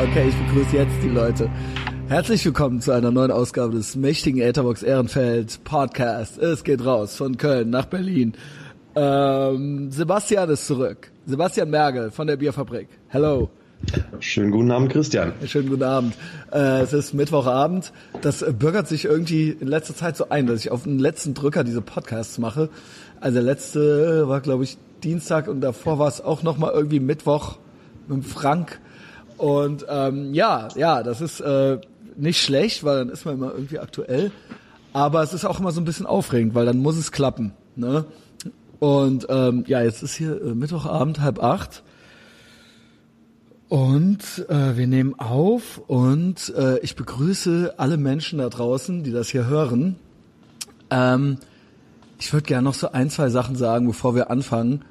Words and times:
Okay, 0.00 0.28
ich 0.28 0.46
begrüße 0.46 0.76
jetzt 0.76 0.94
die 1.02 1.08
Leute. 1.08 1.50
Herzlich 2.06 2.44
willkommen 2.44 2.80
zu 2.80 2.92
einer 2.92 3.10
neuen 3.10 3.32
Ausgabe 3.32 3.74
des 3.74 3.96
mächtigen 3.96 4.40
Etherbox 4.40 4.84
Ehrenfeld 4.84 5.64
Podcast. 5.64 6.38
Es 6.38 6.62
geht 6.62 6.84
raus 6.84 7.16
von 7.16 7.36
Köln 7.36 7.70
nach 7.70 7.86
Berlin. 7.86 8.34
Ähm, 8.94 9.90
Sebastian 9.90 10.50
ist 10.50 10.68
zurück. 10.68 11.10
Sebastian 11.26 11.70
Mergel 11.70 12.12
von 12.12 12.28
der 12.28 12.36
Bierfabrik. 12.36 12.86
Hello. 13.08 13.50
Schönen 14.20 14.52
guten 14.52 14.70
Abend, 14.70 14.92
Christian. 14.92 15.32
Schönen 15.44 15.68
guten 15.68 15.82
Abend. 15.82 16.14
Äh, 16.52 16.82
es 16.82 16.92
ist 16.92 17.12
Mittwochabend. 17.12 17.92
Das 18.22 18.44
bürgert 18.56 18.86
sich 18.86 19.04
irgendwie 19.04 19.50
in 19.50 19.66
letzter 19.66 19.96
Zeit 19.96 20.16
so 20.16 20.28
ein, 20.28 20.46
dass 20.46 20.60
ich 20.60 20.70
auf 20.70 20.84
den 20.84 21.00
letzten 21.00 21.34
Drücker 21.34 21.64
diese 21.64 21.82
Podcasts 21.82 22.38
mache. 22.38 22.68
Also 23.20 23.34
der 23.34 23.42
letzte 23.42 24.28
war, 24.28 24.40
glaube 24.42 24.62
ich, 24.62 24.78
Dienstag 25.02 25.48
und 25.48 25.60
davor 25.60 25.98
war 25.98 26.06
es 26.06 26.20
auch 26.20 26.44
nochmal 26.44 26.70
irgendwie 26.72 27.00
Mittwoch 27.00 27.58
mit 28.06 28.24
Frank. 28.24 28.78
Und 29.38 29.86
ähm, 29.88 30.34
ja, 30.34 30.68
ja, 30.74 31.02
das 31.02 31.20
ist 31.20 31.40
äh, 31.40 31.78
nicht 32.16 32.42
schlecht, 32.42 32.84
weil 32.84 32.98
dann 32.98 33.08
ist 33.08 33.24
man 33.24 33.34
immer 33.34 33.52
irgendwie 33.52 33.78
aktuell. 33.78 34.32
Aber 34.92 35.22
es 35.22 35.32
ist 35.32 35.44
auch 35.44 35.60
immer 35.60 35.70
so 35.70 35.80
ein 35.80 35.84
bisschen 35.84 36.06
aufregend, 36.06 36.54
weil 36.54 36.66
dann 36.66 36.78
muss 36.78 36.96
es 36.96 37.12
klappen. 37.12 37.52
Ne? 37.76 38.04
Und 38.80 39.26
ähm, 39.28 39.64
ja, 39.66 39.82
jetzt 39.82 40.02
ist 40.02 40.14
hier 40.14 40.42
äh, 40.42 40.54
Mittwochabend, 40.54 41.20
halb 41.20 41.42
acht. 41.42 41.84
Und 43.68 44.46
äh, 44.48 44.76
wir 44.76 44.86
nehmen 44.86 45.14
auf 45.18 45.78
und 45.86 46.52
äh, 46.56 46.78
ich 46.78 46.96
begrüße 46.96 47.74
alle 47.76 47.98
Menschen 47.98 48.38
da 48.38 48.48
draußen, 48.48 49.04
die 49.04 49.12
das 49.12 49.28
hier 49.28 49.46
hören. 49.46 49.96
Ähm, 50.90 51.36
ich 52.18 52.32
würde 52.32 52.46
gerne 52.46 52.64
noch 52.64 52.74
so 52.74 52.90
ein, 52.90 53.10
zwei 53.10 53.28
Sachen 53.28 53.56
sagen, 53.56 53.86
bevor 53.86 54.14
wir 54.14 54.30
anfangen, 54.30 54.84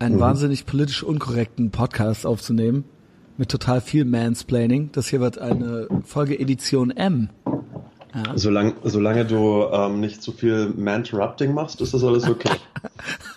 einen 0.00 0.16
mhm. 0.16 0.20
wahnsinnig 0.20 0.66
politisch 0.66 1.04
unkorrekten 1.04 1.70
Podcast 1.70 2.26
aufzunehmen 2.26 2.84
mit 3.38 3.50
total 3.50 3.80
viel 3.80 4.04
Mansplaining. 4.04 4.90
Das 4.92 5.08
hier 5.08 5.20
wird 5.20 5.38
eine 5.38 5.88
Folge 6.04 6.38
Edition 6.38 6.90
M. 6.90 7.30
Ja. 8.14 8.32
Solange, 8.34 8.74
solange 8.82 9.26
du 9.26 9.64
ähm, 9.70 10.00
nicht 10.00 10.22
zu 10.22 10.32
viel 10.32 10.72
Man-Interrupting 10.74 11.52
machst, 11.52 11.82
ist 11.82 11.92
das 11.92 12.02
alles 12.02 12.26
okay. 12.26 12.48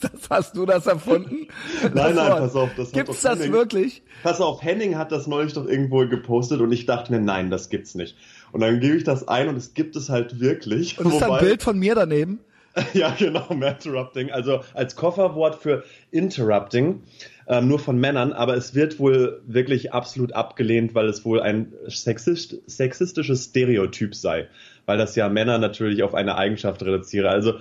das, 0.00 0.30
hast 0.30 0.56
du 0.56 0.64
das 0.64 0.86
erfunden? 0.86 1.48
nein, 1.92 2.14
nein, 2.14 2.32
pass 2.32 2.56
auf. 2.56 2.70
Das 2.74 2.92
gibt's 2.92 3.20
das 3.20 3.38
Henning, 3.38 3.52
wirklich? 3.52 4.02
Pass 4.22 4.40
auf, 4.40 4.62
Henning 4.62 4.96
hat 4.96 5.12
das 5.12 5.26
neulich 5.26 5.52
doch 5.52 5.66
irgendwo 5.66 6.06
gepostet 6.06 6.62
und 6.62 6.72
ich 6.72 6.86
dachte 6.86 7.12
mir, 7.12 7.20
nein, 7.20 7.50
das 7.50 7.68
gibt's 7.68 7.94
nicht. 7.94 8.16
Und 8.52 8.60
dann 8.60 8.80
gebe 8.80 8.96
ich 8.96 9.04
das 9.04 9.28
ein 9.28 9.48
und 9.48 9.56
es 9.56 9.74
gibt 9.74 9.94
es 9.94 10.08
halt 10.08 10.40
wirklich. 10.40 10.98
Und 10.98 11.12
ist 11.12 11.22
ein 11.22 11.38
Bild 11.40 11.62
von 11.62 11.78
mir 11.78 11.94
daneben? 11.94 12.40
ja, 12.94 13.14
genau, 13.18 13.46
Man-Interrupting. 13.50 14.30
Also 14.30 14.60
als 14.72 14.96
Kofferwort 14.96 15.56
für 15.56 15.84
Interrupting 16.10 17.02
ähm, 17.46 17.68
nur 17.68 17.78
von 17.78 17.98
Männern, 17.98 18.32
aber 18.32 18.56
es 18.56 18.74
wird 18.74 18.98
wohl 18.98 19.42
wirklich 19.46 19.92
absolut 19.92 20.32
abgelehnt, 20.32 20.94
weil 20.94 21.08
es 21.08 21.24
wohl 21.24 21.40
ein 21.40 21.72
sexist, 21.86 22.58
sexistisches 22.66 23.44
Stereotyp 23.44 24.14
sei, 24.14 24.48
weil 24.86 24.98
das 24.98 25.14
ja 25.16 25.28
Männer 25.28 25.58
natürlich 25.58 26.02
auf 26.02 26.14
eine 26.14 26.36
Eigenschaft 26.36 26.82
reduziere. 26.82 27.28
Also 27.28 27.54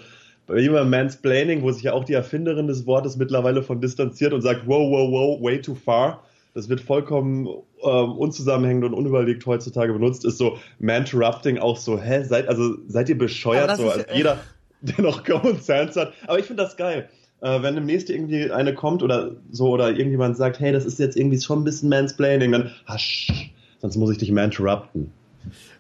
bei 0.47 0.59
jemandem 0.59 0.89
Mansplaining, 0.89 1.61
wo 1.61 1.71
sich 1.71 1.83
ja 1.83 1.93
auch 1.93 2.03
die 2.03 2.13
Erfinderin 2.13 2.67
des 2.67 2.85
Wortes 2.85 3.17
mittlerweile 3.17 3.63
von 3.63 3.81
distanziert 3.81 4.33
und 4.33 4.41
sagt, 4.41 4.67
wow, 4.67 4.89
wow, 4.89 5.11
wow, 5.11 5.41
way 5.41 5.61
too 5.61 5.75
far. 5.75 6.23
Das 6.53 6.69
wird 6.69 6.81
vollkommen 6.81 7.47
ähm, 7.83 8.11
unzusammenhängend 8.11 8.85
und 8.85 8.93
unüberlegt 8.93 9.45
heutzutage 9.45 9.91
benutzt. 9.91 10.23
Ist 10.23 10.37
so 10.37 10.59
Man-Interrupting 10.79 11.57
auch 11.57 11.77
so, 11.77 11.99
hä, 11.99 12.23
seid, 12.23 12.47
also 12.47 12.75
seid 12.87 13.09
ihr 13.09 13.17
bescheuert? 13.17 13.75
So, 13.75 13.89
also 13.89 14.05
jeder, 14.13 14.37
der 14.81 15.03
noch 15.03 15.23
Common 15.23 15.59
Sense 15.59 15.99
hat. 15.99 16.13
Aber 16.27 16.37
ich 16.37 16.45
finde 16.45 16.63
das 16.63 16.77
geil 16.77 17.09
äh, 17.43 17.61
wenn 17.61 17.75
demnächst 17.75 18.09
irgendwie 18.09 18.49
eine 18.51 18.73
kommt 18.73 19.03
oder 19.03 19.31
so 19.51 19.69
oder 19.69 19.89
irgendjemand 19.89 20.37
sagt, 20.37 20.59
hey, 20.59 20.71
das 20.71 20.85
ist 20.85 20.97
jetzt 20.97 21.17
irgendwie 21.17 21.39
schon 21.39 21.59
ein 21.59 21.63
bisschen 21.65 21.89
Mansplaining, 21.89 22.53
dann 22.53 22.71
hasch, 22.87 23.51
sonst 23.79 23.97
muss 23.97 24.11
ich 24.11 24.17
dich 24.17 24.31
mal 24.31 24.45
interrupten. 24.45 25.11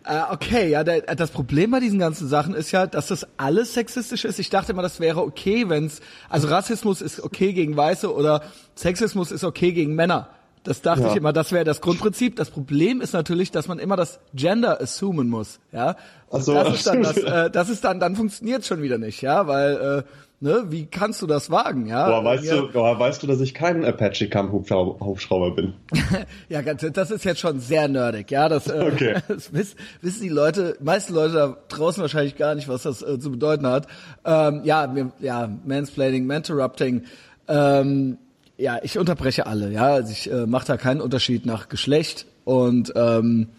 Äh, 0.05 0.19
okay, 0.29 0.69
ja, 0.69 0.83
der, 0.83 1.01
das 1.15 1.31
Problem 1.31 1.71
bei 1.71 1.79
diesen 1.79 1.99
ganzen 1.99 2.27
Sachen 2.27 2.53
ist 2.53 2.71
ja, 2.71 2.85
dass 2.85 3.07
das 3.07 3.25
alles 3.37 3.73
sexistisch 3.73 4.25
ist. 4.25 4.39
Ich 4.39 4.49
dachte 4.49 4.73
immer, 4.73 4.81
das 4.81 4.99
wäre 4.99 5.21
okay, 5.21 5.69
wenn's, 5.69 6.01
also 6.29 6.49
Rassismus 6.49 7.01
ist 7.01 7.21
okay 7.21 7.53
gegen 7.53 7.77
Weiße 7.77 8.13
oder 8.13 8.43
Sexismus 8.75 9.31
ist 9.31 9.45
okay 9.45 9.71
gegen 9.71 9.95
Männer. 9.95 10.27
Das 10.63 10.81
dachte 10.81 11.03
ja. 11.03 11.09
ich 11.09 11.15
immer, 11.15 11.33
das 11.33 11.51
wäre 11.51 11.65
das 11.65 11.81
Grundprinzip. 11.81 12.35
Das 12.35 12.49
Problem 12.49 13.01
ist 13.01 13.13
natürlich, 13.13 13.51
dass 13.51 13.67
man 13.67 13.79
immer 13.79 13.95
das 13.95 14.19
Gender 14.33 14.81
assumen 14.81 15.29
muss, 15.29 15.59
ja. 15.71 15.95
Und 16.27 16.43
so, 16.43 16.53
das 16.53 16.75
ist 16.75 16.87
dann 16.87 17.03
das, 17.03 17.17
äh, 17.17 17.51
das 17.51 17.69
ist 17.69 17.83
dann, 17.83 17.99
dann 17.99 18.15
funktioniert 18.15 18.65
schon 18.65 18.81
wieder 18.81 18.97
nicht, 18.97 19.21
ja, 19.21 19.45
weil 19.47 19.75
äh, 19.75 20.03
Ne? 20.43 20.65
Wie 20.67 20.87
kannst 20.87 21.21
du 21.21 21.25
das 21.25 21.49
wagen? 21.51 21.87
Ja, 21.87 22.09
boah, 22.09 22.25
weißt, 22.25 22.43
ja. 22.43 22.57
Du, 22.57 22.69
boah, 22.73 22.99
weißt 22.99 23.23
du, 23.23 23.27
dass 23.27 23.39
ich 23.39 23.53
kein 23.53 23.85
Apache 23.85 24.27
Camp 24.27 24.51
Hubschrauber 24.51 25.55
bin? 25.55 25.73
ja, 26.49 26.61
das 26.61 27.11
ist 27.11 27.23
jetzt 27.23 27.39
schon 27.39 27.61
sehr 27.61 27.87
nerdig. 27.87 28.29
Ja, 28.29 28.49
das, 28.49 28.67
äh, 28.67 28.91
okay. 28.91 29.15
das 29.29 29.53
wissen, 29.53 29.77
wissen 30.01 30.21
die 30.21 30.27
Leute, 30.27 30.75
meisten 30.81 31.13
Leute 31.13 31.33
da 31.33 31.57
draußen 31.69 32.01
wahrscheinlich 32.01 32.35
gar 32.35 32.55
nicht, 32.55 32.67
was 32.67 32.83
das 32.83 33.01
äh, 33.01 33.17
zu 33.19 33.31
bedeuten 33.31 33.65
hat. 33.65 33.87
Ähm, 34.25 34.65
ja, 34.65 34.85
mir, 34.85 35.13
ja, 35.19 35.49
Mansplaining, 35.65 36.25
Mentorrupting. 36.25 37.03
Ähm, 37.47 38.17
ja, 38.63 38.79
ich 38.81 38.97
unterbreche 38.97 39.45
alle. 39.45 39.71
Ja, 39.73 39.87
also 39.87 40.09
ich 40.09 40.31
äh, 40.31 40.45
mache 40.45 40.65
da 40.65 40.77
keinen 40.77 41.01
Unterschied 41.01 41.45
nach 41.45 41.67
Geschlecht 41.67 42.25
und 42.45 42.93
ähm, 42.95 43.49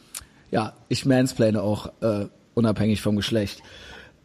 ja, 0.50 0.72
ich 0.88 1.04
mansplane 1.04 1.60
auch 1.60 1.92
äh, 2.00 2.26
unabhängig 2.54 3.02
vom 3.02 3.14
Geschlecht. 3.14 3.60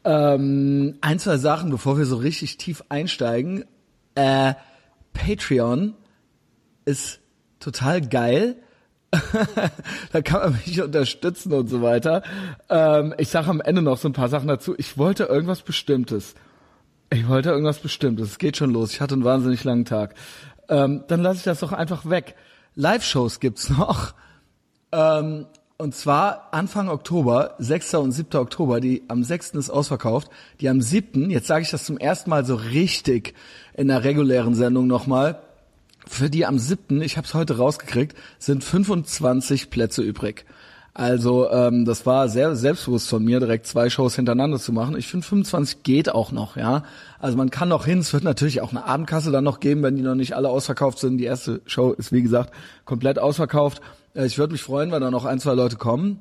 Ähm, 0.05 0.95
ein, 1.01 1.19
zwei 1.19 1.35
Sachen, 1.35 1.69
bevor 1.69 1.97
wir 1.97 2.05
so 2.05 2.15
richtig 2.15 2.55
tief 2.55 2.81
einsteigen. 2.87 3.65
Äh, 4.15 4.53
Patreon 5.11 5.95
ist 6.85 7.19
total 7.59 7.99
geil. 7.99 8.55
da 10.13 10.21
kann 10.21 10.51
man 10.51 10.59
mich 10.65 10.81
unterstützen 10.81 11.51
und 11.51 11.67
so 11.67 11.81
weiter. 11.81 12.23
Ähm, 12.69 13.13
ich 13.17 13.27
sage 13.27 13.49
am 13.49 13.59
Ende 13.59 13.81
noch 13.81 13.97
so 13.97 14.07
ein 14.07 14.13
paar 14.13 14.29
Sachen 14.29 14.47
dazu. 14.47 14.75
Ich 14.77 14.97
wollte 14.97 15.25
irgendwas 15.25 15.61
Bestimmtes. 15.61 16.35
Ich 17.11 17.27
wollte 17.27 17.49
irgendwas 17.49 17.79
Bestimmtes. 17.79 18.29
Es 18.29 18.37
geht 18.37 18.55
schon 18.55 18.71
los. 18.71 18.93
Ich 18.93 19.01
hatte 19.01 19.15
einen 19.15 19.23
wahnsinnig 19.23 19.63
langen 19.63 19.85
Tag. 19.85 20.13
Ähm, 20.69 21.03
dann 21.07 21.21
lasse 21.21 21.37
ich 21.37 21.43
das 21.43 21.59
doch 21.59 21.73
einfach 21.73 22.09
weg. 22.09 22.35
Live-Shows 22.75 23.39
gibt's 23.39 23.69
noch. 23.77 24.13
Ähm, 24.91 25.45
und 25.77 25.95
zwar 25.95 26.49
Anfang 26.51 26.89
Oktober, 26.89 27.55
6. 27.57 27.93
und 27.95 28.11
7. 28.11 28.37
Oktober, 28.37 28.81
die 28.81 29.03
am 29.07 29.23
6. 29.23 29.51
ist 29.51 29.69
ausverkauft, 29.69 30.29
die 30.59 30.67
am 30.67 30.81
7., 30.81 31.29
jetzt 31.29 31.47
sage 31.47 31.61
ich 31.63 31.71
das 31.71 31.85
zum 31.85 31.97
ersten 31.97 32.29
Mal 32.29 32.45
so 32.45 32.55
richtig 32.55 33.33
in 33.75 33.87
der 33.87 34.03
regulären 34.03 34.55
Sendung 34.55 34.87
nochmal, 34.87 35.41
für 36.05 36.29
die 36.29 36.45
am 36.45 36.59
7., 36.59 37.01
ich 37.01 37.15
habe 37.15 37.25
es 37.25 37.33
heute 37.33 37.57
rausgekriegt, 37.57 38.17
sind 38.39 38.63
25 38.63 39.69
Plätze 39.69 40.01
übrig. 40.01 40.45
Also 40.99 41.49
ähm, 41.49 41.85
das 41.85 42.05
war 42.05 42.27
sehr 42.27 42.57
selbstbewusst 42.57 43.07
von 43.07 43.23
mir, 43.23 43.39
direkt 43.39 43.65
zwei 43.65 43.89
Shows 43.89 44.17
hintereinander 44.17 44.59
zu 44.59 44.73
machen. 44.73 44.97
Ich 44.97 45.07
finde 45.07 45.25
25 45.25 45.83
geht 45.83 46.09
auch 46.09 46.33
noch, 46.33 46.57
ja. 46.57 46.83
Also 47.19 47.37
man 47.37 47.49
kann 47.49 47.69
noch 47.69 47.85
hin. 47.85 47.99
Es 47.99 48.11
wird 48.11 48.25
natürlich 48.25 48.59
auch 48.59 48.71
eine 48.71 48.83
Abendkasse 48.83 49.31
dann 49.31 49.45
noch 49.45 49.61
geben, 49.61 49.81
wenn 49.81 49.95
die 49.95 50.01
noch 50.01 50.15
nicht 50.15 50.35
alle 50.35 50.49
ausverkauft 50.49 50.99
sind. 50.99 51.17
Die 51.17 51.23
erste 51.23 51.61
Show 51.65 51.93
ist 51.93 52.11
wie 52.11 52.21
gesagt 52.21 52.53
komplett 52.83 53.17
ausverkauft. 53.17 53.81
Äh, 54.13 54.25
ich 54.25 54.37
würde 54.37 54.51
mich 54.51 54.61
freuen, 54.61 54.91
wenn 54.91 54.99
da 54.99 55.09
noch 55.09 55.23
ein, 55.23 55.39
zwei 55.39 55.53
Leute 55.53 55.77
kommen. 55.77 56.19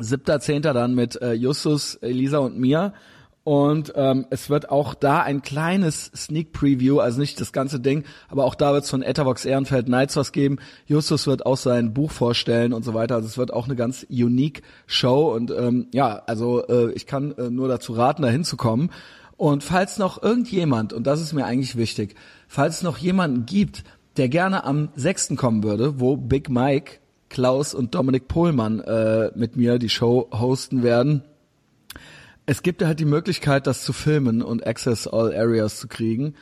Siebter, 0.00 0.40
zehnter 0.40 0.72
dann 0.72 0.96
mit 0.96 1.22
äh, 1.22 1.34
Justus, 1.34 1.94
Elisa 1.94 2.38
und 2.38 2.58
mir. 2.58 2.94
Und 3.48 3.94
ähm, 3.96 4.26
es 4.28 4.50
wird 4.50 4.68
auch 4.68 4.92
da 4.92 5.22
ein 5.22 5.40
kleines 5.40 6.12
Sneak 6.14 6.52
Preview, 6.52 6.98
also 6.98 7.18
nicht 7.18 7.40
das 7.40 7.50
ganze 7.50 7.80
Ding, 7.80 8.04
aber 8.28 8.44
auch 8.44 8.54
da 8.54 8.74
wird 8.74 8.84
es 8.84 8.90
von 8.90 9.00
Etavox 9.00 9.46
Ehrenfeld 9.46 9.88
Nights 9.88 10.16
was 10.16 10.32
geben. 10.32 10.58
Justus 10.84 11.26
wird 11.26 11.46
auch 11.46 11.56
sein 11.56 11.94
Buch 11.94 12.10
vorstellen 12.10 12.74
und 12.74 12.84
so 12.84 12.92
weiter. 12.92 13.14
Also 13.14 13.26
es 13.26 13.38
wird 13.38 13.50
auch 13.50 13.64
eine 13.64 13.74
ganz 13.74 14.06
unique 14.10 14.60
Show. 14.86 15.34
Und 15.34 15.50
ähm, 15.50 15.86
ja, 15.94 16.20
also 16.26 16.62
äh, 16.68 16.92
ich 16.92 17.06
kann 17.06 17.32
äh, 17.38 17.48
nur 17.48 17.68
dazu 17.68 17.94
raten, 17.94 18.20
da 18.20 18.28
hinzukommen. 18.28 18.90
Und 19.38 19.64
falls 19.64 19.96
noch 19.96 20.22
irgendjemand, 20.22 20.92
und 20.92 21.06
das 21.06 21.22
ist 21.22 21.32
mir 21.32 21.46
eigentlich 21.46 21.76
wichtig, 21.76 22.16
falls 22.48 22.76
es 22.76 22.82
noch 22.82 22.98
jemanden 22.98 23.46
gibt, 23.46 23.82
der 24.18 24.28
gerne 24.28 24.64
am 24.64 24.90
6. 24.94 25.36
kommen 25.36 25.62
würde, 25.62 25.98
wo 26.00 26.18
Big 26.18 26.50
Mike 26.50 26.98
Klaus 27.30 27.72
und 27.72 27.94
Dominik 27.94 28.28
Pohlmann 28.28 28.80
äh, 28.80 29.30
mit 29.34 29.56
mir 29.56 29.78
die 29.78 29.88
Show 29.88 30.28
hosten 30.34 30.82
werden. 30.82 31.22
Es 32.50 32.62
gibt 32.62 32.82
halt 32.82 32.98
die 32.98 33.04
Möglichkeit, 33.04 33.66
das 33.66 33.84
zu 33.84 33.92
filmen 33.92 34.40
und 34.40 34.66
Access 34.66 35.06
All 35.06 35.34
Areas 35.36 35.78
zu 35.78 35.86
kriegen. 35.86 36.34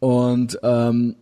Und 0.00 0.58
ähm, 0.62 1.16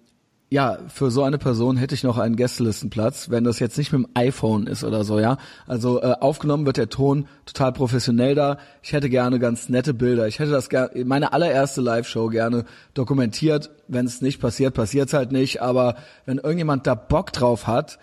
ja, 0.51 0.79
für 0.89 1.13
so 1.13 1.23
eine 1.23 1.39
Person 1.39 1.77
hätte 1.77 1.95
ich 1.95 2.03
noch 2.03 2.19
einen 2.19 2.35
Gästelistenplatz, 2.35 3.31
wenn 3.31 3.45
das 3.45 3.61
jetzt 3.61 3.79
nicht 3.79 3.93
mit 3.93 4.03
dem 4.03 4.11
iPhone 4.15 4.67
ist 4.67 4.83
oder 4.83 5.05
so, 5.05 5.21
ja. 5.21 5.39
Also 5.69 6.03
äh, 6.03 6.17
aufgenommen 6.19 6.67
wird 6.67 6.79
der 6.79 6.89
Ton 6.89 7.29
total 7.47 7.75
professionell 7.75 8.35
da. 8.35 8.59
Ich 8.83 8.93
hätte 8.93 9.09
gerne 9.09 9.39
ganz 9.39 9.69
nette 9.69 9.95
Bilder. 9.95 10.27
Ich 10.27 10.41
hätte 10.41 10.51
das 10.51 10.69
gerne, 10.69 11.05
meine 11.05 11.33
allererste 11.33 11.81
Live-Show 11.81 12.27
gerne 12.27 12.65
dokumentiert. 12.93 13.71
Wenn 13.87 14.07
es 14.07 14.21
nicht 14.21 14.41
passiert, 14.41 14.75
passiert 14.75 15.07
es 15.07 15.15
halt 15.15 15.31
nicht. 15.31 15.63
Aber 15.63 15.95
wenn 16.27 16.39
irgendjemand 16.39 16.89
da 16.89 16.97
Bock 16.97 17.33
drauf 17.33 17.69
hat, 17.69 18.01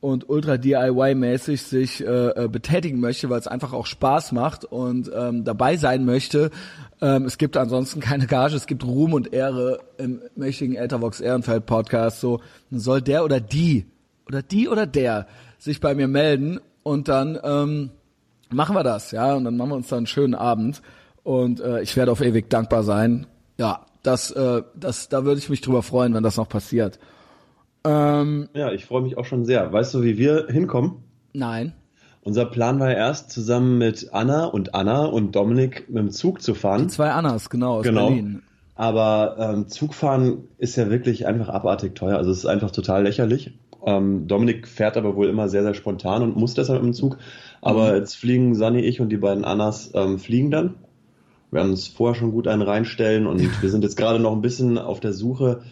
und 0.00 0.28
ultra 0.28 0.54
DIY-mäßig 0.54 1.62
sich 1.62 2.04
äh, 2.04 2.44
äh, 2.44 2.48
betätigen 2.48 3.00
möchte, 3.00 3.28
weil 3.30 3.40
es 3.40 3.48
einfach 3.48 3.72
auch 3.72 3.86
Spaß 3.86 4.32
macht 4.32 4.64
und 4.64 5.10
ähm, 5.14 5.44
dabei 5.44 5.76
sein 5.76 6.04
möchte. 6.04 6.50
Ähm, 7.00 7.24
es 7.24 7.38
gibt 7.38 7.56
ansonsten 7.56 8.00
keine 8.00 8.26
Gage, 8.26 8.54
es 8.54 8.66
gibt 8.66 8.84
Ruhm 8.84 9.12
und 9.12 9.32
Ehre 9.32 9.80
im 9.96 10.20
mächtigen 10.36 10.76
Ethervox 10.76 11.20
Ehrenfeld 11.20 11.66
Podcast. 11.66 12.20
So 12.20 12.40
soll 12.70 13.02
der 13.02 13.24
oder 13.24 13.40
die 13.40 13.86
oder 14.26 14.42
die 14.42 14.68
oder 14.68 14.86
der 14.86 15.26
sich 15.58 15.80
bei 15.80 15.94
mir 15.94 16.06
melden 16.06 16.60
und 16.84 17.08
dann 17.08 17.38
ähm, 17.42 17.90
machen 18.50 18.76
wir 18.76 18.84
das, 18.84 19.10
ja, 19.10 19.34
und 19.34 19.44
dann 19.44 19.56
machen 19.56 19.70
wir 19.70 19.76
uns 19.76 19.88
dann 19.88 19.98
einen 19.98 20.06
schönen 20.06 20.34
Abend 20.34 20.80
und 21.24 21.60
äh, 21.60 21.82
ich 21.82 21.96
werde 21.96 22.12
auf 22.12 22.20
ewig 22.20 22.48
dankbar 22.48 22.84
sein. 22.84 23.26
Ja, 23.58 23.84
das, 24.02 24.30
äh, 24.30 24.62
das, 24.74 25.08
da 25.08 25.24
würde 25.24 25.38
ich 25.38 25.50
mich 25.50 25.60
drüber 25.60 25.82
freuen, 25.82 26.14
wenn 26.14 26.22
das 26.22 26.36
noch 26.36 26.48
passiert. 26.48 26.98
Ähm, 27.84 28.48
ja, 28.54 28.72
ich 28.72 28.84
freue 28.84 29.02
mich 29.02 29.16
auch 29.16 29.24
schon 29.24 29.44
sehr. 29.44 29.72
Weißt 29.72 29.94
du, 29.94 30.02
wie 30.02 30.18
wir 30.18 30.46
hinkommen? 30.48 31.04
Nein. 31.32 31.72
Unser 32.22 32.44
Plan 32.44 32.78
war 32.80 32.90
ja 32.90 32.96
erst, 32.96 33.30
zusammen 33.30 33.78
mit 33.78 34.10
Anna 34.12 34.44
und 34.44 34.74
Anna 34.74 35.06
und 35.06 35.32
Dominik 35.34 35.88
mit 35.88 35.98
dem 35.98 36.10
Zug 36.10 36.42
zu 36.42 36.54
fahren. 36.54 36.82
Die 36.82 36.88
zwei 36.88 37.10
Annas, 37.10 37.48
genau, 37.48 37.76
aus 37.76 37.84
genau. 37.84 38.08
Berlin. 38.08 38.42
Aber 38.74 39.36
ähm, 39.38 39.68
Zugfahren 39.68 40.44
ist 40.58 40.76
ja 40.76 40.90
wirklich 40.90 41.26
einfach 41.26 41.48
abartig 41.48 41.94
teuer. 41.94 42.16
Also 42.16 42.30
es 42.30 42.38
ist 42.38 42.46
einfach 42.46 42.70
total 42.70 43.02
lächerlich. 43.04 43.52
Ähm, 43.84 44.28
Dominik 44.28 44.68
fährt 44.68 44.96
aber 44.96 45.16
wohl 45.16 45.28
immer 45.28 45.48
sehr, 45.48 45.62
sehr 45.62 45.74
spontan 45.74 46.22
und 46.22 46.36
muss 46.36 46.54
deshalb 46.54 46.82
im 46.82 46.92
Zug. 46.92 47.18
Aber 47.60 47.90
mhm. 47.90 47.96
jetzt 47.96 48.16
fliegen 48.16 48.54
Sani, 48.54 48.80
ich 48.80 49.00
und 49.00 49.08
die 49.08 49.16
beiden 49.16 49.44
Annas 49.44 49.90
ähm, 49.94 50.18
fliegen 50.18 50.50
dann. 50.50 50.74
Wir 51.50 51.60
werden 51.60 51.70
uns 51.70 51.88
vorher 51.88 52.14
schon 52.14 52.30
gut 52.30 52.46
einen 52.46 52.62
reinstellen 52.62 53.26
und 53.26 53.40
wir 53.62 53.70
sind 53.70 53.84
jetzt 53.84 53.96
gerade 53.96 54.20
noch 54.20 54.32
ein 54.32 54.42
bisschen 54.42 54.78
auf 54.78 55.00
der 55.00 55.12
Suche 55.12 55.62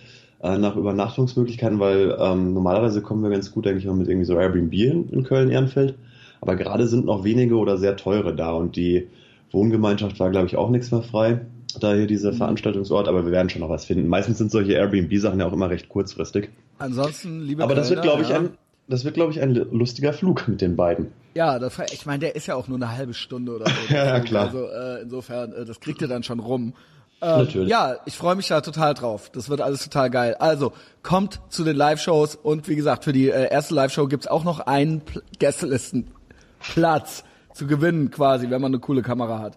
äh, 0.43 0.59
nach 0.59 0.77
Übernachtungsmöglichkeiten, 0.77 1.79
weil 1.81 2.17
ähm, 2.19 2.55
normalerweise 2.55 3.03
kommen 3.03 3.23
wir 3.23 3.31
ganz 3.31 3.51
gut, 3.51 3.65
denke 3.65 3.79
ich 3.79 3.87
mal, 3.87 3.95
mit 3.95 4.09
irgendwie 4.09 4.27
so 4.27 4.39
Airbnb 4.39 4.73
in, 4.73 5.09
in 5.11 5.25
Köln-Ehrenfeld. 5.25 5.95
Aber 6.41 6.57
gerade 6.57 6.87
sind 6.87 7.07
noch 7.07 7.25
wenige 7.25 7.57
oder 7.57 7.79
sehr 7.79 7.97
teure 7.97 8.35
da 8.35 8.53
und 8.53 8.77
die 8.77 9.09
Wohngemeinschaft 9.51 10.21
war, 10.21 10.31
glaube 10.31 10.47
ich, 10.47 10.57
auch 10.57 10.71
nichts 10.71 10.91
mehr 10.91 11.03
frei, 11.03 11.41
da 11.81 11.95
hier 11.95 12.07
dieser 12.07 12.33
mhm. 12.33 12.37
Veranstaltungsort, 12.37 13.09
aber 13.09 13.25
wir 13.25 13.33
werden 13.33 13.49
schon 13.49 13.63
noch 13.63 13.71
was 13.71 13.85
finden. 13.85 14.09
Meistens 14.09 14.39
sind 14.39 14.51
solche 14.51 14.73
Airbnb-Sachen 14.73 15.41
ja 15.41 15.47
auch 15.47 15.53
immer 15.53 15.71
recht 15.71 15.89
kurzfristig. 15.89 16.51
Ansonsten, 16.79 17.41
liebe 17.43 17.63
Aber 17.63 17.75
das 17.75 17.91
wird, 17.91 18.03
glaube 18.03 18.23
ich, 18.23 18.29
ja. 18.29 18.39
ein 18.39 18.51
das 18.89 19.05
wird, 19.05 19.15
glaube 19.15 19.33
ich, 19.33 19.41
ein 19.41 19.55
lustiger 19.55 20.13
Flug 20.13 20.47
mit 20.47 20.61
den 20.61 20.77
beiden. 20.77 21.09
Ja, 21.35 21.59
das, 21.59 21.79
ich 21.93 22.07
meine, 22.07 22.21
der 22.21 22.37
ist 22.37 22.47
ja 22.47 22.55
auch 22.55 22.69
nur 22.69 22.79
eine 22.79 22.97
halbe 22.97 23.15
Stunde 23.15 23.57
oder 23.57 23.67
so. 23.67 23.73
ja, 23.95 24.07
ja, 24.07 24.21
klar. 24.21 24.47
Also 24.47 24.67
äh, 24.67 25.03
insofern, 25.03 25.53
äh, 25.53 25.65
das 25.65 25.81
kriegt 25.81 26.01
ihr 26.01 26.09
dann 26.09 26.23
schon 26.23 26.41
rum. 26.41 26.73
Ähm. 27.23 27.67
Ja, 27.67 27.97
ich 28.05 28.17
freue 28.17 28.37
mich 28.37 28.49
da 28.49 28.61
total 28.61 28.95
drauf. 28.95 29.31
Das 29.31 29.49
wird 29.49 29.61
alles 29.61 29.83
total 29.83 30.11
geil. 30.11 30.35
Also, 30.39 30.73
kommt 31.03 31.41
zu 31.49 31.65
den 31.65 31.77
Live-Shows 31.77 32.37
und 32.37 32.69
wie 32.69 32.77
gesagt, 32.77 33.05
für 33.05 33.13
die 33.13 33.31
äh, 33.31 33.51
erste 33.51 33.75
Live-Show 33.75 34.07
gibt's 34.07 34.27
auch 34.27 34.45
noch 34.45 34.61
einen 34.61 35.01
Pl 35.01 35.23
Gästelistenplatz 35.39 37.25
zu 37.55 37.67
gewinnen 37.67 38.11
quasi, 38.11 38.51
wenn 38.51 38.61
man 38.61 38.71
eine 38.71 38.81
coole 38.81 39.03
Kamera 39.03 39.39
hat. 39.39 39.57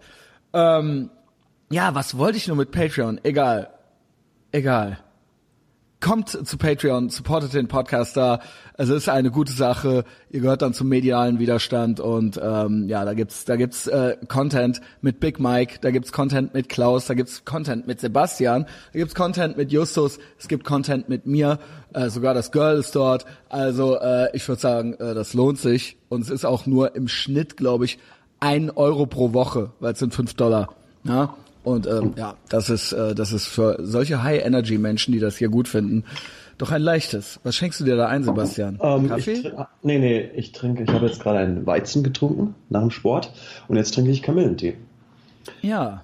Ähm, 0.53 1.09
ja, 1.69 1.93
was 1.93 2.17
wollte 2.17 2.37
ich 2.37 2.47
nur 2.47 2.55
mit 2.57 2.71
Patreon? 2.71 3.19
Egal. 3.23 3.69
Egal 4.51 4.99
kommt 6.01 6.29
zu 6.29 6.57
Patreon, 6.57 7.09
supportet 7.09 7.53
den 7.53 7.67
Podcast 7.67 8.15
da. 8.15 8.39
Es 8.75 8.89
ist 8.89 9.09
eine 9.09 9.31
gute 9.31 9.51
Sache. 9.51 10.05
Ihr 10.29 10.39
gehört 10.39 10.61
dann 10.61 10.73
zum 10.73 10.87
medialen 10.87 11.39
Widerstand 11.39 11.99
und 11.99 12.39
ähm, 12.41 12.87
ja, 12.87 13.03
da 13.03 13.13
gibt's 13.13 13.43
da 13.45 13.57
gibt's 13.57 13.87
äh, 13.87 14.15
Content 14.27 14.79
mit 15.01 15.19
Big 15.19 15.39
Mike, 15.39 15.79
da 15.81 15.91
gibt's 15.91 16.11
Content 16.11 16.53
mit 16.53 16.69
Klaus, 16.69 17.07
da 17.07 17.15
gibt's 17.15 17.43
Content 17.43 17.85
mit 17.85 17.99
Sebastian, 17.99 18.65
da 18.93 18.99
gibt's 18.99 19.15
Content 19.15 19.57
mit 19.57 19.71
Justus, 19.71 20.19
es 20.37 20.47
gibt 20.47 20.63
Content 20.63 21.09
mit 21.09 21.25
mir, 21.25 21.59
äh, 21.93 22.09
sogar 22.09 22.33
das 22.33 22.51
Girl 22.51 22.77
ist 22.77 22.95
dort. 22.95 23.25
Also 23.49 23.99
äh, 23.99 24.29
ich 24.33 24.47
würde 24.47 24.61
sagen, 24.61 24.93
äh, 24.93 25.13
das 25.13 25.33
lohnt 25.33 25.59
sich 25.59 25.97
und 26.07 26.21
es 26.21 26.29
ist 26.29 26.45
auch 26.45 26.65
nur 26.65 26.95
im 26.95 27.09
Schnitt, 27.09 27.57
glaube 27.57 27.85
ich, 27.85 27.99
ein 28.39 28.71
Euro 28.71 29.05
pro 29.05 29.33
Woche, 29.33 29.71
weil 29.81 29.93
es 29.93 29.99
sind 29.99 30.13
fünf 30.13 30.33
Dollar. 30.35 30.69
Ja? 31.03 31.35
Und 31.63 31.87
ähm, 31.87 32.13
ja, 32.15 32.35
das 32.49 32.69
ist, 32.69 32.93
äh, 32.93 33.13
das 33.13 33.33
ist 33.33 33.47
für 33.47 33.77
solche 33.81 34.23
High-Energy-Menschen, 34.23 35.11
die 35.11 35.19
das 35.19 35.37
hier 35.37 35.49
gut 35.49 35.67
finden, 35.67 36.05
doch 36.57 36.71
ein 36.71 36.81
leichtes. 36.81 37.39
Was 37.43 37.55
schenkst 37.55 37.79
du 37.79 37.85
dir 37.85 37.95
da 37.95 38.07
ein, 38.07 38.23
Sebastian? 38.23 38.79
Ähm, 38.81 39.07
Kaffee? 39.07 39.31
Ich, 39.31 39.51
nee, 39.81 39.97
nee, 39.97 40.29
ich 40.35 40.51
trinke, 40.51 40.83
ich 40.83 40.89
habe 40.89 41.05
jetzt 41.07 41.21
gerade 41.21 41.39
einen 41.39 41.65
Weizen 41.65 42.03
getrunken 42.03 42.55
nach 42.69 42.81
dem 42.81 42.91
Sport 42.91 43.31
und 43.67 43.77
jetzt 43.77 43.93
trinke 43.93 44.11
ich 44.11 44.21
Kamillentee. 44.21 44.75
Ja. 45.61 46.03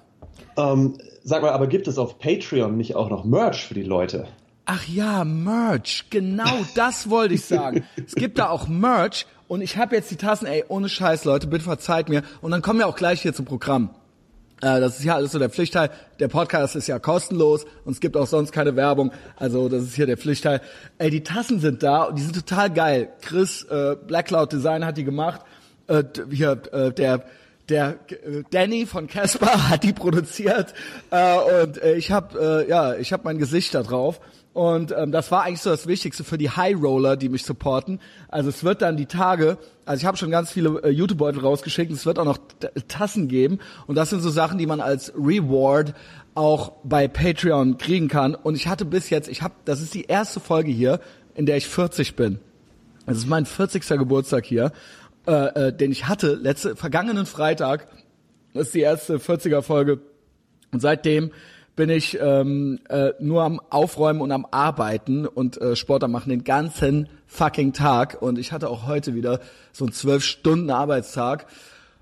Ähm, 0.56 0.94
sag 1.22 1.42
mal, 1.42 1.52
aber 1.52 1.66
gibt 1.66 1.88
es 1.88 1.98
auf 1.98 2.18
Patreon 2.18 2.76
nicht 2.76 2.96
auch 2.96 3.10
noch 3.10 3.24
Merch 3.24 3.66
für 3.66 3.74
die 3.74 3.82
Leute? 3.82 4.26
Ach 4.64 4.84
ja, 4.88 5.24
Merch, 5.24 6.06
genau 6.10 6.64
das 6.74 7.10
wollte 7.10 7.34
ich 7.34 7.44
sagen. 7.44 7.84
es 8.04 8.14
gibt 8.14 8.38
da 8.38 8.48
auch 8.48 8.66
Merch 8.66 9.26
und 9.48 9.60
ich 9.60 9.76
habe 9.76 9.94
jetzt 9.94 10.10
die 10.10 10.16
Tassen, 10.16 10.46
ey, 10.46 10.64
ohne 10.68 10.88
Scheiß, 10.88 11.24
Leute, 11.24 11.46
bitte 11.46 11.64
verzeiht 11.64 12.08
mir. 12.08 12.22
Und 12.40 12.50
dann 12.50 12.62
kommen 12.62 12.78
wir 12.78 12.88
auch 12.88 12.96
gleich 12.96 13.22
hier 13.22 13.34
zum 13.34 13.44
Programm. 13.44 13.90
Äh, 14.62 14.80
das 14.80 14.98
ist 14.98 15.04
ja 15.04 15.14
alles 15.14 15.32
so 15.32 15.38
der 15.38 15.50
Pflichtteil. 15.50 15.90
Der 16.18 16.28
Podcast 16.28 16.76
ist 16.76 16.86
ja 16.86 16.98
kostenlos 16.98 17.64
und 17.84 17.92
es 17.92 18.00
gibt 18.00 18.16
auch 18.16 18.26
sonst 18.26 18.52
keine 18.52 18.76
Werbung. 18.76 19.12
Also 19.36 19.68
das 19.68 19.82
ist 19.82 19.94
hier 19.94 20.06
der 20.06 20.16
Pflichtteil. 20.16 20.60
Ey, 20.98 21.10
die 21.10 21.22
Tassen 21.22 21.60
sind 21.60 21.82
da 21.82 22.04
und 22.04 22.18
die 22.18 22.22
sind 22.22 22.34
total 22.34 22.70
geil. 22.70 23.10
Chris, 23.20 23.64
äh, 23.64 23.96
Black 24.06 24.26
Cloud 24.26 24.52
Design 24.52 24.84
hat 24.84 24.96
die 24.96 25.04
gemacht. 25.04 25.42
Äh, 25.88 26.04
hier, 26.30 26.60
äh, 26.72 26.92
der 26.92 27.24
der 27.68 27.98
äh, 28.08 28.42
Danny 28.50 28.86
von 28.86 29.08
Casper 29.08 29.68
hat 29.70 29.82
die 29.82 29.92
produziert 29.92 30.72
äh, 31.10 31.62
und 31.62 31.82
äh, 31.82 31.94
ich 31.94 32.12
habe 32.12 32.64
äh, 32.66 32.70
ja 32.70 32.94
ich 32.94 33.12
habe 33.12 33.24
mein 33.24 33.38
Gesicht 33.38 33.74
da 33.74 33.82
drauf 33.82 34.20
und 34.56 34.90
ähm, 34.96 35.12
das 35.12 35.30
war 35.30 35.42
eigentlich 35.42 35.60
so 35.60 35.68
das 35.68 35.86
Wichtigste 35.86 36.24
für 36.24 36.38
die 36.38 36.48
High 36.48 36.80
Roller, 36.80 37.18
die 37.18 37.28
mich 37.28 37.44
supporten. 37.44 38.00
Also 38.28 38.48
es 38.48 38.64
wird 38.64 38.80
dann 38.80 38.96
die 38.96 39.04
Tage, 39.04 39.58
also 39.84 40.00
ich 40.00 40.06
habe 40.06 40.16
schon 40.16 40.30
ganz 40.30 40.50
viele 40.50 40.82
äh, 40.82 40.88
YouTube-Beutel 40.88 41.42
rausgeschickt, 41.42 41.92
es 41.92 42.06
wird 42.06 42.18
auch 42.18 42.24
noch 42.24 42.38
Tassen 42.88 43.28
geben. 43.28 43.58
Und 43.86 43.96
das 43.96 44.08
sind 44.08 44.20
so 44.20 44.30
Sachen, 44.30 44.56
die 44.56 44.64
man 44.64 44.80
als 44.80 45.12
Reward 45.14 45.92
auch 46.34 46.72
bei 46.84 47.06
Patreon 47.06 47.76
kriegen 47.76 48.08
kann. 48.08 48.34
Und 48.34 48.54
ich 48.54 48.66
hatte 48.66 48.86
bis 48.86 49.10
jetzt, 49.10 49.28
ich 49.28 49.42
habe, 49.42 49.52
das 49.66 49.82
ist 49.82 49.92
die 49.92 50.04
erste 50.04 50.40
Folge 50.40 50.70
hier, 50.70 51.00
in 51.34 51.44
der 51.44 51.58
ich 51.58 51.66
40 51.66 52.16
bin. 52.16 52.38
Das 53.04 53.18
ist 53.18 53.26
mein 53.26 53.44
40. 53.44 53.86
Geburtstag 53.86 54.46
hier, 54.46 54.72
äh, 55.26 55.66
äh, 55.66 55.72
den 55.74 55.92
ich 55.92 56.08
hatte, 56.08 56.32
letzte, 56.32 56.76
vergangenen 56.76 57.26
Freitag. 57.26 57.88
Das 58.54 58.68
ist 58.68 58.74
die 58.74 58.80
erste 58.80 59.18
40er 59.18 59.60
Folge. 59.60 60.00
Und 60.72 60.80
seitdem 60.80 61.30
bin 61.76 61.90
ich 61.90 62.18
ähm, 62.20 62.80
äh, 62.88 63.12
nur 63.20 63.44
am 63.44 63.60
Aufräumen 63.70 64.22
und 64.22 64.32
am 64.32 64.46
Arbeiten 64.50 65.26
und 65.26 65.60
äh, 65.60 65.76
Sport 65.76 66.02
am 66.04 66.12
machen 66.12 66.30
den 66.30 66.42
ganzen 66.42 67.08
fucking 67.26 67.74
Tag. 67.74 68.20
Und 68.20 68.38
ich 68.38 68.50
hatte 68.50 68.70
auch 68.70 68.86
heute 68.86 69.14
wieder 69.14 69.40
so 69.72 69.84
einen 69.84 69.92
zwölf 69.92 70.24
Stunden 70.24 70.70
Arbeitstag. 70.70 71.46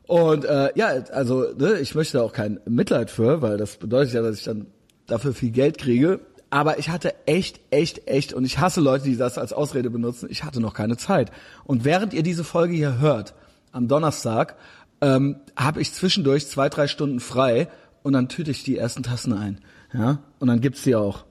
Und 0.06 0.44
äh, 0.44 0.70
ja, 0.76 0.86
also 1.12 1.44
ne, 1.58 1.80
ich 1.80 1.94
möchte 1.96 2.22
auch 2.22 2.32
kein 2.32 2.60
Mitleid 2.66 3.10
für, 3.10 3.42
weil 3.42 3.56
das 3.56 3.76
bedeutet 3.76 4.14
ja, 4.14 4.22
dass 4.22 4.38
ich 4.38 4.44
dann 4.44 4.66
dafür 5.06 5.34
viel 5.34 5.50
Geld 5.50 5.76
kriege. 5.78 6.20
Aber 6.50 6.78
ich 6.78 6.88
hatte 6.88 7.14
echt, 7.26 7.60
echt, 7.70 8.06
echt, 8.06 8.32
und 8.32 8.44
ich 8.44 8.60
hasse 8.60 8.80
Leute, 8.80 9.04
die 9.04 9.16
das 9.16 9.38
als 9.38 9.52
Ausrede 9.52 9.90
benutzen, 9.90 10.28
ich 10.30 10.44
hatte 10.44 10.60
noch 10.60 10.72
keine 10.72 10.96
Zeit. 10.96 11.32
Und 11.64 11.84
während 11.84 12.14
ihr 12.14 12.22
diese 12.22 12.44
Folge 12.44 12.74
hier 12.74 13.00
hört, 13.00 13.34
am 13.72 13.88
Donnerstag, 13.88 14.54
ähm, 15.00 15.40
habe 15.56 15.80
ich 15.80 15.92
zwischendurch 15.92 16.46
zwei, 16.46 16.68
drei 16.68 16.86
Stunden 16.86 17.18
frei 17.18 17.66
und 18.04 18.12
dann 18.12 18.28
tüte 18.28 18.52
ich 18.52 18.62
die 18.62 18.78
ersten 18.78 19.02
Tassen 19.02 19.32
ein. 19.32 19.60
Ja, 19.92 20.18
und 20.38 20.46
dann 20.46 20.60
gibt's 20.60 20.84
die 20.84 20.94
auch. 20.94 21.24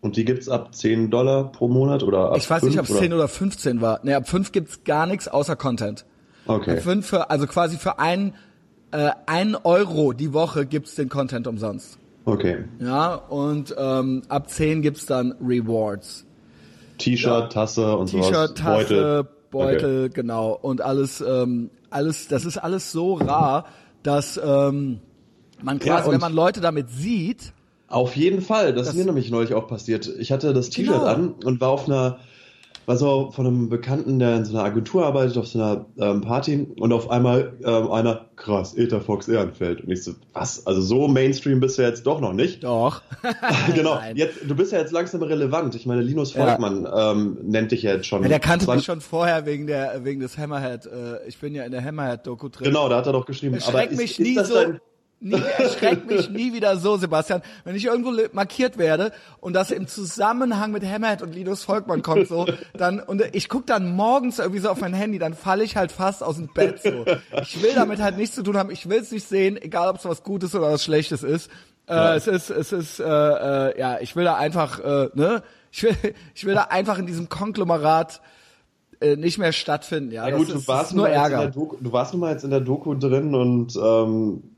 Und 0.00 0.16
die 0.16 0.24
gibt's 0.24 0.48
ab 0.48 0.74
10 0.74 1.10
Dollar 1.10 1.52
pro 1.52 1.68
Monat 1.68 2.02
oder 2.02 2.30
ab 2.30 2.36
Ich 2.36 2.50
weiß 2.50 2.60
5, 2.60 2.72
nicht, 2.72 2.80
ob 2.80 2.88
es 2.88 2.98
10 2.98 3.12
oder 3.12 3.28
15 3.28 3.80
war. 3.80 4.00
Nee, 4.02 4.14
ab 4.14 4.28
5 4.28 4.52
gibt's 4.52 4.84
gar 4.84 5.06
nichts 5.06 5.28
außer 5.28 5.54
Content. 5.54 6.04
Okay. 6.46 6.72
Ab 6.72 6.82
5 6.82 7.06
für, 7.06 7.30
also 7.30 7.46
quasi 7.46 7.76
für 7.76 7.98
ein, 7.98 8.34
äh, 8.90 9.10
ein 9.26 9.54
Euro 9.54 10.12
die 10.12 10.32
Woche 10.32 10.66
gibt's 10.66 10.94
den 10.94 11.08
Content 11.08 11.46
umsonst. 11.46 11.98
Okay. 12.24 12.64
Ja, 12.80 13.14
und 13.14 13.74
ähm, 13.78 14.22
ab 14.28 14.48
10 14.48 14.82
gibt's 14.82 15.06
dann 15.06 15.34
Rewards. 15.40 16.26
T-Shirt, 16.98 17.26
ja. 17.26 17.46
Tasse 17.48 17.96
und 17.96 18.08
so. 18.08 18.20
T-Shirt, 18.20 18.58
Tasse, 18.58 18.84
Beutel, 18.86 19.28
Beutel 19.50 20.04
okay. 20.04 20.14
genau. 20.14 20.58
Und 20.60 20.80
alles, 20.80 21.22
ähm, 21.22 21.70
alles, 21.90 22.28
das 22.28 22.44
ist 22.44 22.58
alles 22.58 22.92
so 22.92 23.14
rar, 23.14 23.66
dass 24.02 24.40
ähm, 24.42 25.00
man 25.62 25.78
quasi, 25.78 26.06
ja, 26.08 26.12
wenn 26.12 26.20
man 26.20 26.32
Leute 26.32 26.60
damit 26.60 26.90
sieht. 26.90 27.52
Auf 27.88 28.16
jeden 28.16 28.40
Fall, 28.40 28.72
das, 28.72 28.86
das 28.86 28.94
ist 28.94 28.98
mir 28.98 29.06
nämlich 29.06 29.30
neulich 29.30 29.54
auch 29.54 29.68
passiert. 29.68 30.10
Ich 30.18 30.32
hatte 30.32 30.52
das 30.52 30.70
T-Shirt 30.70 30.94
genau. 30.94 31.06
an 31.06 31.34
und 31.44 31.60
war 31.60 31.68
auf 31.68 31.86
einer, 31.86 32.18
war 32.86 32.96
so 32.96 33.30
von 33.30 33.46
einem 33.46 33.68
Bekannten, 33.68 34.18
der 34.18 34.36
in 34.36 34.44
so 34.44 34.56
einer 34.56 34.64
Agentur 34.64 35.06
arbeitet, 35.06 35.36
auf 35.36 35.46
so 35.46 35.58
einer 35.58 35.86
ähm, 35.98 36.20
Party 36.22 36.66
und 36.78 36.92
auf 36.92 37.10
einmal 37.10 37.52
ähm, 37.64 37.90
einer, 37.90 38.26
krass, 38.36 38.74
Ether 38.74 39.00
Fox 39.00 39.28
Ehrenfeld. 39.28 39.82
Und 39.82 39.90
ich 39.90 40.02
so, 40.02 40.12
was? 40.32 40.66
Also 40.66 40.80
so 40.80 41.08
Mainstream 41.08 41.60
bist 41.60 41.78
du 41.78 41.82
jetzt 41.82 42.04
doch 42.04 42.20
noch 42.20 42.32
nicht. 42.32 42.64
Doch. 42.64 43.02
genau. 43.74 44.00
Jetzt, 44.14 44.38
du 44.44 44.54
bist 44.56 44.72
ja 44.72 44.78
jetzt 44.78 44.92
langsam 44.92 45.22
relevant. 45.22 45.74
Ich 45.74 45.86
meine, 45.86 46.02
Linus 46.02 46.32
Volkmann 46.32 46.84
ja. 46.84 47.12
ähm, 47.12 47.38
nennt 47.42 47.70
dich 47.70 47.82
ja 47.82 47.92
jetzt 47.92 48.06
schon. 48.06 48.22
Ja, 48.22 48.28
der 48.28 48.40
kannte 48.40 48.68
mich 48.74 48.84
schon 48.84 49.02
vorher 49.02 49.46
wegen 49.46 49.66
der 49.66 50.04
wegen 50.04 50.20
des 50.20 50.36
Hammerhead. 50.36 50.86
Äh, 50.86 51.28
ich 51.28 51.38
bin 51.38 51.54
ja 51.54 51.64
in 51.64 51.70
der 51.70 51.84
Hammerhead-Doku 51.84 52.48
drin. 52.48 52.64
Genau, 52.64 52.88
da 52.88 52.96
hat 52.96 53.06
er 53.06 53.12
doch 53.12 53.26
geschrieben. 53.26 53.60
Schreck 53.60 53.90
aber 53.92 53.96
mich 53.96 54.12
ist, 54.12 54.20
nie 54.20 54.36
ist 54.36 54.48
so. 54.48 54.54
Dein, 54.54 54.80
Nie, 55.20 55.40
erschreckt 55.58 56.06
mich 56.06 56.28
nie 56.28 56.52
wieder 56.52 56.76
so, 56.76 56.96
Sebastian. 56.96 57.42
Wenn 57.64 57.74
ich 57.76 57.86
irgendwo 57.86 58.12
markiert 58.32 58.76
werde 58.76 59.12
und 59.40 59.54
das 59.54 59.70
im 59.70 59.86
Zusammenhang 59.86 60.72
mit 60.72 60.84
Hammerhead 60.84 61.22
und 61.22 61.34
Linus 61.34 61.64
Volkmann 61.64 62.02
kommt 62.02 62.28
so, 62.28 62.46
dann, 62.74 63.00
und 63.00 63.22
ich 63.32 63.48
guck 63.48 63.66
dann 63.66 63.94
morgens 63.94 64.38
irgendwie 64.38 64.60
so 64.60 64.68
auf 64.68 64.80
mein 64.80 64.92
Handy, 64.92 65.18
dann 65.18 65.34
falle 65.34 65.64
ich 65.64 65.76
halt 65.76 65.92
fast 65.92 66.22
aus 66.22 66.36
dem 66.36 66.48
Bett 66.52 66.82
so. 66.82 67.04
Ich 67.42 67.62
will 67.62 67.72
damit 67.74 68.00
halt 68.00 68.18
nichts 68.18 68.34
zu 68.34 68.42
tun 68.42 68.56
haben, 68.56 68.70
ich 68.70 68.88
will 68.88 68.98
es 68.98 69.10
nicht 69.10 69.26
sehen, 69.26 69.56
egal 69.60 69.88
ob 69.88 69.96
es 69.96 70.04
was 70.04 70.22
Gutes 70.22 70.54
oder 70.54 70.72
was 70.72 70.84
Schlechtes 70.84 71.22
ist. 71.22 71.50
Äh, 71.86 71.94
ja. 71.94 72.14
Es 72.14 72.26
ist, 72.26 72.50
es 72.50 72.72
ist, 72.72 73.00
äh, 73.00 73.04
äh, 73.04 73.78
ja, 73.78 74.00
ich 74.00 74.16
will 74.16 74.24
da 74.24 74.36
einfach, 74.36 74.80
äh, 74.80 75.08
ne, 75.14 75.42
ich 75.70 75.82
will, 75.82 75.96
ich 76.34 76.44
will 76.44 76.54
da 76.54 76.64
einfach 76.64 76.98
in 76.98 77.06
diesem 77.06 77.28
Konglomerat 77.28 78.20
äh, 79.00 79.16
nicht 79.16 79.38
mehr 79.38 79.52
stattfinden. 79.52 80.12
Ja, 80.12 80.28
ja 80.28 80.36
gut, 80.36 80.48
ist, 80.48 80.54
du 80.54 80.68
warst 80.68 80.94
nur 80.94 81.08
Ärger. 81.08 81.48
Doku, 81.48 81.76
du 81.80 81.92
warst 81.92 82.12
nun 82.12 82.20
mal 82.20 82.32
jetzt 82.32 82.44
in 82.44 82.50
der 82.50 82.60
Doku 82.60 82.94
drin 82.94 83.34
und 83.34 83.76
ähm, 83.76 84.53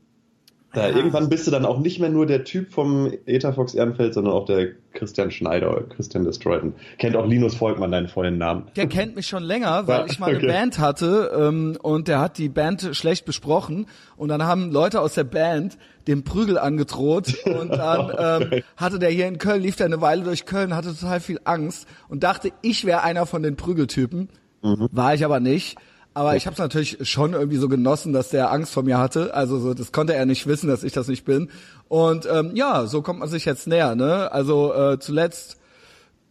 da 0.77 0.89
irgendwann 0.89 1.29
bist 1.29 1.47
du 1.47 1.51
dann 1.51 1.65
auch 1.65 1.79
nicht 1.79 1.99
mehr 1.99 2.09
nur 2.09 2.25
der 2.25 2.43
Typ 2.43 2.71
vom 2.71 3.11
Etherfox 3.25 3.73
Ehrenfeld, 3.73 4.13
sondern 4.13 4.33
auch 4.33 4.45
der 4.45 4.69
Christian 4.93 5.31
Schneider, 5.31 5.83
Christian 5.89 6.23
Destroyden. 6.23 6.73
Kennt 6.97 7.15
auch 7.15 7.25
Linus 7.25 7.55
Volkmann 7.55 7.91
deinen 7.91 8.07
vollen 8.07 8.37
Namen. 8.37 8.67
Der 8.75 8.87
kennt 8.87 9.15
mich 9.15 9.27
schon 9.27 9.43
länger, 9.43 9.83
weil 9.87 9.99
ja, 9.99 10.05
ich 10.05 10.19
mal 10.19 10.35
okay. 10.35 10.39
eine 10.39 10.47
Band 10.47 10.79
hatte 10.79 11.31
ähm, 11.37 11.77
und 11.81 12.07
der 12.07 12.19
hat 12.19 12.37
die 12.37 12.49
Band 12.49 12.89
schlecht 12.93 13.25
besprochen 13.25 13.87
und 14.15 14.29
dann 14.29 14.43
haben 14.43 14.71
Leute 14.71 15.01
aus 15.01 15.13
der 15.13 15.23
Band 15.23 15.77
dem 16.07 16.23
Prügel 16.23 16.57
angedroht 16.57 17.33
und 17.45 17.69
dann 17.69 18.41
ähm, 18.51 18.63
hatte 18.77 18.99
der 18.99 19.09
hier 19.09 19.27
in 19.27 19.37
Köln, 19.37 19.61
lief 19.61 19.75
der 19.75 19.87
eine 19.87 20.01
Weile 20.01 20.23
durch 20.23 20.45
Köln, 20.45 20.75
hatte 20.75 20.95
total 20.95 21.19
viel 21.19 21.39
Angst 21.43 21.87
und 22.07 22.23
dachte, 22.23 22.51
ich 22.61 22.85
wäre 22.85 23.03
einer 23.03 23.25
von 23.25 23.43
den 23.43 23.55
Prügeltypen. 23.55 24.29
Mhm. 24.63 24.89
War 24.91 25.13
ich 25.13 25.23
aber 25.25 25.39
nicht. 25.39 25.77
Aber 26.17 26.35
ich 26.35 26.47
habe 26.47 26.55
es 26.55 26.57
natürlich 26.57 26.97
schon 27.07 27.33
irgendwie 27.33 27.57
so 27.57 27.69
genossen, 27.69 28.11
dass 28.11 28.29
der 28.29 28.51
Angst 28.51 28.73
vor 28.73 28.81
mir 28.81 28.97
hatte. 28.97 29.35
Also 29.35 29.59
so, 29.59 29.75
das 29.75 29.91
konnte 29.91 30.15
er 30.15 30.25
nicht 30.25 30.47
wissen, 30.47 30.67
dass 30.67 30.83
ich 30.83 30.91
das 30.91 31.07
nicht 31.07 31.25
bin. 31.25 31.51
Und 31.89 32.27
ähm, 32.27 32.55
ja, 32.55 32.87
so 32.87 33.03
kommt 33.03 33.19
man 33.19 33.29
sich 33.29 33.45
jetzt 33.45 33.67
näher. 33.67 33.93
Ne? 33.93 34.31
Also 34.31 34.73
äh, 34.73 34.97
zuletzt 34.97 35.57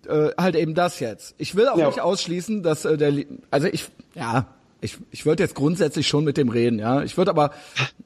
äh, 0.09 0.31
halt 0.37 0.57
eben 0.57 0.75
das 0.75 0.99
jetzt. 0.99 1.37
Ich 1.39 1.55
will 1.55 1.69
auch 1.69 1.79
ja. 1.79 1.87
nicht 1.87 2.01
ausschließen, 2.01 2.65
dass 2.65 2.85
äh, 2.85 2.97
der, 2.97 3.15
also 3.53 3.69
ich, 3.69 3.87
ja, 4.17 4.49
ich, 4.81 4.99
ich 5.13 5.25
würde 5.25 5.45
jetzt 5.45 5.55
grundsätzlich 5.55 6.09
schon 6.09 6.25
mit 6.25 6.37
dem 6.37 6.49
reden. 6.49 6.81
Ja, 6.81 7.05
ich 7.05 7.17
würde 7.17 7.31
aber 7.31 7.53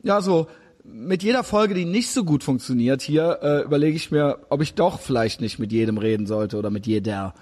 ja 0.03 0.21
so 0.21 0.49
mit 0.85 1.23
jeder 1.23 1.45
Folge, 1.45 1.73
die 1.73 1.87
nicht 1.87 2.11
so 2.11 2.25
gut 2.25 2.45
funktioniert 2.45 3.01
hier, 3.01 3.39
äh, 3.41 3.63
überlege 3.63 3.97
ich 3.97 4.11
mir, 4.11 4.41
ob 4.51 4.61
ich 4.61 4.75
doch 4.75 5.01
vielleicht 5.01 5.41
nicht 5.41 5.59
mit 5.59 5.73
jedem 5.73 5.97
reden 5.97 6.27
sollte 6.27 6.59
oder 6.59 6.69
mit 6.69 6.87
jeder. 6.87 7.33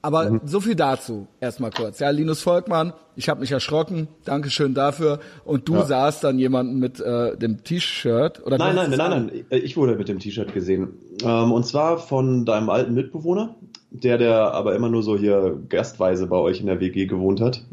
Aber 0.00 0.30
mhm. 0.30 0.40
so 0.44 0.60
viel 0.60 0.76
dazu 0.76 1.26
erstmal 1.40 1.70
kurz. 1.70 1.98
Ja, 1.98 2.10
Linus 2.10 2.42
Volkmann, 2.42 2.92
ich 3.16 3.28
habe 3.28 3.40
mich 3.40 3.50
erschrocken. 3.50 4.08
Dankeschön 4.24 4.74
dafür. 4.74 5.18
Und 5.44 5.68
du 5.68 5.74
ja. 5.74 5.84
sahst 5.84 6.22
dann 6.22 6.38
jemanden 6.38 6.78
mit 6.78 7.00
äh, 7.00 7.36
dem 7.36 7.64
T-Shirt 7.64 8.44
oder 8.46 8.58
Nein, 8.58 8.76
nein, 8.76 8.90
nein, 8.90 8.98
nein, 8.98 9.30
nein. 9.32 9.44
Ich 9.50 9.76
wurde 9.76 9.96
mit 9.96 10.08
dem 10.08 10.20
T-Shirt 10.20 10.54
gesehen. 10.54 10.90
Ähm, 11.24 11.52
und 11.52 11.66
zwar 11.66 11.98
von 11.98 12.44
deinem 12.44 12.70
alten 12.70 12.94
Mitbewohner, 12.94 13.56
der 13.90 14.18
der 14.18 14.52
aber 14.54 14.76
immer 14.76 14.88
nur 14.88 15.02
so 15.02 15.16
hier 15.16 15.58
gastweise 15.68 16.26
bei 16.28 16.36
euch 16.36 16.60
in 16.60 16.66
der 16.66 16.80
WG 16.80 17.06
gewohnt 17.06 17.40
hat. 17.40 17.64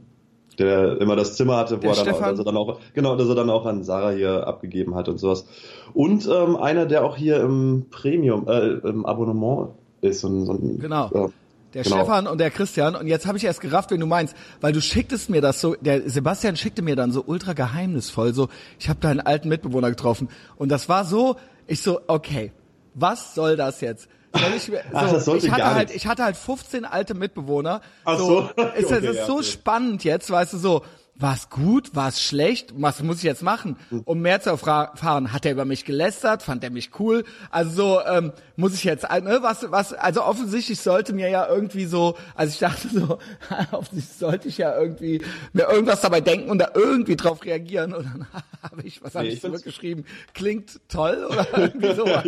Der 0.58 1.02
immer 1.02 1.18
das 1.18 1.36
Zimmer 1.36 1.58
hatte, 1.58 1.84
wo 1.84 1.90
er 1.90 2.06
dann, 2.06 2.24
also 2.24 2.44
dann 2.44 2.56
auch 2.56 2.80
genau, 2.94 3.18
dass 3.18 3.28
er 3.28 3.36
dann 3.36 3.50
auch 3.50 3.66
an 3.66 3.84
Sarah 3.84 4.12
hier 4.12 4.48
abgegeben 4.48 4.96
hat 4.96 5.10
und 5.10 5.18
sowas. 5.18 5.46
Und 5.94 6.28
ähm, 6.28 6.56
einer, 6.56 6.86
der 6.86 7.04
auch 7.04 7.18
hier 7.18 7.42
im 7.42 7.88
Premium, 7.92 8.48
äh, 8.48 8.70
im 8.88 9.06
Abonnement 9.06 9.72
ist, 10.00 10.22
so 10.22 10.46
so 10.46 10.54
ein 10.54 10.80
genau. 10.80 11.10
Äh, 11.14 11.30
der 11.76 11.84
genau. 11.84 11.98
Stefan 11.98 12.26
und 12.26 12.40
der 12.40 12.50
Christian. 12.50 12.96
Und 12.96 13.08
jetzt 13.08 13.28
habe 13.28 13.38
ich 13.38 13.44
erst 13.44 13.60
gerafft, 13.60 13.92
wenn 13.92 14.00
du 14.00 14.06
meinst, 14.08 14.34
weil 14.62 14.72
du 14.72 14.82
schicktest 14.82 15.30
mir 15.30 15.42
das 15.42 15.60
so, 15.60 15.76
der 15.76 16.10
Sebastian 16.10 16.56
schickte 16.56 16.82
mir 16.82 16.96
dann 16.96 17.12
so 17.12 17.24
ultra 17.28 17.52
geheimnisvoll, 17.54 18.34
so, 18.34 18.48
ich 18.80 18.88
habe 18.88 19.00
da 19.02 19.10
einen 19.10 19.20
alten 19.20 19.50
Mitbewohner 19.50 19.90
getroffen. 19.90 20.30
Und 20.56 20.70
das 20.70 20.88
war 20.88 21.04
so, 21.04 21.36
ich 21.68 21.82
so, 21.82 22.00
okay, 22.08 22.54
was 22.94 23.36
soll 23.36 23.58
das 23.58 23.82
jetzt? 23.82 24.08
Ich, 24.56 24.64
so, 24.64 24.74
Ach, 24.94 25.12
das 25.12 25.26
sollte 25.26 25.48
ich 25.48 25.52
hatte 25.52 25.62
gar 25.62 25.76
halt, 25.76 25.94
ich 25.94 26.08
hatte 26.08 26.24
halt 26.24 26.38
15 26.38 26.86
alte 26.86 27.14
Mitbewohner. 27.14 27.82
Ach 28.06 28.18
so. 28.18 28.26
so. 28.26 28.42
Ist, 28.76 28.86
okay, 28.86 29.08
ist 29.10 29.16
ja, 29.16 29.26
so 29.26 29.34
okay. 29.36 29.44
spannend 29.44 30.04
jetzt, 30.06 30.32
weißt 30.32 30.54
du, 30.54 30.58
so, 30.58 30.82
war's 31.18 31.50
gut, 31.50 31.96
war's 31.96 32.22
schlecht, 32.22 32.74
was 32.76 33.02
muss 33.02 33.18
ich 33.18 33.24
jetzt 33.24 33.42
machen, 33.42 33.78
um 34.04 34.22
mehr 34.22 34.42
zu 34.42 34.50
erfahren? 34.50 35.32
Hat 35.32 35.46
er 35.46 35.54
über 35.54 35.66
mich 35.66 35.86
gelästert, 35.86 36.44
fand 36.44 36.64
er 36.64 36.72
mich 36.72 36.92
cool? 37.00 37.24
Also 37.50 37.72
so, 37.72 38.00
ähm, 38.06 38.34
muss 38.58 38.74
ich 38.74 38.84
jetzt, 38.84 39.06
äh, 39.06 39.22
ne, 39.22 39.40
was, 39.42 39.70
was, 39.72 39.94
also 39.94 40.24
offensichtlich 40.24 40.80
sollte 40.80 41.14
mir 41.14 41.30
ja 41.30 41.48
irgendwie 41.48 41.86
so, 41.86 42.16
also 42.36 42.52
ich 42.52 42.60
dachte 42.60 42.90
so, 42.90 43.20
offensichtlich 43.72 44.18
sollte 44.18 44.48
ich 44.48 44.58
ja 44.58 44.78
irgendwie 44.78 45.22
mir 45.54 45.70
irgendwas 45.70 46.02
dabei 46.02 46.22
denken 46.22 46.50
und 46.50 46.60
da 46.60 46.72
irgendwie 46.74 47.16
drauf 47.16 47.44
reagieren 47.44 47.94
und 47.94 48.06
dann 48.06 48.28
habe 48.62 48.82
ich, 48.84 49.04
was 49.04 49.16
habe 49.16 49.28
nee, 49.28 49.34
ich 49.34 49.42
zurückgeschrieben? 49.42 50.06
Klingt 50.34 50.80
toll 50.90 51.28
oder 51.30 51.48
irgendwie 51.58 51.94
sowas? 51.96 52.24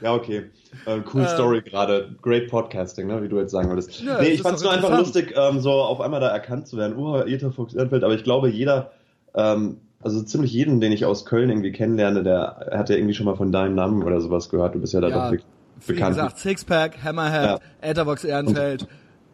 ja, 0.00 0.14
okay. 0.14 0.50
Äh, 0.86 1.00
cool 1.12 1.22
ähm, 1.22 1.28
Story 1.28 1.62
gerade. 1.62 2.14
Great 2.22 2.48
Podcasting, 2.48 3.06
ne, 3.06 3.22
wie 3.22 3.28
du 3.28 3.38
jetzt 3.38 3.50
sagen 3.50 3.68
würdest. 3.68 4.00
Ja, 4.00 4.20
nee, 4.20 4.28
ich 4.28 4.42
fand's 4.42 4.62
nur 4.62 4.72
einfach 4.72 4.96
lustig, 4.96 5.34
ähm, 5.36 5.60
so 5.60 5.72
auf 5.72 6.00
einmal 6.00 6.20
da 6.20 6.28
erkannt 6.28 6.68
zu 6.68 6.76
werden. 6.76 6.96
Oh, 6.96 7.18
Ether 7.18 7.50
Fuchs 7.52 7.74
Ehrenfeld, 7.74 8.04
aber 8.10 8.18
ich 8.18 8.24
glaube, 8.24 8.50
jeder, 8.50 8.90
ähm, 9.34 9.76
also 10.02 10.20
ziemlich 10.22 10.52
jeden, 10.52 10.80
den 10.80 10.90
ich 10.90 11.04
aus 11.04 11.24
Köln 11.24 11.48
irgendwie 11.48 11.70
kennenlerne, 11.70 12.24
der 12.24 12.68
hat 12.72 12.90
ja 12.90 12.96
irgendwie 12.96 13.14
schon 13.14 13.26
mal 13.26 13.36
von 13.36 13.52
deinem 13.52 13.76
Namen 13.76 14.02
oder 14.02 14.20
sowas 14.20 14.48
gehört. 14.48 14.74
Du 14.74 14.80
bist 14.80 14.92
ja 14.92 15.00
da 15.00 15.08
ja, 15.08 15.14
doch 15.14 15.30
bekannt. 15.30 15.46
Wie 15.86 15.94
gesagt, 15.94 16.38
Sixpack, 16.38 17.04
Hammerhead, 17.04 17.60
ja. 17.82 17.88
Etherbox 17.88 18.24
Ehrenfeld. 18.24 18.88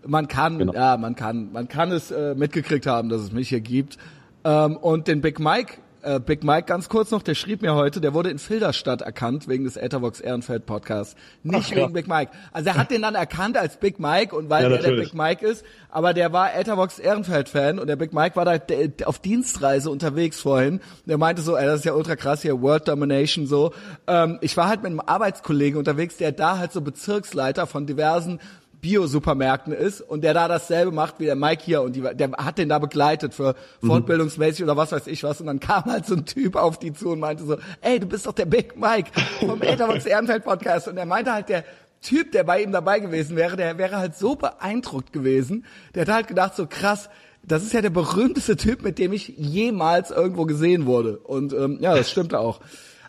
Man 0.06 0.28
kann, 0.28 0.58
genau. 0.58 0.74
ja, 0.74 0.96
man 0.98 1.16
kann, 1.16 1.52
man 1.52 1.68
kann 1.68 1.90
es 1.90 2.10
äh, 2.10 2.34
mitgekriegt 2.34 2.86
haben, 2.86 3.08
dass 3.08 3.22
es 3.22 3.32
mich 3.32 3.48
hier 3.48 3.60
gibt. 3.60 3.96
Ähm, 4.44 4.76
und 4.76 5.08
den 5.08 5.22
Big 5.22 5.40
Mike 5.40 5.78
äh, 6.06 6.20
Big 6.20 6.44
Mike 6.44 6.66
ganz 6.66 6.88
kurz 6.88 7.10
noch, 7.10 7.22
der 7.22 7.34
schrieb 7.34 7.62
mir 7.62 7.74
heute, 7.74 8.00
der 8.00 8.14
wurde 8.14 8.30
in 8.30 8.38
Filderstadt 8.38 9.02
erkannt 9.02 9.48
wegen 9.48 9.64
des 9.64 9.76
Ethervox 9.76 10.20
Ehrenfeld 10.20 10.64
Podcasts. 10.64 11.16
Nicht 11.42 11.72
Ach, 11.72 11.76
wegen 11.76 11.92
Big 11.92 12.06
Mike. 12.06 12.30
Also 12.52 12.68
er 12.70 12.76
hat 12.76 12.90
den 12.90 13.02
dann 13.02 13.14
erkannt 13.14 13.56
als 13.56 13.76
Big 13.78 13.98
Mike 13.98 14.34
und 14.34 14.48
weil 14.48 14.64
ja, 14.64 14.70
er 14.70 14.82
der 14.82 14.92
Big 14.92 15.14
Mike 15.14 15.44
ist, 15.44 15.64
aber 15.90 16.14
der 16.14 16.32
war 16.32 16.54
Ethervox 16.54 16.98
Ehrenfeld 16.98 17.48
Fan 17.48 17.78
und 17.78 17.88
der 17.88 17.96
Big 17.96 18.12
Mike 18.12 18.36
war 18.36 18.44
da 18.44 18.58
auf 19.04 19.18
Dienstreise 19.18 19.90
unterwegs 19.90 20.40
vorhin. 20.40 20.80
Der 21.06 21.18
meinte 21.18 21.42
so, 21.42 21.56
ey, 21.56 21.66
das 21.66 21.80
ist 21.80 21.84
ja 21.84 21.94
ultra 21.94 22.16
krass 22.16 22.42
hier, 22.42 22.62
World 22.62 22.86
Domination 22.86 23.46
so. 23.46 23.72
Ähm, 24.06 24.38
ich 24.40 24.56
war 24.56 24.68
halt 24.68 24.82
mit 24.82 24.90
einem 24.90 25.00
Arbeitskollegen 25.00 25.78
unterwegs, 25.78 26.16
der 26.16 26.32
da 26.32 26.58
halt 26.58 26.72
so 26.72 26.80
Bezirksleiter 26.80 27.66
von 27.66 27.86
diversen 27.86 28.40
Bio-Supermärkten 28.86 29.72
ist 29.72 30.00
und 30.00 30.22
der 30.22 30.32
da 30.32 30.46
dasselbe 30.46 30.92
macht 30.92 31.18
wie 31.18 31.24
der 31.24 31.34
Mike 31.34 31.60
hier 31.64 31.82
und 31.82 31.96
die, 31.96 32.02
der 32.02 32.30
hat 32.38 32.56
den 32.56 32.68
da 32.68 32.78
begleitet 32.78 33.34
für 33.34 33.56
mhm. 33.80 33.88
fortbildungsmäßig 33.88 34.62
oder 34.62 34.76
was 34.76 34.92
weiß 34.92 35.08
ich 35.08 35.24
was 35.24 35.40
und 35.40 35.48
dann 35.48 35.58
kam 35.58 35.86
halt 35.86 36.06
so 36.06 36.14
ein 36.14 36.24
Typ 36.24 36.54
auf 36.54 36.78
die 36.78 36.92
zu 36.92 37.10
und 37.10 37.18
meinte 37.18 37.44
so, 37.44 37.56
ey, 37.80 37.98
du 37.98 38.06
bist 38.06 38.26
doch 38.26 38.32
der 38.32 38.46
Big 38.46 38.76
Mike 38.76 39.10
vom 39.40 39.60
Etherbox 39.62 40.06
Ehrenfeld 40.06 40.44
Podcast 40.44 40.86
und 40.86 40.96
er 40.98 41.04
meinte 41.06 41.32
halt, 41.32 41.48
der 41.48 41.64
Typ, 42.00 42.30
der 42.30 42.44
bei 42.44 42.62
ihm 42.62 42.70
dabei 42.70 43.00
gewesen 43.00 43.34
wäre, 43.36 43.56
der 43.56 43.76
wäre 43.76 43.96
halt 43.96 44.14
so 44.14 44.36
beeindruckt 44.36 45.12
gewesen, 45.12 45.64
der 45.96 46.02
hat 46.02 46.14
halt 46.14 46.28
gedacht 46.28 46.54
so 46.54 46.68
krass, 46.68 47.10
das 47.42 47.64
ist 47.64 47.72
ja 47.72 47.80
der 47.80 47.90
berühmteste 47.90 48.56
Typ, 48.56 48.82
mit 48.82 49.00
dem 49.00 49.12
ich 49.12 49.34
jemals 49.36 50.12
irgendwo 50.12 50.44
gesehen 50.44 50.86
wurde 50.86 51.18
und 51.18 51.52
ähm, 51.54 51.78
ja, 51.80 51.96
das 51.96 52.08
stimmt 52.08 52.34
auch. 52.34 52.60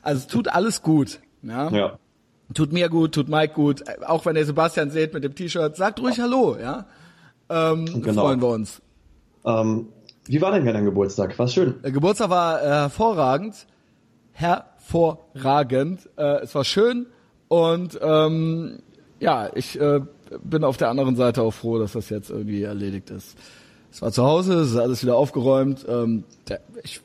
Also 0.02 0.22
es 0.22 0.28
tut 0.28 0.48
alles 0.48 0.82
gut. 0.82 1.20
Ja. 1.44 1.70
ja. 1.70 2.00
Tut 2.54 2.72
mir 2.72 2.90
gut, 2.90 3.14
tut 3.14 3.28
Mike 3.28 3.54
gut. 3.54 3.84
Auch 4.06 4.26
wenn 4.26 4.36
ihr 4.36 4.46
Sebastian 4.46 4.90
seht 4.90 5.14
mit 5.14 5.24
dem 5.24 5.36
T-Shirt, 5.36 5.76
sagt 5.76 6.00
ruhig 6.00 6.20
Hallo, 6.20 6.58
ja. 6.60 6.86
Ähm, 7.50 8.02
genau. 8.02 8.24
Freuen 8.24 8.42
wir 8.42 8.50
uns. 8.50 8.82
Ähm, 9.46 9.88
wie 10.26 10.42
war 10.42 10.52
denn 10.52 10.66
dein 10.66 10.86
Geburtstag? 10.86 11.38
War 11.40 11.48
schön? 11.48 11.76
Der 11.84 11.92
Geburtstag 11.92 12.30
war 12.30 12.62
äh, 12.62 12.66
hervorragend. 12.66 13.68
Hervorragend. 14.32 16.10
Äh, 16.18 16.44
es 16.44 16.56
war 16.56 16.64
schön 16.64 17.08
und 17.48 18.00
ähm, 18.02 18.80
ja, 19.20 19.50
ich 19.56 19.80
äh, 19.80 20.02
bin 20.44 20.64
auf 20.64 20.78
der 20.78 20.90
anderen 20.90 21.16
Seite 21.16 21.42
auch 21.42 21.54
froh, 21.54 21.80
dass 21.80 21.94
das 21.94 22.10
jetzt 22.10 22.30
irgendwie 22.30 22.64
erledigt 22.64 23.10
ist. 23.10 23.38
Es 23.92 24.02
war 24.02 24.12
zu 24.12 24.24
Hause, 24.24 24.56
es 24.56 24.72
ist 24.72 24.78
alles 24.78 25.02
wieder 25.02 25.16
aufgeräumt. 25.16 25.86
Ähm, 25.88 26.24
der, 26.48 26.62
ich 26.84 27.02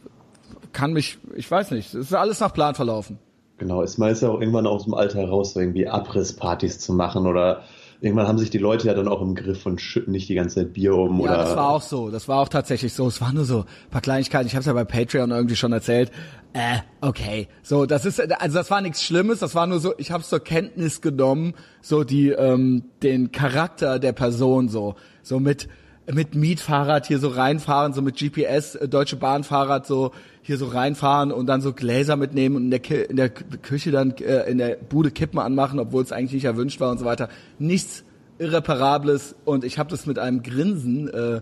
kann 0.72 0.92
mich, 0.92 1.18
ich 1.34 1.50
weiß 1.50 1.70
nicht, 1.70 1.94
es 1.94 2.06
ist 2.06 2.14
alles 2.14 2.40
nach 2.40 2.52
Plan 2.52 2.74
verlaufen. 2.74 3.18
Genau, 3.62 3.80
ist 3.82 3.96
meist 3.96 4.22
ja 4.22 4.28
auch 4.28 4.40
irgendwann 4.40 4.66
aus 4.66 4.82
dem 4.82 4.94
Alter 4.94 5.20
heraus, 5.20 5.54
so 5.54 5.60
irgendwie 5.60 5.86
Abrisspartys 5.86 6.80
zu 6.80 6.92
machen 6.92 7.28
oder 7.28 7.62
irgendwann 8.00 8.26
haben 8.26 8.38
sich 8.38 8.50
die 8.50 8.58
Leute 8.58 8.88
ja 8.88 8.94
dann 8.94 9.06
auch 9.06 9.22
im 9.22 9.36
Griff 9.36 9.64
und 9.66 9.80
schütten 9.80 10.10
nicht 10.10 10.28
die 10.28 10.34
ganze 10.34 10.56
Zeit 10.56 10.72
Bier 10.72 10.96
um. 10.96 11.20
Ja, 11.20 11.26
oder 11.26 11.36
das 11.36 11.54
war 11.54 11.68
auch 11.70 11.80
so. 11.80 12.10
Das 12.10 12.26
war 12.26 12.40
auch 12.40 12.48
tatsächlich 12.48 12.92
so. 12.92 13.06
Es 13.06 13.20
waren 13.20 13.36
nur 13.36 13.44
so 13.44 13.60
ein 13.60 13.90
paar 13.92 14.00
Kleinigkeiten. 14.00 14.48
Ich 14.48 14.54
habe 14.54 14.62
es 14.62 14.66
ja 14.66 14.72
bei 14.72 14.84
Patreon 14.84 15.30
irgendwie 15.30 15.54
schon 15.54 15.72
erzählt. 15.72 16.10
Äh, 16.54 16.78
okay. 17.02 17.46
So, 17.62 17.86
das 17.86 18.04
ist 18.04 18.20
also 18.20 18.58
das 18.58 18.68
war 18.68 18.80
nichts 18.80 19.00
Schlimmes. 19.00 19.38
Das 19.38 19.54
war 19.54 19.68
nur 19.68 19.78
so. 19.78 19.94
Ich 19.96 20.10
habe 20.10 20.24
zur 20.24 20.40
Kenntnis 20.40 21.00
genommen, 21.00 21.54
so 21.82 22.02
die 22.02 22.30
ähm, 22.30 22.86
den 23.04 23.30
Charakter 23.30 24.00
der 24.00 24.12
Person 24.12 24.70
so 24.70 24.96
so 25.22 25.38
mit 25.38 25.68
mit 26.12 26.34
Mietfahrrad 26.34 27.06
hier 27.06 27.20
so 27.20 27.28
reinfahren, 27.28 27.92
so 27.92 28.02
mit 28.02 28.16
GPS, 28.16 28.74
äh, 28.74 28.88
Deutsche 28.88 29.14
Bahnfahrrad 29.14 29.86
so 29.86 30.10
hier 30.42 30.58
so 30.58 30.66
reinfahren 30.66 31.30
und 31.32 31.46
dann 31.46 31.60
so 31.60 31.72
Gläser 31.72 32.16
mitnehmen 32.16 32.56
und 32.56 32.64
in 32.64 32.70
der, 32.70 32.80
Ki 32.80 32.94
in 32.94 33.16
der 33.16 33.30
Küche 33.30 33.92
dann 33.92 34.10
äh, 34.16 34.50
in 34.50 34.58
der 34.58 34.76
Bude 34.76 35.10
Kippen 35.10 35.38
anmachen, 35.38 35.78
obwohl 35.78 36.02
es 36.02 36.12
eigentlich 36.12 36.32
nicht 36.32 36.44
erwünscht 36.44 36.80
war 36.80 36.90
und 36.90 36.98
so 36.98 37.04
weiter. 37.04 37.28
Nichts 37.58 38.04
Irreparables 38.38 39.36
und 39.44 39.64
ich 39.64 39.78
habe 39.78 39.90
das 39.90 40.06
mit 40.06 40.18
einem 40.18 40.42
Grinsen 40.42 41.08
äh, 41.08 41.40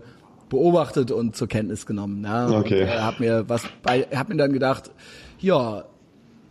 beobachtet 0.49 1.09
und 1.09 1.35
zur 1.35 1.47
Kenntnis 1.47 1.85
genommen. 1.85 2.23
Ja, 2.23 2.49
okay. 2.49 2.83
Und, 2.83 2.89
äh, 2.89 2.99
hab 2.99 3.19
mir 3.19 3.49
was 3.49 3.63
bei, 3.81 4.05
hab 4.13 4.29
mir 4.29 4.35
dann 4.35 4.53
gedacht, 4.53 4.91
ja, 5.39 5.85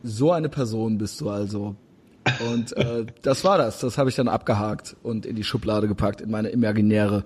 so 0.02 0.32
eine 0.32 0.48
Person 0.48 0.98
bist 0.98 1.20
du 1.20 1.30
also. 1.30 1.76
Und 2.52 2.76
äh, 2.76 3.06
das 3.22 3.44
war 3.44 3.58
das. 3.58 3.80
Das 3.80 3.96
habe 3.96 4.10
ich 4.10 4.16
dann 4.16 4.28
abgehakt 4.28 4.96
und 5.02 5.24
in 5.24 5.36
die 5.36 5.44
Schublade 5.44 5.88
gepackt, 5.88 6.20
in 6.20 6.30
meine 6.30 6.48
imaginäre 6.48 7.24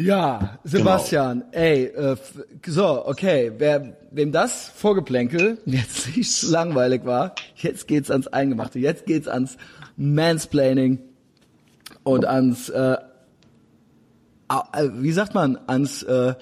ja, 0.00 0.58
Sebastian, 0.64 1.40
genau. 1.40 1.52
ey, 1.52 1.84
äh, 1.84 2.16
so, 2.66 3.06
okay, 3.06 3.52
wer, 3.58 3.96
wem 4.10 4.32
das 4.32 4.68
Vorgeplänkel 4.68 5.58
jetzt 5.66 6.16
nicht 6.16 6.32
zu 6.32 6.50
langweilig 6.50 7.04
war, 7.04 7.34
jetzt 7.56 7.86
geht's 7.86 8.10
ans 8.10 8.26
Eingemachte, 8.28 8.78
jetzt 8.78 9.06
geht's 9.06 9.28
ans 9.28 9.56
Mansplaining 9.96 10.98
und 12.02 12.24
ans, 12.24 12.68
äh, 12.68 12.96
äh, 14.48 14.88
wie 14.94 15.12
sagt 15.12 15.34
man, 15.34 15.58
ans 15.66 16.02
äh, 16.02 16.34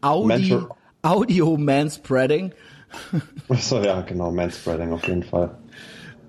Audi, 0.00 0.56
Audio 1.02 1.56
Manspreading. 1.56 2.52
Achso, 3.48 3.82
ja, 3.82 4.02
genau, 4.02 4.30
Manspreading 4.30 4.92
auf 4.92 5.06
jeden 5.06 5.22
Fall. 5.22 5.50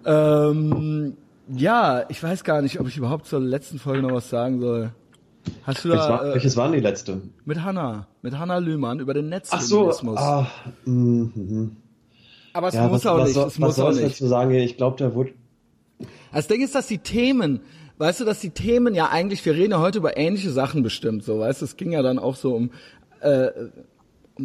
Ähm, 0.06 1.18
ja, 1.50 2.06
ich 2.10 2.22
weiß 2.22 2.44
gar 2.44 2.62
nicht, 2.62 2.80
ob 2.80 2.88
ich 2.88 2.98
überhaupt 2.98 3.26
zur 3.26 3.40
letzten 3.40 3.80
Folge 3.80 4.02
noch 4.02 4.14
was 4.14 4.30
sagen 4.30 4.60
soll. 4.60 4.92
Hast 5.64 5.86
du 5.86 5.90
da, 5.90 6.10
war, 6.10 6.26
äh, 6.26 6.34
welches 6.34 6.58
waren 6.58 6.72
die 6.72 6.80
letzte? 6.80 7.22
Mit 7.46 7.64
Hanna, 7.64 8.08
mit 8.22 8.38
Hanna 8.38 8.58
Lühmann 8.58 9.00
über 9.00 9.14
den 9.14 9.30
Netzfeminismus. 9.30 10.18
Ach 10.18 10.48
so, 10.86 10.92
ah, 10.92 10.92
mm, 10.92 11.72
aber 12.54 12.68
es 12.70 12.74
ja, 12.74 12.88
muss 12.88 12.92
was, 12.92 13.06
auch 13.06 13.18
was 13.20 13.28
nicht. 13.28 13.38
Es 13.38 13.60
muss 13.60 13.70
was 13.70 13.76
soll 13.76 13.98
ich 13.98 14.02
dazu 14.02 14.28
sagen? 14.28 14.54
Ich 14.54 14.78
glaube, 14.78 14.98
da 14.98 15.14
wurde. 15.14 15.32
Das 16.34 16.48
Ding 16.48 16.62
ist, 16.62 16.76
dass 16.76 16.88
die 16.88 16.98
Themen, 17.00 17.62
weißt 17.98 18.22
du, 18.22 18.26
dass 18.26 18.40
die 18.40 18.52
Themen 18.52 18.96
ja 18.96 19.10
eigentlich, 19.10 19.46
wir 19.46 19.54
reden 19.54 19.72
ja 19.72 19.80
heute 19.80 20.00
über 20.00 20.18
ähnliche 20.18 20.52
Sachen 20.52 20.84
bestimmt, 20.84 21.24
so, 21.24 21.40
weißt 21.40 21.62
du, 21.62 21.66
es 21.66 21.78
ging 21.78 21.92
ja 21.92 22.02
dann 22.02 22.20
auch 22.20 22.36
so 22.36 22.56
um 22.56 22.72
äh, 23.22 23.50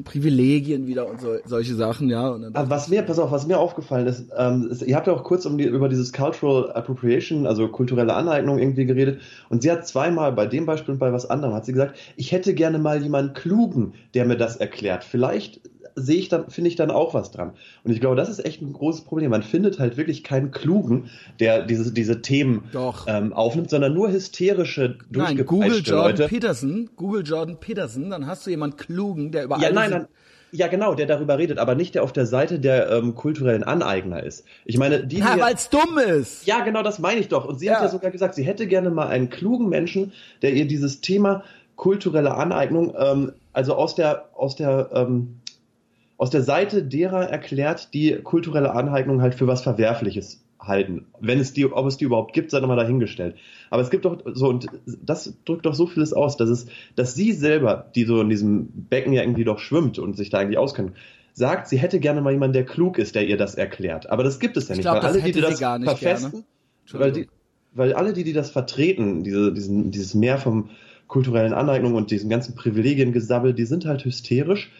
Privilegien 0.02 0.86
wieder 0.86 1.08
und 1.08 1.20
so, 1.20 1.36
solche 1.44 1.74
Sachen, 1.74 2.10
ja. 2.10 2.30
Und 2.30 2.42
dann 2.42 2.70
was 2.70 2.88
mir, 2.88 3.02
pass 3.02 3.18
auf, 3.18 3.30
was 3.30 3.46
mir 3.46 3.58
aufgefallen 3.58 4.06
ist, 4.06 4.32
ähm, 4.36 4.68
ist 4.70 4.82
ihr 4.82 4.96
habt 4.96 5.06
ja 5.06 5.12
auch 5.12 5.22
kurz 5.22 5.46
um 5.46 5.56
die, 5.58 5.64
über 5.64 5.88
dieses 5.88 6.12
Cultural 6.12 6.72
Appropriation, 6.72 7.46
also 7.46 7.68
kulturelle 7.68 8.14
Aneignung 8.14 8.58
irgendwie 8.58 8.86
geredet. 8.86 9.20
Und 9.48 9.62
sie 9.62 9.70
hat 9.70 9.86
zweimal 9.86 10.32
bei 10.32 10.46
dem 10.46 10.66
Beispiel 10.66 10.94
und 10.94 10.98
bei 10.98 11.12
was 11.12 11.28
anderem 11.30 11.54
hat 11.54 11.66
sie 11.66 11.72
gesagt, 11.72 11.96
ich 12.16 12.32
hätte 12.32 12.54
gerne 12.54 12.78
mal 12.78 13.02
jemanden 13.02 13.34
klugen, 13.34 13.92
der 14.14 14.24
mir 14.24 14.36
das 14.36 14.56
erklärt. 14.56 15.04
Vielleicht 15.04 15.60
sehe 15.96 16.18
ich 16.18 16.28
dann, 16.28 16.50
finde 16.50 16.68
ich 16.68 16.76
dann 16.76 16.90
auch 16.90 17.14
was 17.14 17.30
dran. 17.30 17.52
Und 17.84 17.92
ich 17.92 18.00
glaube, 18.00 18.16
das 18.16 18.28
ist 18.28 18.44
echt 18.44 18.62
ein 18.62 18.72
großes 18.72 19.02
Problem. 19.02 19.30
Man 19.30 19.42
findet 19.42 19.78
halt 19.78 19.96
wirklich 19.96 20.24
keinen 20.24 20.50
Klugen, 20.50 21.10
der 21.40 21.64
diese, 21.64 21.92
diese 21.92 22.22
Themen 22.22 22.64
ähm, 23.06 23.32
aufnimmt, 23.32 23.70
sondern 23.70 23.94
nur 23.94 24.10
hysterische, 24.10 24.98
Nein, 25.10 25.44
Google 25.44 25.80
Jordan 25.84 26.10
Leute. 26.10 26.28
Peterson, 26.28 26.90
Google 26.96 27.22
Jordan 27.24 27.58
Peterson, 27.60 28.10
dann 28.10 28.26
hast 28.26 28.46
du 28.46 28.50
jemanden 28.50 28.76
Klugen, 28.76 29.30
der 29.32 29.44
über 29.44 29.58
ja, 29.58 29.70
nein, 29.70 29.90
nein, 29.90 30.08
ja, 30.56 30.68
genau, 30.68 30.94
der 30.94 31.06
darüber 31.06 31.36
redet, 31.36 31.58
aber 31.58 31.74
nicht 31.74 31.96
der 31.96 32.04
auf 32.04 32.12
der 32.12 32.26
Seite 32.26 32.60
der 32.60 32.88
ähm, 32.88 33.16
kulturellen 33.16 33.64
Aneigner 33.64 34.22
ist. 34.22 34.44
Ich 34.64 34.78
meine, 34.78 35.04
die. 35.04 35.18
Ja, 35.18 35.36
weil 35.40 35.54
es 35.54 35.68
dumm 35.68 35.98
ist. 35.98 36.46
Ja, 36.46 36.60
genau, 36.60 36.84
das 36.84 37.00
meine 37.00 37.18
ich 37.18 37.26
doch. 37.26 37.44
Und 37.44 37.58
sie 37.58 37.66
ja. 37.66 37.74
hat 37.74 37.82
ja 37.82 37.88
sogar 37.88 38.12
gesagt, 38.12 38.36
sie 38.36 38.44
hätte 38.44 38.68
gerne 38.68 38.90
mal 38.90 39.08
einen 39.08 39.30
klugen 39.30 39.68
Menschen, 39.68 40.12
der 40.42 40.52
ihr 40.52 40.68
dieses 40.68 41.00
Thema 41.00 41.42
kulturelle 41.74 42.34
Aneignung, 42.34 42.94
ähm, 42.96 43.32
also 43.52 43.74
aus 43.74 43.96
der, 43.96 44.28
aus 44.34 44.54
der 44.54 44.90
ähm, 44.92 45.40
aus 46.16 46.30
der 46.30 46.42
Seite 46.42 46.83
derer 46.83 47.28
erklärt, 47.28 47.92
die 47.94 48.12
kulturelle 48.23 48.73
Aneignung 48.73 49.21
halt 49.21 49.35
für 49.35 49.47
was 49.47 49.62
Verwerfliches 49.62 50.44
halten. 50.61 51.06
Wenn 51.21 51.40
es 51.40 51.52
die, 51.52 51.66
ob 51.66 51.87
es 51.87 51.97
die 51.97 52.04
überhaupt 52.04 52.33
gibt, 52.33 52.50
sei 52.50 52.61
nochmal 52.61 52.76
dahingestellt. 52.76 53.37
Aber 53.71 53.83
es 53.83 53.90
gibt 53.90 54.04
doch 54.04 54.23
so, 54.33 54.49
und 54.49 54.66
das 54.87 55.35
drückt 55.44 55.66
doch 55.66 55.75
so 55.75 55.87
vieles 55.87 56.12
aus, 56.12 56.37
dass 56.37 56.49
es, 56.49 56.66
dass 56.97 57.14
sie 57.14 57.33
selber, 57.33 57.90
die 57.94 58.04
so 58.04 58.21
in 58.21 58.30
diesem 58.30 58.68
Becken 58.88 59.12
ja 59.12 59.23
irgendwie 59.23 59.44
doch 59.44 59.59
schwimmt 59.59 59.99
und 59.99 60.16
sich 60.16 60.30
da 60.30 60.38
eigentlich 60.38 60.59
auskennt, 60.59 60.92
sagt, 61.33 61.68
sie 61.68 61.78
hätte 61.78 61.99
gerne 61.99 62.21
mal 62.21 62.33
jemanden, 62.33 62.54
der 62.54 62.64
klug 62.64 62.99
ist, 62.99 63.14
der 63.14 63.26
ihr 63.26 63.37
das 63.37 63.56
erklärt. 63.56 64.09
Aber 64.09 64.23
das 64.23 64.38
gibt 64.38 64.56
es 64.56 64.68
ja 64.68 64.76
nicht, 64.76 64.85
glaub, 64.85 65.02
weil 65.02 65.11
alle, 65.11 65.23
die, 65.23 65.33
die 65.33 65.40
das 65.40 65.59
verfesten, 65.59 66.44
weil, 66.92 67.12
die, 67.12 67.28
weil 67.73 67.92
alle, 67.92 68.12
die, 68.12 68.25
die 68.25 68.33
das 68.33 68.50
vertreten, 68.50 69.25
diese, 69.25 69.52
diesen, 69.52 69.90
dieses 69.90 70.14
Mehr 70.14 70.38
vom 70.38 70.71
kulturellen 71.09 71.52
Aneignung 71.52 71.94
und 71.94 72.11
diesen 72.11 72.30
ganzen 72.30 72.54
Privilegiengesabbel, 72.54 73.52
die 73.52 73.66
sind 73.66 73.85
halt 73.85 74.04
hysterisch 74.04 74.71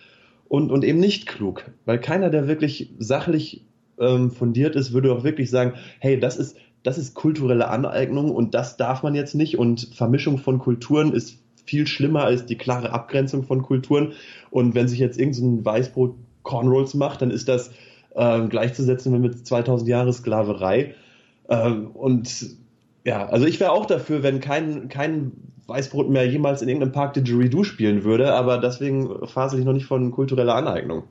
und, 0.55 0.71
und 0.71 0.85
eben 0.85 1.01
nicht 1.01 1.27
klug. 1.27 1.65
Weil 1.85 1.99
keiner, 1.99 2.31
der 2.31 2.47
wirklich 2.47 2.95
sachlich 2.99 3.65
ähm, 3.99 4.31
fundiert 4.31 4.77
ist, 4.77 4.93
würde 4.93 5.13
auch 5.13 5.25
wirklich 5.25 5.51
sagen, 5.51 5.75
hey, 5.99 6.19
das 6.19 6.37
ist, 6.37 6.57
das 6.85 6.97
ist 6.97 7.15
kulturelle 7.15 7.69
Aneignung 7.69 8.31
und 8.31 8.55
das 8.55 8.77
darf 8.77 9.03
man 9.03 9.17
jetzt 9.17 9.35
nicht 9.35 9.59
und 9.59 9.91
Vermischung 9.95 10.39
von 10.39 10.61
Kulturen 10.61 11.13
ist 11.13 11.39
viel 11.67 11.89
schlimmer 11.89 12.25
als 12.25 12.47
die 12.47 12.57
klare 12.57 12.93
Abgrenzung 12.93 13.43
von 13.43 13.63
Kulturen. 13.63 14.13
Und 14.51 14.77
wenn 14.77 14.87
sich 14.87 15.01
jetzt 15.01 15.19
irgendein 15.19 15.65
Weißbrot 15.65 16.15
Cornrolls 16.45 16.95
macht, 16.95 17.23
dann 17.23 17.33
ist 17.33 17.49
das 17.49 17.73
äh, 18.15 18.47
gleichzusetzen 18.47 19.21
mit 19.21 19.45
2000 19.45 19.89
Jahre 19.89 20.13
Sklaverei. 20.13 20.95
Ähm, 21.49 21.89
und 21.89 22.55
ja, 23.05 23.27
also 23.27 23.47
ich 23.47 23.59
wäre 23.59 23.73
auch 23.73 23.87
dafür, 23.87 24.23
wenn 24.23 24.41
kein, 24.41 24.89
kein 24.89 25.33
Weißbrot 25.67 26.11
mehr 26.11 26.27
jemals 26.29 26.63
in 26.63 26.69
irgendeinem 26.69 26.93
Park 26.93 27.15
Didgeridoo 27.15 27.65
spielen 27.65 28.05
würde, 28.05 28.35
aber 28.35 28.59
deswegen 28.59 29.27
fasel 29.27 29.61
ich 29.61 29.65
noch 29.65 29.73
nicht 29.73 29.87
von 29.87 30.11
kultureller 30.11 30.55
Aneignung. 30.55 31.05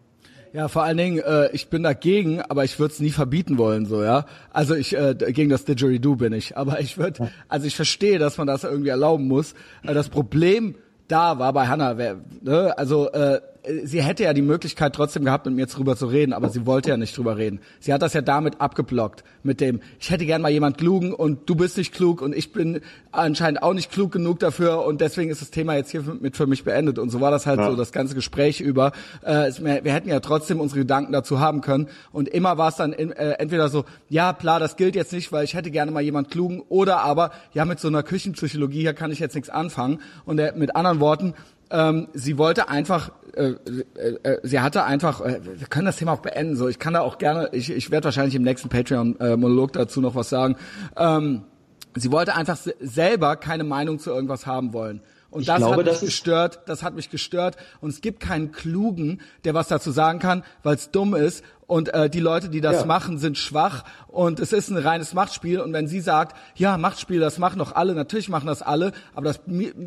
Ja, 0.54 0.68
vor 0.68 0.84
allen 0.84 0.98
Dingen, 0.98 1.18
äh, 1.18 1.50
ich 1.52 1.70
bin 1.70 1.82
dagegen, 1.82 2.39
aber 2.39 2.63
ich 2.63 2.78
würde 2.78 2.94
es 2.94 3.00
nie 3.00 3.10
verbieten 3.10 3.58
wollen, 3.58 3.88
so, 3.88 4.04
ja. 4.04 4.26
Also 4.52 4.76
ich, 4.76 4.96
äh, 4.96 5.16
gegen 5.16 5.50
das 5.50 5.66
Didgeridoo 5.66 6.16
bin 6.16 6.32
ich. 6.32 6.56
Aber 6.56 6.80
ich 6.80 7.00
würde, 7.00 7.32
also 7.50 7.66
ich 7.66 7.76
verstehe, 7.76 8.20
dass 8.20 8.38
man 8.38 8.46
das 8.46 8.63
irgendwie 8.63 8.89
erlauben 8.89 9.28
muss. 9.28 9.56
Äh, 9.82 9.96
das 9.96 10.10
Problem 10.10 10.76
da 11.08 11.39
war 11.39 11.54
bei 11.54 11.68
Hannah, 11.68 11.94
ne, 11.96 12.78
also 12.78 13.12
äh, 13.12 13.42
sie 13.84 14.04
hätte 14.04 14.23
ja 14.23 14.34
die 14.34 14.41
Möglichkeit 14.41 14.93
trotzdem 14.93 15.26
gehabt, 15.26 15.45
mit 15.45 15.56
mir 15.56 15.65
drüber 15.67 15.95
zu 15.95 16.08
reden, 16.08 16.34
aber 16.34 16.49
sie 16.49 16.65
wollte 16.65 16.89
ja 16.89 16.97
nicht 16.97 17.17
drüber 17.17 17.38
reden. 17.38 17.60
Sie 17.80 17.93
hat 17.93 18.02
das 18.02 18.13
ja 18.13 18.21
damit 18.21 18.60
abgeblockt, 18.60 19.23
mit 19.41 19.62
dem, 19.62 19.82
ich 19.99 20.10
hätte 20.10 20.26
gern 20.26 20.41
mal 20.41 20.52
jemand 20.52 20.78
klugen 20.78 21.13
und 21.13 21.49
du 21.49 21.56
bist 21.56 21.78
nicht 21.78 21.93
klug 21.93 22.21
und 22.21 22.36
ich 22.36 22.52
bin 22.52 22.82
anscheinend 23.12 23.63
auch 23.63 23.73
nicht 23.73 23.91
klug 23.91 24.12
genug 24.12 24.39
dafür 24.39 24.86
und 24.86 25.02
deswegen 25.02 25.32
ist 25.32 25.41
das 25.41 25.52
Thema 25.52 25.76
jetzt 25.76 25.91
hier 25.91 26.04
mit 26.19 26.36
für 26.36 26.47
mich 26.47 26.63
beendet. 26.63 26.99
Und 26.99 27.10
so 27.10 27.21
war 27.21 27.32
das 27.32 27.45
halt 27.45 27.60
ja. 27.60 27.69
so 27.69 27.76
das 27.76 27.91
ganze 27.91 28.15
Gespräch 28.15 28.60
über. 28.60 28.91
Äh, 29.21 29.52
wir 29.62 29.93
hätten 29.93 30.10
ja 30.10 30.19
trotzdem 30.19 30.60
unsere 30.60 30.82
Gedanken 30.82 31.13
dazu 31.13 31.39
haben 31.39 31.62
können 31.62 31.88
und 32.12 32.28
immer 32.28 32.58
war 32.58 32.69
es 32.69 32.76
dann 32.76 32.91
in, 32.91 33.12
äh, 33.12 33.34
entweder 33.34 33.69
so, 33.69 33.86
ja 34.10 34.34
klar, 34.34 34.60
das 34.60 34.76
gilt 34.76 34.95
jetzt 34.95 35.13
nicht, 35.13 35.32
weil 35.32 35.45
ich 35.45 35.54
hätte 35.54 35.71
gerne 35.71 35.91
mal 35.91 36.02
jemand 36.02 36.30
klugen 36.32 36.62
oder 36.69 36.99
aber, 36.99 37.32
ja 37.54 37.65
mit 37.65 37.80
so 37.80 37.88
einer 37.88 38.04
Küchenpsychologie 38.04 38.82
hier 38.82 38.93
kann 38.93 39.12
ich 39.12 39.19
jetzt 39.19 39.36
nichts 39.36 39.49
anfangen. 39.49 39.99
Und 40.26 40.39
äh, 40.39 40.54
mit 40.56 40.76
anderen 40.76 40.99
Worten, 40.99 41.34
ähm, 41.74 42.08
sie 42.14 42.38
wollte 42.38 42.70
einfach, 42.70 43.12
äh, 43.36 43.56
äh, 43.96 44.16
äh, 44.22 44.40
sie 44.44 44.60
hatte 44.60 44.84
einfach, 44.84 45.22
äh, 45.22 45.42
wir 45.44 45.68
können 45.68 45.88
das 45.88 45.98
Thema 45.98 46.14
auch 46.14 46.22
beenden, 46.22 46.56
so 46.56 46.68
ich 46.68 46.78
kann 46.78 46.94
da 46.94 47.02
auch 47.02 47.18
gerne, 47.18 47.50
ich, 47.52 47.72
ich 47.72 47.90
werde 47.90 48.06
wahrscheinlich 48.06 48.36
im 48.36 48.44
nächsten 48.44 48.70
Patreon-Monolog 48.70 49.74
dazu 49.74 50.00
noch 50.00 50.14
was 50.14 50.30
sagen. 50.30 50.56
Ähm, 50.96 51.46
sie 51.96 52.12
wollte 52.12 52.36
einfach 52.36 52.58
selber 52.80 53.36
keine 53.38 53.64
Meinung 53.64 53.98
zu 53.98 54.12
irgendwas 54.12 54.46
haben 54.46 54.72
wollen. 54.72 55.02
Und 55.32 55.42
ich 55.42 55.48
das 55.48 55.58
glaube, 55.58 55.78
hat 55.78 55.86
mich 55.86 56.00
gestört, 56.00 56.60
das 56.68 56.84
hat 56.84 56.94
mich 56.94 57.10
gestört. 57.10 57.58
Und 57.82 57.90
es 57.90 58.02
gibt 58.02 58.20
keinen 58.20 58.52
Klugen, 58.52 59.20
der 59.46 59.56
was 59.56 59.68
dazu 59.68 59.90
sagen 59.90 60.20
kann, 60.20 60.44
weil 60.62 60.76
es 60.76 60.92
dumm 60.92 61.16
ist. 61.16 61.44
Und 61.74 61.92
äh, 61.92 62.08
die 62.08 62.20
Leute, 62.20 62.50
die 62.50 62.62
das 62.62 62.82
ja. 62.82 62.86
machen, 62.86 63.18
sind 63.18 63.36
schwach. 63.36 63.84
Und 64.08 64.40
es 64.40 64.54
ist 64.54 64.70
ein 64.70 64.78
reines 64.78 65.16
Machtspiel. 65.16 65.60
Und 65.60 65.74
wenn 65.74 65.88
sie 65.88 66.02
sagt, 66.02 66.38
ja, 66.54 66.78
Machtspiel, 66.78 67.20
das 67.20 67.40
machen 67.40 67.58
doch 67.58 67.74
alle, 67.74 67.96
natürlich 67.96 68.30
machen 68.30 68.46
das 68.46 68.62
alle. 68.62 68.92
Aber 69.16 69.26
das 69.26 69.40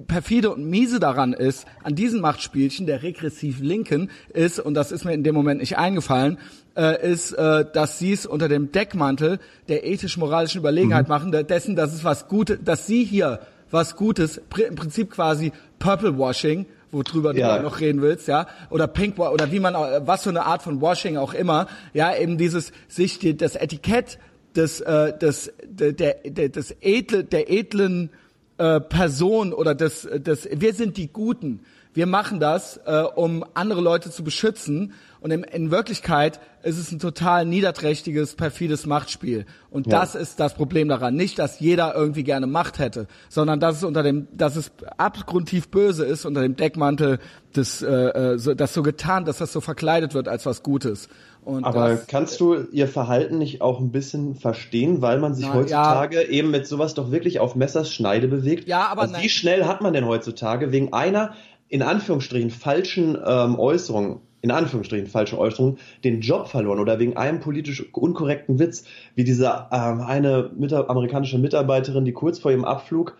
perfide 0.09 0.51
und 0.51 0.69
miese 0.69 0.99
daran 0.99 1.33
ist, 1.33 1.65
an 1.85 1.95
diesen 1.95 2.21
Machtspielchen, 2.21 2.87
der 2.87 3.05
regressiv 3.05 3.61
Linken 3.61 4.11
ist, 4.35 4.59
und 4.59 4.75
das 4.75 4.91
ist 4.91 5.05
mir 5.05 5.13
in 5.13 5.23
dem 5.23 5.37
Moment 5.37 5.61
nicht 5.61 5.79
eingefallen, 5.79 6.39
äh, 6.77 7.09
ist, 7.09 7.31
äh, 7.35 7.65
dass 7.73 8.01
sie 8.01 8.11
es 8.11 8.27
unter 8.27 8.49
dem 8.49 8.73
Deckmantel 8.73 9.39
der 9.69 9.87
ethisch-moralischen 9.87 10.59
Überlegenheit 10.59 11.07
mhm. 11.07 11.15
machen, 11.15 11.47
dessen, 11.47 11.77
dass 11.77 11.95
es 11.95 12.03
was 12.03 12.27
Gutes, 12.27 12.59
dass 12.65 12.89
sie 12.89 13.05
hier 13.05 13.39
was 13.71 13.95
Gutes, 13.95 14.41
im 14.69 14.75
Prinzip 14.75 15.13
quasi 15.13 15.53
Purple 15.79 16.19
Washing, 16.19 16.67
worüber 16.93 17.35
ja. 17.35 17.59
du 17.59 17.65
noch 17.65 17.81
reden 17.81 18.03
willst, 18.03 18.29
ja, 18.29 18.47
oder 18.71 18.87
Pink 18.87 19.19
oder 19.19 19.51
wie 19.53 19.61
man 19.61 19.75
was 20.07 20.23
für 20.23 20.31
eine 20.31 20.45
Art 20.45 20.63
von 20.63 20.81
Washing 20.81 21.17
auch 21.17 21.35
immer, 21.35 21.67
ja, 21.93 22.15
eben 22.17 22.39
dieses 22.39 22.73
sich 22.89 23.19
die, 23.19 23.37
das 23.37 23.57
Etikett 23.57 24.19
des 24.55 24.81
äh, 24.81 25.17
des 25.17 25.53
der, 25.65 25.93
der 25.93 26.49
des 26.49 26.77
edle 26.81 27.25
der 27.25 27.51
edlen 27.51 28.11
äh, 28.59 28.81
Person 28.81 29.53
oder 29.53 29.75
des 29.75 30.03
des 30.03 30.49
wir 30.53 30.75
sind 30.75 30.97
die 30.97 31.13
Guten. 31.13 31.61
Wir 31.93 32.07
machen 32.07 32.41
das, 32.41 32.79
äh, 32.85 33.05
um 33.15 33.43
andere 33.55 33.81
Leute 33.81 34.11
zu 34.11 34.23
beschützen 34.23 34.93
und 35.21 35.31
in, 35.31 35.43
in 35.43 35.71
Wirklichkeit 35.71 36.41
ist 36.63 36.79
es 36.79 36.91
ein 36.91 36.99
total 36.99 37.45
niederträchtiges, 37.45 38.35
perfides 38.35 38.87
Machtspiel. 38.87 39.47
Und 39.71 39.87
ja. 39.87 40.01
das 40.01 40.15
ist 40.15 40.41
das 40.41 40.55
Problem 40.55 40.89
daran. 40.89 41.15
Nicht, 41.15 41.39
dass 41.39 41.61
jeder 41.61 41.95
irgendwie 41.95 42.25
gerne 42.25 42.47
Macht 42.47 42.79
hätte, 42.79 43.07
sondern 43.29 43.61
dass 43.61 43.77
es 43.77 43.85
unter 43.85 44.03
dem, 44.03 44.29
dass 44.33 44.57
es 44.57 44.73
abgrundtief 44.97 45.69
böse 45.69 46.05
ist 46.05 46.25
unter 46.25 46.43
dem 46.43 46.57
Deckmantel 46.57 47.19
des, 47.55 47.83
äh, 47.83 47.87
äh 47.87 48.39
so, 48.39 48.55
das 48.55 48.75
so 48.75 48.83
getan, 48.83 49.25
dass 49.25 49.39
das 49.39 49.53
so 49.53 49.61
verkleidet 49.61 50.15
wird 50.15 50.29
als 50.29 50.45
was 50.45 50.63
Gutes. 50.63 51.09
Und 51.45 51.65
Aber 51.65 51.91
das, 51.91 52.09
kannst 52.09 52.41
du 52.41 52.67
ihr 52.73 52.89
Verhalten 52.89 53.39
nicht 53.39 53.63
auch 53.63 53.79
ein 53.79 53.93
bisschen 53.93 54.35
verstehen, 54.35 55.01
weil 55.01 55.21
man 55.21 55.35
sich 55.35 55.47
na, 55.47 55.55
heutzutage 55.55 56.25
ja. 56.25 56.29
eben 56.29 56.51
mit 56.51 56.67
sowas 56.67 56.95
doch 56.95 57.13
wirklich 57.13 57.39
auf 57.39 57.55
Messers 57.55 57.93
Schneide 57.93 58.27
bewegt? 58.27 58.67
Ja, 58.67 58.89
aber 58.89 59.03
also 59.03 59.15
wie 59.19 59.29
schnell 59.29 59.65
hat 59.65 59.81
man 59.81 59.93
denn 59.93 60.07
heutzutage 60.07 60.73
wegen 60.73 60.93
einer 60.93 61.35
in 61.69 61.83
Anführungsstrichen 61.83 62.51
falschen 62.51 63.17
ähm, 63.25 63.59
Äußerung 63.59 64.23
in 64.47 64.53
Anführungsstrichen 64.53 65.09
falsche 65.09 65.39
Äußerung, 65.39 65.79
den 66.05 66.21
Job 66.21 66.47
verloren 66.47 66.79
oder 66.79 67.01
wegen 67.01 67.17
einem 67.17 67.41
politisch 67.41 67.85
unkorrekten 67.93 68.61
Witz, 68.61 68.85
wie 69.17 69.25
diese 69.25 69.67
ähm, 69.73 70.01
eine 70.01 70.51
Mita 70.57 70.85
amerikanische 70.87 71.39
Mitarbeiterin, 71.39 72.05
die 72.05 72.13
kurz 72.13 72.39
vor 72.39 72.53
ihrem 72.53 72.65
Abflug 72.65 73.17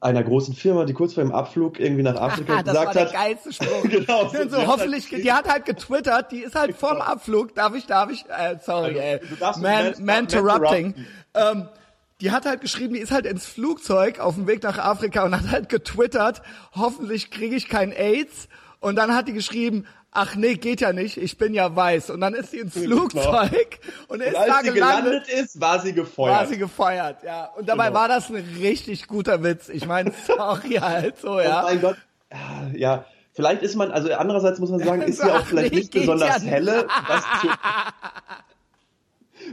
einer 0.00 0.22
großen 0.22 0.54
Firma, 0.54 0.84
die 0.84 0.92
kurz 0.92 1.14
vor 1.14 1.24
ihrem 1.24 1.32
Abflug 1.32 1.80
irgendwie 1.80 2.04
nach 2.04 2.14
Afrika 2.14 2.62
das 2.62 2.74
gesagt 2.74 2.86
war 2.86 2.94
der 2.94 3.12
geilste 3.12 3.52
Spruch. 3.52 3.82
genau. 3.90 4.28
So, 4.28 4.48
so 4.48 4.66
hoffentlich, 4.68 5.10
halt 5.10 5.24
die 5.24 5.32
hat 5.32 5.48
halt 5.48 5.64
getwittert, 5.64 6.30
die 6.30 6.40
ist 6.40 6.54
halt 6.54 6.76
vorm 6.76 7.00
Abflug, 7.00 7.54
darf 7.56 7.74
ich, 7.74 7.86
darf 7.86 8.10
ich, 8.12 8.24
äh, 8.26 8.56
sorry, 8.64 9.00
also, 9.00 9.00
ey, 9.00 9.20
man, 9.40 9.60
man, 9.60 10.04
man 10.04 10.18
interrupting. 10.24 10.94
Ähm, 11.34 11.68
die 12.20 12.30
hat 12.30 12.46
halt 12.46 12.60
geschrieben, 12.60 12.94
die 12.94 13.00
ist 13.00 13.10
halt 13.10 13.26
ins 13.26 13.46
Flugzeug 13.46 14.20
auf 14.20 14.36
dem 14.36 14.46
Weg 14.46 14.62
nach 14.62 14.78
Afrika 14.78 15.24
und 15.24 15.34
hat 15.34 15.50
halt 15.50 15.68
getwittert, 15.68 16.40
hoffentlich 16.72 17.32
kriege 17.32 17.56
ich 17.56 17.68
kein 17.68 17.90
AIDS. 17.90 18.48
Und 18.80 18.96
dann 18.96 19.14
hat 19.14 19.26
die 19.28 19.32
geschrieben, 19.32 19.86
ach 20.16 20.34
nee, 20.34 20.54
geht 20.54 20.80
ja 20.80 20.92
nicht, 20.92 21.18
ich 21.18 21.36
bin 21.36 21.54
ja 21.54 21.74
weiß. 21.74 22.10
Und 22.10 22.20
dann 22.20 22.34
ist 22.34 22.50
sie 22.50 22.58
ins 22.58 22.76
Flugzeug 22.76 23.78
und 24.08 24.20
ist 24.22 24.28
und 24.28 24.36
als 24.36 24.46
da 24.46 24.60
sie 24.62 24.72
gelandet, 24.72 25.04
gelandet 25.04 25.28
ist, 25.28 25.60
war 25.60 25.80
sie 25.80 25.92
gefeuert. 25.92 26.36
War 26.36 26.46
sie 26.46 26.58
gefeuert, 26.58 27.22
ja. 27.22 27.50
Und 27.56 27.68
dabei 27.68 27.88
genau. 27.88 28.00
war 28.00 28.08
das 28.08 28.30
ein 28.30 28.44
richtig 28.58 29.06
guter 29.06 29.42
Witz. 29.42 29.68
Ich 29.68 29.86
meine, 29.86 30.12
sorry 30.26 30.76
halt 30.76 31.18
so, 31.18 31.40
ja. 31.40 31.62
Oh 31.62 31.66
mein 31.66 31.80
Gott. 31.80 31.96
Ja, 32.74 33.04
vielleicht 33.34 33.62
ist 33.62 33.76
man, 33.76 33.92
also 33.92 34.12
andererseits 34.12 34.58
muss 34.58 34.70
man 34.70 34.80
sagen, 34.80 35.02
ist 35.06 35.20
sie 35.20 35.30
auch 35.30 35.46
vielleicht 35.46 35.72
nee, 35.72 35.80
nicht 35.80 35.92
besonders 35.92 36.42
ja 36.42 36.50
helle, 36.50 36.86
zu, 37.40 37.48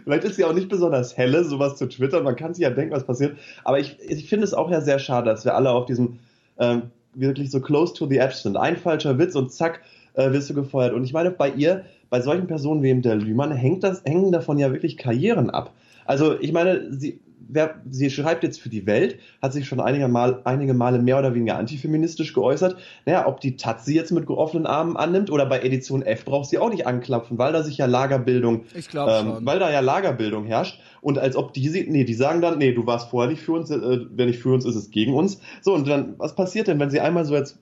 Vielleicht 0.04 0.24
ist 0.24 0.38
sie 0.38 0.46
auch 0.46 0.54
nicht 0.54 0.70
besonders 0.70 1.18
helle, 1.18 1.44
sowas 1.44 1.76
zu 1.76 1.88
twittern. 1.88 2.24
Man 2.24 2.36
kann 2.36 2.54
sich 2.54 2.64
ja 2.64 2.72
denken, 2.72 2.96
was 2.96 3.06
passiert. 3.06 3.38
Aber 3.64 3.80
ich, 3.80 4.00
ich 4.00 4.28
finde 4.28 4.46
es 4.46 4.54
auch 4.54 4.72
ja 4.72 4.82
sehr 4.82 4.98
schade, 4.98 5.30
dass 5.30 5.46
wir 5.46 5.56
alle 5.56 5.70
auf 5.70 5.86
diesem 5.86 6.20
ähm, 6.58 6.90
wirklich 7.14 7.52
so 7.52 7.62
close 7.62 7.94
to 7.94 8.08
the 8.08 8.18
edge 8.18 8.36
sind. 8.36 8.58
Ein 8.58 8.78
falscher 8.78 9.20
Witz 9.20 9.36
und 9.36 9.52
zack, 9.52 9.82
äh, 10.14 10.32
wirst 10.32 10.50
du 10.50 10.54
gefeuert. 10.54 10.94
Und 10.94 11.04
ich 11.04 11.14
meine, 11.14 11.32
bei 11.32 11.50
ihr, 11.50 11.86
bei 12.10 12.22
solchen 12.22 12.48
Personen 12.48 12.84
wie 12.84 12.90
dem 12.90 13.02
der 13.02 13.16
Lühmann, 13.16 13.52
hängt 13.52 13.84
das, 13.84 14.04
hängen 14.06 14.32
davon 14.32 14.60
ja 14.60 14.72
wirklich 14.72 14.98
Karrieren 14.98 15.50
ab. 15.50 15.74
Also 16.06 16.40
ich 16.40 16.52
meine, 16.52 16.92
sie, 16.92 17.20
wer, 17.48 17.76
sie 17.90 18.10
schreibt 18.10 18.44
jetzt 18.44 18.62
für 18.62 18.70
die 18.70 18.86
Welt, 18.86 19.18
hat 19.42 19.54
sich 19.54 19.68
schon 19.68 19.80
einige, 19.80 20.08
Mal, 20.08 20.42
einige 20.44 20.74
Male 20.74 21.00
mehr 21.00 21.20
oder 21.20 21.34
weniger 21.34 21.58
antifeministisch 21.58 22.34
geäußert. 22.34 22.78
Naja, 23.06 23.28
ob 23.28 23.40
die 23.40 23.56
Taz 23.56 23.86
sie 23.86 23.96
jetzt 23.96 24.12
mit 24.12 24.28
offenen 24.30 24.66
Armen 24.66 24.98
annimmt 24.98 25.32
oder 25.32 25.46
bei 25.46 25.62
Edition 25.62 26.02
F 26.02 26.26
braucht 26.26 26.50
sie 26.50 26.58
auch 26.58 26.70
nicht 26.70 26.88
anklopfen, 26.88 27.38
weil 27.38 27.54
da 27.54 27.64
sich 27.64 27.78
ja 27.78 27.86
Lagerbildung, 27.86 28.66
ähm, 28.76 29.38
weil 29.42 29.60
da 29.60 29.72
ja 29.72 29.80
Lagerbildung 29.80 30.46
herrscht. 30.46 30.80
Und 31.02 31.20
als 31.20 31.36
ob 31.36 31.54
die 31.54 31.68
sie, 31.68 31.86
nee, 31.90 32.06
die 32.06 32.14
sagen 32.14 32.42
dann, 32.42 32.58
nee, 32.58 32.74
du 32.74 32.86
warst 32.86 33.10
vorher 33.10 33.30
nicht 33.30 33.42
für 33.42 33.54
uns, 33.54 33.70
äh, 33.70 34.00
wenn 34.12 34.28
nicht 34.28 34.40
für 34.40 34.54
uns, 34.54 34.66
ist 34.66 34.76
es 34.76 34.92
gegen 34.92 35.14
uns. 35.14 35.40
So, 35.62 35.74
und 35.74 35.88
dann, 35.88 36.16
was 36.18 36.36
passiert 36.36 36.68
denn, 36.68 36.80
wenn 36.80 36.90
sie 36.90 37.00
einmal 37.00 37.26
so 37.26 37.36
jetzt 37.36 37.60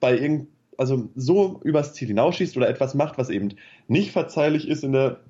bei 0.00 0.16
irgend, 0.16 0.48
also 0.78 1.08
so 1.14 1.60
übers 1.64 1.94
Ziel 1.94 2.08
hinausschießt 2.08 2.56
oder 2.56 2.68
etwas 2.68 2.94
macht, 2.94 3.18
was 3.18 3.30
eben 3.30 3.50
nicht 3.88 4.12
verzeihlich 4.12 4.68
ist 4.68 4.84
in 4.84 4.92
der 4.92 5.20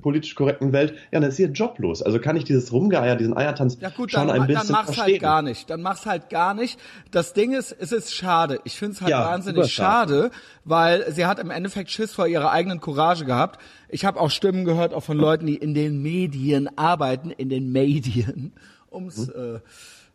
politisch 0.00 0.34
korrekten 0.34 0.72
Welt, 0.72 0.94
ja, 1.12 1.20
dann 1.20 1.28
ist 1.28 1.38
ihr 1.38 1.48
Job 1.48 1.78
los. 1.78 2.02
Also 2.02 2.18
kann 2.18 2.36
ich 2.36 2.44
dieses 2.44 2.72
Rumgeier, 2.72 3.16
diesen 3.16 3.36
Eiertanz 3.36 3.78
ja 3.80 3.90
gut, 3.90 4.12
schon 4.12 4.28
dann, 4.28 4.40
ein 4.40 4.46
bisschen 4.46 4.68
dann 4.68 4.72
mach's 4.72 4.86
halt 4.88 4.96
verstehen. 4.96 5.12
halt 5.14 5.22
gar 5.22 5.42
nicht. 5.42 5.70
Dann 5.70 5.82
mach's 5.82 6.06
halt 6.06 6.30
gar 6.30 6.54
nicht. 6.54 6.78
Das 7.10 7.32
Ding 7.32 7.52
ist, 7.52 7.74
es 7.78 7.92
ist 7.92 8.14
schade. 8.14 8.60
Ich 8.64 8.76
finde 8.76 8.94
es 8.94 9.00
halt 9.00 9.10
ja, 9.10 9.26
wahnsinnig 9.26 9.72
schade, 9.72 10.30
weil 10.64 11.10
sie 11.12 11.26
hat 11.26 11.38
im 11.38 11.50
Endeffekt 11.50 11.90
Schiss 11.90 12.12
vor 12.12 12.26
ihrer 12.26 12.50
eigenen 12.50 12.80
Courage 12.80 13.24
gehabt. 13.24 13.60
Ich 13.88 14.04
habe 14.04 14.20
auch 14.20 14.30
Stimmen 14.30 14.64
gehört, 14.64 14.94
auch 14.94 15.04
von 15.04 15.18
Leuten, 15.18 15.46
die 15.46 15.56
in 15.56 15.74
den 15.74 16.02
Medien 16.02 16.68
arbeiten, 16.78 17.30
in 17.30 17.48
den 17.48 17.70
Medien, 17.72 18.52
ums 18.90 19.28
hm. 19.28 19.56
äh, 19.56 19.60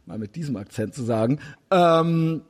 mal 0.05 0.17
mit 0.17 0.35
diesem 0.35 0.55
Akzent 0.57 0.93
zu 0.93 1.03
sagen. 1.03 1.39
Ähm, 1.71 2.41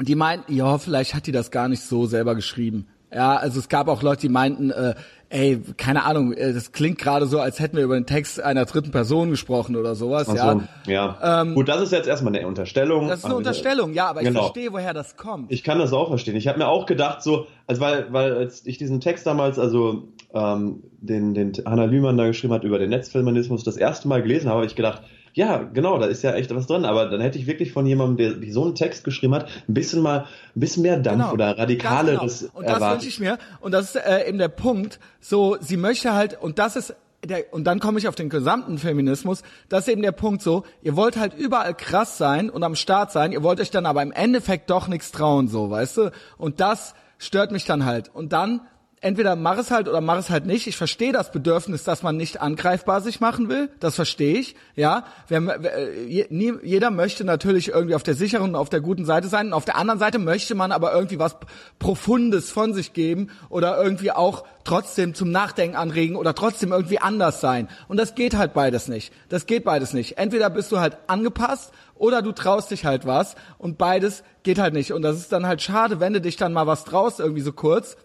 die 0.00 0.14
meinten, 0.14 0.54
ja, 0.54 0.78
vielleicht 0.78 1.14
hat 1.14 1.26
die 1.26 1.32
das 1.32 1.50
gar 1.50 1.68
nicht 1.68 1.82
so 1.82 2.06
selber 2.06 2.34
geschrieben. 2.34 2.86
Ja, 3.14 3.36
also 3.36 3.60
es 3.60 3.68
gab 3.68 3.86
auch 3.86 4.02
Leute, 4.02 4.22
die 4.22 4.28
meinten, 4.28 4.70
äh, 4.70 4.94
ey, 5.28 5.60
keine 5.76 6.04
Ahnung, 6.04 6.32
äh, 6.32 6.52
das 6.52 6.72
klingt 6.72 6.98
gerade 6.98 7.26
so, 7.26 7.38
als 7.38 7.60
hätten 7.60 7.76
wir 7.76 7.84
über 7.84 7.94
den 7.94 8.06
Text 8.06 8.40
einer 8.40 8.64
dritten 8.64 8.90
Person 8.90 9.30
gesprochen 9.30 9.76
oder 9.76 9.94
sowas, 9.94 10.28
Ach 10.28 10.34
ja. 10.34 10.52
So, 10.52 10.90
ja. 10.90 11.42
Ähm, 11.42 11.54
Gut, 11.54 11.68
das 11.68 11.80
ist 11.80 11.92
jetzt 11.92 12.08
erstmal 12.08 12.34
eine 12.34 12.46
Unterstellung. 12.46 13.06
Das 13.06 13.20
ist 13.20 13.24
eine 13.24 13.36
Unterstellung, 13.36 13.92
ja, 13.92 14.08
aber 14.08 14.22
genau. 14.22 14.30
ich 14.40 14.44
verstehe, 14.46 14.72
woher 14.72 14.94
das 14.94 15.16
kommt. 15.16 15.52
Ich 15.52 15.62
kann 15.62 15.78
das 15.78 15.92
auch 15.92 16.08
verstehen. 16.08 16.34
Ich 16.34 16.48
habe 16.48 16.58
mir 16.58 16.66
auch 16.66 16.86
gedacht, 16.86 17.22
so, 17.22 17.46
also 17.68 17.80
weil, 17.80 18.12
weil 18.12 18.32
als 18.36 18.66
ich 18.66 18.78
diesen 18.78 19.00
Text 19.00 19.26
damals, 19.28 19.60
also 19.60 20.08
ähm, 20.32 20.82
den, 21.00 21.34
den 21.34 21.52
Hanna 21.64 21.84
Lühmann 21.84 22.16
da 22.16 22.26
geschrieben 22.26 22.52
hat 22.52 22.64
über 22.64 22.80
den 22.80 22.90
Netzfeminismus, 22.90 23.62
das 23.62 23.76
erste 23.76 24.08
Mal 24.08 24.22
gelesen 24.22 24.48
habe, 24.48 24.58
habe 24.58 24.66
ich 24.66 24.74
gedacht, 24.74 25.02
ja, 25.34 25.58
genau, 25.58 25.98
da 25.98 26.06
ist 26.06 26.22
ja 26.22 26.32
echt 26.34 26.54
was 26.54 26.66
drin. 26.66 26.84
Aber 26.84 27.06
dann 27.06 27.20
hätte 27.20 27.38
ich 27.38 27.46
wirklich 27.46 27.72
von 27.72 27.86
jemandem, 27.86 28.40
der 28.40 28.52
so 28.52 28.64
einen 28.64 28.74
Text 28.74 29.04
geschrieben 29.04 29.34
hat, 29.34 29.48
ein 29.68 29.74
bisschen 29.74 30.00
mal, 30.00 30.26
ein 30.54 30.60
bisschen 30.60 30.82
mehr 30.82 30.96
Dampf 30.96 31.18
genau, 31.18 31.32
oder 31.32 31.58
radikaleres 31.58 32.40
genau. 32.40 32.58
Und 32.58 32.68
das 32.68 32.92
wünsche 32.92 33.08
ich 33.08 33.20
mir. 33.20 33.38
Und 33.60 33.72
das 33.72 33.94
ist 33.94 33.96
äh, 33.96 34.28
eben 34.28 34.38
der 34.38 34.48
Punkt. 34.48 35.00
So, 35.20 35.56
sie 35.60 35.76
möchte 35.76 36.14
halt, 36.14 36.40
und 36.40 36.58
das 36.58 36.76
ist 36.76 36.94
der, 37.26 37.52
und 37.52 37.64
dann 37.64 37.80
komme 37.80 37.98
ich 37.98 38.06
auf 38.06 38.14
den 38.14 38.28
gesamten 38.28 38.78
Feminismus, 38.78 39.42
das 39.68 39.86
ist 39.86 39.92
eben 39.92 40.02
der 40.02 40.12
Punkt 40.12 40.42
so, 40.42 40.64
ihr 40.82 40.94
wollt 40.94 41.16
halt 41.16 41.34
überall 41.34 41.74
krass 41.74 42.18
sein 42.18 42.50
und 42.50 42.62
am 42.62 42.76
Start 42.76 43.12
sein, 43.12 43.32
ihr 43.32 43.42
wollt 43.42 43.60
euch 43.60 43.70
dann 43.70 43.86
aber 43.86 44.02
im 44.02 44.12
Endeffekt 44.12 44.70
doch 44.70 44.88
nichts 44.88 45.10
trauen, 45.10 45.48
so, 45.48 45.70
weißt 45.70 45.96
du? 45.96 46.12
Und 46.36 46.60
das 46.60 46.94
stört 47.18 47.50
mich 47.50 47.64
dann 47.64 47.84
halt. 47.84 48.10
Und 48.12 48.32
dann 48.32 48.60
entweder 49.04 49.36
mach 49.36 49.58
es 49.58 49.70
halt 49.70 49.86
oder 49.86 50.00
mach 50.00 50.16
es 50.16 50.30
halt 50.30 50.46
nicht. 50.46 50.66
Ich 50.66 50.76
verstehe 50.76 51.12
das 51.12 51.30
Bedürfnis, 51.30 51.84
dass 51.84 52.02
man 52.02 52.16
nicht 52.16 52.40
angreifbar 52.40 53.02
sich 53.02 53.20
machen 53.20 53.50
will. 53.50 53.68
Das 53.78 53.96
verstehe 53.96 54.38
ich. 54.38 54.56
Ja, 54.76 55.04
Wer, 55.28 55.42
äh, 55.62 56.06
jeder 56.08 56.90
möchte 56.90 57.22
natürlich 57.22 57.68
irgendwie 57.68 57.94
auf 57.94 58.02
der 58.02 58.14
sicheren 58.14 58.50
und 58.50 58.56
auf 58.56 58.70
der 58.70 58.80
guten 58.80 59.04
Seite 59.04 59.28
sein. 59.28 59.48
Und 59.48 59.52
auf 59.52 59.66
der 59.66 59.76
anderen 59.76 60.00
Seite 60.00 60.18
möchte 60.18 60.54
man 60.54 60.72
aber 60.72 60.94
irgendwie 60.94 61.18
was 61.18 61.36
Profundes 61.78 62.50
von 62.50 62.72
sich 62.72 62.94
geben 62.94 63.28
oder 63.50 63.80
irgendwie 63.80 64.10
auch 64.10 64.44
trotzdem 64.64 65.12
zum 65.14 65.30
Nachdenken 65.30 65.76
anregen 65.76 66.16
oder 66.16 66.34
trotzdem 66.34 66.72
irgendwie 66.72 66.98
anders 66.98 67.42
sein. 67.42 67.68
Und 67.88 67.98
das 67.98 68.14
geht 68.14 68.34
halt 68.34 68.54
beides 68.54 68.88
nicht. 68.88 69.12
Das 69.28 69.44
geht 69.44 69.64
beides 69.64 69.92
nicht. 69.92 70.16
Entweder 70.16 70.48
bist 70.48 70.72
du 70.72 70.80
halt 70.80 70.96
angepasst 71.08 71.72
oder 71.94 72.22
du 72.22 72.32
traust 72.32 72.70
dich 72.70 72.86
halt 72.86 73.04
was 73.04 73.36
und 73.58 73.76
beides 73.76 74.24
geht 74.44 74.58
halt 74.58 74.72
nicht. 74.72 74.94
Und 74.94 75.02
das 75.02 75.18
ist 75.18 75.30
dann 75.30 75.46
halt 75.46 75.60
schade, 75.60 76.00
wenn 76.00 76.14
du 76.14 76.22
dich 76.22 76.36
dann 76.36 76.54
mal 76.54 76.66
was 76.66 76.84
traust, 76.84 77.20
irgendwie 77.20 77.42
so 77.42 77.52
kurz 77.52 77.98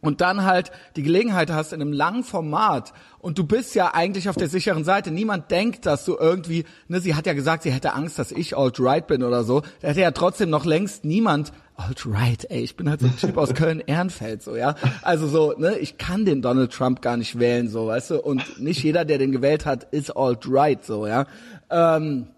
und 0.00 0.20
dann 0.20 0.44
halt 0.44 0.70
die 0.96 1.02
Gelegenheit 1.02 1.50
hast 1.50 1.72
in 1.72 1.80
einem 1.80 1.92
langen 1.92 2.22
Format 2.22 2.92
und 3.18 3.38
du 3.38 3.44
bist 3.44 3.74
ja 3.74 3.94
eigentlich 3.94 4.28
auf 4.28 4.36
der 4.36 4.48
sicheren 4.48 4.84
Seite. 4.84 5.10
Niemand 5.10 5.50
denkt, 5.50 5.86
dass 5.86 6.04
du 6.04 6.16
irgendwie, 6.16 6.64
ne, 6.86 7.00
sie 7.00 7.14
hat 7.14 7.26
ja 7.26 7.32
gesagt, 7.32 7.64
sie 7.64 7.72
hätte 7.72 7.94
Angst, 7.94 8.18
dass 8.18 8.30
ich 8.30 8.56
alt-right 8.56 9.06
bin 9.06 9.22
oder 9.22 9.42
so. 9.44 9.62
Da 9.80 9.88
hätte 9.88 10.00
ja 10.00 10.12
trotzdem 10.12 10.50
noch 10.50 10.64
längst 10.64 11.04
niemand 11.04 11.52
alt-right, 11.76 12.46
ey, 12.50 12.60
ich 12.60 12.76
bin 12.76 12.90
halt 12.90 13.00
so 13.00 13.06
ein 13.06 13.16
Typ 13.16 13.36
aus 13.36 13.54
Köln-Ehrenfeld, 13.54 14.42
so, 14.42 14.56
ja. 14.56 14.74
Also 15.02 15.28
so, 15.28 15.54
ne, 15.56 15.78
ich 15.78 15.96
kann 15.96 16.24
den 16.24 16.42
Donald 16.42 16.72
Trump 16.72 17.02
gar 17.02 17.16
nicht 17.16 17.38
wählen, 17.38 17.68
so, 17.68 17.86
weißt 17.86 18.10
du, 18.10 18.20
und 18.20 18.60
nicht 18.60 18.82
jeder, 18.82 19.04
der 19.04 19.18
den 19.18 19.30
gewählt 19.30 19.64
hat, 19.64 19.84
ist 19.92 20.10
alt-right, 20.10 20.84
so, 20.84 21.06
ja. 21.06 21.26
Ähm, 21.70 22.28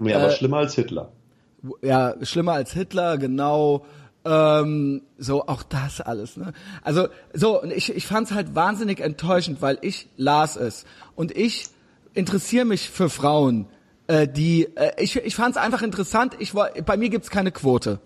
ja, 0.00 0.16
aber 0.16 0.28
äh, 0.28 0.36
schlimmer 0.36 0.58
als 0.58 0.74
Hitler. 0.74 1.12
Ja, 1.80 2.14
schlimmer 2.22 2.54
als 2.54 2.72
Hitler, 2.72 3.18
genau. 3.18 3.84
Ähm, 4.24 5.02
so 5.18 5.48
auch 5.48 5.64
das 5.64 6.00
alles. 6.00 6.36
Ne? 6.36 6.52
Also 6.82 7.08
so 7.34 7.60
und 7.60 7.72
ich 7.72 7.94
ich 7.94 8.06
fand 8.06 8.28
es 8.28 8.34
halt 8.34 8.54
wahnsinnig 8.54 9.00
enttäuschend, 9.00 9.60
weil 9.62 9.78
ich 9.82 10.08
las 10.16 10.54
es 10.54 10.84
und 11.16 11.36
ich 11.36 11.66
interessiere 12.14 12.64
mich 12.64 12.88
für 12.88 13.10
Frauen, 13.10 13.66
äh, 14.06 14.28
die 14.28 14.68
äh, 14.76 14.92
ich 15.02 15.16
ich 15.16 15.34
fand 15.34 15.56
es 15.56 15.62
einfach 15.62 15.82
interessant. 15.82 16.36
Ich 16.38 16.54
war 16.54 16.70
bei 16.84 16.96
mir 16.96 17.08
gibt's 17.08 17.30
keine 17.30 17.50
Quote 17.50 17.98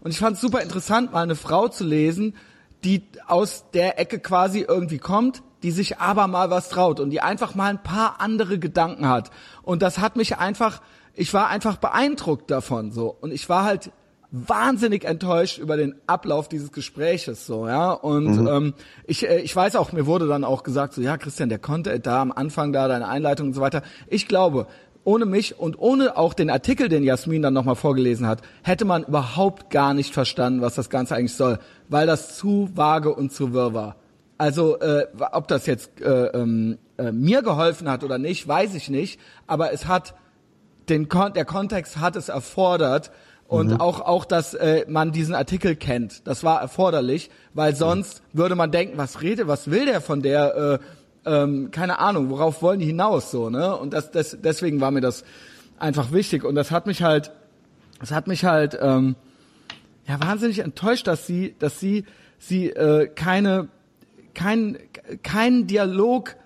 und 0.00 0.12
ich 0.12 0.18
fand 0.18 0.36
es 0.36 0.40
super 0.40 0.62
interessant, 0.62 1.12
mal 1.12 1.22
eine 1.22 1.34
Frau 1.34 1.66
zu 1.66 1.82
lesen, 1.82 2.36
die 2.84 3.02
aus 3.26 3.64
der 3.74 3.98
Ecke 3.98 4.20
quasi 4.20 4.60
irgendwie 4.60 4.98
kommt, 4.98 5.42
die 5.64 5.72
sich 5.72 5.98
aber 5.98 6.28
mal 6.28 6.50
was 6.50 6.68
traut 6.68 7.00
und 7.00 7.10
die 7.10 7.20
einfach 7.20 7.56
mal 7.56 7.70
ein 7.70 7.82
paar 7.82 8.20
andere 8.20 8.60
Gedanken 8.60 9.08
hat 9.08 9.32
und 9.62 9.82
das 9.82 9.98
hat 9.98 10.14
mich 10.14 10.38
einfach 10.38 10.82
ich 11.14 11.34
war 11.34 11.48
einfach 11.48 11.78
beeindruckt 11.78 12.48
davon 12.48 12.92
so 12.92 13.16
und 13.20 13.32
ich 13.32 13.48
war 13.48 13.64
halt 13.64 13.90
wahnsinnig 14.36 15.04
enttäuscht 15.04 15.58
über 15.58 15.76
den 15.76 15.94
Ablauf 16.08 16.48
dieses 16.48 16.72
Gespräches 16.72 17.46
so 17.46 17.68
ja 17.68 17.92
und 17.92 18.42
mhm. 18.42 18.48
ähm, 18.48 18.74
ich 19.06 19.28
äh, 19.28 19.38
ich 19.38 19.54
weiß 19.54 19.76
auch 19.76 19.92
mir 19.92 20.06
wurde 20.06 20.26
dann 20.26 20.42
auch 20.42 20.64
gesagt 20.64 20.92
so 20.92 21.00
ja 21.00 21.16
Christian 21.16 21.48
der 21.48 21.60
konnte 21.60 22.00
da 22.00 22.20
am 22.20 22.32
Anfang 22.32 22.72
da 22.72 22.88
deine 22.88 23.06
Einleitung 23.06 23.48
und 23.48 23.52
so 23.54 23.60
weiter 23.60 23.82
ich 24.08 24.26
glaube 24.26 24.66
ohne 25.04 25.26
mich 25.26 25.58
und 25.58 25.78
ohne 25.78 26.16
auch 26.16 26.32
den 26.32 26.48
Artikel, 26.48 26.88
den 26.88 27.04
Jasmin 27.04 27.42
dann 27.42 27.52
nochmal 27.52 27.76
vorgelesen 27.76 28.26
hat, 28.26 28.40
hätte 28.62 28.86
man 28.86 29.04
überhaupt 29.04 29.68
gar 29.68 29.92
nicht 29.92 30.14
verstanden, 30.14 30.62
was 30.62 30.74
das 30.74 30.88
Ganze 30.88 31.14
eigentlich 31.14 31.34
soll, 31.34 31.58
weil 31.90 32.06
das 32.06 32.38
zu 32.38 32.70
vage 32.74 33.14
und 33.14 33.30
zu 33.30 33.52
wirr 33.52 33.74
war. 33.74 33.96
Also 34.38 34.80
äh, 34.80 35.06
ob 35.32 35.46
das 35.46 35.66
jetzt 35.66 36.00
äh, 36.00 36.28
ähm, 36.28 36.78
äh, 36.96 37.12
mir 37.12 37.42
geholfen 37.42 37.88
hat 37.88 38.02
oder 38.02 38.16
nicht, 38.16 38.48
weiß 38.48 38.74
ich 38.74 38.88
nicht, 38.88 39.20
aber 39.46 39.72
es 39.72 39.86
hat 39.86 40.14
den 40.88 41.08
Kon 41.08 41.34
der 41.34 41.44
Kontext 41.44 41.98
hat 41.98 42.16
es 42.16 42.28
erfordert, 42.28 43.10
und 43.48 43.72
mhm. 43.72 43.80
auch 43.80 44.00
auch 44.00 44.24
dass 44.24 44.54
äh, 44.54 44.84
man 44.88 45.12
diesen 45.12 45.34
Artikel 45.34 45.76
kennt. 45.76 46.26
Das 46.26 46.44
war 46.44 46.60
erforderlich, 46.60 47.30
weil 47.52 47.76
sonst 47.76 48.22
mhm. 48.32 48.38
würde 48.38 48.54
man 48.54 48.70
denken, 48.70 48.96
was 48.96 49.22
rede, 49.22 49.46
was 49.48 49.70
will 49.70 49.86
der 49.86 50.00
von 50.00 50.22
der 50.22 50.80
äh, 51.26 51.30
ähm, 51.30 51.70
keine 51.70 51.98
Ahnung, 51.98 52.30
worauf 52.30 52.62
wollen 52.62 52.80
die 52.80 52.86
hinaus 52.86 53.30
so, 53.30 53.50
ne? 53.50 53.76
Und 53.76 53.92
das, 53.92 54.10
das 54.10 54.36
deswegen 54.42 54.80
war 54.80 54.90
mir 54.90 55.00
das 55.00 55.24
einfach 55.78 56.12
wichtig 56.12 56.44
und 56.44 56.54
das 56.54 56.70
hat 56.70 56.86
mich 56.86 57.02
halt 57.02 57.32
das 58.00 58.10
hat 58.10 58.26
mich 58.26 58.44
halt 58.44 58.78
ähm, 58.80 59.16
ja 60.06 60.20
wahnsinnig 60.20 60.60
enttäuscht, 60.60 61.06
dass 61.06 61.26
sie 61.26 61.54
dass 61.58 61.80
sie 61.80 62.04
sie 62.38 62.70
äh, 62.70 63.08
keine 63.08 63.68
kein 64.34 64.78
kein 65.22 65.66
Dialog 65.66 66.36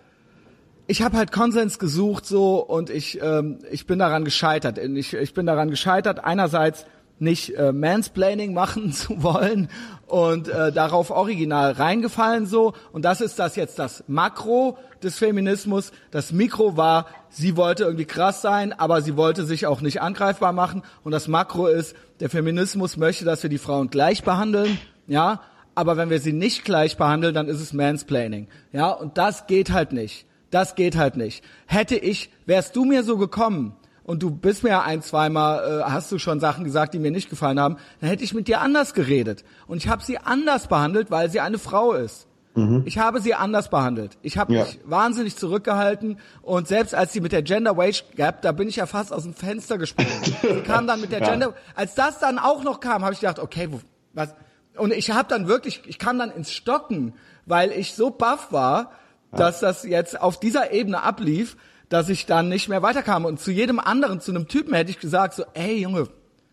ich 0.89 1.03
habe 1.03 1.19
halt 1.19 1.31
Konsens 1.33 1.79
gesucht 1.79 2.25
so 2.25 2.65
und 2.65 2.89
ich 2.89 3.21
ähm, 3.23 3.59
ich 3.71 3.87
bin 3.87 3.99
daran 3.99 4.25
gescheitert. 4.25 4.79
Ich, 4.79 5.13
ich 5.13 5.35
bin 5.35 5.45
daran 5.45 5.71
gescheitert 5.71 6.25
einerseits 6.25 6.87
nicht 7.19 7.55
äh, 7.57 7.73
Mansplaining 7.73 8.55
machen 8.55 8.93
zu 8.93 9.23
wollen 9.23 9.69
und 10.07 10.49
äh, 10.49 10.73
darauf 10.73 11.11
original 11.11 11.73
reingefallen 11.73 12.47
so. 12.47 12.73
Und 12.91 13.05
das 13.05 13.21
ist 13.21 13.39
das 13.39 13.55
jetzt 13.57 13.79
das 13.79 14.03
Makro 14.09 14.79
des 15.03 15.19
Feminismus. 15.19 15.93
Das 16.11 16.33
Mikro 16.33 16.79
war, 16.79 17.07
sie 17.29 17.59
wollte 17.59 17.85
irgendwie 17.85 18.07
krass 18.07 18.41
sein, 18.41 18.73
aber 18.73 19.03
sie 19.03 19.17
wollte 19.17 19.45
sich 19.45 19.67
auch 19.67 19.83
nicht 19.83 20.01
angreifbar 20.01 20.55
machen. 20.55 20.83
Und 21.05 21.13
das 21.13 21.29
Makro 21.29 21.67
ist, 21.67 21.95
der 22.21 22.31
Feminismus 22.31 22.97
möchte, 22.97 23.27
dass 23.27 23.43
wir 23.43 23.51
die 23.51 23.59
Frauen 23.59 23.91
gleich 23.91 24.23
behandeln, 24.25 24.79
ja. 25.07 25.43
Aber 25.75 25.97
wenn 25.97 26.11
wir 26.11 26.19
sie 26.19 26.33
nicht 26.33 26.65
gleich 26.65 26.97
behandeln, 26.97 27.35
dann 27.35 27.47
ist 27.47 27.61
es 27.61 27.75
Mansplaining, 27.75 28.49
ja. 28.73 28.91
Und 28.91 29.19
das 29.19 29.47
geht 29.47 29.71
halt 29.71 29.93
nicht. 29.93 30.28
Das 30.51 30.75
geht 30.75 30.97
halt 30.97 31.17
nicht. 31.17 31.45
Hätte 31.67 31.97
ich, 31.97 32.31
wärst 32.47 32.75
du 32.77 32.85
mir 32.85 33.03
so 33.03 33.17
gekommen, 33.17 33.77
und 34.09 34.23
du 34.23 34.31
bist 34.31 34.63
mir 34.63 34.71
ja 34.71 34.83
ein, 34.83 35.03
zweimal, 35.03 35.83
äh, 35.83 35.83
hast 35.85 36.11
du 36.11 36.19
schon 36.19 36.41
Sachen 36.41 36.65
gesagt, 36.65 36.95
die 36.95 36.99
mir 36.99 37.11
nicht 37.11 37.29
gefallen 37.29 37.61
haben, 37.61 37.77
dann 38.01 38.09
hätte 38.09 38.25
ich 38.25 38.33
mit 38.33 38.49
dir 38.49 38.63
anders 38.63 38.95
geredet. 38.95 39.45
Und 39.67 39.77
ich 39.77 39.89
habe 39.89 40.03
sie 40.03 40.17
anders 40.17 40.67
behandelt, 40.69 41.11
weil 41.11 41.29
sie 41.29 41.41
eine 41.41 41.59
Frau 41.59 41.93
ist. 41.93 42.27
Mhm. 42.55 42.85
Ich 42.87 42.97
habe 42.97 43.21
sie 43.21 43.35
anders 43.35 43.69
behandelt. 43.69 44.17
Ich 44.23 44.39
habe 44.39 44.55
ja. 44.55 44.65
mich 44.65 44.81
wahnsinnig 44.85 45.37
zurückgehalten 45.37 46.19
und 46.41 46.67
selbst 46.67 46.95
als 46.95 47.13
sie 47.13 47.21
mit 47.21 47.33
der 47.33 47.43
Gender 47.43 47.77
Wage 47.77 48.03
Gap, 48.17 48.41
da 48.41 48.53
bin 48.53 48.69
ich 48.69 48.77
ja 48.77 48.87
fast 48.87 49.13
aus 49.13 49.25
dem 49.25 49.35
Fenster 49.35 49.77
gesprungen. 49.77 50.11
sie 50.25 50.63
kam 50.63 50.87
dann 50.87 51.03
mit 51.03 51.13
der 51.13 51.21
ja. 51.23 51.29
Gender, 51.29 51.55
als 51.75 51.95
das 51.95 52.19
dann 52.19 52.39
auch 52.39 52.65
noch 52.65 52.81
kam, 52.81 53.05
habe 53.05 53.13
ich 53.13 53.21
gedacht, 53.21 53.39
okay, 53.39 53.69
wo, 53.71 53.81
was? 54.15 54.35
Und 54.79 54.95
ich 54.95 55.11
habe 55.11 55.29
dann 55.29 55.49
wirklich, 55.49 55.83
ich 55.87 55.99
kam 55.99 56.19
dann 56.19 56.31
ins 56.31 56.51
Stocken, 56.51 57.13
weil 57.45 57.73
ich 57.73 57.95
so 57.95 58.11
baff 58.11 58.53
war, 58.53 58.93
ja. 59.33 59.39
dass 59.39 59.61
das 59.61 59.85
jetzt 59.85 60.21
auf 60.21 60.41
dieser 60.41 60.73
Ebene 60.73 61.03
ablief 61.03 61.57
dass 61.89 62.09
ich 62.09 62.27
dann 62.27 62.49
nicht 62.49 62.69
mehr 62.69 62.83
weiterkam. 62.83 63.25
Und 63.25 63.41
zu 63.41 63.51
jedem 63.51 63.81
anderen, 63.81 64.21
zu 64.21 64.31
einem 64.31 64.49
Typen 64.49 64.75
hätte 64.75 64.91
ich 64.91 64.99
gesagt 64.99 65.35
so, 65.35 65.45
ey 65.55 65.81
Junge, 65.81 66.09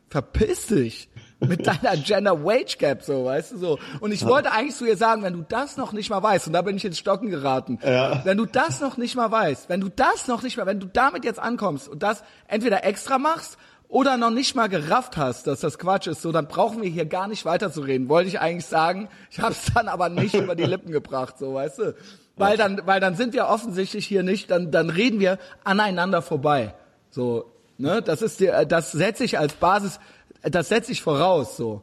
verpiss 0.10 0.68
dich 0.68 1.10
mit 1.40 1.68
deiner 1.68 1.98
Gender 1.98 2.44
Wage 2.44 2.78
Gap, 2.78 3.04
so, 3.04 3.26
weißt 3.26 3.54
du, 3.54 3.58
so. 3.58 3.80
Und 4.00 4.12
ich 4.12 4.22
ja. 4.22 4.28
wollte 4.28 4.52
eigentlich 4.52 4.76
zu 4.76 4.86
ihr 4.86 4.98
sagen, 4.98 5.24
wenn 5.24 5.34
du 5.34 5.46
das 5.48 5.78
noch 5.78 5.92
nicht 5.92 6.10
mal 6.10 6.24
weißt, 6.24 6.48
und 6.48 6.54
da 6.54 6.62
bin 6.62 6.78
ich 6.78 6.86
ins 6.86 7.00
Stocken 7.00 7.30
geraten, 7.30 7.80
ja. 7.84 8.22
wenn 8.24 8.38
du 8.38 8.46
das 8.46 8.80
noch 8.80 8.98
nicht 8.98 9.16
mal 9.16 9.30
weißt, 9.30 9.68
wenn 9.70 9.82
du 9.82 9.90
das 9.90 10.28
noch 10.28 10.42
nicht 10.42 10.58
mal, 10.58 10.66
wenn 10.66 10.80
du 10.80 10.88
damit 10.88 11.26
jetzt 11.26 11.40
ankommst 11.40 11.90
und 11.90 12.02
das 12.02 12.24
entweder 12.48 12.86
extra 12.86 13.18
machst 13.18 13.58
oder 13.96 14.18
noch 14.18 14.30
nicht 14.30 14.58
mal 14.58 14.68
gerafft 14.68 15.16
hast, 15.16 15.48
dass 15.48 15.62
das 15.62 15.80
Quatsch 15.80 16.08
ist, 16.08 16.22
so, 16.22 16.34
dann 16.34 16.50
brauchen 16.50 16.82
wir 16.82 16.90
hier 16.90 17.06
gar 17.06 17.30
nicht 17.30 17.46
weiterzureden. 17.46 18.10
Wollte 18.10 18.28
ich 18.28 18.42
eigentlich 18.42 18.66
sagen, 18.66 19.08
ich 19.32 19.40
habe 19.40 19.54
es 19.54 19.68
dann 19.74 19.88
aber 19.88 20.10
nicht 20.10 20.36
über 20.36 20.54
die 20.54 20.66
Lippen 20.66 20.92
gebracht, 20.92 21.38
so, 21.40 21.54
weißt 21.54 21.80
du. 21.80 21.96
Weil 22.36 22.58
dann, 22.58 22.82
weil 22.86 23.00
dann 23.00 23.16
sind 23.16 23.32
wir 23.32 23.48
offensichtlich 23.48 24.06
hier 24.06 24.22
nicht, 24.22 24.52
dann, 24.52 24.70
dann 24.70 24.90
reden 24.90 25.22
wir 25.22 25.40
aneinander 25.64 26.22
vorbei. 26.22 26.76
So, 27.10 27.46
ne, 27.78 28.02
das 28.02 28.22
ist 28.22 28.42
die, 28.42 28.52
das 28.68 28.92
setze 28.92 29.24
ich 29.24 29.40
als 29.40 29.54
Basis, 29.54 30.02
das 30.42 30.68
setze 30.68 30.92
ich 30.92 31.02
voraus, 31.02 31.56
so. 31.56 31.82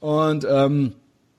Und, 0.00 0.46
ähm, 0.48 0.94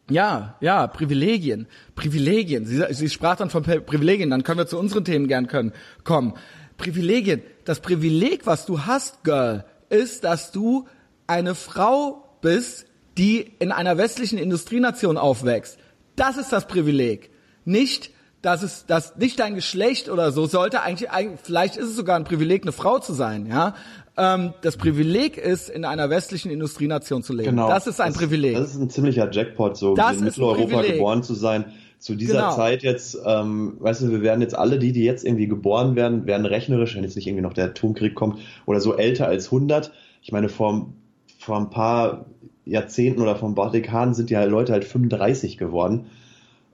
ja, 0.08 0.56
ja, 0.62 0.86
Privilegien, 0.86 1.66
Privilegien. 1.96 2.68
Sie, 2.68 2.86
sie 2.92 3.10
sprach 3.10 3.38
dann 3.38 3.50
von 3.50 3.64
Privilegien, 3.64 4.30
dann 4.30 4.44
können 4.44 4.60
wir 4.60 4.68
zu 4.68 4.78
unseren 4.78 5.04
Themen 5.04 5.28
gern 5.28 5.48
können, 5.48 5.74
kommen. 6.04 6.36
Privilegien. 6.78 7.42
Das 7.66 7.80
Privileg, 7.80 8.46
was 8.46 8.68
du 8.68 8.86
hast, 8.86 9.24
Girl, 9.24 9.66
ist, 9.92 10.24
dass 10.24 10.52
du 10.52 10.88
eine 11.28 11.56
Frau 11.56 12.24
bist, 12.42 12.86
die 13.18 13.52
in 13.60 13.72
einer 13.72 13.98
westlichen 13.98 14.38
Industrienation 14.38 15.18
aufwächst. 15.18 15.78
Das 16.16 16.38
ist 16.38 16.52
das 16.52 16.68
Privileg. 16.68 17.30
Nicht, 17.66 18.12
dass 18.42 18.64
es, 18.64 18.86
dass 18.86 19.18
nicht 19.18 19.40
dein 19.40 19.56
Geschlecht 19.56 20.10
oder 20.10 20.32
so 20.32 20.48
sollte 20.48 20.82
eigentlich, 20.82 21.10
vielleicht 21.44 21.78
ist 21.78 21.90
es 21.90 21.96
sogar 21.96 22.16
ein 22.16 22.24
Privileg, 22.24 22.64
eine 22.64 22.72
Frau 22.72 23.00
zu 23.00 23.14
sein, 23.14 23.46
ja. 23.46 23.76
Ähm, 24.18 24.54
das 24.62 24.78
Privileg 24.78 25.38
ist, 25.38 25.70
in 25.70 25.86
einer 25.86 26.10
westlichen 26.10 26.52
Industrienation 26.52 27.24
zu 27.24 27.34
leben. 27.34 27.52
Genau. 27.52 27.70
Das 27.70 27.88
ist 27.88 28.02
ein 28.02 28.12
das, 28.12 28.18
Privileg. 28.18 28.58
Das 28.58 28.72
ist 28.72 28.82
ein 28.82 28.90
ziemlicher 28.90 29.32
Jackpot, 29.32 29.78
so 29.78 29.96
das 29.96 30.18
in 30.18 30.26
Mitteleuropa 30.26 30.82
geboren 30.82 31.24
zu 31.24 31.34
sein. 31.34 31.66
Zu 32.02 32.16
dieser 32.16 32.34
genau. 32.34 32.56
Zeit 32.56 32.82
jetzt, 32.82 33.16
ähm, 33.28 33.76
weißt 33.80 34.02
du, 34.02 34.10
wir 34.10 34.24
werden 34.24 34.42
jetzt 34.42 34.58
alle 34.58 34.80
die, 34.80 34.92
die 34.92 35.04
jetzt 35.04 35.24
irgendwie 35.24 35.46
geboren 35.46 35.96
werden, 35.96 36.26
werden 36.26 36.48
rechnerisch, 36.48 36.96
wenn 36.96 37.04
jetzt 37.04 37.16
nicht 37.16 37.28
irgendwie 37.28 37.44
noch 37.44 37.54
der 37.54 37.66
Atomkrieg 37.66 38.16
kommt, 38.16 38.40
oder 38.66 38.82
so 38.82 38.98
älter 38.98 39.28
als 39.28 39.46
100. 39.46 39.92
Ich 40.24 40.32
meine, 40.32 40.50
vor, 40.50 40.92
vor 41.38 41.58
ein 41.58 41.70
paar 41.70 42.26
Jahrzehnten 42.66 43.22
oder 43.22 43.36
paar 43.36 43.72
Dekaden 43.72 44.16
sind 44.16 44.32
die 44.32 44.38
halt 44.38 44.50
Leute 44.50 44.74
halt 44.74 44.84
35 44.84 45.60
geworden. 45.60 46.08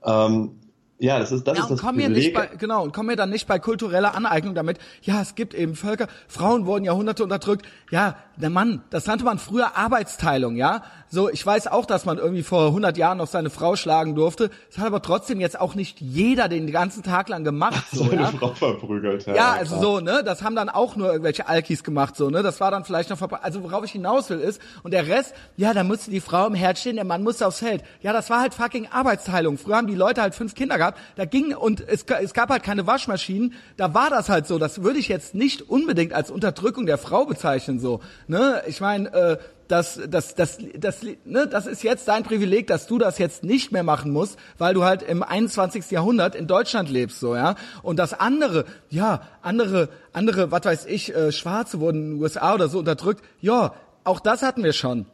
Ähm, 0.05 0.51
ja, 0.97 1.19
das 1.19 1.33
ist 1.33 1.45
das 1.45 1.57
ja, 1.57 1.63
ist 1.65 1.71
das 1.71 1.81
komm 1.81 1.97
mir 1.97 2.07
nicht 2.07 2.33
bei, 2.33 2.47
genau 2.57 2.83
und 2.83 2.93
komm 2.93 3.07
mir 3.07 3.17
dann 3.17 3.29
nicht 3.29 3.47
bei 3.47 3.59
kultureller 3.59 4.15
Aneignung 4.15 4.55
damit. 4.55 4.79
Ja, 5.01 5.21
es 5.21 5.35
gibt 5.35 5.53
eben 5.53 5.75
Völker, 5.75 6.07
Frauen 6.29 6.65
wurden 6.65 6.85
Jahrhunderte 6.85 7.23
unterdrückt. 7.23 7.67
Ja, 7.91 8.15
der 8.37 8.49
Mann, 8.49 8.81
das 8.89 9.05
nannte 9.07 9.25
man 9.25 9.39
früher 9.39 9.75
Arbeitsteilung, 9.75 10.55
ja. 10.55 10.83
So, 11.09 11.29
ich 11.29 11.45
weiß 11.45 11.67
auch, 11.67 11.85
dass 11.85 12.05
man 12.05 12.17
irgendwie 12.17 12.43
vor 12.43 12.67
100 12.67 12.97
Jahren 12.97 13.17
noch 13.17 13.27
seine 13.27 13.49
Frau 13.49 13.75
schlagen 13.75 14.13
durfte. 14.13 14.49
Das 14.69 14.77
hat 14.77 14.87
aber 14.87 15.01
trotzdem 15.01 15.39
jetzt 15.39 15.59
auch 15.59 15.73
nicht 15.73 16.01
jeder 16.01 16.49
den 16.49 16.69
ganzen 16.71 17.01
Tag 17.01 17.29
lang 17.29 17.43
gemacht. 17.43 17.85
So, 17.91 18.03
seine 18.05 18.23
ja? 18.23 18.27
Frau 18.27 18.53
verprügelt. 18.53 19.25
Ja, 19.25 19.35
ja 19.35 19.51
also 19.53 19.79
so, 19.79 19.99
ne, 20.01 20.21
das 20.23 20.43
haben 20.43 20.55
dann 20.55 20.69
auch 20.69 20.95
nur 20.95 21.07
irgendwelche 21.07 21.47
Alkis 21.47 21.83
gemacht, 21.83 22.15
so, 22.15 22.29
ne. 22.29 22.43
Das 22.43 22.59
war 22.59 22.69
dann 22.69 22.83
vielleicht 22.83 23.09
noch, 23.09 23.21
also 23.41 23.63
worauf 23.63 23.85
ich 23.85 23.91
hinaus 23.91 24.29
will 24.29 24.39
ist 24.39 24.61
und 24.83 24.91
der 24.91 25.07
Rest, 25.07 25.33
ja, 25.55 25.73
da 25.73 25.83
musste 25.83 26.11
die 26.11 26.19
Frau 26.19 26.47
im 26.47 26.53
Herd 26.53 26.77
stehen, 26.77 26.97
der 26.97 27.05
Mann 27.05 27.23
musste 27.23 27.47
aufs 27.47 27.59
Feld. 27.59 27.83
Ja, 28.01 28.13
das 28.13 28.29
war 28.29 28.41
halt 28.41 28.53
fucking 28.53 28.87
Arbeitsteilung. 28.91 29.57
Früher 29.57 29.77
haben 29.77 29.87
die 29.87 29.95
Leute 29.95 30.21
halt 30.21 30.35
fünf 30.35 30.55
Kinder 30.55 30.77
gehabt, 30.77 30.99
da 31.15 31.25
ging 31.25 31.55
und 31.55 31.81
es, 31.87 32.03
es 32.03 32.33
gab 32.33 32.49
halt 32.49 32.63
keine 32.63 32.85
Waschmaschinen. 32.85 33.53
Da 33.77 33.93
war 33.93 34.09
das 34.09 34.29
halt 34.29 34.45
so. 34.45 34.59
Das 34.59 34.83
würde 34.83 34.99
ich 34.99 35.07
jetzt 35.07 35.33
nicht 35.33 35.61
unbedingt 35.69 36.13
als 36.13 36.29
Unterdrückung 36.29 36.85
der 36.85 36.97
Frau 36.97 37.25
bezeichnen, 37.25 37.79
so, 37.79 38.01
ne. 38.27 38.61
Ich 38.67 38.81
meine, 38.81 39.13
äh, 39.13 39.37
das, 39.67 39.99
das, 40.07 40.35
das, 40.35 40.57
das, 40.75 41.01
ne, 41.25 41.47
das 41.47 41.67
ist 41.67 41.83
jetzt 41.83 42.07
dein 42.07 42.23
Privileg, 42.23 42.67
dass 42.67 42.87
du 42.87 42.97
das 42.97 43.17
jetzt 43.17 43.43
nicht 43.43 43.71
mehr 43.71 43.83
machen 43.83 44.11
musst, 44.11 44.37
weil 44.57 44.73
du 44.73 44.83
halt 44.83 45.03
im 45.03 45.23
21. 45.23 45.91
Jahrhundert 45.91 46.35
in 46.35 46.47
Deutschland 46.47 46.89
lebst, 46.89 47.19
so, 47.19 47.35
ja. 47.35 47.55
Und 47.83 47.97
das 47.99 48.13
andere, 48.13 48.65
ja, 48.89 49.21
andere, 49.41 49.89
andere, 50.13 50.51
was 50.51 50.65
weiß 50.65 50.85
ich, 50.85 51.13
äh, 51.15 51.31
Schwarze 51.31 51.79
wurden 51.79 51.97
in 51.97 52.11
den 52.11 52.21
USA 52.21 52.53
oder 52.53 52.69
so 52.69 52.79
unterdrückt, 52.79 53.23
ja, 53.41 53.73
auch 54.03 54.19
das 54.19 54.41
hatten 54.41 54.63
wir 54.63 54.73
schon. 54.73 55.05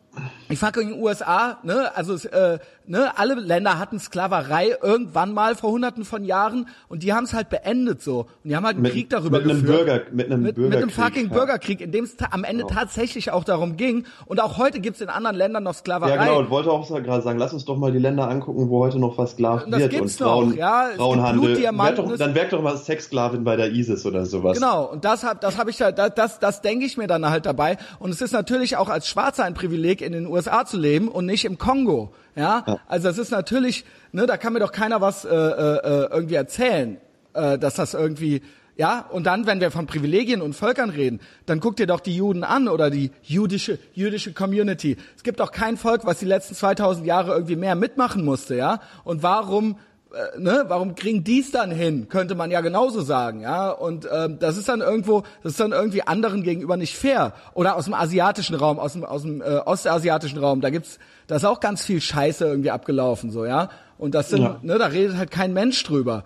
Ich 0.49 0.59
fucking 0.59 1.01
USA, 1.01 1.57
ne, 1.63 1.95
also 1.95 2.15
äh, 2.27 2.59
ne, 2.87 3.17
alle 3.17 3.35
Länder 3.35 3.79
hatten 3.79 3.99
Sklaverei 3.99 4.75
irgendwann 4.81 5.33
mal 5.33 5.55
vor 5.55 5.71
hunderten 5.71 6.05
von 6.05 6.23
Jahren 6.23 6.67
und 6.89 7.03
die 7.03 7.13
haben 7.13 7.23
es 7.23 7.33
halt 7.33 7.49
beendet 7.49 8.01
so. 8.01 8.27
Und 8.43 8.49
die 8.49 8.55
haben 8.55 8.65
halt 8.65 8.75
einen 8.75 8.83
mit, 8.83 8.93
Krieg 8.93 9.09
darüber 9.09 9.39
mit 9.39 9.47
geführt. 9.47 9.65
Bürger, 9.65 10.01
mit 10.11 10.25
einem 10.31 10.41
mit, 10.41 10.55
Bürgerkrieg. 10.55 10.89
Mit 10.89 10.97
einem 10.97 11.05
fucking 11.05 11.27
ja. 11.29 11.33
Bürgerkrieg, 11.33 11.81
in 11.81 11.91
dem 11.91 12.03
es 12.03 12.15
am 12.31 12.43
Ende 12.43 12.63
genau. 12.63 12.75
tatsächlich 12.75 13.31
auch 13.31 13.43
darum 13.43 13.77
ging. 13.77 14.05
Und 14.25 14.41
auch 14.41 14.57
heute 14.57 14.79
gibt 14.79 14.95
es 14.95 15.01
in 15.01 15.09
anderen 15.09 15.35
Ländern 15.35 15.63
noch 15.63 15.73
Sklaverei. 15.73 16.15
Ja 16.15 16.23
genau, 16.23 16.39
und 16.39 16.49
wollte 16.49 16.71
auch 16.71 16.87
gerade 16.87 17.21
sagen, 17.21 17.39
lass 17.39 17.53
uns 17.53 17.65
doch 17.65 17.77
mal 17.77 17.91
die 17.91 17.99
Länder 17.99 18.29
angucken, 18.29 18.69
wo 18.69 18.79
heute 18.79 18.99
noch 18.99 19.15
versklavt 19.15 19.67
das 19.71 19.79
wird. 19.79 19.91
Gibt's 19.91 20.19
und 20.21 20.27
Frauen, 20.27 20.49
noch, 20.49 20.55
ja. 20.55 20.89
Frauenhandel. 20.95 21.57
Werd 21.63 21.97
doch, 21.97 22.17
dann 22.17 22.35
werk 22.35 22.49
doch 22.49 22.61
mal 22.61 22.77
Sexsklavin 22.77 23.43
bei 23.43 23.55
der 23.55 23.71
ISIS 23.71 24.05
oder 24.05 24.25
sowas. 24.25 24.57
Genau, 24.57 24.85
und 24.85 25.05
das 25.05 25.23
hab, 25.23 25.41
das 25.41 25.57
habe 25.57 25.69
ich 25.69 25.81
halt, 25.81 25.97
das, 25.97 26.13
das, 26.15 26.39
das 26.39 26.61
denke 26.61 26.85
ich 26.85 26.97
mir 26.97 27.07
dann 27.07 27.29
halt 27.29 27.45
dabei. 27.45 27.77
Und 27.99 28.11
es 28.11 28.21
ist 28.21 28.31
natürlich 28.31 28.77
auch 28.77 28.89
als 28.89 29.07
Schwarzer 29.07 29.43
ein 29.43 29.53
Privileg, 29.53 30.01
in 30.01 30.11
den 30.11 30.27
USA 30.27 30.65
zu 30.65 30.77
leben 30.77 31.07
und 31.07 31.25
nicht 31.25 31.45
im 31.45 31.57
Kongo. 31.57 32.13
Ja, 32.35 32.63
ja. 32.65 32.79
also 32.87 33.07
das 33.07 33.17
ist 33.17 33.31
natürlich, 33.31 33.85
ne, 34.11 34.25
da 34.25 34.37
kann 34.37 34.53
mir 34.53 34.59
doch 34.59 34.71
keiner 34.71 35.01
was 35.01 35.25
äh, 35.25 35.29
äh, 35.29 36.07
irgendwie 36.11 36.35
erzählen, 36.35 36.97
äh, 37.33 37.57
dass 37.59 37.75
das 37.75 37.93
irgendwie 37.93 38.41
ja, 38.75 39.05
und 39.11 39.25
dann, 39.25 39.45
wenn 39.45 39.61
wir 39.61 39.69
von 39.69 39.85
Privilegien 39.85 40.41
und 40.41 40.55
Völkern 40.55 40.89
reden, 40.89 41.19
dann 41.45 41.59
guck 41.59 41.75
dir 41.75 41.85
doch 41.85 41.99
die 41.99 42.15
Juden 42.15 42.43
an 42.43 42.67
oder 42.67 42.89
die 42.89 43.11
jüdische, 43.21 43.77
jüdische 43.93 44.33
Community. 44.33 44.97
Es 45.15 45.21
gibt 45.21 45.39
doch 45.39 45.51
kein 45.51 45.77
Volk, 45.77 46.05
was 46.05 46.17
die 46.17 46.25
letzten 46.25 46.55
2000 46.55 47.05
Jahre 47.05 47.33
irgendwie 47.33 47.55
mehr 47.55 47.75
mitmachen 47.75 48.25
musste, 48.25 48.55
ja? 48.55 48.79
Und 49.03 49.21
warum 49.21 49.77
äh, 50.13 50.39
ne, 50.39 50.65
warum 50.67 50.95
kriegen 50.95 51.23
die's 51.23 51.51
dann 51.51 51.71
hin? 51.71 52.07
Könnte 52.07 52.35
man 52.35 52.51
ja 52.51 52.61
genauso 52.61 53.01
sagen, 53.01 53.41
ja. 53.41 53.71
Und 53.71 54.07
ähm, 54.11 54.37
das 54.39 54.57
ist 54.57 54.69
dann 54.69 54.81
irgendwo, 54.81 55.23
das 55.41 55.53
ist 55.53 55.59
dann 55.59 55.71
irgendwie 55.71 56.03
anderen 56.03 56.43
gegenüber 56.43 56.77
nicht 56.77 56.95
fair. 56.95 57.33
Oder 57.53 57.75
aus 57.75 57.85
dem 57.85 57.93
asiatischen 57.93 58.55
Raum, 58.55 58.79
aus 58.79 58.93
dem 58.93 59.03
aus 59.03 59.23
dem 59.23 59.41
äh, 59.41 59.57
ostasiatischen 59.65 60.37
Raum, 60.37 60.61
da 60.61 60.69
gibt's, 60.69 60.99
da 61.27 61.37
ist 61.37 61.45
auch 61.45 61.59
ganz 61.59 61.83
viel 61.83 61.99
Scheiße 61.99 62.45
irgendwie 62.45 62.71
abgelaufen, 62.71 63.31
so 63.31 63.45
ja. 63.45 63.69
Und 63.97 64.13
das 64.15 64.29
sind, 64.29 64.43
ja. 64.43 64.59
ne, 64.61 64.77
da 64.77 64.87
redet 64.87 65.17
halt 65.17 65.31
kein 65.31 65.53
Mensch 65.53 65.83
drüber. 65.83 66.23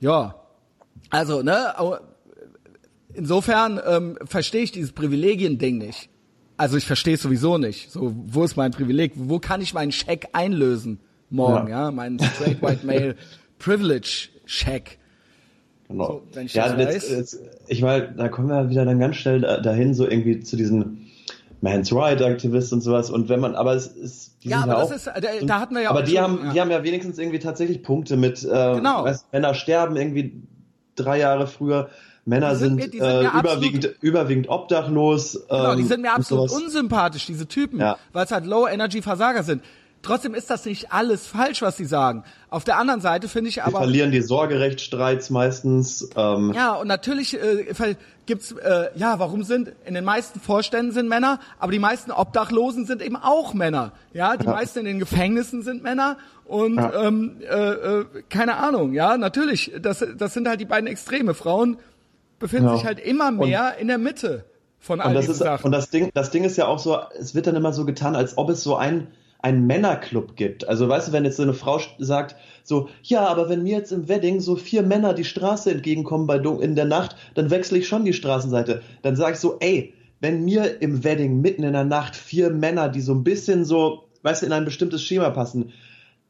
Ja, 0.00 0.34
also 1.10 1.42
ne, 1.42 1.74
insofern 3.14 3.80
ähm, 3.86 4.18
verstehe 4.24 4.62
ich 4.62 4.72
dieses 4.72 4.92
Privilegien-Ding 4.92 5.78
nicht. 5.78 6.10
Also 6.56 6.76
ich 6.76 6.86
verstehe 6.86 7.14
es 7.14 7.22
sowieso 7.22 7.58
nicht. 7.58 7.90
So, 7.90 8.14
wo 8.26 8.44
ist 8.44 8.56
mein 8.56 8.70
Privileg? 8.70 9.12
Wo 9.16 9.38
kann 9.38 9.60
ich 9.60 9.74
meinen 9.74 9.92
Scheck 9.92 10.28
einlösen? 10.32 11.00
Morgen, 11.30 11.68
ja, 11.68 11.84
ja 11.84 11.90
mein 11.90 12.18
Straight 12.18 12.62
White 12.62 12.80
Male 12.86 13.16
Privilege 13.58 14.28
Check. 14.46 14.98
Genau. 15.88 16.22
So, 16.32 16.40
ich 16.40 16.54
ja, 16.54 16.74
jetzt, 16.76 17.10
jetzt, 17.10 17.40
ich 17.68 17.82
meine, 17.82 18.12
da 18.12 18.28
kommen 18.28 18.48
wir 18.48 18.70
wieder 18.70 18.84
dann 18.84 18.98
ganz 18.98 19.16
schnell 19.16 19.40
dahin, 19.40 19.94
so 19.94 20.08
irgendwie 20.08 20.40
zu 20.40 20.56
diesen 20.56 21.10
Man's 21.60 21.92
Right 21.92 22.20
Aktivisten 22.22 22.78
und 22.78 22.82
sowas. 22.82 23.10
Und 23.10 23.28
wenn 23.28 23.40
man, 23.40 23.54
aber 23.54 23.74
es 23.74 23.86
ist, 23.86 24.44
die 24.44 24.48
ja, 24.50 24.62
aber 24.62 24.72
ja 24.72 24.78
das 24.80 24.90
auch, 24.90 24.94
ist, 24.94 25.06
da, 25.06 25.46
da 25.46 25.60
hatten 25.60 25.74
wir 25.74 25.82
ja 25.82 25.90
aber 25.90 26.00
auch 26.00 26.04
die 26.04 26.12
schon, 26.12 26.22
haben, 26.22 26.40
ja. 26.44 26.52
die 26.52 26.60
haben 26.60 26.70
ja 26.70 26.82
wenigstens 26.84 27.18
irgendwie 27.18 27.38
tatsächlich 27.38 27.82
Punkte 27.82 28.16
mit, 28.16 28.44
äh, 28.44 28.46
genau. 28.46 29.04
weißt, 29.04 29.32
Männer 29.32 29.54
sterben 29.54 29.96
irgendwie 29.96 30.42
drei 30.94 31.18
Jahre 31.18 31.46
früher, 31.46 31.88
Männer 32.26 32.54
sind, 32.56 32.80
sind, 32.80 32.94
mir, 32.94 33.20
sind 33.20 33.34
äh, 33.34 33.38
überwiegend, 33.38 33.94
überwiegend 34.00 34.48
obdachlos. 34.48 35.44
Genau, 35.48 35.74
die 35.74 35.82
ähm, 35.82 35.88
sind 35.88 36.02
mir 36.02 36.12
absolut 36.12 36.50
unsympathisch, 36.50 37.26
diese 37.26 37.46
Typen, 37.46 37.80
ja. 37.80 37.98
weil 38.12 38.24
es 38.24 38.30
halt 38.30 38.46
Low-Energy-Versager 38.46 39.42
sind. 39.42 39.62
Trotzdem 40.04 40.34
ist 40.34 40.50
das 40.50 40.66
nicht 40.66 40.92
alles 40.92 41.26
falsch, 41.26 41.62
was 41.62 41.76
sie 41.78 41.86
sagen. 41.86 42.24
Auf 42.50 42.62
der 42.62 42.76
anderen 42.76 43.00
Seite 43.00 43.26
finde 43.26 43.48
ich 43.48 43.62
aber. 43.62 43.78
Sie 43.78 43.84
verlieren 43.84 44.12
die 44.12 44.20
Sorgerechtsstreits 44.20 45.30
meistens. 45.30 46.08
Ähm. 46.14 46.52
Ja, 46.54 46.74
und 46.74 46.88
natürlich 46.88 47.34
äh, 47.34 47.96
gibt's 48.26 48.52
äh, 48.52 48.88
ja, 48.94 49.18
warum 49.18 49.42
sind 49.44 49.72
in 49.86 49.94
den 49.94 50.04
meisten 50.04 50.40
Vorständen 50.40 50.92
sind 50.92 51.08
Männer, 51.08 51.40
aber 51.58 51.72
die 51.72 51.78
meisten 51.78 52.10
Obdachlosen 52.10 52.84
sind 52.84 53.00
eben 53.00 53.16
auch 53.16 53.54
Männer. 53.54 53.92
Ja, 54.12 54.36
die 54.36 54.44
ja. 54.44 54.52
meisten 54.52 54.80
in 54.80 54.84
den 54.84 54.98
Gefängnissen 54.98 55.62
sind 55.62 55.82
Männer 55.82 56.18
und 56.44 56.76
ja. 56.76 57.02
ähm, 57.02 57.38
äh, 57.40 57.54
äh, 57.54 58.04
keine 58.28 58.56
Ahnung. 58.58 58.92
Ja, 58.92 59.16
natürlich, 59.16 59.72
das 59.80 60.04
das 60.16 60.34
sind 60.34 60.46
halt 60.46 60.60
die 60.60 60.66
beiden 60.66 60.86
Extreme. 60.86 61.32
Frauen 61.32 61.78
befinden 62.38 62.68
ja. 62.68 62.76
sich 62.76 62.84
halt 62.84 63.00
immer 63.00 63.30
mehr 63.30 63.72
und 63.74 63.80
in 63.80 63.88
der 63.88 63.98
Mitte 63.98 64.44
von 64.78 65.00
all 65.00 65.16
und 65.16 65.22
diesen 65.22 65.32
ist, 65.32 65.38
Sachen. 65.38 65.64
Und 65.64 65.72
das 65.72 65.88
Ding, 65.88 66.10
das 66.12 66.30
Ding 66.30 66.44
ist 66.44 66.58
ja 66.58 66.66
auch 66.66 66.78
so, 66.78 66.98
es 67.18 67.34
wird 67.34 67.46
dann 67.46 67.56
immer 67.56 67.72
so 67.72 67.86
getan, 67.86 68.14
als 68.14 68.36
ob 68.36 68.50
es 68.50 68.62
so 68.62 68.76
ein 68.76 69.08
einen 69.44 69.66
Männerclub 69.66 70.36
gibt. 70.36 70.66
Also 70.66 70.88
weißt 70.88 71.08
du, 71.08 71.12
wenn 71.12 71.26
jetzt 71.26 71.36
so 71.36 71.42
eine 71.42 71.52
Frau 71.52 71.78
sagt, 71.98 72.34
so, 72.62 72.88
ja, 73.02 73.26
aber 73.26 73.50
wenn 73.50 73.62
mir 73.62 73.76
jetzt 73.76 73.92
im 73.92 74.08
Wedding 74.08 74.40
so 74.40 74.56
vier 74.56 74.82
Männer 74.82 75.12
die 75.12 75.24
Straße 75.24 75.70
entgegenkommen 75.70 76.26
bei 76.26 76.36
in 76.36 76.74
der 76.74 76.86
Nacht, 76.86 77.14
dann 77.34 77.50
wechsle 77.50 77.76
ich 77.76 77.86
schon 77.86 78.06
die 78.06 78.14
Straßenseite. 78.14 78.80
Dann 79.02 79.16
sage 79.16 79.34
ich 79.34 79.38
so, 79.38 79.58
ey, 79.60 79.92
wenn 80.20 80.46
mir 80.46 80.80
im 80.80 81.04
Wedding 81.04 81.42
mitten 81.42 81.62
in 81.62 81.74
der 81.74 81.84
Nacht 81.84 82.16
vier 82.16 82.48
Männer, 82.48 82.88
die 82.88 83.02
so 83.02 83.12
ein 83.12 83.22
bisschen 83.22 83.66
so, 83.66 84.04
weißt 84.22 84.40
du, 84.40 84.46
in 84.46 84.52
ein 84.52 84.64
bestimmtes 84.64 85.02
Schema 85.02 85.28
passen, 85.28 85.72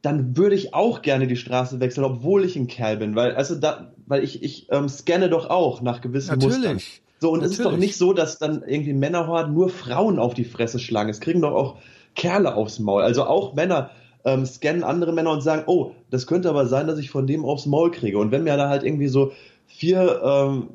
dann 0.02 0.36
würde 0.36 0.56
ich 0.56 0.74
auch 0.74 1.00
gerne 1.00 1.28
die 1.28 1.36
Straße 1.36 1.78
wechseln, 1.78 2.02
obwohl 2.02 2.44
ich 2.44 2.56
ein 2.56 2.66
Kerl 2.66 2.96
bin, 2.96 3.14
weil 3.14 3.36
also 3.36 3.54
da, 3.54 3.92
weil 4.06 4.24
ich 4.24 4.42
ich 4.42 4.66
ähm, 4.72 4.88
scanne 4.88 5.30
doch 5.30 5.48
auch 5.48 5.82
nach 5.82 6.00
gewissen 6.00 6.30
Natürlich. 6.30 6.56
Mustern. 6.56 6.80
So 7.20 7.30
und 7.30 7.38
Natürlich. 7.38 7.52
es 7.52 7.58
ist 7.60 7.64
doch 7.64 7.78
nicht 7.78 7.96
so, 7.96 8.12
dass 8.12 8.38
dann 8.38 8.64
irgendwie 8.66 8.92
Männerhorden 8.92 9.54
nur 9.54 9.68
Frauen 9.68 10.18
auf 10.18 10.34
die 10.34 10.44
Fresse 10.44 10.80
schlagen. 10.80 11.10
Es 11.10 11.20
kriegen 11.20 11.40
doch 11.40 11.52
auch 11.52 11.78
Kerle 12.14 12.54
aufs 12.54 12.78
Maul. 12.78 13.02
Also 13.02 13.24
auch 13.24 13.54
Männer 13.54 13.90
ähm, 14.24 14.46
scannen 14.46 14.84
andere 14.84 15.12
Männer 15.12 15.30
und 15.30 15.42
sagen, 15.42 15.64
oh, 15.66 15.92
das 16.10 16.26
könnte 16.26 16.48
aber 16.48 16.66
sein, 16.66 16.86
dass 16.86 16.98
ich 16.98 17.10
von 17.10 17.26
dem 17.26 17.44
aufs 17.44 17.66
Maul 17.66 17.90
kriege. 17.90 18.18
Und 18.18 18.30
wenn 18.30 18.44
mir 18.44 18.56
da 18.56 18.68
halt 18.68 18.82
irgendwie 18.82 19.08
so 19.08 19.32
vier 19.66 20.22
ähm, 20.24 20.68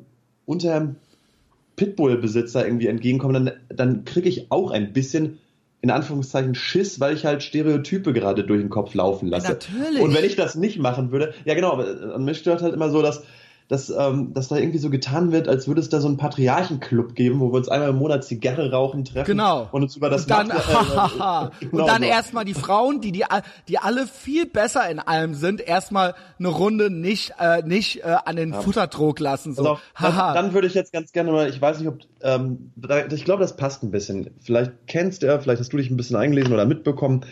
unter 0.46 0.94
Pitbull-Besitzer 1.76 2.64
irgendwie 2.64 2.86
entgegenkommen, 2.86 3.46
dann, 3.46 3.56
dann 3.68 4.04
kriege 4.04 4.28
ich 4.28 4.50
auch 4.50 4.70
ein 4.70 4.92
bisschen 4.92 5.38
in 5.82 5.90
Anführungszeichen 5.90 6.54
Schiss, 6.54 7.00
weil 7.00 7.14
ich 7.14 7.24
halt 7.24 7.42
Stereotype 7.42 8.12
gerade 8.12 8.44
durch 8.44 8.60
den 8.60 8.68
Kopf 8.68 8.94
laufen 8.94 9.28
lasse. 9.28 9.48
Natürlich. 9.48 10.00
Und 10.00 10.14
wenn 10.14 10.24
ich 10.24 10.36
das 10.36 10.54
nicht 10.54 10.78
machen 10.78 11.10
würde, 11.10 11.32
ja 11.46 11.54
genau, 11.54 11.72
aber 11.72 12.18
mich 12.18 12.38
stört 12.38 12.60
halt 12.60 12.74
immer 12.74 12.90
so, 12.90 13.00
dass 13.00 13.24
dass, 13.70 13.88
ähm, 13.88 14.34
dass 14.34 14.48
da 14.48 14.56
irgendwie 14.56 14.78
so 14.78 14.90
getan 14.90 15.30
wird, 15.30 15.46
als 15.46 15.68
würde 15.68 15.80
es 15.80 15.88
da 15.88 16.00
so 16.00 16.08
einen 16.08 16.16
Patriarchenclub 16.16 17.14
geben, 17.14 17.38
wo 17.38 17.52
wir 17.52 17.58
uns 17.58 17.68
einmal 17.68 17.90
im 17.90 17.96
Monat 17.96 18.24
Zigarre 18.24 18.72
rauchen, 18.72 19.04
treffen 19.04 19.26
genau. 19.26 19.68
und 19.70 19.84
uns 19.84 19.94
über 19.94 20.10
das 20.10 20.22
und 20.22 20.30
dann, 20.30 20.48
Macht, 20.48 21.52
äh, 21.62 21.66
genau 21.66 21.82
und 21.84 21.86
dann 21.86 22.02
so. 22.02 22.08
erstmal 22.08 22.44
die 22.44 22.54
Frauen, 22.54 23.00
die, 23.00 23.12
die 23.12 23.24
die 23.68 23.78
alle 23.78 24.08
viel 24.08 24.46
besser 24.46 24.90
in 24.90 24.98
allem 24.98 25.34
sind, 25.34 25.60
erstmal 25.60 26.16
eine 26.40 26.48
Runde 26.48 26.90
nicht 26.90 27.34
äh, 27.38 27.62
nicht 27.62 28.02
äh, 28.02 28.16
an 28.24 28.34
den 28.34 28.54
ja. 28.54 28.60
Futterdruck 28.60 29.20
lassen. 29.20 29.54
So. 29.54 29.78
Also, 29.94 30.18
dann, 30.18 30.34
dann 30.34 30.52
würde 30.52 30.66
ich 30.66 30.74
jetzt 30.74 30.92
ganz 30.92 31.12
gerne 31.12 31.30
mal, 31.30 31.48
ich 31.48 31.62
weiß 31.62 31.78
nicht, 31.78 31.86
ob 31.86 32.00
ähm, 32.22 32.72
ich 33.12 33.24
glaube, 33.24 33.42
das 33.42 33.54
passt 33.54 33.84
ein 33.84 33.92
bisschen. 33.92 34.30
Vielleicht 34.40 34.72
kennst 34.88 35.22
du, 35.22 35.40
vielleicht 35.40 35.60
hast 35.60 35.72
du 35.72 35.76
dich 35.76 35.90
ein 35.90 35.96
bisschen 35.96 36.16
eingelesen 36.16 36.52
oder 36.52 36.66
mitbekommen. 36.66 37.24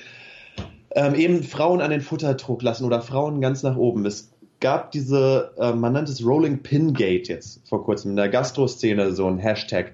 Ähm, 0.93 1.17
eben 1.17 1.43
Frauen 1.43 1.81
an 1.81 1.91
den 1.91 2.01
Futterdruck 2.01 2.63
lassen 2.63 2.85
oder 2.85 3.03
Frauen 3.03 3.41
ganz 3.41 3.65
nach 3.65 3.77
oben. 3.77 4.07
Es 4.07 4.31
gab 4.61 4.91
diese, 4.93 5.53
äh, 5.59 5.73
man 5.73 5.93
nennt 5.93 6.09
es 6.09 6.25
Rolling 6.25 6.63
Pin 6.63 6.93
Gate 6.95 7.29
jetzt 7.29 7.67
vor 7.69 7.85
kurzem 7.85 8.13
in 8.13 8.17
der 8.17 8.29
Gastro-Szene, 8.29 9.13
so 9.13 9.27
ein 9.27 9.39
Hashtag. 9.39 9.93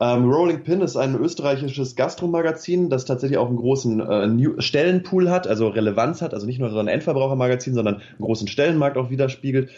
Ähm, 0.00 0.30
Rolling 0.30 0.62
Pin 0.62 0.80
ist 0.80 0.96
ein 0.96 1.14
österreichisches 1.14 1.94
Gastromagazin, 1.94 2.88
das 2.88 3.04
tatsächlich 3.04 3.38
auch 3.38 3.48
einen 3.48 3.58
großen 3.58 4.00
äh, 4.00 4.62
Stellenpool 4.62 5.30
hat, 5.30 5.46
also 5.46 5.68
Relevanz 5.68 6.22
hat, 6.22 6.32
also 6.32 6.46
nicht 6.46 6.58
nur 6.58 6.70
so 6.70 6.78
ein 6.78 6.88
Endverbrauchermagazin, 6.88 7.74
sondern 7.74 7.96
einen 7.96 8.20
großen 8.20 8.48
Stellenmarkt 8.48 8.96
auch 8.96 9.10
widerspiegelt. 9.10 9.70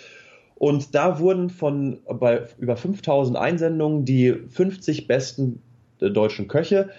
Und 0.54 0.94
da 0.94 1.18
wurden 1.18 1.50
von 1.50 1.98
bei 2.06 2.44
über 2.58 2.76
5000 2.76 3.36
Einsendungen 3.36 4.04
die 4.04 4.32
50 4.32 5.08
besten 5.08 5.60
äh, 6.00 6.08
deutschen 6.10 6.46
Köche 6.46 6.90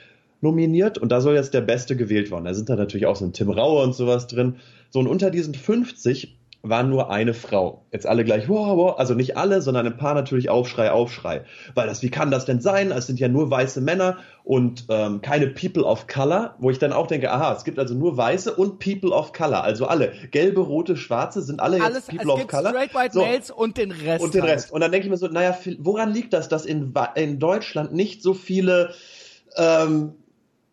nominiert 0.41 0.97
und 0.97 1.13
da 1.13 1.21
soll 1.21 1.35
jetzt 1.35 1.53
der 1.53 1.61
Beste 1.61 1.95
gewählt 1.95 2.29
worden. 2.29 2.43
Da 2.43 2.53
sind 2.53 2.67
da 2.67 2.75
natürlich 2.75 3.05
auch 3.05 3.15
so 3.15 3.23
ein 3.23 3.31
Tim 3.31 3.49
Raue 3.49 3.81
und 3.81 3.95
sowas 3.95 4.27
drin. 4.27 4.57
So 4.89 4.99
und 4.99 5.07
unter 5.07 5.31
diesen 5.31 5.55
50 5.55 6.37
war 6.65 6.83
nur 6.83 7.11
eine 7.11 7.33
Frau. 7.33 7.85
Jetzt 7.91 8.07
alle 8.07 8.23
gleich, 8.23 8.47
wow, 8.47 8.77
wow, 8.77 8.97
also 8.97 9.13
nicht 9.13 9.35
alle, 9.35 9.61
sondern 9.61 9.85
ein 9.85 9.97
paar 9.97 10.13
natürlich 10.13 10.49
Aufschrei, 10.49 10.91
Aufschrei. 10.91 11.43
Weil 11.75 11.87
das, 11.87 12.01
wie 12.01 12.09
kann 12.09 12.31
das 12.31 12.45
denn 12.45 12.61
sein? 12.61 12.91
Es 12.91 13.05
sind 13.05 13.19
ja 13.19 13.27
nur 13.27 13.51
weiße 13.51 13.81
Männer 13.81 14.17
und 14.45 14.85
ähm, 14.87 15.21
keine 15.21 15.47
People 15.47 15.83
of 15.83 16.07
Color, 16.07 16.55
wo 16.59 16.69
ich 16.69 16.79
dann 16.79 16.93
auch 16.93 17.07
denke, 17.07 17.31
aha, 17.31 17.53
es 17.53 17.65
gibt 17.65 17.79
also 17.79 17.93
nur 17.93 18.15
weiße 18.15 18.55
und 18.55 18.79
People 18.79 19.11
of 19.11 19.33
Color, 19.33 19.61
also 19.61 19.87
alle. 19.87 20.13
Gelbe, 20.31 20.61
rote, 20.61 20.95
schwarze 20.95 21.41
sind 21.41 21.59
alle 21.59 21.77
jetzt 21.77 21.85
Alles, 21.85 22.05
People 22.05 22.31
of 22.31 22.47
Color. 22.47 22.69
Straight 22.69 22.95
White 22.95 23.13
so. 23.13 23.19
Males 23.19 23.51
und 23.51 23.77
den 23.77 23.91
Rest. 23.91 24.23
Und 24.23 24.33
den 24.33 24.43
Rest. 24.43 24.67
Halt. 24.67 24.73
Und 24.73 24.81
dann 24.81 24.91
denke 24.93 25.05
ich 25.05 25.11
mir 25.11 25.17
so, 25.17 25.27
naja, 25.27 25.57
woran 25.79 26.13
liegt 26.13 26.31
das, 26.31 26.47
dass 26.47 26.65
in, 26.65 26.93
in 27.15 27.39
Deutschland 27.39 27.93
nicht 27.93 28.23
so 28.23 28.33
viele 28.33 28.93
ähm, 29.57 30.13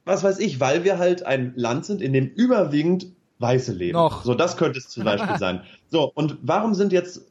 was 0.05 0.23
weiß 0.25 0.39
ich, 0.39 0.61
weil 0.61 0.85
wir 0.85 0.99
halt 0.99 1.25
ein 1.25 1.53
Land 1.57 1.85
sind, 1.85 2.01
in 2.01 2.13
dem 2.13 2.27
überwiegend 2.27 3.09
Weiße 3.41 3.73
leben. 3.73 3.95
Noch. 3.95 4.23
So, 4.25 4.35
das 4.35 4.57
könnte 4.57 4.79
es 4.79 4.89
zum 4.89 5.05
Beispiel 5.05 5.37
sein. 5.39 5.63
So, 5.91 6.11
und 6.15 6.39
warum 6.43 6.75
sind 6.75 6.93
jetzt, 6.93 7.31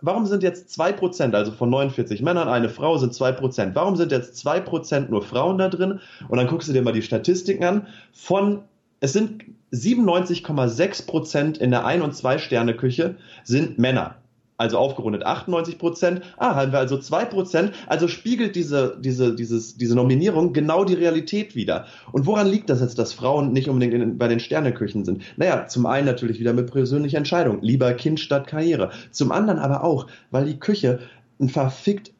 warum 0.00 0.26
sind 0.26 0.42
jetzt 0.42 0.70
zwei 0.70 0.92
Prozent, 0.92 1.34
also 1.34 1.52
von 1.52 1.70
49 1.70 2.20
Männern 2.20 2.48
eine 2.48 2.68
Frau 2.68 2.98
sind 2.98 3.14
zwei 3.14 3.32
Prozent? 3.32 3.74
Warum 3.74 3.96
sind 3.96 4.12
jetzt 4.12 4.36
zwei 4.36 4.60
Prozent 4.60 5.10
nur 5.10 5.22
Frauen 5.22 5.58
da 5.58 5.68
drin? 5.68 6.00
Und 6.28 6.38
dann 6.38 6.48
guckst 6.48 6.68
du 6.68 6.72
dir 6.72 6.82
mal 6.82 6.92
die 6.92 7.02
Statistiken 7.02 7.64
an. 7.64 7.86
Von, 8.12 8.62
es 9.00 9.12
sind 9.12 9.44
97,6 9.72 11.06
Prozent 11.06 11.58
in 11.58 11.70
der 11.70 11.86
Ein- 11.86 12.02
und 12.02 12.14
Zwei-Sterne-Küche 12.14 13.16
sind 13.44 13.78
Männer 13.78 14.16
also 14.56 14.78
aufgerundet 14.78 15.24
98 15.24 15.78
Prozent. 15.78 16.22
Ah, 16.36 16.54
haben 16.54 16.72
wir 16.72 16.78
also 16.78 16.98
zwei 16.98 17.24
Prozent. 17.24 17.72
Also 17.86 18.08
spiegelt 18.08 18.54
diese, 18.54 18.96
diese, 19.00 19.34
dieses, 19.34 19.76
diese 19.76 19.94
Nominierung 19.94 20.52
genau 20.52 20.84
die 20.84 20.94
Realität 20.94 21.56
wieder. 21.56 21.86
Und 22.12 22.26
woran 22.26 22.46
liegt 22.46 22.70
das 22.70 22.80
jetzt, 22.80 22.98
dass 22.98 23.12
Frauen 23.12 23.52
nicht 23.52 23.68
unbedingt 23.68 23.94
in, 23.94 24.18
bei 24.18 24.28
den 24.28 24.40
Sterneküchen 24.40 25.04
sind? 25.04 25.22
Naja, 25.36 25.66
zum 25.66 25.86
einen 25.86 26.06
natürlich 26.06 26.38
wieder 26.38 26.52
mit 26.52 26.70
persönlicher 26.70 27.18
Entscheidung. 27.18 27.58
Lieber 27.62 27.92
Kind 27.94 28.20
statt 28.20 28.46
Karriere. 28.46 28.90
Zum 29.10 29.32
anderen 29.32 29.58
aber 29.58 29.84
auch, 29.84 30.06
weil 30.30 30.44
die 30.44 30.58
Küche 30.58 31.00
ein 31.40 31.48
verfickt 31.48 32.12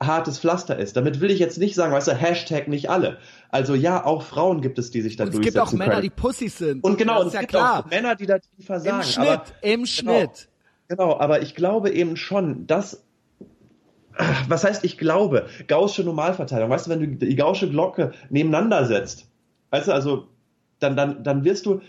hartes 0.00 0.38
Pflaster 0.38 0.78
ist. 0.78 0.96
Damit 0.96 1.20
will 1.20 1.30
ich 1.30 1.38
jetzt 1.38 1.58
nicht 1.58 1.74
sagen, 1.74 1.92
weißt 1.92 2.08
du, 2.08 2.12
Hashtag 2.12 2.68
nicht 2.68 2.88
alle. 2.88 3.18
Also 3.50 3.74
ja, 3.74 4.04
auch 4.04 4.22
Frauen 4.22 4.60
gibt 4.60 4.78
es, 4.78 4.90
die 4.90 5.00
sich 5.00 5.16
da 5.16 5.24
durchsetzen 5.24 5.48
Es 5.48 5.54
gibt 5.54 5.58
auch 5.58 5.72
Männer, 5.72 5.90
können. 5.92 6.02
die 6.02 6.10
Pussys 6.10 6.58
sind. 6.58 6.84
Und 6.84 6.98
genau, 6.98 7.24
es 7.24 7.32
ja 7.32 7.40
gibt 7.40 7.52
klar. 7.52 7.80
auch 7.80 7.90
Männer, 7.90 8.14
die 8.14 8.26
da 8.26 8.38
versagen. 8.60 9.00
Im 9.00 9.04
Schnitt, 9.04 9.28
aber, 9.28 9.44
im 9.62 9.84
genau. 9.84 9.86
Schnitt. 9.86 10.47
Genau, 10.88 11.18
aber 11.18 11.40
ich 11.42 11.54
glaube 11.54 11.90
eben 11.90 12.16
schon, 12.16 12.66
dass 12.66 13.02
was 14.48 14.64
heißt 14.64 14.84
ich 14.84 14.98
glaube? 14.98 15.46
Gaußsche 15.66 16.02
Normalverteilung. 16.04 16.70
Weißt 16.70 16.86
du, 16.86 16.90
wenn 16.90 17.00
du 17.18 17.26
die 17.26 17.36
Gaußsche 17.36 17.70
Glocke 17.70 18.12
nebeneinander 18.30 18.84
setzt, 18.84 19.30
weißt 19.70 19.88
du, 19.88 19.92
also 19.92 20.28
dann, 20.80 20.96
dann, 20.96 21.22
dann 21.24 21.44
wirst 21.44 21.66
du, 21.66 21.80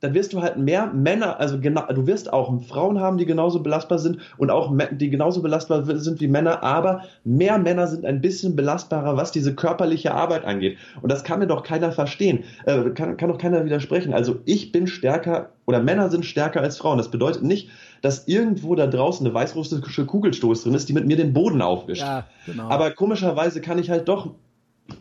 dann 0.00 0.14
wirst 0.14 0.32
du 0.32 0.40
halt 0.40 0.56
mehr 0.56 0.86
Männer, 0.86 1.38
also 1.38 1.60
genau, 1.60 1.86
du 1.86 2.06
wirst 2.06 2.32
auch 2.32 2.52
Frauen 2.62 2.98
haben, 3.00 3.18
die 3.18 3.26
genauso 3.26 3.62
belastbar 3.62 3.98
sind 3.98 4.18
und 4.38 4.50
auch 4.50 4.74
die 4.92 5.10
genauso 5.10 5.42
belastbar 5.42 5.84
sind 5.84 6.20
wie 6.20 6.28
Männer, 6.28 6.62
aber 6.62 7.02
mehr 7.24 7.58
Männer 7.58 7.86
sind 7.86 8.06
ein 8.06 8.20
bisschen 8.20 8.56
belastbarer, 8.56 9.16
was 9.16 9.30
diese 9.30 9.54
körperliche 9.54 10.14
Arbeit 10.14 10.44
angeht. 10.44 10.78
Und 11.02 11.12
das 11.12 11.22
kann 11.22 11.38
mir 11.38 11.46
doch 11.46 11.62
keiner 11.62 11.92
verstehen, 11.92 12.44
äh, 12.64 12.90
kann, 12.90 13.16
kann 13.18 13.28
doch 13.28 13.38
keiner 13.38 13.64
widersprechen. 13.64 14.14
Also 14.14 14.40
ich 14.46 14.72
bin 14.72 14.86
stärker 14.86 15.50
oder 15.66 15.80
Männer 15.82 16.08
sind 16.08 16.24
stärker 16.24 16.62
als 16.62 16.78
Frauen. 16.78 16.98
Das 16.98 17.10
bedeutet 17.10 17.42
nicht, 17.42 17.68
dass 18.02 18.26
irgendwo 18.26 18.74
da 18.74 18.86
draußen 18.86 19.26
eine 19.26 19.34
weißrussische 19.34 20.06
Kugelstoß 20.06 20.64
drin 20.64 20.74
ist, 20.74 20.88
die 20.88 20.94
mit 20.94 21.06
mir 21.06 21.16
den 21.16 21.32
Boden 21.32 21.60
aufwischt. 21.60 22.02
Ja, 22.02 22.26
genau. 22.46 22.68
Aber 22.70 22.90
komischerweise 22.90 23.60
kann 23.60 23.78
ich 23.78 23.90
halt 23.90 24.08
doch 24.08 24.30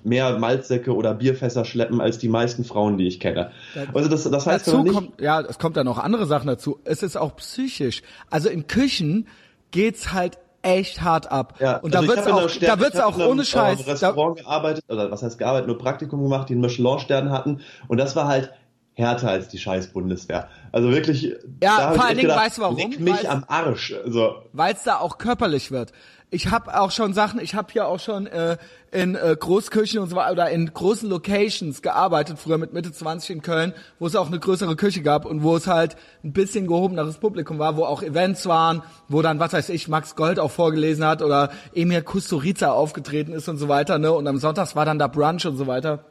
mehr 0.03 0.37
Malzsäcke 0.37 0.95
oder 0.95 1.13
Bierfässer 1.13 1.65
schleppen 1.65 2.01
als 2.01 2.17
die 2.17 2.29
meisten 2.29 2.63
Frauen, 2.63 2.97
die 2.97 3.07
ich 3.07 3.19
kenne. 3.19 3.51
Also 3.93 4.09
das, 4.09 4.23
das 4.23 4.45
heißt 4.45 4.67
dazu 4.67 4.83
nicht, 4.83 4.93
kommt, 4.93 5.21
ja, 5.21 5.41
es 5.41 5.59
kommt 5.59 5.77
da 5.77 5.83
noch 5.83 5.97
andere 5.97 6.25
Sachen 6.25 6.47
dazu. 6.47 6.79
Es 6.83 7.03
ist 7.03 7.17
auch 7.17 7.35
psychisch. 7.37 8.01
Also 8.29 8.49
in 8.49 8.67
Küchen 8.67 9.27
geht's 9.71 10.13
halt 10.13 10.37
echt 10.61 11.01
hart 11.01 11.31
ab. 11.31 11.55
Ja, 11.59 11.77
und 11.77 11.95
also 11.95 12.07
da 12.07 12.15
wird's 12.15 12.27
auch, 12.27 12.49
Stern, 12.49 12.77
da 12.77 12.83
wird's 12.83 12.99
auch 12.99 13.17
ohne 13.17 13.29
einem, 13.31 13.43
Scheiß. 13.43 13.87
Restaurant 13.87 14.39
da, 14.39 14.43
gearbeitet, 14.43 14.83
oder 14.89 15.11
was 15.11 15.23
heißt 15.23 15.37
gearbeitet, 15.37 15.67
nur 15.67 15.77
Praktikum 15.77 16.21
gemacht, 16.23 16.49
die 16.49 16.53
einen 16.53 16.61
Michelin-Stern 16.61 17.31
hatten. 17.31 17.61
Und 17.87 17.97
das 17.97 18.15
war 18.15 18.27
halt 18.27 18.51
härter 18.99 19.29
als 19.29 19.47
die 19.47 19.57
scheiß 19.57 19.87
Bundeswehr. 19.87 20.49
Also 20.71 20.91
wirklich. 20.91 21.33
Ja, 21.63 21.93
vor 21.93 22.05
allen 22.05 22.17
Dingen 22.17 22.29
weißt 22.29 22.57
du 22.57 22.61
warum? 22.61 22.77
Leck 22.77 22.99
mich 22.99 23.13
weil's, 23.13 23.25
am 23.25 23.45
Arsch. 23.47 23.95
Also. 24.03 24.43
Weil 24.53 24.73
es 24.73 24.83
da 24.83 24.97
auch 24.97 25.17
körperlich 25.17 25.71
wird. 25.71 25.91
Ich 26.31 26.51
habe 26.51 26.79
auch 26.79 26.91
schon 26.91 27.15
Sachen, 27.15 27.39
ich 27.39 27.55
habe 27.55 27.69
hier 27.71 27.87
auch 27.87 27.99
schon 27.99 28.27
äh, 28.27 28.57
in 28.91 29.15
äh, 29.15 29.35
Großkirchen 29.39 29.99
und 29.99 30.09
so 30.09 30.15
weiter 30.15 30.31
oder 30.31 30.49
in 30.51 30.71
großen 30.71 31.09
Locations 31.09 31.81
gearbeitet, 31.81 32.37
früher 32.37 32.59
mit 32.59 32.71
Mitte 32.71 32.91
20 32.91 33.37
in 33.37 33.41
Köln, 33.41 33.73
wo 33.97 34.05
es 34.05 34.15
auch 34.15 34.27
eine 34.27 34.37
größere 34.37 34.75
Küche 34.75 35.01
gab 35.01 35.25
und 35.25 35.41
wo 35.41 35.55
es 35.55 35.65
halt 35.65 35.95
ein 36.23 36.31
bisschen 36.31 36.67
gehobeneres 36.67 37.17
Publikum 37.17 37.57
war, 37.57 37.77
wo 37.77 37.83
auch 37.83 38.03
Events 38.03 38.45
waren, 38.45 38.83
wo 39.07 39.23
dann, 39.23 39.39
was 39.39 39.53
weiß 39.53 39.69
ich, 39.69 39.87
Max 39.87 40.15
Gold 40.15 40.39
auch 40.39 40.51
vorgelesen 40.51 41.03
hat 41.03 41.23
oder 41.23 41.49
Emir 41.73 42.03
Kusturica 42.03 42.73
aufgetreten 42.73 43.33
ist 43.33 43.49
und 43.49 43.57
so 43.57 43.67
weiter, 43.67 43.97
ne? 43.97 44.11
Und 44.11 44.27
am 44.27 44.37
Sonntags 44.37 44.75
war 44.75 44.85
dann 44.85 44.99
da 44.99 45.07
Brunch 45.07 45.47
und 45.47 45.57
so 45.57 45.65
weiter. 45.65 46.05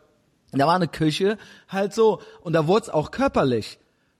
Da 0.52 0.66
war 0.66 0.76
eine 0.76 0.88
Küche 0.88 1.36
halt 1.68 1.94
so 1.94 2.20
und 2.40 2.52
da 2.52 2.66
wurde 2.66 2.84
es 2.84 2.90
auch 2.90 3.10
körperlich. 3.10 3.78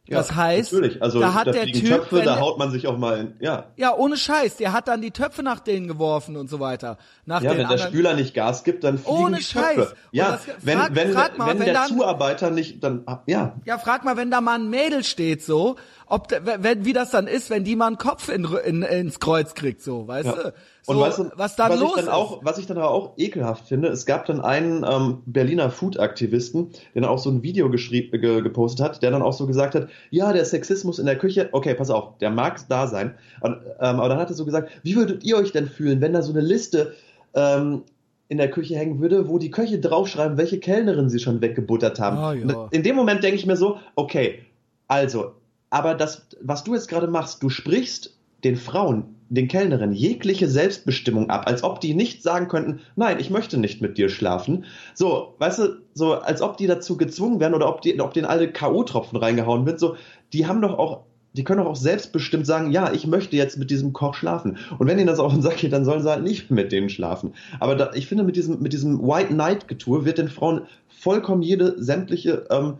Das 0.08 0.30
ja, 0.30 0.36
heißt, 0.36 0.72
natürlich. 0.72 1.02
Also, 1.02 1.20
da 1.20 1.34
hat 1.34 1.48
da 1.48 1.52
der 1.52 1.66
Typ, 1.66 1.86
Töpfe, 1.86 2.22
da 2.22 2.40
haut 2.40 2.58
man 2.58 2.70
sich 2.70 2.86
auch 2.86 2.96
mal 2.96 3.18
in, 3.18 3.34
ja. 3.40 3.66
Ja, 3.76 3.94
ohne 3.94 4.16
Scheiß, 4.16 4.56
der 4.56 4.72
hat 4.72 4.88
dann 4.88 5.02
die 5.02 5.10
Töpfe 5.10 5.42
nach 5.42 5.60
denen 5.60 5.86
geworfen 5.86 6.36
und 6.36 6.48
so 6.48 6.60
weiter. 6.60 6.96
Nach 7.26 7.42
ja, 7.42 7.50
wenn 7.50 7.60
anderen. 7.60 7.76
der 7.76 7.86
Spüler 7.88 8.14
nicht 8.14 8.32
Gas 8.32 8.64
gibt, 8.64 8.84
dann 8.84 8.98
fliegen 8.98 9.18
ohne 9.18 9.36
die 9.36 9.42
Scheiß. 9.42 9.76
Töpfe. 9.76 9.96
Ja, 10.12 10.32
das, 10.32 10.40
wenn, 10.62 10.78
frag, 10.78 10.94
wenn, 10.94 11.12
frag 11.12 11.36
mal, 11.38 11.48
wenn, 11.48 11.58
wenn 11.58 11.66
der 11.66 11.74
dann, 11.74 11.88
Zuarbeiter 11.88 12.50
nicht, 12.50 12.82
dann, 12.82 13.04
ja. 13.26 13.56
Ja, 13.66 13.78
frag 13.78 14.04
mal, 14.04 14.16
wenn 14.16 14.30
da 14.30 14.40
mal 14.40 14.58
ein 14.58 14.70
Mädel 14.70 15.04
steht, 15.04 15.42
so, 15.42 15.76
ob, 16.08 16.28
wenn, 16.30 16.84
wie 16.84 16.92
das 16.92 17.10
dann 17.10 17.26
ist, 17.26 17.50
wenn 17.50 17.64
die 17.64 17.76
mal 17.76 17.86
einen 17.86 17.98
Kopf 17.98 18.28
in, 18.28 18.44
in, 18.64 18.82
ins 18.82 19.20
Kreuz 19.20 19.54
kriegt, 19.54 19.82
so, 19.82 20.08
weißt 20.08 20.26
ja. 20.26 20.32
du? 20.32 20.52
So, 20.82 20.92
und 20.92 21.00
weißt 21.00 21.18
du, 21.18 21.30
was 21.34 21.56
dann 21.56 21.72
was 21.72 21.80
los 21.80 21.90
ich 21.90 21.96
dann 21.96 22.04
ist. 22.06 22.10
Auch, 22.12 22.44
was 22.44 22.58
ich 22.58 22.66
dann 22.66 22.78
aber 22.78 22.90
auch 22.90 23.12
ekelhaft 23.18 23.68
finde, 23.68 23.88
es 23.88 24.06
gab 24.06 24.26
dann 24.26 24.40
einen 24.40 24.84
ähm, 24.88 25.22
Berliner 25.26 25.70
Food-Aktivisten, 25.70 26.70
der 26.94 27.02
dann 27.02 27.10
auch 27.10 27.18
so 27.18 27.30
ein 27.30 27.42
Video 27.42 27.70
geschrieben, 27.70 28.20
ge, 28.20 28.40
gepostet 28.40 28.84
hat, 28.84 29.02
der 29.02 29.10
dann 29.10 29.22
auch 29.22 29.34
so 29.34 29.46
gesagt 29.46 29.74
hat, 29.74 29.88
ja, 30.10 30.32
der 30.32 30.44
Sexismus 30.44 30.98
in 30.98 31.06
der 31.06 31.18
Küche, 31.18 31.50
okay, 31.52 31.74
pass 31.74 31.90
auf, 31.90 32.18
der 32.18 32.30
mag 32.30 32.58
da 32.68 32.86
sein, 32.86 33.14
und, 33.40 33.56
ähm, 33.80 34.00
aber 34.00 34.08
dann 34.08 34.18
hat 34.18 34.30
er 34.30 34.34
so 34.34 34.44
gesagt, 34.44 34.70
wie 34.82 34.96
würdet 34.96 35.24
ihr 35.24 35.36
euch 35.36 35.52
denn 35.52 35.68
fühlen, 35.68 36.00
wenn 36.00 36.12
da 36.12 36.22
so 36.22 36.32
eine 36.32 36.40
Liste 36.40 36.94
ähm, 37.34 37.82
in 38.28 38.38
der 38.38 38.50
Küche 38.50 38.76
hängen 38.76 39.00
würde, 39.00 39.28
wo 39.28 39.38
die 39.38 39.50
Köche 39.50 39.78
draufschreiben, 39.78 40.36
welche 40.36 40.58
Kellnerin 40.60 41.08
sie 41.08 41.18
schon 41.18 41.40
weggebuttert 41.40 41.98
haben. 41.98 42.18
Ah, 42.18 42.34
ja. 42.34 42.68
In 42.70 42.82
dem 42.82 42.94
Moment 42.94 43.22
denke 43.22 43.36
ich 43.36 43.46
mir 43.46 43.56
so, 43.56 43.78
okay, 43.94 44.40
also, 44.86 45.32
aber 45.70 45.94
das, 45.94 46.26
was 46.40 46.64
du 46.64 46.74
jetzt 46.74 46.88
gerade 46.88 47.06
machst, 47.06 47.42
du 47.42 47.50
sprichst 47.50 48.16
den 48.44 48.56
Frauen, 48.56 49.16
den 49.30 49.48
Kellnerinnen 49.48 49.94
jegliche 49.94 50.48
Selbstbestimmung 50.48 51.28
ab, 51.28 51.46
als 51.46 51.62
ob 51.62 51.80
die 51.80 51.94
nicht 51.94 52.22
sagen 52.22 52.48
könnten, 52.48 52.80
nein, 52.96 53.18
ich 53.20 53.30
möchte 53.30 53.58
nicht 53.58 53.82
mit 53.82 53.98
dir 53.98 54.08
schlafen. 54.08 54.64
So, 54.94 55.34
weißt 55.38 55.58
du, 55.58 55.82
so 55.92 56.14
als 56.14 56.40
ob 56.40 56.56
die 56.56 56.66
dazu 56.66 56.96
gezwungen 56.96 57.40
werden 57.40 57.54
oder 57.54 57.68
ob 57.68 57.82
die, 57.82 58.00
ob 58.00 58.14
denen 58.14 58.26
alle 58.26 58.50
K.O.-Tropfen 58.50 59.20
reingehauen 59.20 59.66
wird, 59.66 59.80
so, 59.80 59.96
die 60.32 60.46
haben 60.46 60.62
doch 60.62 60.78
auch 60.78 61.02
die 61.34 61.44
können 61.44 61.62
doch 61.62 61.70
auch 61.70 61.76
selbstbestimmt 61.76 62.46
sagen, 62.46 62.72
ja, 62.72 62.92
ich 62.92 63.06
möchte 63.06 63.36
jetzt 63.36 63.58
mit 63.58 63.70
diesem 63.70 63.92
Koch 63.92 64.14
schlafen. 64.14 64.56
Und 64.78 64.88
wenn 64.88 64.98
ihnen 64.98 65.06
das 65.06 65.20
auf 65.20 65.32
den 65.32 65.42
Sack 65.42 65.58
geht, 65.58 65.72
dann 65.72 65.84
sollen 65.84 66.02
sie 66.02 66.10
halt 66.10 66.24
nicht 66.24 66.50
mit 66.50 66.72
denen 66.72 66.88
schlafen. 66.88 67.34
Aber 67.60 67.76
da, 67.76 67.92
ich 67.94 68.06
finde, 68.06 68.24
mit 68.24 68.34
diesem, 68.34 68.60
mit 68.60 68.72
diesem 68.72 69.00
White 69.02 69.34
Knight 69.34 69.68
Getue 69.68 70.04
wird 70.04 70.18
den 70.18 70.28
Frauen 70.28 70.62
vollkommen 70.88 71.42
jede 71.42 71.80
sämtliche 71.80 72.46
ähm, 72.50 72.78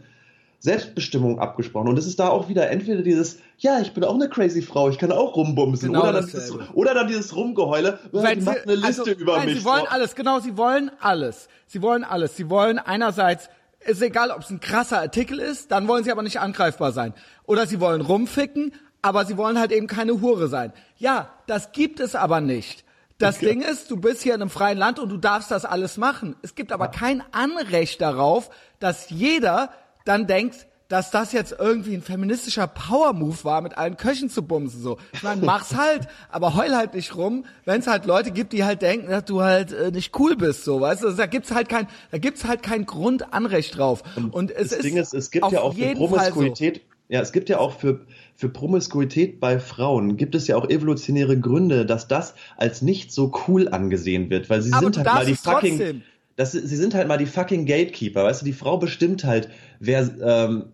Selbstbestimmung 0.61 1.39
abgesprochen. 1.39 1.89
Und 1.89 1.99
es 1.99 2.07
ist 2.07 2.19
da 2.19 2.29
auch 2.29 2.49
wieder 2.49 2.71
entweder 2.71 3.03
dieses, 3.03 3.39
ja, 3.59 3.81
ich 3.81 3.95
bin 3.95 4.03
auch 4.05 4.15
eine 4.15 4.29
crazy 4.29 4.61
Frau, 4.63 4.89
ich 4.91 4.99
kann 4.99 5.13
auch 5.13 5.37
rumbumsen. 5.37 5.89
Genau 5.93 6.03
oder, 6.03 6.13
dann 6.15 6.27
dieses, 6.27 6.53
oder 6.75 6.95
dann 6.95 7.07
dieses 7.07 7.35
Rumgeheule, 7.37 7.99
Weil 8.11 8.41
sie, 8.41 8.45
macht 8.45 8.65
eine 8.65 8.75
Liste 8.75 9.03
also, 9.03 9.13
über 9.13 9.37
nein, 9.37 9.47
mich. 9.47 9.61
Sie 9.61 9.65
wollen 9.65 9.87
alles, 9.89 10.15
genau, 10.17 10.41
sie 10.41 10.57
wollen 10.57 10.91
alles. 11.01 11.49
Sie 11.67 11.81
wollen 11.81 12.03
alles. 12.03 12.37
Sie 12.37 12.51
wollen 12.51 12.79
einerseits, 12.79 13.51
ist 13.81 14.03
egal, 14.03 14.31
ob 14.33 14.41
es 14.41 14.51
ein 14.51 14.61
krasser 14.61 14.99
Artikel 14.99 15.39
ist, 15.39 15.71
dann 15.71 15.87
wollen 15.87 16.03
sie 16.03 16.11
aber 16.11 16.23
nicht 16.23 16.41
angreifbar 16.41 16.91
sein. 16.93 17.15
Oder 17.45 17.67
sie 17.67 17.79
wollen 17.79 18.01
rumficken, 18.01 18.73
aber 19.01 19.25
sie 19.27 19.37
wollen 19.37 19.59
halt 19.61 19.71
eben 19.71 19.87
keine 19.87 20.21
Hure 20.21 20.49
sein. 20.49 20.73
Ja, 20.97 21.31
das 21.47 21.71
gibt 21.71 22.01
es 22.01 22.17
aber 22.17 22.41
nicht. 22.41 22.85
Das 23.19 23.37
Okay. 23.37 23.47
Ding 23.47 23.63
ist, 23.63 23.91
du 23.91 23.97
bist 23.97 24.23
hier 24.23 24.35
in 24.35 24.43
einem 24.43 24.51
freien 24.51 24.79
Land 24.79 24.99
und 24.99 25.09
du 25.09 25.17
darfst 25.17 25.51
das 25.51 25.65
alles 25.65 25.97
machen. 25.97 26.37
Es 26.43 26.55
gibt 26.55 26.73
aber 26.73 26.89
kein 26.89 27.23
Anrecht 27.33 28.01
darauf, 28.01 28.51
dass 28.79 29.11
jeder 29.11 29.71
dann 30.09 30.27
denkt, 30.27 30.67
dass 30.89 31.11
das 31.11 31.33
jetzt 31.33 31.55
irgendwie 31.59 31.95
ein 31.95 32.03
feministischer 32.03 32.67
Power-Move 32.67 33.45
war, 33.45 33.61
mit 33.61 33.77
allen 33.77 33.99
Köchen 33.99 34.31
zu 34.31 34.43
bumsen. 34.43 34.81
So, 34.83 34.97
ich 35.13 35.23
meine, 35.23 35.45
mach's 35.45 35.77
halt, 35.77 36.09
aber 36.31 36.55
heul 36.57 36.75
halt 36.75 36.95
nicht 36.95 37.15
rum, 37.15 37.45
wenn 37.67 37.81
es 37.81 37.87
halt 37.87 38.07
Leute 38.07 38.31
gibt, 38.31 38.55
die 38.55 38.65
halt 38.65 38.81
denken, 38.81 39.11
dass 39.11 39.27
du 39.27 39.43
halt 39.43 39.73
äh, 39.73 39.91
nicht 39.91 40.19
cool 40.19 40.35
bist, 40.35 40.65
so, 40.65 40.81
weißt 40.81 41.03
du? 41.03 41.11
Da 41.11 41.27
gibt's 41.27 41.53
halt 41.53 41.69
kein, 41.69 41.89
da 42.11 42.17
gibt's 42.17 42.47
halt 42.47 42.63
kein 42.63 42.87
Grundanrecht 42.87 43.77
drauf. 43.77 44.03
Und, 44.33 44.51
es 44.51 44.71
das 44.71 44.79
ist 44.79 44.85
Ding 44.85 44.97
ist, 44.97 45.13
es 45.13 45.31
gibt 45.31 45.53
ja 45.53 45.61
auch 45.61 45.75
für 45.75 45.81
Fall 45.81 45.97
so. 45.97 46.07
Promiskuität, 46.07 46.81
ja, 47.09 47.21
es 47.21 47.33
gibt 47.33 47.51
ja 47.51 47.59
auch 47.59 47.73
für, 47.73 48.01
für 48.35 48.49
Promiskuität 48.49 49.41
bei 49.41 49.59
Frauen, 49.59 50.17
gibt 50.17 50.35
es 50.35 50.47
ja 50.47 50.57
auch 50.57 50.71
evolutionäre 50.71 51.39
Gründe, 51.39 51.85
dass 51.85 52.09
das 52.09 52.35
als 52.57 52.81
nicht 52.81 53.13
so 53.13 53.31
cool 53.47 53.69
angesehen 53.69 54.31
wird, 54.31 54.49
weil 54.49 54.63
sie 54.63 54.73
Aber 54.73 54.85
sind 54.85 54.97
halt 54.97 55.07
mal 55.07 55.27
die 55.27 55.35
fucking, 55.35 55.79
trotzdem. 55.79 56.03
Das, 56.39 56.53
sie 56.53 56.77
sind 56.77 56.95
halt 56.95 57.09
mal 57.09 57.19
die 57.19 57.27
fucking 57.27 57.67
Gatekeeper, 57.67 58.25
weißt 58.25 58.41
du, 58.43 58.47
die 58.47 58.53
Frau 58.53 58.79
bestimmt 58.79 59.25
halt, 59.25 59.51
wer, 59.81 60.09
ähm, 60.23 60.67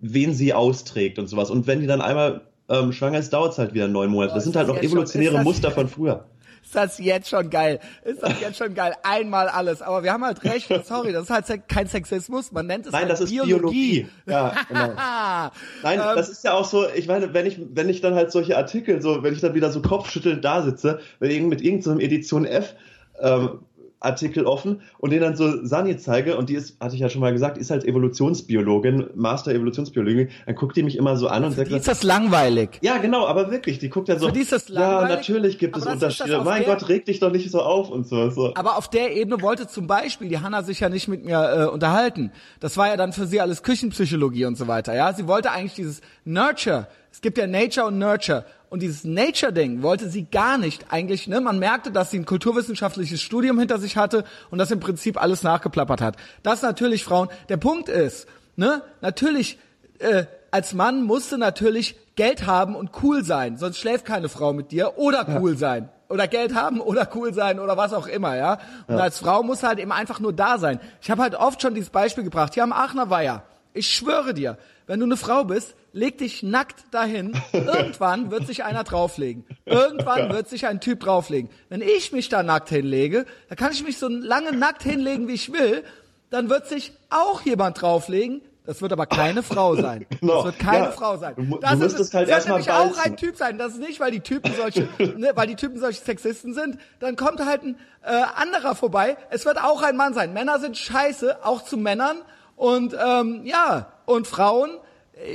wen 0.00 0.32
sie 0.32 0.54
austrägt 0.54 1.18
und 1.18 1.26
sowas. 1.26 1.50
Und 1.50 1.66
wenn 1.66 1.80
die 1.80 1.86
dann 1.86 2.00
einmal 2.00 2.42
ähm, 2.68 2.92
schwanger 2.92 3.18
ist, 3.18 3.32
dauert 3.32 3.52
es 3.52 3.58
halt 3.58 3.74
wieder 3.74 3.88
neun 3.88 4.10
Monate. 4.10 4.32
Das 4.34 4.44
Oh, 4.44 4.46
sind 4.46 4.56
halt 4.56 4.68
noch 4.68 4.76
schon- 4.76 4.84
evolutionäre 4.84 5.34
das- 5.34 5.44
Muster 5.44 5.70
von 5.72 5.88
früher. 5.88 6.24
Ist 6.64 6.76
das 6.76 6.98
jetzt 7.00 7.28
schon 7.28 7.50
geil? 7.50 7.80
Ist 8.04 8.22
das 8.22 8.40
jetzt 8.40 8.56
schon 8.56 8.72
geil? 8.74 8.94
Einmal 9.02 9.48
alles. 9.48 9.82
Aber 9.82 10.04
wir 10.04 10.12
haben 10.12 10.24
halt 10.24 10.44
recht. 10.44 10.68
Sorry, 10.86 11.12
das 11.12 11.24
ist 11.24 11.30
halt 11.30 11.68
kein 11.68 11.88
Sexismus. 11.88 12.52
Man 12.52 12.68
nennt 12.68 12.86
es 12.86 12.92
Nein, 12.92 13.02
halt 13.02 13.10
das 13.10 13.20
ist 13.22 13.30
Biologie. 13.30 14.02
Biologie. 14.04 14.06
Ja, 14.26 14.54
genau. 14.68 14.86
Nein, 15.82 15.98
ähm, 15.98 16.16
das 16.16 16.28
ist 16.28 16.44
ja 16.44 16.52
auch 16.54 16.64
so, 16.64 16.86
ich 16.94 17.08
meine, 17.08 17.34
wenn 17.34 17.46
ich, 17.46 17.60
wenn 17.74 17.88
ich 17.88 18.00
dann 18.00 18.14
halt 18.14 18.30
solche 18.30 18.56
Artikel, 18.56 19.02
so, 19.02 19.24
wenn 19.24 19.34
ich 19.34 19.40
dann 19.40 19.54
wieder 19.54 19.72
so 19.72 19.82
kopfschüttelnd 19.82 20.44
da 20.44 20.62
sitze, 20.62 21.00
wenn 21.18 21.32
ich 21.32 21.42
mit 21.42 21.60
irgendeinem 21.60 21.98
Edition 21.98 22.44
F 22.46 22.76
ähm, 23.20 23.58
Artikel 24.04 24.46
offen 24.46 24.82
und 24.98 25.10
den 25.10 25.20
dann 25.20 25.36
so 25.36 25.64
Sani 25.64 25.96
zeige 25.96 26.36
und 26.36 26.48
die 26.48 26.54
ist, 26.54 26.80
hatte 26.80 26.94
ich 26.94 27.00
ja 27.00 27.08
schon 27.08 27.20
mal 27.20 27.32
gesagt, 27.32 27.58
ist 27.58 27.70
halt 27.70 27.84
Evolutionsbiologin, 27.84 29.10
Master 29.14 29.52
Evolutionsbiologin, 29.52 30.28
dann 30.46 30.54
guckt 30.54 30.76
die 30.76 30.82
mich 30.82 30.96
immer 30.96 31.16
so 31.16 31.28
an 31.28 31.44
und 31.44 31.52
sagt, 31.52 31.70
die 31.70 31.76
ist 31.76 31.88
das 31.88 32.02
langweilig. 32.02 32.78
ja 32.82 32.98
genau, 32.98 33.26
aber 33.26 33.50
wirklich, 33.50 33.78
die 33.78 33.88
guckt 33.88 34.08
dann 34.08 34.18
so, 34.18 34.26
Für 34.26 34.32
die 34.32 34.40
ist 34.40 34.52
das 34.52 34.68
ja, 34.68 34.80
langweilig, 34.80 35.16
natürlich 35.16 35.58
gibt 35.58 35.76
es 35.76 35.86
Unterschiede, 35.86 36.42
mein 36.44 36.64
Gott, 36.64 36.88
reg 36.88 37.04
dich 37.04 37.20
doch 37.20 37.30
nicht 37.30 37.50
so 37.50 37.60
auf 37.62 37.90
und 37.90 38.06
so. 38.06 38.30
so. 38.30 38.54
Aber 38.54 38.76
auf 38.76 38.88
der 38.88 39.14
Ebene 39.16 39.40
wollte 39.42 39.66
zum 39.66 39.86
Beispiel 39.86 40.28
die 40.28 40.40
Hanna 40.40 40.62
sich 40.62 40.80
ja 40.80 40.88
nicht 40.88 41.08
mit 41.08 41.24
mir 41.24 41.38
äh, 41.38 41.64
unterhalten. 41.66 42.32
Das 42.60 42.76
war 42.76 42.88
ja 42.88 42.96
dann 42.96 43.12
für 43.12 43.26
sie 43.26 43.40
alles 43.40 43.62
Küchenpsychologie 43.62 44.44
und 44.44 44.56
so 44.56 44.68
weiter. 44.68 44.94
Ja, 44.94 45.12
sie 45.12 45.26
wollte 45.26 45.50
eigentlich 45.50 45.74
dieses 45.74 46.00
Nurture. 46.24 46.88
Es 47.10 47.20
gibt 47.20 47.38
ja 47.38 47.46
Nature 47.46 47.86
und 47.86 47.98
Nurture. 47.98 48.44
Und 48.72 48.80
dieses 48.80 49.04
Nature-Ding 49.04 49.82
wollte 49.82 50.08
sie 50.08 50.24
gar 50.24 50.56
nicht 50.56 50.86
eigentlich. 50.88 51.28
Ne? 51.28 51.42
Man 51.42 51.58
merkte, 51.58 51.92
dass 51.92 52.10
sie 52.10 52.18
ein 52.18 52.24
kulturwissenschaftliches 52.24 53.20
Studium 53.20 53.58
hinter 53.58 53.78
sich 53.78 53.98
hatte 53.98 54.24
und 54.50 54.56
das 54.56 54.70
im 54.70 54.80
Prinzip 54.80 55.20
alles 55.20 55.42
nachgeplappert 55.42 56.00
hat. 56.00 56.16
Das 56.42 56.62
natürlich 56.62 57.04
Frauen. 57.04 57.28
Der 57.50 57.58
Punkt 57.58 57.90
ist, 57.90 58.26
ne, 58.56 58.80
natürlich 59.02 59.58
äh, 59.98 60.24
als 60.50 60.72
Mann 60.72 61.02
musst 61.02 61.30
du 61.32 61.36
natürlich 61.36 61.96
Geld 62.14 62.46
haben 62.46 62.74
und 62.74 62.92
cool 63.02 63.22
sein, 63.22 63.58
sonst 63.58 63.76
schläft 63.76 64.06
keine 64.06 64.30
Frau 64.30 64.54
mit 64.54 64.72
dir 64.72 64.96
oder 64.96 65.26
cool 65.38 65.58
sein. 65.58 65.90
Oder 66.08 66.26
Geld 66.26 66.54
haben 66.54 66.80
oder 66.80 67.06
cool 67.14 67.34
sein 67.34 67.60
oder 67.60 67.76
was 67.76 67.92
auch 67.92 68.06
immer, 68.06 68.38
ja. 68.38 68.58
Und 68.86 68.98
als 68.98 69.18
Frau 69.18 69.42
muss 69.42 69.62
halt 69.62 69.80
eben 69.80 69.92
einfach 69.92 70.18
nur 70.18 70.32
da 70.32 70.56
sein. 70.56 70.80
Ich 71.02 71.10
habe 71.10 71.20
halt 71.20 71.34
oft 71.34 71.60
schon 71.60 71.74
dieses 71.74 71.90
Beispiel 71.90 72.24
gebracht. 72.24 72.54
Hier 72.54 72.62
am 72.62 72.72
Aachener 72.72 73.10
Weiher. 73.10 73.42
Ich 73.74 73.90
schwöre 73.90 74.32
dir, 74.32 74.56
wenn 74.86 74.98
du 74.98 75.04
eine 75.04 75.18
Frau 75.18 75.44
bist, 75.44 75.74
leg 75.92 76.18
dich 76.18 76.42
nackt 76.42 76.84
dahin. 76.92 77.36
Irgendwann 77.52 78.30
wird 78.30 78.46
sich 78.46 78.64
einer 78.64 78.84
drauflegen. 78.84 79.44
Irgendwann 79.64 80.32
wird 80.32 80.48
sich 80.48 80.66
ein 80.66 80.80
Typ 80.80 81.00
drauflegen. 81.00 81.50
Wenn 81.68 81.80
ich 81.82 82.12
mich 82.12 82.28
da 82.28 82.42
nackt 82.42 82.68
hinlege, 82.70 83.26
dann 83.48 83.56
kann 83.58 83.72
ich 83.72 83.84
mich 83.84 83.98
so 83.98 84.08
lange 84.08 84.52
nackt 84.52 84.82
hinlegen, 84.82 85.28
wie 85.28 85.34
ich 85.34 85.52
will. 85.52 85.84
Dann 86.30 86.48
wird 86.48 86.66
sich 86.66 86.92
auch 87.10 87.42
jemand 87.42 87.80
drauflegen. 87.82 88.42
Das 88.64 88.80
wird 88.80 88.92
aber 88.92 89.06
keine 89.06 89.42
Frau 89.42 89.74
sein. 89.74 90.06
Genau. 90.20 90.36
Das 90.36 90.44
wird 90.44 90.58
keine 90.60 90.84
Ja. 90.84 90.92
Frau 90.92 91.16
sein. 91.18 91.34
Das 91.60 91.78
du 91.78 91.84
ist 91.84 91.98
es. 91.98 92.14
halt 92.14 92.28
wird 92.28 92.46
nämlich 92.46 92.70
auch 92.70 92.96
ein 93.04 93.16
Typ 93.16 93.36
sein. 93.36 93.58
Das 93.58 93.72
ist 93.72 93.80
nicht, 93.80 93.98
weil 93.98 94.12
die 94.12 94.20
Typen 94.20 94.52
solche, 94.54 94.88
ne, 95.16 95.32
weil 95.34 95.48
die 95.48 95.56
Typen 95.56 95.78
solche 95.80 96.00
Sexisten 96.00 96.54
sind. 96.54 96.78
Dann 97.00 97.16
kommt 97.16 97.44
halt 97.44 97.64
ein 97.64 97.76
äh, 98.02 98.22
anderer 98.36 98.74
vorbei. 98.76 99.16
Es 99.30 99.44
wird 99.44 99.62
auch 99.62 99.82
ein 99.82 99.96
Mann 99.96 100.14
sein. 100.14 100.32
Männer 100.32 100.58
sind 100.60 100.76
scheiße, 100.78 101.44
auch 101.44 101.64
zu 101.64 101.76
Männern. 101.76 102.18
Und 102.54 102.94
ähm, 103.04 103.40
ja, 103.44 103.92
und 104.06 104.28
Frauen, 104.28 104.70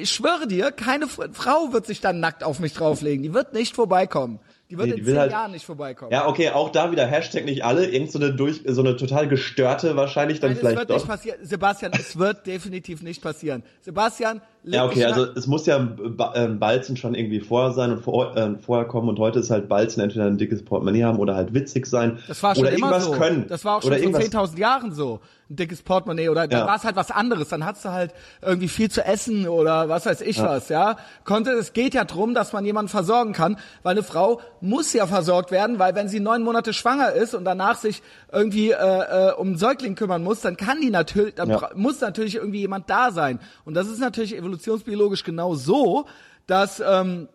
ich 0.02 0.10
schwöre 0.12 0.48
dir, 0.48 0.72
keine 0.72 1.08
Frau 1.08 1.74
wird 1.74 1.86
sich 1.86 2.02
dann 2.02 2.20
nackt 2.20 2.44
auf 2.44 2.60
mich 2.60 2.74
drauflegen. 2.74 3.24
Die 3.24 3.34
wird 3.34 3.54
nicht 3.54 3.76
vorbeikommen. 3.76 4.40
Die 4.70 4.78
wird 4.78 4.90
Nee, 4.90 4.96
die 4.96 5.00
in 5.00 5.06
zehn 5.06 5.18
halt- 5.18 5.32
Jahren 5.32 5.52
nicht 5.54 5.66
vorbeikommen. 5.66 6.12
Ja, 6.12 6.28
okay, 6.28 6.50
auch 6.50 6.70
da 6.72 6.92
wieder 6.92 7.06
Hashtag 7.08 7.46
nicht 7.46 7.64
alle, 7.64 7.86
irgend 7.88 8.12
so 8.12 8.20
eine 8.20 8.34
durch, 8.34 8.64
so 8.66 8.82
eine 8.82 8.98
total 8.98 9.30
gestörte 9.30 9.96
wahrscheinlich 9.96 10.42
dann 10.42 10.50
Nein, 10.50 10.56
es 10.56 10.60
vielleicht 10.60 10.78
wird 10.80 10.90
doch. 10.90 10.96
nicht 10.96 11.08
passieren. 11.08 11.40
Sebastian, 11.42 11.92
es 11.98 12.18
wird 12.20 12.46
definitiv 12.48 13.02
nicht 13.02 13.22
passieren. 13.22 13.64
Sebastian, 13.82 14.42
Ja, 14.70 14.86
okay, 14.86 15.06
also 15.06 15.26
es 15.36 15.48
muss 15.48 15.66
ja 15.66 15.78
ähm, 16.36 16.60
Balzen 16.60 16.98
schon 16.98 17.16
irgendwie 17.16 17.40
vorher 17.40 17.72
sein 17.74 17.92
und 17.92 18.00
vor, 18.02 18.36
äh, 18.36 18.56
vorher 18.60 18.86
kommen 18.88 19.10
und 19.10 19.20
heute 19.20 19.40
ist 19.40 19.50
halt 19.50 19.68
Balzen 19.70 20.02
entweder 20.02 20.26
ein 20.26 20.38
dickes 20.38 20.64
Portemonnaie 20.66 21.04
haben 21.04 21.20
oder 21.20 21.36
halt 21.36 21.54
witzig 21.54 21.86
sein. 21.86 22.20
Das 22.28 22.44
war 22.44 22.56
schon 22.56 22.64
oder 22.66 22.72
immer 22.74 22.88
irgendwas 22.92 23.06
so. 23.06 23.12
können. 23.12 23.46
Das 23.48 23.64
war 23.66 23.78
auch 23.78 23.82
schon 23.82 23.92
vor 23.92 24.00
irgendwas 24.00 24.26
10.000 24.26 24.58
Jahren 24.60 24.92
so. 24.94 25.20
Ein 25.50 25.56
dickes 25.56 25.82
Portemonnaie 25.82 26.28
oder 26.28 26.46
da 26.46 26.60
Ja. 26.60 26.68
war 26.68 26.76
es 26.76 26.84
halt 26.84 26.98
was 26.98 27.10
anderes. 27.10 27.48
Dann 27.48 27.66
hattest 27.66 27.86
du 27.86 27.90
halt 27.92 28.14
irgendwie 28.42 28.68
viel 28.68 28.92
zu 28.92 29.06
essen 29.06 29.48
oder 29.48 29.88
was 29.88 30.06
weiß 30.06 30.20
ich 30.20 30.42
was, 30.44 30.68
ja. 30.68 30.98
Konnte, 31.24 31.52
es 31.52 31.72
geht 31.72 31.94
ja 31.94 32.04
drum, 32.04 32.34
dass 32.34 32.52
man 32.52 32.66
jemanden 32.66 32.90
versorgen 32.90 33.32
kann, 33.32 33.58
weil 33.82 33.92
eine 33.94 34.04
Frau 34.04 34.42
muss 34.60 34.92
ja 34.92 35.08
versorgt 35.08 35.52
werden, 35.52 35.80
weil 35.80 35.96
wenn 35.96 36.10
sie 36.10 36.20
neun 36.20 36.44
Monate 36.44 36.74
schwanger 36.74 37.14
ist 37.14 37.34
und 37.34 37.46
danach 37.46 37.78
sich 37.78 38.02
irgendwie 38.30 38.72
äh, 38.72 38.76
äh, 39.30 39.32
um 39.38 39.48
einen 39.48 39.58
Säugling 39.58 39.96
kümmern 39.96 40.22
muss, 40.22 40.42
dann 40.42 40.58
kann 40.58 40.82
die 40.82 40.90
natürlich, 40.90 41.36
dann 41.36 41.50
Ja. 41.50 41.70
muss 41.76 42.02
natürlich 42.02 42.36
irgendwie 42.36 42.60
jemand 42.60 42.90
da 42.90 43.12
sein. 43.12 43.40
Und 43.64 43.74
das 43.74 43.88
ist 43.88 44.00
natürlich 44.02 44.34
evolutionsbiologisch 44.58 45.24
genau 45.24 45.56
so, 45.56 46.06
dass 46.48 46.80
ähm, 46.80 47.30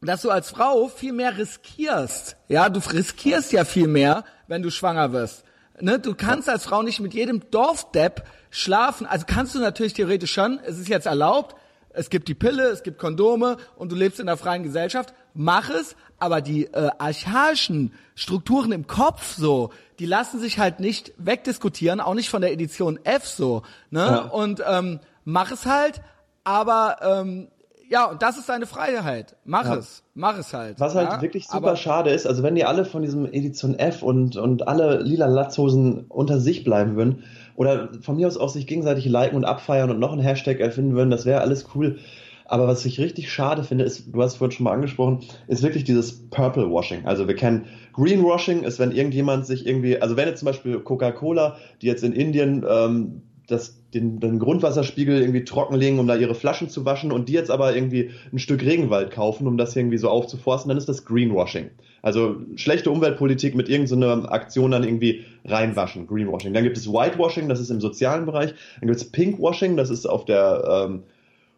dass 0.00 0.22
du 0.22 0.30
als 0.30 0.50
Frau 0.50 0.88
viel 0.88 1.12
mehr 1.12 1.38
riskierst. 1.38 2.36
Ja, 2.48 2.68
du 2.68 2.80
riskierst 2.80 3.52
ja 3.52 3.64
viel 3.64 3.86
mehr, 3.86 4.24
wenn 4.48 4.62
du 4.62 4.70
schwanger 4.70 5.12
wirst. 5.12 5.44
Ne, 5.80 6.00
du 6.00 6.14
kannst 6.14 6.48
als 6.48 6.64
Frau 6.64 6.82
nicht 6.82 6.98
mit 6.98 7.14
jedem 7.14 7.48
Dorfdepp 7.50 8.26
schlafen. 8.50 9.06
Also 9.06 9.26
kannst 9.28 9.54
du 9.54 9.60
natürlich 9.60 9.94
theoretisch 9.94 10.32
schon. 10.32 10.58
Es 10.64 10.78
ist 10.78 10.88
jetzt 10.88 11.06
erlaubt. 11.06 11.54
Es 11.90 12.10
gibt 12.10 12.26
die 12.28 12.34
Pille, 12.34 12.64
es 12.64 12.82
gibt 12.82 12.98
Kondome 12.98 13.58
und 13.76 13.92
du 13.92 13.96
lebst 13.96 14.18
in 14.18 14.28
einer 14.28 14.36
freien 14.36 14.62
Gesellschaft. 14.64 15.14
Mach 15.34 15.70
es, 15.70 15.94
aber 16.18 16.40
die 16.40 16.64
äh, 16.64 16.90
archaischen 16.98 17.92
Strukturen 18.14 18.72
im 18.72 18.86
Kopf 18.86 19.36
so, 19.36 19.70
die 19.98 20.06
lassen 20.06 20.40
sich 20.40 20.58
halt 20.58 20.80
nicht 20.80 21.12
wegdiskutieren, 21.16 22.00
auch 22.00 22.14
nicht 22.14 22.30
von 22.30 22.42
der 22.42 22.52
Edition 22.52 22.98
F 23.04 23.26
so. 23.26 23.62
Ne? 23.90 24.00
Ja. 24.00 24.18
Und 24.22 24.62
ähm, 24.66 25.00
mach 25.24 25.52
es 25.52 25.66
halt, 25.66 26.00
aber 26.44 26.96
ähm, 27.02 27.48
ja, 27.88 28.06
und 28.06 28.22
das 28.22 28.38
ist 28.38 28.48
deine 28.48 28.64
Freiheit. 28.66 29.36
Mach 29.44 29.66
Ja. 29.66 29.76
es. 29.76 30.02
Mach 30.14 30.38
es 30.38 30.54
halt. 30.54 30.80
Was 30.80 30.94
halt 30.94 31.10
ja? 31.10 31.22
wirklich 31.22 31.46
super 31.46 31.56
Aber- 31.68 31.76
schade 31.76 32.10
ist, 32.10 32.26
also 32.26 32.42
wenn 32.42 32.54
die 32.54 32.64
alle 32.64 32.84
von 32.84 33.02
diesem 33.02 33.26
Edition 33.26 33.78
F 33.78 34.02
und, 34.02 34.36
und 34.36 34.66
alle 34.66 35.00
lila 35.02 35.26
Latzhosen 35.26 36.06
unter 36.08 36.38
sich 36.40 36.64
bleiben 36.64 36.96
würden 36.96 37.24
oder 37.54 37.90
von 38.00 38.16
mir 38.16 38.26
aus 38.26 38.38
auch 38.38 38.48
sich 38.48 38.66
gegenseitig 38.66 39.04
liken 39.06 39.36
und 39.36 39.44
abfeiern 39.44 39.90
und 39.90 39.98
noch 39.98 40.12
einen 40.12 40.22
Hashtag 40.22 40.60
erfinden 40.60 40.94
würden, 40.94 41.10
das 41.10 41.26
wäre 41.26 41.40
alles 41.42 41.66
cool. 41.74 41.98
Aber 42.46 42.66
was 42.66 42.84
ich 42.84 42.98
richtig 42.98 43.30
schade 43.32 43.62
finde, 43.62 43.84
ist, 43.84 44.14
du 44.14 44.22
hast 44.22 44.32
es 44.32 44.38
vorhin 44.38 44.52
schon 44.56 44.64
mal 44.64 44.72
angesprochen, 44.72 45.20
ist 45.46 45.62
wirklich 45.62 45.84
dieses 45.84 46.28
Purple 46.28 46.70
Washing. 46.70 47.06
Also 47.06 47.26
wir 47.28 47.34
kennen 47.36 47.66
Greenwashing, 47.94 48.62
ist 48.64 48.78
wenn 48.78 48.92
irgendjemand 48.92 49.46
sich 49.46 49.66
irgendwie, 49.66 50.00
also 50.00 50.16
wenn 50.16 50.28
jetzt 50.28 50.40
zum 50.40 50.46
Beispiel 50.46 50.80
Coca-Cola, 50.80 51.56
die 51.80 51.86
jetzt 51.86 52.04
in 52.04 52.12
Indien 52.12 52.64
ähm, 52.68 53.22
das, 53.48 53.78
den, 53.94 54.20
den 54.20 54.38
Grundwasserspiegel 54.38 55.20
irgendwie 55.20 55.44
trockenlegen, 55.44 55.98
um 55.98 56.06
da 56.06 56.16
ihre 56.16 56.34
Flaschen 56.34 56.68
zu 56.68 56.84
waschen 56.84 57.12
und 57.12 57.28
die 57.28 57.34
jetzt 57.34 57.50
aber 57.50 57.74
irgendwie 57.74 58.10
ein 58.32 58.38
Stück 58.38 58.62
Regenwald 58.62 59.10
kaufen, 59.10 59.46
um 59.46 59.58
das 59.58 59.76
irgendwie 59.76 59.98
so 59.98 60.08
aufzuforsten, 60.08 60.68
dann 60.70 60.78
ist 60.78 60.88
das 60.88 61.04
Greenwashing. 61.04 61.70
Also 62.00 62.36
schlechte 62.56 62.90
Umweltpolitik 62.90 63.54
mit 63.54 63.68
irgendeiner 63.68 64.32
Aktion 64.32 64.72
dann 64.72 64.82
irgendwie 64.82 65.24
reinwaschen, 65.44 66.06
Greenwashing. 66.06 66.54
Dann 66.54 66.64
gibt 66.64 66.76
es 66.76 66.88
Whitewashing, 66.88 67.48
das 67.48 67.60
ist 67.60 67.70
im 67.70 67.80
sozialen 67.80 68.26
Bereich. 68.26 68.54
Dann 68.80 68.88
gibt 68.88 69.00
es 69.00 69.10
Pinkwashing, 69.10 69.76
das 69.76 69.90
ist 69.90 70.06
auf 70.06 70.24
der 70.24 70.86
ähm, 70.88 71.02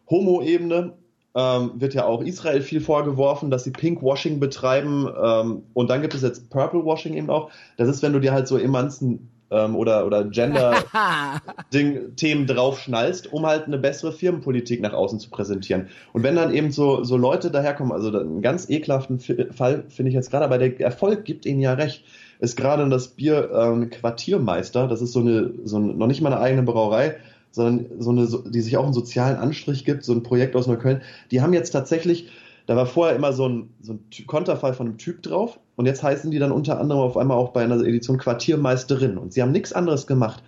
Homo-Ebene. 0.09 0.93
Ähm, 1.37 1.71
wird 1.75 1.93
ja 1.93 2.05
auch 2.05 2.21
Israel 2.21 2.61
viel 2.61 2.79
vorgeworfen, 2.79 3.49
dass 3.49 3.65
sie 3.65 3.71
Pinkwashing 3.71 4.39
betreiben. 4.39 5.09
Ähm, 5.21 5.63
und 5.73 5.89
dann 5.89 6.01
gibt 6.01 6.13
es 6.13 6.21
jetzt 6.21 6.49
Purplewashing 6.49 7.13
eben 7.15 7.29
auch. 7.29 7.49
Das 7.77 7.89
ist, 7.89 8.03
wenn 8.03 8.13
du 8.13 8.19
dir 8.19 8.31
halt 8.31 8.47
so 8.47 8.57
Emanzen 8.57 9.29
ähm, 9.51 9.75
oder, 9.75 10.05
oder 10.05 10.23
Gender-Themen 10.25 11.67
draufschnallst, 12.47 13.31
um 13.31 13.45
halt 13.45 13.65
eine 13.65 13.77
bessere 13.77 14.11
Firmenpolitik 14.11 14.81
nach 14.81 14.93
außen 14.93 15.19
zu 15.19 15.29
präsentieren. 15.29 15.87
Und 16.13 16.23
wenn 16.23 16.35
dann 16.35 16.53
eben 16.53 16.71
so, 16.71 17.03
so 17.03 17.17
Leute 17.17 17.51
daherkommen, 17.51 17.93
also 17.93 18.17
einen 18.17 18.41
ganz 18.41 18.69
ekelhaften 18.69 19.19
Fall 19.19 19.83
finde 19.89 20.09
ich 20.09 20.15
jetzt 20.15 20.31
gerade, 20.31 20.45
aber 20.45 20.57
der 20.57 20.79
Erfolg 20.79 21.25
gibt 21.25 21.45
ihnen 21.45 21.61
ja 21.61 21.73
recht, 21.73 22.03
ist 22.39 22.57
gerade 22.57 22.87
das 22.89 23.09
Bier 23.09 23.49
ähm, 23.53 23.89
Quartiermeister. 23.89 24.87
Das 24.87 25.01
ist 25.01 25.13
so 25.13 25.19
eine, 25.19 25.53
so 25.63 25.77
ein, 25.77 25.97
noch 25.97 26.07
nicht 26.07 26.21
mal 26.21 26.33
eine 26.33 26.41
eigene 26.41 26.63
Brauerei, 26.63 27.17
sondern 27.51 28.01
so 28.01 28.11
eine, 28.11 28.27
die 28.51 28.61
sich 28.61 28.77
auch 28.77 28.83
einen 28.83 28.93
sozialen 28.93 29.37
Anstrich 29.37 29.85
gibt, 29.85 30.03
so 30.03 30.13
ein 30.13 30.23
Projekt 30.23 30.55
aus 30.55 30.67
Neukölln. 30.67 31.01
Die 31.31 31.41
haben 31.41 31.53
jetzt 31.53 31.71
tatsächlich, 31.71 32.29
da 32.65 32.75
war 32.75 32.85
vorher 32.85 33.15
immer 33.15 33.33
so 33.33 33.47
ein, 33.47 33.73
so 33.81 33.93
ein 33.93 34.05
Konterfei 34.27 34.73
von 34.73 34.87
einem 34.87 34.97
Typ 34.97 35.21
drauf 35.23 35.59
und 35.75 35.85
jetzt 35.85 36.03
heißen 36.03 36.31
die 36.31 36.39
dann 36.39 36.51
unter 36.51 36.79
anderem 36.79 37.01
auf 37.01 37.17
einmal 37.17 37.37
auch 37.37 37.49
bei 37.49 37.63
einer 37.63 37.79
Edition 37.81 38.17
Quartiermeisterin 38.17 39.17
und 39.17 39.33
sie 39.33 39.41
haben 39.41 39.51
nichts 39.51 39.73
anderes 39.73 40.07
gemacht, 40.07 40.43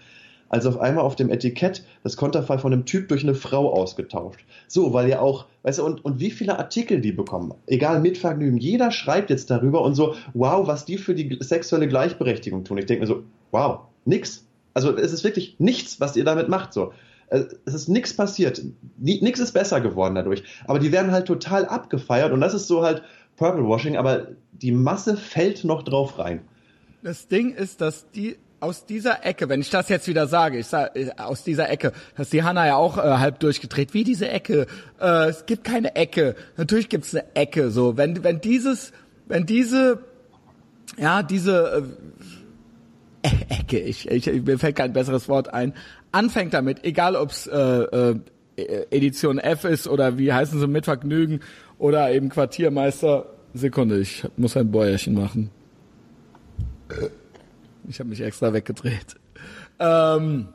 als 0.50 0.66
auf 0.66 0.80
einmal 0.80 1.04
auf 1.04 1.16
dem 1.16 1.30
Etikett 1.30 1.84
das 2.04 2.18
Konterfei 2.18 2.58
von 2.58 2.72
einem 2.72 2.86
Typ 2.86 3.10
durch 3.10 3.24
eine 3.24 3.36
Frau 3.36 3.74
ausgetauscht. 3.74 4.46
So, 4.68 4.94
weil 4.94 5.10
ja 5.10 5.20
auch, 5.20 5.46
weißt 5.64 5.80
du, 5.80 5.86
und, 5.86 6.06
und 6.06 6.20
wie 6.20 6.32
viele 6.32 6.58
Artikel 6.58 7.02
die 7.02 7.12
bekommen, 7.12 7.54
egal 7.66 8.00
mit 8.00 8.18
Vergnügen, 8.18 8.58
jeder 8.58 8.92
schreibt 8.92 9.30
jetzt 9.30 9.50
darüber 9.50 9.82
und 9.82 9.96
so, 9.96 10.16
wow, 10.34 10.66
was 10.68 10.86
die 10.86 10.98
für 10.98 11.16
die 11.16 11.38
sexuelle 11.42 11.88
Gleichberechtigung 11.88 12.64
tun. 12.64 12.78
Ich 12.78 12.86
denke 12.86 13.02
mir 13.02 13.08
so, 13.08 13.24
wow, 13.52 13.80
nix. 14.06 14.46
Also 14.74 14.96
es 14.96 15.12
ist 15.12 15.24
wirklich 15.24 15.56
nichts, 15.60 16.00
was 16.00 16.16
ihr 16.16 16.24
damit 16.24 16.50
macht. 16.50 16.72
So. 16.72 16.94
Äh, 17.30 17.44
Es 17.66 17.74
ist 17.74 17.90
nichts 17.90 18.16
passiert. 18.16 18.62
Nichts 18.98 19.40
ist 19.40 19.54
besser 19.54 19.82
geworden 19.82 20.16
dadurch. 20.16 20.44
Aber 20.66 20.80
die 20.80 20.92
werden 20.92 21.12
halt 21.12 21.26
total 21.28 21.66
abgefeiert 21.66 22.32
und 22.32 22.42
das 22.42 22.54
ist 22.54 22.68
so 22.68 22.84
halt 22.84 23.04
Purple 23.36 23.68
Washing, 23.68 23.98
aber 23.98 24.28
die 24.52 24.72
Masse 24.72 25.16
fällt 25.16 25.64
noch 25.64 25.84
drauf 25.84 26.18
rein. 26.18 26.42
Das 27.04 27.28
Ding 27.28 27.54
ist, 27.54 27.82
dass 27.82 28.10
die 28.12 28.38
aus 28.60 28.86
dieser 28.86 29.24
Ecke, 29.24 29.50
wenn 29.50 29.62
ich 29.62 29.70
das 29.70 29.88
jetzt 29.90 30.08
wieder 30.08 30.26
sage, 30.28 30.58
ich 30.58 30.66
sage 30.66 31.14
aus 31.18 31.44
dieser 31.44 31.70
Ecke, 31.70 31.94
dass 32.16 32.32
die 32.32 32.42
Hanna 32.44 32.66
ja 32.66 32.76
auch 32.76 32.98
äh, 32.98 33.02
halb 33.02 33.40
durchgedreht, 33.40 33.94
wie 33.94 34.04
diese 34.04 34.28
Ecke. 34.28 34.66
Äh, 35.00 35.30
es 35.30 35.46
gibt 35.46 35.64
keine 35.64 35.96
Ecke. 35.96 36.36
Natürlich 36.58 36.90
gibt 36.90 37.06
es 37.06 37.14
eine 37.14 37.36
Ecke. 37.36 37.70
So, 37.70 37.98
wenn 37.98 38.24
wenn 38.24 38.42
dieses, 38.42 38.94
wenn 39.28 39.46
diese, 39.46 40.00
ja 40.98 41.22
diese 41.22 41.88
äh, 43.24 43.30
Ecke, 43.50 43.80
ich, 43.80 44.10
ich 44.10 44.26
mir 44.44 44.58
fällt 44.58 44.76
kein 44.76 44.94
besseres 44.94 45.30
Wort 45.30 45.54
ein, 45.54 45.74
anfängt 46.18 46.54
damit, 46.54 46.84
egal 46.84 47.16
ob's 47.16 47.48
äh, 47.48 47.56
äh, 47.56 48.16
Edition 48.90 49.38
F 49.38 49.66
ist 49.66 49.88
oder 49.88 50.18
wie 50.18 50.34
heißen 50.34 50.60
sie 50.60 50.68
mit 50.68 50.86
Vergnügen 50.86 51.42
oder 51.78 52.12
eben 52.12 52.30
Quartiermeister. 52.30 53.28
Sekunde, 53.54 54.00
ich 54.00 54.24
muss 54.36 54.58
ein 54.58 54.72
Bäuerchen 54.72 55.14
machen. 55.14 55.52
Ich 57.88 58.00
habe 58.00 58.10
mich 58.10 58.22
extra 58.22 58.52
weggedreht. 58.52 59.16
Ähm, 59.80 60.50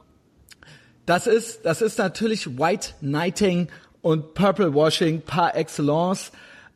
das 1.07 1.27
ist, 1.27 1.65
das 1.65 1.81
ist 1.81 1.99
natürlich 1.99 2.59
White 2.59 2.95
Knighting 3.01 3.69
und 4.03 4.35
Purple 4.35 4.75
Washing 4.75 5.23
par 5.23 5.57
excellence. 5.57 6.33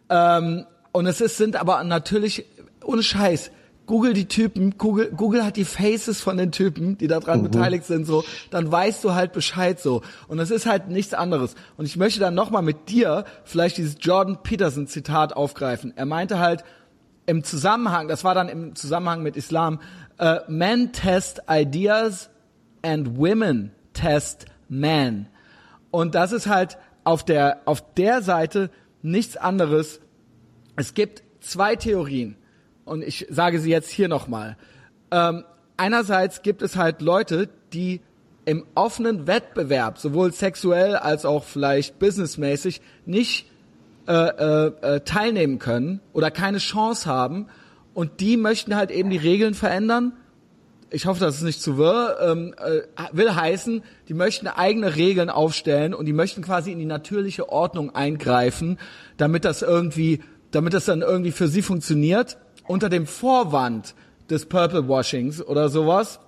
Ähm, 0.09 0.65
und 0.93 1.07
es 1.07 1.21
ist, 1.21 1.37
sind 1.37 1.57
aber 1.57 1.83
natürlich, 1.85 2.45
ohne 2.85 3.03
Scheiß, 3.03 3.51
Google 3.87 4.15
die 4.15 4.27
Typen, 4.27 4.79
Google, 4.79 5.13
Google 5.17 5.45
hat 5.45 5.57
die 5.57 5.65
Faces 5.65 6.21
von 6.21 6.37
den 6.37 6.51
Typen, 6.51 6.99
die 6.99 7.07
daran 7.07 7.43
beteiligt 7.43 7.85
sind, 7.85 8.05
so, 8.05 8.25
dann 8.51 8.71
weißt 8.71 9.03
du 9.05 9.15
halt 9.15 9.33
Bescheid 9.33 9.79
so. 9.81 10.03
Und 10.27 10.41
es 10.41 10.51
ist 10.51 10.67
halt 10.67 10.89
nichts 10.89 11.15
anderes. 11.15 11.55
Und 11.77 11.87
ich 11.87 11.97
möchte 11.97 12.19
dann 12.19 12.35
nochmal 12.35 12.63
mit 12.63 12.89
dir 12.89 13.25
vielleicht 13.45 13.79
dieses 13.79 13.97
Jordan 14.01 14.43
Peterson 14.43 14.89
Zitat 14.89 15.35
aufgreifen. 15.35 15.93
Er 15.97 16.07
meinte 16.07 16.41
halt, 16.41 16.65
im 17.27 17.43
Zusammenhang, 17.45 18.09
das 18.09 18.25
war 18.25 18.35
dann 18.35 18.49
im 18.49 18.75
Zusammenhang 18.75 19.23
mit 19.23 19.37
Islam, 19.37 19.81
äh, 20.19 20.41
men 20.49 20.93
test 20.93 21.43
ideas 21.49 22.31
and 22.83 23.19
women 23.19 23.73
test 23.93 24.47
men. 24.69 25.29
Und 25.91 26.15
das 26.15 26.33
ist 26.33 26.47
halt 26.47 26.79
auf 27.05 27.25
der, 27.25 27.63
auf 27.65 27.95
der 27.95 28.23
Seite 28.23 28.71
nichts 29.03 29.37
anderes. 29.37 30.01
Es 30.77 30.95
gibt 30.95 31.23
zwei 31.41 31.77
Theorien. 31.77 32.37
Und 32.87 33.03
ich 33.03 33.27
sage 33.29 33.61
sie 33.61 33.71
jetzt 33.71 33.91
hier 33.91 34.09
nochmal. 34.09 34.57
Ähm, 35.11 35.45
einerseits 35.77 36.41
gibt 36.41 36.63
es 36.63 36.77
halt 36.77 37.03
Leute, 37.03 37.51
die 37.75 38.01
im 38.47 38.65
offenen 38.77 39.27
Wettbewerb, 39.27 39.99
sowohl 39.99 40.33
sexuell 40.33 40.95
als 40.97 41.27
auch 41.27 41.45
vielleicht 41.45 41.99
businessmäßig, 41.99 42.81
nicht 43.05 43.51
äh, 44.07 44.13
äh, 44.13 44.67
äh, 44.83 45.01
teilnehmen 45.01 45.59
können 45.59 46.01
oder 46.13 46.31
keine 46.31 46.59
Chance 46.59 47.07
haben 47.07 47.49
und 47.93 48.21
die 48.21 48.37
möchten 48.37 48.77
halt 48.77 48.93
eben 48.93 49.11
die 49.11 49.17
Regeln 49.17 49.55
verändern. 49.55 50.13
Ich 50.91 51.07
hoffe, 51.07 51.19
das 51.19 51.39
ist 51.39 51.43
nicht 51.43 51.61
zu 51.61 51.77
wirr. 51.77 52.19
Ähm, 52.21 52.55
äh, 52.57 52.83
will 53.11 53.35
heißen, 53.35 53.83
die 54.09 54.15
möchten 54.15 54.47
eigene 54.47 54.95
Regeln 54.95 55.29
aufstellen 55.29 55.93
und 55.93 56.07
die 56.07 56.13
möchten 56.13 56.43
quasi 56.43 56.71
in 56.71 56.79
die 56.79 56.87
natürliche 56.87 57.49
Ordnung 57.49 57.97
eingreifen, 57.97 58.79
damit 59.17 59.45
das 59.45 59.63
irgendwie, 59.63 60.21
damit 60.53 60.73
das 60.73 60.85
dann 60.85 61.03
irgendwie 61.03 61.33
für 61.33 61.49
sie 61.49 61.63
funktioniert 61.63 62.39
unter 62.69 62.89
dem 62.89 63.07
Vorwand 63.07 63.95
des 64.31 64.47
Purple 64.47 64.89
Washings 64.89 65.43
oder 65.43 65.69
sowas. 65.69 66.21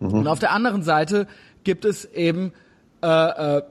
Und 0.00 0.26
auf 0.26 0.38
der 0.38 0.52
anderen 0.52 0.82
Seite 0.82 1.26
gibt 1.62 1.84
es 1.84 2.04
eben 2.04 2.52
äh, 3.02 3.06
äh, 3.06 3.58
äh, 3.58 3.62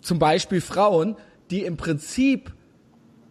zum 0.00 0.18
Beispiel 0.18 0.60
Frauen, 0.60 1.16
die 1.50 1.64
im 1.64 1.76
Prinzip 1.76 2.52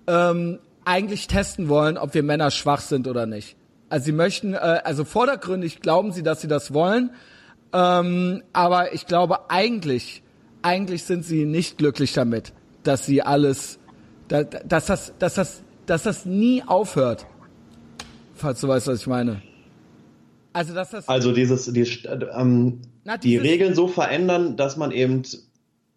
ähm, 0.08 0.60
eigentlich 0.84 1.28
testen 1.28 1.70
wollen, 1.70 1.98
ob 1.98 2.14
wir 2.14 2.24
Männer 2.24 2.52
schwach 2.52 2.82
sind 2.82 3.08
oder 3.08 3.26
nicht. 3.26 3.56
Also 3.90 4.06
sie 4.06 4.12
möchten, 4.12 4.54
äh, 4.54 4.58
also 4.84 5.06
vordergründig 5.06 5.82
glauben 5.82 6.12
sie, 6.12 6.24
dass 6.24 6.42
sie 6.42 6.48
das 6.48 6.74
wollen, 6.74 7.12
ähm, 7.74 8.44
aber 8.54 8.94
ich 8.94 9.06
glaube 9.06 9.50
eigentlich, 9.50 10.24
eigentlich 10.62 11.04
sind 11.04 11.24
sie 11.24 11.46
nicht 11.46 11.78
glücklich 11.78 12.14
damit, 12.14 12.54
dass 12.84 13.06
sie 13.06 13.22
alles, 13.22 13.80
dass, 14.28 14.48
dass 14.66 14.86
das, 14.86 15.14
dass 15.20 15.36
das, 15.36 15.64
dass 15.86 16.04
das 16.04 16.26
nie 16.26 16.64
aufhört. 16.66 17.26
Falls 18.36 18.62
du 18.62 18.68
weißt, 18.68 18.88
was 18.88 19.02
ich 19.02 19.08
meine. 19.08 19.42
Also, 20.54 20.74
dass 20.74 20.92
das. 20.92 21.08
Also 21.10 21.32
dieses, 21.32 21.72
die, 21.72 21.82
ähm, 22.34 22.82
Na, 23.04 23.18
die 23.18 23.38
Regeln 23.38 23.76
so 23.76 23.88
verändern, 23.88 24.56
dass 24.56 24.78
man 24.78 24.92
eben 24.92 25.24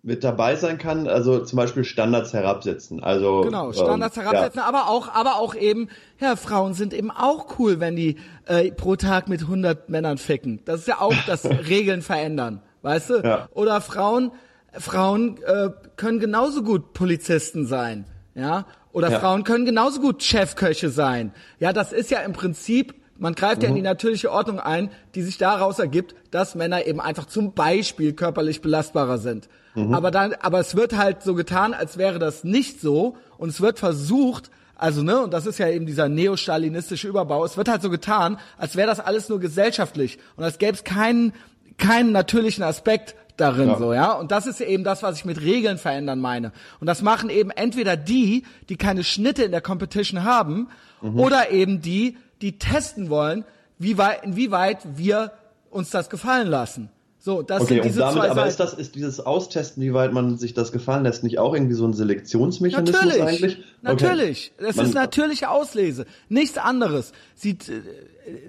mit 0.03 0.25
dabei 0.25 0.57
sein 0.57 0.79
kann, 0.79 1.09
also 1.09 1.45
zum 1.45 1.57
Beispiel 1.57 1.85
Standards 1.85 2.33
herabsetzen. 2.33 3.03
Also 3.03 3.43
genau 3.43 3.73
Standards 3.73 4.17
ähm, 4.17 4.23
herabsetzen, 4.23 4.61
ja. 4.61 4.67
aber 4.67 4.89
auch, 4.89 5.13
aber 5.13 5.37
auch 5.37 5.55
eben, 5.55 5.89
ja, 6.21 6.37
Frauen 6.37 6.75
sind 6.75 6.95
eben 6.95 7.11
auch 7.11 7.59
cool, 7.59 7.81
wenn 7.81 7.97
die 7.97 8.17
äh, 8.47 8.71
pro 8.71 8.97
Tag 8.97 9.29
mit 9.29 9.43
100 9.43 9.91
Männern 9.91 10.19
ficken. 10.19 10.61
Das 10.65 10.81
ist 10.81 10.89
ja 10.89 11.01
auch 11.01 11.15
das 11.27 11.45
Regeln 11.69 12.03
verändern, 12.03 12.63
weißt 12.83 13.11
du? 13.11 13.15
Ja. 13.23 13.49
Oder 13.53 13.81
Frauen, 13.81 14.31
Frauen 14.73 15.39
äh, 15.45 15.71
können 15.97 16.21
genauso 16.21 16.63
gut 16.63 16.93
Polizisten 16.95 17.67
sein, 17.67 18.07
ja? 18.35 18.67
Oder 18.93 19.11
ja. 19.11 19.21
Frauen 19.21 19.45
können 19.45 19.65
genauso 19.65 20.01
gut 20.01 20.23
Chefköche 20.23 20.91
sein. 20.91 21.33
Ja, 21.61 21.73
das 21.73 21.93
ist 21.93 22.11
ja 22.11 22.21
im 22.21 22.33
Prinzip 22.33 22.95
man 23.19 23.35
greift 23.35 23.59
mhm. 23.59 23.63
ja 23.63 23.69
in 23.69 23.75
die 23.75 23.81
mhm. 23.81 23.87
natürliche 23.87 24.31
Ordnung 24.31 24.61
ein, 24.61 24.91
die 25.15 25.23
sich 25.23 25.39
daraus 25.39 25.79
ergibt, 25.79 26.15
dass 26.31 26.55
Männer 26.55 26.87
eben 26.87 27.01
einfach 27.01 27.27
zum 27.27 27.53
Beispiel 27.53 28.13
körperlich 28.13 28.63
belastbarer 28.63 29.19
sind. 29.19 29.49
Mhm. 29.75 29.93
Aber 29.93 30.11
dann, 30.11 30.35
aber 30.35 30.61
es 30.61 30.77
wird 30.77 30.97
halt 30.97 31.23
so 31.23 31.35
getan, 31.35 31.75
als 31.75 31.99
wäre 31.99 32.19
das 32.19 32.45
nicht 32.45 32.81
so 32.81 33.17
und 33.37 33.49
es 33.51 33.61
wird 33.61 33.79
versucht, 33.79 34.51
also 34.77 35.03
ne, 35.03 35.21
und 35.21 35.33
das 35.33 35.47
ist 35.47 35.59
ja 35.59 35.69
eben 35.69 35.87
dieser 35.87 36.09
neostalinistische 36.09 37.09
Überbau, 37.09 37.45
es 37.45 37.57
wird 37.57 37.69
halt 37.69 37.83
so 37.83 37.91
getan, 37.91 38.39
als 38.57 38.77
wäre 38.77 38.89
das 38.89 39.01
alles 39.01 39.29
nur 39.29 39.41
gesellschaftlich 39.41 40.19
und 40.37 40.45
als 40.45 40.59
gäbe 40.59 40.75
es 40.75 40.85
keinen, 40.85 41.33
keinen 41.77 42.13
natürlichen 42.13 42.63
Aspekt 42.63 43.17
darin 43.41 43.69
ja. 43.69 43.79
so, 43.79 43.93
ja. 43.93 44.13
Und 44.13 44.31
das 44.31 44.47
ist 44.47 44.61
eben 44.61 44.85
das, 44.85 45.03
was 45.03 45.17
ich 45.17 45.25
mit 45.25 45.41
Regeln 45.41 45.79
verändern 45.79 46.21
meine. 46.21 46.53
Und 46.81 46.87
das 46.87 47.03
machen 47.03 47.31
eben 47.31 47.51
entweder 47.51 47.97
die, 47.97 48.45
die 48.69 48.77
keine 48.77 49.05
Schnitte 49.05 49.45
in 49.45 49.51
der 49.51 49.61
Competition 49.61 50.25
haben, 50.25 50.69
mhm. 51.01 51.19
oder 51.19 51.51
eben 51.51 51.81
die, 51.81 52.17
die 52.43 52.59
testen 52.59 53.11
wollen, 53.11 53.45
wie 53.79 53.99
weit, 53.99 54.25
inwieweit 54.25 54.79
wir 54.97 55.33
uns 55.71 55.91
das 55.91 56.11
gefallen 56.11 56.49
lassen. 56.49 56.91
So, 57.21 57.43
das 57.43 57.63
okay, 57.63 57.75
sind 57.75 57.85
diese 57.85 58.05
und 58.05 58.09
damit, 58.09 58.23
zwei 58.23 58.31
aber 58.31 58.35
Seiten. 58.37 58.49
ist 58.49 58.61
das, 58.61 58.75
ist 58.75 58.95
dieses 58.95 59.21
Austesten, 59.21 59.83
wie 59.83 59.93
weit 59.93 60.13
man 60.13 60.39
sich 60.39 60.55
das 60.55 60.71
gefallen 60.71 61.03
lässt, 61.03 61.25
nicht 61.25 61.39
auch 61.39 61.53
irgendwie 61.53 61.75
so 61.75 61.85
ein 61.85 61.93
Selektionsmechanismus 61.93 63.03
natürlich, 63.03 63.23
eigentlich? 63.23 63.57
Okay. 63.57 63.65
Natürlich. 63.83 64.53
Das 64.59 64.77
man, 64.77 64.87
ist 64.87 64.95
natürliche 64.95 65.51
Auslese. 65.51 66.07
Nichts 66.29 66.59
anderes. 66.59 67.13
Sie 67.35 67.51
äh, 67.51 67.57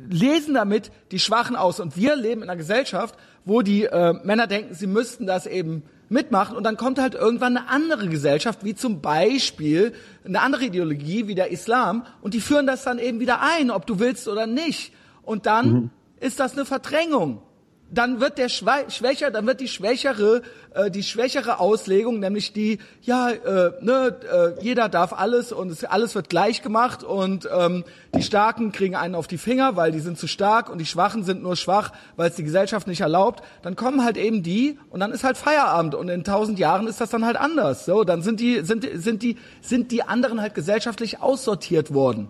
lesen 0.09 0.53
damit 0.53 0.91
die 1.11 1.19
Schwachen 1.19 1.55
aus. 1.55 1.79
Und 1.79 1.97
wir 1.97 2.15
leben 2.15 2.43
in 2.43 2.49
einer 2.49 2.57
Gesellschaft, 2.57 3.15
wo 3.45 3.61
die 3.61 3.85
äh, 3.85 4.13
Männer 4.23 4.47
denken, 4.47 4.73
sie 4.73 4.87
müssten 4.87 5.25
das 5.25 5.45
eben 5.45 5.83
mitmachen 6.09 6.57
und 6.57 6.63
dann 6.63 6.75
kommt 6.75 6.99
halt 6.99 7.13
irgendwann 7.13 7.55
eine 7.55 7.69
andere 7.69 8.07
Gesellschaft, 8.07 8.63
wie 8.63 8.73
zum 8.73 8.99
Beispiel 9.01 9.93
eine 10.25 10.41
andere 10.41 10.65
Ideologie 10.65 11.27
wie 11.27 11.35
der 11.35 11.51
Islam 11.51 12.05
und 12.21 12.33
die 12.33 12.41
führen 12.41 12.65
das 12.65 12.83
dann 12.83 12.97
eben 12.97 13.19
wieder 13.19 13.41
ein, 13.41 13.69
ob 13.69 13.85
du 13.85 13.99
willst 13.99 14.27
oder 14.27 14.47
nicht. 14.47 14.91
Und 15.21 15.45
dann 15.45 15.71
mhm. 15.71 15.89
ist 16.19 16.39
das 16.39 16.53
eine 16.53 16.65
Verdrängung 16.65 17.43
dann 17.91 18.21
wird 18.21 18.37
der 18.37 18.49
schwächer, 18.49 19.31
dann 19.31 19.47
wird 19.47 19.59
die 19.61 19.67
schwächere, 19.67 20.41
äh, 20.73 20.91
die 20.91 21.03
schwächere 21.03 21.59
Auslegung, 21.59 22.19
nämlich 22.19 22.53
die, 22.53 22.79
ja, 23.01 23.29
äh, 23.31 23.71
ne, 23.81 24.15
äh, 24.31 24.63
jeder 24.63 24.89
darf 24.89 25.13
alles 25.13 25.51
und 25.51 25.71
es, 25.71 25.83
alles 25.83 26.13
wird 26.13 26.29
gleich 26.29 26.61
gemacht 26.61 27.03
und 27.03 27.49
ähm, 27.51 27.83
die 28.15 28.21
Starken 28.21 28.71
kriegen 28.71 28.95
einen 28.95 29.15
auf 29.15 29.27
die 29.27 29.37
Finger, 29.37 29.75
weil 29.75 29.91
die 29.91 29.99
sind 29.99 30.19
zu 30.19 30.27
stark 30.27 30.69
und 30.69 30.77
die 30.77 30.85
Schwachen 30.85 31.23
sind 31.23 31.41
nur 31.41 31.55
schwach, 31.55 31.91
weil 32.15 32.29
es 32.29 32.35
die 32.35 32.43
Gesellschaft 32.43 32.87
nicht 32.87 33.01
erlaubt. 33.01 33.43
Dann 33.63 33.75
kommen 33.75 34.03
halt 34.03 34.17
eben 34.17 34.43
die 34.43 34.77
und 34.89 34.99
dann 34.99 35.11
ist 35.11 35.23
halt 35.23 35.37
Feierabend 35.37 35.95
und 35.95 36.09
in 36.09 36.23
tausend 36.23 36.59
Jahren 36.59 36.87
ist 36.87 37.01
das 37.01 37.09
dann 37.09 37.25
halt 37.25 37.37
anders. 37.37 37.85
So, 37.85 38.03
dann 38.03 38.21
sind 38.21 38.39
die, 38.39 38.61
sind, 38.63 38.87
sind 38.93 39.23
die, 39.23 39.37
sind 39.61 39.91
die 39.91 40.03
anderen 40.03 40.41
halt 40.41 40.53
gesellschaftlich 40.53 41.21
aussortiert 41.21 41.93
worden. 41.93 42.29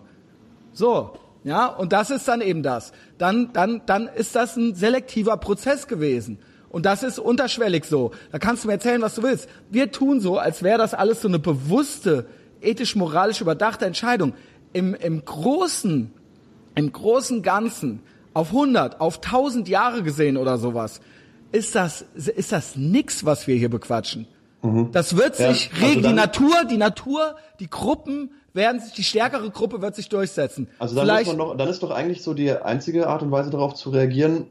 So. 0.72 1.12
Ja, 1.42 1.66
und 1.66 1.92
das 1.92 2.10
ist 2.10 2.28
dann 2.28 2.40
eben 2.40 2.62
das. 2.62 2.92
Dann, 3.18 3.52
dann, 3.52 3.82
dann 3.86 4.08
ist 4.08 4.36
das 4.36 4.56
ein 4.56 4.74
selektiver 4.74 5.36
Prozess 5.38 5.86
gewesen. 5.86 6.38
Und 6.68 6.86
das 6.86 7.02
ist 7.02 7.18
unterschwellig 7.18 7.84
so. 7.84 8.12
Da 8.30 8.38
kannst 8.38 8.62
du 8.62 8.68
mir 8.68 8.74
erzählen, 8.74 9.02
was 9.02 9.14
du 9.16 9.22
willst. 9.22 9.48
Wir 9.70 9.90
tun 9.90 10.20
so, 10.20 10.38
als 10.38 10.62
wäre 10.62 10.78
das 10.78 10.94
alles 10.94 11.20
so 11.20 11.28
eine 11.28 11.38
bewusste, 11.38 12.26
ethisch-moralisch 12.60 13.40
überdachte 13.40 13.86
Entscheidung. 13.86 14.34
Im, 14.72 14.94
im 14.94 15.24
großen, 15.24 16.12
im 16.76 16.92
großen 16.92 17.42
Ganzen, 17.42 18.02
auf 18.34 18.48
100, 18.48 19.00
auf 19.00 19.16
1000 19.16 19.68
Jahre 19.68 20.02
gesehen 20.02 20.36
oder 20.36 20.58
sowas, 20.58 21.00
ist 21.50 21.74
das, 21.74 22.04
ist 22.14 22.52
das 22.52 22.76
nix, 22.76 23.24
was 23.24 23.48
wir 23.48 23.56
hier 23.56 23.70
bequatschen. 23.70 24.28
Mhm. 24.62 24.92
Das 24.92 25.16
wird 25.16 25.36
sich 25.36 25.70
ja, 25.80 25.88
also 25.88 26.00
die 26.00 26.12
Natur, 26.12 26.64
die 26.70 26.76
Natur, 26.76 27.36
die 27.58 27.68
Gruppen, 27.68 28.30
werden 28.52 28.80
sich, 28.80 28.92
die 28.92 29.04
stärkere 29.04 29.50
Gruppe 29.50 29.82
wird 29.82 29.94
sich 29.94 30.08
durchsetzen. 30.08 30.68
Also 30.78 30.94
dann, 30.94 31.04
Vielleicht, 31.04 31.36
noch, 31.36 31.56
dann 31.56 31.68
ist 31.68 31.82
doch 31.82 31.90
eigentlich 31.90 32.22
so 32.22 32.34
die 32.34 32.52
einzige 32.52 33.08
Art 33.08 33.22
und 33.22 33.30
Weise 33.30 33.50
darauf 33.50 33.74
zu 33.74 33.90
reagieren, 33.90 34.46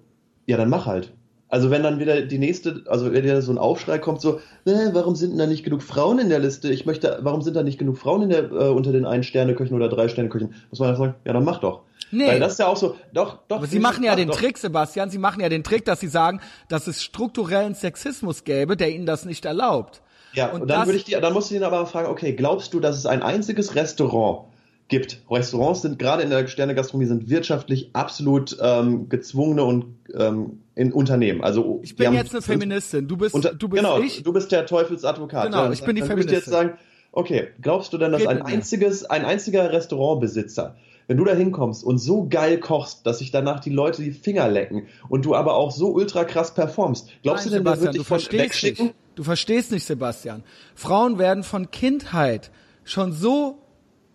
ja, 0.45 0.57
dann 0.57 0.69
mach 0.69 0.85
halt. 0.85 1.11
Also 1.49 1.71
wenn 1.71 1.81
dann 1.81 1.99
wieder 1.99 2.21
die 2.21 2.37
nächste, 2.37 2.83
also 2.85 3.11
wenn 3.11 3.23
wieder 3.23 3.41
so 3.41 3.51
ein 3.51 3.57
Aufschrei 3.57 3.97
kommt, 3.97 4.21
so, 4.21 4.39
äh, 4.65 4.89
warum 4.93 5.15
sind 5.15 5.31
denn 5.31 5.39
da 5.39 5.47
nicht 5.47 5.63
genug 5.63 5.81
Frauen 5.81 6.19
in 6.19 6.29
der 6.29 6.37
Liste? 6.37 6.71
Ich 6.71 6.85
möchte, 6.85 7.17
warum 7.21 7.41
sind 7.41 7.55
da 7.55 7.63
nicht 7.63 7.79
genug 7.79 7.97
Frauen 7.97 8.21
in 8.21 8.29
der, 8.29 8.51
äh, 8.51 8.69
unter 8.69 8.91
den 8.91 9.05
Ein-Sterne-Köchen 9.05 9.75
oder 9.75 9.89
Drei-Sterne-Köchen? 9.89 10.53
Muss 10.69 10.79
man 10.79 10.89
ja 10.89 10.95
sagen, 10.95 11.15
ja, 11.25 11.33
dann 11.33 11.43
mach 11.43 11.59
doch. 11.59 11.81
Nee. 12.11 12.27
Weil 12.27 12.39
das 12.39 12.53
ist 12.53 12.59
ja 12.59 12.67
auch 12.67 12.77
so, 12.77 12.95
doch, 13.13 13.39
doch. 13.47 13.57
Aber 13.57 13.67
Sie 13.67 13.79
machen 13.79 14.03
ja 14.03 14.15
den 14.15 14.27
doch. 14.27 14.37
Trick, 14.37 14.59
Sebastian, 14.59 15.09
Sie 15.09 15.17
machen 15.17 15.41
ja 15.41 15.49
den 15.49 15.63
Trick, 15.63 15.85
dass 15.85 15.99
Sie 15.99 16.07
sagen, 16.07 16.39
dass 16.67 16.85
es 16.85 17.03
strukturellen 17.03 17.73
Sexismus 17.73 18.43
gäbe, 18.43 18.77
der 18.77 18.91
Ihnen 18.91 19.07
das 19.07 19.25
nicht 19.25 19.45
erlaubt. 19.45 20.03
Ja, 20.33 20.51
und, 20.51 20.61
und 20.61 20.67
dann 20.67 20.85
würde 20.85 20.97
ich 20.97 21.03
dir, 21.03 21.19
dann 21.21 21.33
musst 21.33 21.51
du 21.51 21.55
ihn 21.55 21.63
aber 21.63 21.85
fragen, 21.85 22.07
okay, 22.07 22.33
glaubst 22.33 22.73
du, 22.73 22.79
dass 22.79 22.97
es 22.97 23.05
ein 23.05 23.21
einziges 23.23 23.75
Restaurant 23.75 24.47
gibt? 24.87 25.21
Restaurants 25.29 25.81
sind 25.81 25.99
gerade 25.99 26.23
in 26.23 26.29
der 26.29 26.47
Sternegastronomie 26.47 27.07
sind 27.07 27.29
wirtschaftlich 27.29 27.89
absolut 27.93 28.57
ähm, 28.61 29.09
gezwungene 29.09 29.63
und 29.63 29.85
ähm, 30.13 30.61
in 30.75 30.93
Unternehmen. 30.93 31.41
Also 31.43 31.79
ich 31.83 31.95
bin 31.95 32.13
jetzt 32.13 32.33
eine 32.33 32.41
Feministin. 32.41 33.07
Du 33.07 33.17
bist, 33.17 33.35
unter, 33.35 33.53
du 33.53 33.67
bist 33.67 33.83
genau, 33.83 33.99
ich. 33.99 34.23
Du 34.23 34.33
bist 34.33 34.51
der 34.51 34.65
Teufelsadvokat. 34.65 35.45
Genau, 35.45 35.65
ja, 35.65 35.71
ich 35.71 35.83
bin 35.83 35.95
die 35.95 36.01
dann 36.01 36.09
Feministin. 36.09 36.37
Ich 36.37 36.45
jetzt 36.45 36.51
sagen, 36.51 36.77
okay, 37.11 37.49
glaubst 37.61 37.93
du 37.93 37.97
denn, 37.97 38.11
dass 38.11 38.25
ein 38.25 38.41
einziges, 38.41 39.05
ein 39.05 39.25
einziger 39.25 39.71
Restaurantbesitzer 39.71 40.75
wenn 41.09 41.17
du 41.17 41.25
da 41.25 41.33
hinkommst 41.33 41.83
und 41.83 41.97
so 41.97 42.27
geil 42.29 42.59
kochst, 42.59 43.05
dass 43.07 43.17
sich 43.17 43.31
danach 43.31 43.59
die 43.59 43.71
Leute 43.71 44.03
die 44.03 44.11
Finger 44.11 44.47
lecken 44.47 44.85
und 45.09 45.25
du 45.25 45.33
aber 45.33 45.55
auch 45.55 45.71
so 45.71 45.91
ultra 45.91 46.23
krass 46.23 46.53
performst, 46.53 47.09
glaubst 47.23 47.45
Nein, 47.45 47.63
du 47.63 47.63
denn, 47.63 47.65
der 47.65 47.81
wird 47.81 47.95
dich 47.95 48.05
von 48.05 48.21
wegschicken? 48.29 48.85
Nicht. 48.85 48.95
Du 49.19 49.25
verstehst 49.25 49.73
nicht, 49.73 49.85
Sebastian. 49.85 50.45
Frauen 50.75 51.19
werden 51.19 51.43
von 51.43 51.71
Kindheit 51.71 52.51
schon 52.85 53.11
so 53.11 53.61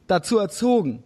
dazu 0.07 0.39
erzogen, 0.39 1.05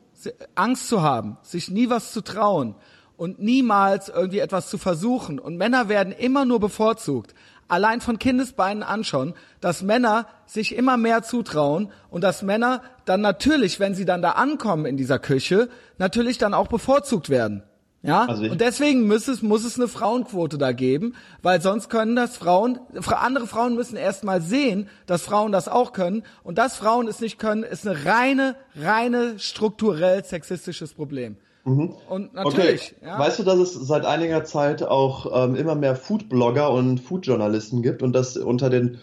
Angst 0.54 0.86
zu 0.86 1.02
haben, 1.02 1.36
sich 1.42 1.68
nie 1.68 1.90
was 1.90 2.12
zu 2.12 2.20
trauen 2.20 2.76
und 3.16 3.40
niemals 3.40 4.08
irgendwie 4.08 4.38
etwas 4.38 4.70
zu 4.70 4.78
versuchen. 4.78 5.40
Und 5.40 5.56
Männer 5.56 5.88
werden 5.88 6.12
immer 6.12 6.44
nur 6.44 6.60
bevorzugt 6.60 7.34
allein 7.66 8.00
von 8.00 8.20
Kindesbeinen 8.20 8.84
anschauen, 8.84 9.34
dass 9.60 9.82
Männer 9.82 10.28
sich 10.46 10.76
immer 10.76 10.96
mehr 10.96 11.24
zutrauen 11.24 11.90
und 12.08 12.22
dass 12.22 12.42
Männer 12.42 12.82
dann 13.04 13.20
natürlich, 13.20 13.80
wenn 13.80 13.96
sie 13.96 14.04
dann 14.04 14.22
da 14.22 14.30
ankommen 14.30 14.86
in 14.86 14.96
dieser 14.96 15.18
Küche, 15.18 15.70
natürlich 15.98 16.38
dann 16.38 16.54
auch 16.54 16.68
bevorzugt 16.68 17.30
werden. 17.30 17.64
Ja, 18.02 18.26
also 18.26 18.44
und 18.44 18.60
deswegen 18.60 19.08
muss 19.08 19.26
es, 19.26 19.42
muss 19.42 19.64
es 19.64 19.76
eine 19.76 19.88
Frauenquote 19.88 20.56
da 20.56 20.70
geben, 20.70 21.14
weil 21.42 21.60
sonst 21.60 21.90
können 21.90 22.14
das 22.14 22.36
Frauen, 22.36 22.78
andere 23.06 23.48
Frauen 23.48 23.74
müssen 23.74 23.96
erst 23.96 24.22
mal 24.22 24.40
sehen, 24.40 24.88
dass 25.06 25.22
Frauen 25.22 25.50
das 25.50 25.66
auch 25.66 25.92
können 25.92 26.22
und 26.44 26.58
dass 26.58 26.76
Frauen 26.76 27.08
es 27.08 27.20
nicht 27.20 27.38
können, 27.40 27.64
ist 27.64 27.86
eine 27.86 28.04
reine, 28.04 28.54
reine 28.76 29.38
strukturell 29.38 30.24
sexistisches 30.24 30.94
Problem. 30.94 31.36
Mhm. 31.64 31.94
Und 32.08 32.34
natürlich. 32.34 32.94
Okay. 32.98 33.06
Ja. 33.06 33.18
Weißt 33.18 33.40
du, 33.40 33.42
dass 33.42 33.58
es 33.58 33.74
seit 33.74 34.06
einiger 34.06 34.44
Zeit 34.44 34.84
auch 34.84 35.44
ähm, 35.44 35.56
immer 35.56 35.74
mehr 35.74 35.96
Food-Blogger 35.96 36.70
und 36.70 37.00
Food-Journalisten 37.00 37.82
gibt 37.82 38.04
und 38.04 38.12
dass 38.12 38.36
unter 38.36 38.70
den 38.70 38.98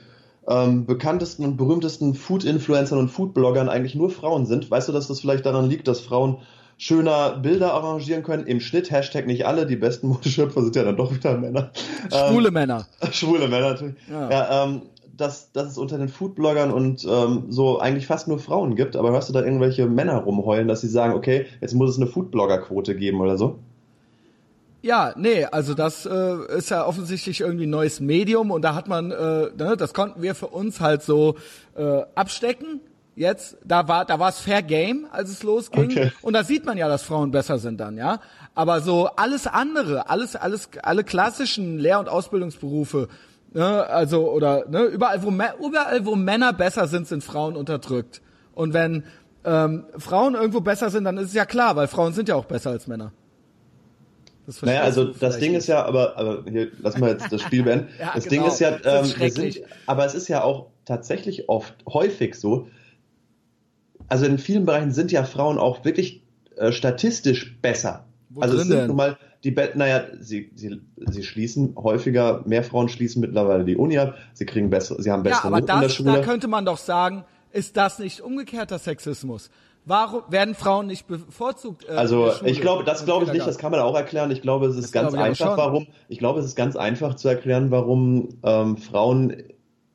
ähm, 0.47 0.85
bekanntesten 0.85 1.43
und 1.43 1.57
berühmtesten 1.57 2.13
Food-Influencern 2.13 2.97
und 2.97 3.09
Food-Bloggern 3.09 3.67
eigentlich 3.67 3.95
nur 3.95 4.09
Frauen 4.09 4.45
sind? 4.45 4.71
Weißt 4.71 4.87
du, 4.87 4.93
dass 4.93 5.07
das 5.07 5.19
vielleicht 5.19 5.45
daran 5.45 5.69
liegt, 5.69 5.87
dass 5.87 5.99
Frauen 5.99 6.37
schöner 6.77 7.37
Bilder 7.37 7.73
arrangieren 7.73 8.23
können. 8.23 8.45
Im 8.47 8.59
Schnitt, 8.59 8.91
Hashtag 8.91 9.27
nicht 9.27 9.45
alle, 9.45 9.65
die 9.65 9.75
besten 9.75 10.07
Modeschöpfer 10.09 10.61
sind 10.63 10.75
ja 10.75 10.83
dann 10.83 10.97
doch 10.97 11.13
wieder 11.13 11.37
Männer. 11.37 11.71
Schwule 12.09 12.49
ähm, 12.49 12.53
Männer. 12.53 12.87
Schwule 13.11 13.47
Männer 13.47 13.71
natürlich. 13.71 13.95
Ja, 14.09 14.29
ja 14.29 14.63
ähm, 14.63 14.81
dass, 15.17 15.51
dass 15.53 15.67
es 15.67 15.77
unter 15.77 15.97
den 15.97 16.09
Foodbloggern 16.09 16.71
und 16.71 17.05
ähm, 17.09 17.45
so 17.49 17.79
eigentlich 17.79 18.07
fast 18.07 18.27
nur 18.27 18.39
Frauen 18.39 18.75
gibt, 18.75 18.95
aber 18.95 19.11
hörst 19.11 19.29
du 19.29 19.33
da 19.33 19.43
irgendwelche 19.43 19.85
Männer 19.87 20.17
rumheulen, 20.17 20.67
dass 20.67 20.81
sie 20.81 20.89
sagen, 20.89 21.13
okay, 21.13 21.45
jetzt 21.61 21.73
muss 21.73 21.91
es 21.91 21.97
eine 21.97 22.07
Foodblogger-Quote 22.07 22.95
geben 22.95 23.21
oder 23.21 23.37
so? 23.37 23.59
Ja, 24.81 25.13
nee, 25.17 25.45
also 25.45 25.73
das 25.73 26.05
äh, 26.05 26.57
ist 26.57 26.69
ja 26.69 26.85
offensichtlich 26.85 27.41
irgendwie 27.41 27.65
ein 27.65 27.71
neues 27.71 28.01
Medium 28.01 28.51
und 28.51 28.61
da 28.61 28.75
hat 28.75 28.87
man, 28.87 29.09
äh, 29.09 29.49
ne, 29.57 29.75
das 29.77 29.93
konnten 29.95 30.21
wir 30.21 30.35
für 30.35 30.47
uns 30.47 30.79
halt 30.79 31.01
so 31.01 31.35
äh, 31.75 32.01
abstecken. 32.13 32.81
Jetzt, 33.15 33.57
da 33.63 33.87
war, 33.87 34.03
da 34.03 34.19
war 34.19 34.29
es 34.29 34.39
Fair 34.39 34.61
Game, 34.61 35.07
als 35.09 35.29
es 35.29 35.41
losging. 35.41 35.91
Okay. 35.91 36.11
Und 36.21 36.33
da 36.33 36.43
sieht 36.43 36.65
man 36.65 36.77
ja, 36.77 36.89
dass 36.89 37.03
Frauen 37.03 37.31
besser 37.31 37.59
sind 37.59 37.79
dann, 37.79 37.97
ja. 37.97 38.19
Aber 38.53 38.81
so 38.81 39.07
alles 39.15 39.47
andere, 39.47 40.09
alles, 40.09 40.35
alles, 40.35 40.69
alle 40.83 41.03
klassischen 41.03 41.79
Lehr- 41.79 41.99
und 41.99 42.09
Ausbildungsberufe, 42.09 43.07
Ne, 43.55 43.87
also 43.87 44.29
oder 44.29 44.65
ne, 44.67 44.83
überall 44.83 45.23
wo 45.23 45.29
überall 45.29 46.05
wo 46.05 46.15
Männer 46.15 46.51
besser 46.51 46.89
sind, 46.89 47.07
sind 47.07 47.23
Frauen 47.23 47.55
unterdrückt. 47.55 48.21
Und 48.53 48.73
wenn 48.73 49.05
ähm, 49.45 49.85
Frauen 49.97 50.35
irgendwo 50.35 50.59
besser 50.59 50.89
sind, 50.89 51.05
dann 51.05 51.17
ist 51.17 51.29
es 51.29 51.33
ja 51.35 51.45
klar, 51.45 51.77
weil 51.77 51.87
Frauen 51.87 52.11
sind 52.11 52.27
ja 52.27 52.35
auch 52.35 52.43
besser 52.43 52.71
als 52.71 52.85
Männer. 52.87 53.13
Das 54.45 54.61
naja, 54.61 54.81
also 54.81 55.05
das 55.05 55.39
Ding 55.39 55.51
nicht. 55.51 55.59
ist 55.59 55.67
ja, 55.67 55.85
aber, 55.85 56.17
aber 56.17 56.43
hier, 56.49 56.69
lass 56.81 56.97
mal 56.97 57.11
jetzt 57.11 57.31
das 57.31 57.41
Spiel 57.41 57.63
beenden. 57.63 57.87
ja, 57.99 58.11
das 58.13 58.25
genau. 58.25 58.43
Ding 58.43 58.51
ist 58.51 58.59
ja, 58.59 58.77
ähm, 58.83 59.05
ist 59.05 59.19
wir 59.21 59.31
sind, 59.31 59.61
aber 59.85 60.05
es 60.05 60.15
ist 60.15 60.27
ja 60.27 60.43
auch 60.43 60.67
tatsächlich 60.83 61.47
oft 61.47 61.73
häufig 61.87 62.35
so. 62.35 62.67
Also 64.07 64.25
in 64.25 64.37
vielen 64.37 64.65
Bereichen 64.65 64.91
sind 64.91 65.11
ja 65.11 65.23
Frauen 65.23 65.57
auch 65.57 65.83
wirklich 65.85 66.23
äh, 66.55 66.71
statistisch 66.71 67.57
besser. 67.61 68.05
Wo 68.29 68.41
also 68.41 68.55
es 68.57 68.63
sind 68.63 68.77
denn? 68.77 68.87
nun 68.87 68.95
mal 68.95 69.17
die 69.43 69.51
Be 69.51 69.71
naja, 69.75 70.05
sie, 70.19 70.51
sie, 70.55 70.81
sie 70.97 71.23
schließen 71.23 71.75
häufiger, 71.77 72.41
mehr 72.45 72.63
Frauen 72.63 72.89
schließen 72.89 73.21
mittlerweile 73.21 73.63
die 73.63 73.77
Uni 73.77 73.97
ab, 73.97 74.15
sie 74.33 74.45
kriegen 74.45 74.69
bessere, 74.69 75.01
sie 75.01 75.11
haben 75.11 75.23
bessere 75.23 75.43
ja, 75.43 75.47
aber 75.47 75.59
Noten 75.59 75.67
das, 75.67 75.75
in 75.75 75.81
der 75.81 75.89
Schule. 75.89 76.11
Da 76.13 76.21
könnte 76.21 76.47
man 76.47 76.65
doch 76.65 76.77
sagen, 76.77 77.25
ist 77.51 77.77
das 77.77 77.99
nicht 77.99 78.21
umgekehrter 78.21 78.79
Sexismus? 78.79 79.49
Warum 79.85 80.23
werden 80.29 80.55
Frauen 80.55 80.87
nicht 80.87 81.05
bevorzugt? 81.05 81.87
Äh, 81.87 81.91
also 81.91 82.31
ich 82.43 82.59
glaube, 82.59 82.83
das 82.83 83.05
glaube 83.05 83.25
ich 83.25 83.31
nicht. 83.31 83.45
Das 83.45 83.59
kann 83.59 83.71
man 83.71 83.79
auch 83.81 83.95
erklären. 83.95 84.31
Ich 84.31 84.41
glaube, 84.41 84.65
es 84.65 84.75
ist 84.75 84.85
das 84.85 84.91
ganz 84.91 85.13
einfach, 85.13 85.55
warum. 85.57 85.87
Ich 86.09 86.17
glaube, 86.17 86.39
es 86.39 86.45
ist 86.47 86.55
ganz 86.55 86.75
einfach 86.75 87.15
zu 87.15 87.27
erklären, 87.27 87.69
warum 87.69 88.29
ähm, 88.43 88.77
Frauen 88.77 89.43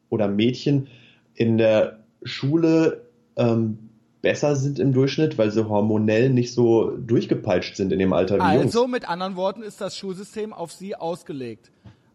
oder 0.08 0.28
Mädchen 0.28 0.86
in 1.34 1.58
der 1.58 2.04
Schule 2.22 3.08
ähm, 3.36 3.89
besser 4.23 4.57
sind 4.57 4.79
im 4.79 4.93
Durchschnitt, 4.93 5.39
weil 5.39 5.51
sie 5.51 5.68
hormonell 5.68 6.31
nicht 6.31 6.53
so 6.55 6.91
durchgepeitscht 6.97 7.77
sind 7.77 7.93
in 7.93 7.99
dem 7.99 8.12
Alter 8.12 8.37
wie 8.37 8.41
also, 8.41 8.61
Jungs. 8.61 8.77
Also 8.77 8.87
mit 8.89 9.09
anderen 9.09 9.37
Worten 9.37 9.62
ist 9.62 9.81
das 9.81 9.97
Schulsystem 9.97 10.53
auf 10.53 10.73
sie 10.73 10.95
ausgelegt. 10.95 11.71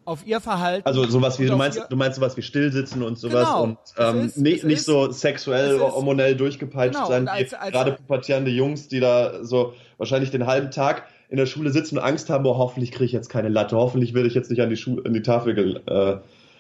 Auf 0.06 0.26
ihr 0.28 0.40
Verhalten. 0.40 0.86
Also 0.86 1.04
sowas 1.06 1.40
wie, 1.40 1.48
du 1.48 1.56
meinst, 1.56 1.82
du 1.90 1.96
meinst 1.96 2.18
sowas 2.18 2.38
wie 2.38 2.44
Stillsitzen 2.44 3.02
und 3.02 3.18
sowas 3.18 3.48
genau, 3.48 3.64
und 3.64 3.78
ähm, 3.98 4.26
ist, 4.28 4.38
nicht, 4.38 4.64
nicht 4.64 4.78
ist, 4.78 4.86
so 4.86 5.12
sexuell, 5.12 5.80
hormonell 5.80 6.36
durchgepeitscht 6.36 6.94
genau, 6.94 7.08
sein, 7.08 7.28
als, 7.28 7.56
als, 7.56 7.72
gerade 7.72 7.94
pubertierende 7.94 8.52
Jungs, 8.52 8.88
die 8.88 9.00
da 9.00 9.44
so 9.44 9.74
wahrscheinlich 9.98 10.30
den 10.30 10.46
halben 10.46 10.70
Tag 10.70 11.08
in 11.28 11.38
der 11.38 11.48
Schule 11.48 11.72
sitzen 11.72 11.98
und 11.98 12.04
Angst 12.04 12.30
haben, 12.30 12.46
oh, 12.46 12.56
hoffentlich 12.56 12.92
kriege 12.92 13.06
ich 13.06 13.14
jetzt 13.14 13.30
keine 13.30 13.50
Latte, 13.50 13.78
hoffentlich 13.78 14.14
werde 14.14 14.28
ich 14.28 14.36
jetzt 14.36 14.52
nicht 14.52 14.62
an 14.62 14.70
die, 14.70 14.78
Schu 14.78 15.02
an 15.04 15.14
die 15.14 15.24
Tafel 15.24 15.82
äh, 15.88 16.18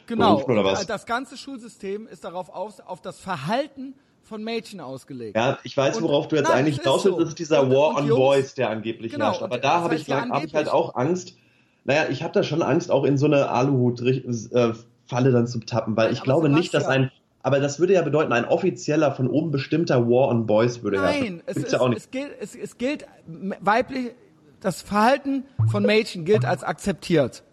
Genau, 0.07 0.41
oder 0.43 0.63
was? 0.63 0.85
das 0.85 1.05
ganze 1.05 1.37
Schulsystem 1.37 2.07
ist 2.07 2.23
darauf 2.23 2.49
auf, 2.49 2.79
auf 2.85 3.01
das 3.01 3.19
Verhalten 3.19 3.95
von 4.25 4.43
Mädchen 4.43 4.81
ausgelegt. 4.81 5.37
Ja, 5.37 5.59
ich 5.63 5.77
weiß, 5.77 6.01
worauf 6.01 6.25
und, 6.25 6.31
du 6.31 6.35
jetzt 6.37 6.49
nein, 6.49 6.59
eigentlich 6.59 6.79
hinaus 6.79 7.05
willst. 7.05 7.17
So. 7.17 7.19
Das 7.19 7.29
ist 7.29 7.39
dieser 7.39 7.63
und, 7.63 7.71
War 7.71 7.89
und 7.89 7.97
on 7.97 8.07
Jungs, 8.07 8.19
Boys, 8.19 8.53
der 8.55 8.69
angeblich 8.69 9.11
genau, 9.11 9.27
herrscht. 9.27 9.43
Aber 9.43 9.57
da 9.57 9.81
habe 9.81 9.95
ich, 9.95 10.09
hab 10.09 10.43
ich 10.43 10.53
halt 10.53 10.67
auch 10.67 10.95
Angst. 10.95 11.35
Naja, 11.83 12.07
ich 12.09 12.23
habe 12.23 12.33
da 12.33 12.43
schon 12.43 12.63
Angst, 12.63 12.89
auch 12.89 13.03
in 13.03 13.17
so 13.17 13.27
eine 13.27 13.49
Aluhut-Falle 13.49 15.31
dann 15.31 15.47
zu 15.47 15.59
tappen, 15.59 15.95
weil 15.95 16.11
ich 16.11 16.21
glaube 16.21 16.49
nicht, 16.49 16.73
dass 16.73 16.85
ein 16.85 17.11
aber 17.43 17.59
das 17.59 17.79
würde 17.79 17.93
ja 17.93 18.01
bedeuten, 18.01 18.33
ein 18.33 18.45
offizieller, 18.45 19.11
von 19.11 19.29
oben 19.29 19.51
bestimmter 19.51 20.09
War 20.09 20.29
on 20.29 20.47
Boys 20.47 20.81
würde 20.81 20.97
Nein, 20.97 21.13
herrschen. 21.13 21.43
Es, 21.45 21.57
ist, 21.57 21.73
ja 21.73 21.79
auch 21.79 21.89
nicht. 21.89 21.99
es 21.99 22.09
gilt, 22.09 22.31
es, 22.39 22.55
es 22.55 22.79
gilt 22.79 23.05
weiblich, 23.27 24.15
das 24.61 24.81
Verhalten 24.81 25.43
von 25.69 25.83
Mädchen 25.83 26.25
gilt 26.25 26.43
als 26.43 26.63
akzeptiert 26.63 27.43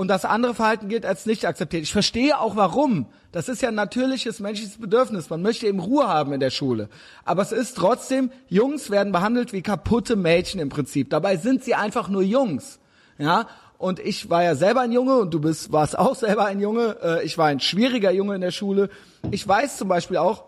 und 0.00 0.08
das 0.08 0.24
andere 0.24 0.54
Verhalten 0.54 0.88
gilt 0.88 1.04
als 1.04 1.26
nicht 1.26 1.44
akzeptiert. 1.44 1.82
Ich 1.82 1.92
verstehe 1.92 2.40
auch 2.40 2.56
warum. 2.56 3.04
Das 3.32 3.50
ist 3.50 3.60
ja 3.60 3.68
ein 3.68 3.74
natürliches 3.74 4.40
menschliches 4.40 4.78
Bedürfnis. 4.78 5.28
Man 5.28 5.42
möchte 5.42 5.66
eben 5.66 5.78
Ruhe 5.78 6.08
haben 6.08 6.32
in 6.32 6.40
der 6.40 6.48
Schule. 6.48 6.88
Aber 7.26 7.42
es 7.42 7.52
ist 7.52 7.76
trotzdem, 7.76 8.30
Jungs 8.48 8.88
werden 8.88 9.12
behandelt 9.12 9.52
wie 9.52 9.60
kaputte 9.60 10.16
Mädchen 10.16 10.58
im 10.58 10.70
Prinzip. 10.70 11.10
Dabei 11.10 11.36
sind 11.36 11.64
sie 11.64 11.74
einfach 11.74 12.08
nur 12.08 12.22
Jungs. 12.22 12.78
Ja, 13.18 13.46
und 13.76 13.98
ich 13.98 14.30
war 14.30 14.42
ja 14.42 14.54
selber 14.54 14.80
ein 14.80 14.92
Junge 14.92 15.18
und 15.18 15.34
du 15.34 15.40
bist, 15.42 15.70
warst 15.70 15.98
auch 15.98 16.14
selber 16.16 16.46
ein 16.46 16.60
Junge. 16.60 16.96
Äh, 17.02 17.24
ich 17.26 17.36
war 17.36 17.48
ein 17.48 17.60
schwieriger 17.60 18.10
Junge 18.10 18.36
in 18.36 18.40
der 18.40 18.52
Schule. 18.52 18.88
Ich 19.30 19.46
weiß 19.46 19.76
zum 19.76 19.88
Beispiel 19.88 20.16
auch, 20.16 20.44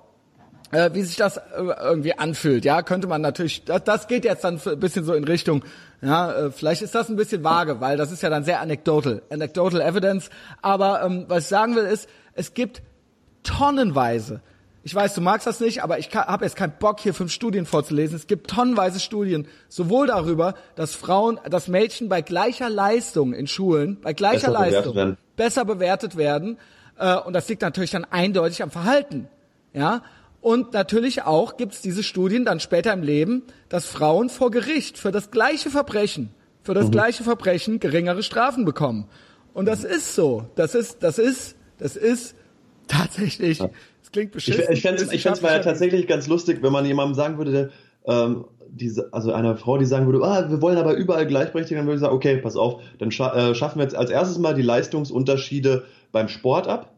äh, 0.73 0.91
wie 0.93 1.03
sich 1.03 1.17
das 1.17 1.37
äh, 1.37 1.43
irgendwie 1.81 2.19
anfühlt. 2.19 2.65
Ja, 2.65 2.83
könnte 2.83 3.07
man 3.07 3.21
natürlich, 3.21 3.65
das, 3.65 3.85
das 3.85 4.09
geht 4.09 4.25
jetzt 4.25 4.43
dann 4.43 4.61
ein 4.65 4.81
bisschen 4.81 5.05
so 5.05 5.15
in 5.15 5.25
Richtung, 5.25 5.65
ja, 6.01 6.33
äh, 6.33 6.51
vielleicht 6.51 6.83
ist 6.83 6.95
das 6.95 7.09
ein 7.09 7.17
bisschen 7.17 7.45
vage, 7.45 7.81
weil 7.81 7.97
das 7.97 8.11
ist 8.11 8.23
ja 8.23 8.31
dann 8.31 8.43
sehr 8.43 8.61
anecdotal, 8.61 9.23
anecdotal 9.31 9.81
evidence. 9.81 10.31
Aber 10.61 11.03
ähm, 11.05 11.27
was 11.29 11.45
ich 11.45 11.49
sagen 11.49 11.77
will 11.77 11.85
ist, 11.85 12.09
es 12.35 12.55
gibt 12.55 12.83
tonnenweise, 13.45 14.41
ich 14.85 14.93
weiß, 14.93 15.15
du 15.15 15.21
magst 15.21 15.47
das 15.47 15.61
nicht, 15.61 15.85
aber 15.85 16.01
ich 16.01 16.13
habe 16.13 16.45
jetzt 16.45 16.57
keinen 16.57 16.75
Bock, 16.81 16.99
hier 16.99 17.15
fünf 17.15 17.31
Studien 17.31 17.67
vorzulesen. 17.67 18.17
Es 18.17 18.27
gibt 18.27 18.51
tonnenweise 18.51 18.99
Studien, 18.99 19.47
sowohl 19.69 20.09
darüber, 20.09 20.55
dass 20.75 20.97
Frauen, 20.97 21.39
dass 21.49 21.69
Mädchen 21.69 22.09
bei 22.09 22.21
gleicher 22.21 22.69
Leistung 22.69 23.33
in 23.33 23.47
Schulen, 23.47 24.01
bei 24.01 24.13
gleicher 24.13 24.49
besser 24.49 24.53
Leistung 24.53 24.95
bewertet 24.95 25.19
besser 25.37 25.65
bewertet 25.65 26.17
werden. 26.17 26.59
Äh, 26.99 27.17
und 27.17 27.33
das 27.33 27.49
liegt 27.49 27.63
natürlich 27.63 27.91
dann 27.91 28.05
eindeutig 28.05 28.63
am 28.63 28.71
Verhalten. 28.71 29.29
Ja, 29.73 30.03
und 30.43 30.73
natürlich 30.73 31.23
auch 31.23 31.57
gibt 31.57 31.73
es 31.73 31.81
diese 31.81 32.03
Studien 32.03 32.45
dann 32.45 32.59
später 32.59 32.93
im 32.93 33.03
Leben, 33.03 33.45
dass 33.69 33.87
Frauen 33.87 34.29
vor 34.29 34.51
Gericht 34.51 34.99
für 34.99 35.13
das 35.13 35.31
gleiche 35.31 35.71
Verbrechen, 35.71 36.35
für 36.63 36.75
das 36.75 36.87
mhm. 36.87 36.91
gleiche 36.91 37.23
Verbrechen 37.23 37.79
geringere 37.79 38.25
Strafen 38.25 38.65
bekommen. 38.65 39.09
Und 39.55 39.67
das 39.67 39.85
ist 39.85 40.17
so. 40.17 40.47
Das 40.57 40.75
ist, 40.75 41.03
das 41.05 41.19
ist, 41.19 41.57
das 41.79 41.97
ist 41.97 42.35
tatsächlich. 42.89 43.59
Das 43.59 44.11
klingt 44.11 44.33
beschissen. 44.33 44.65
Ich, 44.65 44.71
ich 44.71 44.83
fände 44.83 45.03
es 45.03 45.13
ich 45.13 45.23
fänd's 45.23 45.43
mal 45.43 45.53
ja 45.53 45.61
tatsächlich 45.61 46.09
ganz 46.09 46.27
lustig, 46.27 46.59
wenn 46.61 46.73
man 46.73 46.85
jemandem 46.85 47.15
sagen 47.15 47.39
würde, 47.39 47.71
ähm, 48.07 48.45
diese, 48.69 49.13
also 49.13 49.33
einer 49.33 49.57
Frau, 49.57 49.79
die 49.79 49.85
sagen 49.85 50.07
würde, 50.07 50.25
ah, 50.25 50.51
wir 50.51 50.61
wollen 50.61 50.77
aber 50.79 50.95
überall 50.95 51.27
Gleichberechtigung, 51.27 51.83
dann 51.83 51.87
würde 51.87 51.97
ich 51.97 52.01
sagen, 52.01 52.17
okay, 52.17 52.39
pass 52.39 52.57
auf, 52.57 52.83
dann 52.99 53.13
scha 53.13 53.51
äh, 53.51 53.55
schaffen 53.55 53.79
wir 53.79 53.85
jetzt 53.85 53.95
als 53.95 54.11
erstes 54.11 54.39
mal 54.39 54.55
die 54.55 54.63
Leistungsunterschiede 54.63 55.85
beim 56.11 56.27
Sport 56.27 56.67
ab. 56.67 56.93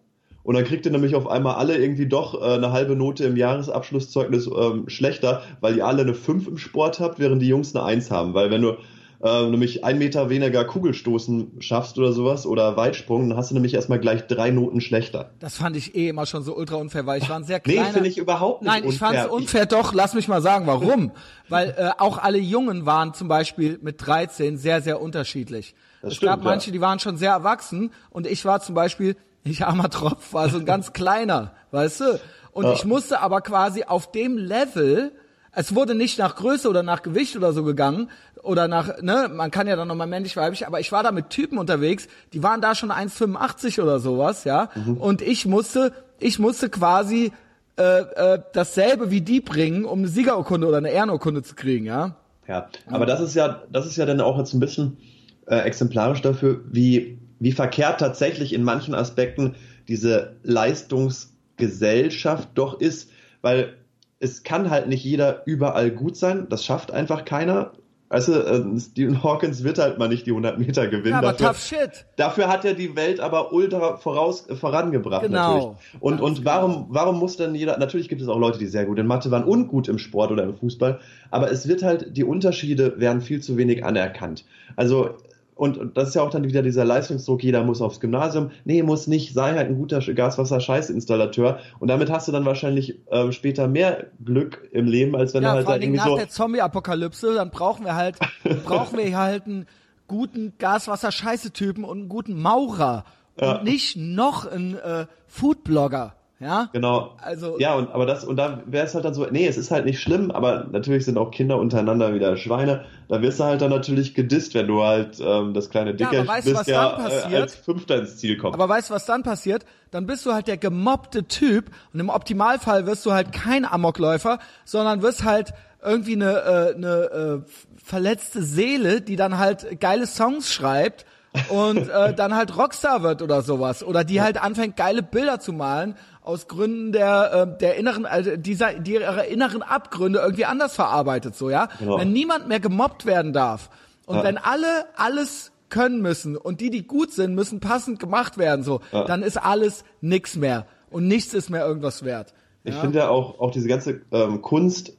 Und 0.44 0.54
dann 0.54 0.64
kriegt 0.64 0.84
ihr 0.84 0.92
nämlich 0.92 1.14
auf 1.14 1.26
einmal 1.26 1.56
alle 1.56 1.76
irgendwie 1.76 2.06
doch 2.06 2.40
äh, 2.40 2.54
eine 2.54 2.70
halbe 2.70 2.94
Note 2.94 3.24
im 3.24 3.36
Jahresabschlusszeugnis 3.36 4.46
ähm, 4.46 4.88
schlechter, 4.88 5.42
weil 5.60 5.76
ihr 5.78 5.86
alle 5.86 6.02
eine 6.02 6.14
5 6.14 6.46
im 6.46 6.58
Sport 6.58 7.00
habt, 7.00 7.18
während 7.18 7.42
die 7.42 7.48
Jungs 7.48 7.74
eine 7.74 7.84
1 7.84 8.10
haben. 8.10 8.34
Weil 8.34 8.50
wenn 8.50 8.60
du 8.60 8.76
äh, 9.24 9.48
nämlich 9.48 9.84
ein 9.84 9.96
Meter 9.96 10.28
weniger 10.28 10.66
Kugelstoßen 10.66 11.62
schaffst 11.62 11.96
oder 11.96 12.12
sowas 12.12 12.44
oder 12.44 12.76
Weitsprung, 12.76 13.30
dann 13.30 13.38
hast 13.38 13.50
du 13.50 13.54
nämlich 13.54 13.72
erstmal 13.72 13.98
gleich 13.98 14.26
drei 14.26 14.50
Noten 14.50 14.82
schlechter. 14.82 15.30
Das 15.38 15.56
fand 15.56 15.76
ich 15.76 15.94
eh 15.94 16.10
immer 16.10 16.26
schon 16.26 16.42
so 16.42 16.54
ultra 16.54 16.76
unfair, 16.76 17.06
weil 17.06 17.22
ich 17.22 17.30
war 17.30 17.36
ein 17.36 17.44
sehr 17.44 17.60
kleiner... 17.60 17.84
Nee, 17.84 17.92
finde 17.92 18.08
ich 18.10 18.18
überhaupt 18.18 18.60
nicht 18.60 18.70
Nein, 18.70 18.84
ich 18.86 18.98
fand 18.98 19.16
es 19.16 19.26
unfair, 19.26 19.64
doch, 19.64 19.94
lass 19.94 20.12
mich 20.12 20.28
mal 20.28 20.42
sagen, 20.42 20.66
warum. 20.66 21.12
weil 21.48 21.70
äh, 21.70 21.90
auch 21.96 22.18
alle 22.18 22.36
Jungen 22.36 22.84
waren 22.84 23.14
zum 23.14 23.28
Beispiel 23.28 23.78
mit 23.80 24.06
13 24.06 24.58
sehr, 24.58 24.82
sehr 24.82 25.00
unterschiedlich. 25.00 25.74
Das 26.02 26.10
es 26.10 26.16
stimmt, 26.16 26.30
gab 26.30 26.44
manche, 26.44 26.70
die 26.70 26.82
waren 26.82 26.98
schon 26.98 27.16
sehr 27.16 27.30
erwachsen 27.30 27.92
und 28.10 28.26
ich 28.26 28.44
war 28.44 28.60
zum 28.60 28.74
Beispiel 28.74 29.16
ich 29.44 29.64
armer 29.64 29.90
Tropf 29.90 30.32
war 30.32 30.48
so 30.48 30.58
ein 30.58 30.64
ganz 30.64 30.92
kleiner, 30.94 31.52
weißt 31.70 32.00
du? 32.00 32.20
Und 32.52 32.64
ja. 32.64 32.72
ich 32.72 32.84
musste 32.84 33.20
aber 33.20 33.40
quasi 33.40 33.84
auf 33.84 34.10
dem 34.10 34.38
Level, 34.38 35.12
es 35.52 35.74
wurde 35.74 35.94
nicht 35.94 36.18
nach 36.18 36.36
Größe 36.36 36.68
oder 36.68 36.82
nach 36.82 37.02
Gewicht 37.02 37.36
oder 37.36 37.52
so 37.52 37.64
gegangen 37.64 38.10
oder 38.42 38.68
nach, 38.68 39.00
ne, 39.02 39.30
man 39.32 39.50
kann 39.50 39.66
ja 39.66 39.76
dann 39.76 39.88
nochmal 39.88 40.06
männlich, 40.06 40.36
weiblich, 40.36 40.66
aber 40.66 40.80
ich 40.80 40.92
war 40.92 41.02
da 41.02 41.12
mit 41.12 41.30
Typen 41.30 41.58
unterwegs, 41.58 42.08
die 42.32 42.42
waren 42.42 42.60
da 42.60 42.74
schon 42.74 42.90
1,85 42.90 43.82
oder 43.82 43.98
sowas, 43.98 44.44
ja. 44.44 44.68
Mhm. 44.74 44.98
Und 44.98 45.22
ich 45.22 45.46
musste, 45.46 45.92
ich 46.20 46.38
musste 46.38 46.68
quasi 46.68 47.32
äh, 47.76 47.82
äh, 47.82 48.42
dasselbe 48.52 49.10
wie 49.10 49.20
die 49.20 49.40
bringen, 49.40 49.84
um 49.84 50.00
eine 50.00 50.08
Siegerurkunde 50.08 50.66
oder 50.66 50.78
eine 50.78 50.90
Ehrenurkunde 50.90 51.42
zu 51.42 51.54
kriegen, 51.54 51.86
ja. 51.86 52.16
Ja, 52.46 52.68
aber 52.90 53.06
das 53.06 53.20
ist 53.20 53.34
ja, 53.34 53.62
das 53.72 53.86
ist 53.86 53.96
ja 53.96 54.04
dann 54.04 54.20
auch 54.20 54.38
jetzt 54.38 54.52
ein 54.52 54.60
bisschen 54.60 54.98
äh, 55.46 55.56
exemplarisch 55.60 56.20
dafür, 56.20 56.60
wie 56.70 57.18
wie 57.40 57.52
verkehrt 57.52 58.00
tatsächlich 58.00 58.52
in 58.52 58.64
manchen 58.64 58.94
Aspekten 58.94 59.54
diese 59.88 60.36
Leistungsgesellschaft 60.42 62.50
doch 62.54 62.80
ist, 62.80 63.10
weil 63.42 63.74
es 64.20 64.42
kann 64.42 64.70
halt 64.70 64.88
nicht 64.88 65.04
jeder 65.04 65.42
überall 65.46 65.90
gut 65.90 66.16
sein, 66.16 66.46
das 66.48 66.64
schafft 66.64 66.90
einfach 66.90 67.24
keiner. 67.24 67.72
Weißt 68.10 68.28
du, 68.28 68.32
äh, 68.32 68.78
Stephen 68.78 69.24
Hawkins 69.24 69.64
wird 69.64 69.78
halt 69.78 69.98
mal 69.98 70.08
nicht 70.08 70.26
die 70.26 70.30
100 70.30 70.58
Meter 70.58 70.86
gewinnen. 70.86 71.10
Ja, 71.10 71.18
aber 71.18 71.32
dafür, 71.32 71.48
tough 71.48 71.60
shit. 71.60 72.06
Dafür 72.16 72.48
hat 72.48 72.64
er 72.64 72.74
die 72.74 72.94
Welt 72.94 73.18
aber 73.18 73.52
ultra 73.52 73.96
voraus, 73.96 74.48
äh, 74.48 74.54
vorangebracht 74.54 75.22
genau. 75.22 75.38
natürlich. 75.38 75.66
Und, 76.00 76.20
und 76.20 76.44
warum, 76.44 76.72
genau. 76.72 76.86
warum 76.90 77.18
muss 77.18 77.38
denn 77.38 77.54
jeder, 77.54 77.78
natürlich 77.78 78.08
gibt 78.08 78.22
es 78.22 78.28
auch 78.28 78.38
Leute, 78.38 78.58
die 78.58 78.66
sehr 78.66 78.84
gut 78.84 78.98
in 78.98 79.06
Mathe 79.06 79.30
waren 79.30 79.44
und 79.44 79.68
gut 79.68 79.88
im 79.88 79.98
Sport 79.98 80.30
oder 80.30 80.44
im 80.44 80.54
Fußball, 80.54 81.00
aber 81.30 81.50
es 81.50 81.66
wird 81.66 81.82
halt, 81.82 82.16
die 82.16 82.24
Unterschiede 82.24 83.00
werden 83.00 83.20
viel 83.20 83.40
zu 83.40 83.56
wenig 83.56 83.84
anerkannt. 83.84 84.44
Also 84.76 85.16
und 85.54 85.96
das 85.96 86.08
ist 86.08 86.14
ja 86.14 86.22
auch 86.22 86.30
dann 86.30 86.44
wieder 86.44 86.62
dieser 86.62 86.84
Leistungsdruck, 86.84 87.42
jeder 87.44 87.62
muss 87.62 87.80
aufs 87.80 88.00
Gymnasium. 88.00 88.50
Nee, 88.64 88.82
muss 88.82 89.06
nicht, 89.06 89.34
sei 89.34 89.52
halt 89.54 89.68
ein 89.68 89.76
guter 89.76 90.00
Gaswasser-Scheißinstallateur. 90.00 91.58
Und 91.78 91.88
damit 91.88 92.10
hast 92.10 92.26
du 92.26 92.32
dann 92.32 92.44
wahrscheinlich 92.44 93.00
ähm, 93.10 93.30
später 93.30 93.68
mehr 93.68 94.06
Glück 94.24 94.68
im 94.72 94.86
Leben, 94.86 95.14
als 95.14 95.32
wenn 95.32 95.44
ja, 95.44 95.50
du 95.50 95.54
halt 95.56 95.64
vor 95.64 95.74
allem 95.74 95.82
irgendwie 95.82 95.98
nach 95.98 96.06
so... 96.06 96.16
der 96.16 96.28
Zombie-Apokalypse, 96.28 97.34
dann 97.34 97.50
brauchen 97.50 97.84
wir 97.84 97.94
halt, 97.94 98.16
brauchen 98.64 98.98
wir 98.98 99.16
halt 99.16 99.46
einen 99.46 99.66
guten 100.08 100.54
Gaswasser-Scheiße-Typen 100.58 101.84
und 101.84 101.98
einen 101.98 102.08
guten 102.08 102.40
Maurer. 102.40 103.04
Ja. 103.40 103.58
Und 103.58 103.64
nicht 103.64 103.96
noch 103.96 104.46
einen 104.46 104.74
äh, 104.76 105.06
Foodblogger. 105.26 106.14
Ja? 106.44 106.68
Genau. 106.74 107.12
Also. 107.22 107.58
Ja, 107.58 107.74
und, 107.74 107.90
aber 107.90 108.04
das, 108.04 108.22
und 108.22 108.36
da 108.36 108.60
wäre 108.66 108.84
es 108.84 108.94
halt 108.94 109.06
dann 109.06 109.14
so, 109.14 109.26
nee, 109.30 109.46
es 109.46 109.56
ist 109.56 109.70
halt 109.70 109.86
nicht 109.86 109.98
schlimm, 109.98 110.30
aber 110.30 110.66
natürlich 110.70 111.06
sind 111.06 111.16
auch 111.16 111.30
Kinder 111.30 111.56
untereinander 111.56 112.12
wieder 112.12 112.36
Schweine. 112.36 112.84
Da 113.08 113.22
wirst 113.22 113.40
du 113.40 113.44
halt 113.44 113.62
dann 113.62 113.70
natürlich 113.70 114.14
gedisst, 114.14 114.52
wenn 114.52 114.66
du 114.66 114.82
halt 114.82 115.18
ähm, 115.20 115.54
das 115.54 115.70
kleine 115.70 115.94
Dicke 115.94 116.16
ja, 116.16 116.26
weißt, 116.26 116.46
bist, 116.46 116.66
der 116.66 116.98
äh, 117.30 117.36
als 117.36 117.54
Fünfter 117.54 117.98
ins 117.98 118.18
Ziel 118.18 118.36
kommt. 118.36 118.52
Aber 118.52 118.68
weißt 118.68 118.90
du, 118.90 118.94
was 118.94 119.06
dann 119.06 119.22
passiert? 119.22 119.64
Dann 119.90 120.04
bist 120.04 120.26
du 120.26 120.34
halt 120.34 120.46
der 120.46 120.58
gemobbte 120.58 121.24
Typ 121.24 121.70
und 121.94 122.00
im 122.00 122.10
Optimalfall 122.10 122.84
wirst 122.84 123.06
du 123.06 123.12
halt 123.12 123.32
kein 123.32 123.64
Amokläufer, 123.64 124.38
sondern 124.66 125.00
wirst 125.00 125.24
halt 125.24 125.54
irgendwie 125.82 126.12
eine, 126.12 126.30
äh, 126.30 126.74
eine 126.74 127.42
äh, 127.46 127.50
verletzte 127.82 128.42
Seele, 128.42 129.00
die 129.00 129.16
dann 129.16 129.38
halt 129.38 129.80
geile 129.80 130.06
Songs 130.06 130.52
schreibt 130.52 131.06
und 131.48 131.88
äh, 131.88 132.14
dann 132.14 132.34
halt 132.34 132.56
Rockstar 132.56 133.02
wird 133.02 133.20
oder 133.20 133.42
sowas 133.42 133.82
oder 133.82 134.04
die 134.04 134.20
halt 134.20 134.42
anfängt 134.42 134.76
geile 134.76 135.02
Bilder 135.02 135.40
zu 135.40 135.52
malen 135.52 135.96
aus 136.22 136.46
Gründen 136.46 136.92
der 136.92 137.32
äh, 137.32 137.58
der 137.58 137.76
inneren 137.76 138.06
also 138.06 138.36
dieser 138.36 138.74
die 138.74 138.92
ihre 138.94 139.26
inneren 139.26 139.62
Abgründe 139.62 140.20
irgendwie 140.20 140.44
anders 140.44 140.74
verarbeitet 140.74 141.34
so 141.34 141.50
ja 141.50 141.68
genau. 141.78 141.98
wenn 141.98 142.12
niemand 142.12 142.48
mehr 142.48 142.60
gemobbt 142.60 143.04
werden 143.04 143.32
darf 143.32 143.70
und 144.06 144.16
ja. 144.18 144.24
wenn 144.24 144.38
alle 144.38 144.86
alles 144.96 145.50
können 145.70 146.00
müssen 146.02 146.36
und 146.36 146.60
die 146.60 146.70
die 146.70 146.86
gut 146.86 147.12
sind 147.12 147.34
müssen 147.34 147.58
passend 147.58 147.98
gemacht 147.98 148.38
werden 148.38 148.62
so 148.62 148.80
ja. 148.92 149.04
dann 149.04 149.22
ist 149.22 149.36
alles 149.36 149.84
nix 150.00 150.36
mehr 150.36 150.66
und 150.90 151.08
nichts 151.08 151.34
ist 151.34 151.50
mehr 151.50 151.66
irgendwas 151.66 152.04
wert 152.04 152.32
ich 152.62 152.76
finde 152.76 153.00
ja 153.00 153.08
auch 153.08 153.40
auch 153.40 153.50
diese 153.50 153.68
ganze 153.68 154.02
ähm, 154.12 154.40
Kunst 154.40 154.96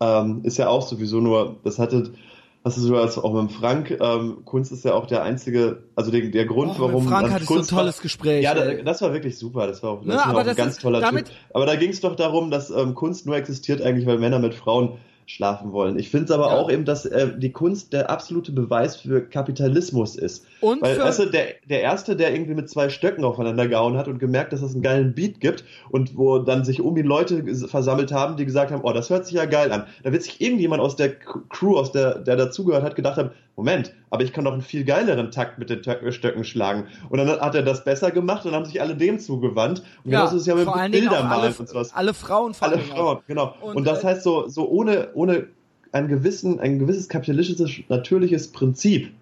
ähm, 0.00 0.40
ist 0.42 0.58
ja 0.58 0.68
auch 0.68 0.82
sowieso 0.82 1.20
nur 1.20 1.60
das 1.62 1.78
hatte 1.78 2.12
hast 2.64 2.76
du 2.76 2.80
sogar 2.80 3.04
auch 3.24 3.42
mit 3.42 3.52
Frank, 3.52 3.96
ähm, 4.00 4.38
Kunst 4.44 4.72
ist 4.72 4.84
ja 4.84 4.94
auch 4.94 5.06
der 5.06 5.22
einzige, 5.22 5.84
also 5.94 6.10
der, 6.10 6.22
der 6.28 6.44
Grund, 6.44 6.72
Och, 6.72 6.80
warum. 6.80 7.04
Mit 7.04 7.12
Frank 7.12 7.30
hatte 7.30 7.44
Kunst 7.44 7.70
so 7.70 7.76
ein 7.76 7.78
tolles 7.80 8.00
Gespräch. 8.00 8.42
Ja, 8.42 8.54
da, 8.54 8.74
das 8.74 9.00
war 9.00 9.12
wirklich 9.12 9.38
super. 9.38 9.66
Das 9.66 9.82
war 9.82 9.90
auch, 9.90 10.04
das 10.04 10.14
ja, 10.14 10.32
war 10.32 10.42
auch 10.42 10.46
ein 10.46 10.56
ganz 10.56 10.78
toller 10.78 11.00
damit, 11.00 11.26
Typ. 11.26 11.36
Aber 11.54 11.66
da 11.66 11.76
ging 11.76 11.90
es 11.90 12.00
doch 12.00 12.16
darum, 12.16 12.50
dass 12.50 12.70
ähm, 12.70 12.94
Kunst 12.94 13.26
nur 13.26 13.36
existiert 13.36 13.82
eigentlich, 13.82 14.06
weil 14.06 14.18
Männer 14.18 14.38
mit 14.38 14.54
Frauen 14.54 14.98
schlafen 15.28 15.72
wollen. 15.72 15.98
Ich 15.98 16.08
finde 16.08 16.24
es 16.24 16.30
aber 16.30 16.48
ja. 16.48 16.56
auch 16.56 16.70
eben, 16.70 16.86
dass 16.86 17.04
äh, 17.04 17.28
die 17.38 17.52
Kunst 17.52 17.92
der 17.92 18.08
absolute 18.08 18.50
Beweis 18.50 18.96
für 18.96 19.20
Kapitalismus 19.20 20.16
ist. 20.16 20.46
Und 20.60 20.82
Weil, 20.82 20.98
weißt 20.98 21.20
du, 21.20 21.26
der, 21.26 21.54
der 21.68 21.82
Erste, 21.82 22.16
der 22.16 22.32
irgendwie 22.32 22.54
mit 22.54 22.68
zwei 22.68 22.88
Stöcken 22.88 23.24
aufeinander 23.24 23.68
gehauen 23.68 23.96
hat 23.96 24.08
und 24.08 24.18
gemerkt, 24.18 24.52
dass 24.52 24.62
es 24.62 24.72
einen 24.72 24.82
geilen 24.82 25.14
Beat 25.14 25.40
gibt 25.40 25.64
und 25.90 26.16
wo 26.16 26.38
dann 26.38 26.64
sich 26.64 26.80
um 26.80 26.96
ihn 26.96 27.06
Leute 27.06 27.44
versammelt 27.68 28.12
haben, 28.12 28.36
die 28.36 28.44
gesagt 28.44 28.72
haben, 28.72 28.82
oh, 28.82 28.92
das 28.92 29.10
hört 29.10 29.26
sich 29.26 29.34
ja 29.34 29.44
geil 29.44 29.70
an. 29.70 29.86
Da 30.02 30.12
wird 30.12 30.22
sich 30.22 30.40
irgendjemand 30.40 30.82
aus 30.82 30.96
der 30.96 31.14
Crew, 31.14 31.76
aus 31.76 31.92
der, 31.92 32.18
der 32.18 32.36
dazugehört 32.36 32.82
hat, 32.82 32.96
gedacht 32.96 33.18
haben, 33.18 33.30
Moment, 33.58 33.92
aber 34.10 34.22
ich 34.22 34.32
kann 34.32 34.44
doch 34.44 34.52
einen 34.52 34.62
viel 34.62 34.84
geileren 34.84 35.32
Takt 35.32 35.58
mit 35.58 35.68
den 35.68 35.82
Stöcken 36.12 36.44
schlagen. 36.44 36.86
Und 37.08 37.18
dann 37.18 37.28
hat 37.28 37.56
er 37.56 37.62
das 37.62 37.82
besser 37.82 38.12
gemacht 38.12 38.46
und 38.46 38.52
haben 38.52 38.64
sich 38.64 38.80
alle 38.80 38.94
dem 38.94 39.18
zugewandt. 39.18 39.82
Und 40.04 40.12
ja, 40.12 40.20
genauso 40.20 40.36
ist 40.36 40.42
es 40.42 40.46
ja 40.46 40.54
mit 40.54 40.92
Bildermalen 40.92 41.54
und 41.58 41.68
sowas. 41.68 41.92
Alle 41.92 42.14
Frauen 42.14 42.54
Alle 42.60 42.78
Frauen, 42.78 43.18
genau. 43.26 43.54
Und, 43.60 43.76
und 43.76 43.84
das 43.84 44.04
äh, 44.04 44.08
heißt 44.08 44.22
so, 44.22 44.48
so 44.48 44.68
ohne, 44.68 45.08
ohne 45.14 45.48
ein 45.90 46.06
gewissen, 46.08 46.60
ein 46.60 46.78
gewisses 46.78 47.08
kapitalistisches, 47.08 47.84
natürliches 47.88 48.52
Prinzip, 48.52 49.12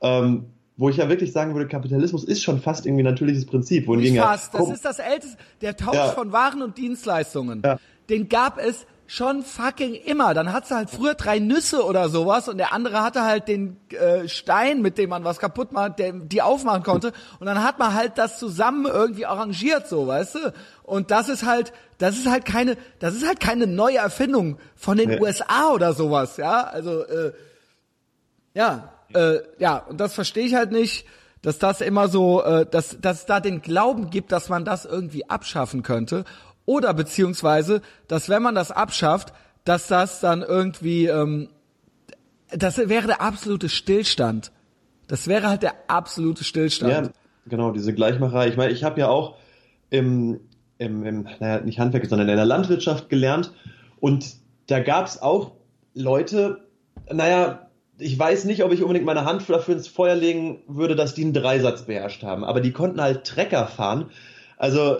ähm, 0.00 0.46
wo 0.76 0.88
ich 0.88 0.96
ja 0.96 1.08
wirklich 1.08 1.32
sagen 1.32 1.54
würde, 1.54 1.68
Kapitalismus 1.68 2.24
ist 2.24 2.42
schon 2.42 2.60
fast 2.60 2.86
irgendwie 2.86 3.02
ein 3.02 3.10
natürliches 3.10 3.46
Prinzip. 3.46 3.88
Nicht 3.88 4.18
fast, 4.18 4.54
ja, 4.54 4.60
das 4.60 4.70
ist 4.70 4.84
das 4.84 4.98
älteste, 4.98 5.36
der 5.60 5.76
Tausch 5.76 5.94
ja. 5.94 6.08
von 6.08 6.32
Waren 6.32 6.62
und 6.62 6.78
Dienstleistungen. 6.78 7.62
Ja. 7.64 7.78
Den 8.08 8.28
gab 8.28 8.58
es 8.58 8.86
schon 9.12 9.42
fucking 9.42 9.94
immer. 9.94 10.32
Dann 10.32 10.54
hat's 10.54 10.70
halt 10.70 10.88
früher 10.88 11.14
drei 11.14 11.38
Nüsse 11.38 11.84
oder 11.84 12.08
sowas 12.08 12.48
und 12.48 12.56
der 12.56 12.72
andere 12.72 13.02
hatte 13.02 13.22
halt 13.22 13.46
den 13.46 13.76
äh, 13.90 14.26
Stein, 14.26 14.80
mit 14.80 14.96
dem 14.96 15.10
man 15.10 15.22
was 15.22 15.38
kaputt 15.38 15.70
macht, 15.70 15.98
der 15.98 16.12
die 16.12 16.40
aufmachen 16.40 16.82
konnte 16.82 17.12
und 17.38 17.46
dann 17.46 17.62
hat 17.62 17.78
man 17.78 17.92
halt 17.92 18.16
das 18.16 18.38
zusammen 18.38 18.86
irgendwie 18.86 19.26
arrangiert 19.26 19.86
so, 19.86 20.06
weißt 20.06 20.36
du? 20.36 20.54
Und 20.82 21.10
das 21.10 21.28
ist 21.28 21.44
halt, 21.44 21.74
das 21.98 22.16
ist 22.16 22.26
halt 22.26 22.46
keine, 22.46 22.78
das 23.00 23.14
ist 23.14 23.26
halt 23.26 23.38
keine 23.38 23.66
neue 23.66 23.98
Erfindung 23.98 24.56
von 24.76 24.96
den 24.96 25.10
nee. 25.10 25.20
USA 25.20 25.68
oder 25.74 25.92
sowas, 25.92 26.38
ja? 26.38 26.62
Also 26.62 27.02
äh, 27.02 27.32
ja, 28.54 28.92
äh, 29.14 29.40
ja, 29.58 29.78
und 29.78 30.00
das 30.00 30.14
verstehe 30.14 30.44
ich 30.44 30.54
halt 30.54 30.72
nicht 30.72 31.06
dass 31.42 31.58
das 31.58 31.80
immer 31.80 32.08
so, 32.08 32.42
äh, 32.42 32.64
dass, 32.64 33.00
dass 33.00 33.20
es 33.20 33.26
da 33.26 33.40
den 33.40 33.60
Glauben 33.60 34.10
gibt, 34.10 34.32
dass 34.32 34.48
man 34.48 34.64
das 34.64 34.84
irgendwie 34.84 35.28
abschaffen 35.28 35.82
könnte. 35.82 36.24
Oder 36.64 36.94
beziehungsweise, 36.94 37.82
dass 38.06 38.28
wenn 38.28 38.42
man 38.42 38.54
das 38.54 38.70
abschafft, 38.70 39.32
dass 39.64 39.88
das 39.88 40.20
dann 40.20 40.42
irgendwie, 40.42 41.06
ähm, 41.06 41.48
das 42.50 42.78
wäre 42.78 43.08
der 43.08 43.20
absolute 43.20 43.68
Stillstand. 43.68 44.52
Das 45.08 45.26
wäre 45.26 45.48
halt 45.48 45.62
der 45.62 45.74
absolute 45.88 46.44
Stillstand. 46.44 46.92
Ja, 46.92 47.12
genau, 47.46 47.72
diese 47.72 47.92
Gleichmacherei. 47.92 48.48
Ich 48.48 48.56
meine, 48.56 48.72
ich 48.72 48.84
habe 48.84 49.00
ja 49.00 49.08
auch 49.08 49.36
im, 49.90 50.40
im, 50.78 51.04
im 51.04 51.28
naja, 51.40 51.60
nicht 51.60 51.80
Handwerk, 51.80 52.06
sondern 52.06 52.28
in 52.28 52.36
der 52.36 52.46
Landwirtschaft 52.46 53.08
gelernt 53.08 53.52
und 53.98 54.36
da 54.68 54.78
gab 54.78 55.06
es 55.06 55.20
auch 55.20 55.52
Leute, 55.92 56.68
naja, 57.10 57.68
ich 58.02 58.18
weiß 58.18 58.44
nicht, 58.44 58.64
ob 58.64 58.72
ich 58.72 58.82
unbedingt 58.82 59.06
meine 59.06 59.24
Hand 59.24 59.48
dafür 59.48 59.74
ins 59.74 59.88
Feuer 59.88 60.14
legen 60.14 60.62
würde, 60.66 60.96
dass 60.96 61.14
die 61.14 61.22
einen 61.22 61.32
Dreisatz 61.32 61.82
beherrscht 61.82 62.22
haben, 62.22 62.44
aber 62.44 62.60
die 62.60 62.72
konnten 62.72 63.00
halt 63.00 63.24
Trecker 63.24 63.66
fahren. 63.66 64.10
Also 64.56 64.96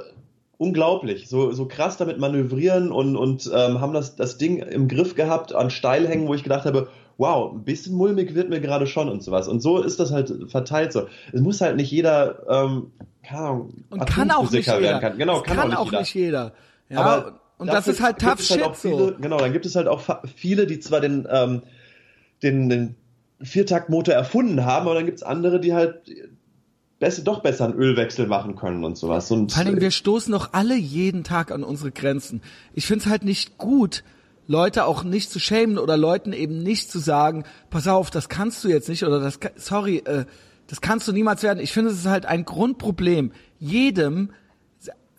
unglaublich, 0.58 1.28
so, 1.28 1.52
so 1.52 1.66
krass 1.66 1.96
damit 1.96 2.18
manövrieren 2.18 2.92
und, 2.92 3.16
und 3.16 3.50
ähm, 3.52 3.80
haben 3.80 3.92
das, 3.92 4.14
das 4.14 4.38
Ding 4.38 4.58
im 4.58 4.86
Griff 4.86 5.14
gehabt 5.16 5.54
an 5.54 5.70
Steilhängen, 5.70 6.28
wo 6.28 6.34
ich 6.34 6.44
gedacht 6.44 6.64
habe, 6.64 6.88
wow, 7.18 7.52
ein 7.52 7.64
bisschen 7.64 7.94
mulmig 7.96 8.34
wird 8.34 8.48
mir 8.48 8.60
gerade 8.60 8.86
schon 8.86 9.08
und 9.08 9.22
sowas. 9.22 9.48
Und 9.48 9.60
so 9.60 9.80
ist 9.82 9.98
das 9.98 10.12
halt 10.12 10.32
verteilt 10.50 10.92
so. 10.92 11.08
Es 11.32 11.40
muss 11.40 11.60
halt 11.60 11.76
nicht 11.76 11.90
jeder, 11.90 12.46
ähm, 12.48 12.92
keine 13.22 13.40
Ahnung, 13.40 13.84
und 13.90 14.06
kann 14.06 14.30
auch 14.30 14.50
nicht 14.50 14.66
jeder. 14.66 15.00
Kann. 15.00 15.18
Genau, 15.18 15.40
kann, 15.40 15.56
kann, 15.56 15.64
auch, 15.64 15.68
nicht, 15.68 15.78
auch 15.78 15.84
jeder. 15.86 16.00
nicht 16.00 16.14
jeder. 16.14 16.52
Ja, 16.88 17.00
Aber 17.00 17.40
und 17.58 17.66
das 17.66 17.88
ist 17.88 18.00
halt 18.00 18.18
tough 18.18 18.40
shit 18.40 18.62
halt 18.62 18.76
viele, 18.76 18.96
so. 18.96 19.12
Genau, 19.20 19.38
dann 19.38 19.52
gibt 19.52 19.66
es 19.66 19.76
halt 19.76 19.88
auch 19.88 20.02
viele, 20.34 20.66
die 20.66 20.80
zwar 20.80 21.00
den, 21.00 21.26
ähm, 21.30 21.62
den, 22.42 22.68
den 22.68 22.94
Viertaktmotor 23.40 24.14
erfunden 24.14 24.64
haben, 24.64 24.86
aber 24.86 24.94
dann 24.94 25.06
gibt 25.06 25.18
es 25.18 25.22
andere, 25.22 25.60
die 25.60 25.74
halt 25.74 26.02
besser, 26.98 27.22
doch 27.22 27.42
besser 27.42 27.64
einen 27.64 27.74
Ölwechsel 27.74 28.26
machen 28.26 28.54
können 28.54 28.84
und 28.84 28.96
sowas. 28.96 29.30
Und 29.30 29.52
Vor 29.52 29.64
allem, 29.64 29.80
wir 29.80 29.90
stoßen 29.90 30.32
doch 30.32 30.52
alle 30.52 30.76
jeden 30.76 31.24
Tag 31.24 31.50
an 31.50 31.64
unsere 31.64 31.90
Grenzen. 31.90 32.42
Ich 32.74 32.86
finde 32.86 33.04
es 33.04 33.10
halt 33.10 33.24
nicht 33.24 33.58
gut, 33.58 34.04
Leute 34.46 34.84
auch 34.84 35.02
nicht 35.02 35.30
zu 35.30 35.40
schämen 35.40 35.78
oder 35.78 35.96
Leuten 35.96 36.32
eben 36.32 36.62
nicht 36.62 36.90
zu 36.90 36.98
sagen, 37.00 37.44
pass 37.70 37.88
auf, 37.88 38.10
das 38.10 38.28
kannst 38.28 38.62
du 38.62 38.68
jetzt 38.68 38.88
nicht 38.88 39.02
oder 39.02 39.20
das, 39.20 39.40
sorry, 39.56 39.98
äh, 40.04 40.24
das 40.68 40.80
kannst 40.80 41.08
du 41.08 41.12
niemals 41.12 41.42
werden. 41.42 41.58
Ich 41.58 41.72
finde, 41.72 41.90
es 41.90 41.98
ist 41.98 42.06
halt 42.06 42.26
ein 42.26 42.44
Grundproblem, 42.44 43.32
jedem 43.58 44.30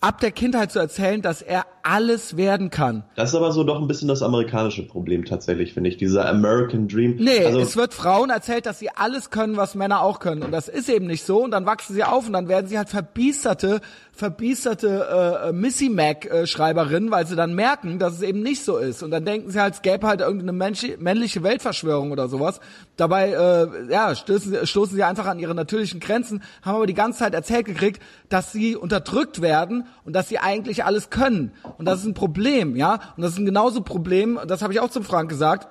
ab 0.03 0.19
der 0.19 0.31
Kindheit 0.31 0.71
zu 0.71 0.79
erzählen, 0.79 1.21
dass 1.21 1.41
er 1.41 1.65
alles 1.81 2.35
werden 2.35 2.69
kann. 2.69 3.03
Das 3.15 3.29
ist 3.29 3.35
aber 3.35 3.51
so 3.51 3.63
doch 3.63 3.79
ein 3.79 3.87
bisschen 3.87 4.07
das 4.07 4.21
amerikanische 4.21 4.85
Problem 4.85 5.23
tatsächlich, 5.25 5.73
finde 5.73 5.89
ich, 5.89 5.97
dieser 5.97 6.27
American 6.27 6.87
Dream. 6.87 7.15
Nee, 7.19 7.45
also 7.45 7.59
es 7.59 7.77
wird 7.77 7.93
Frauen 7.93 8.29
erzählt, 8.29 8.65
dass 8.65 8.79
sie 8.79 8.89
alles 8.89 9.29
können, 9.29 9.57
was 9.57 9.75
Männer 9.75 10.01
auch 10.01 10.19
können. 10.19 10.43
Und 10.43 10.51
das 10.51 10.67
ist 10.67 10.89
eben 10.89 11.07
nicht 11.07 11.25
so. 11.25 11.43
Und 11.43 11.51
dann 11.51 11.65
wachsen 11.65 11.93
sie 11.93 12.03
auf 12.03 12.27
und 12.27 12.33
dann 12.33 12.47
werden 12.47 12.67
sie 12.67 12.77
halt 12.77 12.89
verbiesterte, 12.89 13.81
verbiesterte 14.11 15.47
äh, 15.47 15.51
Missy 15.53 15.89
Mac 15.89 16.25
äh, 16.25 16.47
Schreiberinnen, 16.47 17.11
weil 17.11 17.25
sie 17.25 17.35
dann 17.35 17.53
merken, 17.53 17.99
dass 17.99 18.13
es 18.13 18.21
eben 18.21 18.43
nicht 18.43 18.63
so 18.63 18.77
ist. 18.77 19.03
Und 19.03 19.11
dann 19.11 19.25
denken 19.25 19.51
sie 19.51 19.59
halt, 19.59 19.75
es 19.75 19.81
gäbe 19.81 20.07
halt 20.07 20.21
irgendeine 20.21 20.53
männliche 20.53 21.43
Weltverschwörung 21.43 22.11
oder 22.11 22.27
sowas. 22.27 22.59
Dabei, 22.95 23.31
äh, 23.31 23.91
ja, 23.91 24.15
stoßen, 24.15 24.65
stoßen 24.65 24.95
sie 24.95 25.03
einfach 25.03 25.25
an 25.25 25.39
ihre 25.39 25.55
natürlichen 25.55 25.99
Grenzen, 25.99 26.43
haben 26.61 26.75
aber 26.75 26.87
die 26.87 26.93
ganze 26.93 27.19
Zeit 27.19 27.33
erzählt 27.33 27.65
gekriegt, 27.65 28.01
dass 28.33 28.51
sie 28.51 28.75
unterdrückt 28.75 29.41
werden 29.41 29.85
und 30.05 30.13
dass 30.13 30.27
sie 30.27 30.39
eigentlich 30.39 30.83
alles 30.83 31.11
können. 31.11 31.51
Und 31.77 31.85
das 31.85 31.99
ist 31.99 32.05
ein 32.05 32.15
Problem, 32.15 32.75
ja. 32.75 32.93
Und 33.15 33.21
das 33.21 33.33
ist 33.33 33.37
ein 33.37 33.45
genauso 33.45 33.81
Problem, 33.81 34.39
das 34.47 34.63
habe 34.63 34.73
ich 34.73 34.79
auch 34.79 34.89
zum 34.89 35.03
Frank 35.03 35.29
gesagt, 35.29 35.67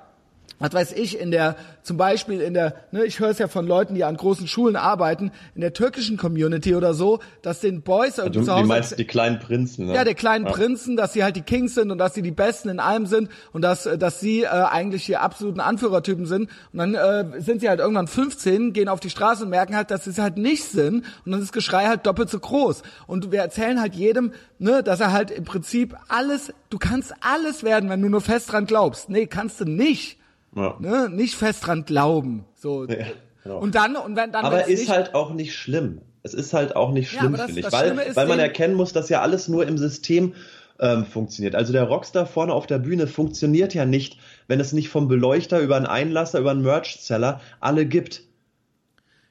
was 0.63 0.73
weiß 0.73 0.93
ich, 0.93 1.19
in 1.19 1.29
der, 1.29 1.57
zum 1.81 1.97
Beispiel 1.97 2.39
in 2.39 2.53
der, 2.53 2.75
ne, 2.91 3.03
ich 3.03 3.19
höre 3.19 3.29
es 3.29 3.37
ja 3.37 3.49
von 3.49 3.67
Leuten, 3.67 3.95
die 3.95 4.05
an 4.05 4.15
großen 4.15 4.47
Schulen 4.47 4.77
arbeiten, 4.77 5.33
in 5.55 5.61
der 5.61 5.73
türkischen 5.73 6.15
Community 6.15 6.73
oder 6.73 6.93
so, 6.93 7.19
dass 7.41 7.59
den 7.59 7.81
Boys 7.81 8.17
irgendwie 8.17 8.39
also, 8.39 8.51
zu 8.51 8.53
Hause... 8.53 8.63
Die 8.63 8.67
meinst 8.69 8.97
die 8.99 9.05
kleinen 9.05 9.39
Prinzen, 9.39 9.87
ne? 9.87 9.93
Ja, 9.93 10.05
der 10.05 10.15
kleinen 10.15 10.45
ja. 10.45 10.53
Prinzen, 10.53 10.95
dass 10.95 11.11
sie 11.11 11.21
halt 11.21 11.35
die 11.35 11.41
Kings 11.41 11.75
sind 11.75 11.91
und 11.91 11.97
dass 11.97 12.13
sie 12.13 12.21
die 12.21 12.31
Besten 12.31 12.69
in 12.69 12.79
allem 12.79 13.07
sind 13.07 13.27
und 13.51 13.61
dass, 13.61 13.89
dass 13.99 14.21
sie 14.21 14.43
äh, 14.43 14.47
eigentlich 14.47 15.03
hier 15.03 15.19
absoluten 15.19 15.59
Anführertypen 15.59 16.25
sind. 16.25 16.49
Und 16.71 16.79
dann 16.79 16.95
äh, 16.95 17.41
sind 17.41 17.59
sie 17.59 17.67
halt 17.67 17.81
irgendwann 17.81 18.07
15, 18.07 18.71
gehen 18.71 18.87
auf 18.87 19.01
die 19.01 19.09
Straße 19.09 19.43
und 19.43 19.49
merken 19.49 19.75
halt, 19.75 19.91
dass 19.91 20.05
sie 20.05 20.11
es 20.11 20.17
halt 20.19 20.37
nicht 20.37 20.63
sind 20.63 21.03
und 21.25 21.31
dann 21.33 21.41
ist 21.41 21.49
das 21.49 21.51
Geschrei 21.51 21.87
halt 21.87 22.05
doppelt 22.05 22.29
so 22.29 22.39
groß. 22.39 22.83
Und 23.05 23.33
wir 23.33 23.41
erzählen 23.41 23.81
halt 23.81 23.95
jedem, 23.95 24.31
ne, 24.59 24.81
dass 24.81 25.01
er 25.01 25.11
halt 25.11 25.29
im 25.29 25.43
Prinzip 25.43 25.97
alles, 26.07 26.53
du 26.69 26.77
kannst 26.77 27.13
alles 27.19 27.63
werden, 27.63 27.89
wenn 27.89 28.01
du 28.01 28.07
nur 28.07 28.21
fest 28.21 28.53
dran 28.53 28.65
glaubst. 28.65 29.09
Nee, 29.09 29.27
kannst 29.27 29.59
du 29.59 29.65
nicht. 29.65 30.22
Ja. 30.55 30.77
Ne? 30.79 31.09
Nicht 31.09 31.35
fest 31.35 31.65
dran 31.65 31.85
glauben. 31.85 32.45
So. 32.55 32.85
Ja, 32.85 33.05
genau. 33.43 33.59
Und 33.59 33.75
dann, 33.75 33.95
und 33.95 34.15
wenn 34.15 34.31
dann. 34.31 34.45
Aber 34.45 34.67
ist 34.67 34.79
nicht... 34.79 34.89
halt 34.89 35.15
auch 35.15 35.33
nicht 35.33 35.55
schlimm. 35.55 36.01
Es 36.23 36.33
ist 36.33 36.53
halt 36.53 36.75
auch 36.75 36.91
nicht 36.91 37.11
schlimm, 37.11 37.35
ja, 37.35 37.45
finde 37.45 37.59
ich. 37.59 37.71
Weil, 37.71 37.97
weil 38.15 38.27
man 38.27 38.39
erkennen 38.39 38.75
muss, 38.75 38.93
dass 38.93 39.09
ja 39.09 39.21
alles 39.21 39.49
nur 39.49 39.67
im 39.67 39.77
System 39.77 40.33
ähm, 40.79 41.05
funktioniert. 41.05 41.53
Also 41.53 41.73
der 41.73 41.83
Rockstar 41.83 42.25
vorne 42.25 42.53
auf 42.53 42.65
der 42.65 42.79
Bühne 42.79 43.07
funktioniert 43.07 43.73
ja 43.73 43.85
nicht, 43.85 44.17
wenn 44.47 44.59
es 44.59 44.73
nicht 44.73 44.89
vom 44.89 45.07
Beleuchter 45.07 45.59
über 45.59 45.75
einen 45.75 45.85
Einlasser, 45.85 46.39
über 46.39 46.51
einen 46.51 46.61
Merch-Seller 46.61 47.41
alle 47.59 47.85
gibt. 47.85 48.23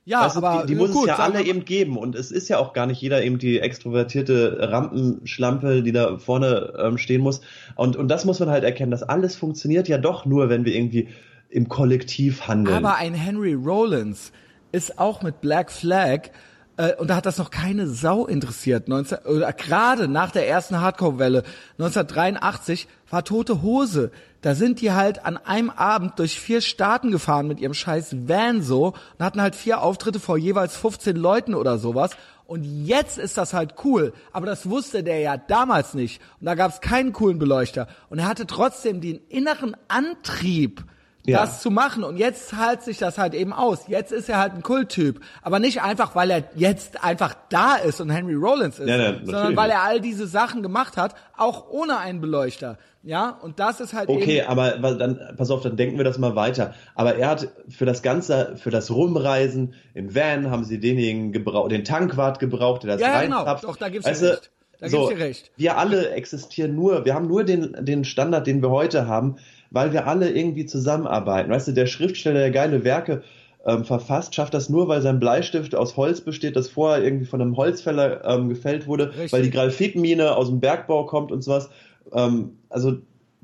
Ja, 0.05 0.25
weißt 0.25 0.37
aber 0.37 0.63
die, 0.63 0.75
die 0.75 0.75
muss 0.75 0.91
gut, 0.91 1.09
es 1.09 1.17
ja 1.17 1.19
alle 1.19 1.43
eben 1.43 1.65
geben 1.65 1.97
und 1.97 2.17
es 2.17 2.33
ist 2.33 2.49
ja 2.49 2.59
auch 2.59 2.73
gar 2.73 2.87
nicht 2.87 3.01
jeder 3.01 3.23
eben 3.23 3.39
die 3.39 3.61
extrovertierte 3.61 4.59
Rampenschlampe, 4.61 5.83
die 5.83 5.93
da 5.93 6.19
vorne 6.19 6.73
ähm, 6.79 6.99
stehen 6.99 7.21
muss. 7.21 7.41
Und, 7.77 7.97
und 7.97 8.09
das 8.09 8.25
muss 8.25 8.41
man 8.41 8.51
halt 8.51 8.65
erkennen, 8.65 8.91
dass 8.91 9.05
alles 9.05 9.37
funktioniert 9.37 9.87
ja 9.89 9.99
doch 9.99 10.27
nur, 10.27 10.49
wenn 10.49 10.65
wir 10.65 10.75
irgendwie 10.75 11.09
im 11.51 11.69
Kollektiv 11.69 12.49
handeln. 12.49 12.77
Aber 12.77 12.97
ein 12.97 13.15
Henry 13.15 13.55
Rollins 13.55 14.33
ist 14.73 14.99
auch 14.99 15.23
mit 15.23 15.41
Black 15.41 15.71
Flag 15.71 16.31
äh, 16.77 16.95
und 16.97 17.09
da 17.09 17.17
hat 17.17 17.27
das 17.27 17.39
noch 17.39 17.51
keine 17.51 17.87
Sau 17.87 18.27
interessiert. 18.27 18.89
19, 18.89 19.19
oder 19.19 19.53
gerade 19.53 20.09
nach 20.09 20.31
der 20.31 20.49
ersten 20.49 20.81
Hardcore-Welle 20.81 21.43
1983 21.79 22.89
war 23.11 23.25
tote 23.25 23.63
Hose. 23.63 24.11
Da 24.41 24.55
sind 24.55 24.81
die 24.81 24.93
halt 24.93 25.25
an 25.25 25.37
einem 25.37 25.71
Abend 25.71 26.19
durch 26.19 26.41
vier 26.41 26.61
Staaten 26.61 27.11
gefahren 27.11 27.47
mit 27.47 27.61
ihrem 27.61 27.75
scheiß 27.75 28.29
Van 28.29 28.63
so 28.63 28.95
und 29.19 29.25
hatten 29.25 29.41
halt 29.41 29.55
vier 29.55 29.83
Auftritte 29.83 30.19
vor 30.19 30.37
jeweils 30.37 30.77
15 30.77 31.17
Leuten 31.17 31.55
oder 31.55 31.79
sowas. 31.79 32.13
Und 32.47 32.65
jetzt 32.65 33.19
ist 33.19 33.39
das 33.39 33.55
halt 33.55 33.77
cool. 33.85 34.13
Aber 34.33 34.47
das 34.47 34.69
wusste 34.69 35.03
der 35.05 35.21
ja 35.21 35.37
damals 35.37 35.95
nicht. 35.95 36.21
Und 36.41 36.47
da 36.47 36.55
gab 36.55 36.73
es 36.73 36.81
keinen 36.81 37.13
coolen 37.13 37.39
Beleuchter. 37.39 37.87
Und 38.11 38.19
er 38.19 38.27
hatte 38.29 38.47
trotzdem 38.47 39.01
den 39.01 39.21
inneren 39.29 39.77
Antrieb, 39.89 40.85
ja. 41.27 41.41
das 41.41 41.61
zu 41.61 41.71
machen. 41.71 42.05
Und 42.05 42.17
jetzt 42.17 42.49
zahlt 42.49 42.83
sich 42.83 42.99
das 42.99 43.19
halt 43.19 43.35
eben 43.35 43.53
aus. 43.53 43.89
Jetzt 43.89 44.13
ist 44.13 44.29
er 44.29 44.39
halt 44.39 44.55
ein 44.55 44.63
Kulttyp. 44.63 45.21
Aber 45.43 45.59
nicht 45.59 45.83
einfach, 45.83 46.15
weil 46.15 46.31
er 46.31 46.45
jetzt 46.55 47.03
einfach 47.05 47.35
da 47.49 47.77
ist 47.77 48.01
und 48.01 48.11
Henry 48.11 48.35
Rollins 48.35 48.79
ist, 48.79 48.89
ja, 48.89 48.97
ja, 48.97 49.15
sondern 49.23 49.57
weil 49.57 49.71
er 49.71 49.83
all 49.83 50.01
diese 50.01 50.27
Sachen 50.27 50.63
gemacht 50.63 50.97
hat, 50.97 51.15
auch 51.37 51.69
ohne 51.71 51.99
einen 51.99 52.21
Beleuchter. 52.21 52.79
Ja, 53.05 53.31
und 53.43 53.59
das 53.59 53.81
ist 53.81 53.95
halt 53.95 54.09
Okay, 54.09 54.43
aber 54.43 54.71
dann, 54.79 55.35
pass 55.37 55.51
auf, 55.51 55.63
dann 55.63 55.77
denken 55.77 55.97
wir 55.97 56.05
das 56.05 56.19
mal 56.19 56.37
weiter. 56.37 56.75
Aber 56.95 57.17
er 57.17 57.31
hat 57.31 57.49
für 57.69 57.85
das 57.85 58.03
Ganze, 58.03 58.57
für 58.57 58.71
das 58.71 58.93
Rumreisen 58.93 59.75
im 59.93 60.15
Van 60.15 60.51
haben 60.51 60.65
sie 60.65 60.79
denjenigen 60.79 61.33
gebraucht, 61.33 61.73
den 61.73 61.83
Tankwart 61.83 62.39
gebraucht, 62.39 62.85
der 62.85 62.93
das 62.93 63.01
Ja, 63.01 63.23
genau, 63.23 63.45
doch, 63.61 63.77
da 63.77 63.89
gibt's 63.89 64.07
weißt 64.07 64.23
recht. 64.23 64.51
Da 64.79 64.89
so, 64.89 65.09
gibt's 65.09 65.23
recht. 65.23 65.51
Wir 65.57 65.79
alle 65.79 66.11
existieren 66.11 66.77
nur, 66.77 67.05
wir 67.05 67.15
haben 67.15 67.27
nur 67.27 67.43
den, 67.43 67.77
den 67.85 68.05
Standard, 68.05 68.47
den 68.47 68.63
wir 68.63 68.71
heute 68.71 69.09
haben, 69.09 69.37
weil 69.73 69.93
wir 69.93 70.07
alle 70.07 70.31
irgendwie 70.31 70.67
zusammenarbeiten. 70.67 71.51
Weißt 71.51 71.69
du, 71.69 71.73
der 71.73 71.87
Schriftsteller, 71.87 72.41
der 72.41 72.51
geile 72.51 72.85
Werke 72.85 73.23
ähm, 73.65 73.85
verfasst, 73.85 74.35
schafft 74.35 74.55
das 74.55 74.69
nur, 74.69 74.89
weil 74.89 75.03
sein 75.03 75.21
Bleistift 75.21 75.75
aus 75.75 75.97
Holz 75.97 76.21
besteht, 76.21 76.57
das 76.57 76.69
vorher 76.69 77.03
irgendwie 77.03 77.27
von 77.27 77.41
einem 77.41 77.57
Holzfäller 77.57 78.25
ähm, 78.25 78.49
gefällt 78.49 78.87
wurde, 78.87 79.09
Richtig. 79.11 79.33
weil 79.33 79.43
die 79.43 79.51
Graphitmine 79.51 80.37
aus 80.37 80.49
dem 80.49 80.61
Bergbau 80.61 81.07
kommt 81.07 81.33
und 81.33 81.43
sowas. 81.43 81.71
Ähm, 82.13 82.59
also 82.69 82.99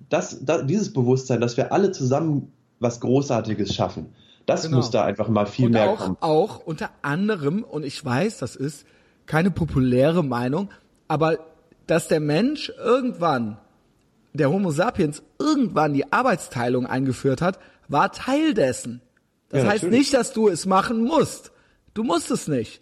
das, 0.08 0.44
das, 0.44 0.66
dieses 0.66 0.92
Bewusstsein, 0.92 1.40
dass 1.40 1.56
wir 1.56 1.72
alle 1.72 1.92
zusammen 1.92 2.52
was 2.80 3.00
Großartiges 3.00 3.74
schaffen, 3.74 4.12
das 4.46 4.62
genau. 4.62 4.78
muss 4.78 4.90
da 4.90 5.04
einfach 5.04 5.28
mal 5.28 5.46
viel 5.46 5.66
und 5.66 5.72
mehr 5.72 5.90
auch, 5.90 5.98
kommen. 5.98 6.16
Auch 6.20 6.58
unter 6.64 6.90
anderem, 7.02 7.62
und 7.62 7.84
ich 7.84 8.04
weiß, 8.04 8.38
das 8.38 8.56
ist 8.56 8.86
keine 9.26 9.50
populäre 9.50 10.24
Meinung, 10.24 10.70
aber 11.06 11.38
dass 11.86 12.08
der 12.08 12.20
Mensch 12.20 12.72
irgendwann 12.82 13.58
der 14.38 14.50
Homo 14.50 14.70
sapiens 14.70 15.22
irgendwann 15.38 15.92
die 15.92 16.12
Arbeitsteilung 16.12 16.86
eingeführt 16.86 17.42
hat, 17.42 17.58
war 17.88 18.12
Teil 18.12 18.54
dessen. 18.54 19.02
Das 19.48 19.62
ja, 19.62 19.70
heißt 19.70 19.82
natürlich. 19.84 20.00
nicht, 20.00 20.14
dass 20.14 20.32
du 20.32 20.48
es 20.48 20.66
machen 20.66 21.02
musst. 21.02 21.52
Du 21.94 22.04
musst 22.04 22.30
es 22.30 22.48
nicht. 22.48 22.80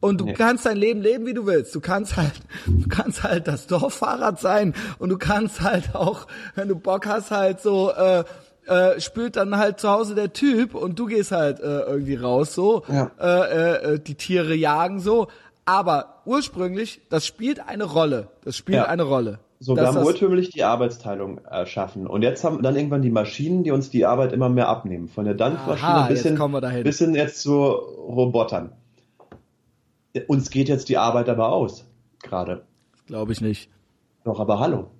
Und 0.00 0.20
du 0.20 0.26
nee. 0.26 0.34
kannst 0.34 0.64
dein 0.64 0.76
Leben 0.76 1.00
leben, 1.00 1.26
wie 1.26 1.34
du 1.34 1.46
willst. 1.46 1.74
Du 1.74 1.80
kannst 1.80 2.16
halt, 2.16 2.34
du 2.66 2.88
kannst 2.88 3.24
halt 3.24 3.48
das 3.48 3.66
Dorffahrrad 3.66 4.40
sein 4.40 4.74
und 4.98 5.08
du 5.08 5.18
kannst 5.18 5.60
halt 5.60 5.94
auch, 5.94 6.26
wenn 6.54 6.68
du 6.68 6.76
Bock 6.76 7.06
hast, 7.06 7.30
halt 7.30 7.60
so, 7.60 7.90
äh, 7.92 8.24
äh, 8.66 9.00
spült 9.00 9.36
dann 9.36 9.56
halt 9.56 9.80
zu 9.80 9.88
Hause 9.88 10.14
der 10.14 10.32
Typ 10.32 10.74
und 10.74 10.98
du 10.98 11.06
gehst 11.06 11.32
halt 11.32 11.58
äh, 11.60 11.80
irgendwie 11.80 12.16
raus 12.16 12.54
so, 12.54 12.84
ja. 12.88 13.10
äh, 13.18 13.94
äh, 13.94 13.98
die 13.98 14.14
Tiere 14.14 14.54
jagen 14.54 15.00
so. 15.00 15.28
Aber 15.64 16.22
ursprünglich, 16.24 17.00
das 17.10 17.26
spielt 17.26 17.60
eine 17.66 17.84
Rolle. 17.84 18.28
Das 18.44 18.56
spielt 18.56 18.78
ja. 18.78 18.84
eine 18.84 19.02
Rolle. 19.02 19.40
So, 19.60 19.74
wir 19.74 19.86
haben 19.86 20.04
urtümlich 20.04 20.50
die 20.50 20.62
Arbeitsteilung 20.62 21.38
erschaffen. 21.38 22.06
Und 22.06 22.22
jetzt 22.22 22.44
haben 22.44 22.62
dann 22.62 22.76
irgendwann 22.76 23.02
die 23.02 23.10
Maschinen, 23.10 23.64
die 23.64 23.72
uns 23.72 23.90
die 23.90 24.06
Arbeit 24.06 24.32
immer 24.32 24.48
mehr 24.48 24.68
abnehmen. 24.68 25.08
Von 25.08 25.24
der 25.24 25.34
Dampfmaschine 25.34 26.06
bis, 26.08 26.22
hin, 26.22 26.84
bis 26.84 26.98
hin 26.98 27.14
jetzt 27.14 27.40
zu 27.40 27.56
Robotern. 27.56 28.72
Uns 30.28 30.50
geht 30.50 30.68
jetzt 30.68 30.88
die 30.88 30.96
Arbeit 30.96 31.28
aber 31.28 31.52
aus. 31.52 31.84
Gerade. 32.22 32.62
Glaube 33.06 33.32
ich 33.32 33.40
nicht. 33.40 33.68
Doch, 34.24 34.38
aber 34.38 34.60
hallo. 34.60 34.90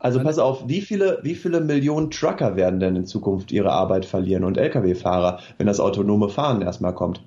Also 0.00 0.20
pass 0.22 0.38
auf, 0.38 0.66
wie 0.66 0.80
viele, 0.80 1.18
wie 1.22 1.34
viele 1.34 1.60
Millionen 1.60 2.10
Trucker 2.10 2.56
werden 2.56 2.80
denn 2.80 2.96
in 2.96 3.04
Zukunft 3.04 3.52
ihre 3.52 3.70
Arbeit 3.70 4.06
verlieren 4.06 4.44
und 4.44 4.56
Lkw-Fahrer, 4.56 5.40
wenn 5.58 5.66
das 5.66 5.78
autonome 5.78 6.30
Fahren 6.30 6.62
erstmal 6.62 6.94
kommt? 6.94 7.22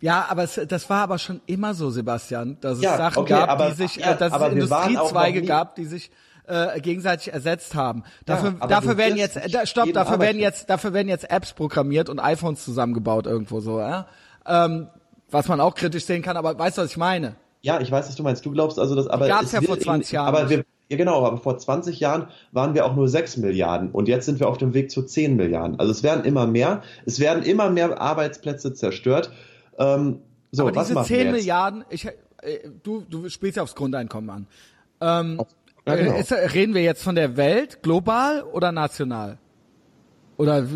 Ja, 0.00 0.26
aber 0.28 0.44
es, 0.44 0.60
das 0.68 0.90
war 0.90 1.02
aber 1.02 1.18
schon 1.18 1.40
immer 1.46 1.74
so, 1.74 1.90
Sebastian, 1.90 2.58
dass 2.60 2.78
es 2.78 2.84
ja, 2.84 2.96
Sachen 2.96 3.22
okay, 3.22 3.30
gab, 3.30 3.48
aber, 3.48 3.70
die 3.70 3.76
sich, 3.76 3.96
ja, 3.96 4.12
äh, 4.12 4.16
dass 4.16 4.32
es 4.32 4.52
Industriezweige 4.52 5.42
gab, 5.42 5.74
die 5.74 5.86
sich 5.86 6.10
äh, 6.46 6.80
gegenseitig 6.80 7.32
ersetzt 7.32 7.74
haben. 7.74 8.04
Dafür, 8.24 8.54
ja, 8.60 8.66
dafür 8.66 8.96
werden 8.96 9.16
jetzt, 9.16 9.36
äh, 9.36 9.66
stopp, 9.66 9.92
dafür 9.92 10.20
werden 10.20 10.38
jetzt, 10.38 10.70
dafür 10.70 10.92
werden 10.92 11.08
jetzt 11.08 11.30
Apps 11.30 11.54
programmiert 11.54 12.08
und 12.08 12.20
iPhones 12.20 12.64
zusammengebaut 12.64 13.26
irgendwo 13.26 13.60
so, 13.60 13.80
ja? 13.80 14.06
ähm, 14.46 14.88
was 15.30 15.48
man 15.48 15.60
auch 15.60 15.74
kritisch 15.74 16.04
sehen 16.04 16.22
kann. 16.22 16.36
Aber 16.36 16.58
weißt 16.58 16.78
du, 16.78 16.82
was 16.82 16.90
ich 16.90 16.96
meine? 16.96 17.36
Ja, 17.62 17.80
ich 17.80 17.90
weiß, 17.90 18.08
was 18.08 18.14
du 18.14 18.22
meinst. 18.22 18.46
Du 18.46 18.52
glaubst 18.52 18.78
also, 18.78 18.94
dass 18.94 19.08
aber 19.08 19.26
gab's 19.26 19.52
ja 19.52 19.60
vor 19.60 19.78
20 19.78 20.12
Jahren. 20.12 20.28
Aber 20.28 20.48
wir, 20.48 20.64
ja, 20.88 20.96
genau, 20.96 21.24
aber 21.26 21.38
vor 21.38 21.58
20 21.58 21.98
Jahren 21.98 22.28
waren 22.52 22.74
wir 22.74 22.86
auch 22.86 22.94
nur 22.94 23.08
6 23.08 23.38
Milliarden 23.38 23.90
und 23.90 24.06
jetzt 24.06 24.26
sind 24.26 24.38
wir 24.38 24.48
auf 24.48 24.58
dem 24.58 24.72
Weg 24.72 24.90
zu 24.90 25.02
10 25.02 25.34
Milliarden. 25.34 25.80
Also 25.80 25.90
es 25.90 26.02
werden 26.04 26.24
immer 26.24 26.46
mehr, 26.46 26.82
es 27.06 27.18
werden 27.18 27.42
immer 27.42 27.70
mehr 27.70 28.00
Arbeitsplätze 28.00 28.72
zerstört 28.72 29.32
ähm, 29.78 30.20
so, 30.52 30.66
Aber 30.66 30.76
was 30.76 30.88
diese 30.88 31.02
10 31.02 31.32
Milliarden, 31.32 31.84
ich, 31.90 32.06
äh, 32.06 32.12
du, 32.82 33.02
du 33.08 33.28
spielst 33.28 33.56
ja 33.56 33.62
aufs 33.62 33.74
Grundeinkommen 33.74 34.30
an. 34.30 34.46
Ähm, 35.00 35.40
ja, 35.86 35.94
genau. 35.96 36.16
ist, 36.16 36.32
reden 36.32 36.74
wir 36.74 36.82
jetzt 36.82 37.02
von 37.02 37.14
der 37.14 37.36
Welt, 37.36 37.82
global 37.82 38.42
oder 38.42 38.72
national? 38.72 39.38
Oder 40.36 40.66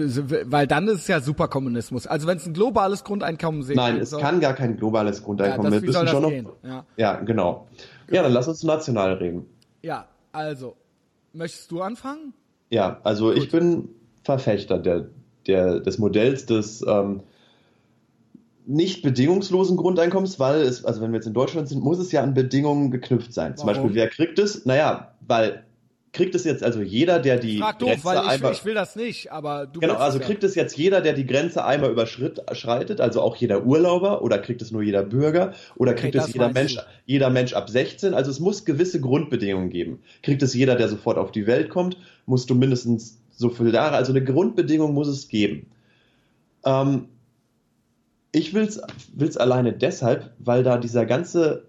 weil 0.50 0.66
dann 0.66 0.88
ist 0.88 1.00
es 1.00 1.08
ja 1.08 1.20
Superkommunismus. 1.20 2.06
Also 2.06 2.26
wenn 2.26 2.38
es 2.38 2.46
ein 2.46 2.54
globales 2.54 3.04
Grundeinkommen 3.04 3.60
ist. 3.60 3.74
Nein, 3.74 3.98
es 3.98 4.16
kann 4.16 4.40
gar 4.40 4.54
kein 4.54 4.76
globales 4.78 5.22
Grundeinkommen. 5.22 5.72
Ja, 5.72 5.80
das, 5.80 5.94
wir 5.94 6.08
schon 6.08 6.22
noch. 6.22 6.52
Ja. 6.62 6.84
ja, 6.96 7.14
genau. 7.16 7.66
Ja, 8.10 8.22
dann 8.22 8.32
lass 8.32 8.48
uns 8.48 8.62
national 8.62 9.14
reden. 9.14 9.44
Ja, 9.82 10.06
also 10.32 10.76
möchtest 11.32 11.70
du 11.70 11.82
anfangen? 11.82 12.32
Ja, 12.70 13.00
also 13.04 13.26
Gut. 13.26 13.36
ich 13.36 13.50
bin 13.50 13.88
Verfechter 14.22 14.78
der, 14.78 15.08
der 15.46 15.80
des 15.80 15.98
Modells 15.98 16.46
des 16.46 16.82
ähm, 16.86 17.22
nicht 18.70 19.02
bedingungslosen 19.02 19.76
Grundeinkommens, 19.76 20.38
weil 20.38 20.60
es, 20.60 20.84
also 20.84 21.00
wenn 21.00 21.10
wir 21.10 21.16
jetzt 21.16 21.26
in 21.26 21.34
Deutschland 21.34 21.68
sind, 21.68 21.82
muss 21.82 21.98
es 21.98 22.12
ja 22.12 22.22
an 22.22 22.34
Bedingungen 22.34 22.90
geknüpft 22.90 23.32
sein. 23.34 23.56
Zum 23.56 23.66
Beispiel, 23.66 23.94
wer 23.94 24.08
kriegt 24.08 24.38
es? 24.38 24.64
Naja, 24.64 25.14
weil 25.26 25.64
kriegt 26.12 26.34
es 26.34 26.44
jetzt 26.44 26.62
also 26.62 26.80
jeder, 26.80 27.20
der 27.20 27.38
die 27.38 27.58
Frag 27.58 27.78
Grenze 27.78 27.96
doof, 27.96 28.04
weil 28.04 28.18
ich, 28.18 28.30
einmal, 28.30 28.52
ich 28.52 28.64
will 28.64 28.74
das 28.74 28.96
nicht, 28.96 29.30
aber 29.30 29.66
du 29.66 29.80
Genau, 29.80 29.94
also 29.94 30.18
kriegt 30.18 30.42
es 30.44 30.54
jetzt 30.54 30.76
jeder, 30.76 31.00
der 31.00 31.12
die 31.12 31.26
Grenze 31.26 31.64
einmal 31.64 31.90
überschreitet, 31.90 33.00
also 33.00 33.20
auch 33.22 33.36
jeder 33.36 33.64
Urlauber 33.64 34.22
oder 34.22 34.38
kriegt 34.38 34.62
es 34.62 34.70
nur 34.70 34.82
jeder 34.82 35.02
Bürger 35.02 35.52
oder 35.76 35.94
kriegt 35.94 36.16
okay, 36.16 36.24
es 36.26 36.32
jeder 36.32 36.52
Mensch, 36.52 36.76
du. 36.76 36.82
jeder 37.06 37.30
Mensch 37.30 37.52
ab 37.52 37.70
16, 37.70 38.14
also 38.14 38.30
es 38.30 38.40
muss 38.40 38.64
gewisse 38.64 39.00
Grundbedingungen 39.00 39.70
geben. 39.70 40.00
Kriegt 40.22 40.42
es 40.42 40.54
jeder, 40.54 40.76
der 40.76 40.88
sofort 40.88 41.18
auf 41.18 41.30
die 41.32 41.46
Welt 41.46 41.70
kommt, 41.70 41.96
musst 42.26 42.50
du 42.50 42.54
mindestens 42.54 43.20
so 43.30 43.48
viele 43.48 43.72
Jahre, 43.72 43.96
also 43.96 44.12
eine 44.12 44.24
Grundbedingung 44.24 44.94
muss 44.94 45.08
es 45.08 45.28
geben. 45.28 45.66
Ähm, 46.64 47.08
ich 48.32 48.54
will's, 48.54 48.80
will's 49.12 49.36
alleine 49.36 49.72
deshalb, 49.72 50.30
weil 50.38 50.62
da 50.62 50.78
dieser 50.78 51.06
ganze 51.06 51.64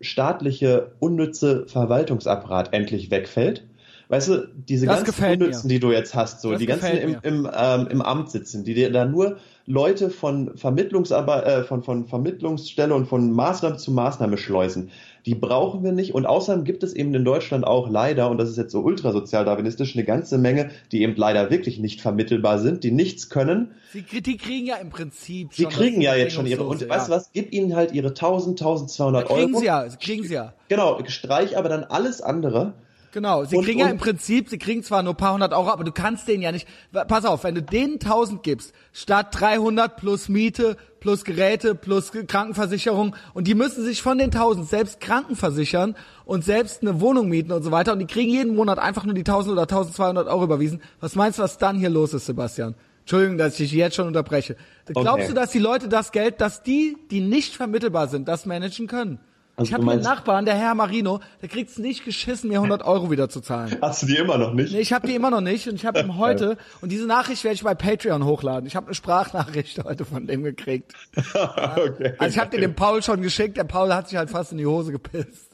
staatliche, 0.00 0.92
unnütze 1.00 1.66
Verwaltungsapparat 1.66 2.72
endlich 2.72 3.10
wegfällt. 3.10 3.64
Weißt 4.10 4.28
du, 4.28 4.48
diese 4.54 4.86
das 4.86 5.04
ganzen 5.04 5.42
Unnützen, 5.42 5.68
mir. 5.68 5.74
die 5.74 5.80
du 5.80 5.92
jetzt 5.92 6.14
hast, 6.14 6.40
so 6.40 6.52
das 6.52 6.60
die 6.60 6.66
ganzen 6.66 6.96
im, 6.96 7.16
im, 7.22 7.50
ähm, 7.54 7.88
im 7.90 8.00
Amt 8.00 8.30
sitzen, 8.30 8.64
die 8.64 8.72
dir 8.72 8.90
da 8.90 9.04
nur 9.04 9.36
Leute 9.66 10.08
von 10.08 10.56
Vermittlungsarbeit, 10.56 11.44
äh, 11.44 11.64
von, 11.64 11.82
von 11.82 12.06
Vermittlungsstelle 12.06 12.94
und 12.94 13.06
von 13.06 13.30
Maßnahme 13.30 13.76
zu 13.76 13.92
Maßnahme 13.92 14.38
schleusen. 14.38 14.90
Die 15.28 15.34
brauchen 15.34 15.84
wir 15.84 15.92
nicht. 15.92 16.14
Und 16.14 16.24
außerdem 16.24 16.64
gibt 16.64 16.82
es 16.82 16.94
eben 16.94 17.12
in 17.12 17.22
Deutschland 17.22 17.66
auch 17.66 17.90
leider, 17.90 18.30
und 18.30 18.38
das 18.38 18.48
ist 18.48 18.56
jetzt 18.56 18.72
so 18.72 18.80
ultrasozialdarwinistisch, 18.80 19.94
eine 19.94 20.06
ganze 20.06 20.38
Menge, 20.38 20.70
die 20.90 21.02
eben 21.02 21.14
leider 21.16 21.50
wirklich 21.50 21.78
nicht 21.78 22.00
vermittelbar 22.00 22.58
sind, 22.58 22.82
die 22.82 22.92
nichts 22.92 23.28
können. 23.28 23.72
Sie, 23.92 24.00
die 24.00 24.38
kriegen 24.38 24.64
ja 24.64 24.76
im 24.76 24.88
Prinzip 24.88 25.52
schon. 25.52 25.68
Die 25.68 25.70
kriegen 25.70 26.00
ja 26.00 26.14
jetzt 26.14 26.32
schon 26.32 26.46
ihre, 26.46 26.64
und 26.64 26.80
ja. 26.80 26.88
weißt 26.88 27.08
du 27.08 27.12
was, 27.12 27.30
gib 27.34 27.52
ihnen 27.52 27.76
halt 27.76 27.92
ihre 27.92 28.08
1000, 28.08 28.58
1200 28.58 29.28
Euro. 29.28 29.38
Kriegen 29.38 29.58
sie 29.58 29.66
ja, 29.66 29.86
kriegen 30.00 30.24
sie 30.24 30.32
ja. 30.32 30.54
Genau, 30.70 30.98
streich 31.08 31.58
aber 31.58 31.68
dann 31.68 31.84
alles 31.84 32.22
andere 32.22 32.72
Genau, 33.12 33.44
sie 33.44 33.56
und, 33.56 33.64
kriegen 33.64 33.80
ja 33.80 33.88
im 33.88 33.98
Prinzip, 33.98 34.48
sie 34.48 34.58
kriegen 34.58 34.82
zwar 34.82 35.02
nur 35.02 35.14
paar 35.14 35.32
hundert 35.32 35.52
Euro, 35.52 35.70
aber 35.70 35.84
du 35.84 35.92
kannst 35.92 36.28
denen 36.28 36.42
ja 36.42 36.52
nicht, 36.52 36.68
pass 36.92 37.24
auf, 37.24 37.44
wenn 37.44 37.54
du 37.54 37.62
denen 37.62 37.94
1000 37.94 38.42
gibst, 38.42 38.72
statt 38.92 39.28
300 39.32 39.96
plus 39.96 40.28
Miete, 40.28 40.76
plus 41.00 41.24
Geräte, 41.24 41.74
plus 41.74 42.12
Krankenversicherung 42.12 43.14
und 43.34 43.46
die 43.46 43.54
müssen 43.54 43.84
sich 43.84 44.02
von 44.02 44.18
den 44.18 44.26
1000 44.26 44.68
selbst 44.68 45.00
krankenversichern 45.00 45.96
und 46.24 46.44
selbst 46.44 46.82
eine 46.82 47.00
Wohnung 47.00 47.28
mieten 47.28 47.52
und 47.52 47.62
so 47.62 47.70
weiter 47.70 47.92
und 47.92 47.98
die 47.98 48.06
kriegen 48.06 48.30
jeden 48.30 48.54
Monat 48.54 48.78
einfach 48.78 49.04
nur 49.04 49.14
die 49.14 49.20
1000 49.20 49.52
oder 49.52 49.62
1200 49.62 50.28
Euro 50.28 50.44
überwiesen. 50.44 50.80
Was 51.00 51.14
meinst 51.14 51.38
du, 51.38 51.42
was 51.42 51.58
dann 51.58 51.76
hier 51.76 51.90
los 51.90 52.14
ist, 52.14 52.26
Sebastian? 52.26 52.74
Entschuldigung, 53.00 53.38
dass 53.38 53.52
ich 53.54 53.70
dich 53.70 53.72
jetzt 53.72 53.96
schon 53.96 54.06
unterbreche. 54.06 54.56
Glaubst 54.84 55.10
okay. 55.10 55.28
du, 55.28 55.34
dass 55.34 55.50
die 55.50 55.58
Leute 55.58 55.88
das 55.88 56.12
Geld, 56.12 56.42
dass 56.42 56.62
die, 56.62 56.98
die 57.10 57.20
nicht 57.20 57.54
vermittelbar 57.54 58.08
sind, 58.08 58.28
das 58.28 58.44
managen 58.44 58.86
können? 58.86 59.18
Also 59.58 59.70
ich 59.70 59.74
habe 59.74 59.90
einen 59.90 60.02
Nachbarn, 60.02 60.44
der 60.44 60.54
Herr 60.54 60.76
Marino, 60.76 61.18
der 61.42 61.48
kriegt's 61.48 61.78
nicht 61.78 62.04
geschissen, 62.04 62.48
mir 62.48 62.58
100 62.58 62.84
Euro 62.84 63.10
wieder 63.10 63.28
zu 63.28 63.40
zahlen. 63.40 63.76
Hast 63.82 64.02
du 64.02 64.06
die 64.06 64.16
immer 64.16 64.38
noch 64.38 64.52
nicht? 64.52 64.72
Nee, 64.72 64.78
ich 64.78 64.92
habe 64.92 65.08
die 65.08 65.16
immer 65.16 65.30
noch 65.30 65.40
nicht 65.40 65.66
und 65.68 65.74
ich 65.74 65.84
habe 65.84 65.98
ihm 66.04 66.16
heute 66.16 66.56
und 66.80 66.92
diese 66.92 67.06
Nachricht 67.06 67.42
werde 67.42 67.56
ich 67.56 67.64
bei 67.64 67.74
Patreon 67.74 68.24
hochladen. 68.24 68.68
Ich 68.68 68.76
habe 68.76 68.86
eine 68.86 68.94
Sprachnachricht 68.94 69.82
heute 69.84 70.04
von 70.04 70.28
dem 70.28 70.44
gekriegt. 70.44 70.92
okay, 71.16 72.14
also 72.18 72.32
ich 72.32 72.38
habe 72.38 72.56
den 72.56 72.76
Paul 72.76 73.02
schon 73.02 73.20
geschickt. 73.20 73.56
Der 73.56 73.64
Paul 73.64 73.92
hat 73.92 74.08
sich 74.08 74.16
halt 74.16 74.30
fast 74.30 74.52
in 74.52 74.58
die 74.58 74.66
Hose 74.66 74.92
gepisst. 74.92 75.50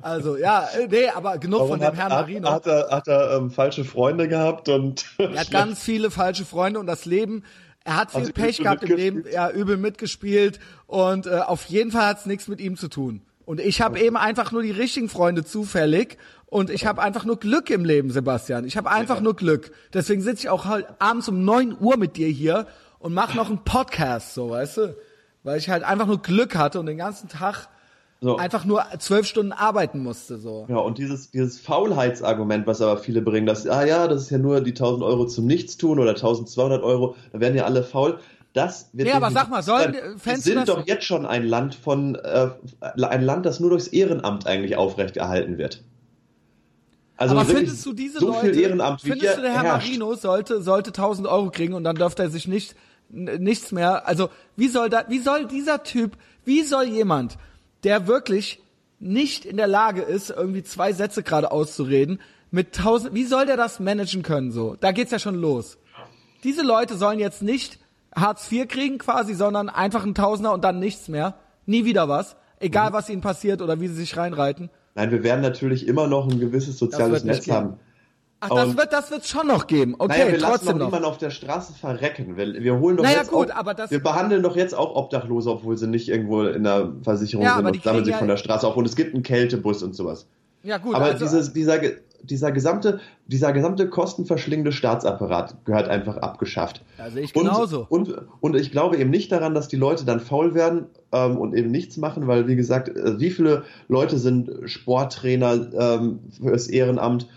Also 0.00 0.38
ja, 0.38 0.66
äh, 0.78 0.88
nee, 0.88 1.08
aber 1.08 1.36
genug 1.36 1.60
Warum 1.60 1.72
von 1.72 1.80
dem 1.80 1.86
hat, 1.88 1.96
Herrn 1.96 2.08
Marino. 2.08 2.48
Hat, 2.48 2.64
hat 2.64 2.66
er, 2.66 2.90
hat 2.90 3.08
er 3.08 3.36
ähm, 3.36 3.50
falsche 3.50 3.84
Freunde 3.84 4.26
gehabt 4.26 4.70
und 4.70 5.04
er 5.18 5.38
hat 5.38 5.50
ganz 5.50 5.82
viele 5.82 6.10
falsche 6.10 6.46
Freunde 6.46 6.80
und 6.80 6.86
das 6.86 7.04
Leben 7.04 7.44
er 7.88 7.96
hat 7.96 8.10
viel 8.10 8.20
also 8.20 8.32
Pech 8.34 8.58
gehabt 8.58 8.82
im 8.82 8.96
Leben, 8.96 9.24
ja, 9.32 9.50
übel 9.50 9.78
mitgespielt 9.78 10.60
und 10.86 11.26
äh, 11.26 11.38
auf 11.38 11.64
jeden 11.64 11.90
Fall 11.90 12.06
hat's 12.06 12.26
nichts 12.26 12.46
mit 12.46 12.60
ihm 12.60 12.76
zu 12.76 12.88
tun. 12.88 13.22
Und 13.46 13.60
ich 13.60 13.80
habe 13.80 13.98
eben 13.98 14.18
einfach 14.18 14.52
nur 14.52 14.60
die 14.60 14.72
richtigen 14.72 15.08
Freunde 15.08 15.42
zufällig 15.42 16.18
und 16.44 16.68
ich 16.68 16.84
habe 16.84 17.00
einfach 17.00 17.24
nur 17.24 17.38
Glück 17.40 17.70
im 17.70 17.86
Leben, 17.86 18.10
Sebastian. 18.10 18.66
Ich 18.66 18.76
habe 18.76 18.90
einfach 18.90 19.16
ja. 19.16 19.22
nur 19.22 19.34
Glück. 19.34 19.70
Deswegen 19.94 20.20
sitze 20.20 20.42
ich 20.42 20.48
auch 20.50 20.66
halt 20.66 20.86
abends 20.98 21.30
um 21.30 21.46
neun 21.46 21.74
Uhr 21.80 21.96
mit 21.96 22.18
dir 22.18 22.28
hier 22.28 22.66
und 22.98 23.14
mache 23.14 23.38
noch 23.38 23.48
einen 23.48 23.64
Podcast, 23.64 24.34
so, 24.34 24.50
weißt 24.50 24.76
du? 24.76 24.96
Weil 25.42 25.56
ich 25.56 25.70
halt 25.70 25.82
einfach 25.82 26.06
nur 26.06 26.20
Glück 26.20 26.56
hatte 26.56 26.80
und 26.80 26.84
den 26.84 26.98
ganzen 26.98 27.30
Tag 27.30 27.68
so. 28.20 28.36
einfach 28.36 28.64
nur 28.64 28.84
zwölf 28.98 29.26
Stunden 29.26 29.52
arbeiten 29.52 30.02
musste, 30.02 30.38
so. 30.38 30.66
Ja, 30.68 30.76
und 30.76 30.98
dieses, 30.98 31.30
dieses 31.30 31.60
Faulheitsargument, 31.60 32.66
was 32.66 32.82
aber 32.82 32.98
viele 32.98 33.22
bringen, 33.22 33.46
dass, 33.46 33.66
ah 33.66 33.84
ja, 33.84 34.08
das 34.08 34.22
ist 34.22 34.30
ja 34.30 34.38
nur 34.38 34.60
die 34.60 34.70
1000 34.70 35.02
Euro 35.04 35.26
zum 35.26 35.46
Nichtstun 35.46 35.98
oder 35.98 36.10
1200 36.10 36.82
Euro, 36.82 37.16
da 37.32 37.40
werden 37.40 37.56
ja 37.56 37.64
alle 37.64 37.82
faul 37.82 38.18
das 38.54 38.90
wird. 38.92 39.08
Ja, 39.08 39.16
aber 39.16 39.30
sag 39.30 39.50
mal, 39.50 39.62
sollen 39.62 39.94
Fans 40.18 40.46
Wir 40.46 40.54
sind 40.54 40.68
doch 40.68 40.86
jetzt 40.86 41.04
schon 41.04 41.26
ein 41.26 41.44
Land 41.44 41.74
von 41.74 42.14
äh, 42.16 42.48
ein 42.80 43.22
Land, 43.22 43.46
das 43.46 43.60
nur 43.60 43.70
durchs 43.70 43.88
Ehrenamt 43.88 44.46
eigentlich 44.46 44.76
aufrechterhalten 44.76 45.58
wird. 45.58 45.84
Also 47.16 47.36
aber 47.36 47.44
findest 47.44 47.84
du 47.84 47.92
diese 47.92 48.20
so 48.20 48.28
Leute, 48.28 48.46
viel 48.46 48.60
Ehrenamt 48.60 49.04
wie 49.04 49.10
findest 49.10 49.36
du 49.36 49.42
der 49.42 49.52
Herr 49.52 49.62
herrscht. 49.62 49.88
Marino 49.88 50.14
sollte 50.14 50.62
sollte 50.62 50.90
1000 50.90 51.26
Euro 51.28 51.50
kriegen 51.50 51.74
und 51.74 51.84
dann 51.84 51.96
dürfte 51.96 52.22
er 52.22 52.30
sich 52.30 52.48
nicht 52.48 52.74
nichts 53.10 53.72
mehr. 53.72 54.06
Also 54.06 54.30
wie 54.56 54.68
soll 54.68 54.88
da, 54.88 55.04
wie 55.08 55.18
soll 55.18 55.46
dieser 55.46 55.82
Typ, 55.82 56.16
wie 56.44 56.62
soll 56.62 56.84
jemand, 56.84 57.36
der 57.84 58.06
wirklich 58.06 58.60
nicht 59.00 59.44
in 59.44 59.56
der 59.56 59.68
Lage 59.68 60.02
ist, 60.02 60.30
irgendwie 60.30 60.62
zwei 60.62 60.92
Sätze 60.92 61.22
gerade 61.22 61.52
auszureden, 61.52 62.20
mit 62.50 62.74
tausend, 62.74 63.14
wie 63.14 63.24
soll 63.24 63.46
der 63.46 63.56
das 63.56 63.78
managen 63.78 64.22
können 64.22 64.50
so? 64.50 64.76
Da 64.80 64.92
geht's 64.92 65.12
ja 65.12 65.18
schon 65.18 65.34
los. 65.34 65.78
Diese 66.44 66.62
Leute 66.62 66.96
sollen 66.96 67.18
jetzt 67.18 67.42
nicht 67.42 67.78
Hartz 68.14 68.50
IV 68.50 68.68
kriegen 68.68 68.98
quasi, 68.98 69.34
sondern 69.34 69.68
einfach 69.68 70.04
ein 70.04 70.14
Tausender 70.14 70.52
und 70.52 70.64
dann 70.64 70.78
nichts 70.78 71.08
mehr. 71.08 71.34
Nie 71.66 71.84
wieder 71.84 72.08
was. 72.08 72.36
Egal, 72.60 72.90
mhm. 72.90 72.94
was 72.94 73.08
ihnen 73.10 73.20
passiert 73.20 73.62
oder 73.62 73.80
wie 73.80 73.88
sie 73.88 73.94
sich 73.94 74.16
reinreiten. 74.16 74.70
Nein, 74.94 75.10
wir 75.10 75.22
werden 75.22 75.42
natürlich 75.42 75.86
immer 75.86 76.08
noch 76.08 76.28
ein 76.28 76.40
gewisses 76.40 76.78
soziales 76.78 77.22
Netz 77.24 77.48
haben. 77.48 77.78
Ach, 78.40 78.50
das 78.50 78.76
wird, 78.76 78.92
das 78.92 79.10
wird 79.10 79.26
schon 79.26 79.48
noch 79.48 79.66
geben. 79.66 79.96
Okay, 79.98 80.18
naja, 80.18 80.32
wir 80.32 80.38
trotzdem 80.38 80.66
lassen 80.66 80.78
doch 80.78 80.86
niemanden 80.86 81.06
auf 81.06 81.18
der 81.18 81.30
Straße 81.30 81.72
verrecken. 81.72 82.36
Wir, 82.36 82.54
wir 82.62 82.78
holen 82.78 82.96
doch 82.96 83.04
naja, 83.04 83.18
jetzt 83.18 83.30
gut, 83.30 83.50
auch, 83.50 83.56
aber 83.56 83.74
das, 83.74 83.90
wir 83.90 84.00
behandeln 84.00 84.42
doch 84.42 84.54
jetzt 84.54 84.76
auch 84.76 84.94
Obdachlose, 84.94 85.50
obwohl 85.50 85.76
sie 85.76 85.88
nicht 85.88 86.08
irgendwo 86.08 86.44
in 86.44 86.62
der 86.62 86.92
Versicherung 87.02 87.44
ja, 87.44 87.56
sind 87.56 87.66
und 87.66 87.82
sammeln 87.82 88.04
sich 88.04 88.12
ja 88.12 88.18
von 88.18 88.28
der 88.28 88.36
Straße 88.36 88.66
auf. 88.66 88.76
Und 88.76 88.86
es 88.86 88.94
gibt 88.94 89.14
einen 89.14 89.24
Kältebus 89.24 89.82
und 89.82 89.96
sowas. 89.96 90.26
Ja, 90.62 90.78
gut. 90.78 90.94
Aber 90.94 91.06
also, 91.06 91.24
dieses, 91.24 91.52
dieser, 91.52 91.80
dieser 92.22 92.52
gesamte, 92.52 93.00
dieser 93.26 93.52
gesamte 93.52 93.88
kostenverschlingende 93.88 94.70
Staatsapparat 94.70 95.64
gehört 95.64 95.88
einfach 95.88 96.18
abgeschafft. 96.18 96.82
Also 96.96 97.18
ich 97.18 97.32
genauso. 97.32 97.86
Und, 97.88 98.12
und, 98.12 98.28
und 98.40 98.56
ich 98.56 98.70
glaube 98.70 98.98
eben 98.98 99.10
nicht 99.10 99.32
daran, 99.32 99.54
dass 99.54 99.66
die 99.68 99.76
Leute 99.76 100.04
dann 100.04 100.20
faul 100.20 100.54
werden 100.54 100.86
ähm, 101.10 101.38
und 101.38 101.54
eben 101.54 101.70
nichts 101.70 101.96
machen, 101.96 102.26
weil 102.26 102.46
wie 102.46 102.56
gesagt, 102.56 102.88
äh, 102.88 103.18
wie 103.18 103.30
viele 103.30 103.64
Leute 103.88 104.18
sind 104.18 104.50
Sporttrainer 104.64 105.72
ähm, 105.76 106.20
fürs 106.40 106.68
Ehrenamt, 106.68 107.28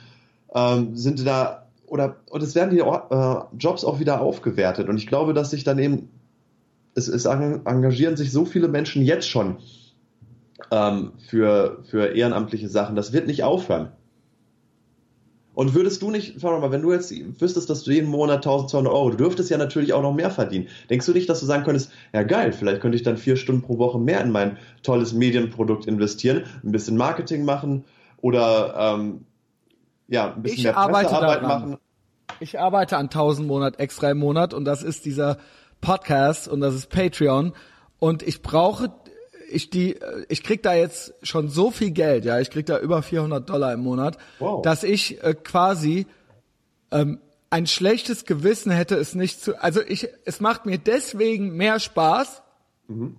ähm, 0.53 0.95
sind 0.95 1.25
da 1.25 1.67
oder 1.87 2.17
und 2.29 2.41
es 2.41 2.55
werden 2.55 2.69
die 2.69 2.79
äh, 2.79 3.35
Jobs 3.57 3.83
auch 3.83 3.99
wieder 3.99 4.21
aufgewertet. 4.21 4.87
Und 4.87 4.97
ich 4.97 5.07
glaube, 5.07 5.33
dass 5.33 5.51
sich 5.51 5.63
dann 5.63 5.77
eben 5.77 6.09
es, 6.95 7.07
es 7.07 7.25
engagieren 7.25 8.17
sich 8.17 8.31
so 8.31 8.45
viele 8.45 8.67
Menschen 8.67 9.03
jetzt 9.03 9.29
schon 9.29 9.57
ähm, 10.71 11.11
für, 11.29 11.79
für 11.83 12.15
ehrenamtliche 12.15 12.69
Sachen. 12.69 12.95
Das 12.95 13.13
wird 13.13 13.27
nicht 13.27 13.43
aufhören. 13.43 13.91
Und 15.53 15.73
würdest 15.73 16.01
du 16.01 16.11
nicht, 16.11 16.35
schau 16.39 16.57
mal, 16.59 16.71
wenn 16.71 16.81
du 16.81 16.93
jetzt 16.93 17.13
wüsstest, 17.41 17.69
dass 17.69 17.83
du 17.83 17.91
jeden 17.91 18.09
Monat 18.09 18.37
1200 18.37 18.93
Euro, 18.93 19.09
du 19.09 19.17
dürftest 19.17 19.49
ja 19.49 19.57
natürlich 19.57 19.91
auch 19.91 20.01
noch 20.01 20.13
mehr 20.13 20.31
verdienen. 20.31 20.69
Denkst 20.89 21.05
du 21.05 21.11
nicht, 21.11 21.27
dass 21.27 21.41
du 21.41 21.45
sagen 21.45 21.65
könntest, 21.65 21.91
ja 22.13 22.23
geil, 22.23 22.53
vielleicht 22.53 22.79
könnte 22.79 22.95
ich 22.95 23.03
dann 23.03 23.17
vier 23.17 23.35
Stunden 23.35 23.61
pro 23.61 23.77
Woche 23.77 23.99
mehr 23.99 24.21
in 24.21 24.31
mein 24.31 24.57
tolles 24.81 25.11
Medienprodukt 25.11 25.87
investieren, 25.87 26.45
ein 26.63 26.71
bisschen 26.71 26.95
Marketing 26.95 27.43
machen 27.43 27.83
oder 28.21 28.75
ähm, 28.77 29.25
ja, 30.11 30.33
ein 30.33 30.41
bisschen 30.41 30.57
ich 30.57 30.63
mehr 30.65 30.73
Pressearbeit 30.73 31.41
machen. 31.41 31.77
Ich 32.39 32.59
arbeite 32.59 32.97
an 32.97 33.05
1000 33.05 33.47
Monat 33.47 33.79
extra 33.79 34.11
im 34.11 34.17
Monat 34.17 34.53
und 34.53 34.65
das 34.65 34.83
ist 34.83 35.05
dieser 35.05 35.37
Podcast 35.79 36.47
und 36.47 36.59
das 36.59 36.75
ist 36.75 36.89
Patreon 36.89 37.53
und 37.97 38.21
ich 38.21 38.41
brauche 38.41 38.91
ich 39.49 39.69
die, 39.69 39.97
ich 40.29 40.43
krieg 40.43 40.63
da 40.63 40.73
jetzt 40.73 41.13
schon 41.23 41.49
so 41.49 41.71
viel 41.71 41.91
Geld, 41.91 42.23
ja, 42.23 42.39
ich 42.39 42.49
krieg 42.49 42.65
da 42.65 42.79
über 42.79 43.01
400 43.01 43.49
Dollar 43.49 43.73
im 43.73 43.81
Monat, 43.81 44.17
wow. 44.39 44.61
dass 44.61 44.83
ich 44.83 45.21
äh, 45.23 45.33
quasi 45.33 46.07
ähm, 46.91 47.19
ein 47.49 47.67
schlechtes 47.67 48.25
Gewissen 48.25 48.71
hätte 48.71 48.95
es 48.95 49.13
nicht 49.13 49.41
zu, 49.41 49.61
also 49.61 49.81
ich, 49.81 50.07
es 50.25 50.39
macht 50.39 50.65
mir 50.65 50.77
deswegen 50.77 51.55
mehr 51.55 51.79
Spaß, 51.79 52.43
mhm. 52.87 53.17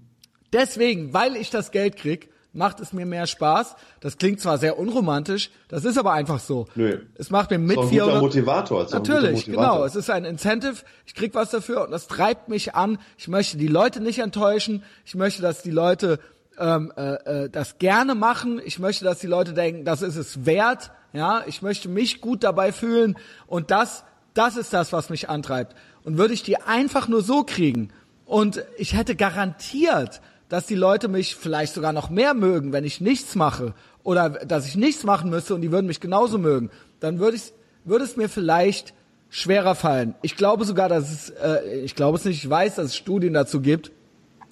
deswegen, 0.53 1.13
weil 1.13 1.37
ich 1.37 1.51
das 1.51 1.71
Geld 1.71 1.97
krieg, 1.97 2.31
macht 2.53 2.81
es 2.81 2.93
mir 2.93 3.07
mehr 3.07 3.27
Spaß. 3.27 3.77
Das 4.01 4.19
klingt 4.19 4.41
zwar 4.41 4.59
sehr 4.59 4.79
unromantisch, 4.79 5.51
das 5.69 5.85
ist 5.85 5.99
aber 5.99 6.13
einfach 6.13 6.41
so. 6.41 6.67
Nö. 6.75 7.01
Es 7.15 7.31
macht 7.31 7.51
mir 7.51 7.59
mit 7.59 7.79
ist 7.79 7.89
400 7.89 8.21
Motivator. 8.21 8.87
Natürlich, 8.91 9.47
Motivator. 9.47 9.73
genau. 9.75 9.85
Es 9.85 9.97
ist 9.97 10.11
ein 10.11 10.25
Incentive. 10.25 10.77
Ich 11.07 11.15
krieg 11.15 11.35
was 11.35 11.51
dafür 11.51 11.85
und 11.85 11.91
das 11.91 12.07
treibt 12.07 12.49
mich 12.49 12.75
an. 12.75 12.99
Ich 13.17 13.29
möchte 13.29 13.57
die 13.57 13.69
Leute 13.69 14.01
nicht 14.01 14.19
enttäuschen. 14.19 14.83
Ich 15.05 15.15
möchte, 15.15 15.43
dass 15.43 15.63
die 15.63 15.71
Leute 15.71 16.19
ähm, 16.59 16.93
äh, 16.97 17.45
äh, 17.45 17.51
das 17.51 17.79
gerne 17.79 18.15
machen. 18.15 18.61
Ich 18.65 18.79
möchte, 18.79 19.05
dass 19.05 19.19
die 19.19 19.27
Leute 19.27 19.53
denken, 19.55 19.85
das 19.85 20.03
ist 20.03 20.17
es 20.17 20.45
wert. 20.45 20.91
Ja, 21.13 21.43
ich 21.47 21.63
möchte 21.63 21.89
mich 21.89 22.21
gut 22.21 22.43
dabei 22.43 22.73
fühlen 22.73 23.17
und 23.47 23.71
das, 23.71 24.05
das 24.33 24.57
ist 24.57 24.73
das, 24.73 24.95
was 24.95 25.11
mich 25.11 25.29
antreibt. 25.29 25.77
Und 26.05 26.17
würde 26.17 26.33
ich 26.33 26.43
die 26.43 26.57
einfach 26.57 27.07
nur 27.07 27.23
so 27.23 27.45
kriegen 27.45 27.91
und 28.25 28.65
ich 28.79 28.95
hätte 28.95 29.15
garantiert 29.15 30.23
dass 30.53 30.67
die 30.67 30.75
Leute 30.75 31.09
mich 31.09 31.35
vielleicht 31.35 31.73
sogar 31.73 31.95
noch 31.95 32.11
mehr 32.11 32.35
mögen, 32.35 32.75
wenn 32.75 32.85
ich 32.85 33.01
nichts 33.01 33.37
mache 33.37 33.73
oder 34.03 34.29
dass 34.29 34.67
ich 34.67 34.77
nichts 34.77 35.03
machen 35.03 35.31
müsste 35.31 35.55
und 35.55 35.63
die 35.63 35.73
würden 35.73 35.87
mich 35.87 35.99
genauso 35.99 36.37
mögen, 36.37 36.69
dann 37.01 37.21
würde 37.21 37.39
ich 37.39 37.55
würde 37.87 38.05
es 38.05 38.19
mir 38.19 38.29
vielleicht 38.29 38.93
schwerer 39.31 39.75
fallen. 39.75 40.15
Ich 40.21 40.37
glaube 40.37 40.67
sogar, 40.67 40.91
dass 40.91 41.11
es 41.11 41.31
äh, 41.31 41.81
ich 41.83 41.95
glaube 41.95 42.19
es 42.19 42.27
nicht, 42.27 42.45
ich 42.45 42.51
weiß, 42.51 42.75
dass 42.75 42.89
es 42.89 42.97
Studien 42.97 43.33
dazu 43.33 43.63
gibt. 43.63 43.93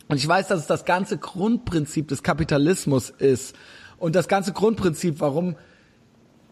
Und 0.08 0.16
ich 0.16 0.26
weiß, 0.26 0.48
dass 0.48 0.60
es 0.60 0.66
das 0.66 0.86
ganze 0.86 1.18
Grundprinzip 1.18 2.08
des 2.08 2.22
Kapitalismus 2.22 3.10
ist. 3.10 3.54
Und 3.98 4.16
das 4.16 4.26
ganze 4.26 4.54
Grundprinzip, 4.54 5.20
warum 5.20 5.54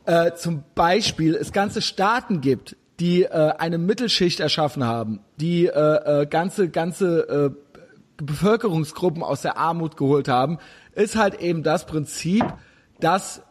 äh, 0.05 0.33
zum 0.35 0.63
Beispiel 0.75 1.35
es 1.35 1.53
ganze 1.53 1.81
Staaten 1.81 2.43
gibt, 2.43 2.77
die 3.01 3.23
äh, 3.23 3.55
eine 3.57 3.79
Mittelschicht 3.79 4.41
erschaffen 4.41 4.85
haben, 4.85 5.21
die 5.41 5.67
äh, 5.67 5.71
äh, 5.71 6.27
ganze 6.27 6.69
ganze 6.69 7.55
äh, 7.55 7.68
Bevölkerungsgruppen 8.19 9.23
aus 9.23 9.43
der 9.43 9.57
Armut 9.57 9.97
geholt 9.97 10.29
haben, 10.29 10.59
ist 10.95 11.17
halt 11.17 11.41
eben 11.41 11.63
das 11.63 11.87
Prinzip, 11.87 12.45
dass 13.01 13.43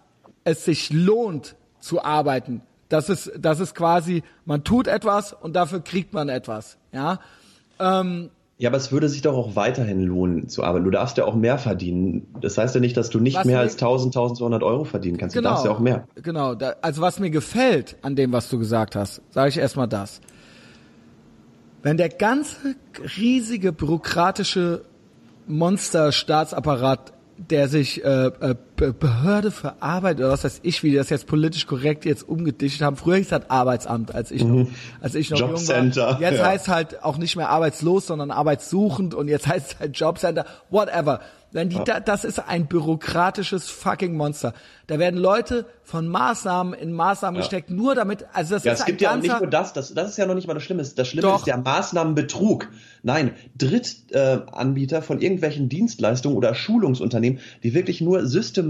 es 0.43 0.65
sich 0.65 0.91
lohnt 0.91 1.55
zu 1.79 2.03
arbeiten. 2.03 2.61
Das 2.89 3.09
ist, 3.09 3.31
das 3.37 3.59
ist 3.59 3.75
quasi, 3.75 4.23
man 4.45 4.63
tut 4.63 4.87
etwas 4.87 5.33
und 5.33 5.55
dafür 5.55 5.81
kriegt 5.81 6.13
man 6.13 6.29
etwas. 6.29 6.77
Ja. 6.91 7.19
Ähm, 7.79 8.29
ja, 8.59 8.69
aber 8.69 8.77
es 8.77 8.91
würde 8.91 9.07
sich 9.07 9.21
doch 9.21 9.35
auch 9.35 9.55
weiterhin 9.55 10.01
lohnen 10.01 10.49
zu 10.49 10.63
arbeiten. 10.63 10.85
Du 10.85 10.91
darfst 10.91 11.17
ja 11.17 11.25
auch 11.25 11.35
mehr 11.35 11.59
verdienen. 11.59 12.27
Das 12.41 12.57
heißt 12.57 12.73
ja 12.73 12.81
nicht, 12.81 12.97
dass 12.97 13.09
du 13.09 13.19
nicht 13.19 13.45
mehr 13.45 13.59
als 13.59 13.73
1000, 13.73 14.15
1200 14.15 14.63
Euro 14.63 14.83
verdienen 14.83 15.17
kannst. 15.17 15.35
Genau, 15.35 15.49
du 15.49 15.53
darfst 15.53 15.65
ja 15.65 15.71
auch 15.71 15.79
mehr. 15.79 16.07
Genau. 16.15 16.55
Also 16.81 17.01
was 17.01 17.19
mir 17.19 17.29
gefällt 17.29 17.97
an 18.01 18.15
dem, 18.15 18.31
was 18.33 18.49
du 18.49 18.57
gesagt 18.57 18.95
hast, 18.95 19.21
sage 19.29 19.49
ich 19.49 19.57
erstmal 19.57 19.87
das. 19.87 20.21
Wenn 21.87 21.95
der 21.95 22.09
ganze 22.09 22.75
riesige 23.15 23.71
bürokratische 23.71 24.83
Monster-Staatsapparat, 25.47 27.13
der 27.37 27.69
sich 27.69 28.03
äh, 28.03 28.25
äh, 28.25 28.55
Behörde 28.77 29.51
für 29.51 29.81
Arbeit 29.81 30.17
oder 30.19 30.29
was 30.29 30.43
weiß 30.43 30.59
ich, 30.63 30.83
wie 30.83 30.91
die 30.91 30.95
das 30.95 31.09
jetzt 31.09 31.27
politisch 31.27 31.65
korrekt 31.67 32.05
jetzt 32.05 32.27
umgedichtet 32.27 32.83
haben. 32.83 32.95
Früher 32.95 33.17
hieß 33.17 33.29
das 33.29 33.49
Arbeitsamt, 33.49 34.13
als 34.13 34.31
ich 34.31 34.43
noch, 34.43 34.55
mhm. 34.55 34.75
als 35.01 35.15
ich 35.15 35.29
noch 35.31 35.39
Jobcenter, 35.39 36.01
jung 36.01 36.13
war. 36.13 36.21
Jetzt 36.21 36.39
ja. 36.39 36.45
heißt 36.45 36.67
halt 36.67 37.03
auch 37.03 37.17
nicht 37.17 37.35
mehr 37.35 37.49
arbeitslos, 37.49 38.07
sondern 38.07 38.31
arbeitssuchend 38.31 39.13
und 39.13 39.27
jetzt 39.27 39.47
heißt 39.47 39.73
es 39.73 39.79
halt 39.79 39.97
Jobcenter, 39.97 40.45
whatever. 40.69 41.19
Denn 41.53 41.69
die, 41.69 41.77
ja. 41.77 41.99
das 41.99 42.25
ist 42.25 42.39
ein 42.39 42.67
bürokratisches 42.67 43.69
fucking 43.69 44.15
Monster. 44.15 44.53
Da 44.87 44.99
werden 44.99 45.17
Leute 45.17 45.65
von 45.81 46.07
Maßnahmen 46.07 46.73
in 46.73 46.91
Maßnahmen 46.91 47.35
ja. 47.35 47.41
gesteckt, 47.41 47.69
nur 47.69 47.95
damit, 47.95 48.25
also 48.33 48.55
das 48.55 48.65
ja, 48.65 48.73
ist 48.73 48.81
es 48.81 48.85
gibt 48.85 49.01
ja 49.01 49.13
auch 49.13 49.17
nicht 49.17 49.39
nur 49.39 49.49
das, 49.49 49.71
das, 49.71 49.93
das 49.93 50.09
ist 50.09 50.17
ja 50.17 50.25
noch 50.25 50.35
nicht 50.35 50.47
mal 50.47 50.53
das 50.53 50.63
Schlimme. 50.63 50.83
Das 50.83 51.07
Schlimme 51.07 51.21
Doch. 51.27 51.39
ist 51.39 51.47
der 51.47 51.57
Maßnahmenbetrug. 51.57 52.67
Nein, 53.03 53.31
Drittanbieter 53.57 55.01
von 55.01 55.21
irgendwelchen 55.21 55.69
Dienstleistungen 55.69 56.35
oder 56.35 56.53
Schulungsunternehmen, 56.53 57.39
die 57.63 57.73
wirklich 57.73 58.01
nur 58.01 58.25
systematisch 58.25 58.66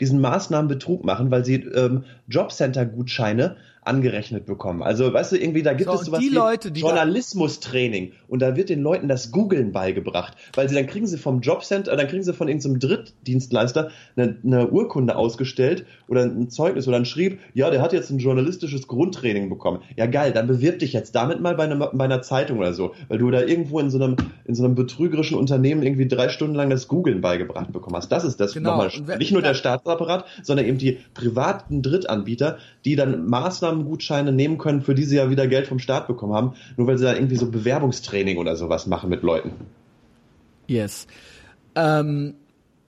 diesen 0.00 0.20
Maßnahmenbetrug 0.20 1.04
machen, 1.04 1.30
weil 1.30 1.44
sie 1.44 1.56
ähm, 1.56 2.04
Jobcenter-Gutscheine 2.28 3.56
angerechnet 3.84 4.46
bekommen. 4.46 4.82
Also, 4.82 5.12
weißt 5.12 5.32
du, 5.32 5.36
irgendwie, 5.36 5.62
da 5.62 5.72
gibt 5.72 5.90
so, 5.90 5.96
es 5.96 6.06
sowas 6.06 6.20
die 6.20 6.30
wie 6.30 6.34
Leute, 6.34 6.68
Journalismus-Training 6.68 8.12
und 8.28 8.40
da 8.40 8.54
wird 8.54 8.68
den 8.68 8.80
Leuten 8.80 9.08
das 9.08 9.32
Googlen 9.32 9.72
beigebracht, 9.72 10.36
weil 10.54 10.68
sie 10.68 10.76
dann 10.76 10.86
kriegen 10.86 11.06
sie 11.06 11.18
vom 11.18 11.40
Jobcenter, 11.40 11.96
dann 11.96 12.06
kriegen 12.06 12.22
sie 12.22 12.32
von 12.32 12.46
irgendeinem 12.46 12.78
Drittdienstleister 12.78 13.90
eine, 14.16 14.36
eine 14.44 14.70
Urkunde 14.70 15.16
ausgestellt 15.16 15.84
oder 16.06 16.22
ein 16.22 16.48
Zeugnis 16.48 16.86
oder 16.86 16.96
ein 16.96 17.04
Schrieb, 17.04 17.40
ja, 17.54 17.70
der 17.70 17.82
hat 17.82 17.92
jetzt 17.92 18.10
ein 18.10 18.18
journalistisches 18.18 18.86
Grundtraining 18.86 19.48
bekommen. 19.48 19.82
Ja, 19.96 20.06
geil, 20.06 20.32
dann 20.32 20.46
bewirb 20.46 20.78
dich 20.78 20.92
jetzt 20.92 21.16
damit 21.16 21.40
mal 21.40 21.56
bei, 21.56 21.64
einem, 21.64 21.80
bei 21.92 22.04
einer 22.04 22.22
Zeitung 22.22 22.58
oder 22.58 22.74
so, 22.74 22.94
weil 23.08 23.18
du 23.18 23.32
da 23.32 23.40
irgendwo 23.40 23.80
in 23.80 23.90
so 23.90 23.98
einem, 23.98 24.16
in 24.44 24.54
so 24.54 24.64
einem 24.64 24.76
betrügerischen 24.76 25.36
Unternehmen 25.36 25.82
irgendwie 25.82 26.06
drei 26.06 26.28
Stunden 26.28 26.54
lang 26.54 26.70
das 26.70 26.86
Googlen 26.86 27.20
beigebracht 27.20 27.72
bekommen 27.72 27.96
hast. 27.96 28.12
Das 28.12 28.24
ist 28.24 28.38
das 28.38 28.54
genau. 28.54 28.76
nochmal. 28.76 29.18
Nicht 29.18 29.32
nur 29.32 29.42
der 29.42 29.54
Staatsapparat, 29.54 30.24
sondern 30.44 30.66
eben 30.66 30.78
die 30.78 30.98
privaten 31.14 31.82
Drittanbieter, 31.82 32.58
die 32.84 32.94
dann 32.94 33.26
Maßnahmen 33.26 33.71
Maßnahmengutscheine 33.72 34.32
nehmen 34.32 34.58
können, 34.58 34.82
für 34.82 34.94
die 34.94 35.04
sie 35.04 35.16
ja 35.16 35.30
wieder 35.30 35.46
Geld 35.46 35.66
vom 35.66 35.78
Staat 35.78 36.06
bekommen 36.06 36.34
haben, 36.34 36.54
nur 36.76 36.86
weil 36.86 36.98
sie 36.98 37.04
da 37.04 37.14
irgendwie 37.14 37.36
so 37.36 37.50
Bewerbungstraining 37.50 38.38
oder 38.38 38.56
sowas 38.56 38.86
machen 38.86 39.10
mit 39.10 39.22
Leuten. 39.22 39.52
Yes. 40.66 41.06
Ähm, 41.74 42.34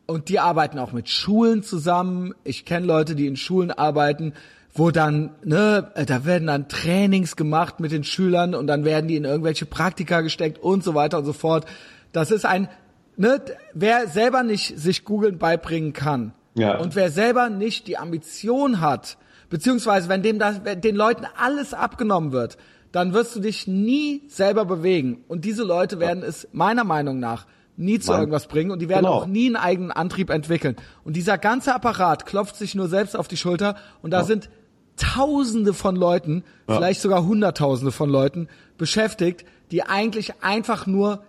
und 0.06 0.28
die 0.28 0.38
arbeiten 0.38 0.78
auch 0.78 0.92
mit 0.92 1.08
Schulen 1.08 1.62
zusammen. 1.62 2.34
Ich 2.44 2.64
kenne 2.64 2.86
Leute, 2.86 3.14
die 3.14 3.26
in 3.26 3.36
Schulen 3.36 3.70
arbeiten, 3.70 4.34
wo 4.74 4.90
dann, 4.90 5.30
ne, 5.44 5.90
da 6.06 6.24
werden 6.24 6.48
dann 6.48 6.68
Trainings 6.68 7.36
gemacht 7.36 7.80
mit 7.80 7.92
den 7.92 8.04
Schülern 8.04 8.54
und 8.54 8.66
dann 8.66 8.84
werden 8.84 9.08
die 9.08 9.16
in 9.16 9.24
irgendwelche 9.24 9.66
Praktika 9.66 10.20
gesteckt 10.20 10.58
und 10.58 10.84
so 10.84 10.94
weiter 10.94 11.18
und 11.18 11.24
so 11.24 11.32
fort. 11.32 11.64
Das 12.12 12.30
ist 12.30 12.44
ein, 12.44 12.68
ne, 13.16 13.40
wer 13.72 14.08
selber 14.08 14.42
nicht 14.42 14.78
sich 14.78 15.04
googeln 15.04 15.38
beibringen 15.38 15.92
kann 15.92 16.32
ja. 16.54 16.78
und 16.78 16.96
wer 16.96 17.10
selber 17.10 17.48
nicht 17.48 17.86
die 17.86 17.98
Ambition 17.98 18.80
hat, 18.80 19.16
Beziehungsweise, 19.54 20.08
wenn 20.08 20.24
dem 20.24 20.40
das, 20.40 20.64
wenn 20.64 20.80
den 20.80 20.96
Leuten 20.96 21.26
alles 21.36 21.74
abgenommen 21.74 22.32
wird, 22.32 22.58
dann 22.90 23.12
wirst 23.14 23.36
du 23.36 23.40
dich 23.40 23.68
nie 23.68 24.24
selber 24.26 24.64
bewegen. 24.64 25.22
Und 25.28 25.44
diese 25.44 25.62
Leute 25.62 26.00
werden 26.00 26.24
es 26.24 26.48
meiner 26.50 26.82
Meinung 26.82 27.20
nach 27.20 27.46
nie 27.76 28.00
zu 28.00 28.10
Mann. 28.10 28.18
irgendwas 28.18 28.48
bringen 28.48 28.72
und 28.72 28.82
die 28.82 28.88
werden 28.88 29.04
genau. 29.04 29.14
auch 29.14 29.26
nie 29.26 29.46
einen 29.46 29.54
eigenen 29.54 29.92
Antrieb 29.92 30.30
entwickeln. 30.30 30.74
Und 31.04 31.14
dieser 31.14 31.38
ganze 31.38 31.72
Apparat 31.72 32.26
klopft 32.26 32.56
sich 32.56 32.74
nur 32.74 32.88
selbst 32.88 33.16
auf 33.16 33.28
die 33.28 33.36
Schulter 33.36 33.76
und 34.02 34.10
da 34.10 34.22
ja. 34.22 34.24
sind 34.24 34.50
Tausende 34.96 35.72
von 35.72 35.94
Leuten, 35.94 36.42
ja. 36.68 36.74
vielleicht 36.74 37.00
sogar 37.00 37.24
Hunderttausende 37.24 37.92
von 37.92 38.10
Leuten 38.10 38.48
beschäftigt, 38.76 39.44
die 39.70 39.84
eigentlich 39.84 40.42
einfach 40.42 40.88
nur 40.88 41.22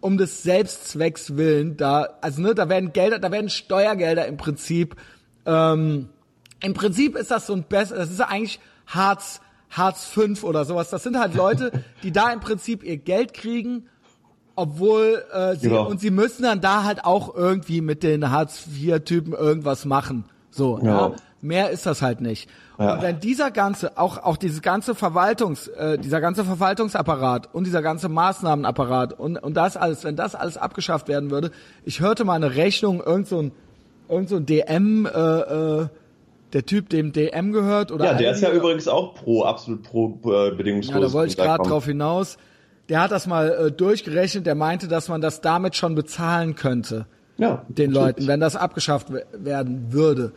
um 0.00 0.18
des 0.18 0.42
Selbstzwecks 0.42 1.36
willen 1.36 1.76
da, 1.76 2.08
also 2.22 2.42
ne, 2.42 2.56
da 2.56 2.68
werden 2.68 2.92
Gelder, 2.92 3.20
da 3.20 3.30
werden 3.30 3.50
Steuergelder 3.50 4.26
im 4.26 4.36
Prinzip 4.36 4.96
ähm, 5.46 6.08
im 6.62 6.74
Prinzip 6.74 7.16
ist 7.16 7.30
das 7.30 7.46
so 7.46 7.54
ein 7.54 7.64
besser, 7.64 7.96
das 7.96 8.10
ist 8.10 8.20
eigentlich 8.20 8.60
Hartz, 8.86 9.40
Hartz 9.70 10.04
5 10.06 10.44
oder 10.44 10.64
sowas. 10.64 10.90
Das 10.90 11.02
sind 11.02 11.18
halt 11.18 11.34
Leute, 11.34 11.72
die 12.02 12.12
da 12.12 12.32
im 12.32 12.40
Prinzip 12.40 12.84
ihr 12.84 12.98
Geld 12.98 13.34
kriegen, 13.34 13.86
obwohl 14.54 15.24
äh, 15.32 15.56
sie 15.56 15.68
genau. 15.68 15.88
und 15.88 16.00
sie 16.00 16.10
müssen 16.10 16.42
dann 16.42 16.60
da 16.60 16.84
halt 16.84 17.04
auch 17.04 17.34
irgendwie 17.34 17.80
mit 17.80 18.02
den 18.02 18.30
Hartz 18.30 18.66
IV 18.66 19.00
Typen 19.04 19.32
irgendwas 19.32 19.84
machen. 19.84 20.24
So, 20.50 20.78
ja. 20.78 21.08
ja. 21.08 21.12
Mehr 21.40 21.70
ist 21.70 21.86
das 21.86 22.02
halt 22.02 22.20
nicht. 22.20 22.48
Ja. 22.78 22.94
Und 22.94 23.02
wenn 23.02 23.18
dieser 23.18 23.50
ganze, 23.50 23.98
auch 23.98 24.18
auch 24.18 24.36
dieses 24.36 24.62
ganze 24.62 24.94
Verwaltungs, 24.94 25.66
äh, 25.68 25.98
dieser 25.98 26.20
ganze 26.20 26.44
Verwaltungsapparat 26.44 27.52
und 27.52 27.64
dieser 27.64 27.82
ganze 27.82 28.08
Maßnahmenapparat 28.08 29.18
und 29.18 29.38
und 29.38 29.54
das 29.56 29.76
alles, 29.76 30.04
wenn 30.04 30.14
das 30.14 30.36
alles 30.36 30.56
abgeschafft 30.56 31.08
werden 31.08 31.30
würde, 31.30 31.50
ich 31.84 32.00
hörte 32.00 32.24
mal 32.24 32.34
eine 32.34 32.54
Rechnung, 32.54 33.02
irgend 33.02 33.26
so 33.26 33.40
ein 33.40 33.52
irgend 34.08 34.28
so 34.28 34.36
ein 34.36 34.46
DM 34.46 35.06
äh, 35.06 35.10
äh, 35.10 35.88
der 36.52 36.66
Typ 36.66 36.88
dem 36.90 37.12
DM 37.12 37.52
gehört 37.52 37.92
oder 37.92 38.04
Ja, 38.04 38.14
der 38.14 38.32
ist 38.32 38.42
ja 38.42 38.50
übrigens 38.50 38.88
auch 38.88 39.14
pro, 39.14 39.44
absolut 39.44 39.82
pro 39.82 40.18
äh, 40.24 40.50
bedingungslos. 40.50 40.94
Ja, 40.94 41.00
da 41.00 41.12
wollte 41.12 41.30
ich 41.30 41.36
gerade 41.36 41.68
drauf 41.68 41.86
hinaus. 41.86 42.36
Der 42.88 43.00
hat 43.00 43.10
das 43.10 43.26
mal 43.26 43.50
äh, 43.50 43.72
durchgerechnet, 43.72 44.44
der 44.44 44.54
meinte, 44.54 44.88
dass 44.88 45.08
man 45.08 45.20
das 45.20 45.40
damit 45.40 45.76
schon 45.76 45.94
bezahlen 45.94 46.54
könnte. 46.54 47.06
Ja. 47.38 47.64
Den 47.68 47.90
Leuten, 47.90 48.26
wenn 48.26 48.40
das 48.40 48.56
abgeschafft 48.56 49.08
werden 49.32 49.92
würde. 49.92 50.32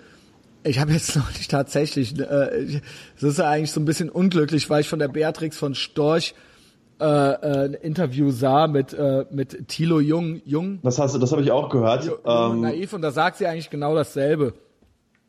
Ich 0.64 0.80
habe 0.80 0.94
jetzt 0.94 1.16
noch 1.18 1.32
nicht 1.34 1.52
tatsächlich, 1.52 2.18
äh, 2.20 2.80
das 3.20 3.32
ist 3.32 3.40
ja 3.40 3.50
eigentlich 3.50 3.72
so 3.72 3.82
ein 3.82 3.86
bisschen 3.86 4.10
unglücklich, 4.10 4.70
weil 4.70 4.82
ich 4.82 4.90
von 4.90 5.00
der 5.00 5.10
Beatrix 5.10 5.58
von 5.58 5.76
Storch 5.76 6.34
äh, 7.00 7.04
äh, 7.06 7.66
ein 7.66 7.74
Interview 7.74 8.32
sah 8.32 8.68
mit 8.68 8.94
äh, 8.94 9.26
mit 9.30 9.68
Thilo 9.68 10.00
Jung 10.00 10.42
Jung. 10.46 10.80
Das 10.82 10.98
hast 10.98 11.14
du, 11.14 11.20
das 11.20 11.34
habe 11.34 11.42
ich 11.42 11.52
auch 11.52 11.70
gehört. 11.70 12.06
Jung, 12.06 12.16
ähm, 12.26 12.62
naiv 12.62 12.94
und 12.94 13.02
da 13.02 13.12
sagt 13.12 13.38
sie 13.38 13.48
eigentlich 13.48 13.70
genau 13.70 13.94
dasselbe. 13.94 14.54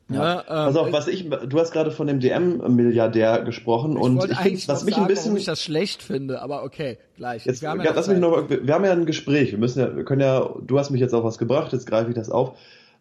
Ja, 0.08 0.44
ja 0.48 0.68
ähm, 0.68 0.92
was 0.92 1.08
ich, 1.08 1.28
du 1.28 1.58
hast 1.58 1.72
gerade 1.72 1.90
von 1.90 2.06
dem 2.06 2.20
DM-Milliardär 2.20 3.42
gesprochen 3.42 3.92
ich 3.92 4.02
und 4.02 4.30
ich 4.30 4.36
finde, 4.38 4.60
was 4.68 4.84
mich 4.84 4.94
sagen, 4.94 5.06
ein 5.06 5.08
bisschen, 5.08 5.26
warum 5.26 5.36
ich 5.38 5.46
das 5.46 5.62
schlecht 5.62 6.02
finde, 6.02 6.40
aber 6.42 6.62
okay, 6.62 6.98
gleich. 7.16 7.44
Jetzt, 7.44 7.62
wir, 7.62 7.70
haben 7.70 7.82
ja 7.82 7.92
lass 7.92 8.06
mich 8.06 8.18
noch, 8.18 8.48
wir, 8.48 8.72
haben 8.72 8.84
ja 8.84 8.92
ein 8.92 9.06
Gespräch, 9.06 9.50
wir 9.50 9.58
müssen 9.58 9.80
ja, 9.80 9.96
wir 9.96 10.04
können 10.04 10.20
ja, 10.20 10.48
du 10.64 10.78
hast 10.78 10.90
mich 10.90 11.00
jetzt 11.00 11.12
auch 11.12 11.24
was 11.24 11.38
gebracht, 11.38 11.72
jetzt 11.72 11.86
greife 11.86 12.10
ich 12.10 12.14
das 12.14 12.30
auf. 12.30 12.56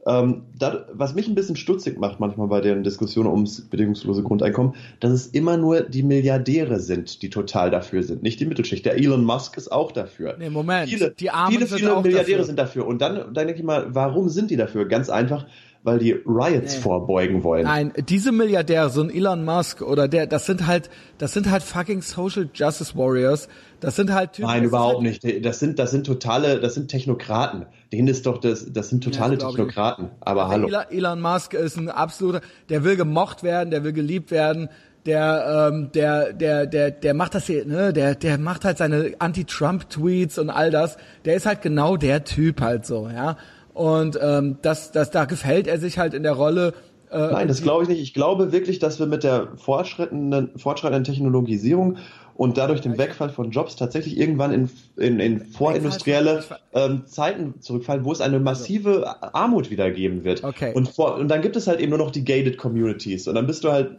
Ähm, 0.08 0.44
da, 0.58 0.86
was 0.94 1.16
mich 1.16 1.28
ein 1.28 1.34
bisschen 1.34 1.56
stutzig 1.56 2.00
macht 2.00 2.20
manchmal 2.20 2.48
bei 2.48 2.62
den 2.62 2.84
Diskussionen 2.84 3.28
ums 3.28 3.62
bedingungslose 3.62 4.22
Grundeinkommen, 4.22 4.76
dass 5.00 5.12
es 5.12 5.28
immer 5.28 5.58
nur 5.58 5.82
die 5.82 6.04
Milliardäre 6.04 6.80
sind, 6.80 7.24
die 7.24 7.32
total 7.32 7.72
dafür 7.72 8.04
sind, 8.04 8.22
nicht 8.22 8.40
die 8.40 8.46
Mittelschicht. 8.46 8.86
Der 8.86 8.98
Elon 8.98 9.24
Musk 9.24 9.58
ist 9.58 9.72
auch 9.72 9.92
dafür. 9.92 10.36
Nee, 10.38 10.52
Moment, 10.52 10.90
viele, 10.90 11.10
die 11.10 11.32
Armen 11.32 11.54
viele, 11.54 11.66
viele 11.66 12.02
Milliardäre 12.02 12.38
dafür. 12.38 12.44
sind 12.44 12.60
dafür. 12.60 12.86
Und 12.86 13.02
dann, 13.02 13.34
dann 13.34 13.48
denke 13.48 13.56
ich 13.56 13.64
mal, 13.64 13.96
warum 13.96 14.30
sind 14.30 14.52
die 14.52 14.58
dafür? 14.58 14.88
Ganz 14.88 15.10
einfach, 15.10 15.48
weil 15.86 16.00
die 16.00 16.14
Riots 16.14 16.76
nee. 16.76 16.82
vorbeugen 16.82 17.44
wollen. 17.44 17.64
Nein, 17.64 17.94
diese 18.10 18.32
Milliardäre, 18.32 18.90
so 18.90 19.04
ein 19.04 19.12
Elon 19.12 19.46
Musk 19.46 19.82
oder 19.82 20.08
der, 20.08 20.26
das 20.26 20.48
sind 20.48 20.66
halt, 20.66 20.90
das 21.20 21.34
sind 21.34 21.50
halt 21.50 21.62
fucking 21.62 22.02
Social 22.02 22.50
Justice 22.54 22.98
Warriors. 22.98 23.48
Das 23.80 23.96
sind 23.96 24.12
halt 24.12 24.34
Typen. 24.34 24.50
Nein, 24.50 24.64
überhaupt 24.64 25.04
halt 25.04 25.24
nicht. 25.24 25.46
Das 25.46 25.60
sind, 25.60 25.78
das 25.78 25.92
sind 25.92 26.08
totale, 26.08 26.60
das 26.60 26.74
sind 26.74 26.90
Technokraten. 26.90 27.68
Denen 27.94 28.08
ist 28.08 28.26
doch 28.26 28.40
das, 28.40 28.74
das 28.74 28.90
sind 28.90 29.04
totale 29.04 29.38
ja, 29.38 29.48
Technokraten. 29.48 30.10
Aber 30.22 30.48
hallo. 30.48 30.68
Elon 30.90 31.22
Musk 31.22 31.54
ist 31.54 31.78
ein 31.78 31.90
absoluter, 31.90 32.42
der 32.70 32.84
will 32.84 32.96
gemocht 32.96 33.44
werden, 33.44 33.70
der 33.70 33.84
will 33.84 33.94
geliebt 33.94 34.32
werden 34.32 34.70
der, 35.06 35.70
ähm, 35.72 35.92
der, 35.94 36.34
der, 36.34 36.66
der, 36.66 36.92
der 36.92 37.14
macht 37.14 37.36
das 37.36 37.46
hier, 37.46 37.66
ne, 37.66 37.94
der, 37.94 38.16
der 38.16 38.40
macht 38.40 38.66
halt 38.66 38.80
seine 38.80 39.14
Anti-Trump-Tweets 39.20 40.40
und 40.40 40.50
all 40.50 40.72
das. 40.72 40.98
Der 41.26 41.36
ist 41.36 41.46
halt 41.46 41.62
genau 41.62 41.96
der 41.96 42.24
Typ 42.24 42.62
halt 42.62 42.86
so, 42.86 43.08
ja. 43.08 43.38
Und 43.76 44.18
ähm, 44.22 44.58
das, 44.62 44.94
das, 44.94 45.12
da 45.12 45.26
gefällt 45.26 45.68
er 45.68 45.78
sich 45.78 46.00
halt 46.00 46.14
in 46.14 46.24
der 46.24 46.32
Rolle. 46.32 46.74
Äh, 47.12 47.18
Nein, 47.18 47.50
das 47.50 47.62
glaube 47.62 47.84
ich 47.84 47.90
nicht. 47.90 48.02
Ich 48.02 48.14
glaube 48.14 48.54
wirklich, 48.54 48.80
dass 48.80 49.00
wir 49.00 49.06
mit 49.06 49.24
der 49.24 49.50
fortschreitenden, 49.58 50.58
fortschreitenden 50.58 51.04
Technologisierung 51.04 51.98
und 52.36 52.58
dadurch 52.58 52.80
dem 52.80 52.98
Wegfall 52.98 53.30
von 53.30 53.52
Jobs 53.52 53.76
tatsächlich 53.76 54.18
irgendwann 54.18 54.54
in, 54.54 54.70
in, 54.96 55.20
in 55.20 55.46
vorindustrielle 55.46 56.46
ähm, 56.74 57.06
Zeiten 57.06 57.60
zurückfallen, 57.60 58.06
wo 58.06 58.14
es 58.14 58.22
eine 58.22 58.40
massive 58.40 59.22
Armut 59.34 59.70
wieder 59.70 59.92
geben 59.92 60.24
wird. 60.24 60.46
Okay. 60.46 60.72
Und, 60.74 60.88
vor, 60.88 61.16
und 61.16 61.28
dann 61.28 61.42
gibt 61.42 61.58
es 61.58 61.68
halt 61.68 61.82
eben 61.82 61.90
nur 61.90 62.00
noch 62.00 62.12
die 62.12 62.24
gated 62.24 62.58
Communities 62.58 63.28
und 63.28 63.36
dann 63.36 63.46
bist 63.46 63.66
du 63.66 63.74
halt 63.74 63.98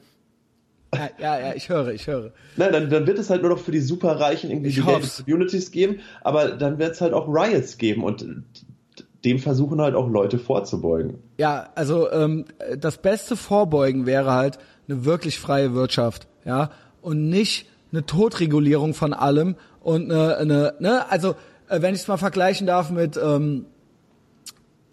ja, 0.94 1.10
ja, 1.18 1.40
ja, 1.40 1.54
ich 1.54 1.68
höre, 1.68 1.88
ich 1.88 2.06
höre. 2.06 2.30
Nein, 2.56 2.72
dann, 2.72 2.88
dann 2.88 3.06
wird 3.06 3.18
es 3.18 3.28
halt 3.28 3.42
nur 3.42 3.50
noch 3.50 3.58
für 3.58 3.72
die 3.72 3.80
Superreichen 3.80 4.50
irgendwie 4.50 4.70
die 4.70 4.80
gated 4.80 5.24
Communities 5.24 5.70
geben, 5.70 6.00
aber 6.22 6.52
dann 6.52 6.78
wird 6.78 6.92
es 6.92 7.02
halt 7.02 7.12
auch 7.12 7.28
Riots 7.28 7.76
geben 7.76 8.04
und 8.04 8.24
dem 9.26 9.40
versuchen 9.40 9.80
halt 9.80 9.96
auch 9.96 10.08
Leute 10.08 10.38
vorzubeugen. 10.38 11.18
Ja, 11.36 11.68
also 11.74 12.10
ähm, 12.12 12.44
das 12.78 12.98
beste 12.98 13.36
Vorbeugen 13.36 14.06
wäre 14.06 14.32
halt 14.32 14.58
eine 14.88 15.04
wirklich 15.04 15.40
freie 15.40 15.74
Wirtschaft, 15.74 16.28
ja, 16.44 16.70
und 17.02 17.28
nicht 17.28 17.66
eine 17.92 18.06
Totregulierung 18.06 18.94
von 18.94 19.12
allem 19.12 19.56
und 19.80 20.10
eine, 20.10 20.36
eine 20.36 20.74
ne, 20.78 21.10
also 21.10 21.34
äh, 21.68 21.82
wenn 21.82 21.94
ich 21.94 22.02
es 22.02 22.08
mal 22.08 22.18
vergleichen 22.18 22.68
darf 22.68 22.90
mit 22.90 23.16
ähm, 23.16 23.66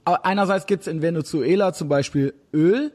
einerseits 0.03 0.65
gibt's 0.65 0.87
in 0.87 1.01
Venezuela 1.03 1.71
zum 1.73 1.87
Beispiel 1.87 2.33
Öl, 2.53 2.91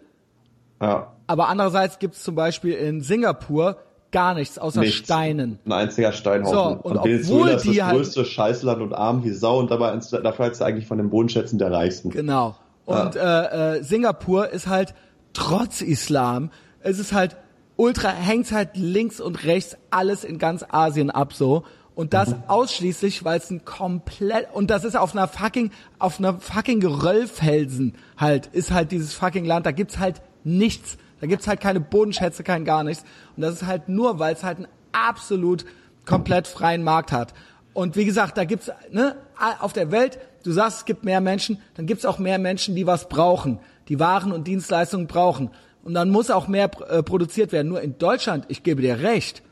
ja. 0.81 1.13
aber 1.29 1.49
andererseits 1.49 2.01
gibt's 2.01 2.25
zum 2.25 2.35
Beispiel 2.35 2.75
in 2.75 3.01
Singapur 3.01 3.77
gar 4.11 4.35
nichts 4.35 4.59
außer 4.59 4.81
nichts. 4.81 4.97
Steinen. 4.97 5.59
Ein 5.67 5.73
einziger 5.73 6.13
Steinhaufen. 6.13 6.81
So, 6.83 6.89
und, 6.89 6.97
und 6.97 7.05
Venezuela 7.05 7.51
ist 7.53 7.67
das 7.67 7.81
halt 7.81 7.97
größte 7.97 8.25
Scheißland 8.25 8.83
und 8.83 8.93
arm 8.95 9.25
wie 9.25 9.31
Sau 9.31 9.59
und 9.59 9.71
dabei 9.71 9.97
dafür 9.97 10.51
ist 10.51 10.63
eigentlich 10.63 10.87
von 10.87 10.99
den 10.99 11.11
Bodenschätzen 11.11 11.59
der 11.59 11.71
reichsten. 11.71 12.11
Genau. 12.11 12.57
Und 12.87 13.17
ah. 13.19 13.43
äh, 13.43 13.79
äh, 13.79 13.83
Singapur 13.83 14.49
ist 14.49 14.67
halt 14.67 14.95
trotz 15.35 15.83
Islam, 15.83 16.51
es 16.81 16.99
ist 16.99 17.13
halt 17.13 17.37
ultra, 17.77 18.09
hängt 18.11 18.51
halt 18.51 18.71
links 18.75 19.21
und 19.21 19.45
rechts 19.45 19.77
alles 19.91 20.25
in 20.25 20.39
ganz 20.39 20.65
Asien 20.69 21.11
ab 21.11 21.33
so. 21.33 21.65
Und 21.95 22.15
das 22.15 22.31
mhm. 22.31 22.43
ausschließlich, 22.47 23.25
weil 23.25 23.39
es 23.39 23.51
ein 23.51 23.65
komplett, 23.65 24.47
und 24.55 24.71
das 24.71 24.85
ist 24.85 24.97
auf 24.97 25.17
einer 25.17 25.27
fucking, 25.27 25.73
auf 25.99 26.21
einer 26.21 26.39
fucking 26.39 26.79
Geröllfelsen 26.79 27.95
halt, 28.17 28.47
ist 28.47 28.71
halt 28.71 28.93
dieses 28.93 29.15
fucking 29.15 29.45
Land, 29.45 29.67
da 29.67 29.73
gibt's 29.73 29.99
halt 29.99 30.23
nichts. 30.45 30.97
Da 31.21 31.27
gibt's 31.27 31.47
halt 31.47 31.61
keine 31.61 31.81
Bodenschätze, 31.81 32.43
kein 32.43 32.65
gar 32.65 32.85
nichts. 32.85 33.05
Und 33.37 33.43
das 33.43 33.55
ist 33.55 33.67
halt 33.67 33.89
nur, 33.89 34.19
weil 34.19 34.35
es 34.35 34.45
halt 34.45 34.59
einen 34.59 34.69
absolut 34.93 35.65
komplett 36.05 36.47
freien 36.47 36.83
Markt 36.83 37.13
hat. 37.13 37.35
Und 37.75 37.97
wie 37.97 38.05
gesagt, 38.05 38.37
da 38.37 38.45
gibt's 38.45 38.71
ne, 38.91 39.17
auf 39.61 39.73
der 39.73 39.91
Welt, 39.93 40.19
du 40.43 40.53
sagst, 40.53 40.79
es 40.79 40.85
gibt 40.85 41.05
mehr 41.05 41.21
Menschen, 41.21 41.61
dann 41.75 41.87
gibt's 41.87 42.05
auch 42.05 42.19
mehr 42.19 42.39
Menschen, 42.39 42.75
die 42.75 42.87
was 42.87 43.09
brauchen, 43.09 43.61
die 43.89 44.01
Waren 44.01 44.33
und 44.33 44.47
Dienstleistungen 44.47 45.07
brauchen. 45.07 45.51
Und 45.85 45.95
dann 45.95 46.11
muss 46.11 46.31
auch 46.31 46.49
mehr 46.49 46.71
äh, 46.89 47.03
produziert 47.03 47.53
werden. 47.53 47.69
Nur 47.69 47.81
in 47.81 47.99
Deutschland, 47.99 48.47
ich 48.49 48.63
gebe 48.63 48.83
dir 48.83 49.01
recht, 49.01 49.43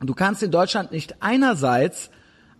du 0.00 0.14
kannst 0.14 0.42
in 0.42 0.50
Deutschland 0.50 0.92
nicht 0.92 1.16
einerseits 1.20 2.10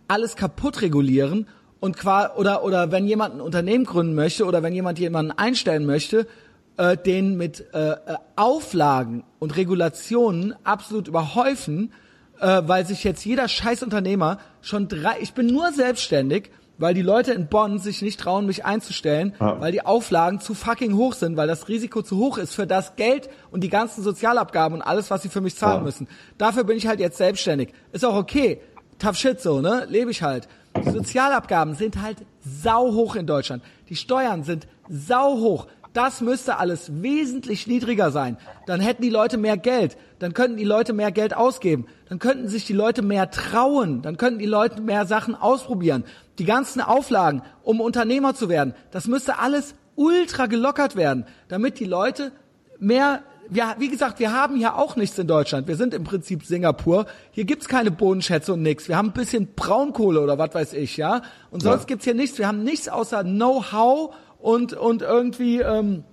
alles 0.07 0.37
kaputt 0.37 0.83
regulieren 0.83 1.49
und 1.81 1.97
qua 1.97 2.35
oder 2.37 2.65
oder 2.65 2.93
wenn 2.93 3.07
jemand 3.07 3.35
ein 3.35 3.41
Unternehmen 3.41 3.85
gründen 3.85 4.15
möchte 4.15 4.45
oder 4.45 4.63
wenn 4.63 4.75
jemand 4.75 4.99
jemanden 4.99 5.33
einstellen 5.33 5.87
möchte, 5.87 6.27
äh, 6.77 6.97
den 6.97 7.37
mit 7.37 7.65
äh, 7.73 7.93
äh, 7.93 7.97
Auflagen 8.37 9.25
und 9.39 9.57
Regulationen 9.57 10.55
absolut 10.65 11.09
überhäufen, 11.09 11.93
äh, 12.41 12.63
weil 12.67 12.87
sich 12.87 13.05
jetzt 13.05 13.25
jeder 13.25 13.49
Scheißunternehmer 13.49 14.39
schon 14.61 14.89
drei, 14.89 15.17
ich 15.21 15.35
bin 15.35 15.47
nur 15.47 15.73
selbstständig, 15.73 16.51
weil 16.79 16.95
die 16.95 17.03
Leute 17.03 17.33
in 17.33 17.47
Bonn 17.47 17.79
sich 17.79 18.03
nicht 18.03 18.19
trauen, 18.19 18.47
mich 18.47 18.65
einzustellen, 18.65 19.35
ah. 19.39 19.57
weil 19.61 19.73
die 19.73 19.87
Auflagen 19.87 20.41
zu 20.41 20.55
fucking 20.55 20.97
hoch 20.97 21.15
sind, 21.15 21.37
weil 21.37 21.47
das 21.47 21.69
Risiko 21.69 22.03
zu 22.03 22.19
hoch 22.19 22.39
ist 22.39 22.55
für 22.55 22.67
das 22.67 22.97
Geld 22.97 23.29
und 23.51 23.63
die 23.63 23.69
ganzen 23.69 24.03
Sozialabgaben 24.03 24.79
und 24.79 24.83
alles, 24.83 25.11
was 25.11 25.23
sie 25.23 25.29
für 25.29 25.41
mich 25.41 25.57
zahlen 25.57 25.81
ah. 25.81 25.85
müssen. 25.85 26.09
Dafür 26.39 26.65
bin 26.65 26.77
ich 26.77 26.87
halt 26.87 27.01
jetzt 27.01 27.19
selbstständig. 27.19 27.73
Ist 27.93 28.05
auch 28.05 28.17
okay. 28.17 28.61
Tough 28.99 29.17
shit 29.17 29.41
so, 29.41 29.61
ne? 29.61 29.87
Lebe 29.89 30.11
ich 30.11 30.23
halt. 30.23 30.49
Die 30.85 30.91
Sozialabgaben 30.91 31.75
sind 31.75 32.01
halt 32.01 32.19
sau 32.41 32.93
hoch 32.93 33.17
in 33.17 33.27
Deutschland. 33.27 33.63
Die 33.89 33.97
Steuern 33.97 34.43
sind 34.45 34.67
sau 34.89 35.39
hoch. 35.39 35.67
Das 35.95 36.21
müsste 36.21 36.59
alles 36.59 37.03
wesentlich 37.03 37.69
niedriger 37.69 38.11
sein. 38.11 38.37
Dann 38.67 38.81
hätten 38.81 39.03
die 39.03 39.11
Leute 39.11 39.39
mehr 39.39 39.57
Geld. 39.57 39.97
Dann 40.19 40.35
könnten 40.35 40.57
die 40.57 40.65
Leute 40.65 40.93
mehr 40.93 41.13
Geld 41.13 41.35
ausgeben. 41.37 41.87
Dann 42.09 42.19
könnten 42.19 42.49
sich 42.49 42.67
die 42.67 42.73
Leute 42.73 43.01
mehr 43.01 43.31
trauen. 43.31 44.03
Dann 44.03 44.17
könnten 44.17 44.41
die 44.41 44.47
Leute 44.47 44.83
mehr 44.83 45.07
Sachen 45.07 45.37
ausprobieren. 45.37 46.03
Die 46.41 46.45
ganzen 46.45 46.81
Auflagen, 46.81 47.43
um 47.63 47.81
Unternehmer 47.81 48.35
zu 48.35 48.49
werden, 48.49 48.75
das 48.91 49.07
müsste 49.07 49.39
alles 49.39 49.77
ultra 49.95 50.47
gelockert 50.47 50.97
werden, 50.97 51.27
damit 51.47 51.79
die 51.79 51.85
Leute 51.85 52.33
mehr 52.81 53.23
ja, 53.51 53.77
wie 53.79 53.89
gesagt, 53.89 54.21
wir 54.21 54.33
haben 54.33 54.57
hier 54.57 54.77
auch 54.77 54.97
nichts 54.97 55.19
in 55.19 55.27
Deutschland. 55.27 55.69
Wir 55.69 55.77
sind 55.77 55.93
im 55.93 56.03
Prinzip 56.03 56.45
Singapur. 56.45 57.05
Hier 57.31 57.45
gibt's 57.45 57.69
keine 57.69 57.91
Bodenschätze 57.91 58.55
und 58.55 58.63
nichts. 58.63 58.89
Wir 58.89 58.97
haben 58.97 59.09
ein 59.09 59.13
bisschen 59.13 59.49
Braunkohle 59.55 60.21
oder 60.23 60.39
was 60.39 60.55
weiß 60.55 60.73
ich, 60.73 60.97
ja. 60.97 61.21
Und 61.51 61.63
sonst 61.63 61.83
ja. 61.83 61.87
gibt's 61.87 62.05
hier 62.05 62.15
nichts. 62.15 62.39
Wir 62.39 62.49
haben 62.49 62.65
nichts 62.65 62.89
außer 62.89 63.23
Know-how 63.23 64.15
und, 64.45 64.75
und 64.75 65.01
irgendwie 65.01 65.61
ähm, 65.61 66.05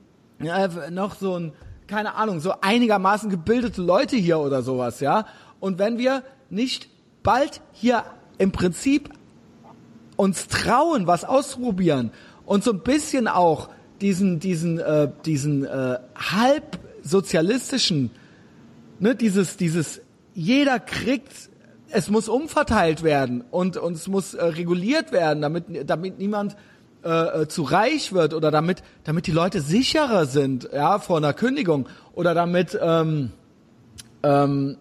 ja, 0.41 0.69
noch 0.89 1.15
so 1.15 1.37
ein, 1.37 1.51
keine 1.85 2.15
Ahnung, 2.15 2.39
so 2.39 2.53
einigermaßen 2.61 3.29
gebildete 3.29 3.81
Leute 3.81 4.15
hier 4.15 4.39
oder 4.39 4.61
sowas, 4.61 5.01
ja. 5.01 5.25
Und 5.59 5.79
wenn 5.79 5.97
wir 5.97 6.23
nicht 6.49 6.87
bald 7.23 7.59
hier 7.73 8.05
im 8.37 8.53
Prinzip 8.53 9.09
uns 10.15 10.47
trauen, 10.47 11.07
was 11.07 11.25
auszuprobieren 11.25 12.11
und 12.45 12.63
so 12.63 12.71
ein 12.71 12.79
bisschen 12.79 13.27
auch 13.27 13.67
diesen, 13.99 14.39
diesen, 14.39 14.79
äh, 14.79 15.11
diesen 15.25 15.65
äh, 15.65 15.99
halb 16.15 16.79
sozialistischen, 17.03 18.11
ne, 18.99 19.13
dieses, 19.13 19.57
dieses, 19.57 19.99
jeder 20.33 20.79
kriegt, 20.79 21.33
es 21.89 22.09
muss 22.09 22.29
umverteilt 22.29 23.03
werden 23.03 23.43
und, 23.51 23.75
und 23.75 23.95
es 23.95 24.07
muss 24.07 24.35
äh, 24.35 24.41
reguliert 24.41 25.11
werden, 25.11 25.41
damit, 25.41 25.65
damit 25.89 26.17
niemand 26.17 26.55
äh, 27.03 27.41
äh, 27.41 27.47
zu 27.47 27.63
reich 27.63 28.13
wird 28.13 28.35
oder 28.35 28.51
damit, 28.51 28.83
damit 29.05 29.25
die 29.25 29.31
Leute 29.31 29.61
sicherer 29.61 30.27
sind, 30.27 30.69
ja, 30.71 30.99
vor 30.99 31.17
einer 31.17 31.33
Kündigung 31.33 31.89
oder 32.13 32.35
damit, 32.35 32.77
ähm, 32.79 33.31
ähm, 34.21 34.77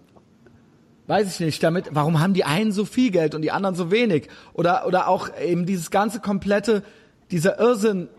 weiß 1.07 1.27
ich 1.29 1.41
nicht, 1.41 1.63
damit, 1.63 1.87
warum 1.93 2.21
haben 2.21 2.35
die 2.35 2.45
einen 2.45 2.73
so 2.73 2.85
viel 2.85 3.11
Geld 3.11 3.35
und 3.35 3.41
die 3.41 3.51
anderen 3.51 3.75
so 3.75 3.91
wenig? 3.91 4.29
Oder, 4.53 4.87
oder 4.87 5.09
auch 5.09 5.31
eben 5.41 5.65
dieses 5.65 5.91
ganze 5.91 6.21
komplette, 6.21 6.83
dieser 7.31 7.59
Irrsinn, 7.59 8.11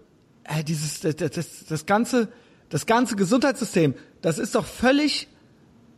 äh, 0.46 0.64
dieses, 0.64 1.02
das, 1.02 1.16
das, 1.16 1.66
das 1.70 1.86
ganze, 1.86 2.28
das 2.70 2.88
ganze 2.88 3.16
Gesundheitssystem, 3.16 3.94
das 4.24 4.40
ist 4.40 4.56
doch 4.56 4.66
völlig, 4.66 5.28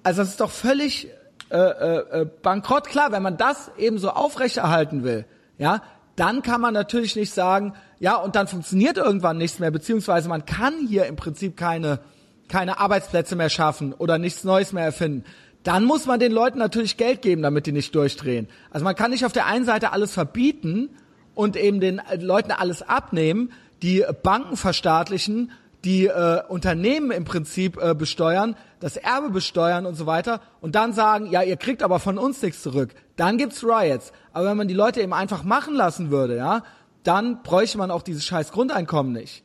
also 0.03 0.23
das 0.23 0.31
ist 0.31 0.41
doch 0.41 0.51
völlig 0.51 1.07
äh, 1.49 1.57
äh, 1.57 2.21
äh 2.21 2.25
bankrott. 2.41 2.88
Klar, 2.88 3.13
wenn 3.13 3.23
man 3.23 3.38
das 3.38 3.71
eben 3.77 3.97
so 3.97 4.09
aufrechterhalten 4.09 5.05
will, 5.05 5.25
ja, 5.57 5.81
dann 6.15 6.41
kann 6.41 6.61
man 6.61 6.73
natürlich 6.73 7.15
nicht 7.15 7.34
sagen, 7.34 7.73
ja, 8.03 8.17
und 8.17 8.35
dann 8.35 8.49
funktioniert 8.49 8.97
irgendwann 8.97 9.38
nichts 9.38 9.59
mehr, 9.59 9.71
beziehungsweise 9.71 10.27
man 10.27 10.45
kann 10.45 10.73
hier 10.89 11.05
im 11.05 11.15
Prinzip 11.15 11.55
keine, 11.55 12.01
keine 12.49 12.77
Arbeitsplätze 12.77 13.38
mehr 13.38 13.49
schaffen 13.49 13.93
oder 13.93 14.17
nichts 14.17 14.43
Neues 14.43 14.73
mehr 14.73 14.84
erfinden. 14.84 15.23
Dann 15.63 15.85
muss 15.85 16.05
man 16.05 16.19
den 16.19 16.34
Leuten 16.34 16.59
natürlich 16.59 16.97
Geld 16.97 17.21
geben, 17.21 17.41
damit 17.43 17.65
die 17.65 17.71
nicht 17.71 17.95
durchdrehen. 17.95 18.49
Also 18.71 18.84
man 18.84 18.97
kann 18.97 19.11
nicht 19.11 19.23
auf 19.23 19.31
der 19.31 19.45
einen 19.45 19.63
Seite 19.63 19.93
alles 19.93 20.11
verbieten 20.11 20.89
und 21.34 21.55
eben 21.55 21.80
den 21.80 22.01
Leuten 22.19 22.51
alles 22.51 22.81
abnehmen, 22.81 23.53
die 23.81 24.03
Banken 24.21 24.57
verstaatlichen, 24.57 25.51
die 25.85 26.07
äh, 26.07 26.41
Unternehmen 26.49 27.09
im 27.09 27.23
Prinzip 27.23 27.81
äh, 27.81 27.95
besteuern, 27.95 28.57
das 28.81 28.97
Erbe 28.97 29.30
besteuern 29.30 29.85
und 29.85 29.95
so 29.95 30.05
weiter 30.05 30.41
und 30.59 30.75
dann 30.75 30.91
sagen, 30.91 31.27
ja, 31.31 31.41
ihr 31.41 31.55
kriegt 31.55 31.81
aber 31.81 31.99
von 31.99 32.17
uns 32.17 32.41
nichts 32.41 32.63
zurück. 32.63 32.95
Dann 33.15 33.38
gibt's 33.38 33.63
Riots. 33.63 34.11
Aber 34.34 34.49
wenn 34.49 34.57
man 34.57 34.67
die 34.67 34.73
Leute 34.73 35.01
eben 35.01 35.13
einfach 35.13 35.43
machen 35.43 35.73
lassen 35.73 36.11
würde, 36.11 36.35
ja, 36.35 36.63
dann 37.03 37.43
bräuchte 37.43 37.77
man 37.77 37.91
auch 37.91 38.01
dieses 38.01 38.25
scheiß 38.25 38.51
Grundeinkommen 38.51 39.11
nicht. 39.11 39.43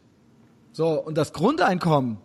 So, 0.72 0.90
und 0.90 1.18
das 1.18 1.32
Grundeinkommen, 1.32 2.18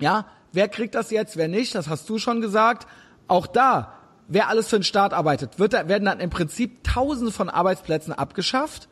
ja, 0.00 0.26
wer 0.52 0.68
kriegt 0.68 0.94
das 0.94 1.10
jetzt, 1.10 1.36
wer 1.36 1.48
nicht, 1.48 1.74
das 1.74 1.88
hast 1.88 2.08
du 2.08 2.18
schon 2.18 2.40
gesagt. 2.40 2.86
Auch 3.28 3.46
da, 3.46 3.92
wer 4.28 4.48
alles 4.48 4.68
für 4.68 4.78
den 4.78 4.84
Staat 4.84 5.12
arbeitet, 5.12 5.58
wird, 5.58 5.72
werden 5.72 6.04
dann 6.04 6.20
im 6.20 6.30
Prinzip 6.30 6.84
tausende 6.84 7.32
von 7.32 7.50
Arbeitsplätzen 7.50 8.12
abgeschafft. 8.12 8.88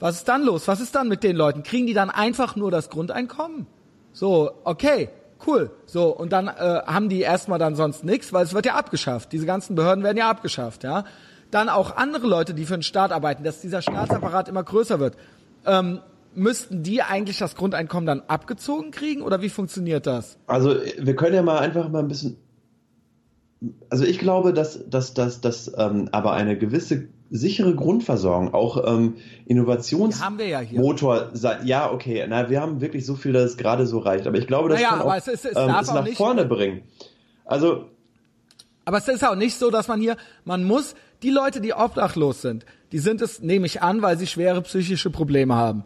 Was 0.00 0.16
ist 0.16 0.28
dann 0.28 0.42
los? 0.42 0.66
Was 0.66 0.80
ist 0.80 0.96
dann 0.96 1.08
mit 1.08 1.22
den 1.22 1.36
Leuten? 1.36 1.62
Kriegen 1.62 1.86
die 1.86 1.94
dann 1.94 2.10
einfach 2.10 2.56
nur 2.56 2.72
das 2.72 2.90
Grundeinkommen? 2.90 3.66
So, 4.12 4.50
okay, 4.64 5.10
cool. 5.46 5.70
So, 5.86 6.08
und 6.08 6.32
dann 6.32 6.48
äh, 6.48 6.82
haben 6.86 7.08
die 7.08 7.20
erstmal 7.20 7.60
dann 7.60 7.76
sonst 7.76 8.02
nichts, 8.02 8.32
weil 8.32 8.44
es 8.44 8.52
wird 8.52 8.66
ja 8.66 8.74
abgeschafft. 8.74 9.32
Diese 9.32 9.46
ganzen 9.46 9.76
Behörden 9.76 10.02
werden 10.02 10.18
ja 10.18 10.28
abgeschafft, 10.28 10.82
ja 10.82 11.04
dann 11.52 11.68
auch 11.68 11.96
andere 11.96 12.26
Leute, 12.26 12.54
die 12.54 12.64
für 12.64 12.76
den 12.76 12.82
Staat 12.82 13.12
arbeiten, 13.12 13.44
dass 13.44 13.60
dieser 13.60 13.82
Staatsapparat 13.82 14.48
immer 14.48 14.64
größer 14.64 14.98
wird. 14.98 15.16
Ähm, 15.64 16.00
müssten 16.34 16.82
die 16.82 17.02
eigentlich 17.02 17.38
das 17.38 17.54
Grundeinkommen 17.54 18.06
dann 18.06 18.22
abgezogen 18.26 18.90
kriegen 18.90 19.22
oder 19.22 19.42
wie 19.42 19.50
funktioniert 19.50 20.06
das? 20.06 20.38
Also 20.46 20.74
wir 20.98 21.14
können 21.14 21.34
ja 21.34 21.42
mal 21.42 21.58
einfach 21.58 21.88
mal 21.90 22.00
ein 22.00 22.08
bisschen. 22.08 22.38
Also 23.90 24.04
ich 24.04 24.18
glaube, 24.18 24.52
dass, 24.54 24.88
dass, 24.88 25.14
dass, 25.14 25.40
dass 25.40 25.70
ähm, 25.76 26.08
aber 26.10 26.32
eine 26.32 26.58
gewisse 26.58 27.08
sichere 27.30 27.74
Grundversorgung, 27.74 28.52
auch 28.54 28.82
ähm, 28.86 29.16
Innovationsmotor, 29.46 31.30
ja, 31.34 31.62
ja, 31.62 31.92
okay, 31.92 32.26
na, 32.28 32.50
wir 32.50 32.60
haben 32.60 32.80
wirklich 32.80 33.06
so 33.06 33.14
viel, 33.14 33.32
dass 33.32 33.44
es 33.44 33.56
gerade 33.56 33.86
so 33.86 33.98
reicht, 33.98 34.26
aber 34.26 34.38
ich 34.38 34.46
glaube, 34.46 34.70
das 34.70 34.78
naja, 34.78 34.96
kann 34.96 35.02
auch, 35.02 35.14
es, 35.14 35.28
ist, 35.28 35.44
es, 35.44 35.56
ähm, 35.56 35.74
es 35.80 35.92
nach 35.92 36.08
vorne 36.08 36.44
bringen. 36.44 36.82
Also 37.44 37.86
aber 38.84 38.98
es 38.98 39.08
ist 39.08 39.24
auch 39.24 39.36
nicht 39.36 39.56
so, 39.56 39.70
dass 39.70 39.88
man 39.88 40.00
hier, 40.00 40.16
man 40.44 40.64
muss, 40.64 40.94
die 41.22 41.30
Leute, 41.30 41.60
die 41.60 41.72
obdachlos 41.72 42.42
sind, 42.42 42.64
die 42.92 42.98
sind 42.98 43.22
es, 43.22 43.40
nehme 43.40 43.66
ich 43.66 43.82
an, 43.82 44.02
weil 44.02 44.18
sie 44.18 44.26
schwere 44.26 44.62
psychische 44.62 45.10
Probleme 45.10 45.54
haben. 45.54 45.84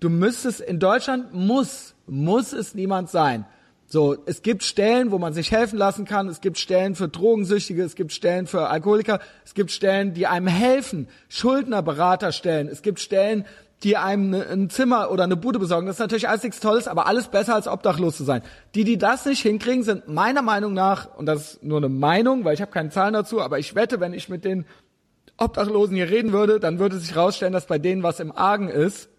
Du 0.00 0.10
müsstest, 0.10 0.60
in 0.60 0.78
Deutschland 0.78 1.32
muss, 1.32 1.94
muss 2.06 2.52
es 2.52 2.74
niemand 2.74 3.10
sein. 3.10 3.46
So, 3.88 4.16
es 4.26 4.42
gibt 4.42 4.64
Stellen, 4.64 5.12
wo 5.12 5.18
man 5.18 5.32
sich 5.32 5.52
helfen 5.52 5.78
lassen 5.78 6.04
kann. 6.04 6.28
Es 6.28 6.40
gibt 6.40 6.58
Stellen 6.58 6.96
für 6.96 7.08
Drogensüchtige. 7.08 7.84
Es 7.84 7.94
gibt 7.94 8.12
Stellen 8.12 8.48
für 8.48 8.68
Alkoholiker. 8.68 9.20
Es 9.44 9.54
gibt 9.54 9.70
Stellen, 9.70 10.12
die 10.12 10.26
einem 10.26 10.48
helfen. 10.48 11.06
Schuldnerberaterstellen. 11.28 12.66
Es 12.66 12.82
gibt 12.82 12.98
Stellen, 12.98 13.44
die 13.82 13.96
einem 13.96 14.30
ne, 14.30 14.46
ein 14.46 14.70
Zimmer 14.70 15.10
oder 15.10 15.24
eine 15.24 15.36
Bude 15.36 15.58
besorgen. 15.58 15.86
Das 15.86 15.96
ist 15.96 16.00
natürlich 16.00 16.28
alles 16.28 16.42
nichts 16.42 16.60
Tolles, 16.60 16.88
aber 16.88 17.06
alles 17.06 17.28
besser 17.28 17.54
als 17.54 17.68
obdachlos 17.68 18.16
zu 18.16 18.24
sein. 18.24 18.42
Die, 18.74 18.84
die 18.84 18.96
das 18.96 19.26
nicht 19.26 19.42
hinkriegen, 19.42 19.84
sind 19.84 20.08
meiner 20.08 20.42
Meinung 20.42 20.72
nach, 20.72 21.14
und 21.16 21.26
das 21.26 21.54
ist 21.54 21.62
nur 21.62 21.78
eine 21.78 21.88
Meinung, 21.88 22.44
weil 22.44 22.54
ich 22.54 22.62
habe 22.62 22.72
keine 22.72 22.90
Zahlen 22.90 23.12
dazu, 23.12 23.40
aber 23.40 23.58
ich 23.58 23.74
wette, 23.74 24.00
wenn 24.00 24.14
ich 24.14 24.28
mit 24.28 24.44
den 24.44 24.64
Obdachlosen 25.36 25.96
hier 25.96 26.08
reden 26.08 26.32
würde, 26.32 26.58
dann 26.58 26.78
würde 26.78 26.98
sich 26.98 27.14
herausstellen, 27.14 27.52
dass 27.52 27.66
bei 27.66 27.78
denen 27.78 28.02
was 28.02 28.20
im 28.20 28.32
Argen 28.32 28.68
ist, 28.68 29.10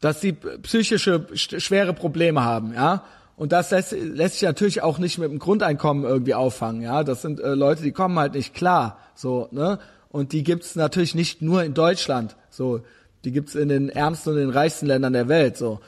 dass 0.00 0.20
sie 0.20 0.32
psychische 0.32 1.26
schwere 1.34 1.92
Probleme 1.92 2.42
haben, 2.42 2.72
ja. 2.72 3.04
Und 3.36 3.52
das 3.52 3.70
lässt, 3.70 3.92
lässt 3.92 4.34
sich 4.34 4.42
natürlich 4.42 4.82
auch 4.82 4.98
nicht 4.98 5.16
mit 5.18 5.30
dem 5.30 5.38
Grundeinkommen 5.38 6.04
irgendwie 6.04 6.34
auffangen, 6.34 6.82
ja. 6.82 7.02
Das 7.02 7.22
sind 7.22 7.40
äh, 7.40 7.54
Leute, 7.54 7.82
die 7.82 7.92
kommen 7.92 8.18
halt 8.18 8.34
nicht 8.34 8.54
klar, 8.54 8.98
so, 9.14 9.48
ne. 9.50 9.80
Und 10.08 10.32
die 10.32 10.44
gibt's 10.44 10.76
natürlich 10.76 11.14
nicht 11.14 11.42
nur 11.42 11.64
in 11.64 11.74
Deutschland, 11.74 12.36
so 12.48 12.82
Die 13.24 13.32
gibt's 13.32 13.54
in 13.54 13.68
den 13.68 13.88
ärmsten 13.88 14.32
und 14.32 14.38
den 14.38 14.50
reichsten 14.50 14.86
Ländern 14.86 15.12
der 15.12 15.28
Welt 15.28 15.56
so. 15.56 15.80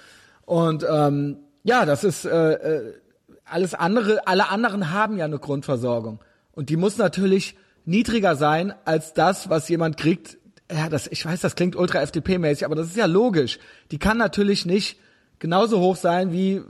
Und 0.44 0.84
ähm, 0.88 1.38
ja, 1.64 1.86
das 1.86 2.04
ist 2.04 2.24
äh, 2.24 2.52
äh, 2.52 2.94
alles 3.44 3.74
andere. 3.74 4.26
Alle 4.26 4.48
anderen 4.50 4.90
haben 4.90 5.16
ja 5.16 5.24
eine 5.24 5.38
Grundversorgung 5.38 6.20
und 6.52 6.68
die 6.68 6.76
muss 6.76 6.98
natürlich 6.98 7.56
niedriger 7.84 8.36
sein 8.36 8.74
als 8.84 9.12
das, 9.12 9.48
was 9.48 9.68
jemand 9.68 9.96
kriegt. 9.96 10.38
Ja, 10.70 10.88
das, 10.88 11.06
ich 11.06 11.24
weiß, 11.24 11.40
das 11.40 11.54
klingt 11.54 11.76
ultra 11.76 12.00
FDP-mäßig, 12.00 12.64
aber 12.64 12.76
das 12.76 12.86
ist 12.86 12.96
ja 12.96 13.06
logisch. 13.06 13.58
Die 13.90 13.98
kann 13.98 14.16
natürlich 14.16 14.64
nicht 14.64 14.98
genauso 15.38 15.80
hoch 15.80 15.96
sein 15.96 16.32
wie 16.32 16.62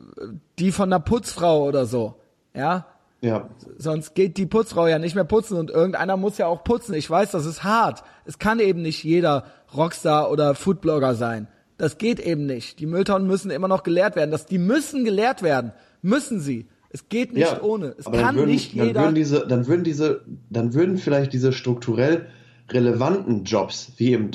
die 0.58 0.72
von 0.72 0.92
einer 0.92 1.00
Putzfrau 1.00 1.64
oder 1.64 1.86
so. 1.86 2.20
Ja, 2.54 2.86
ja. 3.22 3.48
Sonst 3.78 4.14
geht 4.14 4.36
die 4.36 4.46
Putzfrau 4.46 4.86
ja 4.86 4.98
nicht 4.98 5.14
mehr 5.14 5.24
putzen 5.24 5.56
und 5.56 5.70
irgendeiner 5.70 6.16
muss 6.16 6.38
ja 6.38 6.46
auch 6.46 6.64
putzen. 6.64 6.94
Ich 6.94 7.08
weiß, 7.08 7.30
das 7.30 7.46
ist 7.46 7.64
hart. 7.64 8.02
Es 8.24 8.38
kann 8.38 8.58
eben 8.58 8.82
nicht 8.82 9.04
jeder 9.04 9.44
Rockstar 9.74 10.30
oder 10.30 10.54
Foodblogger 10.54 11.14
sein. 11.14 11.48
Das 11.78 11.98
geht 11.98 12.20
eben 12.20 12.46
nicht. 12.46 12.80
Die 12.80 12.86
Mülltonnen 12.86 13.26
müssen 13.26 13.50
immer 13.50 13.68
noch 13.68 13.84
geleert 13.84 14.16
werden. 14.16 14.30
Das, 14.30 14.46
die 14.46 14.58
müssen 14.58 15.04
geleert 15.04 15.42
werden. 15.42 15.72
Müssen 16.02 16.40
sie. 16.40 16.68
Es 16.90 17.08
geht 17.08 17.32
nicht 17.32 17.50
ja, 17.50 17.62
ohne. 17.62 17.94
Es 17.96 18.04
kann 18.04 18.36
würden, 18.36 18.50
nicht 18.50 18.74
jeder. 18.74 18.92
Dann 18.92 19.04
würden, 19.04 19.14
diese, 19.14 19.46
dann 19.46 19.66
würden 19.66 19.84
diese, 19.84 20.24
dann 20.50 20.74
würden 20.74 20.98
vielleicht 20.98 21.32
diese 21.32 21.52
strukturell 21.52 22.26
relevanten 22.68 23.44
Jobs, 23.44 23.92
wie 23.96 24.12
eben 24.12 24.30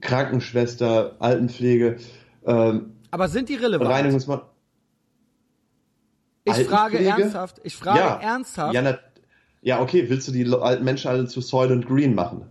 Krankenschwester, 0.00 1.16
Altenpflege, 1.18 1.98
ähm, 2.44 2.92
aber 3.10 3.28
sind 3.28 3.48
die 3.48 3.56
relevant? 3.56 3.90
Reinigungsmann. 3.90 4.42
Ich 6.44 6.64
frage 6.66 6.98
ernsthaft, 6.98 7.60
ich 7.64 7.76
frage 7.76 7.98
ja, 7.98 8.20
ernsthaft. 8.20 8.74
Ja, 8.74 8.82
na, 8.82 8.98
ja, 9.62 9.80
okay, 9.80 10.08
willst 10.08 10.26
du 10.28 10.32
die 10.32 10.50
alten 10.52 10.84
Menschen 10.84 11.10
alle 11.10 11.26
zu 11.26 11.40
Soil 11.40 11.70
und 11.70 11.86
Green 11.86 12.14
machen? 12.14 12.46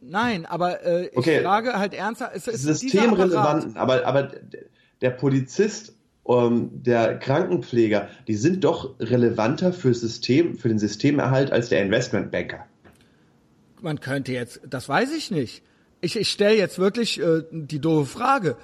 Nein, 0.00 0.46
aber 0.46 0.84
äh, 0.84 1.06
ich 1.06 1.16
okay. 1.16 1.42
frage 1.42 1.78
halt 1.78 1.94
ernsthaft. 1.94 2.36
Es, 2.36 2.46
es 2.46 2.62
Systemrelevanten, 2.62 3.76
aber, 3.76 4.06
aber 4.06 4.30
der 5.00 5.10
Polizist, 5.10 5.94
ähm, 6.28 6.70
der 6.72 7.18
Krankenpfleger, 7.18 8.08
die 8.28 8.34
sind 8.34 8.64
doch 8.64 8.98
relevanter 9.00 9.72
für 9.72 9.94
System, 9.94 10.56
für 10.56 10.68
den 10.68 10.78
Systemerhalt 10.78 11.50
als 11.50 11.68
der 11.68 11.82
Investmentbanker. 11.82 12.66
Man 13.80 14.00
könnte 14.00 14.32
jetzt, 14.32 14.60
das 14.68 14.88
weiß 14.88 15.12
ich 15.12 15.30
nicht. 15.30 15.62
Ich, 16.00 16.16
ich 16.16 16.30
stelle 16.30 16.56
jetzt 16.56 16.78
wirklich 16.78 17.20
äh, 17.20 17.42
die 17.50 17.80
doofe 17.80 18.06
Frage. 18.06 18.56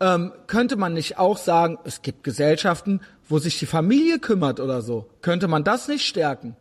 Ähm, 0.00 0.32
könnte 0.46 0.76
man 0.76 0.94
nicht 0.94 1.18
auch 1.18 1.38
sagen, 1.38 1.78
es 1.84 2.02
gibt 2.02 2.22
Gesellschaften, 2.22 3.00
wo 3.28 3.38
sich 3.38 3.58
die 3.58 3.66
Familie 3.66 4.18
kümmert 4.18 4.60
oder 4.60 4.82
so? 4.82 5.06
Könnte 5.22 5.48
man 5.48 5.64
das 5.64 5.88
nicht 5.88 6.06
stärken? 6.06 6.56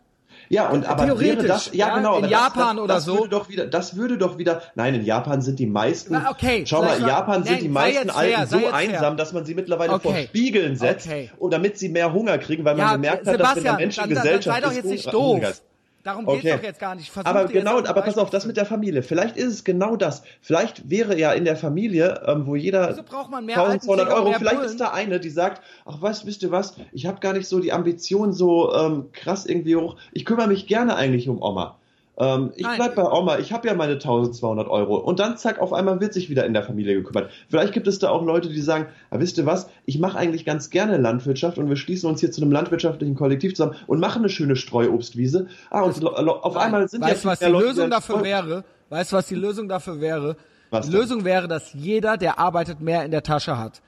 Ja, 0.50 0.70
und 0.70 0.86
aber 0.86 1.06
Theoretisch, 1.06 1.48
das, 1.48 1.70
ja, 1.74 1.88
ja 1.88 1.98
genau, 1.98 2.18
in 2.18 2.24
das, 2.24 2.32
Japan 2.32 2.78
das, 2.78 2.84
oder 2.84 3.02
so. 3.02 3.18
Würde 3.18 3.30
doch 3.30 3.50
wieder, 3.50 3.68
das 3.68 3.96
würde 3.98 4.18
doch 4.18 4.38
wieder, 4.38 4.62
nein, 4.76 4.96
in 4.96 5.04
Japan 5.04 5.42
sind 5.42 5.60
die 5.60 5.66
meisten, 5.66 6.14
Na, 6.14 6.32
okay, 6.32 6.64
schau 6.66 6.84
mal, 6.84 7.00
in 7.00 7.08
Japan 7.08 7.44
sind 7.44 7.54
nein, 7.54 7.64
die 7.64 7.70
meisten 7.70 8.10
fair, 8.10 8.38
Alten 8.40 8.50
so 8.50 8.68
einsam, 8.68 9.18
dass 9.18 9.34
man 9.34 9.46
sie 9.46 9.56
mittlerweile 9.56 9.94
okay. 9.94 10.10
vor 10.10 10.16
Spiegeln 10.16 10.76
setzt, 10.76 11.08
okay. 11.08 11.32
und 11.38 11.52
damit 11.52 11.78
sie 11.78 11.90
mehr 11.90 12.14
Hunger 12.14 12.38
kriegen, 12.38 12.64
weil 12.64 12.76
man 12.76 12.86
ja, 12.86 12.94
gemerkt 12.94 13.28
hat, 13.28 13.34
Sebastian, 13.34 13.56
dass 13.56 13.56
wenn 13.56 13.64
der 13.64 13.74
Mensch 13.74 13.98
in 13.98 14.10
Gesellschaft 14.10 14.48
dann, 14.48 14.54
dann 14.54 14.72
sei 14.74 14.82
doch 14.82 14.90
jetzt 14.90 14.92
nicht 14.92 15.14
doof. 15.14 15.62
Darum 16.08 16.26
geht's 16.26 16.46
okay. 16.46 16.56
doch 16.56 16.64
jetzt 16.64 16.80
gar 16.80 16.96
nicht. 16.96 17.12
Versuch 17.12 17.30
aber 17.30 17.48
genau, 17.48 17.80
aber 17.80 18.02
pass 18.02 18.18
auf, 18.18 18.30
das 18.30 18.46
mit 18.46 18.56
der 18.56 18.66
Familie. 18.66 19.04
Vielleicht 19.04 19.36
ist 19.36 19.52
es 19.52 19.64
genau 19.66 19.98
das. 19.98 20.24
Vielleicht 20.40 20.90
wäre 20.90 21.20
ja 21.20 21.34
in 21.34 21.44
der 21.44 21.58
Familie, 21.58 22.22
ähm, 22.26 22.48
wo 22.48 22.56
jeder 22.56 22.88
also 22.88 23.04
braucht 23.04 23.30
man 23.30 23.46
mehr 23.46 23.58
1200 23.58 24.10
Euro, 24.14 24.30
mehr 24.30 24.40
vielleicht 24.40 24.62
ist 24.62 24.80
da 24.80 24.92
eine, 24.92 25.20
die 25.20 25.30
sagt, 25.30 25.62
ach 25.86 25.98
was, 26.00 26.26
wisst 26.26 26.44
ihr 26.44 26.52
was, 26.52 26.76
ich 26.94 27.08
habe 27.08 27.20
gar 27.20 27.34
nicht 27.34 27.50
so 27.50 27.60
die 27.60 27.74
Ambition 27.74 28.32
so 28.32 28.74
ähm, 28.74 29.12
krass 29.12 29.46
irgendwie 29.46 29.76
hoch. 29.76 29.98
Ich 30.14 30.24
kümmere 30.24 30.48
mich 30.48 30.66
gerne 30.66 30.96
eigentlich 30.96 31.28
um 31.28 31.42
Oma. 31.42 31.78
Ähm, 32.20 32.52
ich 32.56 32.68
bleib 32.76 32.96
bei 32.96 33.04
Oma, 33.04 33.38
ich 33.38 33.54
habe 33.54 33.68
ja 33.68 33.76
meine 33.76 33.94
1200 33.94 34.68
Euro. 34.68 34.98
Und 34.98 35.20
dann 35.20 35.38
zack, 35.38 35.60
auf 35.60 35.72
einmal 35.72 36.00
wird 36.02 36.14
sich 36.14 36.30
wieder 36.30 36.46
in 36.46 36.54
der 36.54 36.64
Familie 36.64 36.96
gekümmert. 36.96 37.30
Vielleicht 37.50 37.74
gibt 37.74 37.88
es 37.88 38.00
da 38.00 38.10
auch 38.10 38.24
Leute, 38.24 38.50
die 38.50 38.62
sagen, 38.62 38.88
ah, 39.12 39.20
wisst 39.20 39.38
ihr 39.38 39.46
was, 39.46 39.70
ich 39.86 40.00
mache 40.00 40.18
eigentlich 40.18 40.44
ganz 40.44 40.72
gerne 40.72 40.98
Landwirtschaft 40.98 41.60
und 41.60 41.70
wir 41.70 41.76
schließen 41.76 42.10
uns 42.10 42.20
hier 42.20 42.32
zu 42.32 42.42
einem 42.42 42.52
landwirtschaftlichen 42.52 43.16
Kollektiv 43.16 43.54
zusammen 43.54 43.76
und 43.86 44.00
machen 44.00 44.20
eine 44.20 44.30
schöne 44.30 44.56
Streuobstwiese. 44.56 45.48
Ah, 45.70 45.82
und 45.82 46.04
auf 46.04 46.56
Nein. 46.56 46.64
einmal 46.64 46.88
sind 46.90 47.04
weißt, 47.04 47.24
ja 47.24 47.32
was 47.32 47.40
die 47.40 47.46
Leute, 47.46 47.68
Lösung 47.68 47.90
dafür 47.92 48.24
wäre? 48.24 48.64
Weißt 48.90 49.12
du, 49.12 49.18
was 49.18 49.28
die 49.28 49.36
Lösung 49.36 49.68
dafür 49.68 50.02
wäre? 50.02 50.38
Was 50.72 50.86
die 50.86 50.92
denn? 50.92 51.02
Lösung 51.02 51.24
wäre, 51.24 51.48
dass 51.48 51.74
jeder, 51.74 52.18
der 52.18 52.40
arbeitet, 52.40 52.82
mehr 52.82 53.06
in 53.06 53.12
der 53.12 53.24
Tasche 53.24 53.58
hat. 53.58 53.82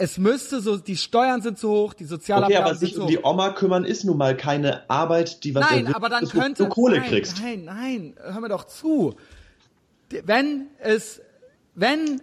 Es 0.00 0.16
müsste 0.16 0.60
so, 0.60 0.78
die 0.78 0.96
Steuern 0.96 1.42
sind 1.42 1.58
zu 1.58 1.68
hoch, 1.68 1.92
die 1.92 2.04
Okay, 2.04 2.10
Sozialabgaben 2.10 2.64
aber 2.64 2.74
sind 2.74 2.88
sich 2.88 2.98
um 2.98 3.06
die 3.06 3.18
Oma 3.22 3.50
kümmern 3.50 3.84
ist 3.84 4.04
nun 4.04 4.16
mal 4.16 4.34
keine 4.34 4.88
Arbeit, 4.88 5.44
die 5.44 5.54
was 5.54 5.62
Nein, 5.62 5.80
erwirbt, 5.80 5.96
aber 5.96 6.08
dann 6.08 6.24
wo 6.24 6.28
könnte 6.30 6.62
du 6.64 6.68
Kohle 6.70 7.00
nein, 7.00 7.08
kriegst. 7.10 7.40
Nein, 7.42 7.64
nein, 7.64 8.14
hör 8.18 8.40
mir 8.40 8.48
doch 8.48 8.64
zu. 8.64 9.14
Wenn 10.24 10.68
es, 10.78 11.20
wenn, 11.74 12.22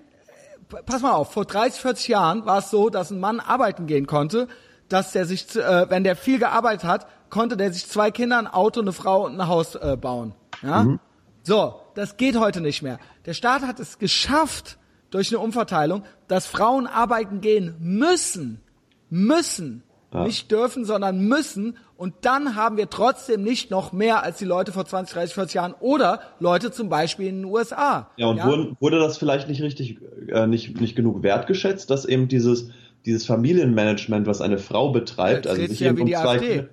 pass 0.88 1.04
mal 1.04 1.12
auf, 1.12 1.32
vor 1.32 1.46
30, 1.46 1.80
40 1.80 2.08
Jahren 2.08 2.46
war 2.48 2.58
es 2.60 2.72
so, 2.72 2.90
dass 2.90 3.12
ein 3.12 3.20
Mann 3.20 3.40
arbeiten 3.40 3.86
gehen 3.86 4.08
konnte, 4.08 4.48
dass 4.90 5.12
der 5.12 5.26
sich, 5.26 5.56
äh, 5.56 5.90
wenn 5.90 6.04
der 6.04 6.16
viel 6.16 6.40
gearbeitet 6.40 6.84
hat, 6.84 7.08
konnte 7.30 7.58
der 7.58 7.72
sich 7.72 7.88
zwei 7.88 8.10
Kinder, 8.10 8.40
ein 8.40 8.48
Auto, 8.48 8.82
eine 8.82 8.92
Frau 8.92 9.26
und 9.26 9.40
ein 9.40 9.48
Haus 9.48 9.76
äh, 9.76 9.98
bauen. 10.00 10.34
Ja? 10.64 10.84
Mhm. 10.84 11.00
So, 11.44 11.76
das 11.94 12.18
geht 12.18 12.38
heute 12.38 12.60
nicht 12.62 12.82
mehr. 12.82 13.00
Der 13.28 13.34
Staat 13.34 13.62
hat 13.62 13.80
es 13.80 14.00
geschafft, 14.00 14.78
durch 15.12 15.30
eine 15.30 15.40
Umverteilung, 15.40 16.04
dass 16.28 16.46
Frauen 16.46 16.88
arbeiten 16.88 17.42
gehen 17.42 17.76
müssen. 17.80 18.62
Müssen. 19.10 19.84
Ja. 20.14 20.24
Nicht 20.24 20.52
dürfen, 20.52 20.86
sondern 20.86 21.20
müssen. 21.20 21.78
Und 21.98 22.14
dann 22.22 22.56
haben 22.56 22.78
wir 22.78 22.90
trotzdem 22.90 23.44
nicht 23.44 23.72
noch 23.72 23.92
mehr 23.92 24.24
als 24.24 24.38
die 24.38 24.46
Leute 24.46 24.72
vor 24.72 24.86
20, 24.86 25.14
30, 25.14 25.34
40 25.34 25.54
Jahren 25.56 25.76
oder 25.80 26.22
Leute 26.40 26.72
zum 26.72 26.90
Beispiel 26.90 27.28
in 27.28 27.38
den 27.38 27.46
USA. 27.46 28.10
Ja, 28.18 28.28
und 28.28 28.44
Wurde, 28.44 28.76
wurde 28.80 29.00
das 29.00 29.18
vielleicht 29.18 29.50
nicht 29.50 29.62
richtig, 29.62 30.00
äh, 30.30 30.48
nicht, 30.48 30.80
nicht 30.80 30.96
genug 30.96 31.24
wertgeschätzt, 31.24 31.90
dass 31.90 32.06
eben 32.06 32.28
dieses, 32.28 32.70
dieses 33.06 33.26
Familienmanagement, 33.26 34.28
was 34.28 34.42
eine 34.42 34.60
Frau 34.60 34.92
betreibt, 34.92 35.46
Jetzt 35.46 35.48
also 35.48 35.68
sich 35.68 35.80
ja 35.80 35.90
eben 35.90 36.02
um 36.02 36.08
die 36.08 36.14
zwei 36.14 36.68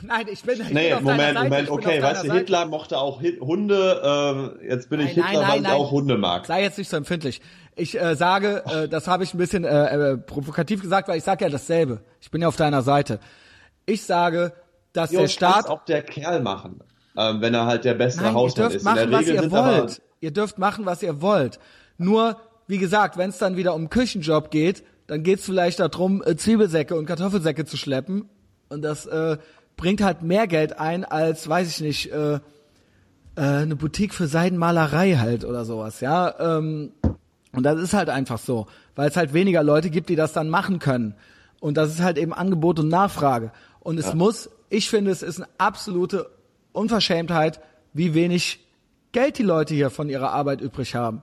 Nein, 0.06 0.26
ich 0.30 0.42
bin, 0.42 0.60
ich 0.60 0.70
Nee, 0.70 0.88
bin 0.88 0.94
auf 0.94 1.02
Moment, 1.02 1.20
Seite. 1.34 1.44
Moment, 1.44 1.62
ich 1.64 1.70
okay, 1.70 2.02
weißt 2.02 2.24
du, 2.24 2.32
Hitler 2.32 2.66
mochte 2.66 2.98
auch 2.98 3.20
Hunde, 3.40 4.56
äh, 4.62 4.68
jetzt 4.68 4.88
bin 4.90 5.00
ich 5.00 5.16
Nein, 5.16 5.26
Hitler, 5.26 5.32
nein, 5.32 5.36
weil 5.40 5.48
nein, 5.48 5.56
ich 5.58 5.62
nein. 5.64 5.72
auch 5.72 5.90
Hunde 5.90 6.18
mag. 6.18 6.46
Sei 6.46 6.62
jetzt 6.62 6.78
nicht 6.78 6.88
so 6.88 6.96
empfindlich. 6.96 7.40
Ich 7.76 8.00
äh, 8.00 8.14
sage, 8.16 8.62
äh, 8.66 8.88
das 8.88 9.06
habe 9.08 9.24
ich 9.24 9.34
ein 9.34 9.38
bisschen 9.38 9.64
äh, 9.64 10.12
äh, 10.12 10.16
provokativ 10.18 10.82
gesagt, 10.82 11.08
weil 11.08 11.18
ich 11.18 11.24
sage 11.24 11.44
ja 11.44 11.50
dasselbe. 11.50 12.00
Ich 12.20 12.30
bin 12.30 12.42
ja 12.42 12.48
auf 12.48 12.56
deiner 12.56 12.82
Seite. 12.82 13.20
Ich 13.86 14.02
sage, 14.04 14.52
dass 14.92 15.12
Jo, 15.12 15.20
der 15.20 15.28
Staat 15.28 15.68
auch 15.68 15.84
der 15.84 16.02
Kerl 16.02 16.40
machen, 16.40 16.80
ähm, 17.16 17.40
wenn 17.40 17.54
er 17.54 17.66
halt 17.66 17.84
der 17.84 17.94
bessere 17.94 18.24
Nein, 18.24 18.32
ihr 18.34 18.38
Hausmann 18.38 18.62
dürft 18.68 18.76
ist. 18.76 18.84
machen, 18.84 18.98
In 18.98 19.10
der 19.10 19.18
was 19.18 19.26
Regel 19.26 19.44
ihr 19.44 19.50
wollt. 19.50 20.02
Ihr 20.20 20.30
dürft 20.32 20.58
machen, 20.58 20.86
was 20.86 21.02
ihr 21.02 21.22
wollt. 21.22 21.58
Nur, 21.96 22.36
wie 22.66 22.78
gesagt, 22.78 23.16
wenn 23.16 23.30
es 23.30 23.38
dann 23.38 23.56
wieder 23.56 23.74
um 23.74 23.88
Küchenjob 23.88 24.50
geht, 24.50 24.82
dann 25.06 25.22
geht's 25.22 25.44
vielleicht 25.44 25.80
darum, 25.80 26.22
äh, 26.24 26.36
Zwiebelsäcke 26.36 26.94
und 26.94 27.06
Kartoffelsäcke 27.06 27.64
zu 27.64 27.76
schleppen. 27.76 28.28
Und 28.68 28.82
das 28.82 29.06
äh, 29.06 29.38
bringt 29.80 30.02
halt 30.02 30.20
mehr 30.20 30.46
Geld 30.46 30.78
ein 30.78 31.06
als, 31.06 31.48
weiß 31.48 31.66
ich 31.68 31.80
nicht, 31.80 32.12
äh, 32.12 32.34
äh, 32.34 32.40
eine 33.36 33.76
Boutique 33.76 34.12
für 34.12 34.26
Seidenmalerei 34.26 35.14
halt 35.16 35.42
oder 35.46 35.64
sowas, 35.64 36.00
ja. 36.00 36.34
Ähm, 36.58 36.92
und 37.52 37.62
das 37.62 37.80
ist 37.80 37.94
halt 37.94 38.10
einfach 38.10 38.38
so, 38.38 38.66
weil 38.94 39.08
es 39.08 39.16
halt 39.16 39.32
weniger 39.32 39.62
Leute 39.62 39.88
gibt, 39.88 40.10
die 40.10 40.16
das 40.16 40.34
dann 40.34 40.50
machen 40.50 40.80
können. 40.80 41.14
Und 41.60 41.78
das 41.78 41.88
ist 41.90 42.02
halt 42.02 42.18
eben 42.18 42.34
Angebot 42.34 42.78
und 42.78 42.88
Nachfrage. 42.88 43.52
Und 43.80 43.98
es 43.98 44.08
Ja. 44.08 44.14
muss, 44.14 44.50
ich 44.68 44.90
finde, 44.90 45.10
es 45.10 45.22
ist 45.22 45.38
eine 45.38 45.48
absolute 45.56 46.28
Unverschämtheit, 46.72 47.60
wie 47.94 48.12
wenig 48.12 48.60
Geld 49.12 49.38
die 49.38 49.42
Leute 49.42 49.72
hier 49.74 49.88
von 49.88 50.10
ihrer 50.10 50.30
Arbeit 50.30 50.60
übrig 50.60 50.94
haben. 50.94 51.22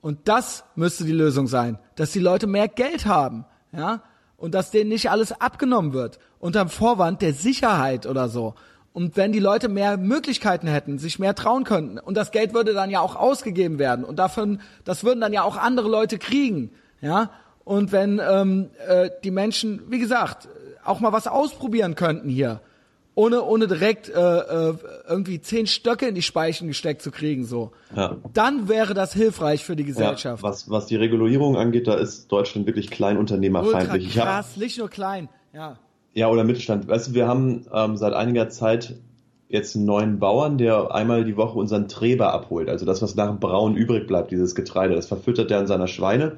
Und 0.00 0.28
das 0.28 0.64
müsste 0.76 1.04
die 1.04 1.12
Lösung 1.12 1.46
sein, 1.46 1.78
dass 1.94 2.10
die 2.12 2.20
Leute 2.20 2.46
mehr 2.46 2.68
Geld 2.68 3.04
haben, 3.04 3.44
ja, 3.72 4.02
und 4.38 4.54
dass 4.54 4.70
denen 4.70 4.88
nicht 4.88 5.10
alles 5.10 5.38
abgenommen 5.38 5.92
wird 5.92 6.18
unterm 6.38 6.68
Vorwand 6.68 7.20
der 7.20 7.34
Sicherheit 7.34 8.06
oder 8.06 8.28
so. 8.28 8.54
Und 8.92 9.16
wenn 9.16 9.32
die 9.32 9.38
Leute 9.38 9.68
mehr 9.68 9.96
Möglichkeiten 9.96 10.66
hätten, 10.66 10.98
sich 10.98 11.18
mehr 11.18 11.34
trauen 11.34 11.64
könnten, 11.64 11.98
und 11.98 12.16
das 12.16 12.30
Geld 12.30 12.54
würde 12.54 12.72
dann 12.72 12.90
ja 12.90 13.00
auch 13.00 13.16
ausgegeben 13.16 13.78
werden, 13.78 14.04
und 14.04 14.18
davon, 14.18 14.60
das 14.84 15.04
würden 15.04 15.20
dann 15.20 15.32
ja 15.32 15.42
auch 15.42 15.56
andere 15.56 15.88
Leute 15.88 16.18
kriegen, 16.18 16.70
ja. 17.00 17.30
Und 17.64 17.92
wenn 17.92 18.18
ähm, 18.18 18.70
äh, 18.86 19.10
die 19.22 19.30
Menschen, 19.30 19.82
wie 19.90 19.98
gesagt, 19.98 20.48
auch 20.84 21.00
mal 21.00 21.12
was 21.12 21.26
ausprobieren 21.26 21.96
könnten 21.96 22.30
hier, 22.30 22.60
ohne 23.18 23.42
ohne 23.42 23.66
direkt 23.66 24.08
äh, 24.08 24.12
äh, 24.12 24.74
irgendwie 25.08 25.40
zehn 25.40 25.66
Stöcke 25.66 26.06
in 26.06 26.14
die 26.14 26.22
Speichen 26.22 26.68
gesteckt 26.68 27.02
zu 27.02 27.10
kriegen, 27.10 27.44
so, 27.44 27.72
Ja. 27.96 28.16
dann 28.32 28.68
wäre 28.68 28.94
das 28.94 29.12
hilfreich 29.12 29.64
für 29.64 29.74
die 29.74 29.82
Ja, 29.82 29.88
Gesellschaft. 29.88 30.44
was, 30.44 30.70
was 30.70 30.86
die 30.86 30.94
Regulierung 30.94 31.56
angeht, 31.56 31.88
da 31.88 31.94
ist 31.94 32.28
Deutschland 32.30 32.68
wirklich 32.68 32.86
Ultra 32.86 32.96
kleinunternehmerfeindlich. 32.96 34.06
Ich 34.06 34.18
hab, 34.20 34.26
krass, 34.26 34.56
nicht 34.56 34.78
nur 34.78 34.88
klein, 34.88 35.28
ja. 35.52 35.76
ja, 36.14 36.28
oder 36.28 36.44
Mittelstand. 36.44 36.86
Weißt 36.86 37.08
du, 37.08 37.14
wir 37.14 37.26
haben 37.26 37.66
ähm, 37.74 37.96
seit 37.96 38.12
einiger 38.12 38.50
Zeit 38.50 38.94
jetzt 39.48 39.74
einen 39.74 39.86
neuen 39.86 40.20
Bauern, 40.20 40.56
der 40.56 40.94
einmal 40.94 41.24
die 41.24 41.36
Woche 41.36 41.58
unseren 41.58 41.88
Träber 41.88 42.32
abholt. 42.32 42.68
Also 42.68 42.86
das, 42.86 43.02
was 43.02 43.16
nach 43.16 43.28
dem 43.30 43.40
Braun 43.40 43.74
übrig 43.74 44.06
bleibt, 44.06 44.30
dieses 44.30 44.54
Getreide, 44.54 44.94
das 44.94 45.06
verfüttert 45.06 45.50
er 45.50 45.58
an 45.58 45.66
seiner 45.66 45.88
Schweine. 45.88 46.36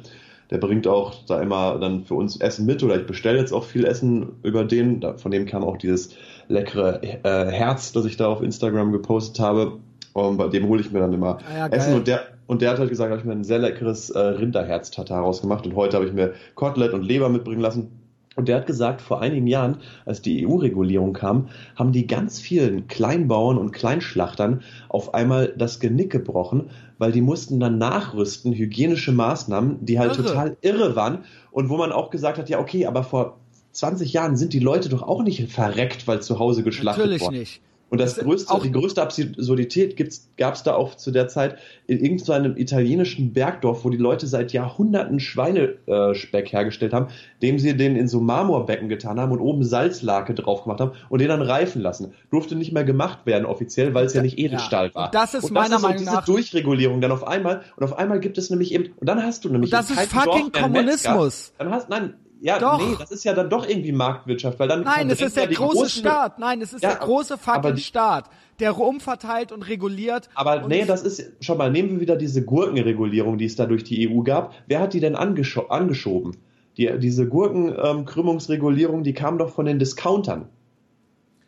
Der 0.51 0.59
bringt 0.59 0.87
auch 0.89 1.15
da 1.29 1.41
immer 1.41 1.79
dann 1.79 2.05
für 2.07 2.15
uns 2.15 2.41
Essen 2.41 2.67
mit 2.67 2.83
oder 2.83 2.97
ich 2.99 3.07
bestelle 3.07 3.39
jetzt 3.39 3.53
auch 3.53 3.65
viel 3.65 3.85
Essen 3.85 4.31
über 4.43 4.65
den. 4.65 5.05
Von 5.19 5.31
dem 5.31 5.47
kam 5.47 5.63
auch 5.63 5.77
dieses 5.77 6.11
leckere 6.51 7.03
äh, 7.03 7.51
Herz, 7.51 7.93
das 7.93 8.05
ich 8.05 8.17
da 8.17 8.29
auf 8.29 8.43
Instagram 8.43 8.93
gepostet 8.93 9.41
habe. 9.41 9.79
Und 10.13 10.37
bei 10.37 10.49
dem 10.49 10.67
hole 10.67 10.81
ich 10.81 10.91
mir 10.91 10.99
dann 10.99 11.13
immer 11.13 11.39
Ah 11.49 11.59
ja. 11.59 11.67
Essen 11.69 11.95
und 11.95 12.09
der 12.09 12.23
Und 12.47 12.63
der 12.63 12.71
hat 12.71 12.79
halt 12.81 12.91
gesagt, 12.91 13.11
habe 13.11 13.21
ich 13.21 13.27
mir 13.27 13.33
ein 13.33 13.45
sehr 13.45 13.61
leckeres 13.61 14.11
äh, 14.11 14.19
Rinderherz-Tatar 14.19 15.21
rausgemacht 15.21 15.65
und 15.67 15.77
heute 15.77 15.97
habe 15.97 16.07
ich 16.07 16.13
mir 16.13 16.35
Kotelett 16.57 16.93
und 16.93 17.03
Leber 17.03 17.29
mitbringen 17.29 17.61
lassen. 17.61 17.93
Und 18.37 18.49
der 18.49 18.57
hat 18.57 18.67
gesagt, 18.67 19.03
vor 19.03 19.21
einigen 19.21 19.47
Jahren, 19.47 19.79
als 20.07 20.23
die 20.23 20.47
EU-Regulierung 20.47 21.13
kam, 21.13 21.49
haben 21.77 21.93
die 21.93 22.07
ganz 22.07 22.41
vielen 22.41 22.87
Kleinbauern 22.87 23.59
und 23.59 23.73
Kleinschlachtern 23.73 24.63
auf 24.89 25.15
einmal 25.15 25.53
das 25.57 25.79
Genick 25.81 26.11
gebrochen, 26.11 26.71
weil 26.99 27.13
die 27.13 27.21
mussten 27.21 27.61
dann 27.61 27.79
nachrüsten, 27.79 28.53
hygienische 28.53 29.13
Maßnahmen, 29.13 29.85
die 29.85 29.99
halt 29.99 30.17
irre. 30.17 30.27
total 30.27 30.57
irre 30.61 30.97
waren 30.97 31.25
und 31.51 31.69
wo 31.71 31.77
man 31.77 31.93
auch 31.93 32.11
gesagt 32.11 32.39
hat, 32.39 32.49
ja 32.49 32.61
okay, 32.61 32.87
aber 32.87 33.03
vor 33.03 33.41
20 33.73 34.13
Jahren 34.13 34.37
sind 34.37 34.53
die 34.53 34.59
Leute 34.59 34.89
doch 34.89 35.03
auch 35.03 35.23
nicht 35.23 35.51
verreckt, 35.51 36.07
weil 36.07 36.23
zu 36.23 36.39
Hause 36.39 36.63
geschlachtet 36.63 37.05
Natürlich 37.05 37.23
worden. 37.23 37.39
nicht. 37.39 37.61
Und 37.91 38.01
das, 38.01 38.15
das 38.15 38.25
größte, 38.25 38.55
die 38.63 38.71
größte 38.71 39.03
Absurdität 39.03 39.97
gab 40.37 40.55
es 40.55 40.63
da 40.63 40.75
auch 40.75 40.95
zu 40.95 41.11
der 41.11 41.27
Zeit 41.27 41.59
in 41.89 41.99
irgendeinem 41.99 42.57
italienischen 42.57 43.33
Bergdorf, 43.33 43.85
wo 43.85 43.91
die 43.91 43.97
Leute 43.97 44.29
seit 44.29 44.53
Jahrhunderten 44.53 45.19
Schweinespeck 45.19 46.53
hergestellt 46.53 46.93
haben, 46.93 47.09
dem 47.43 47.59
sie 47.59 47.77
den 47.77 47.97
in 47.97 48.07
so 48.07 48.21
Marmorbecken 48.21 48.89
getan 48.89 49.19
haben 49.19 49.33
und 49.33 49.41
oben 49.41 49.65
Salzlake 49.65 50.35
drauf 50.35 50.63
gemacht 50.63 50.81
haben 50.81 50.93
und 51.09 51.21
den 51.21 51.29
dann 51.29 51.43
reifen 51.43 51.83
lassen. 51.83 52.15
Durfte 52.31 52.55
nicht 52.55 52.73
mehr 52.73 52.85
gemacht 52.85 53.27
werden 53.27 53.45
offiziell, 53.45 53.93
weil 53.93 54.07
es 54.07 54.15
ja 54.15 54.23
nicht 54.23 54.39
Edelstahl 54.39 54.89
ja. 54.89 54.95
war. 54.95 55.07
Und 55.07 55.15
das 55.17 55.35
ist 55.35 55.45
und 55.45 55.55
das 55.55 55.65
meiner 55.65 55.77
ist 55.77 55.83
Meinung 55.83 55.99
diese 55.99 56.13
nach 56.13 56.25
Durchregulierung 56.25 57.01
dann 57.01 57.11
auf 57.11 57.27
einmal 57.27 57.63
und 57.77 57.83
auf 57.83 57.99
einmal 57.99 58.21
gibt 58.21 58.39
es 58.39 58.51
nämlich 58.51 58.73
eben 58.73 58.93
und 58.99 59.09
dann 59.09 59.21
hast 59.21 59.45
du 59.45 59.49
nämlich 59.49 59.73
und 59.73 59.77
das 59.77 59.91
ist 59.91 60.13
fucking 60.13 60.53
Dorf, 60.53 60.63
Kommunismus. 60.63 61.53
Metzger, 61.59 61.65
dann 61.65 61.73
hast 61.73 61.89
nein 61.89 62.15
ja, 62.41 62.59
doch. 62.59 62.79
nee, 62.79 62.97
das 62.99 63.11
ist 63.11 63.25
ja 63.25 63.35
dann 63.35 63.51
doch 63.51 63.69
irgendwie 63.69 63.93
Marktwirtschaft, 63.93 64.59
weil 64.59 64.69
dann 64.69 64.83
Nein, 64.83 65.11
es 65.11 65.21
ist 65.21 65.37
der 65.37 65.49
große 65.49 65.77
großen, 65.77 66.01
Staat. 66.01 66.39
Nein, 66.39 66.61
es 66.63 66.73
ist 66.73 66.83
ja, 66.83 66.91
der 66.91 66.99
große 66.99 67.39
fucking 67.39 67.75
die, 67.75 67.83
Staat, 67.83 68.31
der 68.59 68.79
umverteilt 68.79 69.53
und 69.53 69.63
reguliert. 69.63 70.29
Aber 70.35 70.63
und 70.63 70.69
nee, 70.69 70.85
das 70.85 71.03
ist 71.03 71.45
schon 71.45 71.59
mal 71.59 71.71
nehmen 71.71 71.91
wir 71.91 72.01
wieder 72.01 72.17
diese 72.17 72.45
Gurkenregulierung, 72.45 73.39
die 73.39 73.45
es 73.45 73.57
da 73.57 73.67
durch 73.67 73.85
die 73.85 74.09
EU 74.09 74.23
gab. 74.23 74.55
Wer 74.67 74.81
hat 74.81 74.95
die 74.95 75.01
denn 75.01 75.17
angescho 75.17 75.67
angeschoben? 75.67 76.37
Die, 76.77 76.91
diese 76.99 77.29
Gurkenkrümmungsregulierung, 77.29 78.99
ähm, 78.99 79.05
die 79.05 79.13
kam 79.13 79.39
doch 79.39 79.51
von 79.51 79.67
den 79.67 79.79
Discountern. 79.79 80.49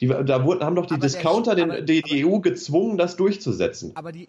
Die, 0.03 0.09
da 0.09 0.45
wurden, 0.45 0.65
haben 0.65 0.75
doch 0.75 0.87
die 0.87 0.95
aber 0.95 1.07
Discounter 1.07 1.55
der, 1.55 1.67
den, 1.67 1.87
die, 1.87 2.03
die 2.03 2.27
EU 2.27 2.41
gezwungen, 2.41 2.99
das 2.99 3.17
durchzusetzen. 3.17 3.93
Aber 3.95 4.11
die, 4.11 4.29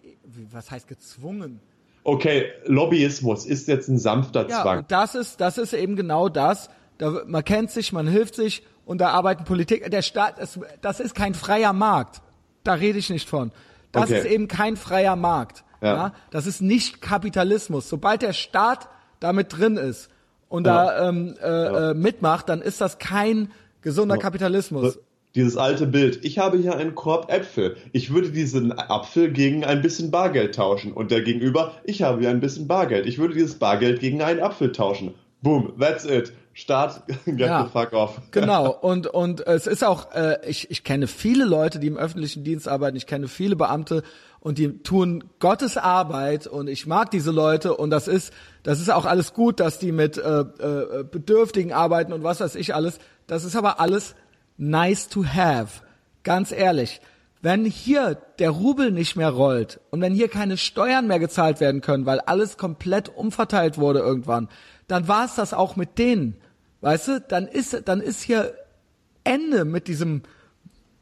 was 0.52 0.70
heißt 0.70 0.86
gezwungen? 0.86 1.58
Okay, 2.04 2.52
Lobbyismus 2.66 3.46
ist 3.46 3.66
jetzt 3.66 3.88
ein 3.88 3.98
sanfter 3.98 4.48
ja, 4.48 4.62
Zwang. 4.62 4.84
Das 4.88 5.14
ist, 5.14 5.40
das 5.40 5.58
ist 5.58 5.72
eben 5.72 5.96
genau 5.96 6.28
das. 6.28 6.70
Da, 6.98 7.22
man 7.26 7.44
kennt 7.44 7.70
sich, 7.70 7.92
man 7.92 8.06
hilft 8.06 8.36
sich 8.36 8.62
und 8.84 9.00
da 9.00 9.08
arbeiten 9.08 9.44
Politik. 9.44 9.90
Der 9.90 10.02
Staat, 10.02 10.38
das, 10.38 10.60
das 10.80 11.00
ist 11.00 11.14
kein 11.14 11.34
freier 11.34 11.72
Markt. 11.72 12.22
Da 12.62 12.74
rede 12.74 12.98
ich 12.98 13.10
nicht 13.10 13.28
von. 13.28 13.50
Das 13.90 14.04
okay. 14.04 14.18
ist 14.18 14.26
eben 14.26 14.48
kein 14.48 14.76
freier 14.76 15.16
Markt. 15.16 15.64
Ja. 15.80 15.94
ja. 15.94 16.12
Das 16.30 16.46
ist 16.46 16.60
nicht 16.60 17.00
Kapitalismus. 17.00 17.88
Sobald 17.88 18.22
der 18.22 18.32
Staat 18.32 18.88
damit 19.20 19.56
drin 19.56 19.76
ist 19.76 20.08
und 20.48 20.66
ja. 20.66 20.84
da 20.84 21.08
ähm, 21.08 21.34
äh. 21.42 21.90
Äh, 21.90 21.94
mitmacht, 21.94 22.48
dann 22.48 22.62
ist 22.62 22.80
das 22.80 22.98
kein 22.98 23.50
gesunder 23.82 24.18
Kapitalismus 24.18 24.98
dieses 25.34 25.56
alte 25.56 25.86
Bild. 25.86 26.24
Ich 26.24 26.38
habe 26.38 26.58
hier 26.58 26.76
einen 26.76 26.94
Korb 26.94 27.30
Äpfel. 27.30 27.76
Ich 27.92 28.12
würde 28.12 28.30
diesen 28.30 28.72
Apfel 28.78 29.32
gegen 29.32 29.64
ein 29.64 29.82
bisschen 29.82 30.10
Bargeld 30.10 30.54
tauschen. 30.54 30.92
Und 30.92 31.10
der 31.10 31.22
Gegenüber, 31.22 31.72
ich 31.84 32.02
habe 32.02 32.20
hier 32.20 32.30
ein 32.30 32.40
bisschen 32.40 32.68
Bargeld. 32.68 33.06
Ich 33.06 33.18
würde 33.18 33.34
dieses 33.34 33.56
Bargeld 33.56 34.00
gegen 34.00 34.22
einen 34.22 34.40
Apfel 34.40 34.72
tauschen. 34.72 35.14
Boom, 35.42 35.74
that's 35.78 36.04
it. 36.04 36.32
Start, 36.56 37.02
get 37.26 37.40
ja, 37.40 37.64
the 37.64 37.70
fuck 37.70 37.92
off. 37.92 38.20
Genau, 38.30 38.70
und, 38.80 39.08
und 39.08 39.44
es 39.46 39.66
ist 39.66 39.82
auch, 39.82 40.12
äh, 40.14 40.38
ich, 40.48 40.70
ich 40.70 40.84
kenne 40.84 41.08
viele 41.08 41.44
Leute, 41.44 41.80
die 41.80 41.88
im 41.88 41.96
öffentlichen 41.96 42.44
Dienst 42.44 42.68
arbeiten, 42.68 42.96
ich 42.96 43.06
kenne 43.06 43.26
viele 43.26 43.56
Beamte 43.56 44.04
und 44.38 44.58
die 44.58 44.78
tun 44.82 45.24
Gottes 45.40 45.76
Arbeit 45.76 46.46
und 46.46 46.68
ich 46.68 46.86
mag 46.86 47.10
diese 47.10 47.32
Leute 47.32 47.76
und 47.76 47.90
das 47.90 48.06
ist, 48.06 48.32
das 48.62 48.80
ist 48.80 48.92
auch 48.92 49.04
alles 49.04 49.34
gut, 49.34 49.58
dass 49.58 49.80
die 49.80 49.90
mit 49.90 50.16
äh, 50.16 50.40
äh, 50.40 51.04
Bedürftigen 51.10 51.72
arbeiten 51.72 52.12
und 52.12 52.22
was 52.22 52.40
weiß 52.40 52.54
ich 52.54 52.72
alles. 52.74 52.98
Das 53.26 53.42
ist 53.42 53.56
aber 53.56 53.80
alles 53.80 54.14
nice 54.56 55.08
to 55.08 55.24
have. 55.24 55.82
Ganz 56.22 56.52
ehrlich, 56.52 57.00
wenn 57.42 57.66
hier 57.66 58.16
der 58.38 58.50
Rubel 58.50 58.90
nicht 58.90 59.16
mehr 59.16 59.28
rollt 59.28 59.78
und 59.90 60.00
wenn 60.00 60.14
hier 60.14 60.28
keine 60.28 60.56
Steuern 60.56 61.06
mehr 61.06 61.18
gezahlt 61.18 61.60
werden 61.60 61.82
können, 61.82 62.06
weil 62.06 62.20
alles 62.20 62.56
komplett 62.56 63.10
umverteilt 63.14 63.76
wurde 63.76 63.98
irgendwann, 63.98 64.48
dann 64.88 65.08
war 65.08 65.26
es 65.26 65.34
das 65.34 65.52
auch 65.52 65.76
mit 65.76 65.98
denen. 65.98 66.36
Weißt 66.80 67.08
du, 67.08 67.20
dann 67.20 67.46
ist, 67.46 67.82
dann 67.84 68.00
ist 68.00 68.22
hier 68.22 68.54
Ende 69.24 69.66
mit 69.66 69.88
diesem, 69.88 70.22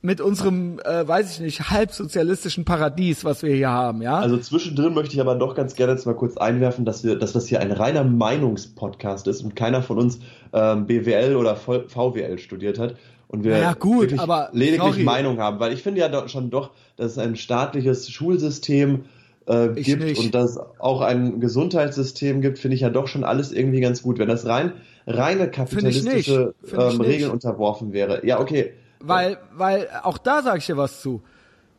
mit 0.01 0.21
unserem, 0.21 0.81
äh, 0.81 1.07
weiß 1.07 1.33
ich 1.33 1.41
nicht, 1.41 1.71
halbsozialistischen 1.71 2.65
Paradies, 2.65 3.25
was 3.25 3.45
wir 3.45 3.55
hier 3.55 3.71
haben, 3.71 4.03
ja? 4.03 4.19
Also 4.19 4.37
zwischendrin 4.39 4.95
möchte 4.95 5.15
ich 5.15 5.21
aber 5.21 5.37
doch 5.37 5.55
ganz 5.55 5.77
gerne 5.77 5.93
jetzt 5.93 6.07
mal 6.07 6.17
kurz 6.17 6.37
einwerfen, 6.37 6.85
dass 6.85 7.05
wir, 7.05 7.17
dass 7.17 7.33
das 7.33 7.47
hier 7.47 7.61
ein 7.61 7.71
reiner 7.71 8.03
Meinungspodcast 8.03 9.29
ist 9.29 9.43
und 9.43 9.55
keiner 9.55 9.83
von 9.83 9.99
uns 9.99 10.19
ähm, 10.53 10.87
BWL 10.87 11.37
oder 11.37 11.55
VWL 11.55 12.39
studiert 12.39 12.81
hat 12.81 12.97
und 13.33 13.45
wir 13.45 13.57
ja, 13.57 13.73
gut, 13.73 14.19
aber, 14.19 14.51
lediglich 14.53 14.93
sorry. 14.93 15.05
Meinung 15.05 15.39
haben, 15.41 15.59
weil 15.59 15.73
ich 15.73 15.83
finde 15.83 16.01
ja 16.01 16.09
doch 16.11 16.29
schon 16.29 16.51
doch, 16.51 16.71
dass 16.97 17.13
es 17.13 17.19
ein 17.19 17.35
staatliches 17.35 18.11
Schulsystem 18.11 19.07
äh, 19.47 19.69
gibt 19.69 20.05
nicht. 20.05 20.21
und 20.21 20.35
dass 20.35 20.59
auch 20.79 21.01
ein 21.01 21.41
Gesundheitssystem 21.41 22.43
gibt, 22.43 22.59
finde 22.59 22.75
ich 22.75 22.83
ja 22.83 22.91
doch 22.91 23.09
schon 23.09 23.25
alles 23.25 23.51
irgendwie 23.51 23.81
ganz 23.81 24.03
gut. 24.03 24.19
Wenn 24.19 24.29
das 24.29 24.47
rein 24.47 24.73
reine 25.07 25.51
kapitalistische 25.51 26.55
ähm, 26.71 27.01
Regeln 27.01 27.31
unterworfen 27.31 27.95
wäre, 27.95 28.25
ja 28.25 28.39
okay. 28.39 28.75
Weil, 29.01 29.39
weil 29.55 29.89
auch 30.03 30.19
da 30.19 30.43
sage 30.43 30.59
ich 30.59 30.67
dir 30.67 30.77
was 30.77 31.01
zu. 31.01 31.23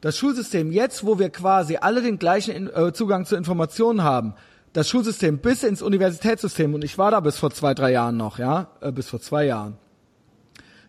Das 0.01 0.17
Schulsystem 0.17 0.71
jetzt, 0.71 1.05
wo 1.05 1.19
wir 1.19 1.29
quasi 1.29 1.77
alle 1.79 2.01
den 2.01 2.17
gleichen 2.17 2.67
äh, 2.73 2.91
Zugang 2.93 3.25
zu 3.25 3.35
Informationen 3.35 4.03
haben, 4.03 4.33
das 4.73 4.89
Schulsystem 4.89 5.37
bis 5.37 5.61
ins 5.61 5.83
Universitätssystem 5.83 6.73
und 6.73 6.83
ich 6.83 6.97
war 6.97 7.11
da 7.11 7.19
bis 7.19 7.37
vor 7.37 7.51
zwei 7.51 7.75
drei 7.75 7.91
Jahren 7.91 8.17
noch, 8.17 8.39
ja, 8.39 8.69
äh, 8.81 8.91
bis 8.91 9.07
vor 9.07 9.21
zwei 9.21 9.45
Jahren 9.45 9.77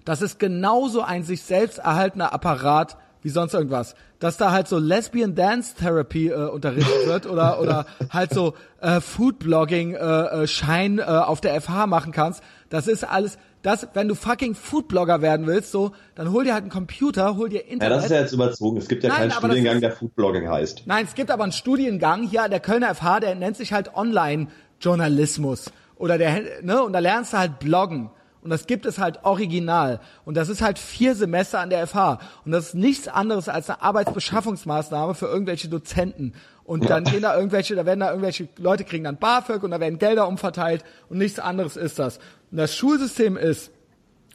das 0.04 0.22
ist 0.22 0.38
genauso 0.38 1.02
ein 1.02 1.22
sich 1.22 1.42
selbst 1.42 1.78
erhaltener 1.78 2.32
Apparat 2.32 2.96
wie 3.22 3.30
sonst 3.30 3.54
irgendwas. 3.54 3.94
Dass 4.18 4.36
da 4.36 4.52
halt 4.52 4.68
so 4.68 4.78
Lesbian 4.78 5.34
Dance 5.34 5.74
Therapy 5.76 6.28
äh, 6.28 6.34
unterrichtet 6.48 6.94
wird 7.06 7.26
oder 7.26 7.60
oder 7.60 7.86
halt 8.10 8.32
so 8.32 8.54
äh, 8.80 9.00
Food 9.00 9.38
Blogging 9.38 9.94
äh, 9.94 9.96
äh, 9.96 10.46
Schein 10.46 10.98
äh, 10.98 11.02
auf 11.02 11.40
der 11.40 11.60
FH 11.60 11.86
machen 11.86 12.12
kannst. 12.12 12.42
Das 12.68 12.86
ist 12.86 13.04
alles 13.04 13.38
das, 13.64 13.88
wenn 13.94 14.08
du 14.08 14.14
fucking 14.14 14.54
Foodblogger 14.54 15.22
werden 15.22 15.46
willst, 15.46 15.72
so, 15.72 15.92
dann 16.14 16.30
hol 16.32 16.44
dir 16.44 16.52
halt 16.52 16.64
einen 16.64 16.70
Computer, 16.70 17.36
hol 17.36 17.48
dir 17.48 17.66
Internet. 17.66 17.82
Ja, 17.82 17.88
das 17.88 18.04
ist 18.04 18.10
ja 18.10 18.20
jetzt 18.20 18.32
überzogen. 18.32 18.76
Es 18.76 18.88
gibt 18.88 19.02
ja 19.02 19.08
Nein, 19.08 19.18
keinen 19.20 19.30
Studiengang, 19.30 19.76
ist, 19.76 19.82
der 19.82 19.92
Foodblogging 19.92 20.48
heißt. 20.48 20.82
Nein, 20.84 21.06
es 21.06 21.14
gibt 21.14 21.30
aber 21.30 21.44
einen 21.44 21.52
Studiengang 21.52 22.24
hier 22.24 22.42
an 22.42 22.50
der 22.50 22.60
Kölner 22.60 22.94
FH, 22.94 23.20
der 23.20 23.34
nennt 23.34 23.56
sich 23.56 23.72
halt 23.72 23.94
Online-Journalismus. 23.94 25.72
Oder 25.96 26.18
der, 26.18 26.42
ne, 26.60 26.82
und 26.82 26.92
da 26.92 26.98
lernst 26.98 27.32
du 27.32 27.38
halt 27.38 27.58
bloggen. 27.58 28.10
Und 28.44 28.50
das 28.50 28.66
gibt 28.66 28.84
es 28.84 28.98
halt 28.98 29.24
original. 29.24 30.00
Und 30.26 30.36
das 30.36 30.50
ist 30.50 30.60
halt 30.60 30.78
vier 30.78 31.14
Semester 31.14 31.60
an 31.60 31.70
der 31.70 31.86
FH. 31.86 32.18
Und 32.44 32.52
das 32.52 32.66
ist 32.66 32.74
nichts 32.74 33.08
anderes 33.08 33.48
als 33.48 33.70
eine 33.70 33.80
Arbeitsbeschaffungsmaßnahme 33.80 35.14
für 35.14 35.26
irgendwelche 35.26 35.68
Dozenten. 35.68 36.34
Und 36.62 36.90
dann 36.90 37.04
gehen 37.04 37.22
da 37.22 37.34
irgendwelche, 37.34 37.74
da 37.74 37.86
werden 37.86 38.00
da 38.00 38.10
irgendwelche 38.10 38.48
Leute 38.58 38.84
kriegen 38.84 39.04
dann 39.04 39.16
BAföG 39.16 39.62
und 39.62 39.70
da 39.70 39.80
werden 39.80 39.98
Gelder 39.98 40.28
umverteilt 40.28 40.84
und 41.08 41.16
nichts 41.16 41.38
anderes 41.38 41.76
ist 41.76 41.98
das. 41.98 42.18
Und 42.50 42.58
das 42.58 42.74
Schulsystem 42.76 43.38
ist, 43.38 43.70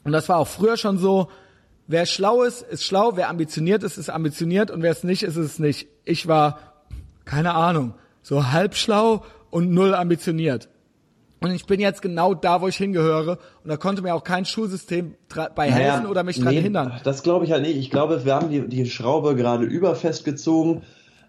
und 0.02 0.10
das 0.10 0.28
war 0.28 0.38
auch 0.38 0.48
früher 0.48 0.76
schon 0.76 0.98
so, 0.98 1.28
wer 1.86 2.04
schlau 2.04 2.42
ist, 2.42 2.62
ist 2.62 2.84
schlau, 2.84 3.12
wer 3.14 3.28
ambitioniert 3.28 3.84
ist, 3.84 3.96
ist 3.96 4.10
ambitioniert 4.10 4.72
und 4.72 4.82
wer 4.82 4.90
es 4.90 5.04
nicht 5.04 5.22
ist, 5.22 5.36
ist 5.36 5.46
es 5.46 5.58
nicht. 5.60 5.86
Ich 6.04 6.26
war, 6.26 6.58
keine 7.24 7.54
Ahnung, 7.54 7.94
so 8.22 8.50
halb 8.50 8.74
schlau 8.74 9.24
und 9.50 9.70
null 9.70 9.94
ambitioniert. 9.94 10.68
Und 11.40 11.54
ich 11.54 11.64
bin 11.64 11.80
jetzt 11.80 12.02
genau 12.02 12.34
da, 12.34 12.60
wo 12.60 12.68
ich 12.68 12.76
hingehöre. 12.76 13.38
Und 13.64 13.70
da 13.70 13.76
konnte 13.76 14.02
mir 14.02 14.14
auch 14.14 14.24
kein 14.24 14.44
Schulsystem 14.44 15.14
bei 15.54 15.70
helfen 15.70 16.02
naja, 16.02 16.08
oder 16.08 16.22
mich 16.22 16.38
daran 16.38 16.54
nee, 16.54 16.60
hindern. 16.60 17.00
Das 17.02 17.22
glaube 17.22 17.46
ich 17.46 17.52
halt 17.52 17.62
nicht. 17.62 17.76
Ich 17.76 17.90
glaube, 17.90 18.24
wir 18.24 18.34
haben 18.34 18.50
die, 18.50 18.68
die 18.68 18.88
Schraube 18.88 19.34
gerade 19.34 19.64
überfestgezogen. 19.64 20.82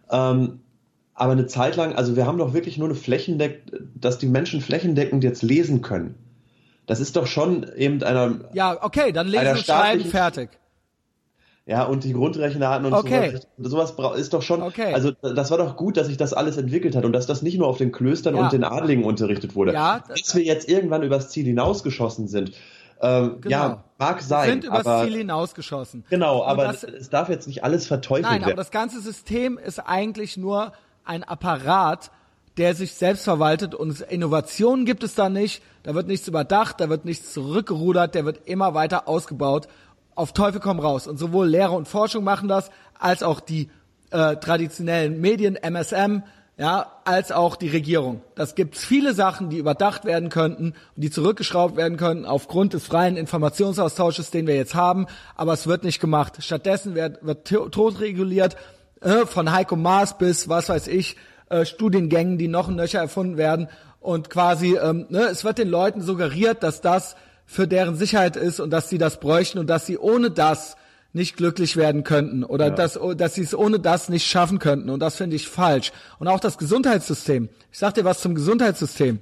Ähm, 0.10 0.60
aber 1.14 1.32
eine 1.34 1.48
Zeit 1.48 1.76
lang, 1.76 1.94
also 1.96 2.16
wir 2.16 2.26
haben 2.26 2.38
doch 2.38 2.54
wirklich 2.54 2.78
nur 2.78 2.88
eine 2.88 2.96
flächendeckend, 2.96 3.72
dass 3.96 4.18
die 4.18 4.26
Menschen 4.26 4.60
flächendeckend 4.60 5.24
jetzt 5.24 5.44
lesen 5.44 5.82
können. 5.82 6.16
Das 6.88 7.00
ist 7.00 7.16
doch 7.16 7.28
schon 7.28 7.66
eben 7.76 8.04
einer. 8.04 8.40
Ja, 8.54 8.84
okay, 8.84 9.12
dann 9.12 9.28
lesen 9.28 9.52
und 9.52 9.60
schreiben 9.60 10.04
fertig. 10.06 10.50
Ja, 11.72 11.86
und 11.86 12.04
die 12.04 12.12
Grundrechenarten 12.12 12.86
und 12.86 12.92
okay. 12.92 13.40
sowas, 13.58 13.94
sowas 13.96 14.20
ist 14.20 14.34
doch 14.34 14.42
schon, 14.42 14.62
okay. 14.62 14.94
also 14.94 15.12
das 15.12 15.52
war 15.52 15.58
doch 15.58 15.78
gut, 15.78 15.96
dass 15.96 16.08
sich 16.08 16.18
das 16.18 16.34
alles 16.34 16.58
entwickelt 16.58 16.98
hat 16.98 17.06
und 17.06 17.14
dass 17.14 17.28
das 17.28 17.44
nicht 17.44 17.58
nur 17.58 17.68
auf 17.68 17.78
den 17.78 17.94
Klöstern 17.94 18.36
ja. 18.36 18.44
und 18.44 18.52
den 18.52 18.66
Adligen 18.66 19.06
unterrichtet 19.06 19.56
wurde. 19.56 19.72
Ja, 19.72 20.04
Bis 20.14 20.36
wir 20.36 20.44
jetzt 20.44 20.68
irgendwann 20.68 21.02
übers 21.02 21.30
Ziel 21.30 21.46
hinausgeschossen 21.46 22.28
sind. 22.28 22.52
Ähm, 23.02 23.38
genau. 23.40 23.56
Ja, 23.56 23.84
mag 23.98 24.22
sein. 24.22 24.48
Wir 24.48 24.52
sind 24.52 24.64
übers 24.66 24.86
aber, 24.86 25.06
Ziel 25.06 25.16
hinausgeschossen. 25.20 26.04
Genau, 26.10 26.44
aber 26.44 26.66
das, 26.66 26.84
es 26.84 27.10
darf 27.10 27.30
jetzt 27.30 27.48
nicht 27.48 27.64
alles 27.64 27.88
verteufelt 27.88 28.24
nein, 28.24 28.32
werden. 28.34 28.42
Nein, 28.42 28.52
aber 28.52 28.58
das 28.58 28.72
ganze 28.72 29.00
System 29.00 29.58
ist 29.58 29.80
eigentlich 29.80 30.36
nur 30.36 30.74
ein 31.06 31.24
Apparat, 31.24 32.12
der 32.58 32.76
sich 32.76 32.96
selbst 32.96 33.24
verwaltet 33.24 33.76
und 33.76 34.02
Innovationen 34.02 34.86
gibt 34.86 35.04
es 35.04 35.16
da 35.16 35.30
nicht, 35.30 35.64
da 35.84 35.96
wird 35.96 36.08
nichts 36.08 36.28
überdacht, 36.28 36.82
da 36.82 36.90
wird 36.90 37.06
nichts 37.06 37.32
zurückgerudert, 37.32 38.14
der 38.14 38.26
wird 38.26 38.42
immer 38.44 38.74
weiter 38.74 39.08
ausgebaut 39.08 39.70
auf 40.16 40.34
Teufel 40.34 40.60
komm 40.60 40.80
raus. 40.80 41.08
Und 41.08 41.18
sowohl 41.18 41.48
Lehre 41.48 41.72
und 41.72 41.88
Forschung 41.88 42.24
machen 42.24 42.48
das, 42.48 42.70
als 43.00 43.24
auch 43.24 43.40
die 43.40 43.70
äh, 44.12 44.36
traditionellen 44.38 45.20
Medien, 45.22 45.56
MSM, 45.56 46.24
ja, 46.58 46.92
als 47.06 47.32
auch 47.32 47.56
die 47.56 47.70
Regierung. 47.70 48.22
Das 48.36 48.54
gibt's 48.54 48.86
viele 48.86 49.14
Sachen, 49.14 49.50
die 49.50 49.58
überdacht 49.58 50.06
werden 50.06 50.30
könnten 50.30 50.74
und 50.96 51.02
die 51.02 51.10
zurückgeschraubt 51.10 51.76
werden 51.76 51.98
könnten 51.98 52.26
aufgrund 52.26 52.74
des 52.74 52.86
freien 52.86 53.18
Informationsaustausches, 53.18 54.30
den 54.30 54.46
wir 54.46 54.56
jetzt 54.56 54.76
haben, 54.76 55.08
aber 55.36 55.54
es 55.54 55.66
wird 55.66 55.84
nicht 55.84 56.00
gemacht. 56.00 56.38
Stattdessen 56.44 56.94
wird, 56.94 57.26
wird 57.26 57.48
totreguliert 57.48 58.58
äh, 59.02 59.26
von 59.26 59.52
Heiko 59.52 59.76
Maas 59.76 60.18
bis, 60.18 60.50
was 60.50 60.70
weiß 60.70 60.88
ich, 60.88 61.16
äh, 61.50 61.66
Studiengängen, 61.66 62.38
die 62.38 62.48
noch 62.48 62.68
ein 62.68 62.76
Nöcher 62.76 63.00
erfunden 63.00 63.38
werden 63.38 63.68
und 64.00 64.30
quasi, 64.30 64.76
ähm, 64.76 65.08
ne, 65.10 65.22
es 65.32 65.44
wird 65.44 65.58
den 65.58 65.70
Leuten 65.70 66.02
suggeriert, 66.02 66.64
dass 66.64 66.82
das 66.82 67.16
für 67.52 67.68
deren 67.68 67.98
Sicherheit 67.98 68.38
ist 68.38 68.62
und 68.62 68.70
dass 68.70 68.88
sie 68.88 68.98
das 68.98 69.20
bräuchten 69.20 69.60
und 69.60 69.70
dass 69.70 69.86
sie 69.86 69.98
ohne 69.98 70.32
das 70.32 70.78
nicht 71.12 71.36
glücklich 71.36 71.76
werden 71.76 72.06
könnten 72.06 72.46
oder 72.46 72.68
ja. 72.68 72.72
dass, 72.74 72.98
dass 73.18 73.36
sie 73.36 73.42
es 73.42 73.54
ohne 73.54 73.78
das 73.78 74.08
nicht 74.08 74.26
schaffen 74.26 74.58
könnten. 74.58 74.90
Und 74.90 75.02
das 75.02 75.18
finde 75.18 75.36
ich 75.36 75.50
falsch. 75.50 75.92
Und 76.18 76.30
auch 76.30 76.40
das 76.40 76.58
Gesundheitssystem. 76.58 77.50
Ich 77.70 77.78
sag 77.78 77.96
dir 77.96 78.06
was 78.06 78.22
zum 78.22 78.36
Gesundheitssystem. 78.36 79.20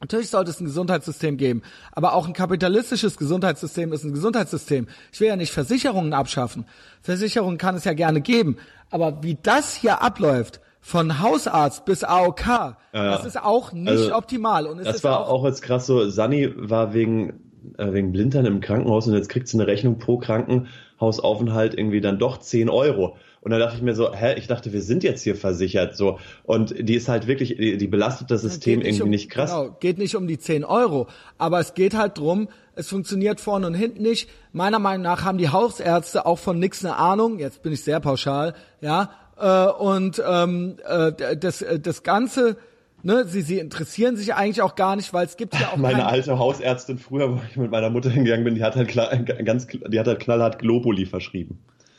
Natürlich 0.00 0.28
sollte 0.28 0.50
es 0.50 0.60
ein 0.60 0.66
Gesundheitssystem 0.66 1.38
geben, 1.38 1.62
aber 1.92 2.12
auch 2.12 2.26
ein 2.26 2.34
kapitalistisches 2.34 3.16
Gesundheitssystem 3.16 3.90
ist 3.94 4.04
ein 4.04 4.12
Gesundheitssystem. 4.12 4.86
Ich 5.10 5.20
will 5.20 5.28
ja 5.28 5.36
nicht 5.36 5.52
Versicherungen 5.52 6.12
abschaffen. 6.12 6.66
Versicherungen 7.00 7.56
kann 7.56 7.76
es 7.76 7.84
ja 7.84 7.94
gerne 7.94 8.20
geben, 8.20 8.58
aber 8.90 9.22
wie 9.22 9.38
das 9.42 9.74
hier 9.74 10.02
abläuft, 10.02 10.60
von 10.82 11.20
Hausarzt 11.20 11.84
bis 11.86 12.04
AOK, 12.04 12.46
ja, 12.46 12.76
das 12.92 13.24
ist 13.24 13.40
auch 13.40 13.72
nicht 13.72 13.88
also, 13.88 14.14
optimal. 14.14 14.66
Und 14.66 14.80
es 14.80 14.86
das 14.86 15.04
war 15.04 15.20
auch, 15.20 15.30
auch 15.30 15.44
jetzt 15.46 15.62
krass 15.62 15.86
so, 15.86 16.10
Sani 16.10 16.52
war 16.56 16.92
wegen, 16.92 17.51
wegen 17.78 18.12
Blindern 18.12 18.46
im 18.46 18.60
Krankenhaus 18.60 19.06
und 19.06 19.14
jetzt 19.14 19.28
kriegt 19.28 19.48
sie 19.48 19.56
eine 19.56 19.66
Rechnung 19.66 19.98
pro 19.98 20.18
Kranken, 20.18 20.68
Hausaufenthalt 21.00 21.74
irgendwie 21.74 22.00
dann 22.00 22.18
doch 22.18 22.38
10 22.38 22.68
Euro. 22.68 23.16
Und 23.40 23.50
dann 23.50 23.58
dachte 23.58 23.76
ich 23.76 23.82
mir 23.82 23.94
so, 23.94 24.14
hä, 24.14 24.34
ich 24.38 24.46
dachte, 24.46 24.72
wir 24.72 24.82
sind 24.82 25.02
jetzt 25.02 25.22
hier 25.22 25.34
versichert, 25.34 25.96
so. 25.96 26.20
Und 26.44 26.74
die 26.78 26.94
ist 26.94 27.08
halt 27.08 27.26
wirklich, 27.26 27.56
die, 27.56 27.76
die 27.76 27.88
belastet 27.88 28.30
das 28.30 28.42
System 28.42 28.78
nicht 28.78 28.88
irgendwie 28.88 29.02
um, 29.02 29.10
nicht 29.10 29.30
krass. 29.30 29.50
Genau, 29.50 29.76
geht 29.80 29.98
nicht 29.98 30.14
um 30.14 30.28
die 30.28 30.38
10 30.38 30.64
Euro. 30.64 31.08
Aber 31.38 31.58
es 31.58 31.74
geht 31.74 31.94
halt 31.94 32.18
drum, 32.18 32.48
es 32.76 32.88
funktioniert 32.88 33.40
vorne 33.40 33.66
und 33.66 33.74
hinten 33.74 34.02
nicht. 34.02 34.30
Meiner 34.52 34.78
Meinung 34.78 35.02
nach 35.02 35.24
haben 35.24 35.38
die 35.38 35.48
Hausärzte 35.48 36.24
auch 36.24 36.38
von 36.38 36.60
nix 36.60 36.84
eine 36.84 36.96
Ahnung. 36.96 37.40
Jetzt 37.40 37.64
bin 37.64 37.72
ich 37.72 37.82
sehr 37.82 37.98
pauschal, 37.98 38.54
ja. 38.80 39.10
Äh, 39.36 39.66
und 39.72 40.22
ähm, 40.24 40.76
äh, 40.86 41.36
das, 41.36 41.64
das 41.80 42.04
Ganze, 42.04 42.56
ne, 43.02 43.24
sie, 43.26 43.42
sie 43.42 43.58
interessieren 43.58 44.16
sich 44.16 44.34
eigentlich 44.34 44.62
auch 44.62 44.74
gar 44.74 44.96
nicht, 44.96 45.12
weil 45.12 45.26
es 45.26 45.36
gibt 45.36 45.58
ja 45.58 45.68
auch 45.68 45.76
meine 45.76 46.06
alte 46.06 46.38
Hausärztin 46.38 46.98
früher, 46.98 47.32
wo 47.32 47.40
ich 47.48 47.56
mit 47.56 47.70
meiner 47.70 47.90
Mutter 47.90 48.10
hingegangen 48.10 48.44
bin, 48.44 48.54
die 48.54 48.64
hat 48.64 48.76
halt 48.76 48.88
klar, 48.88 49.16
ganz, 49.16 49.66
die 49.66 49.98
hat 49.98 50.06
halt 50.06 50.20
knallhart 50.20 50.58
Globuli 50.58 51.06
verschrieben. 51.06 51.58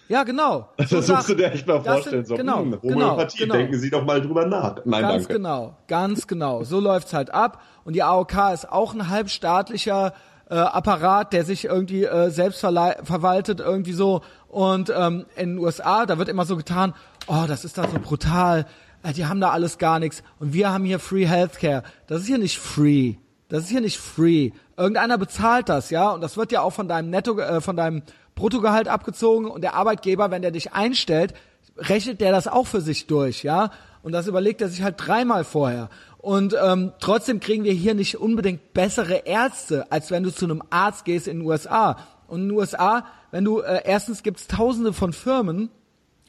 Ja, 0.09 0.23
genau. 0.23 0.69
So 0.85 0.97
das 0.97 1.07
musst 1.07 1.29
du 1.29 1.35
dir 1.35 1.51
echt 1.51 1.65
mal 1.65 1.81
vorstellen. 1.81 2.25
Sind, 2.25 2.27
so, 2.27 2.35
genau, 2.35 2.59
hm, 2.59 2.81
Homöopathie, 2.81 3.37
genau, 3.39 3.55
denken 3.55 3.79
Sie 3.79 3.89
doch 3.89 4.03
mal 4.03 4.21
drüber 4.21 4.45
nach. 4.45 4.75
Nein, 4.85 5.01
ganz 5.01 5.23
danke. 5.23 5.33
genau, 5.33 5.77
ganz 5.87 6.27
genau. 6.27 6.63
So 6.63 6.79
läuft's 6.79 7.13
halt 7.13 7.33
ab. 7.33 7.61
Und 7.85 7.93
die 7.95 8.03
AOK 8.03 8.53
ist 8.53 8.69
auch 8.69 8.93
ein 8.93 9.09
halbstaatlicher 9.09 10.13
äh, 10.49 10.55
Apparat, 10.55 11.33
der 11.33 11.45
sich 11.45 11.65
irgendwie 11.65 12.03
äh, 12.03 12.29
selbst 12.29 12.59
verwaltet, 12.59 13.59
irgendwie 13.59 13.93
so. 13.93 14.21
Und 14.49 14.93
ähm, 14.95 15.25
in 15.35 15.55
den 15.55 15.57
USA, 15.57 16.05
da 16.05 16.17
wird 16.17 16.29
immer 16.29 16.45
so 16.45 16.57
getan, 16.57 16.93
oh, 17.27 17.45
das 17.47 17.65
ist 17.65 17.77
da 17.77 17.87
so 17.87 17.97
brutal 17.99 18.61
äh, 18.61 18.65
die 19.11 19.25
haben 19.25 19.41
da 19.41 19.49
alles 19.49 19.77
gar 19.77 19.99
nichts 19.99 20.23
und 20.39 20.53
wir 20.53 20.71
haben 20.71 20.85
hier 20.85 20.99
Free 20.99 21.25
Healthcare. 21.25 21.83
Das 22.07 22.21
ist 22.21 22.27
hier 22.27 22.37
nicht 22.37 22.57
free. 22.57 23.15
Das 23.49 23.63
ist 23.63 23.69
hier 23.69 23.81
nicht 23.81 23.99
free. 23.99 24.51
Irgendeiner 24.77 25.17
bezahlt 25.17 25.69
das, 25.69 25.89
ja, 25.89 26.09
und 26.11 26.21
das 26.21 26.37
wird 26.37 26.51
ja 26.51 26.61
auch 26.61 26.71
von 26.71 26.87
deinem 26.87 27.09
Netto, 27.09 27.37
äh, 27.37 27.61
von 27.61 27.75
deinem 27.75 28.03
Bruttogehalt 28.35 28.87
abgezogen 28.87 29.47
und 29.47 29.61
der 29.61 29.75
Arbeitgeber, 29.75 30.31
wenn 30.31 30.41
der 30.41 30.51
dich 30.51 30.73
einstellt, 30.73 31.33
rechnet 31.77 32.21
der 32.21 32.31
das 32.31 32.47
auch 32.47 32.65
für 32.65 32.81
sich 32.81 33.07
durch, 33.07 33.43
ja, 33.43 33.71
und 34.01 34.11
das 34.11 34.27
überlegt 34.27 34.61
er 34.61 34.69
sich 34.69 34.83
halt 34.83 34.95
dreimal 34.97 35.43
vorher. 35.43 35.89
Und 36.17 36.55
ähm, 36.61 36.93
trotzdem 36.99 37.39
kriegen 37.39 37.63
wir 37.63 37.73
hier 37.73 37.95
nicht 37.95 38.17
unbedingt 38.17 38.73
bessere 38.73 39.25
Ärzte, 39.25 39.91
als 39.91 40.09
wenn 40.09 40.23
du 40.23 40.31
zu 40.31 40.45
einem 40.45 40.63
Arzt 40.69 41.05
gehst 41.05 41.27
in 41.27 41.39
den 41.39 41.47
USA. 41.47 41.97
Und 42.27 42.41
in 42.41 42.49
den 42.49 42.57
USA, 42.57 43.05
wenn 43.31 43.43
du 43.43 43.59
äh, 43.59 43.81
erstens 43.85 44.23
gibt's 44.23 44.47
Tausende 44.47 44.93
von 44.93 45.13
Firmen, 45.13 45.69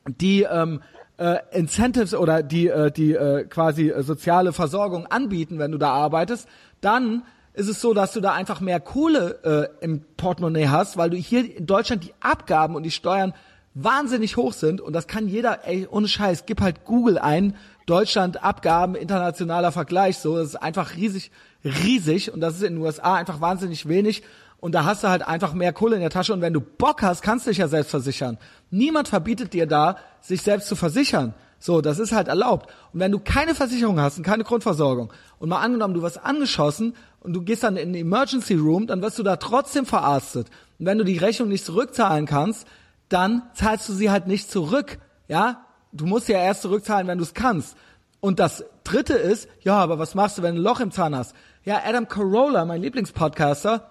die 0.07 0.43
ähm, 0.43 0.83
äh, 1.17 1.39
Incentives 1.53 2.15
oder 2.15 2.43
die, 2.43 2.69
äh, 2.69 2.91
die 2.91 3.13
äh, 3.13 3.45
quasi 3.45 3.91
äh, 3.91 4.03
soziale 4.03 4.53
Versorgung 4.53 5.07
anbieten, 5.07 5.59
wenn 5.59 5.73
du 5.73 5.79
da 5.79 5.91
arbeitest, 5.91 6.49
dann 6.81 7.23
ist 7.53 7.69
es 7.69 7.81
so, 7.81 7.95
dass 7.95 8.13
du 8.13 8.21
da 8.21 8.33
einfach 8.33 8.61
mehr 8.61 8.81
Kohle 8.81 9.71
äh, 9.81 9.85
im 9.85 10.03
Portemonnaie 10.17 10.69
hast, 10.69 10.97
weil 10.97 11.11
du 11.11 11.17
hier 11.17 11.57
in 11.57 11.67
Deutschland 11.67 12.05
die 12.05 12.15
Abgaben 12.21 12.75
und 12.75 12.83
die 12.83 12.91
Steuern 12.91 13.33
wahnsinnig 13.75 14.37
hoch 14.37 14.53
sind 14.53 14.81
und 14.81 14.93
das 14.93 15.07
kann 15.07 15.29
jeder, 15.29 15.67
ey, 15.67 15.87
ohne 15.91 16.09
Scheiß, 16.09 16.47
gib 16.47 16.61
halt 16.61 16.85
Google 16.85 17.19
ein, 17.19 17.57
Deutschland 17.87 18.43
Abgaben, 18.43 18.95
internationaler 18.95 19.73
Vergleich, 19.73 20.19
so, 20.19 20.37
das 20.37 20.49
ist 20.49 20.57
einfach 20.57 20.97
riesig, 20.97 21.31
riesig 21.65 22.33
und 22.33 22.41
das 22.41 22.57
ist 22.57 22.63
in 22.63 22.75
den 22.75 22.83
USA 22.83 23.15
einfach 23.15 23.41
wahnsinnig 23.41 23.89
wenig 23.89 24.23
und 24.59 24.73
da 24.73 24.85
hast 24.85 25.05
du 25.05 25.09
halt 25.09 25.27
einfach 25.27 25.55
mehr 25.55 25.73
Kohle 25.73 25.97
in 25.97 26.01
der 26.01 26.11
Tasche 26.11 26.33
und 26.33 26.41
wenn 26.41 26.55
du 26.55 26.61
Bock 26.61 27.03
hast, 27.03 27.21
kannst 27.21 27.47
du 27.47 27.51
dich 27.51 27.59
ja 27.59 27.69
selbst 27.69 27.91
versichern. 27.91 28.39
Niemand 28.75 29.07
verbietet 29.07 29.53
dir 29.53 29.67
da, 29.67 29.97
sich 30.21 30.43
selbst 30.43 30.67
zu 30.67 30.75
versichern. 30.75 31.33
So, 31.61 31.81
das 31.81 32.01
ist 32.01 32.11
halt 32.11 32.27
erlaubt. 32.27 32.69
Und 32.93 32.99
wenn 32.99 33.13
du 33.13 33.21
keine 33.21 33.55
Versicherung 33.55 34.01
hast 34.01 34.19
und 34.19 34.25
keine 34.25 34.43
Grundversorgung 34.43 35.13
und 35.39 35.49
mal 35.49 35.61
angenommen, 35.61 35.95
du 35.95 36.03
wirst 36.03 36.25
angeschossen 36.25 36.97
und 37.21 37.35
du 37.35 37.43
gehst 37.43 37.63
dann 37.63 37.77
in 37.77 37.93
den 37.93 38.03
Emergency 38.03 38.55
Room, 38.55 38.89
dann 38.89 39.01
wirst 39.01 39.19
du 39.19 39.23
da 39.23 39.37
trotzdem 39.37 39.87
verarztet. 39.87 40.49
Und 40.81 40.87
wenn 40.87 40.99
du 40.99 41.05
die 41.05 41.19
Rechnung 41.19 41.49
nicht 41.49 41.65
zurückzahlen 41.65 42.27
kannst, 42.27 42.67
dann 43.09 43.43
zahlst 43.55 43.89
du 43.89 43.93
sie 43.93 44.11
halt 44.11 44.27
nicht 44.27 44.51
zurück. 44.51 44.99
Ja, 45.29 45.65
du 45.93 46.05
musst 46.05 46.29
ja 46.29 46.39
erst 46.39 46.63
zurückzahlen, 46.63 47.07
wenn 47.07 47.19
du 47.19 47.25
es 47.25 47.33
kannst. 47.33 47.77
Und 48.19 48.41
das 48.41 48.65
dritte 48.83 49.15
ist, 49.15 49.49
ja, 49.61 49.77
aber 49.77 50.01
was 50.01 50.17
machst 50.17 50.39
du, 50.39 50.43
wenn 50.43 50.57
du 50.57 50.61
ein 50.61 50.65
Loch 50.65 50.81
im 50.81 50.91
Zahn 50.91 51.15
hast? 51.15 51.37
Ja, 51.63 51.81
Adam 51.87 52.09
Carolla, 52.09 52.65
mein 52.65 52.83
Lieblingspodcaster, 52.83 53.89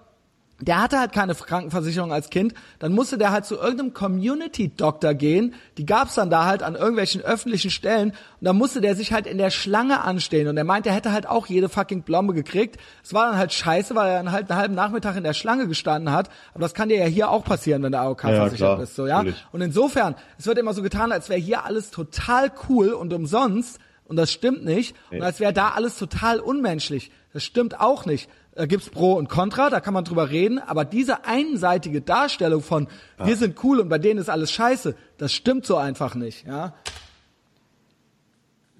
der 0.60 0.80
hatte 0.80 1.00
halt 1.00 1.12
keine 1.12 1.34
Krankenversicherung 1.34 2.12
als 2.12 2.30
Kind, 2.30 2.54
dann 2.78 2.92
musste 2.92 3.18
der 3.18 3.32
halt 3.32 3.44
zu 3.44 3.56
irgendeinem 3.56 3.92
Community-Doktor 3.92 5.14
gehen, 5.14 5.54
die 5.78 5.86
gab's 5.86 6.14
dann 6.14 6.30
da 6.30 6.44
halt 6.44 6.62
an 6.62 6.76
irgendwelchen 6.76 7.22
öffentlichen 7.22 7.70
Stellen. 7.70 8.10
Und 8.10 8.16
dann 8.40 8.56
musste 8.56 8.80
der 8.80 8.94
sich 8.94 9.12
halt 9.12 9.26
in 9.26 9.38
der 9.38 9.50
Schlange 9.50 10.02
anstehen. 10.02 10.46
Und 10.48 10.56
er 10.56 10.64
meint, 10.64 10.86
er 10.86 10.94
hätte 10.94 11.12
halt 11.12 11.26
auch 11.28 11.46
jede 11.46 11.68
fucking 11.68 12.02
Blombe 12.02 12.34
gekriegt. 12.34 12.76
Es 13.02 13.12
war 13.12 13.26
dann 13.26 13.36
halt 13.36 13.52
scheiße, 13.52 13.94
weil 13.94 14.10
er 14.10 14.22
dann 14.22 14.32
halt 14.32 14.50
einen 14.50 14.58
halben 14.58 14.74
Nachmittag 14.74 15.16
in 15.16 15.24
der 15.24 15.34
Schlange 15.34 15.66
gestanden 15.66 16.12
hat, 16.12 16.30
aber 16.52 16.62
das 16.62 16.74
kann 16.74 16.88
dir 16.88 16.98
ja 16.98 17.06
hier 17.06 17.30
auch 17.30 17.44
passieren, 17.44 17.82
wenn 17.82 17.92
du 17.92 17.98
AOK 17.98 18.20
versichert 18.20 18.78
bist, 18.78 18.94
so, 18.94 19.06
ja? 19.06 19.18
Natürlich. 19.18 19.46
Und 19.52 19.60
insofern, 19.60 20.14
es 20.38 20.46
wird 20.46 20.58
immer 20.58 20.72
so 20.72 20.82
getan, 20.82 21.12
als 21.12 21.28
wäre 21.28 21.40
hier 21.40 21.64
alles 21.64 21.90
total 21.90 22.52
cool 22.68 22.90
und 22.90 23.12
umsonst. 23.12 23.80
Und 24.06 24.16
das 24.16 24.30
stimmt 24.30 24.64
nicht. 24.64 24.94
Und 25.10 25.22
als 25.22 25.40
wäre 25.40 25.54
da 25.54 25.70
alles 25.70 25.96
total 25.96 26.38
unmenschlich. 26.38 27.10
Das 27.32 27.42
stimmt 27.42 27.80
auch 27.80 28.04
nicht 28.04 28.28
da 28.54 28.66
gibt's 28.66 28.90
Pro 28.90 29.14
und 29.14 29.28
Contra, 29.28 29.70
da 29.70 29.80
kann 29.80 29.94
man 29.94 30.04
drüber 30.04 30.30
reden, 30.30 30.58
aber 30.58 30.84
diese 30.84 31.24
einseitige 31.24 32.00
Darstellung 32.00 32.62
von 32.62 32.88
ja. 33.18 33.26
wir 33.26 33.36
sind 33.36 33.62
cool 33.64 33.80
und 33.80 33.88
bei 33.88 33.98
denen 33.98 34.20
ist 34.20 34.30
alles 34.30 34.50
scheiße, 34.52 34.94
das 35.18 35.32
stimmt 35.32 35.66
so 35.66 35.76
einfach 35.76 36.14
nicht, 36.14 36.46
ja. 36.46 36.74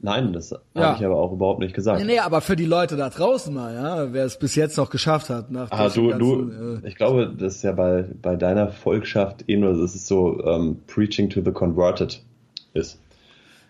Nein, 0.05 0.35
das 0.35 0.51
ja. 0.51 0.59
habe 0.75 0.99
ich 0.99 1.05
aber 1.07 1.17
auch 1.17 1.33
überhaupt 1.33 1.61
nicht 1.61 1.75
gesagt. 1.75 1.99
Nee, 1.99 2.05
nee, 2.05 2.19
aber 2.19 2.43
für 2.43 2.57
die 2.57 2.67
Leute 2.67 2.97
da 2.97 3.09
draußen 3.09 3.55
mal, 3.55 3.75
ja, 3.75 4.13
wer 4.13 4.27
es 4.27 4.39
bis 4.39 4.55
jetzt 4.55 4.77
noch 4.77 4.91
geschafft 4.91 5.31
hat. 5.31 5.51
Nach 5.51 5.71
ah, 5.71 5.89
du, 5.89 6.11
ganzen, 6.11 6.19
du, 6.19 6.81
äh, 6.85 6.89
ich 6.89 6.97
glaube, 6.97 7.35
das 7.35 7.57
ist 7.57 7.63
ja 7.63 7.73
bei, 7.73 8.05
bei 8.21 8.37
deiner 8.37 8.69
Volkschaft 8.69 9.49
eh 9.49 9.57
nur, 9.57 9.73
das 9.73 9.95
ist 9.95 10.07
so 10.07 10.45
ähm, 10.45 10.83
Preaching 10.87 11.31
to 11.31 11.41
the 11.43 11.53
Converted 11.53 12.23
ist. 12.75 13.01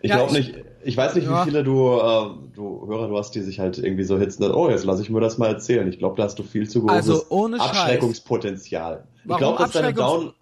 Ich 0.01 0.09
ja, 0.09 0.17
glaube 0.17 0.33
nicht, 0.33 0.55
ich 0.85 0.95
weiß 0.95 1.15
nicht, 1.15 1.27
ja. 1.27 1.41
wie 1.41 1.49
viele 1.49 1.63
du, 1.63 1.97
äh, 1.97 2.29
du 2.53 2.87
Hörer 2.87 3.07
du 3.07 3.17
hast, 3.17 3.31
die 3.31 3.41
sich 3.41 3.59
halt 3.59 3.79
irgendwie 3.79 4.03
so 4.03 4.19
hitzen, 4.19 4.43
oh, 4.51 4.69
jetzt 4.69 4.85
lasse 4.85 5.01
ich 5.01 5.09
mir 5.09 5.19
das 5.19 5.37
mal 5.37 5.47
erzählen. 5.47 5.87
Ich 5.87 5.97
glaube, 5.97 6.15
da 6.15 6.23
hast 6.23 6.37
du 6.37 6.43
viel 6.43 6.69
zu 6.69 6.81
großes 6.81 6.95
also 6.95 7.25
ohne 7.29 7.59
Abschreckungspotenzial. 7.59 9.07
Warum 9.23 9.31
ich 9.31 9.37
glaube, 9.37 9.63
dass 9.63 9.71
deine 9.71 9.93
Down. 9.93 10.33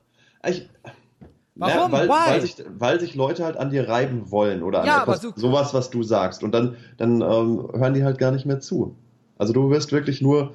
Ich, 0.45 0.69
Warum? 1.55 1.91
Na, 1.91 1.97
weil, 1.97 2.09
weil, 2.09 2.41
sich, 2.41 2.55
weil 2.77 2.99
sich 2.99 3.15
Leute 3.15 3.45
halt 3.45 3.57
an 3.57 3.69
dir 3.69 3.87
reiben 3.87 4.31
wollen 4.31 4.63
oder 4.63 4.81
an 4.81 4.87
ja, 4.87 5.03
etwas, 5.03 5.21
sowas, 5.35 5.73
was 5.73 5.89
du 5.89 6.03
sagst. 6.03 6.43
Und 6.43 6.51
dann, 6.51 6.75
dann 6.97 7.21
ähm, 7.21 7.69
hören 7.73 7.93
die 7.93 8.03
halt 8.03 8.17
gar 8.17 8.31
nicht 8.31 8.45
mehr 8.45 8.59
zu. 8.59 8.95
Also 9.37 9.53
du 9.53 9.69
wirst 9.69 9.91
wirklich 9.91 10.21
nur. 10.21 10.53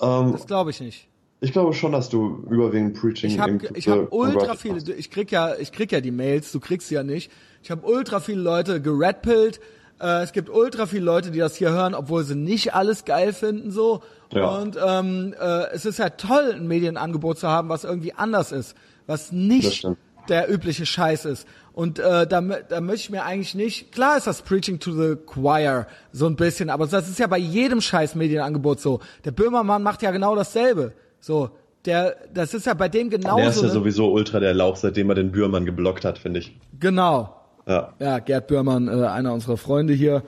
Ähm, 0.00 0.32
das 0.32 0.46
glaube 0.46 0.70
ich 0.70 0.80
nicht. 0.80 1.06
Ich 1.42 1.52
glaube 1.52 1.74
schon, 1.74 1.92
dass 1.92 2.08
du 2.08 2.44
überwiegend 2.50 2.98
Preaching. 2.98 3.30
Ich 3.30 3.38
habe 3.38 3.58
ich 3.74 3.88
hab 3.88 4.12
ultra 4.12 4.54
viele. 4.54 4.80
Ich 4.94 5.10
krieg 5.10 5.30
ja, 5.30 5.54
ich 5.54 5.70
krieg 5.70 5.92
ja 5.92 6.00
die 6.00 6.10
Mails. 6.10 6.50
Du 6.50 6.60
kriegst 6.60 6.88
sie 6.88 6.94
ja 6.94 7.02
nicht. 7.02 7.30
Ich 7.62 7.70
habe 7.70 7.86
ultra 7.86 8.20
viele 8.20 8.40
Leute 8.40 8.80
geredpillt. 8.80 9.60
Äh, 10.00 10.22
es 10.22 10.32
gibt 10.32 10.48
ultra 10.48 10.86
viele 10.86 11.04
Leute, 11.04 11.30
die 11.30 11.38
das 11.38 11.56
hier 11.56 11.70
hören, 11.70 11.94
obwohl 11.94 12.24
sie 12.24 12.34
nicht 12.34 12.74
alles 12.74 13.04
geil 13.04 13.32
finden 13.32 13.70
so. 13.70 14.02
Ja. 14.32 14.46
Und 14.46 14.78
ähm, 14.84 15.34
äh, 15.38 15.70
es 15.72 15.84
ist 15.84 15.98
ja 15.98 16.10
toll, 16.10 16.54
ein 16.54 16.66
Medienangebot 16.66 17.38
zu 17.38 17.48
haben, 17.48 17.68
was 17.68 17.84
irgendwie 17.84 18.14
anders 18.14 18.52
ist, 18.52 18.76
was 19.06 19.32
nicht 19.32 19.86
der 20.28 20.52
übliche 20.52 20.86
Scheiß 20.86 21.24
ist. 21.24 21.46
Und 21.72 21.98
äh, 21.98 22.26
da, 22.26 22.40
da 22.40 22.80
möchte 22.80 23.04
ich 23.04 23.10
mir 23.10 23.24
eigentlich 23.24 23.54
nicht, 23.54 23.92
klar 23.92 24.16
ist 24.16 24.26
das 24.26 24.42
Preaching 24.42 24.80
to 24.80 24.92
the 24.92 25.16
Choir 25.16 25.86
so 26.12 26.26
ein 26.26 26.36
bisschen, 26.36 26.70
aber 26.70 26.86
das 26.86 27.08
ist 27.08 27.18
ja 27.18 27.26
bei 27.26 27.38
jedem 27.38 27.80
scheiß 27.80 28.14
Medienangebot 28.14 28.80
so. 28.80 29.00
Der 29.24 29.30
Böhmermann 29.30 29.82
macht 29.82 30.02
ja 30.02 30.10
genau 30.10 30.34
dasselbe. 30.36 30.92
So, 31.20 31.50
der, 31.84 32.16
das 32.32 32.54
ist 32.54 32.66
ja 32.66 32.74
bei 32.74 32.88
dem 32.88 33.10
genauso. 33.10 33.36
Der 33.36 33.48
ist 33.48 33.62
ja 33.62 33.68
sowieso 33.68 34.12
ultra 34.12 34.40
der 34.40 34.54
Lauch, 34.54 34.76
seitdem 34.76 35.08
er 35.10 35.14
den 35.14 35.32
Bürmann 35.32 35.64
geblockt 35.64 36.04
hat, 36.04 36.18
finde 36.18 36.40
ich. 36.40 36.56
Genau. 36.78 37.39
Ja, 37.66 37.92
ja 37.98 38.18
Gerd 38.18 38.48
Böhrmann, 38.48 38.88
äh, 38.88 39.06
einer 39.06 39.32
unserer 39.32 39.56
Freunde 39.56 39.92
hier, 39.92 40.22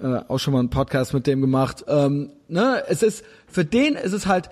äh, 0.00 0.20
auch 0.28 0.38
schon 0.38 0.52
mal 0.52 0.60
einen 0.60 0.70
Podcast 0.70 1.14
mit 1.14 1.26
dem 1.26 1.40
gemacht. 1.40 1.84
Ähm, 1.88 2.30
ne, 2.48 2.82
es 2.88 3.02
ist, 3.02 3.24
für 3.46 3.64
den 3.64 3.94
ist 3.94 4.12
es 4.12 4.26
halt, 4.26 4.50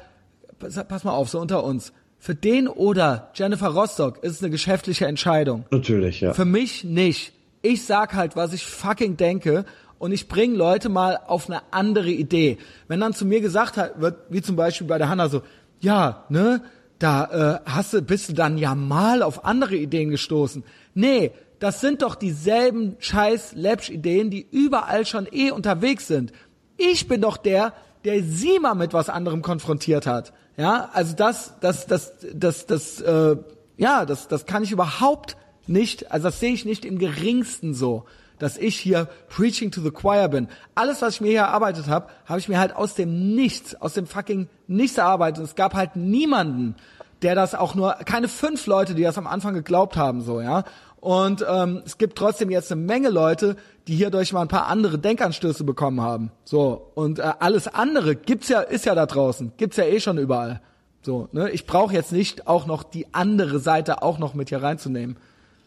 pass, 0.58 0.82
pass 0.86 1.04
mal 1.04 1.12
auf, 1.12 1.28
so 1.28 1.40
unter 1.40 1.64
uns. 1.64 1.92
Für 2.18 2.34
den 2.34 2.68
oder 2.68 3.30
Jennifer 3.34 3.68
Rostock 3.68 4.24
ist 4.24 4.32
es 4.32 4.42
eine 4.42 4.50
geschäftliche 4.50 5.06
Entscheidung. 5.06 5.66
Natürlich, 5.70 6.22
ja. 6.22 6.32
Für 6.32 6.46
mich 6.46 6.84
nicht. 6.84 7.34
Ich 7.60 7.84
sag 7.84 8.14
halt, 8.14 8.36
was 8.36 8.52
ich 8.52 8.64
fucking 8.64 9.16
denke 9.16 9.66
und 9.98 10.12
ich 10.12 10.28
bringe 10.28 10.56
Leute 10.56 10.88
mal 10.88 11.18
auf 11.26 11.50
eine 11.50 11.60
andere 11.70 12.10
Idee. 12.10 12.58
Wenn 12.88 13.00
dann 13.00 13.12
zu 13.12 13.26
mir 13.26 13.40
gesagt 13.40 13.78
wird, 14.00 14.16
wie 14.30 14.40
zum 14.40 14.56
Beispiel 14.56 14.86
bei 14.86 14.98
der 14.98 15.08
Hanna 15.08 15.28
so, 15.28 15.42
ja, 15.80 16.24
ne, 16.30 16.62
da 16.98 17.60
äh, 17.66 17.70
hast 17.70 17.92
du, 17.92 18.00
bist 18.00 18.30
du 18.30 18.32
dann 18.32 18.56
ja 18.56 18.74
mal 18.74 19.22
auf 19.22 19.44
andere 19.44 19.76
Ideen 19.76 20.10
gestoßen. 20.10 20.64
Nee, 20.94 21.32
das 21.58 21.80
sind 21.80 22.02
doch 22.02 22.14
dieselben 22.14 22.96
scheiß 22.98 23.54
Läppsch-Ideen, 23.54 24.30
die 24.30 24.46
überall 24.50 25.06
schon 25.06 25.26
eh 25.30 25.50
unterwegs 25.50 26.06
sind. 26.06 26.32
Ich 26.76 27.08
bin 27.08 27.20
doch 27.20 27.36
der, 27.36 27.72
der 28.04 28.22
sie 28.22 28.58
mal 28.58 28.74
mit 28.74 28.92
was 28.92 29.08
anderem 29.08 29.42
konfrontiert 29.42 30.06
hat. 30.06 30.32
Ja, 30.56 30.90
also 30.92 31.16
das, 31.16 31.54
das, 31.60 31.86
das, 31.86 32.12
das, 32.32 32.66
das, 32.66 33.00
äh, 33.00 33.36
ja, 33.76 34.04
das, 34.04 34.28
das 34.28 34.46
kann 34.46 34.62
ich 34.62 34.72
überhaupt 34.72 35.36
nicht, 35.66 36.12
also 36.12 36.28
das 36.28 36.40
sehe 36.40 36.52
ich 36.52 36.64
nicht 36.64 36.84
im 36.84 36.98
geringsten 36.98 37.74
so, 37.74 38.04
dass 38.38 38.56
ich 38.58 38.78
hier 38.78 39.08
preaching 39.28 39.70
to 39.70 39.80
the 39.80 39.90
choir 39.90 40.28
bin. 40.28 40.48
Alles, 40.74 41.02
was 41.02 41.14
ich 41.14 41.20
mir 41.20 41.30
hier 41.30 41.40
erarbeitet 41.40 41.88
habe, 41.88 42.08
habe 42.26 42.38
ich 42.38 42.48
mir 42.48 42.58
halt 42.58 42.76
aus 42.76 42.94
dem 42.94 43.34
Nichts, 43.34 43.74
aus 43.74 43.94
dem 43.94 44.06
fucking 44.06 44.48
Nichts 44.66 44.98
erarbeitet. 44.98 45.44
Es 45.44 45.54
gab 45.54 45.74
halt 45.74 45.96
niemanden, 45.96 46.76
der 47.22 47.34
das 47.34 47.54
auch 47.54 47.74
nur, 47.74 47.94
keine 48.04 48.28
fünf 48.28 48.66
Leute, 48.66 48.94
die 48.94 49.02
das 49.02 49.18
am 49.18 49.26
Anfang 49.26 49.54
geglaubt 49.54 49.96
haben, 49.96 50.20
so, 50.20 50.40
ja. 50.40 50.64
Und 51.04 51.44
ähm, 51.46 51.82
es 51.84 51.98
gibt 51.98 52.16
trotzdem 52.16 52.48
jetzt 52.48 52.72
eine 52.72 52.80
Menge 52.80 53.10
Leute, 53.10 53.56
die 53.88 53.94
hierdurch 53.94 54.32
mal 54.32 54.40
ein 54.40 54.48
paar 54.48 54.68
andere 54.68 54.98
Denkanstöße 54.98 55.62
bekommen 55.62 56.00
haben. 56.00 56.32
So 56.44 56.92
und 56.94 57.18
äh, 57.18 57.30
alles 57.40 57.68
andere 57.68 58.16
gibt's 58.16 58.48
ja, 58.48 58.60
ist 58.60 58.86
ja 58.86 58.94
da 58.94 59.04
draußen, 59.04 59.52
gibt's 59.58 59.76
ja 59.76 59.84
eh 59.84 60.00
schon 60.00 60.16
überall. 60.16 60.62
So, 61.02 61.28
ne? 61.32 61.50
Ich 61.50 61.66
brauche 61.66 61.92
jetzt 61.92 62.10
nicht 62.10 62.46
auch 62.46 62.64
noch 62.64 62.82
die 62.82 63.12
andere 63.12 63.58
Seite 63.58 64.02
auch 64.02 64.18
noch 64.18 64.32
mit 64.32 64.48
hier 64.48 64.62
reinzunehmen. 64.62 65.18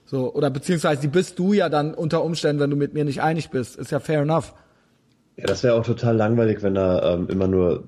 So 0.08 0.34
oder 0.34 0.50
beziehungsweise 0.50 1.02
die 1.02 1.08
bist 1.08 1.38
du 1.38 1.54
ja 1.54 1.70
dann 1.70 1.94
unter 1.94 2.24
Umständen, 2.24 2.60
wenn 2.60 2.72
du 2.72 2.76
mit 2.76 2.96
mir 2.96 3.06
nicht 3.06 3.22
einig 3.22 3.52
bist, 3.52 3.76
ist 3.76 3.92
ja 3.92 4.00
fair 4.00 4.22
enough. 4.22 4.56
Ja, 5.36 5.46
das 5.46 5.62
wäre 5.62 5.76
auch 5.76 5.86
total 5.86 6.16
langweilig, 6.16 6.64
wenn 6.64 6.74
da 6.74 7.14
ähm, 7.14 7.30
immer 7.30 7.48
nur 7.48 7.84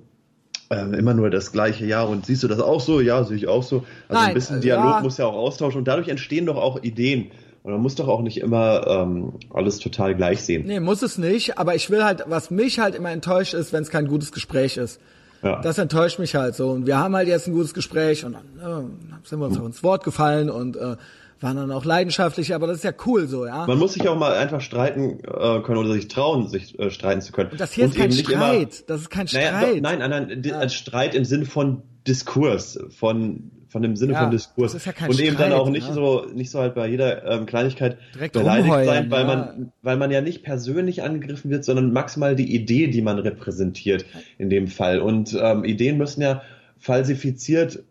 ähm, 0.70 0.94
immer 0.94 1.14
nur 1.14 1.30
das 1.30 1.52
gleiche 1.52 1.86
Ja 1.86 2.04
und 2.04 2.26
siehst 2.26 2.44
du 2.44 2.48
das 2.48 2.60
auch 2.60 2.82
so? 2.82 3.02
Ja, 3.02 3.24
sehe 3.24 3.38
ich 3.38 3.48
auch 3.48 3.64
so. 3.64 3.78
Also 4.08 4.22
Nein, 4.22 4.28
ein 4.30 4.34
bisschen 4.34 4.62
Dialog 4.62 4.96
ja. 4.96 5.02
muss 5.02 5.18
ja 5.18 5.26
auch 5.26 5.36
austauschen 5.36 5.80
und 5.80 5.88
dadurch 5.88 6.08
entstehen 6.08 6.46
doch 6.46 6.58
auch 6.58 6.84
Ideen. 6.84 7.32
Und 7.64 7.74
man 7.74 7.82
muss 7.82 7.96
doch 7.96 8.08
auch 8.08 8.22
nicht 8.22 8.40
immer 8.40 8.88
ähm, 8.88 9.34
alles 9.54 9.80
total 9.80 10.16
gleich 10.16 10.42
sehen. 10.42 10.66
Nee, 10.66 10.80
muss 10.80 11.02
es 11.02 11.18
nicht, 11.18 11.58
aber 11.58 11.76
ich 11.76 11.90
will 11.90 12.04
halt, 12.04 12.24
was 12.28 12.52
mich 12.52 12.80
halt 12.80 12.96
immer 12.96 13.12
enttäuscht 13.12 13.54
ist, 13.54 13.74
wenn 13.74 13.84
es 13.84 13.90
kein 13.90 14.08
gutes 14.08 14.32
Gespräch 14.32 14.78
ist. 14.78 15.02
Ja. 15.42 15.62
Das 15.62 15.78
enttäuscht 15.78 16.20
mich 16.20 16.36
halt 16.36 16.56
so. 16.56 16.70
Und 16.72 16.86
wir 16.86 16.98
haben 16.98 17.16
halt 17.16 17.28
jetzt 17.28 17.48
ein 17.48 17.54
gutes 17.54 17.74
Gespräch 17.74 18.26
und 18.26 18.38
dann 18.60 18.86
äh, 18.86 19.28
sind 19.28 19.40
wir 19.40 19.46
uns 19.46 19.60
auch 19.60 19.66
ins 19.66 19.84
Wort 19.84 20.04
gefallen 20.04 20.50
und 20.50 20.78
äh, 20.78 20.96
waren 21.42 21.58
dann 21.58 21.72
auch 21.72 21.86
leidenschaftlich, 21.86 22.54
aber 22.54 22.68
das 22.68 22.78
ist 22.78 22.84
ja 22.84 22.94
cool 23.06 23.28
so, 23.28 23.46
ja. 23.46 23.66
Man 23.66 23.78
muss 23.78 23.94
sich 23.94 24.08
auch 24.08 24.18
mal 24.18 24.34
einfach 24.34 24.62
streiten 24.62 25.20
äh, 25.20 25.62
können 25.62 25.78
oder 25.78 25.94
sich 25.94 26.08
trauen, 26.08 26.48
sich 26.48 26.78
äh, 26.80 26.92
streiten 26.92 27.22
zu 27.22 27.32
können. 27.32 27.52
Und 27.52 27.60
das 27.60 27.74
hier 27.74 27.86
und 27.86 27.92
ist 27.92 27.98
kein 27.98 28.12
Streit, 28.12 28.34
immer, 28.34 28.86
das 28.88 29.02
ist 29.02 29.10
kein 29.10 29.28
Streit. 29.28 29.52
Naja, 29.52 29.62
doch, 29.62 29.82
nein, 29.82 30.00
nein, 30.00 30.10
nein, 30.10 30.42
ja. 30.44 30.60
ein 30.60 30.70
Streit 30.70 31.16
im 31.16 31.26
Sinn 31.26 31.46
von 31.46 31.84
Diskurs, 32.08 32.80
von 32.90 33.52
von 33.70 33.84
dem 33.84 33.96
Sinne 33.96 34.14
ja, 34.14 34.22
von 34.22 34.32
Diskurs. 34.32 34.72
Das 34.72 34.82
ist 34.82 34.86
ja 34.88 34.94
kein 34.94 35.10
und 35.10 35.14
Streit, 35.14 35.28
eben 35.28 35.38
dann 35.38 35.54
auch 35.54 35.70
nicht 35.70 35.88
ja. 35.88 35.94
so 35.94 36.26
nicht 36.34 36.50
so 36.50 36.60
halt 36.60 36.74
bei 36.74 36.88
jeder 36.88 37.24
ähm, 37.24 37.46
Kleinigkeit 37.46 37.98
Direkt 38.16 38.34
beleidigt 38.34 38.66
umheulen, 38.66 38.88
sein, 38.88 39.12
weil 39.12 39.26
man 39.26 39.72
weil 39.84 39.98
man 39.98 40.10
ja 40.12 40.22
nicht 40.22 40.44
persönlich 40.44 41.04
angegriffen 41.04 41.52
wird, 41.52 41.64
sondern 41.64 41.94
maximal 41.94 42.36
die 42.36 42.54
Idee, 42.54 42.88
die 42.88 43.04
man 43.04 43.20
repräsentiert 43.20 44.06
in 44.40 44.50
dem 44.50 44.68
Fall. 44.68 45.00
Und 45.00 45.38
ähm, 45.40 45.64
Ideen 45.64 45.98
müssen 45.98 46.22
ja 46.22 46.42
falsifiziert 46.80 47.84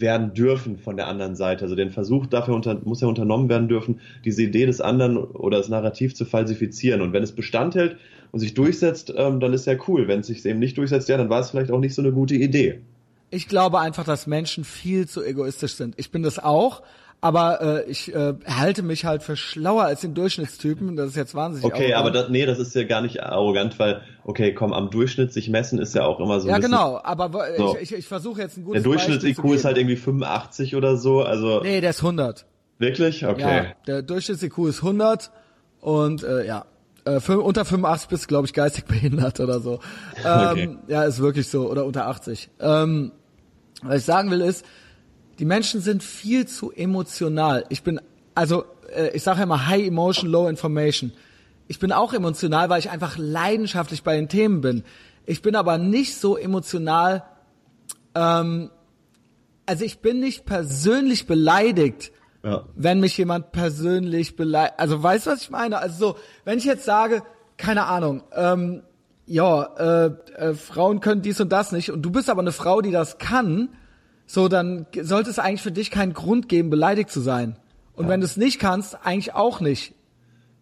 werden 0.00 0.34
dürfen 0.34 0.78
von 0.78 0.96
der 0.96 1.08
anderen 1.08 1.36
Seite. 1.36 1.64
Also 1.64 1.74
den 1.74 1.90
Versuch 1.90 2.26
dafür 2.26 2.54
unter, 2.54 2.80
muss 2.84 3.00
ja 3.00 3.08
unternommen 3.08 3.48
werden 3.48 3.68
dürfen, 3.68 4.00
diese 4.24 4.42
Idee 4.42 4.66
des 4.66 4.80
anderen 4.80 5.16
oder 5.16 5.58
das 5.58 5.68
Narrativ 5.68 6.14
zu 6.14 6.24
falsifizieren. 6.24 7.00
Und 7.00 7.12
wenn 7.12 7.22
es 7.22 7.32
Bestand 7.32 7.74
hält 7.74 7.96
und 8.32 8.40
sich 8.40 8.54
durchsetzt, 8.54 9.12
ähm, 9.16 9.40
dann 9.40 9.52
ist 9.52 9.66
ja 9.66 9.74
cool. 9.88 10.08
Wenn 10.08 10.20
es 10.20 10.28
sich 10.28 10.44
eben 10.44 10.58
nicht 10.58 10.78
durchsetzt, 10.78 11.08
ja, 11.08 11.16
dann 11.16 11.30
war 11.30 11.40
es 11.40 11.50
vielleicht 11.50 11.70
auch 11.70 11.80
nicht 11.80 11.94
so 11.94 12.02
eine 12.02 12.12
gute 12.12 12.34
Idee. 12.34 12.80
Ich 13.30 13.48
glaube 13.48 13.80
einfach, 13.80 14.04
dass 14.04 14.26
Menschen 14.26 14.64
viel 14.64 15.08
zu 15.08 15.22
egoistisch 15.22 15.74
sind. 15.74 15.94
Ich 15.98 16.10
bin 16.10 16.22
das 16.22 16.38
auch, 16.38 16.82
aber 17.20 17.60
äh, 17.60 17.90
ich 17.90 18.14
äh, 18.14 18.34
halte 18.46 18.82
mich 18.82 19.04
halt 19.04 19.22
für 19.22 19.36
schlauer 19.36 19.84
als 19.84 20.02
den 20.02 20.14
Durchschnittstypen. 20.14 20.96
Das 20.96 21.08
ist 21.08 21.16
jetzt 21.16 21.34
wahnsinnig. 21.34 21.64
Okay, 21.64 21.94
arrogant. 21.94 22.16
aber 22.16 22.22
das, 22.24 22.28
nee, 22.30 22.46
das 22.46 22.58
ist 22.58 22.74
ja 22.74 22.84
gar 22.84 23.00
nicht 23.00 23.22
arrogant, 23.22 23.78
weil 23.78 24.02
okay, 24.24 24.52
komm, 24.54 24.72
am 24.72 24.90
Durchschnitt 24.90 25.32
sich 25.32 25.48
messen 25.48 25.78
ist 25.78 25.94
ja 25.94 26.04
auch 26.04 26.20
immer 26.20 26.40
so. 26.40 26.48
Ja, 26.48 26.58
genau. 26.58 27.00
Aber 27.02 27.30
so. 27.56 27.76
ich, 27.76 27.92
ich, 27.92 27.98
ich 28.00 28.06
versuche 28.06 28.42
jetzt 28.42 28.58
ein 28.58 28.64
gutes. 28.64 28.82
Der 28.82 28.90
Durchschnitts-IQ 28.90 29.44
ist 29.54 29.64
halt 29.64 29.78
irgendwie 29.78 29.96
85 29.96 30.76
oder 30.76 30.96
so, 30.96 31.22
also. 31.22 31.60
Nee, 31.62 31.80
der 31.80 31.90
ist 31.90 32.00
100. 32.00 32.44
Wirklich? 32.78 33.26
Okay. 33.26 33.40
Ja, 33.40 33.64
der 33.86 34.02
Durchschnitts-IQ 34.02 34.68
ist 34.68 34.82
100 34.82 35.30
und 35.80 36.22
äh, 36.22 36.46
ja. 36.46 36.66
Äh, 37.04 37.20
unter 37.32 37.64
85 37.64 38.08
bist 38.08 38.24
du, 38.24 38.28
glaube 38.28 38.46
ich, 38.46 38.52
geistig 38.52 38.84
behindert 38.86 39.40
oder 39.40 39.60
so. 39.60 39.80
Ähm, 40.24 40.48
okay. 40.50 40.78
Ja, 40.88 41.04
ist 41.04 41.20
wirklich 41.20 41.48
so. 41.48 41.70
Oder 41.70 41.86
unter 41.86 42.06
80. 42.08 42.50
Ähm, 42.60 43.12
was 43.82 44.00
ich 44.00 44.04
sagen 44.04 44.30
will 44.30 44.40
ist, 44.40 44.64
die 45.38 45.44
Menschen 45.44 45.80
sind 45.80 46.02
viel 46.02 46.46
zu 46.46 46.72
emotional. 46.72 47.64
Ich 47.68 47.82
bin, 47.82 48.00
also 48.34 48.64
äh, 48.94 49.10
ich 49.14 49.22
sage 49.22 49.38
ja 49.38 49.44
immer 49.44 49.66
High 49.66 49.86
Emotion, 49.86 50.30
Low 50.30 50.48
Information. 50.48 51.12
Ich 51.68 51.78
bin 51.78 51.92
auch 51.92 52.12
emotional, 52.12 52.68
weil 52.68 52.78
ich 52.78 52.90
einfach 52.90 53.16
leidenschaftlich 53.18 54.02
bei 54.02 54.16
den 54.16 54.28
Themen 54.28 54.60
bin. 54.60 54.84
Ich 55.26 55.42
bin 55.42 55.56
aber 55.56 55.78
nicht 55.78 56.16
so 56.16 56.36
emotional. 56.36 57.24
Ähm, 58.14 58.70
also 59.66 59.84
ich 59.84 59.98
bin 59.98 60.20
nicht 60.20 60.46
persönlich 60.46 61.26
beleidigt, 61.26 62.12
ja. 62.44 62.64
wenn 62.76 63.00
mich 63.00 63.18
jemand 63.18 63.50
persönlich 63.50 64.36
beleidigt. 64.36 64.74
Also 64.78 65.02
weißt 65.02 65.26
du, 65.26 65.30
was 65.30 65.42
ich 65.42 65.50
meine? 65.50 65.78
Also 65.78 65.98
so, 65.98 66.16
wenn 66.44 66.58
ich 66.58 66.64
jetzt 66.64 66.84
sage, 66.84 67.22
keine 67.56 67.86
Ahnung, 67.86 68.22
ähm, 68.32 68.82
ja, 69.26 69.62
äh, 69.64 70.10
äh, 70.36 70.54
Frauen 70.54 71.00
können 71.00 71.22
dies 71.22 71.40
und 71.40 71.50
das 71.50 71.72
nicht 71.72 71.90
und 71.90 72.02
du 72.02 72.10
bist 72.10 72.30
aber 72.30 72.42
eine 72.42 72.52
Frau, 72.52 72.80
die 72.80 72.92
das 72.92 73.18
kann, 73.18 73.70
so, 74.26 74.48
dann 74.48 74.86
sollte 75.00 75.30
es 75.30 75.38
eigentlich 75.38 75.62
für 75.62 75.72
dich 75.72 75.90
keinen 75.90 76.12
Grund 76.12 76.48
geben, 76.48 76.68
beleidigt 76.68 77.10
zu 77.10 77.20
sein. 77.20 77.56
Und 77.94 78.06
ja. 78.06 78.10
wenn 78.10 78.20
du 78.20 78.26
es 78.26 78.36
nicht 78.36 78.58
kannst, 78.58 78.98
eigentlich 79.04 79.34
auch 79.34 79.60
nicht. 79.60 79.94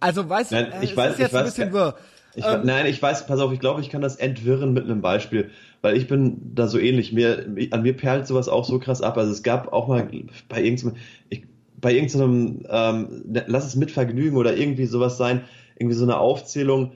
Also 0.01 0.29
weißt 0.29 0.53
du, 0.53 0.57
ich 0.83 0.91
es 0.91 0.97
weiß, 0.97 1.13
ist 1.13 1.19
jetzt 1.19 1.33
ich 1.33 1.39
ein 1.39 1.45
bisschen 1.45 1.73
wirr. 1.73 1.97
Ich, 2.37 2.45
ähm, 2.45 2.63
nein, 2.65 2.87
ich 2.87 3.01
weiß, 3.01 3.27
pass 3.27 3.41
auf, 3.41 3.53
ich 3.53 3.61
glaube, 3.61 3.81
ich 3.81 3.91
kann 3.91 4.03
das 4.03 4.17
entwirren 4.17 4.73
mit 4.73 4.85
einem 4.85 5.01
Beispiel, 5.01 5.51
weil 5.83 5.97
ich 5.97 6.09
bin 6.09 6.53
da 6.55 6.67
so 6.67 6.79
ähnlich. 6.79 7.13
Mir, 7.13 7.47
an 7.71 7.83
mir 7.83 7.97
perlt 7.97 8.27
sowas 8.27 8.49
auch 8.49 8.65
so 8.65 8.79
krass 8.79 9.03
ab. 9.03 9.17
Also 9.17 9.33
es 9.33 9.43
gab 9.43 9.73
auch 9.73 9.89
mal 9.89 10.09
bei 10.49 10.63
irgendeinem, 10.63 10.97
ich, 11.29 11.45
bei 11.81 11.95
irgendeinem, 11.95 12.65
ähm, 12.69 13.23
ne, 13.27 13.45
lass 13.47 13.67
es 13.67 13.77
mit 13.77 13.91
Vergnügen 13.91 14.37
oder 14.37 14.57
irgendwie 14.57 14.87
sowas 14.87 15.17
sein, 15.17 15.43
irgendwie 15.77 15.97
so 15.97 16.05
eine 16.05 16.19
Aufzählung, 16.19 16.93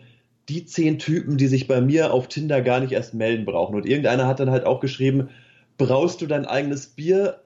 die 0.49 0.65
zehn 0.65 0.99
Typen, 0.99 1.37
die 1.37 1.47
sich 1.47 1.69
bei 1.69 1.81
mir 1.81 2.13
auf 2.13 2.27
Tinder 2.29 2.61
gar 2.63 2.81
nicht 2.81 2.93
erst 2.93 3.15
melden 3.15 3.45
brauchen. 3.45 3.77
Und 3.77 3.87
irgendeiner 3.87 4.27
hat 4.27 4.41
dann 4.41 4.51
halt 4.51 4.67
auch 4.67 4.81
geschrieben, 4.81 5.29
brauchst 5.79 6.21
du 6.21 6.27
dein 6.27 6.45
eigenes 6.45 6.89
Bier 6.89 7.41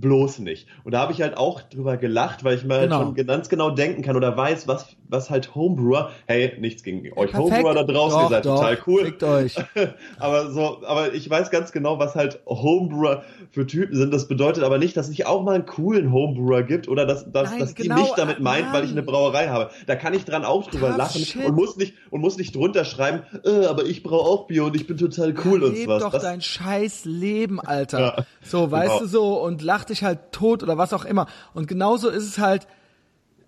bloß 0.00 0.40
nicht. 0.40 0.66
Und 0.84 0.92
da 0.92 1.00
habe 1.00 1.12
ich 1.12 1.22
halt 1.22 1.36
auch 1.36 1.62
drüber 1.62 1.96
gelacht, 1.96 2.44
weil 2.44 2.56
ich 2.56 2.64
mir 2.64 2.74
halt 2.74 2.90
genau. 2.90 3.02
schon 3.02 3.26
ganz 3.26 3.48
genau 3.48 3.70
denken 3.70 4.02
kann 4.02 4.16
oder 4.16 4.36
weiß, 4.36 4.66
was, 4.68 4.96
was 5.08 5.30
halt 5.30 5.54
Homebrewer, 5.54 6.10
hey, 6.26 6.52
nichts 6.58 6.82
gegen 6.82 7.00
euch 7.16 7.30
Perfekt. 7.30 7.36
Homebrewer 7.38 7.74
da 7.74 7.82
draußen, 7.84 8.18
doch, 8.18 8.24
ihr 8.24 8.30
seid 8.30 8.46
doch, 8.46 8.56
total 8.56 8.78
cool. 8.86 9.14
Euch. 9.22 9.56
aber 10.18 10.50
so, 10.50 10.82
aber 10.86 11.14
ich 11.14 11.28
weiß 11.28 11.50
ganz 11.50 11.72
genau, 11.72 11.98
was 11.98 12.14
halt 12.14 12.40
Homebrewer 12.46 13.22
für 13.50 13.66
Typen 13.66 13.94
sind. 13.96 14.12
Das 14.12 14.28
bedeutet 14.28 14.64
aber 14.64 14.78
nicht, 14.78 14.96
dass 14.96 15.06
es 15.06 15.10
nicht 15.10 15.26
auch 15.26 15.42
mal 15.42 15.54
einen 15.54 15.66
coolen 15.66 16.12
Homebrewer 16.12 16.62
gibt 16.62 16.88
oder 16.88 17.06
dass, 17.06 17.30
dass, 17.30 17.50
Nein, 17.50 17.60
dass 17.60 17.74
genau, 17.74 17.96
die 17.96 18.02
mich 18.02 18.12
damit 18.12 18.40
meint, 18.40 18.72
weil 18.72 18.84
ich 18.84 18.90
eine 18.90 19.02
Brauerei 19.02 19.48
habe. 19.48 19.70
Da 19.86 19.94
kann 19.96 20.14
ich 20.14 20.24
dran 20.24 20.44
auch 20.44 20.68
drüber 20.68 20.88
Tough 20.88 20.98
lachen 20.98 21.24
shit. 21.24 21.44
und 21.44 21.54
muss 21.54 21.76
nicht, 21.76 21.94
und 22.10 22.20
muss 22.20 22.36
nicht 22.36 22.54
drunter 22.54 22.84
schreiben, 22.84 23.22
äh, 23.44 23.66
aber 23.66 23.84
ich 23.84 24.02
brauche 24.02 24.28
auch 24.28 24.46
Bier 24.46 24.64
und 24.64 24.74
ich 24.74 24.86
bin 24.86 24.96
total 24.96 25.34
cool 25.44 25.62
ja, 25.62 25.68
und 25.68 25.76
so 25.76 25.86
was. 25.86 26.02
doch 26.02 26.12
das, 26.12 26.22
dein 26.22 26.40
scheiß 26.40 27.04
Leben, 27.04 27.60
Alter. 27.60 28.00
Ja, 28.00 28.24
so, 28.42 28.70
weißt 28.70 28.88
genau. 28.88 29.00
du 29.00 29.06
so, 29.06 29.40
und 29.40 29.62
lach 29.62 29.83
dich 29.84 30.04
halt 30.04 30.32
tot 30.32 30.62
oder 30.62 30.78
was 30.78 30.92
auch 30.92 31.04
immer. 31.04 31.26
Und 31.52 31.68
genauso 31.68 32.08
ist 32.08 32.24
es 32.24 32.38
halt, 32.38 32.66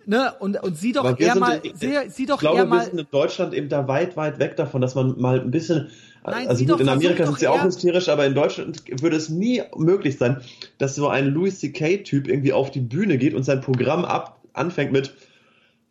ne, 0.07 0.35
und, 0.39 0.63
und 0.63 0.77
sieh 0.77 0.93
doch 0.93 1.19
eher 1.19 1.37
mal, 1.37 1.61
in, 1.63 1.77
sieh, 1.77 1.95
sieh 2.09 2.27
doch 2.27 2.37
ich 2.37 2.41
glaube, 2.41 2.59
eher 2.59 2.67
mal. 2.67 2.81
wir 2.81 2.85
sind 2.85 2.99
in 2.99 3.07
Deutschland 3.11 3.55
eben 3.55 3.69
da 3.69 3.89
weit, 3.89 4.17
weit 4.17 4.39
weg 4.39 4.57
davon, 4.57 4.81
dass 4.81 4.95
man 4.95 5.21
mal 5.21 5.41
ein 5.41 5.51
bisschen, 5.51 5.91
Nein, 6.25 6.49
also 6.49 6.65
gut, 6.65 6.81
in 6.81 6.89
Amerika 6.89 7.25
sind 7.25 7.39
sie 7.39 7.49
auch 7.49 7.63
hysterisch, 7.63 8.09
aber 8.09 8.27
in 8.27 8.35
Deutschland 8.35 8.83
würde 9.01 9.17
es 9.17 9.29
nie 9.29 9.63
möglich 9.77 10.19
sein, 10.19 10.41
dass 10.79 10.97
so 10.97 11.09
ein 11.09 11.27
Louis 11.27 11.61
C.K.-Typ 11.61 12.29
irgendwie 12.29 12.53
auf 12.53 12.71
die 12.71 12.81
Bühne 12.81 13.17
geht 13.19 13.35
und 13.35 13.45
sein 13.45 13.61
Programm 13.61 14.05
ab, 14.05 14.41
anfängt 14.53 14.91
mit, 14.91 15.15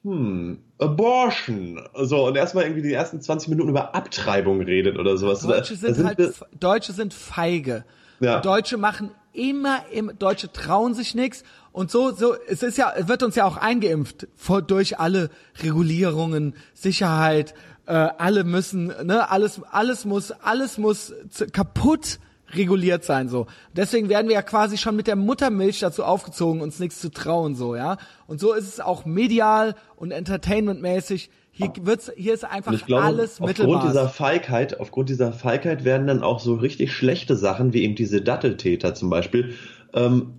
hm, 0.04 0.60
Abortion. 0.78 1.82
So, 1.96 2.28
und 2.28 2.36
erstmal 2.36 2.66
irgendwie 2.66 2.84
die 2.84 2.94
ersten 2.94 3.22
20 3.22 3.50
Minuten 3.50 3.70
über 3.70 3.96
Abtreibung 3.96 4.62
redet 4.62 5.00
oder 5.00 5.18
sowas. 5.18 5.42
Deutsche 5.42 5.76
sind, 5.76 5.96
sind 5.96 6.06
halt, 6.06 6.20
Deutsche 6.60 6.94
sind 6.94 7.14
feige. 7.14 7.86
Ja. 8.20 8.40
Deutsche 8.40 8.78
machen 8.78 9.12
immer, 9.36 9.86
immer 9.92 10.14
Deutsche 10.14 10.52
trauen 10.52 10.94
sich 10.94 11.16
nichts 11.16 11.44
und 11.72 11.92
so 11.92 12.12
so 12.12 12.36
es 12.48 12.64
ist 12.64 12.78
ja 12.78 12.94
wird 13.08 13.24
uns 13.24 13.36
ja 13.36 13.46
auch 13.46 13.58
eingeimpft 13.58 14.28
vor, 14.36 14.62
durch 14.62 15.00
alle 15.00 15.30
Regulierungen, 15.62 16.56
Sicherheit, 16.74 17.54
äh, 17.86 17.94
alle 17.94 18.44
müssen 18.44 18.88
ne 19.04 19.30
alles 19.30 19.62
alles 19.72 20.06
muss 20.06 20.32
alles 20.32 20.78
muss 20.78 21.14
kaputt 21.52 22.20
reguliert 22.54 23.04
sein 23.04 23.30
so. 23.30 23.48
Deswegen 23.74 24.10
werden 24.10 24.28
wir 24.28 24.36
ja 24.36 24.42
quasi 24.42 24.78
schon 24.78 24.96
mit 24.96 25.08
der 25.08 25.16
Muttermilch 25.16 25.80
dazu 25.80 26.04
aufgezogen, 26.04 26.62
uns 26.62 26.80
nichts 26.80 27.00
zu 27.00 27.10
trauen 27.10 27.56
so, 27.56 27.76
ja? 27.76 27.98
Und 28.28 28.40
so 28.40 28.54
ist 28.54 28.68
es 28.68 28.80
auch 28.80 29.06
medial 29.06 29.76
und 29.96 30.12
entertainmentmäßig 30.12 31.30
hier 31.58 31.72
wird's, 31.84 32.12
hier 32.18 32.34
ist 32.34 32.44
einfach 32.44 32.74
ich 32.74 32.86
glaube, 32.86 33.04
alles 33.04 33.40
aufgrund 33.40 33.48
Mittelmaß. 33.48 33.76
Aufgrund 33.76 33.94
dieser 33.94 34.10
Feigheit, 34.10 34.80
aufgrund 34.80 35.10
dieser 35.10 35.32
Feigheit 35.32 35.86
werden 35.86 36.06
dann 36.06 36.22
auch 36.22 36.42
so 36.42 36.56
richtig 36.56 36.92
schlechte 36.92 37.38
Sachen, 37.38 37.72
wie 37.72 37.84
eben 37.84 37.96
diese 37.96 38.22
Datteltäter 38.22 38.94
zum 38.94 39.10
Beispiel, 39.10 39.54
ähm, 39.94 40.34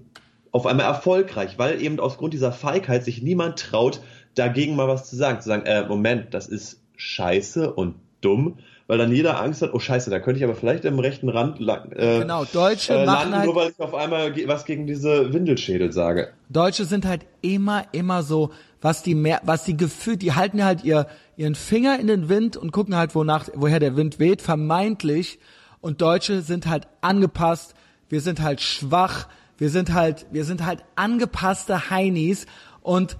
auf 0.53 0.67
einmal 0.67 0.85
erfolgreich, 0.85 1.59
weil 1.59 1.81
eben 1.81 2.01
aufgrund 2.01 2.35
dieser 2.35 2.53
Feigheit 2.53 3.03
sich 3.03 3.23
niemand 3.23 3.59
traut, 3.59 4.01
dagegen 4.35 4.77
mal 4.77 4.89
was 4.89 5.09
zu 5.09 5.17
sagen. 5.17 5.41
Zu 5.41 5.49
sagen, 5.49 5.65
äh, 5.65 5.87
Moment, 5.87 6.35
das 6.35 6.49
ist 6.49 6.83
scheiße 6.97 7.73
und 7.73 7.95
dumm, 8.21 8.59
weil 8.87 8.99
dann 8.99 9.11
jeder 9.11 9.41
Angst 9.41 9.63
hat, 9.63 9.73
oh 9.73 9.79
scheiße, 9.79 10.11
da 10.11 10.21
könnte 10.21 10.39
ich 10.39 10.45
aber 10.45 10.55
vielleicht 10.55 10.85
im 10.85 10.99
rechten 10.99 11.29
Rand 11.31 11.61
äh, 11.61 12.21
genau, 12.21 12.45
Deutsche 12.45 12.93
äh, 12.93 13.05
landen, 13.05 13.35
halt, 13.35 13.47
nur 13.47 13.55
weil 13.57 13.71
ich 13.71 13.81
auf 13.81 13.95
einmal 13.95 14.35
was 14.47 14.65
gegen 14.65 14.87
diese 14.87 15.33
Windelschädel 15.33 15.93
sage. 15.93 16.33
Deutsche 16.51 16.85
sind 16.85 17.07
halt 17.07 17.27
immer, 17.41 17.85
immer 17.93 18.23
so, 18.23 18.51
was 18.87 19.03
die 19.03 19.17
mehr, 19.17 19.41
was 19.43 19.65
die 19.65 19.77
gefühlt, 19.77 20.23
die 20.23 20.35
halten 20.35 20.63
halt 20.63 20.85
ihr, 20.85 21.09
ihren 21.37 21.57
Finger 21.57 21.99
in 21.99 22.07
den 22.07 22.29
Wind 22.29 22.57
und 22.57 22.71
gucken 22.71 22.95
halt, 22.95 23.17
wonach, 23.17 23.49
woher 23.57 23.81
der 23.81 23.97
Wind 23.97 24.21
weht, 24.21 24.43
vermeintlich. 24.43 25.41
Und 25.81 26.01
Deutsche 26.01 26.41
sind 26.41 26.69
halt 26.69 26.87
angepasst, 27.01 27.75
wir 28.09 28.21
sind 28.21 28.41
halt 28.41 28.61
schwach, 28.61 29.27
wir 29.59 29.71
sind 29.71 29.93
halt, 29.93 30.27
wir 30.31 30.45
sind 30.45 30.65
halt 30.65 30.85
angepasste 30.95 31.91
Heinis 31.91 32.47
und 32.81 33.17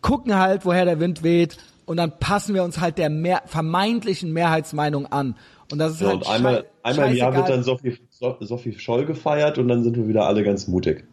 gucken 0.00 0.36
halt, 0.36 0.64
woher 0.64 0.86
der 0.86 1.00
Wind 1.00 1.22
weht 1.22 1.58
und 1.84 1.98
dann 1.98 2.18
passen 2.18 2.54
wir 2.54 2.64
uns 2.64 2.80
halt 2.80 2.96
der 2.96 3.10
mehr, 3.10 3.42
vermeintlichen 3.44 4.32
Mehrheitsmeinung 4.32 5.04
an. 5.04 5.36
Und 5.70 5.80
das 5.80 5.92
ist 5.92 6.00
ja, 6.00 6.08
halt 6.08 6.22
und 6.22 6.30
einmal, 6.30 6.64
einmal 6.82 7.10
im 7.10 7.16
Jahr 7.16 7.36
wird 7.36 7.50
dann 7.50 7.62
Sophie, 7.62 7.98
Sophie 8.40 8.72
Scholl 8.78 9.04
gefeiert 9.04 9.58
und 9.58 9.68
dann 9.68 9.84
sind 9.84 9.98
wir 9.98 10.08
wieder 10.08 10.24
alle 10.24 10.42
ganz 10.44 10.66
mutig. 10.66 11.04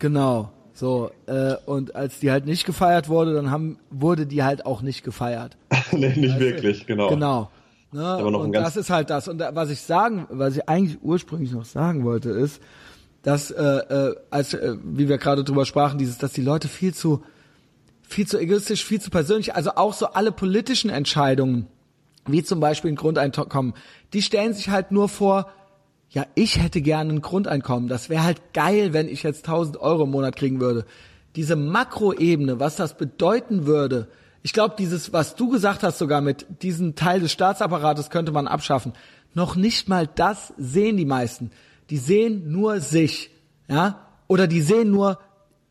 Genau. 0.00 0.50
So, 0.76 1.10
äh, 1.24 1.54
und 1.64 1.96
als 1.96 2.20
die 2.20 2.30
halt 2.30 2.44
nicht 2.44 2.66
gefeiert 2.66 3.08
wurde, 3.08 3.32
dann 3.32 3.50
haben, 3.50 3.78
wurde 3.90 4.26
die 4.26 4.42
halt 4.42 4.66
auch 4.66 4.82
nicht 4.82 5.04
gefeiert. 5.04 5.56
nee, 5.92 6.08
nicht 6.08 6.34
weißt 6.34 6.40
wirklich, 6.40 6.80
du? 6.80 6.86
genau. 6.86 7.08
Genau. 7.08 7.50
Ne? 7.92 8.18
Und 8.18 8.52
das 8.52 8.76
ist 8.76 8.90
halt 8.90 9.08
das. 9.08 9.26
Und 9.26 9.42
was 9.52 9.70
ich 9.70 9.80
sagen, 9.80 10.26
was 10.28 10.54
ich 10.54 10.68
eigentlich 10.68 10.98
ursprünglich 11.02 11.52
noch 11.52 11.64
sagen 11.64 12.04
wollte, 12.04 12.28
ist, 12.28 12.60
dass, 13.22 13.50
äh, 13.50 13.62
äh, 13.62 14.16
als, 14.28 14.52
äh, 14.52 14.76
wie 14.84 15.08
wir 15.08 15.16
gerade 15.16 15.44
drüber 15.44 15.64
sprachen, 15.64 15.98
dieses, 15.98 16.18
dass 16.18 16.34
die 16.34 16.42
Leute 16.42 16.68
viel 16.68 16.92
zu, 16.92 17.22
viel 18.02 18.26
zu 18.26 18.38
egoistisch, 18.38 18.84
viel 18.84 19.00
zu 19.00 19.08
persönlich, 19.08 19.54
also 19.54 19.70
auch 19.76 19.94
so 19.94 20.08
alle 20.08 20.30
politischen 20.30 20.90
Entscheidungen, 20.90 21.68
wie 22.26 22.42
zum 22.42 22.60
Beispiel 22.60 22.92
ein 22.92 22.96
Grundeinkommen, 22.96 23.72
die 24.12 24.20
stellen 24.20 24.52
sich 24.52 24.68
halt 24.68 24.92
nur 24.92 25.08
vor, 25.08 25.50
ja, 26.10 26.26
ich 26.34 26.62
hätte 26.62 26.80
gerne 26.80 27.12
ein 27.12 27.20
Grundeinkommen. 27.20 27.88
Das 27.88 28.08
wäre 28.08 28.24
halt 28.24 28.52
geil, 28.52 28.92
wenn 28.92 29.08
ich 29.08 29.22
jetzt 29.22 29.46
1000 29.46 29.78
Euro 29.78 30.04
im 30.04 30.10
Monat 30.10 30.36
kriegen 30.36 30.60
würde. 30.60 30.86
Diese 31.34 31.56
Makroebene, 31.56 32.60
was 32.60 32.76
das 32.76 32.96
bedeuten 32.96 33.66
würde, 33.66 34.08
ich 34.42 34.52
glaube, 34.52 34.76
dieses, 34.78 35.12
was 35.12 35.34
du 35.34 35.50
gesagt 35.50 35.82
hast 35.82 35.98
sogar 35.98 36.20
mit 36.20 36.46
diesem 36.62 36.94
Teil 36.94 37.20
des 37.20 37.32
Staatsapparates 37.32 38.10
könnte 38.10 38.30
man 38.30 38.46
abschaffen. 38.46 38.92
Noch 39.34 39.56
nicht 39.56 39.88
mal 39.88 40.06
das 40.06 40.54
sehen 40.56 40.96
die 40.96 41.04
meisten. 41.04 41.50
Die 41.90 41.98
sehen 41.98 42.50
nur 42.50 42.80
sich, 42.80 43.30
ja, 43.68 44.06
oder 44.28 44.46
die 44.46 44.60
sehen 44.62 44.90
nur, 44.90 45.18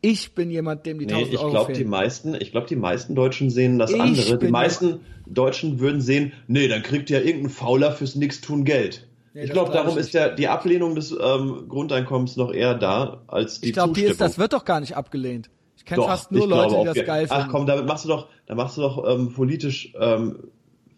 ich 0.02 0.34
bin 0.34 0.50
jemand, 0.50 0.86
dem 0.86 0.98
die 0.98 1.06
1000 1.06 1.28
nee, 1.28 1.34
ich 1.34 1.50
glaub, 1.50 1.72
Die 1.72 1.84
meisten, 1.84 2.34
ich 2.34 2.52
glaube, 2.52 2.66
die 2.68 2.76
meisten 2.76 3.14
Deutschen 3.14 3.50
sehen 3.50 3.78
das 3.78 3.90
ich 3.90 4.00
andere. 4.00 4.38
Die 4.38 4.48
meisten 4.48 5.00
Deutschen 5.26 5.80
würden 5.80 6.00
sehen, 6.00 6.32
nee, 6.46 6.68
dann 6.68 6.82
kriegt 6.82 7.10
ja 7.10 7.18
irgendein 7.18 7.50
Fauler 7.50 7.92
fürs 7.92 8.14
Nix-Tun 8.14 8.64
Geld. 8.64 9.06
Nee, 9.36 9.44
ich 9.44 9.50
glaube, 9.50 9.70
darum 9.70 9.98
ist 9.98 10.14
der, 10.14 10.30
die 10.34 10.48
Ablehnung 10.48 10.94
des 10.94 11.10
ähm, 11.12 11.68
Grundeinkommens 11.68 12.38
noch 12.38 12.54
eher 12.54 12.74
da 12.74 13.20
als 13.26 13.60
die 13.60 13.68
Ich 13.68 13.74
glaube, 13.74 14.14
das 14.14 14.38
wird 14.38 14.54
doch 14.54 14.64
gar 14.64 14.80
nicht 14.80 14.96
abgelehnt. 14.96 15.50
Ich 15.76 15.84
kenne 15.84 16.04
fast 16.04 16.32
nur 16.32 16.48
Leute, 16.48 16.78
die 16.78 16.84
das 16.86 17.06
geil 17.06 17.28
finden. 17.28 17.42
Ach 17.46 17.48
komm, 17.50 17.66
damit 17.66 17.84
machst 17.84 18.06
du 18.06 18.08
doch, 18.08 18.28
da 18.46 18.54
machst 18.54 18.78
du 18.78 18.80
doch 18.80 19.06
ähm, 19.06 19.34
politisch 19.34 19.92
ähm, 20.00 20.38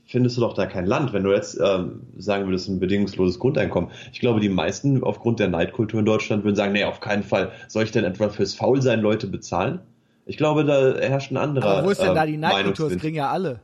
findest 0.06 0.36
du 0.36 0.40
doch 0.40 0.54
da 0.54 0.66
kein 0.66 0.86
Land, 0.86 1.12
wenn 1.12 1.24
du 1.24 1.32
jetzt 1.32 1.58
ähm, 1.60 2.02
sagen 2.16 2.46
würdest, 2.46 2.68
ein 2.68 2.78
bedingungsloses 2.78 3.40
Grundeinkommen. 3.40 3.90
Ich 4.12 4.20
glaube, 4.20 4.38
die 4.38 4.48
meisten 4.48 5.02
aufgrund 5.02 5.40
der 5.40 5.48
Neidkultur 5.48 5.98
in 5.98 6.06
Deutschland 6.06 6.44
würden 6.44 6.54
sagen, 6.54 6.72
nee, 6.72 6.84
auf 6.84 7.00
keinen 7.00 7.24
Fall. 7.24 7.50
Soll 7.66 7.82
ich 7.82 7.90
denn 7.90 8.04
etwa 8.04 8.28
fürs 8.28 8.54
Faulsein 8.54 9.00
Leute 9.00 9.26
bezahlen? 9.26 9.80
Ich 10.26 10.36
glaube, 10.36 10.64
da 10.64 10.94
herrscht 10.96 11.32
ein 11.32 11.38
anderer. 11.38 11.78
Aber 11.78 11.86
wo 11.88 11.90
ist 11.90 12.00
denn 12.00 12.14
da 12.14 12.24
die 12.24 12.34
ähm, 12.34 12.40
Neidkultur? 12.40 12.88
Das 12.88 12.98
kriegen 12.98 13.16
ja 13.16 13.30
alle. 13.30 13.58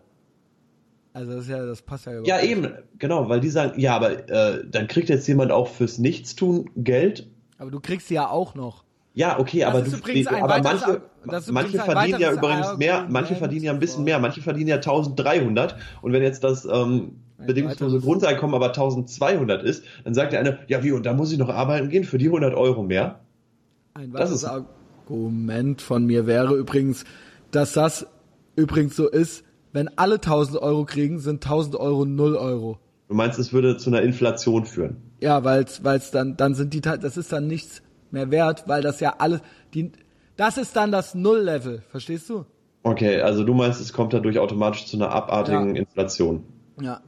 Also 1.15 1.33
das 1.33 1.45
ist 1.45 1.51
ja, 1.51 1.65
das 1.65 1.81
passt 1.81 2.07
ja 2.07 2.13
überhaupt 2.13 2.29
Ja, 2.29 2.43
eben, 2.43 2.73
genau, 2.99 3.29
weil 3.29 3.41
die 3.41 3.49
sagen, 3.49 3.79
ja, 3.81 3.95
aber 3.95 4.29
äh, 4.29 4.65
dann 4.69 4.89
kriegt 4.89 5.09
jetzt 5.09 5.27
jemand 5.29 5.53
auch 5.53 5.69
fürs 5.69 5.99
Nichtstun 5.99 6.71
Geld. 6.77 7.29
Aber 7.57 7.71
du 7.71 7.79
kriegst 7.79 8.11
ja 8.11 8.29
auch 8.29 8.57
noch. 8.57 8.83
Ja, 9.15 9.39
okay, 9.39 9.61
das 9.61 9.69
aber 9.69 9.83
du, 9.83 10.31
aber 10.43 10.61
manche, 10.61 11.03
manche 11.53 11.79
verdienen 11.79 12.21
ja 12.21 12.33
übrigens 12.33 12.77
mehr, 12.79 13.07
manche 13.09 13.37
verdienen 13.37 13.65
ja 13.65 13.73
ein 13.73 13.79
bisschen 13.79 14.03
mehr, 14.03 14.19
manche 14.19 14.43
verdienen 14.43 14.67
ja 14.67 14.77
1300 14.77 15.77
und 16.03 16.13
wenn 16.13 16.23
jetzt 16.25 16.43
das 16.43 16.65
ähm, 16.65 17.21
bedingungslose 17.39 18.01
Grundeinkommen 18.01 18.57
aber 18.57 18.67
1200 18.67 19.63
ist, 19.63 19.85
dann 20.03 20.15
sagt 20.15 20.33
der 20.33 20.41
eine, 20.41 20.59
ja 20.67 20.83
wie, 20.83 20.91
und 20.91 21.07
da 21.07 21.13
muss 21.13 21.31
ich 21.31 21.39
noch 21.39 21.49
arbeiten 21.49 21.91
gehen 21.91 22.03
für 22.03 22.19
die 22.19 22.27
100 22.27 22.55
Euro 22.55 22.83
mehr. 22.83 23.21
Ein 23.95 24.13
weiteres 24.13 24.45
Argument 24.45 25.81
von 25.81 26.07
mir 26.07 26.27
wäre 26.27 26.57
übrigens, 26.57 27.05
dass 27.53 27.73
das 27.73 28.09
übrigens 28.57 28.97
so 28.97 29.09
ist, 29.09 29.44
wenn 29.75 29.91
alle 29.99 30.15
1000 30.15 30.63
Euro 30.63 30.85
kriegen, 30.85 31.19
sind 31.19 31.45
1000 31.45 31.77
Euro 31.77 32.07
0 32.07 32.37
Euro. 32.37 32.79
Du 33.09 33.15
meinst, 33.15 33.39
es 33.39 33.53
würde 33.53 33.77
zu 33.77 33.91
einer 33.91 34.03
Inflation 34.03 34.65
führen? 34.65 34.97
Ja, 35.21 35.45
weil 35.45 35.65
es 35.65 36.11
dann, 36.13 36.37
dann 36.37 36.55
sind 36.55 36.73
die, 36.73 36.81
das 36.81 37.17
ist 37.17 37.33
dann 37.33 37.49
nichts 37.49 37.83
mehr 38.11 38.31
wert, 38.31 38.65
weil 38.67 38.83
das 38.83 39.01
ja 39.01 39.17
alles, 39.19 39.41
die, 39.75 39.91
das 40.37 40.59
ist 40.59 40.77
dann 40.77 40.93
das 40.93 41.15
Null-Level, 41.15 41.83
verstehst 41.91 42.31
du? 42.31 42.47
Okay, 42.85 43.21
also 43.21 43.43
du 43.43 43.53
meinst, 43.53 43.81
es 43.81 43.93
kommt 43.93 44.13
dadurch 44.13 44.39
automatisch 44.39 44.87
zu 44.87 44.97
einer 44.97 45.11
abartigen 45.11 45.75
ja. 45.75 45.83
Inflation. 45.83 46.45
Ja. 46.81 47.01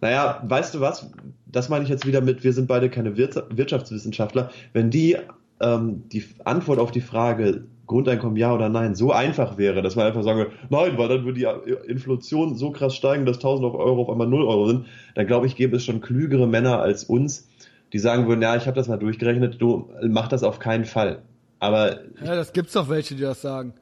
Naja, 0.00 0.42
weißt 0.46 0.74
du 0.74 0.80
was? 0.80 1.10
Das 1.46 1.68
meine 1.68 1.82
ich 1.84 1.90
jetzt 1.90 2.06
wieder 2.06 2.20
mit, 2.20 2.44
wir 2.44 2.52
sind 2.52 2.68
beide 2.68 2.88
keine 2.88 3.16
Wirtschaftswissenschaftler. 3.16 4.50
Wenn 4.72 4.90
die, 4.90 5.16
ähm, 5.60 6.04
die 6.08 6.24
Antwort 6.44 6.78
auf 6.78 6.92
die 6.92 7.00
Frage 7.00 7.64
Grundeinkommen 7.90 8.36
ja 8.36 8.54
oder 8.54 8.68
nein 8.68 8.94
so 8.94 9.10
einfach 9.10 9.58
wäre, 9.58 9.82
dass 9.82 9.96
man 9.96 10.06
einfach 10.06 10.22
sagen 10.22 10.38
würde, 10.38 10.52
nein, 10.68 10.96
weil 10.96 11.08
dann 11.08 11.24
würde 11.24 11.40
die 11.40 11.90
Inflation 11.90 12.56
so 12.56 12.70
krass 12.70 12.94
steigen, 12.94 13.26
dass 13.26 13.38
1000 13.38 13.74
Euro 13.74 14.02
auf 14.02 14.08
einmal 14.08 14.28
0 14.28 14.44
Euro 14.44 14.68
sind, 14.68 14.86
dann 15.16 15.26
glaube 15.26 15.48
ich, 15.48 15.56
gäbe 15.56 15.76
es 15.76 15.84
schon 15.84 16.00
klügere 16.00 16.46
Männer 16.46 16.80
als 16.80 17.02
uns, 17.02 17.48
die 17.92 17.98
sagen 17.98 18.28
würden, 18.28 18.42
ja, 18.42 18.54
ich 18.54 18.66
habe 18.66 18.76
das 18.76 18.86
mal 18.86 18.96
durchgerechnet, 18.96 19.60
du 19.60 19.90
mach 20.08 20.28
das 20.28 20.44
auf 20.44 20.60
keinen 20.60 20.84
Fall. 20.84 21.22
Aber 21.58 22.00
ja, 22.24 22.36
das 22.36 22.52
gibt's 22.52 22.72
doch 22.72 22.88
welche, 22.88 23.16
die 23.16 23.22
das 23.22 23.42
sagen. 23.42 23.74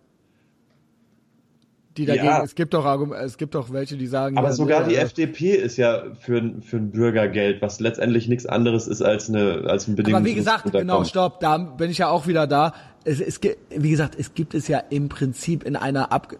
Die 1.99 2.07
dagegen, 2.07 2.27
ja, 2.27 2.45
es 2.45 2.55
gibt 2.55 2.75
doch 2.75 3.13
es 3.13 3.37
gibt 3.37 3.57
doch 3.57 3.73
welche, 3.73 3.97
die 3.97 4.07
sagen. 4.07 4.39
Aber 4.39 4.49
ja, 4.49 4.53
sogar 4.55 4.85
die 4.85 4.95
ja, 4.95 5.01
FDP 5.01 5.57
ist 5.57 5.77
ja 5.77 6.05
für, 6.21 6.41
für 6.63 6.77
ein 6.77 6.93
Bürgergeld, 6.93 7.61
was 7.61 7.81
letztendlich 7.81 8.29
nichts 8.29 8.47
anderes 8.47 8.87
ist 8.87 9.03
als 9.03 9.29
eine 9.29 9.65
als 9.67 9.89
ein 9.89 9.97
Bedingungs 9.97 10.23
Aber 10.23 10.25
wie 10.25 10.35
gesagt, 10.35 10.71
genau, 10.71 11.03
stopp, 11.03 11.41
da 11.41 11.59
bin 11.59 11.91
ich 11.91 11.99
ja 11.99 12.09
auch 12.09 12.29
wieder 12.29 12.47
da. 12.47 12.73
Es, 13.05 13.21
es, 13.21 13.41
wie 13.71 13.91
gesagt, 13.91 14.17
es 14.19 14.35
gibt 14.35 14.55
es 14.55 14.69
ja 14.69 14.79
im 14.79 15.09
Prinzip 15.09 15.65
in 15.65 15.77
einer 15.77 16.13
Ab 16.13 16.37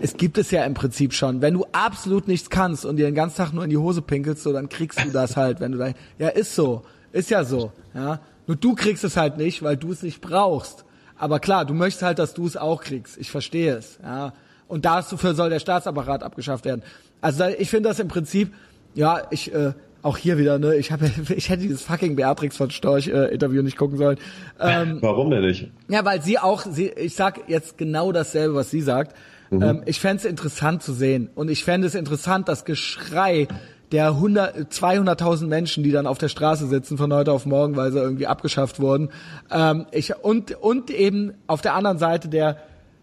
es 0.00 0.16
gibt 0.16 0.38
es 0.38 0.50
ja 0.50 0.64
im 0.64 0.74
Prinzip 0.74 1.12
schon. 1.12 1.42
Wenn 1.42 1.54
du 1.54 1.66
absolut 1.72 2.28
nichts 2.28 2.48
kannst 2.48 2.86
und 2.86 2.96
dir 2.96 3.04
den 3.04 3.14
ganzen 3.14 3.36
Tag 3.36 3.52
nur 3.52 3.64
in 3.64 3.70
die 3.70 3.76
Hose 3.76 4.00
pinkelst, 4.00 4.42
so, 4.42 4.52
dann 4.52 4.68
kriegst 4.68 5.04
du 5.04 5.10
das 5.10 5.36
halt, 5.36 5.60
wenn 5.60 5.72
du 5.72 5.78
da, 5.78 5.92
ja, 6.18 6.28
ist 6.28 6.54
so. 6.54 6.82
Ist 7.12 7.28
ja 7.28 7.44
so, 7.44 7.72
ja. 7.94 8.20
Nur 8.46 8.56
du 8.56 8.74
kriegst 8.74 9.04
es 9.04 9.16
halt 9.16 9.36
nicht, 9.36 9.62
weil 9.62 9.76
du 9.76 9.92
es 9.92 10.02
nicht 10.02 10.20
brauchst. 10.20 10.84
Aber 11.16 11.40
klar, 11.40 11.64
du 11.64 11.74
möchtest 11.74 12.02
halt, 12.02 12.18
dass 12.18 12.34
du 12.34 12.46
es 12.46 12.56
auch 12.56 12.82
kriegst. 12.82 13.18
Ich 13.18 13.30
verstehe 13.30 13.76
es, 13.76 13.98
ja. 14.02 14.32
Und 14.66 14.86
dafür 14.86 15.34
soll 15.34 15.50
der 15.50 15.60
Staatsapparat 15.60 16.22
abgeschafft 16.22 16.64
werden. 16.64 16.82
Also 17.20 17.44
ich 17.44 17.68
finde 17.68 17.90
das 17.90 17.98
im 17.98 18.08
Prinzip, 18.08 18.54
ja, 18.94 19.22
ich, 19.30 19.54
äh, 19.54 19.74
auch 20.02 20.16
hier 20.16 20.36
wieder, 20.36 20.58
ne, 20.58 20.74
ich 20.76 20.92
habe 20.92 21.10
ich 21.36 21.48
hätte 21.48 21.62
dieses 21.62 21.82
fucking 21.82 22.16
Beatrix 22.16 22.56
von 22.56 22.70
Storch 22.70 23.08
äh, 23.08 23.32
Interview 23.32 23.62
nicht 23.62 23.76
gucken 23.76 23.96
sollen. 23.96 24.18
Ähm, 24.60 24.98
Warum 25.00 25.30
denn 25.30 25.42
nicht? 25.42 25.70
Ja, 25.88 26.04
weil 26.04 26.22
sie 26.22 26.38
auch, 26.38 26.64
sie, 26.68 26.88
ich 26.88 27.14
sag 27.14 27.48
jetzt 27.48 27.78
genau 27.78 28.12
dasselbe, 28.12 28.54
was 28.54 28.70
sie 28.70 28.80
sagt. 28.80 29.16
Mhm. 29.50 29.62
Ähm, 29.62 29.82
ich 29.86 30.00
fände 30.00 30.18
es 30.18 30.24
interessant 30.24 30.82
zu 30.82 30.92
sehen. 30.92 31.30
Und 31.34 31.50
ich 31.50 31.64
fände 31.64 31.86
es 31.86 31.94
interessant, 31.94 32.48
das 32.48 32.64
Geschrei 32.64 33.48
der 33.92 34.08
100, 34.08 34.72
200.000 34.72 35.46
Menschen, 35.46 35.84
die 35.84 35.92
dann 35.92 36.06
auf 36.06 36.18
der 36.18 36.28
Straße 36.28 36.66
sitzen 36.66 36.96
von 36.96 37.12
heute 37.12 37.30
auf 37.30 37.44
morgen, 37.44 37.76
weil 37.76 37.92
sie 37.92 37.98
irgendwie 37.98 38.26
abgeschafft 38.26 38.80
wurden. 38.80 39.10
Ähm, 39.50 39.86
ich, 39.92 40.16
und, 40.16 40.52
und 40.52 40.90
eben 40.90 41.34
auf 41.46 41.60
der 41.60 41.74
anderen 41.74 41.98
Seite 41.98 42.28
der, 42.28 42.56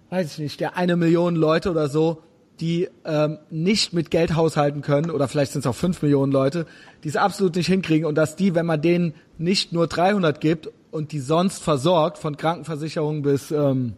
weiß 0.09 0.33
ich 0.33 0.39
nicht, 0.39 0.59
der 0.59 0.75
eine 0.75 0.95
Million 0.95 1.35
Leute 1.35 1.69
oder 1.69 1.87
so, 1.87 2.23
die 2.59 2.89
ähm, 3.05 3.39
nicht 3.49 3.93
mit 3.93 4.11
Geld 4.11 4.35
haushalten 4.35 4.81
können, 4.81 5.11
oder 5.11 5.27
vielleicht 5.27 5.53
sind 5.53 5.61
es 5.61 5.67
auch 5.67 5.75
fünf 5.75 6.01
Millionen 6.01 6.31
Leute, 6.31 6.65
die 7.03 7.09
es 7.09 7.15
absolut 7.15 7.55
nicht 7.55 7.67
hinkriegen 7.67 8.05
und 8.05 8.15
dass 8.15 8.35
die, 8.35 8.55
wenn 8.55 8.65
man 8.65 8.81
denen 8.81 9.13
nicht 9.37 9.71
nur 9.71 9.87
300 9.87 10.41
gibt 10.41 10.69
und 10.91 11.11
die 11.11 11.19
sonst 11.19 11.63
versorgt, 11.63 12.17
von 12.17 12.37
Krankenversicherung 12.37 13.21
bis, 13.21 13.51
ähm, 13.51 13.93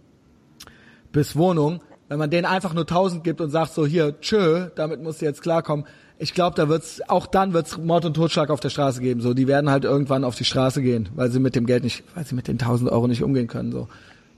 bis 1.12 1.36
Wohnung, 1.36 1.82
wenn 2.10 2.20
man 2.20 2.30
denen 2.30 2.46
einfach 2.46 2.74
nur 2.74 2.84
1000 2.84 3.24
gibt 3.24 3.42
und 3.42 3.50
sagt 3.50 3.74
so, 3.74 3.86
hier, 3.86 4.20
tschö, 4.20 4.68
damit 4.76 5.02
musst 5.02 5.22
du 5.22 5.26
jetzt 5.26 5.42
klarkommen, 5.42 5.86
ich 6.22 6.36
glaube, 6.36 6.56
da 6.56 6.70
wird's 6.70 7.02
auch 7.08 7.26
dann 7.26 7.54
wird's 7.54 7.80
Mord 7.80 8.06
und 8.06 8.14
Totschlag 8.14 8.52
auf 8.52 8.60
der 8.60 8.70
Straße 8.70 9.02
geben. 9.02 9.22
So, 9.22 9.34
die 9.34 9.48
werden 9.48 9.72
halt 9.72 9.86
irgendwann 9.86 10.24
auf 10.24 10.36
die 10.36 10.46
Straße 10.46 10.84
gehen, 10.84 11.10
weil 11.16 11.32
sie 11.32 11.40
mit 11.40 11.56
dem 11.56 11.66
Geld 11.66 11.84
nicht, 11.84 12.04
weil 12.14 12.26
sie 12.26 12.36
mit 12.36 12.48
den 12.48 12.60
1000 12.60 12.92
Euro 12.92 13.08
nicht 13.08 13.24
umgehen 13.24 13.48
können. 13.48 13.72
So. 13.72 13.88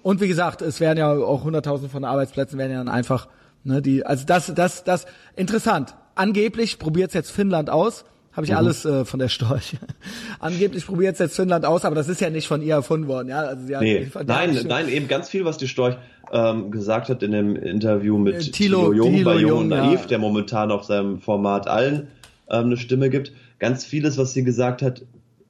Und 0.02 0.22
wie 0.22 0.30
gesagt, 0.30 0.62
es 0.62 0.80
werden 0.80 0.98
ja 0.98 1.12
auch 1.12 1.46
100.000 1.46 1.90
von 1.90 2.06
Arbeitsplätzen 2.06 2.58
werden 2.58 2.72
ja 2.72 2.78
dann 2.78 2.88
einfach, 2.88 3.28
ne, 3.64 3.82
die, 3.82 4.06
also 4.06 4.26
das, 4.26 4.54
das, 4.54 4.84
das 4.84 5.06
interessant. 5.36 5.96
Angeblich 6.16 6.80
probiert's 6.80 7.14
jetzt 7.14 7.32
Finnland 7.32 7.70
aus. 7.70 8.06
Habe 8.34 8.46
ich 8.46 8.52
mhm. 8.52 8.58
alles 8.58 8.84
äh, 8.86 9.06
von 9.06 9.20
der 9.20 9.30
Storch. 9.30 9.76
Angeblich 10.40 10.86
probiert 10.88 11.20
jetzt 11.20 11.36
Finnland 11.36 11.66
aus, 11.66 11.86
aber 11.86 11.96
das 11.96 12.10
ist 12.10 12.20
ja 12.20 12.32
nicht 12.32 12.48
von 12.48 12.64
ihr 12.64 12.74
erfunden 12.74 13.08
worden. 13.08 13.28
Ja, 13.30 13.42
also 13.42 13.76
hat 13.76 13.82
nee. 13.82 14.08
Nein, 14.26 14.60
nein, 14.68 14.90
eben 14.90 15.08
ganz 15.08 15.30
viel, 15.30 15.46
was 15.46 15.58
die 15.58 15.68
Storch 15.68 15.98
ähm, 16.32 16.72
gesagt 16.72 17.10
hat 17.10 17.22
in 17.22 17.32
dem 17.32 17.56
Interview 17.56 18.18
mit 18.18 18.36
äh, 18.36 18.40
Thilo, 18.40 18.92
Thilo 18.92 18.94
Jung 18.94 19.14
Thilo 19.14 19.30
bei 19.30 19.38
Jung 19.38 19.60
und 19.60 19.68
Naiv, 19.68 20.02
ja. 20.02 20.08
der 20.08 20.18
momentan 20.18 20.72
auf 20.72 20.84
seinem 20.84 21.22
Format 21.22 21.68
allen 21.68 22.08
ähm, 22.50 22.66
eine 22.66 22.78
Stimme 22.78 23.12
gibt. 23.12 23.34
Ganz 23.60 23.86
vieles, 23.86 24.18
was 24.18 24.34
sie 24.34 24.44
gesagt 24.44 24.82
hat, 24.82 25.04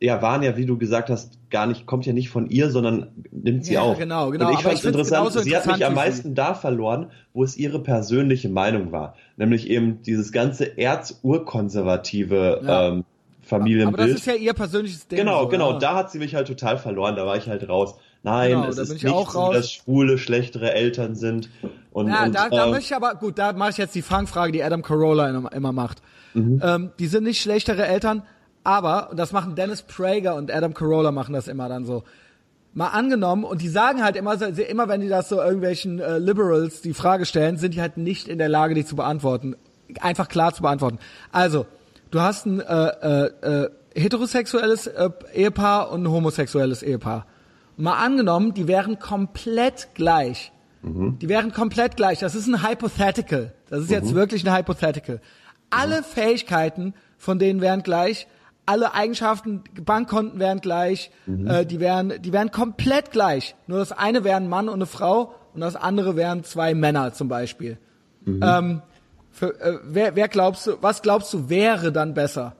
ja, 0.03 0.21
waren 0.21 0.43
ja, 0.43 0.57
wie 0.57 0.65
du 0.65 0.77
gesagt 0.77 1.09
hast, 1.09 1.39
gar 1.49 1.65
nicht, 1.65 1.85
kommt 1.85 2.05
ja 2.05 2.11
nicht 2.11 2.29
von 2.29 2.49
ihr, 2.49 2.69
sondern 2.69 3.07
nimmt 3.31 3.63
sie 3.63 3.75
ja, 3.75 3.81
auf. 3.81 3.97
Genau, 3.97 4.31
genau. 4.31 4.49
Und 4.49 4.55
ich 4.55 4.59
fand 4.59 4.75
es 4.75 4.83
interessant, 4.83 5.31
sie 5.31 5.55
hat 5.55 5.65
mich 5.65 5.85
am 5.85 5.93
meisten 5.93 6.35
da 6.35 6.53
verloren, 6.53 7.09
wo 7.33 7.41
es 7.41 7.55
ihre 7.55 7.79
persönliche 7.79 8.49
Meinung 8.49 8.91
war. 8.91 9.15
Nämlich 9.37 9.69
eben 9.69 10.01
dieses 10.01 10.33
ganze 10.33 10.77
erzurkonservative 10.77 12.61
ja. 12.65 12.89
ähm, 12.89 13.05
Familienbild. 13.43 13.99
Aber 13.99 14.09
das 14.09 14.19
ist 14.19 14.25
ja 14.25 14.33
ihr 14.33 14.53
persönliches 14.53 15.07
Ding. 15.07 15.19
Genau, 15.19 15.43
so, 15.43 15.47
genau. 15.47 15.71
Ja. 15.73 15.79
Da 15.79 15.95
hat 15.95 16.11
sie 16.11 16.19
mich 16.19 16.35
halt 16.35 16.47
total 16.47 16.77
verloren. 16.77 17.15
Da 17.15 17.25
war 17.25 17.37
ich 17.37 17.47
halt 17.47 17.69
raus. 17.69 17.95
Nein, 18.23 18.51
genau, 18.51 18.67
es 18.67 18.77
ist 18.77 18.91
nicht 18.91 19.07
so, 19.07 19.53
dass 19.53 19.71
Schwule 19.71 20.17
schlechtere 20.17 20.73
Eltern 20.73 21.15
sind. 21.15 21.49
Und, 21.93 22.09
ja, 22.09 22.25
und, 22.25 22.35
da, 22.35 22.49
da 22.49 22.65
äh, 22.65 22.71
möchte 22.71 22.85
ich 22.85 22.95
aber, 22.95 23.15
gut, 23.15 23.37
da 23.37 23.53
mache 23.53 23.71
ich 23.71 23.77
jetzt 23.77 23.95
die 23.95 24.01
Fangfrage, 24.01 24.51
die 24.51 24.63
Adam 24.63 24.81
Carolla 24.81 25.29
immer, 25.29 25.51
immer 25.53 25.71
macht. 25.71 26.01
Mhm. 26.33 26.61
Ähm, 26.61 26.91
die 26.99 27.07
sind 27.07 27.23
nicht 27.23 27.41
schlechtere 27.41 27.85
Eltern, 27.85 28.23
aber, 28.63 29.11
und 29.11 29.17
das 29.17 29.31
machen 29.31 29.55
Dennis 29.55 29.81
Prager 29.81 30.35
und 30.35 30.51
Adam 30.51 30.73
Carolla 30.73 31.11
machen 31.11 31.33
das 31.33 31.47
immer 31.47 31.69
dann 31.69 31.85
so. 31.85 32.03
Mal 32.73 32.87
angenommen, 32.87 33.43
und 33.43 33.61
die 33.61 33.69
sagen 33.69 34.03
halt 34.03 34.15
immer, 34.15 34.41
immer 34.41 34.87
wenn 34.87 35.01
die 35.01 35.09
das 35.09 35.29
so 35.29 35.39
irgendwelchen 35.39 35.99
äh, 35.99 36.17
Liberals 36.17 36.81
die 36.81 36.93
Frage 36.93 37.25
stellen, 37.25 37.57
sind 37.57 37.75
die 37.75 37.81
halt 37.81 37.97
nicht 37.97 38.27
in 38.27 38.39
der 38.39 38.49
Lage, 38.49 38.73
die 38.73 38.83
zu 38.83 38.95
beantworten. 38.95 39.55
Einfach 40.01 40.27
klar 40.27 40.53
zu 40.53 40.63
beantworten. 40.63 40.97
Also, 41.31 41.67
du 42.09 42.21
hast 42.21 42.47
ein 42.47 42.61
äh, 42.61 42.87
äh, 42.87 43.63
äh, 43.65 43.69
heterosexuelles 43.93 44.87
äh, 44.87 45.09
Ehepaar 45.33 45.91
und 45.91 46.03
ein 46.03 46.09
homosexuelles 46.09 46.81
Ehepaar 46.81 47.27
mal 47.77 47.97
angenommen, 48.03 48.53
die 48.53 48.67
wären 48.67 48.99
komplett 48.99 49.89
gleich. 49.93 50.51
Mhm. 50.81 51.17
Die 51.19 51.29
wären 51.29 51.51
komplett 51.51 51.95
gleich. 51.95 52.19
Das 52.19 52.35
ist 52.35 52.47
ein 52.47 52.67
Hypothetical. 52.67 53.53
Das 53.69 53.81
ist 53.81 53.87
mhm. 53.87 53.93
jetzt 53.93 54.15
wirklich 54.15 54.47
ein 54.47 54.55
Hypothetical. 54.55 55.21
Alle 55.69 56.01
mhm. 56.01 56.05
Fähigkeiten 56.05 56.93
von 57.17 57.39
denen 57.39 57.61
wären 57.61 57.83
gleich. 57.83 58.27
Alle 58.65 58.93
Eigenschaften, 58.93 59.63
Bankkonten 59.83 60.39
wären 60.39 60.59
gleich. 60.59 61.11
Mhm. 61.25 61.47
Äh, 61.47 61.65
die 61.65 61.79
wären, 61.79 62.13
die 62.21 62.31
wären 62.31 62.51
komplett 62.51 63.11
gleich. 63.11 63.55
Nur 63.67 63.79
das 63.79 63.91
eine 63.91 64.23
wäre 64.23 64.37
ein 64.37 64.47
Mann 64.47 64.69
und 64.69 64.75
eine 64.75 64.85
Frau 64.85 65.33
und 65.53 65.61
das 65.61 65.75
andere 65.75 66.15
wären 66.15 66.43
zwei 66.43 66.73
Männer 66.73 67.13
zum 67.13 67.27
Beispiel. 67.27 67.77
Mhm. 68.25 68.39
Ähm, 68.41 68.81
für, 69.31 69.59
äh, 69.59 69.79
wer, 69.83 70.15
wer 70.15 70.27
glaubst 70.27 70.67
du, 70.67 70.77
was 70.81 71.01
glaubst 71.01 71.33
du 71.33 71.49
wäre 71.49 71.91
dann 71.91 72.13
besser? 72.13 72.55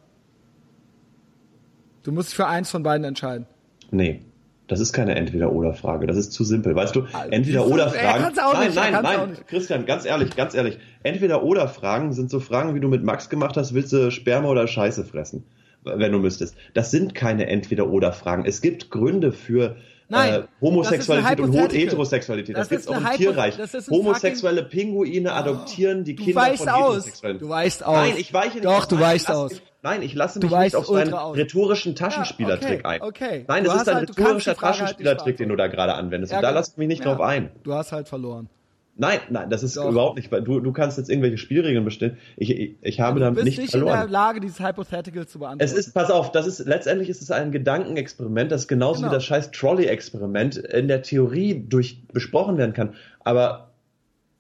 Du 2.04 2.12
musst 2.12 2.30
dich 2.30 2.36
für 2.36 2.48
eins 2.48 2.70
von 2.70 2.84
beiden 2.84 3.06
entscheiden. 3.06 3.48
Nee. 3.92 4.22
Das 4.68 4.80
ist 4.80 4.94
keine 4.94 5.16
Entweder-Oder-Frage. 5.16 6.08
Das 6.08 6.16
ist 6.16 6.32
zu 6.32 6.44
simpel. 6.44 6.74
Weißt 6.74 6.96
du, 6.96 7.06
Entweder-Oder-Fragen. 7.30 8.34
Nein, 8.36 8.66
nicht, 8.66 8.76
nein, 8.76 9.04
nein, 9.04 9.38
Christian, 9.46 9.86
ganz 9.86 10.06
ehrlich, 10.06 10.36
ganz 10.36 10.56
ehrlich. 10.56 10.80
Entweder-Oder-Fragen 11.04 12.14
sind 12.14 12.30
so 12.30 12.40
Fragen, 12.40 12.74
wie 12.74 12.80
du 12.80 12.88
mit 12.88 13.04
Max 13.04 13.30
gemacht 13.30 13.58
hast, 13.58 13.74
willst 13.74 13.92
du 13.92 14.10
Sperma 14.10 14.48
oder 14.48 14.66
Scheiße 14.66 15.04
fressen? 15.04 15.44
Wenn 15.84 16.12
du 16.12 16.20
müsstest. 16.20 16.56
Das 16.74 16.92
sind 16.92 17.16
keine 17.16 17.48
Entweder-Oder-Fragen. 17.48 18.46
Es 18.46 18.62
gibt 18.62 18.90
Gründe 18.90 19.32
für 19.32 19.76
Nein, 20.10 20.34
äh, 20.34 20.44
Homosexualität 20.62 21.40
und 21.40 21.54
Heterosexualität. 21.54 22.56
Das, 22.56 22.68
das 22.68 22.70
gibt 22.70 22.82
es 22.82 22.88
auch 22.88 23.12
im 23.12 23.18
Tierreich. 23.18 23.58
Homosexuelle 23.90 24.64
Pinguine 24.64 25.34
adoptieren 25.34 26.04
die 26.04 26.16
Kinder 26.16 26.56
von 26.56 26.68
Heterosexuellen. 26.68 27.40
Du 27.40 27.50
weißt 27.50 27.86
aus. 27.86 27.96
Nein, 27.96 28.14
ich 28.18 28.34
weiche 28.34 28.56
nicht. 28.56 28.66
Doch, 28.66 28.86
du 28.86 29.00
weißt 29.00 29.32
aus. 29.32 29.62
Nein, 29.82 30.02
ich 30.02 30.14
lasse 30.14 30.40
mich 30.40 30.50
nicht 30.50 30.76
auf 30.76 30.88
seinen 30.88 31.14
aus. 31.14 31.36
rhetorischen 31.36 31.96
Taschenspielertrick 31.96 32.84
ja, 32.84 32.86
okay, 32.86 32.88
ein. 32.88 33.02
Okay. 33.02 33.46
Nein, 33.48 33.66
es 33.66 33.76
ist 33.76 33.90
ein 33.90 33.96
halt, 33.96 34.18
rhetorischer 34.18 34.56
Taschenspielertrick, 34.56 35.26
halt 35.26 35.40
den 35.40 35.50
du 35.50 35.58
da 35.58 35.68
gerade 35.68 35.96
anwendest. 35.96 36.32
Ja, 36.32 36.38
und 36.38 36.44
da 36.44 36.52
lasse 36.52 36.72
ich 36.72 36.78
mich 36.78 36.88
nicht 36.88 37.04
ja, 37.04 37.14
drauf 37.14 37.20
ein. 37.20 37.52
Du 37.64 37.74
hast 37.74 37.92
halt 37.92 38.08
verloren. 38.08 38.50
Nein, 38.96 39.20
nein, 39.32 39.50
das 39.50 39.64
ist 39.64 39.76
Doch. 39.76 39.90
überhaupt 39.90 40.18
nicht, 40.18 40.32
du, 40.32 40.60
du 40.60 40.72
kannst 40.72 41.00
jetzt 41.00 41.10
irgendwelche 41.10 41.40
Spielregeln 41.40 41.84
bestimmen. 41.84 42.18
Ich, 42.38 42.52
ich, 42.52 42.76
ich 42.80 43.00
habe 43.00 43.20
damit 43.20 43.44
nicht, 43.44 43.58
nicht 43.58 43.72
verloren. 43.72 43.88
Du 43.88 43.94
bist 43.94 44.04
nicht 44.04 44.06
in 44.06 44.12
der 44.12 44.20
Lage, 44.20 44.40
dieses 44.40 44.60
Hypothetical 44.60 45.28
zu 45.28 45.40
beantworten. 45.40 45.64
Es 45.64 45.74
ist, 45.74 45.94
pass 45.94 46.12
auf, 46.12 46.32
das 46.32 46.46
ist, 46.46 46.60
letztendlich 46.60 47.10
ist 47.10 47.24
es 47.24 47.32
ein 47.32 47.52
Gedankenexperiment, 47.52 48.52
das 48.52 48.68
genauso 48.68 49.02
genau. 49.02 49.12
wie 49.12 49.16
das 49.16 49.26
scheiß 49.26 49.50
Trolley-Experiment 49.50 50.58
in 50.58 50.88
der 50.88 51.02
Theorie 51.02 51.66
durch 51.68 52.08
besprochen 52.08 52.58
werden 52.60 52.74
kann. 52.74 52.94
Aber 53.24 53.72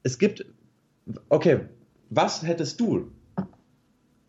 es 0.03 0.19
gibt, 0.19 0.45
okay, 1.29 1.61
was 2.11 2.43
hättest 2.43 2.79
du? 2.79 3.11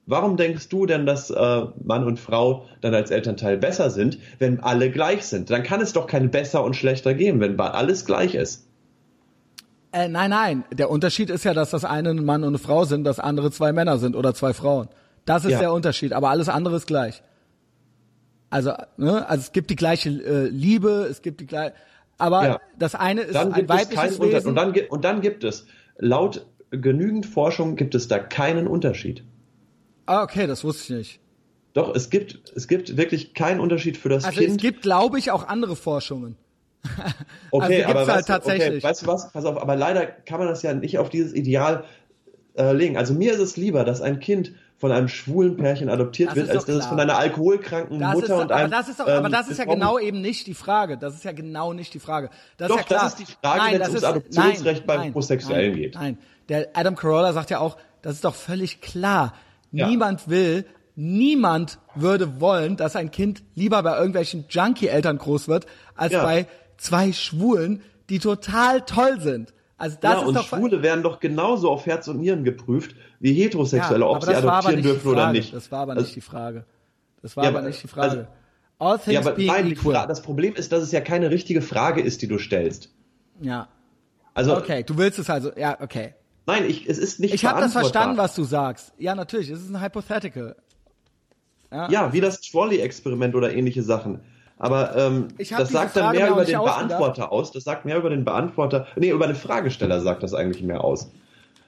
Warum 0.06 0.38
denkst 0.38 0.68
du 0.70 0.86
denn, 0.86 1.04
dass 1.04 1.30
äh, 1.30 1.62
Mann 1.82 2.04
und 2.04 2.18
Frau 2.18 2.66
dann 2.80 2.94
als 2.94 3.10
Elternteil 3.10 3.58
besser 3.58 3.90
sind, 3.90 4.18
wenn 4.38 4.60
alle 4.60 4.90
gleich 4.90 5.24
sind? 5.24 5.50
Dann 5.50 5.62
kann 5.62 5.82
es 5.82 5.92
doch 5.92 6.06
kein 6.06 6.30
besser 6.30 6.64
und 6.64 6.76
schlechter 6.76 7.12
geben, 7.12 7.40
wenn 7.40 7.60
alles 7.60 8.06
gleich 8.06 8.34
ist. 8.34 8.66
Äh, 9.94 10.08
nein, 10.08 10.30
nein. 10.30 10.64
Der 10.72 10.90
Unterschied 10.90 11.30
ist 11.30 11.44
ja, 11.44 11.54
dass 11.54 11.70
das 11.70 11.84
eine 11.84 12.10
ein 12.10 12.24
Mann 12.24 12.42
und 12.42 12.48
eine 12.48 12.58
Frau 12.58 12.84
sind, 12.84 13.04
das 13.04 13.20
andere 13.20 13.52
zwei 13.52 13.72
Männer 13.72 13.98
sind 13.98 14.16
oder 14.16 14.34
zwei 14.34 14.52
Frauen. 14.52 14.88
Das 15.24 15.44
ist 15.44 15.52
ja. 15.52 15.60
der 15.60 15.72
Unterschied. 15.72 16.12
Aber 16.12 16.30
alles 16.30 16.48
andere 16.48 16.74
ist 16.76 16.88
gleich. 16.88 17.22
Also, 18.50 18.72
ne, 18.96 19.28
also 19.28 19.42
es 19.42 19.52
gibt 19.52 19.70
die 19.70 19.76
gleiche 19.76 20.10
äh, 20.10 20.48
Liebe, 20.48 21.06
es 21.08 21.22
gibt 21.22 21.40
die 21.40 21.46
gleiche. 21.46 21.74
Aber 22.18 22.44
ja. 22.44 22.60
das 22.76 22.96
eine 22.96 23.20
ist 23.20 23.36
dann 23.36 23.52
ein 23.52 23.68
weibliches 23.68 24.20
Wesen. 24.20 24.48
Und 24.48 24.56
dann, 24.56 24.74
und 24.88 25.04
dann 25.04 25.20
gibt 25.20 25.44
es 25.44 25.64
laut 25.96 26.44
genügend 26.70 27.24
Forschung 27.24 27.76
gibt 27.76 27.94
es 27.94 28.08
da 28.08 28.18
keinen 28.18 28.66
Unterschied. 28.66 29.22
Ah, 30.06 30.24
okay, 30.24 30.48
das 30.48 30.64
wusste 30.64 30.82
ich 30.82 30.98
nicht. 30.98 31.20
Doch, 31.72 31.94
es 31.94 32.10
gibt, 32.10 32.52
es 32.56 32.66
gibt 32.66 32.96
wirklich 32.96 33.32
keinen 33.34 33.60
Unterschied 33.60 33.96
für 33.96 34.08
das 34.08 34.24
also 34.24 34.38
Kind. 34.38 34.50
Also 34.50 34.56
es 34.56 34.62
gibt, 34.62 34.82
glaube 34.82 35.20
ich, 35.20 35.30
auch 35.30 35.46
andere 35.46 35.76
Forschungen. 35.76 36.36
Okay, 37.50 37.84
also 37.84 37.98
aber 37.98 38.12
halt 38.12 38.28
weißt, 38.28 38.46
okay, 38.46 38.82
weißt 38.82 39.02
du 39.02 39.06
was? 39.06 39.32
Pass 39.32 39.44
auf, 39.44 39.60
aber 39.60 39.76
leider 39.76 40.06
kann 40.06 40.38
man 40.38 40.48
das 40.48 40.62
ja 40.62 40.74
nicht 40.74 40.98
auf 40.98 41.08
dieses 41.08 41.32
Ideal 41.32 41.84
äh, 42.56 42.72
legen. 42.72 42.96
Also 42.96 43.14
mir 43.14 43.32
ist 43.32 43.40
es 43.40 43.56
lieber, 43.56 43.84
dass 43.84 44.00
ein 44.00 44.20
Kind 44.20 44.52
von 44.76 44.92
einem 44.92 45.08
schwulen 45.08 45.56
Pärchen 45.56 45.88
adoptiert 45.88 46.30
das 46.30 46.36
wird, 46.36 46.50
als 46.50 46.64
dass 46.64 46.76
es 46.76 46.86
von 46.86 46.98
einer 46.98 47.16
alkoholkranken 47.16 48.00
das 48.00 48.14
Mutter 48.14 48.24
ist, 48.24 48.42
und 48.42 48.52
einem. 48.52 48.72
Aber 48.72 48.76
das 48.76 48.88
ist, 48.88 49.00
doch, 49.00 49.08
ähm, 49.08 49.14
aber 49.14 49.28
das 49.28 49.48
ist 49.48 49.58
ja 49.58 49.64
genau 49.64 49.98
eben 49.98 50.20
nicht 50.20 50.46
die 50.46 50.54
Frage. 50.54 50.98
Das 50.98 51.14
ist 51.14 51.24
ja 51.24 51.32
genau 51.32 51.72
nicht 51.72 51.94
die 51.94 52.00
Frage. 52.00 52.30
Das 52.56 52.68
doch, 52.68 52.80
ist 52.80 52.90
ja 52.90 52.98
das 52.98 53.08
ist 53.14 53.18
die 53.20 53.32
Frage, 53.40 53.72
wenn 53.72 53.80
es 53.80 53.88
ums 53.88 54.04
Adoptionsrecht 54.04 54.86
beim 54.86 54.98
nein, 54.98 55.08
Homosexuellen 55.10 55.70
nein, 55.72 55.80
geht. 55.80 55.94
Nein, 55.94 56.18
der 56.48 56.68
Adam 56.74 56.96
Carolla 56.96 57.32
sagt 57.32 57.50
ja 57.50 57.60
auch, 57.60 57.76
das 58.02 58.16
ist 58.16 58.24
doch 58.24 58.34
völlig 58.34 58.80
klar. 58.80 59.34
Ja. 59.72 59.88
Niemand 59.88 60.28
will, 60.28 60.66
niemand 60.96 61.78
würde 61.94 62.40
wollen, 62.40 62.76
dass 62.76 62.96
ein 62.96 63.10
Kind 63.10 63.42
lieber 63.54 63.82
bei 63.82 63.96
irgendwelchen 63.96 64.44
Junkie-Eltern 64.48 65.18
groß 65.18 65.48
wird, 65.48 65.66
als 65.94 66.12
ja. 66.12 66.22
bei 66.22 66.46
zwei 66.76 67.12
Schwulen, 67.12 67.82
die 68.08 68.18
total 68.18 68.82
toll 68.82 69.20
sind. 69.20 69.52
Also 69.76 69.96
das 70.00 70.12
ja, 70.12 70.20
ist 70.20 70.26
und 70.26 70.34
doch 70.34 70.46
Schwule 70.46 70.82
werden 70.82 71.02
doch 71.02 71.20
genauso 71.20 71.70
auf 71.70 71.86
Herz 71.86 72.06
und 72.08 72.20
Nieren 72.20 72.44
geprüft 72.44 72.94
wie 73.18 73.32
Heterosexuelle, 73.32 74.04
ja, 74.04 74.10
ob 74.10 74.22
sie 74.24 74.34
adoptieren 74.34 74.82
dürfen 74.82 75.08
oder 75.08 75.32
nicht. 75.32 75.52
Das 75.52 75.72
war 75.72 75.80
aber 75.80 75.94
nicht 75.94 76.04
also, 76.04 76.14
die 76.14 76.20
Frage. 76.20 76.64
Das 77.22 77.36
war 77.36 77.44
ja, 77.44 77.50
aber 77.50 77.62
nicht 77.62 77.82
die 77.82 77.88
Frage. 77.88 78.10
Also, 78.10 78.26
All 78.78 78.98
things 78.98 79.14
ja, 79.14 79.20
aber 79.20 79.32
being 79.32 79.48
nein, 79.48 79.70
equal. 79.70 80.06
das 80.06 80.22
Problem 80.22 80.54
ist, 80.54 80.72
dass 80.72 80.82
es 80.82 80.92
ja 80.92 81.00
keine 81.00 81.30
richtige 81.30 81.62
Frage 81.62 82.02
ist, 82.02 82.22
die 82.22 82.28
du 82.28 82.38
stellst. 82.38 82.90
Ja. 83.40 83.68
Also 84.34 84.56
okay, 84.56 84.82
du 84.82 84.98
willst 84.98 85.18
es 85.18 85.30
also, 85.30 85.52
ja, 85.56 85.80
okay. 85.80 86.14
Nein, 86.46 86.64
ich, 86.68 86.88
es 86.88 86.98
ist 86.98 87.20
nicht 87.20 87.32
Ich 87.32 87.44
habe 87.44 87.60
das 87.60 87.72
verstanden, 87.72 88.18
was 88.18 88.34
du 88.34 88.44
sagst. 88.44 88.92
Ja, 88.98 89.14
natürlich, 89.14 89.48
es 89.48 89.60
ist 89.60 89.70
ein 89.70 89.80
Hypothetical. 89.80 90.56
Ja, 91.72 91.88
ja 91.88 92.12
wie 92.12 92.20
das 92.20 92.40
Trolley-Experiment 92.40 93.34
oder 93.34 93.54
ähnliche 93.54 93.82
Sachen. 93.82 94.20
Aber 94.58 94.96
ähm, 94.96 95.28
das 95.36 95.70
sagt 95.70 95.96
dann 95.96 96.14
mehr 96.14 96.30
über 96.30 96.44
den 96.44 96.58
Beantworter 96.58 97.32
aus. 97.32 97.52
Das 97.52 97.64
sagt 97.64 97.84
mehr 97.84 97.96
über 97.98 98.10
den 98.10 98.24
Beantworter. 98.24 98.86
Nee, 98.96 99.10
über 99.10 99.26
den 99.26 99.36
Fragesteller 99.36 100.00
sagt 100.00 100.22
das 100.22 100.32
eigentlich 100.32 100.62
mehr 100.62 100.84
aus. 100.84 101.10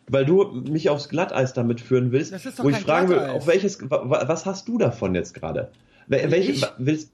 Weil 0.09 0.25
du 0.25 0.45
mich 0.45 0.89
aufs 0.89 1.09
Glatteis 1.09 1.53
damit 1.53 1.81
führen 1.81 2.13
willst, 2.13 2.33
wo 2.63 2.69
ich 2.69 2.77
fragen 2.79 3.09
will, 3.09 3.19
auf 3.19 3.49
welches, 3.49 3.79
was 3.91 4.47
hast 4.47 4.69
du 4.69 4.79
davon 4.79 5.17
jetzt 5.17 5.35
gerade? 5.35 5.73
Welche, 6.07 6.53
ich? 6.53 6.65
willst, 6.79 7.11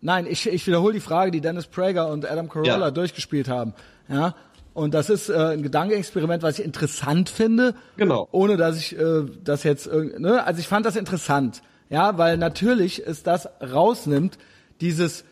Nein, 0.00 0.26
ich, 0.28 0.48
ich 0.48 0.66
wiederhole 0.66 0.94
die 0.94 1.00
Frage, 1.00 1.30
die 1.30 1.40
Dennis 1.40 1.66
Prager 1.66 2.08
und 2.08 2.28
Adam 2.28 2.48
Carolla 2.48 2.78
ja. 2.78 2.90
durchgespielt 2.90 3.48
haben. 3.48 3.74
Ja, 4.08 4.34
und 4.74 4.94
das 4.94 5.10
ist 5.10 5.28
äh, 5.28 5.34
ein 5.34 5.62
Gedankenexperiment, 5.62 6.42
was 6.42 6.58
ich 6.58 6.64
interessant 6.64 7.28
finde. 7.28 7.74
Genau. 7.96 8.28
Ohne 8.32 8.56
dass 8.56 8.78
ich 8.78 8.98
äh, 8.98 9.24
das 9.44 9.62
jetzt, 9.62 9.86
ne, 9.92 10.44
also 10.44 10.58
ich 10.58 10.66
fand 10.66 10.86
das 10.86 10.96
interessant. 10.96 11.62
Ja, 11.88 12.18
weil 12.18 12.38
natürlich 12.38 13.06
es 13.06 13.22
das 13.22 13.48
rausnimmt, 13.60 14.38
dieses, 14.82 15.24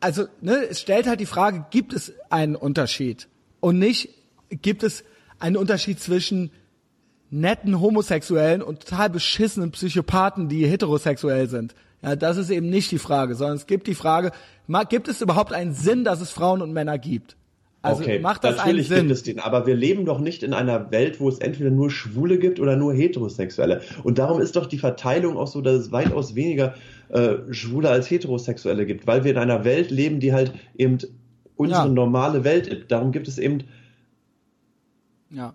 also 0.00 0.26
ne, 0.40 0.68
es 0.70 0.80
stellt 0.80 1.08
halt 1.08 1.18
die 1.18 1.26
Frage, 1.26 1.64
gibt 1.70 1.92
es 1.92 2.12
einen 2.30 2.54
Unterschied? 2.54 3.26
Und 3.60 3.78
nicht, 3.78 4.10
gibt 4.50 4.84
es 4.84 5.02
einen 5.40 5.56
Unterschied 5.56 5.98
zwischen 5.98 6.50
netten 7.30 7.80
Homosexuellen 7.80 8.62
und 8.62 8.80
total 8.80 9.10
beschissenen 9.10 9.70
Psychopathen, 9.72 10.48
die 10.48 10.66
heterosexuell 10.66 11.48
sind. 11.48 11.74
Ja, 12.02 12.16
das 12.16 12.36
ist 12.36 12.50
eben 12.50 12.70
nicht 12.70 12.90
die 12.90 12.98
Frage, 12.98 13.34
sondern 13.34 13.56
es 13.56 13.66
gibt 13.66 13.86
die 13.86 13.94
Frage, 13.94 14.30
gibt 14.88 15.08
es 15.08 15.20
überhaupt 15.20 15.52
einen 15.52 15.74
Sinn, 15.74 16.04
dass 16.04 16.20
es 16.20 16.30
Frauen 16.30 16.62
und 16.62 16.72
Männer 16.72 16.98
gibt? 16.98 17.36
Also 17.80 18.02
okay, 18.02 18.18
macht 18.18 18.42
das 18.44 18.56
natürlich 18.56 18.90
einen 18.90 19.00
Sinn? 19.00 19.08
gibt 19.08 19.16
es 19.16 19.22
den, 19.22 19.38
aber 19.38 19.66
wir 19.66 19.74
leben 19.74 20.04
doch 20.04 20.18
nicht 20.18 20.42
in 20.42 20.52
einer 20.52 20.90
Welt, 20.90 21.20
wo 21.20 21.28
es 21.28 21.38
entweder 21.38 21.70
nur 21.70 21.90
Schwule 21.90 22.38
gibt 22.38 22.58
oder 22.60 22.76
nur 22.76 22.92
Heterosexuelle. 22.92 23.82
Und 24.02 24.18
darum 24.18 24.40
ist 24.40 24.56
doch 24.56 24.66
die 24.66 24.78
Verteilung 24.78 25.36
auch 25.36 25.46
so, 25.46 25.60
dass 25.60 25.74
es 25.74 25.92
weitaus 25.92 26.34
weniger 26.34 26.74
äh, 27.10 27.52
Schwule 27.52 27.90
als 27.90 28.10
Heterosexuelle 28.10 28.86
gibt, 28.86 29.06
weil 29.06 29.24
wir 29.24 29.32
in 29.32 29.38
einer 29.38 29.64
Welt 29.64 29.90
leben, 29.90 30.20
die 30.20 30.32
halt 30.32 30.52
eben 30.76 30.98
unsere 31.56 31.86
ja. 31.86 31.88
normale 31.88 32.44
Welt 32.44 32.66
ist. 32.66 32.90
Darum 32.90 33.12
gibt 33.12 33.28
es 33.28 33.38
eben 33.38 33.64
ja. 35.30 35.54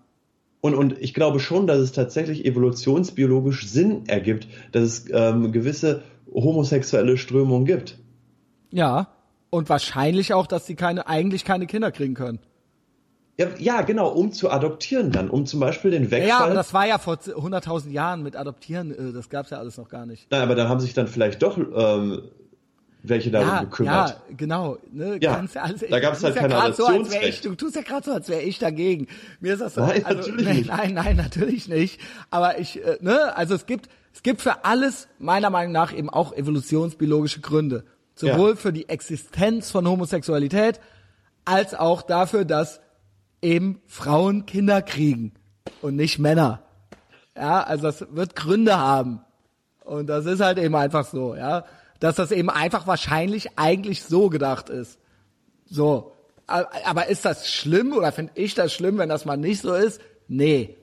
Und, 0.60 0.74
und 0.74 0.98
ich 0.98 1.12
glaube 1.12 1.40
schon, 1.40 1.66
dass 1.66 1.78
es 1.78 1.92
tatsächlich 1.92 2.44
evolutionsbiologisch 2.46 3.68
Sinn 3.68 4.06
ergibt, 4.06 4.48
dass 4.72 4.82
es 4.82 5.04
ähm, 5.12 5.52
gewisse 5.52 6.02
homosexuelle 6.32 7.18
Strömungen 7.18 7.66
gibt. 7.66 7.98
Ja, 8.70 9.08
und 9.50 9.68
wahrscheinlich 9.68 10.32
auch, 10.32 10.46
dass 10.46 10.66
sie 10.66 10.74
keine, 10.74 11.06
eigentlich 11.06 11.44
keine 11.44 11.66
Kinder 11.66 11.92
kriegen 11.92 12.14
können. 12.14 12.38
Ja, 13.36 13.48
ja, 13.58 13.82
genau, 13.82 14.08
um 14.08 14.32
zu 14.32 14.50
adoptieren 14.50 15.10
dann, 15.10 15.28
um 15.28 15.44
zum 15.44 15.58
Beispiel 15.58 15.90
den 15.90 16.10
Wegfall. 16.10 16.28
Ja, 16.28 16.38
aber 16.40 16.54
das 16.54 16.72
war 16.72 16.86
ja 16.86 16.98
vor 16.98 17.14
100.000 17.14 17.90
Jahren 17.90 18.22
mit 18.22 18.36
Adoptieren, 18.36 18.92
äh, 18.92 19.12
das 19.12 19.28
gab's 19.28 19.50
ja 19.50 19.58
alles 19.58 19.76
noch 19.76 19.88
gar 19.88 20.06
nicht. 20.06 20.30
Nein, 20.30 20.42
aber 20.42 20.54
dann 20.54 20.68
haben 20.68 20.78
sich 20.78 20.94
dann 20.94 21.08
vielleicht 21.08 21.42
doch 21.42 21.58
ähm, 21.58 22.22
welche 23.04 23.30
darum 23.30 23.48
ja, 23.48 23.60
gekümmert. 23.62 24.08
Ja, 24.08 24.34
genau. 24.36 24.78
Ne, 24.90 25.18
ja, 25.20 25.44
ja 25.44 25.60
alles, 25.60 25.84
da 25.88 26.00
gab 26.00 26.14
es 26.14 26.24
halt 26.24 26.36
keine 26.36 26.54
ja 26.54 26.72
so, 26.72 26.88
ich, 27.22 27.40
Du 27.42 27.54
tust 27.54 27.76
ja 27.76 27.82
gerade 27.82 28.04
so, 28.04 28.12
als 28.12 28.28
wäre 28.28 28.40
ich 28.40 28.58
dagegen. 28.58 29.08
Mir 29.40 29.54
ist 29.54 29.60
das 29.60 29.74
so. 29.74 29.82
Nein, 29.82 30.04
also, 30.04 30.18
natürlich 30.20 30.46
nein, 30.46 30.56
nicht. 30.56 30.68
Nein, 30.68 30.94
nein, 30.94 31.16
natürlich 31.16 31.68
nicht. 31.68 32.00
Aber 32.30 32.58
ich, 32.58 32.82
äh, 32.84 32.98
ne, 33.00 33.36
also 33.36 33.54
es 33.54 33.66
gibt, 33.66 33.88
es 34.12 34.22
gibt 34.22 34.40
für 34.40 34.64
alles 34.64 35.08
meiner 35.18 35.50
Meinung 35.50 35.72
nach 35.72 35.92
eben 35.92 36.08
auch 36.08 36.32
evolutionsbiologische 36.32 37.40
Gründe. 37.40 37.84
Sowohl 38.14 38.50
ja. 38.50 38.56
für 38.56 38.72
die 38.72 38.88
Existenz 38.88 39.70
von 39.70 39.88
Homosexualität 39.88 40.80
als 41.44 41.74
auch 41.74 42.00
dafür, 42.00 42.44
dass 42.44 42.80
eben 43.44 43.80
Frauen 43.86 44.46
Kinder 44.46 44.82
kriegen 44.82 45.32
und 45.82 45.96
nicht 45.96 46.18
Männer. 46.18 46.62
Ja, 47.36 47.62
also 47.62 47.84
das 47.84 48.06
wird 48.10 48.34
Gründe 48.34 48.78
haben. 48.78 49.20
Und 49.84 50.06
das 50.06 50.26
ist 50.26 50.40
halt 50.40 50.58
eben 50.58 50.74
einfach 50.74 51.04
so, 51.04 51.36
ja 51.36 51.64
dass 52.04 52.16
das 52.16 52.32
eben 52.32 52.50
einfach 52.50 52.86
wahrscheinlich 52.86 53.56
eigentlich 53.56 54.02
so 54.02 54.28
gedacht 54.28 54.68
ist. 54.68 54.98
So. 55.64 56.12
Aber 56.46 57.06
ist 57.08 57.24
das 57.24 57.50
schlimm 57.50 57.94
oder 57.94 58.12
finde 58.12 58.32
ich 58.34 58.54
das 58.54 58.74
schlimm, 58.74 58.98
wenn 58.98 59.08
das 59.08 59.24
mal 59.24 59.38
nicht 59.38 59.62
so 59.62 59.72
ist? 59.72 60.02
Nee. 60.28 60.76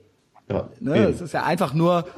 Ja, 0.50 0.68
ne, 0.80 1.06
es 1.06 1.20
ist 1.20 1.32
ja 1.32 1.44
einfach 1.44 1.72
nur 1.72 2.08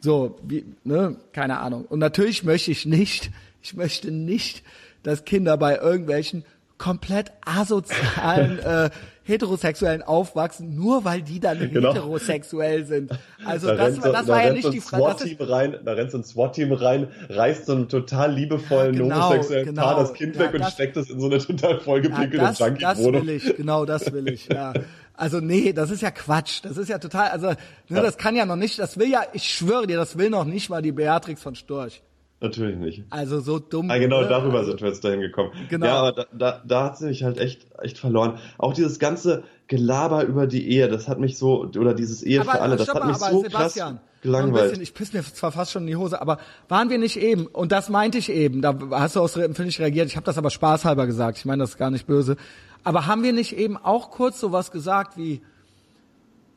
so, 0.00 0.38
wie, 0.42 0.64
ne, 0.84 1.16
keine 1.32 1.58
Ahnung. 1.58 1.84
Und 1.84 1.98
natürlich 1.98 2.42
möchte 2.42 2.70
ich 2.70 2.86
nicht, 2.86 3.30
ich 3.62 3.74
möchte 3.74 4.10
nicht, 4.10 4.62
dass 5.02 5.26
Kinder 5.26 5.58
bei 5.58 5.76
irgendwelchen 5.76 6.46
komplett 6.78 7.32
asozialen 7.44 8.58
äh, 8.64 8.90
Heterosexuellen 9.24 10.02
aufwachsen, 10.02 10.74
nur 10.74 11.04
weil 11.04 11.22
die 11.22 11.40
dann 11.40 11.58
genau. 11.70 11.94
heterosexuell 11.94 12.84
sind. 12.84 13.10
Also 13.44 13.68
da 13.68 13.76
das, 13.76 13.96
so, 13.96 14.12
das 14.12 14.28
war 14.28 14.44
ja 14.44 14.52
nicht 14.52 14.70
die 14.70 14.80
Frage. 14.80 15.36
Rein, 15.40 15.78
da 15.82 15.92
rennt 15.92 16.10
so 16.10 16.18
ein 16.18 16.24
SWAT-Team 16.24 16.72
rein, 16.72 17.08
reißt 17.30 17.66
so 17.66 17.72
einen 17.72 17.88
total 17.88 18.34
liebevollen 18.34 18.96
genau, 18.96 19.30
homosexuellen 19.30 19.66
genau. 19.66 19.82
Paar 19.82 20.00
das 20.00 20.12
Kind 20.12 20.36
ja, 20.36 20.42
weg 20.42 20.52
das, 20.52 20.60
und 20.60 20.72
steckt 20.72 20.96
es 20.98 21.08
in 21.08 21.20
so 21.20 21.26
eine 21.26 21.38
total 21.38 21.80
vollgepinkelte 21.80 22.36
ja, 22.36 22.52
Junkie-Wohnung. 22.52 23.12
Das 23.12 23.26
will 23.26 23.30
ich, 23.30 23.56
genau 23.56 23.84
das 23.86 24.12
will 24.12 24.28
ich, 24.28 24.48
ja. 24.48 24.74
Also 25.14 25.40
nee, 25.40 25.72
das 25.72 25.90
ist 25.90 26.02
ja 26.02 26.10
Quatsch. 26.10 26.60
Das 26.62 26.76
ist 26.76 26.88
ja 26.88 26.98
total, 26.98 27.28
also 27.28 27.48
ne, 27.48 27.56
ja. 27.88 28.02
das 28.02 28.18
kann 28.18 28.36
ja 28.36 28.44
noch 28.44 28.56
nicht, 28.56 28.78
das 28.78 28.98
will 28.98 29.08
ja, 29.08 29.22
ich 29.32 29.44
schwöre 29.44 29.86
dir, 29.86 29.96
das 29.96 30.18
will 30.18 30.28
noch 30.28 30.44
nicht 30.44 30.68
mal 30.68 30.82
die 30.82 30.92
Beatrix 30.92 31.40
von 31.40 31.54
Storch. 31.54 32.02
Natürlich 32.44 32.76
nicht. 32.76 33.04
Also 33.08 33.40
so 33.40 33.58
dumm. 33.58 33.90
Ah, 33.90 33.96
genau, 33.96 34.20
ne? 34.20 34.28
darüber 34.28 34.58
also, 34.58 34.72
sind 34.72 34.82
wir 34.82 34.88
jetzt 34.88 35.02
dahin 35.02 35.20
gekommen. 35.20 35.52
Genau. 35.70 35.86
Ja, 35.86 35.94
aber 35.94 36.12
da, 36.12 36.26
da, 36.32 36.62
da 36.66 36.84
hat 36.84 36.98
sie 36.98 37.06
mich 37.06 37.24
halt 37.24 37.38
echt, 37.38 37.66
echt 37.80 37.98
verloren. 37.98 38.38
Auch 38.58 38.74
dieses 38.74 38.98
ganze 38.98 39.44
Gelaber 39.66 40.24
über 40.24 40.46
die 40.46 40.68
Ehe, 40.68 40.88
das 40.88 41.08
hat 41.08 41.18
mich 41.18 41.38
so, 41.38 41.62
oder 41.62 41.94
dieses 41.94 42.22
Ehe 42.22 42.42
aber, 42.42 42.52
für 42.52 42.60
alle, 42.60 42.76
das 42.76 42.88
hat 42.88 43.06
mich 43.06 43.16
so 43.16 43.42
Sebastian, 43.42 43.94
krass 43.94 44.04
gelangweilt. 44.20 44.70
Bisschen, 44.70 44.82
ich 44.82 44.92
piss 44.92 45.14
mir 45.14 45.22
zwar 45.22 45.52
fast 45.52 45.72
schon 45.72 45.82
in 45.82 45.88
die 45.88 45.96
Hose, 45.96 46.20
aber 46.20 46.38
waren 46.68 46.90
wir 46.90 46.98
nicht 46.98 47.16
eben, 47.16 47.46
und 47.46 47.72
das 47.72 47.88
meinte 47.88 48.18
ich 48.18 48.30
eben, 48.30 48.60
da 48.60 48.76
hast 48.90 49.16
du 49.16 49.20
aus 49.20 49.36
empfindlich 49.36 49.80
reagiert, 49.80 50.08
ich 50.08 50.16
habe 50.16 50.26
das 50.26 50.36
aber 50.36 50.50
spaßhalber 50.50 51.06
gesagt, 51.06 51.38
ich 51.38 51.46
meine 51.46 51.62
das 51.62 51.70
ist 51.70 51.78
gar 51.78 51.90
nicht 51.90 52.06
böse, 52.06 52.36
aber 52.82 53.06
haben 53.06 53.22
wir 53.22 53.32
nicht 53.32 53.56
eben 53.56 53.76
auch 53.76 54.10
kurz 54.10 54.40
sowas 54.40 54.70
gesagt 54.70 55.16
wie, 55.16 55.40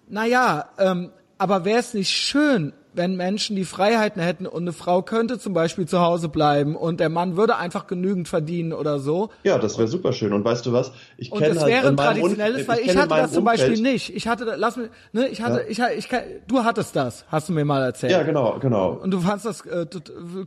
naja, 0.09 0.69
ähm, 0.79 1.11
aber 1.37 1.65
wäre 1.65 1.79
es 1.79 1.93
nicht 1.93 2.09
schön, 2.09 2.73
wenn 2.97 3.15
Menschen 3.15 3.55
die 3.55 3.63
Freiheiten 3.63 4.21
hätten 4.21 4.45
und 4.45 4.63
eine 4.63 4.73
Frau 4.73 5.01
könnte 5.01 5.39
zum 5.39 5.53
Beispiel 5.53 5.87
zu 5.87 5.99
Hause 5.99 6.29
bleiben 6.29 6.75
und 6.75 6.99
der 6.99 7.09
Mann 7.09 7.37
würde 7.37 7.55
einfach 7.55 7.87
genügend 7.87 8.27
verdienen 8.27 8.73
oder 8.73 8.99
so. 8.99 9.29
Ja, 9.43 9.57
das 9.57 9.77
wäre 9.77 9.87
super 9.87 10.13
schön. 10.13 10.33
Und 10.33 10.43
weißt 10.43 10.65
du 10.65 10.73
was? 10.73 10.91
Ich 11.17 11.31
kenne 11.31 11.53
das 11.53 11.63
halt 11.63 11.73
wäre 11.73 11.87
ein 11.87 11.97
traditionelles, 11.97 12.67
weil 12.67 12.79
ich, 12.79 12.89
ich 12.89 12.97
hatte 12.97 13.09
das 13.09 13.31
zum 13.31 13.45
Beispiel 13.45 13.77
Umfeld. 13.77 13.93
nicht. 13.93 14.15
Ich 14.15 14.27
hatte, 14.27 14.55
lass 14.57 14.77
mich, 14.77 14.89
ne, 15.13 15.27
ich 15.27 15.41
hatte, 15.41 15.65
ja. 15.69 15.89
ich, 15.89 15.97
ich, 15.97 16.09
du 16.47 16.63
hattest 16.63 16.95
das, 16.95 17.25
hast 17.29 17.49
du 17.49 17.53
mir 17.53 17.65
mal 17.65 17.83
erzählt. 17.83 18.11
Ja, 18.11 18.23
genau, 18.23 18.57
genau. 18.59 18.93
Und 18.93 19.11
du 19.11 19.19
fandst 19.19 19.45
das, 19.45 19.61
äh, 19.61 19.85
du, 19.85 19.99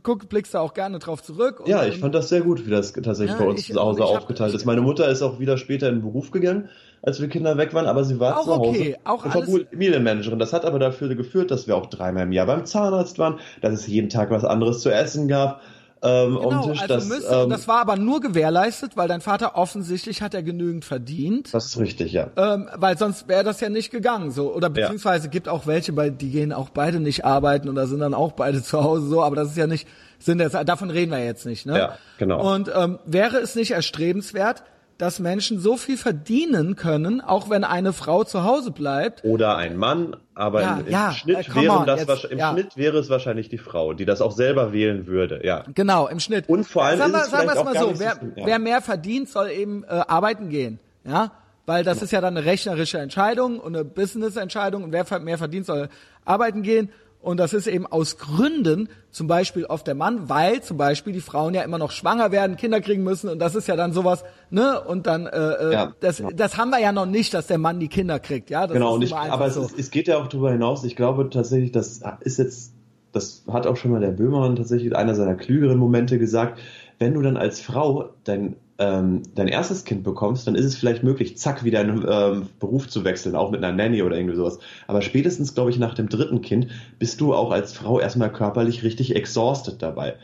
guck, 0.03 0.29
blickst 0.29 0.53
da 0.53 0.59
auch 0.59 0.73
gerne 0.73 0.99
drauf 0.99 1.23
zurück. 1.23 1.61
Und, 1.61 1.67
ja, 1.67 1.85
ich 1.85 1.97
fand 1.97 2.13
das 2.13 2.29
sehr 2.29 2.41
gut, 2.41 2.65
wie 2.65 2.69
das 2.69 2.93
tatsächlich 2.93 3.31
ja, 3.31 3.37
bei 3.37 3.49
uns 3.49 3.61
ich, 3.61 3.73
zu 3.73 3.79
Hause 3.79 4.03
aufgeteilt 4.03 4.51
hab, 4.51 4.59
ist. 4.59 4.65
Meine 4.65 4.81
Mutter 4.81 5.07
ist 5.09 5.21
auch 5.21 5.39
wieder 5.39 5.57
später 5.57 5.89
in 5.89 5.95
den 5.95 6.01
Beruf 6.01 6.31
gegangen 6.31 6.69
als 7.01 7.19
wir 7.19 7.29
Kinder 7.29 7.57
weg 7.57 7.73
waren, 7.73 7.87
aber 7.87 8.03
sie 8.03 8.19
war 8.19 8.37
auch 8.37 8.43
zu 8.43 8.55
Hause 8.57 8.69
okay. 8.69 8.97
auch 9.03 9.25
und 9.25 9.35
war 9.35 9.43
Familienmanagerin. 9.71 10.39
Das 10.39 10.53
hat 10.53 10.65
aber 10.65 10.79
dafür 10.79 11.13
geführt, 11.15 11.51
dass 11.51 11.67
wir 11.67 11.75
auch 11.75 11.87
dreimal 11.87 12.23
im 12.23 12.31
Jahr 12.31 12.45
beim 12.45 12.65
Zahnarzt 12.65 13.17
waren, 13.19 13.39
dass 13.61 13.73
es 13.73 13.87
jeden 13.87 14.09
Tag 14.09 14.29
was 14.29 14.45
anderes 14.45 14.81
zu 14.81 14.89
essen 14.89 15.27
gab. 15.27 15.61
Ähm, 16.03 16.39
genau, 16.41 16.67
Tisch, 16.67 16.81
also 16.81 16.95
das, 16.95 17.05
müsste, 17.05 17.35
ähm, 17.35 17.49
das 17.51 17.67
war 17.67 17.79
aber 17.79 17.95
nur 17.95 18.21
gewährleistet, 18.21 18.97
weil 18.97 19.07
dein 19.07 19.21
Vater 19.21 19.55
offensichtlich 19.55 20.23
hat 20.23 20.33
er 20.33 20.41
genügend 20.41 20.83
verdient. 20.83 21.53
Das 21.53 21.67
ist 21.67 21.79
richtig, 21.79 22.11
ja. 22.11 22.31
Ähm, 22.37 22.69
weil 22.75 22.97
sonst 22.97 23.27
wäre 23.27 23.43
das 23.43 23.61
ja 23.61 23.69
nicht 23.69 23.91
gegangen, 23.91 24.31
so 24.31 24.51
oder 24.51 24.71
beziehungsweise 24.71 25.25
ja. 25.25 25.31
gibt 25.31 25.47
auch 25.47 25.67
welche, 25.67 25.93
bei 25.93 26.09
die 26.09 26.31
gehen 26.31 26.53
auch 26.53 26.69
beide 26.69 26.99
nicht 26.99 27.23
arbeiten 27.23 27.69
oder 27.69 27.85
sind 27.85 27.99
dann 27.99 28.15
auch 28.15 28.31
beide 28.31 28.63
zu 28.63 28.83
Hause 28.83 29.07
so, 29.07 29.21
aber 29.21 29.35
das 29.35 29.49
ist 29.49 29.57
ja 29.57 29.67
nicht, 29.67 29.87
sind 30.17 30.39
jetzt, 30.39 30.55
davon 30.65 30.89
reden 30.89 31.11
wir 31.11 31.23
jetzt 31.23 31.45
nicht, 31.45 31.67
ne? 31.67 31.77
Ja, 31.77 31.97
genau. 32.17 32.51
Und 32.51 32.71
ähm, 32.75 32.97
wäre 33.05 33.37
es 33.37 33.53
nicht 33.53 33.71
erstrebenswert, 33.71 34.63
dass 34.97 35.19
Menschen 35.19 35.59
so 35.59 35.77
viel 35.77 35.97
verdienen 35.97 36.75
können, 36.75 37.21
auch 37.21 37.49
wenn 37.49 37.63
eine 37.63 37.93
Frau 37.93 38.23
zu 38.23 38.43
Hause 38.43 38.71
bleibt. 38.71 39.23
Oder 39.23 39.57
ein 39.57 39.77
Mann, 39.77 40.15
aber 40.35 40.61
ja, 40.61 40.77
im, 40.77 40.85
im 40.85 40.91
ja, 40.91 41.11
Schnitt 41.11 41.49
äh, 41.49 41.55
wäre 41.55 41.79
on, 41.79 41.85
das 41.85 42.05
jetzt, 42.05 42.25
im 42.25 42.37
ja. 42.37 42.51
Schnitt 42.51 42.77
wäre 42.77 42.97
es 42.99 43.09
wahrscheinlich 43.09 43.49
die 43.49 43.57
Frau, 43.57 43.93
die 43.93 44.05
das 44.05 44.21
auch 44.21 44.31
selber 44.31 44.73
wählen 44.73 45.07
würde, 45.07 45.41
ja. 45.43 45.63
Genau, 45.73 46.07
im 46.07 46.19
Schnitt. 46.19 46.47
Und 46.47 46.65
vor 46.65 46.83
allem 46.83 46.99
sagen 46.99 47.13
sagen 47.13 47.47
wir 47.47 47.55
es 47.55 47.63
mal 47.63 47.77
so, 47.77 47.99
wer, 47.99 48.13
so, 48.13 48.19
wer 48.35 48.59
mehr 48.59 48.81
verdient, 48.81 49.29
soll 49.29 49.49
eben 49.49 49.83
äh, 49.83 49.87
arbeiten 50.07 50.49
gehen, 50.49 50.79
ja, 51.03 51.31
weil 51.65 51.83
das 51.83 52.01
ist 52.01 52.11
ja 52.11 52.21
dann 52.21 52.37
eine 52.37 52.45
rechnerische 52.45 52.99
Entscheidung 52.99 53.59
und 53.59 53.75
eine 53.75 53.85
Business-Entscheidung 53.85 54.83
und 54.83 54.91
wer 54.91 55.19
mehr 55.19 55.37
verdient, 55.37 55.65
soll 55.65 55.89
arbeiten 56.25 56.61
gehen 56.61 56.89
und 57.21 57.37
das 57.37 57.53
ist 57.53 57.67
eben 57.67 57.85
aus 57.85 58.17
Gründen, 58.17 58.89
zum 59.11 59.27
Beispiel 59.27 59.65
oft 59.65 59.85
der 59.85 59.95
Mann, 59.95 60.29
weil 60.29 60.61
zum 60.61 60.77
Beispiel 60.77 61.13
die 61.13 61.21
Frauen 61.21 61.53
ja 61.53 61.61
immer 61.61 61.77
noch 61.77 61.91
schwanger 61.91 62.31
werden, 62.31 62.57
Kinder 62.57 62.81
kriegen 62.81 63.03
müssen 63.03 63.29
und 63.29 63.39
das 63.39 63.55
ist 63.55 63.67
ja 63.67 63.75
dann 63.75 63.93
sowas, 63.93 64.23
ne? 64.49 64.81
Und 64.81 65.05
dann, 65.05 65.27
äh, 65.27 65.37
äh 65.37 65.73
ja, 65.73 65.93
das, 65.99 66.17
genau. 66.17 66.31
das 66.31 66.57
haben 66.57 66.71
wir 66.71 66.79
ja 66.79 66.91
noch 66.91 67.05
nicht, 67.05 67.33
dass 67.33 67.47
der 67.47 67.57
Mann 67.57 67.79
die 67.79 67.89
Kinder 67.89 68.19
kriegt, 68.19 68.49
ja? 68.49 68.65
Das 68.65 68.73
genau, 68.73 68.95
und 68.95 69.03
ich, 69.03 69.13
aber 69.13 69.49
so. 69.49 69.61
es, 69.61 69.73
es 69.73 69.91
geht 69.91 70.07
ja 70.07 70.17
auch 70.17 70.27
darüber 70.27 70.51
hinaus. 70.51 70.83
Ich 70.83 70.95
glaube 70.95 71.29
tatsächlich, 71.29 71.71
das 71.71 72.01
ist 72.21 72.39
jetzt, 72.39 72.73
das 73.11 73.43
hat 73.51 73.67
auch 73.67 73.77
schon 73.77 73.91
mal 73.91 74.01
der 74.01 74.11
Böhmermann 74.11 74.55
tatsächlich 74.55 74.95
einer 74.95 75.13
seiner 75.13 75.35
klügeren 75.35 75.77
Momente 75.77 76.17
gesagt. 76.17 76.59
Wenn 76.97 77.13
du 77.13 77.21
dann 77.21 77.37
als 77.37 77.59
Frau 77.59 78.09
dein 78.23 78.55
ähm, 78.81 79.21
dein 79.35 79.47
erstes 79.47 79.85
Kind 79.85 80.03
bekommst, 80.03 80.47
dann 80.47 80.55
ist 80.55 80.65
es 80.65 80.75
vielleicht 80.75 81.03
möglich, 81.03 81.37
zack, 81.37 81.63
wieder 81.63 81.81
einen 81.81 82.03
ähm, 82.09 82.47
Beruf 82.59 82.89
zu 82.89 83.03
wechseln, 83.03 83.35
auch 83.35 83.51
mit 83.51 83.63
einer 83.63 83.75
Nanny 83.75 84.01
oder 84.01 84.17
irgendwie 84.17 84.35
sowas. 84.35 84.57
Aber 84.87 85.03
spätestens, 85.03 85.53
glaube 85.53 85.69
ich, 85.69 85.77
nach 85.77 85.93
dem 85.93 86.09
dritten 86.09 86.41
Kind 86.41 86.67
bist 86.97 87.21
du 87.21 87.35
auch 87.35 87.51
als 87.51 87.73
Frau 87.73 87.99
erstmal 87.99 88.33
körperlich 88.33 88.81
richtig 88.81 89.15
exhausted 89.15 89.83
dabei. 89.83 90.15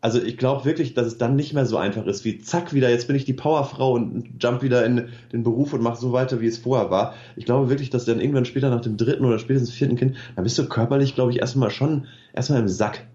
Also 0.00 0.22
ich 0.22 0.38
glaube 0.38 0.64
wirklich, 0.64 0.94
dass 0.94 1.08
es 1.08 1.18
dann 1.18 1.34
nicht 1.34 1.52
mehr 1.52 1.66
so 1.66 1.76
einfach 1.76 2.06
ist, 2.06 2.24
wie 2.24 2.38
zack 2.38 2.72
wieder, 2.72 2.88
jetzt 2.88 3.08
bin 3.08 3.16
ich 3.16 3.24
die 3.24 3.34
Powerfrau 3.34 3.92
und 3.94 4.30
jump 4.38 4.62
wieder 4.62 4.86
in 4.86 5.08
den 5.32 5.42
Beruf 5.42 5.72
und 5.72 5.82
mach 5.82 5.96
so 5.96 6.12
weiter, 6.12 6.40
wie 6.40 6.46
es 6.46 6.56
vorher 6.56 6.90
war. 6.90 7.14
Ich 7.34 7.46
glaube 7.46 7.68
wirklich, 7.68 7.90
dass 7.90 8.04
dann 8.04 8.20
irgendwann 8.20 8.44
später 8.44 8.70
nach 8.70 8.80
dem 8.80 8.96
dritten 8.96 9.24
oder 9.24 9.40
spätestens 9.40 9.72
vierten 9.72 9.96
Kind, 9.96 10.16
dann 10.36 10.44
bist 10.44 10.56
du 10.56 10.66
körperlich, 10.68 11.16
glaube 11.16 11.32
ich, 11.32 11.40
erstmal 11.40 11.70
schon 11.70 12.06
erstmal 12.32 12.60
im 12.60 12.68
Sack. 12.68 13.08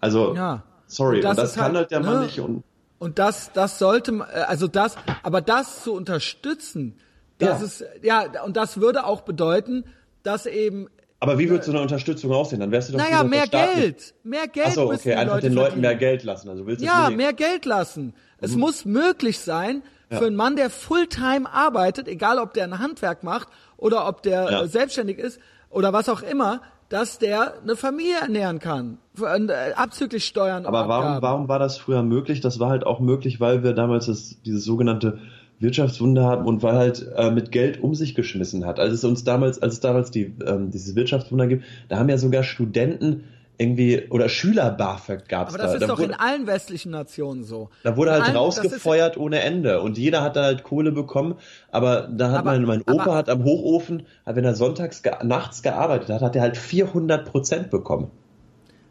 Also 0.00 0.34
ja. 0.34 0.64
sorry, 0.86 1.18
und 1.18 1.24
das, 1.24 1.30
und 1.32 1.36
das 1.44 1.54
kann 1.54 1.64
halt, 1.64 1.76
halt 1.76 1.90
der 1.90 2.00
Mann 2.00 2.18
ne? 2.20 2.24
nicht 2.24 2.40
und 2.40 2.64
und 2.98 3.18
das, 3.18 3.50
das 3.52 3.78
sollte, 3.78 4.12
äh, 4.32 4.40
also 4.40 4.66
das, 4.68 4.96
aber 5.22 5.40
das 5.40 5.82
zu 5.82 5.92
unterstützen, 5.94 6.98
das 7.38 7.60
ja. 7.60 7.66
ist, 7.66 7.84
ja, 8.02 8.44
und 8.44 8.56
das 8.56 8.80
würde 8.80 9.04
auch 9.06 9.22
bedeuten, 9.22 9.84
dass 10.22 10.46
eben 10.46 10.88
Aber 11.20 11.38
wie 11.38 11.50
würde 11.50 11.64
so 11.64 11.72
eine 11.72 11.80
Unterstützung 11.80 12.32
aussehen? 12.32 12.60
Dann 12.60 12.70
wärst 12.70 12.88
du 12.88 12.92
doch 12.92 13.00
Naja, 13.00 13.24
mehr 13.24 13.46
Geld. 13.46 14.14
Mehr 14.22 14.46
Geld. 14.46 14.68
Achso, 14.68 14.92
okay, 14.92 15.14
einfach 15.14 15.34
Leute 15.34 15.48
den 15.48 15.54
Leuten 15.54 15.66
verdienen. 15.72 15.82
mehr 15.82 15.94
Geld 15.96 16.22
lassen. 16.22 16.48
Also 16.48 16.66
willst 16.66 16.82
du 16.82 16.86
Ja, 16.86 17.10
mehr 17.10 17.32
Geld 17.32 17.64
lassen. 17.64 18.14
Es 18.40 18.52
Mhm. 18.52 18.60
muss 18.60 18.84
möglich 18.84 19.38
sein, 19.40 19.82
für 20.10 20.26
einen 20.26 20.36
Mann, 20.36 20.54
der 20.54 20.70
Fulltime 20.70 21.50
arbeitet, 21.52 22.06
egal 22.06 22.38
ob 22.38 22.54
der 22.54 22.64
ein 22.64 22.78
Handwerk 22.78 23.24
macht 23.24 23.48
oder 23.76 24.06
ob 24.06 24.22
der 24.22 24.44
Ja. 24.50 24.62
äh, 24.62 24.68
selbstständig 24.68 25.18
ist 25.18 25.40
oder 25.70 25.92
was 25.92 26.08
auch 26.08 26.22
immer, 26.22 26.60
dass 26.88 27.18
der 27.18 27.54
eine 27.62 27.76
Familie 27.76 28.16
ernähren 28.20 28.58
kann. 28.58 28.98
Äh, 29.20 29.72
abzüglich 29.74 30.24
Steuern 30.24 30.66
Aber 30.66 30.88
warum, 30.88 31.04
Abgaben. 31.04 31.22
warum 31.22 31.48
war 31.48 31.58
das 31.58 31.78
früher 31.78 32.02
möglich? 32.02 32.40
Das 32.40 32.60
war 32.60 32.70
halt 32.70 32.84
auch 32.86 33.00
möglich, 33.00 33.40
weil 33.40 33.62
wir 33.62 33.72
damals 33.72 34.06
das, 34.06 34.40
dieses 34.42 34.64
sogenannte 34.64 35.18
Wirtschaftswunder 35.60 36.26
hatten 36.26 36.46
und 36.46 36.62
weil 36.62 36.74
halt 36.74 37.06
äh, 37.16 37.30
mit 37.30 37.52
Geld 37.52 37.82
um 37.82 37.94
sich 37.94 38.14
geschmissen 38.14 38.66
hat. 38.66 38.80
Als 38.80 38.92
es 38.92 39.04
uns 39.04 39.24
damals, 39.24 39.62
als 39.62 39.74
es 39.74 39.80
damals 39.80 40.10
die, 40.10 40.34
ähm, 40.46 40.70
dieses 40.70 40.94
Wirtschaftswunder 40.94 41.46
gibt, 41.46 41.64
da 41.88 41.98
haben 41.98 42.08
ja 42.08 42.18
sogar 42.18 42.42
Studenten 42.42 43.24
irgendwie 43.58 44.08
oder 44.10 44.28
Schüler 44.28 44.70
BAföG 44.70 45.28
gab 45.28 45.48
es 45.48 45.54
Aber 45.54 45.58
da. 45.62 45.64
das 45.64 45.74
ist 45.74 45.82
da 45.82 45.86
doch 45.86 45.98
wurde, 45.98 46.08
in 46.12 46.18
allen 46.18 46.46
westlichen 46.46 46.90
Nationen 46.90 47.44
so. 47.44 47.70
da 47.84 47.96
wurde 47.96 48.12
halt 48.12 48.24
allen- 48.24 48.36
rausgefeuert 48.36 49.16
ohne 49.16 49.40
Ende 49.40 49.80
und 49.80 49.96
jeder 49.96 50.22
hat 50.22 50.36
da 50.36 50.42
halt 50.44 50.64
Kohle 50.64 50.90
bekommen, 50.92 51.36
aber 51.70 52.08
da 52.08 52.30
hat 52.30 52.38
Aber- 52.40 52.50
mein, 52.52 52.62
mein 52.64 52.80
Opa 52.82 53.02
aber- 53.02 53.14
hat 53.14 53.28
am 53.28 53.44
Hochofen, 53.44 54.04
wenn 54.24 54.44
er 54.44 54.54
sonntags 54.54 55.02
nachts 55.22 55.62
gearbeitet 55.62 56.08
hat, 56.10 56.22
hat 56.22 56.34
er 56.36 56.42
halt 56.42 56.56
400 56.56 57.24
Prozent 57.30 57.70
bekommen. 57.70 58.10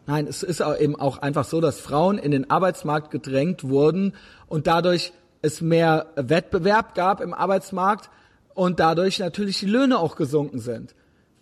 Nein, 0.05 0.27
es 0.27 0.43
ist 0.43 0.61
auch 0.61 0.77
eben 0.77 0.97
auch 0.97 1.17
einfach 1.19 1.45
so, 1.45 1.61
dass 1.61 1.79
Frauen 1.79 2.17
in 2.17 2.31
den 2.31 2.49
Arbeitsmarkt 2.49 3.09
gedrängt 3.11 3.63
wurden 3.63 4.13
und 4.47 4.67
dadurch 4.67 5.13
es 5.41 5.61
mehr 5.61 6.07
Wettbewerb 6.15 6.95
gab 6.95 7.21
im 7.21 7.33
Arbeitsmarkt 7.33 8.09
und 8.53 8.79
dadurch 8.79 9.19
natürlich 9.19 9.59
die 9.59 9.65
Löhne 9.65 9.99
auch 9.99 10.15
gesunken 10.15 10.59
sind. 10.59 10.93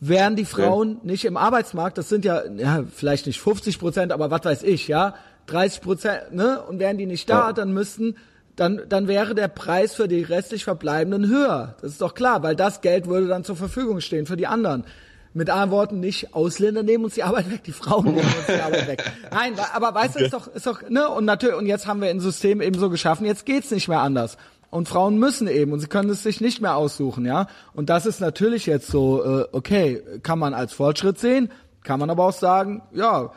Wären 0.04 0.36
die 0.36 0.46
Frauen 0.46 0.98
nicht 1.04 1.26
im 1.26 1.38
Arbeitsmarkt, 1.38 1.96
das 1.98 2.10
sind 2.10 2.26
ja, 2.26 2.42
ja 2.58 2.84
vielleicht 2.92 3.28
nicht 3.28 3.40
50 3.40 3.78
Prozent, 3.78 4.12
aber 4.12 4.32
was 4.32 4.44
weiß 4.44 4.64
ich, 4.64 4.88
ja, 4.88 5.14
30 5.46 5.82
Prozent, 5.82 6.34
ne? 6.34 6.60
Und 6.64 6.80
wären 6.80 6.98
die 6.98 7.06
nicht 7.06 7.30
da, 7.30 7.48
Ja. 7.50 7.54
dann 7.54 7.72
müssten, 7.72 8.16
dann, 8.56 8.82
dann 8.90 9.08
wäre 9.08 9.36
der 9.36 9.48
Preis 9.48 9.94
für 9.94 10.08
die 10.08 10.24
restlich 10.24 10.64
Verbleibenden 10.64 11.28
höher. 11.30 11.76
Das 11.82 11.92
ist 11.92 12.02
doch 12.02 12.16
klar, 12.16 12.42
weil 12.42 12.56
das 12.56 12.82
Geld 12.82 13.06
würde 13.06 13.28
dann 13.28 13.44
zur 13.44 13.56
Verfügung 13.56 14.02
stehen 14.02 14.26
für 14.26 14.38
die 14.38 14.48
anderen. 14.48 14.86
Mit 15.34 15.50
anderen 15.52 15.70
Worten 15.72 16.00
nicht 16.00 16.34
Ausländer 16.34 16.82
nehmen 16.84 17.04
uns 17.06 17.14
die 17.14 17.24
Arbeit 17.24 17.52
weg, 17.52 17.64
die 17.64 17.72
Frauen 17.72 18.06
nehmen 18.06 18.18
uns 18.18 18.48
die 18.48 18.60
Arbeit 18.60 18.88
weg. 18.88 19.04
Nein, 19.32 19.54
aber 19.74 19.94
weißt 19.94 20.16
du, 20.16 20.24
ist 20.26 20.34
doch, 20.34 20.48
ist 20.48 20.66
doch, 20.66 20.82
ne? 20.90 21.08
Und 21.10 21.26
natürlich, 21.26 21.56
und 21.56 21.68
jetzt 21.68 21.86
haben 21.86 22.02
wir 22.02 22.10
ein 22.10 22.20
System 22.20 22.60
eben 22.60 22.78
so 22.80 22.90
geschaffen, 22.90 23.26
jetzt 23.28 23.46
geht's 23.46 23.70
nicht 23.70 23.88
mehr 23.88 24.00
anders. 24.02 24.38
Und 24.72 24.88
Frauen 24.88 25.20
müssen 25.20 25.48
eben 25.48 25.74
und 25.74 25.82
sie 25.82 25.88
können 25.88 26.10
es 26.10 26.24
sich 26.24 26.42
nicht 26.42 26.62
mehr 26.62 26.76
aussuchen, 26.76 27.26
ja. 27.26 27.48
Und 27.74 27.90
das 27.90 28.06
ist 28.06 28.22
natürlich 28.22 28.66
jetzt 28.66 28.88
so, 28.88 29.24
äh, 29.24 29.46
okay, 29.52 30.02
kann 30.24 30.40
man 30.40 30.54
als 30.54 30.74
Fortschritt 30.74 31.20
sehen, 31.20 31.52
kann 31.84 32.00
man 32.00 32.10
aber 32.10 32.26
auch 32.26 32.34
sagen, 32.34 32.82
ja, 32.94 33.32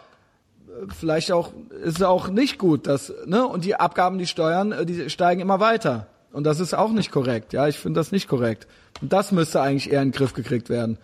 vielleicht 0.96 1.32
auch 1.32 1.52
ist 1.84 1.96
es 1.96 2.02
auch 2.02 2.28
nicht 2.28 2.58
gut, 2.58 2.86
dass 2.86 3.12
ne 3.26 3.46
und 3.46 3.64
die 3.64 3.74
Abgaben, 3.74 4.18
die 4.18 4.26
Steuern, 4.26 4.72
äh, 4.72 4.86
die 4.86 5.10
steigen 5.10 5.40
immer 5.40 5.60
weiter 5.60 6.06
und 6.34 6.44
das 6.44 6.60
ist 6.60 6.74
auch 6.74 6.90
nicht 6.90 7.12
korrekt. 7.12 7.52
Ja, 7.52 7.68
ich 7.68 7.78
finde 7.78 8.00
das 8.00 8.10
nicht 8.10 8.28
korrekt. 8.28 8.66
Und 9.00 9.12
das 9.12 9.30
müsste 9.30 9.60
eigentlich 9.60 9.92
eher 9.92 10.02
in 10.02 10.08
den 10.08 10.16
Griff 10.16 10.34
gekriegt 10.34 10.68
werden. 10.68 10.98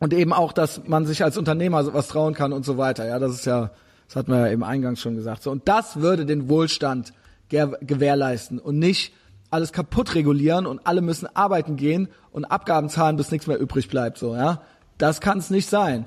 Und 0.00 0.12
eben 0.12 0.32
auch, 0.32 0.52
dass 0.52 0.86
man 0.86 1.06
sich 1.06 1.24
als 1.24 1.38
Unternehmer 1.38 1.94
was 1.94 2.08
trauen 2.08 2.34
kann 2.34 2.52
und 2.52 2.64
so 2.64 2.76
weiter. 2.76 3.06
Ja, 3.06 3.18
das 3.18 3.34
ist 3.34 3.46
ja, 3.46 3.70
das 4.06 4.16
hat 4.16 4.28
man 4.28 4.40
ja 4.40 4.50
eben 4.50 4.62
eingangs 4.62 5.00
schon 5.00 5.16
gesagt. 5.16 5.42
So, 5.42 5.50
und 5.50 5.66
das 5.66 6.00
würde 6.00 6.26
den 6.26 6.48
Wohlstand 6.50 7.14
gewährleisten 7.48 8.58
und 8.58 8.78
nicht 8.78 9.14
alles 9.54 9.72
kaputt 9.72 10.16
regulieren 10.16 10.66
und 10.66 10.80
alle 10.84 11.00
müssen 11.00 11.28
arbeiten 11.32 11.76
gehen 11.76 12.08
und 12.32 12.44
Abgaben 12.44 12.88
zahlen, 12.88 13.16
bis 13.16 13.30
nichts 13.30 13.46
mehr 13.46 13.60
übrig 13.60 13.88
bleibt. 13.88 14.18
So, 14.18 14.34
ja, 14.34 14.62
das 14.98 15.20
kann 15.20 15.38
es 15.38 15.48
nicht 15.48 15.68
sein. 15.68 16.06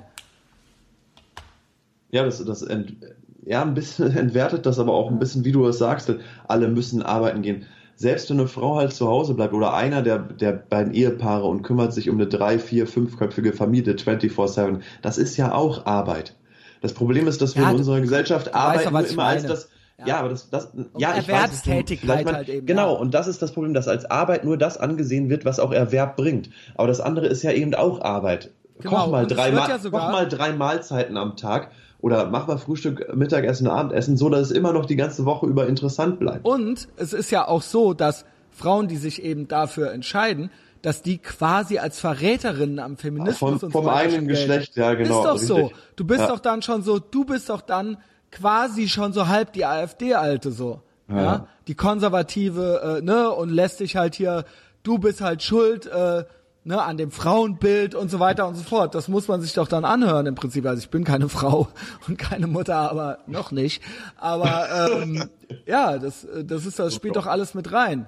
Ja, 2.10 2.24
das, 2.24 2.44
das 2.44 2.62
ent, 2.62 2.96
ja, 3.44 3.62
ein 3.62 3.72
bisschen 3.72 4.14
entwertet 4.16 4.66
das 4.66 4.78
aber 4.78 4.92
auch 4.92 5.10
ein 5.10 5.18
bisschen, 5.18 5.46
wie 5.46 5.52
du 5.52 5.66
es 5.66 5.78
sagst, 5.78 6.14
alle 6.46 6.68
müssen 6.68 7.02
arbeiten 7.02 7.40
gehen. 7.40 7.64
Selbst 7.96 8.30
wenn 8.30 8.38
eine 8.38 8.48
Frau 8.48 8.76
halt 8.76 8.92
zu 8.92 9.08
Hause 9.08 9.34
bleibt 9.34 9.54
oder 9.54 9.74
einer 9.74 10.02
der, 10.02 10.18
der 10.18 10.52
beiden 10.52 10.92
Ehepaare 10.92 11.46
und 11.46 11.62
kümmert 11.62 11.92
sich 11.92 12.10
um 12.10 12.16
eine 12.16 12.28
drei, 12.28 12.58
vier, 12.58 12.86
fünfköpfige 12.86 13.52
Familie 13.54 13.94
24-7, 13.94 14.80
das 15.02 15.18
ist 15.18 15.36
ja 15.36 15.52
auch 15.52 15.86
Arbeit. 15.86 16.36
Das 16.80 16.92
Problem 16.92 17.26
ist, 17.26 17.42
dass 17.42 17.56
wir 17.56 17.62
Ja, 17.62 17.70
in 17.70 17.76
unserer 17.76 18.00
Gesellschaft 18.00 18.46
weißt 18.46 18.54
arbeiten 18.54 19.04
ich 19.06 19.12
immer 19.12 19.24
als 19.24 19.46
das, 19.46 19.68
ja, 20.06 20.18
aber 20.20 20.28
das, 20.28 20.48
das, 20.50 20.68
ja, 20.96 21.10
ich 21.18 21.28
weiß, 21.28 21.28
Erwerbstätigkeit 21.28 22.24
man- 22.24 22.34
halt 22.36 22.48
eben, 22.48 22.66
Genau, 22.66 22.92
ja. 22.94 22.98
und 23.00 23.14
das 23.14 23.26
ist 23.26 23.42
das 23.42 23.52
Problem, 23.52 23.74
dass 23.74 23.88
als 23.88 24.04
Arbeit 24.10 24.44
nur 24.44 24.56
das 24.56 24.76
angesehen 24.78 25.28
wird, 25.28 25.44
was 25.44 25.58
auch 25.60 25.72
Erwerb 25.72 26.16
bringt. 26.16 26.50
Aber 26.76 26.88
das 26.88 27.00
andere 27.00 27.26
ist 27.26 27.42
ja 27.42 27.52
eben 27.52 27.74
auch 27.74 28.00
Arbeit. 28.00 28.50
Genau, 28.80 28.94
Koch 28.96 29.10
mal 29.10 29.26
drei 29.26 29.50
Ma- 29.50 29.68
ja 29.68 29.78
sogar- 29.78 30.02
koch 30.06 30.12
mal 30.12 30.28
drei 30.28 30.52
Mahlzeiten 30.52 31.16
am 31.16 31.36
Tag 31.36 31.70
oder 32.00 32.26
mach 32.30 32.46
mal 32.46 32.58
Frühstück, 32.58 33.12
Mittagessen, 33.16 33.66
Abendessen, 33.66 34.16
so 34.16 34.28
dass 34.28 34.42
es 34.42 34.50
immer 34.52 34.72
noch 34.72 34.86
die 34.86 34.94
ganze 34.94 35.24
Woche 35.24 35.46
über 35.46 35.66
interessant 35.66 36.20
bleibt. 36.20 36.46
Und 36.46 36.86
es 36.96 37.12
ist 37.12 37.30
ja 37.32 37.48
auch 37.48 37.62
so, 37.62 37.92
dass 37.92 38.24
Frauen, 38.52 38.86
die 38.86 38.96
sich 38.96 39.22
eben 39.24 39.48
dafür 39.48 39.90
entscheiden, 39.92 40.50
dass 40.80 41.02
die 41.02 41.18
quasi 41.18 41.78
als 41.78 41.98
Verräterinnen 41.98 42.78
am 42.78 42.96
Feminismus 42.96 43.38
Vom- 43.38 43.52
und 43.54 43.60
so 43.60 43.70
vom 43.70 43.86
weiter 43.86 43.96
eigenen. 43.96 44.28
Geschlecht, 44.28 44.76
ja, 44.76 44.94
genau, 44.94 45.18
Ist 45.18 45.26
doch 45.26 45.38
so. 45.38 45.54
richtig. 45.56 45.76
Du 45.96 46.04
bist 46.06 46.20
Ja. 46.20 46.28
doch 46.28 46.38
dann 46.38 46.62
schon 46.62 46.82
so, 46.82 47.00
du 47.00 47.24
bist 47.24 47.48
doch 47.50 47.62
dann 47.62 47.96
quasi 48.30 48.88
schon 48.88 49.12
so 49.12 49.28
halb 49.28 49.52
die 49.52 49.64
AfD-Alte 49.64 50.52
so. 50.52 50.82
Ja. 51.08 51.22
Ja. 51.22 51.46
Die 51.66 51.74
konservative, 51.74 52.98
äh, 52.98 53.02
ne, 53.04 53.30
und 53.30 53.48
lässt 53.50 53.80
dich 53.80 53.96
halt 53.96 54.14
hier, 54.14 54.44
du 54.82 54.98
bist 54.98 55.20
halt 55.20 55.42
schuld, 55.42 55.86
äh, 55.86 56.24
ne, 56.64 56.82
an 56.82 56.98
dem 56.98 57.10
Frauenbild 57.10 57.94
und 57.94 58.10
so 58.10 58.20
weiter 58.20 58.46
und 58.46 58.54
so 58.54 58.62
fort. 58.62 58.94
Das 58.94 59.08
muss 59.08 59.26
man 59.26 59.40
sich 59.40 59.54
doch 59.54 59.68
dann 59.68 59.84
anhören 59.84 60.26
im 60.26 60.34
Prinzip. 60.34 60.66
Also 60.66 60.80
ich 60.80 60.90
bin 60.90 61.04
keine 61.04 61.28
Frau 61.30 61.68
und 62.06 62.18
keine 62.18 62.46
Mutter, 62.46 62.76
aber 62.76 63.18
noch 63.26 63.52
nicht. 63.52 63.82
Aber 64.18 64.68
ähm, 64.92 65.28
ja, 65.66 65.98
das, 65.98 66.24
äh, 66.24 66.44
das 66.44 66.66
ist, 66.66 66.78
das 66.78 66.94
spielt 66.94 67.16
doch 67.16 67.26
alles 67.26 67.54
mit 67.54 67.72
rein. 67.72 68.06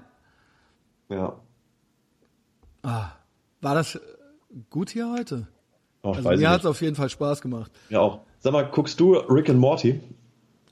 Ja. 1.09 1.37
War 2.83 3.75
das 3.75 3.97
äh, 3.97 4.01
gut 4.69 4.91
hier 4.91 5.11
heute? 5.11 5.47
Oh, 6.03 6.13
Also 6.13 6.31
mir 6.31 6.49
hat 6.49 6.61
es 6.61 6.67
auf 6.67 6.81
jeden 6.81 6.97
Fall 6.97 7.11
Spaß 7.11 7.43
gemacht. 7.43 7.71
Ja, 7.89 8.01
auch. 8.01 8.21
Sag 8.43 8.55
mal, 8.55 8.63
guckst 8.63 8.99
du 8.99 9.17
Rick 9.17 9.51
and 9.51 9.59
Morty? 9.59 10.01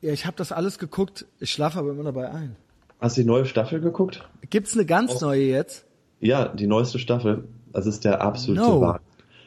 Ja, 0.01 0.13
ich 0.13 0.25
habe 0.25 0.37
das 0.37 0.53
alles 0.53 0.79
geguckt. 0.79 1.27
Ich 1.39 1.51
schlafe 1.53 1.79
aber 1.79 1.91
immer 1.91 2.05
dabei 2.05 2.31
ein. 2.31 2.57
Hast 2.99 3.17
du 3.17 3.21
die 3.21 3.27
neue 3.27 3.45
Staffel 3.45 3.81
geguckt? 3.81 4.27
Gibt's 4.49 4.75
eine 4.75 4.87
ganz 4.87 5.21
neue 5.21 5.43
jetzt? 5.43 5.85
Ja, 6.21 6.49
die 6.49 6.67
neueste 6.67 6.99
Staffel. 6.99 7.45
Das 7.73 7.87
ist 7.87 8.05
der 8.05 8.23
absolute 8.23 8.63
No. 8.63 8.81
Wahnsinn. 8.81 9.03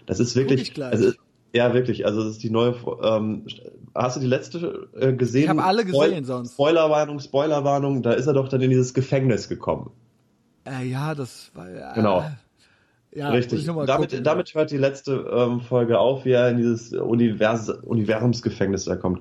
Das 0.05 0.19
ist 0.19 0.35
wirklich. 0.35 0.79
Also, 0.81 1.13
ja, 1.51 1.73
wirklich. 1.73 2.05
Also 2.05 2.23
das 2.23 2.33
ist 2.33 2.43
die 2.43 2.51
neue. 2.51 2.75
Ähm, 3.01 3.45
hast 3.95 4.17
du 4.17 4.19
die 4.19 4.27
letzte 4.27 4.87
äh, 4.95 5.13
gesehen? 5.13 5.43
Ich 5.43 5.49
habe 5.49 5.63
alle 5.63 5.83
gesehen 5.83 6.23
sonst. 6.23 6.53
Spoilerwarnung, 6.53 7.19
Spoilerwarnung. 7.19 8.03
Da 8.03 8.13
ist 8.13 8.27
er 8.27 8.33
doch 8.33 8.47
dann 8.47 8.61
in 8.61 8.69
dieses 8.69 8.93
Gefängnis 8.93 9.49
gekommen. 9.49 9.89
Äh, 10.65 10.85
ja, 10.85 11.15
das 11.15 11.49
war 11.55 11.69
ja. 11.69 11.93
Genau. 11.93 12.23
Ja, 13.13 13.29
Richtig. 13.29 13.65
Damit, 13.65 13.89
gucken. 13.89 14.23
damit 14.23 14.55
hört 14.55 14.71
die 14.71 14.77
letzte 14.77 15.29
ähm, 15.33 15.59
Folge 15.59 15.99
auf, 15.99 16.23
wie 16.23 16.31
er 16.31 16.49
in 16.49 16.57
dieses 16.57 16.93
Univers 16.93 17.69
Universumsgefängnis 17.69 18.85
da 18.85 18.95
kommt. 18.95 19.19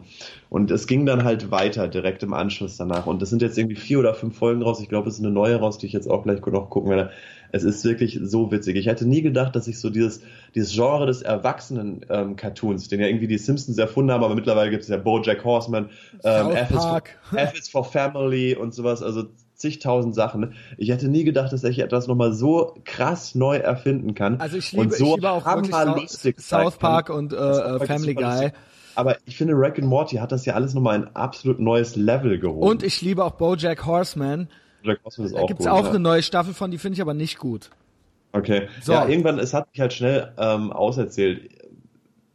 Und 0.49 0.71
es 0.71 0.87
ging 0.87 1.07
dann 1.07 1.25
halt 1.25 1.51
weiter, 1.51 1.89
direkt 1.89 2.23
im 2.23 2.33
Anschluss 2.33 2.77
danach. 2.77 3.07
Und 3.07 3.21
es 3.21 3.31
sind 3.31 3.43
jetzt 3.43 3.59
irgendwie 3.59 3.75
vier 3.75 3.99
oder 3.99 4.15
fünf 4.15 4.39
Folgen 4.39 4.63
raus. 4.63 4.81
Ich 4.81 4.89
glaube, 4.89 5.09
es 5.09 5.15
ist 5.15 5.25
eine 5.25 5.33
neue 5.33 5.57
raus, 5.57 5.79
die 5.79 5.87
ich 5.87 5.93
jetzt 5.93 6.09
auch 6.09 6.23
gleich 6.23 6.41
noch 6.47 6.71
gucken 6.71 6.91
werde. 6.91 7.11
Es 7.51 7.65
ist 7.65 7.85
wirklich 7.85 8.21
so 8.23 8.53
witzig. 8.53 8.77
Ich 8.77 8.87
hätte 8.87 9.09
nie 9.09 9.23
gedacht, 9.23 9.57
dass 9.57 9.67
ich 9.67 9.81
so 9.81 9.91
dieses, 9.91 10.23
dieses 10.55 10.73
Genre 10.73 11.07
des 11.07 11.23
Erwachsenen-Cartoons, 11.23 12.87
den 12.89 13.01
ja 13.01 13.09
irgendwie 13.09 13.27
die 13.27 13.39
Simpsons 13.39 13.77
erfunden 13.77 14.13
haben, 14.13 14.23
aber 14.23 14.37
mittlerweile 14.37 14.71
gibt 14.71 14.85
es 14.85 14.89
ja 14.89 14.99
Bojack 14.99 15.45
Horseman, 15.45 15.91
ähm, 16.23 16.51
F, 16.51 16.71
is 16.71 16.85
for. 16.85 17.03
F 17.35 17.59
is 17.59 17.69
for 17.69 17.85
Family 17.85 18.55
und 18.55 18.73
sowas, 18.73 19.03
also 19.03 19.25
zigtausend 19.61 20.15
Sachen. 20.15 20.55
Ich 20.77 20.91
hätte 20.91 21.09
nie 21.09 21.25
gedacht, 21.25 21.53
dass 21.53 21.63
ich 21.65 21.79
etwas 21.79 22.07
nochmal 22.07 22.33
so 22.33 22.75
krass 22.85 23.35
neu 23.35 23.57
erfinden 23.57 24.15
kann. 24.15 24.41
Also 24.41 24.57
ich 24.57 24.73
liebe, 24.73 24.85
und 24.85 24.95
so 24.95 25.05
ich 25.05 25.15
liebe 25.17 25.31
auch 25.31 25.47
wirklich 25.47 25.75
South, 26.09 26.37
South 26.39 26.79
kann. 26.79 26.81
Park 26.81 27.11
und 27.11 27.33
äh, 27.33 27.87
Family 27.87 28.15
Guy. 28.15 28.53
Aber 28.95 29.17
ich 29.25 29.37
finde, 29.37 29.55
Rick 29.55 29.79
and 29.79 29.87
Morty 29.87 30.17
hat 30.17 30.33
das 30.33 30.45
ja 30.47 30.55
alles 30.55 30.75
nochmal 30.75 30.97
ein 30.97 31.15
absolut 31.15 31.61
neues 31.61 31.97
Level 31.97 32.39
gehoben. 32.39 32.67
Und 32.67 32.83
ich 32.83 33.01
liebe 33.03 33.25
auch 33.25 33.33
BoJack 33.33 33.87
Horseman. 33.87 34.49
Jack 34.83 35.01
Horseman 35.05 35.27
ist 35.27 35.37
Da 35.37 35.41
auch 35.41 35.47
gibt's 35.47 35.65
gut, 35.65 35.73
auch 35.73 35.85
ja. 35.85 35.91
eine 35.91 36.01
neue 36.01 36.23
Staffel 36.23 36.55
von, 36.55 36.71
die 36.71 36.79
finde 36.79 36.95
ich 36.95 37.03
aber 37.03 37.15
nicht 37.15 37.39
gut. 37.39 37.71
Okay. 38.33 38.69
So. 38.83 38.93
Ja, 38.93 39.07
irgendwann, 39.07 39.39
es 39.39 39.55
hat 39.55 39.69
mich 39.73 39.81
halt 39.81 39.93
schnell 39.93 40.33
ähm, 40.39 40.73
auserzählt. 40.73 41.51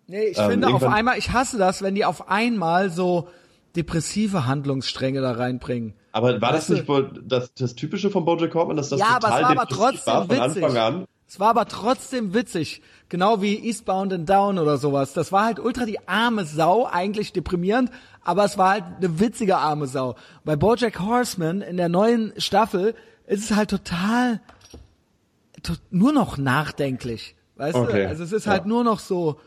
Nee, 0.07 0.25
ich 0.25 0.37
Ähm, 0.37 0.51
finde 0.51 0.67
auf 0.67 0.83
einmal, 0.83 1.17
ich 1.17 1.31
hasse 1.31 1.57
das, 1.57 1.81
wenn 1.81 1.95
die 1.95 2.05
auf 2.05 2.29
einmal 2.29 2.89
so 2.89 3.27
depressive 3.75 4.45
Handlungsstränge 4.45 5.21
da 5.21 5.31
reinbringen. 5.33 5.93
Aber 6.15 6.39
war 6.39 6.53
das 6.53 6.69
nicht 6.69 6.87
wohl 6.87 7.11
das, 7.25 7.53
das 7.55 7.75
Typische 7.75 8.09
von 8.09 8.23
Bojack 8.23 8.53
Horseman, 8.53 8.77
dass 8.77 8.87
das 8.87 9.01
ja, 9.01 9.07
aber 9.17 9.27
total 9.27 9.41
es 9.41 9.43
war 9.43 9.51
aber 9.51 9.67
trotzdem 9.67 10.13
war 10.13 10.25
von 10.25 10.29
witzig. 10.29 10.63
Anfang 10.63 10.77
an? 10.77 11.05
Es 11.27 11.39
war 11.41 11.49
aber 11.49 11.65
trotzdem 11.67 12.33
witzig. 12.33 12.81
Genau 13.09 13.41
wie 13.41 13.67
Eastbound 13.67 14.13
and 14.13 14.29
Down 14.29 14.57
oder 14.57 14.77
sowas. 14.77 15.11
Das 15.11 15.33
war 15.33 15.43
halt 15.43 15.59
ultra 15.59 15.83
die 15.85 16.07
arme 16.07 16.45
Sau, 16.45 16.87
eigentlich 16.89 17.33
deprimierend, 17.33 17.91
aber 18.23 18.45
es 18.45 18.57
war 18.57 18.69
halt 18.69 18.83
eine 18.97 19.19
witzige 19.19 19.57
arme 19.57 19.87
Sau. 19.87 20.15
Bei 20.45 20.55
Bojack 20.55 21.01
Horseman 21.01 21.59
in 21.59 21.75
der 21.75 21.89
neuen 21.89 22.31
Staffel 22.37 22.95
ist 23.27 23.51
es 23.51 23.57
halt 23.57 23.69
total, 23.69 24.39
to 25.63 25.73
nur 25.91 26.13
noch 26.13 26.37
nachdenklich. 26.37 27.35
Weißt 27.57 27.75
Okay, 27.75 28.03
du? 28.03 28.07
Also 28.07 28.23
es 28.23 28.31
ist 28.31 28.45
ja. 28.45 28.53
halt 28.53 28.67
nur 28.67 28.85
noch 28.85 28.99
so, 28.99 29.37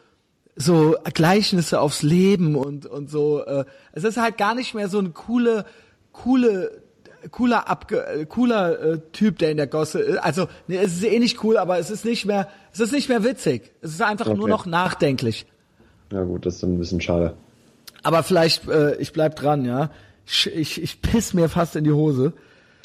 so 0.54 0.96
Gleichnisse 1.14 1.80
aufs 1.80 2.02
Leben 2.02 2.56
und 2.56 2.84
und 2.84 3.08
so. 3.08 3.42
Äh, 3.42 3.64
es 3.92 4.04
ist 4.04 4.18
halt 4.18 4.36
gar 4.36 4.54
nicht 4.54 4.74
mehr 4.74 4.90
so 4.90 4.98
eine 4.98 5.10
coole, 5.12 5.64
coole 6.22 6.82
cooler 7.30 7.68
abge 7.68 8.06
äh, 8.06 8.26
cooler 8.26 8.80
äh, 8.80 8.98
Typ, 9.12 9.38
der 9.38 9.50
in 9.50 9.56
der 9.56 9.66
Gosse 9.66 10.00
ist. 10.00 10.18
Also 10.18 10.48
nee, 10.66 10.76
es 10.76 10.94
ist 10.94 11.04
eh 11.04 11.18
nicht 11.18 11.42
cool, 11.44 11.56
aber 11.56 11.78
es 11.78 11.90
ist 11.90 12.04
nicht 12.04 12.26
mehr 12.26 12.48
es 12.72 12.80
ist 12.80 12.92
nicht 12.92 13.08
mehr 13.08 13.24
witzig. 13.24 13.72
Es 13.80 13.92
ist 13.92 14.02
einfach 14.02 14.26
okay. 14.26 14.38
nur 14.38 14.48
noch 14.48 14.66
nachdenklich. 14.66 15.46
Ja 16.12 16.22
gut, 16.22 16.46
das 16.46 16.56
ist 16.56 16.62
ein 16.62 16.78
bisschen 16.78 17.00
schade. 17.00 17.34
Aber 18.02 18.22
vielleicht 18.22 18.68
äh, 18.68 18.96
ich 18.96 19.12
bleib 19.12 19.36
dran, 19.36 19.64
ja. 19.64 19.90
Ich, 20.26 20.46
ich, 20.54 20.82
ich 20.82 21.02
piss 21.02 21.34
mir 21.34 21.48
fast 21.48 21.74
in 21.76 21.84
die 21.84 21.92
Hose. 21.92 22.32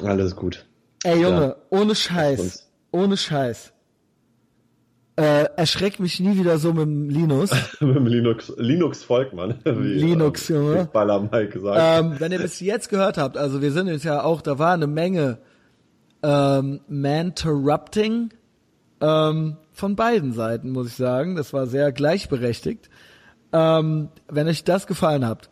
Alles 0.01 0.35
gut. 0.35 0.65
Ey 1.03 1.21
Junge, 1.21 1.41
ja. 1.41 1.55
ohne 1.69 1.95
Scheiß, 1.95 2.69
ohne 2.91 3.17
Scheiß. 3.17 3.72
Äh, 5.15 5.45
erschreckt 5.57 5.99
mich 5.99 6.19
nie 6.19 6.39
wieder 6.39 6.57
so 6.57 6.73
mit 6.73 6.85
dem 6.85 7.09
Linus. 7.09 7.51
mit 7.79 7.95
dem 7.95 8.07
Linux, 8.07 8.51
Linux 8.57 9.03
Volkmann. 9.03 9.59
Wie, 9.63 9.93
Linux, 9.93 10.49
ähm, 10.49 10.55
Junge. 10.55 10.89
Baller 10.91 11.19
Mike 11.19 11.49
gesagt. 11.49 11.79
Ähm, 11.79 12.15
wenn 12.17 12.31
ihr 12.31 12.39
bis 12.39 12.59
jetzt 12.59 12.89
gehört 12.89 13.19
habt, 13.19 13.37
also 13.37 13.61
wir 13.61 13.71
sind 13.71 13.87
jetzt 13.87 14.05
ja 14.05 14.23
auch, 14.23 14.41
da 14.41 14.57
war 14.57 14.73
eine 14.73 14.87
Menge 14.87 15.37
ähm, 16.23 16.79
Man-Terrupting 16.87 18.31
ähm, 19.01 19.57
von 19.71 19.95
beiden 19.95 20.33
Seiten, 20.33 20.71
muss 20.71 20.87
ich 20.87 20.95
sagen. 20.95 21.35
Das 21.35 21.53
war 21.53 21.67
sehr 21.67 21.91
gleichberechtigt. 21.91 22.89
Ähm, 23.51 24.09
wenn 24.27 24.47
euch 24.47 24.63
das 24.63 24.87
gefallen 24.87 25.27
habt, 25.27 25.49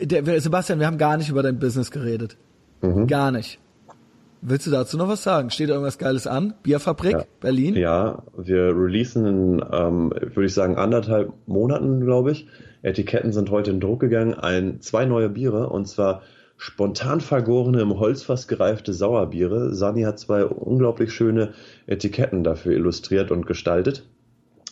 der, 0.00 0.40
Sebastian, 0.40 0.80
wir 0.80 0.86
haben 0.86 0.98
gar 0.98 1.16
nicht 1.16 1.28
über 1.28 1.42
dein 1.42 1.58
Business 1.58 1.90
geredet. 1.92 2.36
Mhm. 2.80 3.06
Gar 3.06 3.30
nicht. 3.30 3.60
Willst 4.44 4.66
du 4.66 4.72
dazu 4.72 4.98
noch 4.98 5.06
was 5.06 5.22
sagen? 5.22 5.50
Steht 5.50 5.68
irgendwas 5.68 5.98
Geiles 5.98 6.26
an? 6.26 6.54
Bierfabrik, 6.64 7.12
ja. 7.12 7.24
Berlin? 7.38 7.76
Ja, 7.76 8.24
wir 8.36 8.76
releasen 8.76 9.24
in, 9.24 9.64
ähm, 9.72 10.10
würde 10.10 10.46
ich 10.46 10.52
sagen, 10.52 10.74
anderthalb 10.74 11.32
Monaten, 11.46 12.00
glaube 12.00 12.32
ich. 12.32 12.48
Etiketten 12.82 13.32
sind 13.32 13.50
heute 13.50 13.70
in 13.70 13.78
Druck 13.78 14.00
gegangen. 14.00 14.34
Ein, 14.34 14.80
zwei 14.80 15.04
neue 15.04 15.28
Biere 15.28 15.68
und 15.68 15.86
zwar 15.86 16.22
spontan 16.56 17.20
vergorene, 17.20 17.82
im 17.82 18.00
Holzfass 18.00 18.48
gereifte 18.48 18.92
Sauerbiere. 18.92 19.74
Sani 19.74 20.02
hat 20.02 20.18
zwei 20.18 20.44
unglaublich 20.44 21.12
schöne 21.12 21.52
Etiketten 21.86 22.42
dafür 22.42 22.72
illustriert 22.72 23.30
und 23.30 23.46
gestaltet. 23.46 24.04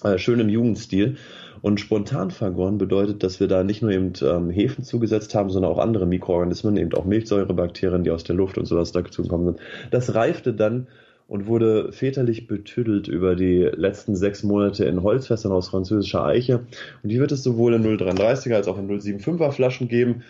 Äh, 0.02 0.18
schön 0.18 0.40
im 0.40 0.48
Jugendstil. 0.48 1.16
Und 1.62 1.80
spontan 1.80 2.30
vergoren 2.30 2.78
bedeutet, 2.78 3.22
dass 3.22 3.40
wir 3.40 3.48
da 3.48 3.64
nicht 3.64 3.82
nur 3.82 3.90
eben 3.90 4.12
ähm, 4.22 4.50
Hefen 4.50 4.84
zugesetzt 4.84 5.34
haben, 5.34 5.50
sondern 5.50 5.72
auch 5.72 5.78
andere 5.78 6.06
Mikroorganismen, 6.06 6.76
eben 6.76 6.94
auch 6.94 7.04
Milchsäurebakterien, 7.04 8.04
die 8.04 8.10
aus 8.10 8.24
der 8.24 8.36
Luft 8.36 8.56
und 8.56 8.66
sowas 8.66 8.92
dazu 8.92 9.22
gekommen 9.22 9.44
sind. 9.44 9.60
Das 9.90 10.14
reifte 10.14 10.54
dann 10.54 10.86
und 11.28 11.46
wurde 11.46 11.92
väterlich 11.92 12.48
betüdelt 12.48 13.06
über 13.06 13.36
die 13.36 13.62
letzten 13.62 14.16
sechs 14.16 14.42
Monate 14.42 14.84
in 14.86 15.04
Holzfässern 15.04 15.52
aus 15.52 15.68
französischer 15.68 16.24
Eiche. 16.24 16.66
Und 17.02 17.12
die 17.12 17.20
wird 17.20 17.30
es 17.30 17.44
sowohl 17.44 17.74
in 17.74 17.84
0,33er 17.84 18.54
als 18.54 18.66
auch 18.66 18.78
in 18.78 18.88
0,75er 18.88 19.52
Flaschen 19.52 19.86
geben. 19.86 20.24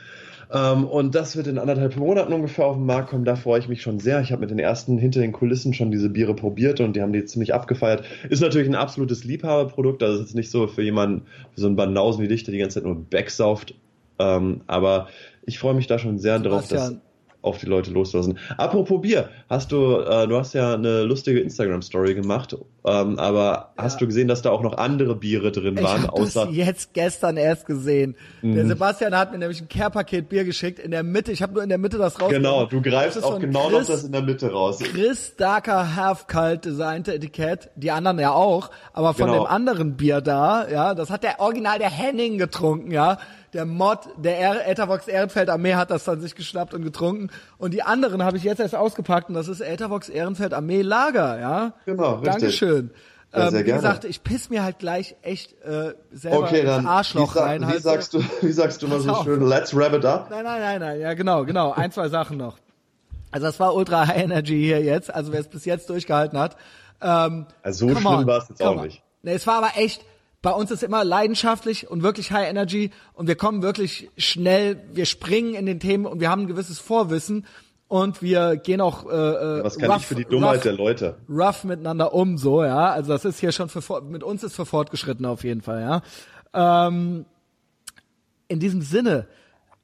Ähm, 0.52 0.84
und 0.84 1.14
das 1.14 1.36
wird 1.36 1.46
in 1.46 1.58
anderthalb 1.58 1.96
Monaten 1.96 2.32
ungefähr 2.32 2.66
auf 2.66 2.76
den 2.76 2.86
Markt 2.86 3.10
kommen. 3.10 3.24
Da 3.24 3.36
freue 3.36 3.60
ich 3.60 3.68
mich 3.68 3.82
schon 3.82 4.00
sehr. 4.00 4.20
Ich 4.20 4.32
habe 4.32 4.40
mit 4.40 4.50
den 4.50 4.58
ersten 4.58 4.98
hinter 4.98 5.20
den 5.20 5.32
Kulissen 5.32 5.74
schon 5.74 5.90
diese 5.90 6.10
Biere 6.10 6.34
probiert 6.34 6.80
und 6.80 6.96
die 6.96 7.02
haben 7.02 7.12
die 7.12 7.24
ziemlich 7.24 7.54
abgefeiert. 7.54 8.04
Ist 8.28 8.40
natürlich 8.40 8.68
ein 8.68 8.74
absolutes 8.74 9.24
Liebhaberprodukt. 9.24 10.02
Also 10.02 10.22
ist 10.22 10.34
nicht 10.34 10.50
so 10.50 10.66
für 10.66 10.82
jemanden, 10.82 11.26
für 11.54 11.60
so 11.60 11.66
einen 11.66 11.76
Banausen 11.76 12.22
wie 12.22 12.28
dich, 12.28 12.42
der 12.44 12.52
die 12.52 12.58
ganze 12.58 12.74
Zeit 12.74 12.84
nur 12.84 12.96
backsauft. 12.96 13.74
Ähm, 14.18 14.62
aber 14.66 15.08
ich 15.46 15.58
freue 15.58 15.74
mich 15.74 15.86
da 15.86 15.98
schon 15.98 16.18
sehr 16.18 16.38
drauf, 16.38 16.68
dass 16.68 16.94
auf 17.42 17.58
die 17.58 17.66
Leute 17.66 17.90
loslassen. 17.90 18.38
Apropos 18.58 19.00
Bier, 19.00 19.30
hast 19.48 19.72
du, 19.72 19.98
äh, 19.98 20.26
du 20.26 20.36
hast 20.36 20.52
ja 20.52 20.74
eine 20.74 21.04
lustige 21.04 21.40
Instagram-Story 21.40 22.14
gemacht, 22.14 22.56
ähm, 22.84 23.18
aber 23.18 23.72
ja. 23.76 23.84
hast 23.84 24.00
du 24.00 24.06
gesehen, 24.06 24.28
dass 24.28 24.40
da 24.42 24.50
auch 24.50 24.62
noch 24.62 24.78
andere 24.78 25.14
Biere 25.14 25.52
drin 25.52 25.76
ich 25.76 25.84
waren? 25.84 26.02
Ich 26.02 26.08
habe 26.08 26.22
das 26.22 26.48
jetzt 26.56 26.94
gestern 26.94 27.36
erst 27.36 27.66
gesehen. 27.66 28.16
Mhm. 28.40 28.54
Der 28.54 28.66
Sebastian 28.66 29.16
hat 29.16 29.32
mir 29.32 29.38
nämlich 29.38 29.60
ein 29.60 29.68
Care-Paket 29.68 30.28
Bier 30.28 30.44
geschickt 30.44 30.78
in 30.78 30.90
der 30.90 31.02
Mitte. 31.02 31.30
Ich 31.32 31.42
habe 31.42 31.52
nur 31.52 31.62
in 31.62 31.68
der 31.68 31.78
Mitte 31.78 31.98
das 31.98 32.20
raus. 32.20 32.30
Genau, 32.30 32.64
du 32.64 32.80
greifst 32.80 33.22
auch 33.22 33.38
genau 33.38 33.68
Chris, 33.68 33.80
noch 33.80 33.86
das 33.86 34.04
in 34.04 34.12
der 34.12 34.22
Mitte 34.22 34.50
raus. 34.50 34.78
Chris 34.78 35.36
Darker 35.36 35.94
Half 35.96 36.26
Kalt 36.26 36.64
designte 36.64 37.14
Etikett, 37.14 37.70
die 37.76 37.90
anderen 37.90 38.18
ja 38.18 38.32
auch, 38.32 38.70
aber 38.92 39.12
von 39.12 39.26
genau. 39.26 39.44
dem 39.44 39.46
anderen 39.46 39.96
Bier 39.96 40.20
da, 40.20 40.66
ja, 40.68 40.94
das 40.94 41.10
hat 41.10 41.22
der 41.22 41.40
Original 41.40 41.78
der 41.78 41.90
Henning 41.90 42.38
getrunken, 42.38 42.90
ja 42.90 43.18
der 43.52 43.66
Mod 43.66 44.00
der 44.16 44.68
Ethervox 44.68 45.08
Ehrenfeld 45.08 45.50
Armee 45.50 45.74
hat 45.74 45.90
das 45.90 46.04
dann 46.04 46.20
sich 46.20 46.34
geschnappt 46.34 46.74
und 46.74 46.82
getrunken. 46.82 47.30
Und 47.58 47.74
die 47.74 47.82
anderen 47.82 48.22
habe 48.22 48.36
ich 48.36 48.44
jetzt 48.44 48.60
erst 48.60 48.74
ausgepackt 48.74 49.28
und 49.28 49.34
das 49.34 49.48
ist 49.48 49.60
Ethervox 49.60 50.08
Ehrenfeld 50.08 50.54
Armee 50.54 50.82
Lager, 50.82 51.38
ja. 51.40 51.72
Genau, 51.84 52.14
richtig. 52.14 52.32
Dankeschön. 52.32 52.69
Ja, 53.32 53.48
ähm, 53.48 53.54
wie 53.54 53.62
gerne. 53.62 53.80
gesagt, 53.80 54.04
ich 54.04 54.22
piss 54.24 54.50
mir 54.50 54.64
halt 54.64 54.80
gleich 54.80 55.14
echt 55.22 55.52
äh, 55.62 55.94
selber 56.10 56.38
okay, 56.40 56.64
dann, 56.64 56.86
Arschloch 56.86 57.36
wie, 57.36 57.38
rein. 57.38 57.62
Wie 57.62 57.66
halt 57.66 57.82
sagst 57.82 58.14
du, 58.14 58.24
wie 58.40 58.52
sagst 58.52 58.82
du 58.82 58.88
mal 58.88 59.00
so 59.00 59.22
schön, 59.22 59.46
let's 59.46 59.74
wrap 59.74 59.94
it 59.94 60.04
up? 60.04 60.28
Nein, 60.30 60.44
nein, 60.44 60.60
nein, 60.60 60.80
nein, 60.80 61.00
ja 61.00 61.14
genau, 61.14 61.44
genau. 61.44 61.72
Ein, 61.72 61.92
zwei 61.92 62.08
Sachen 62.08 62.36
noch. 62.36 62.58
Also 63.30 63.46
das 63.46 63.60
war 63.60 63.74
Ultra 63.74 64.08
High 64.08 64.24
Energy 64.24 64.58
hier 64.58 64.82
jetzt, 64.82 65.14
also 65.14 65.32
wer 65.32 65.40
es 65.40 65.48
bis 65.48 65.64
jetzt 65.64 65.88
durchgehalten 65.88 66.38
hat. 66.38 66.56
Ähm, 67.00 67.46
also 67.62 67.88
so 67.88 67.94
schlimm 67.94 68.26
war 68.26 68.38
es 68.38 68.48
jetzt 68.48 68.62
auch 68.62 68.82
nicht. 68.82 69.02
Nee, 69.22 69.34
es 69.34 69.46
war 69.46 69.58
aber 69.58 69.76
echt, 69.76 70.04
bei 70.42 70.50
uns 70.50 70.70
ist 70.70 70.82
immer 70.82 71.04
leidenschaftlich 71.04 71.88
und 71.88 72.02
wirklich 72.02 72.32
High 72.32 72.48
Energy 72.48 72.90
und 73.12 73.28
wir 73.28 73.36
kommen 73.36 73.62
wirklich 73.62 74.10
schnell, 74.16 74.82
wir 74.92 75.06
springen 75.06 75.54
in 75.54 75.66
den 75.66 75.78
Themen 75.78 76.06
und 76.06 76.20
wir 76.20 76.30
haben 76.30 76.42
ein 76.42 76.46
gewisses 76.48 76.78
Vorwissen 76.78 77.46
und 77.90 78.22
wir 78.22 78.56
gehen 78.56 78.80
auch 78.80 79.04
äh, 79.04 79.08
äh 79.08 79.64
Was 79.64 79.76
kann 79.76 79.90
rough, 79.90 80.02
ich 80.02 80.06
für 80.06 80.14
die 80.14 80.24
Dummheit 80.24 80.58
rough, 80.58 80.62
der 80.62 80.72
Leute? 80.74 81.16
Rough 81.28 81.64
miteinander 81.64 82.14
um, 82.14 82.38
so 82.38 82.62
ja. 82.62 82.92
Also 82.92 83.12
das 83.12 83.24
ist 83.24 83.40
hier 83.40 83.50
schon 83.50 83.68
für 83.68 84.00
mit 84.02 84.22
uns 84.22 84.44
ist 84.44 84.54
für 84.54 84.64
fortgeschritten 84.64 85.26
auf 85.26 85.42
jeden 85.42 85.60
Fall, 85.60 85.80
ja. 86.54 86.86
Ähm, 86.86 87.26
in 88.46 88.60
diesem 88.60 88.80
Sinne 88.82 89.26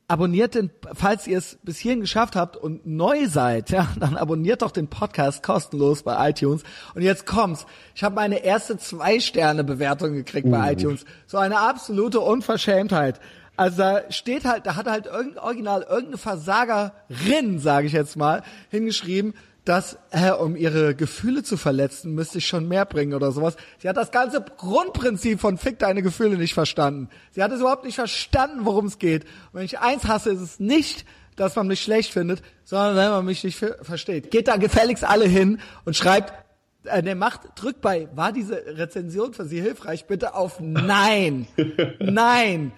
abonniert 0.06 0.54
den, 0.54 0.70
falls 0.94 1.26
ihr 1.26 1.38
es 1.38 1.58
bis 1.64 1.78
hierhin 1.78 2.00
geschafft 2.00 2.36
habt 2.36 2.56
und 2.56 2.86
neu 2.86 3.26
seid, 3.26 3.70
ja, 3.70 3.88
dann 3.98 4.16
abonniert 4.16 4.62
doch 4.62 4.70
den 4.70 4.86
Podcast 4.86 5.42
kostenlos 5.42 6.04
bei 6.04 6.30
iTunes. 6.30 6.62
Und 6.94 7.02
jetzt 7.02 7.26
kommt's. 7.26 7.66
Ich 7.96 8.04
habe 8.04 8.14
meine 8.14 8.44
erste 8.44 8.78
Zwei-Sterne-Bewertung 8.78 10.12
gekriegt 10.12 10.46
uh. 10.46 10.52
bei 10.52 10.74
iTunes. 10.74 11.04
So 11.26 11.38
eine 11.38 11.58
absolute 11.58 12.20
Unverschämtheit. 12.20 13.18
Also 13.56 13.78
da 13.78 14.10
steht 14.10 14.44
halt, 14.44 14.66
da 14.66 14.76
hat 14.76 14.86
halt 14.86 15.06
irgendein 15.06 15.38
Original, 15.42 15.82
irgendeine 15.82 16.18
Versagerin, 16.18 17.58
sage 17.58 17.86
ich 17.86 17.92
jetzt 17.92 18.16
mal, 18.16 18.42
hingeschrieben, 18.70 19.34
dass, 19.64 19.98
äh, 20.10 20.30
um 20.30 20.54
ihre 20.54 20.94
Gefühle 20.94 21.42
zu 21.42 21.56
verletzen, 21.56 22.14
müsste 22.14 22.38
ich 22.38 22.46
schon 22.46 22.68
mehr 22.68 22.84
bringen 22.84 23.14
oder 23.14 23.32
sowas. 23.32 23.56
Sie 23.78 23.88
hat 23.88 23.96
das 23.96 24.12
ganze 24.12 24.40
Grundprinzip 24.40 25.40
von 25.40 25.58
Fick 25.58 25.78
deine 25.80 26.02
Gefühle 26.02 26.36
nicht 26.36 26.54
verstanden. 26.54 27.08
Sie 27.32 27.42
hat 27.42 27.50
es 27.50 27.60
überhaupt 27.60 27.84
nicht 27.84 27.96
verstanden, 27.96 28.60
worum 28.64 28.86
es 28.86 28.98
geht. 28.98 29.24
Und 29.24 29.54
wenn 29.54 29.64
ich 29.64 29.80
eins 29.80 30.04
hasse, 30.04 30.30
ist 30.30 30.40
es 30.40 30.60
nicht, 30.60 31.04
dass 31.34 31.56
man 31.56 31.66
mich 31.66 31.82
schlecht 31.82 32.12
findet, 32.12 32.42
sondern 32.64 32.96
wenn 32.96 33.10
man 33.10 33.24
mich 33.24 33.42
nicht 33.42 33.58
versteht. 33.82 34.30
Geht 34.30 34.48
da 34.48 34.56
gefälligst 34.56 35.04
alle 35.04 35.26
hin 35.26 35.58
und 35.84 35.96
schreibt, 35.96 36.32
äh, 36.84 37.02
der 37.02 37.16
macht, 37.16 37.40
drückt 37.56 37.80
bei, 37.80 38.08
war 38.14 38.32
diese 38.32 38.54
Rezension 38.54 39.34
für 39.34 39.46
Sie 39.46 39.60
hilfreich? 39.60 40.06
Bitte 40.06 40.34
auf 40.34 40.60
Nein. 40.60 41.48
Nein 41.98 42.72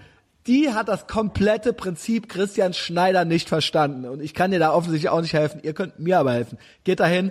die 0.49 0.73
hat 0.73 0.89
das 0.89 1.07
komplette 1.07 1.73
Prinzip 1.73 2.29
Christian 2.29 2.73
Schneider 2.73 3.25
nicht 3.25 3.49
verstanden. 3.49 4.07
Und 4.07 4.21
ich 4.21 4.35
kann 4.35 4.51
dir 4.51 4.59
da 4.59 4.73
offensichtlich 4.73 5.11
auch 5.11 5.21
nicht 5.21 5.35
helfen. 5.35 5.61
Ihr 5.63 5.75
könnt 5.75 5.99
mir 5.99 6.19
aber 6.19 6.33
helfen. 6.33 6.59
Geht 6.85 7.01
dahin. 7.01 7.31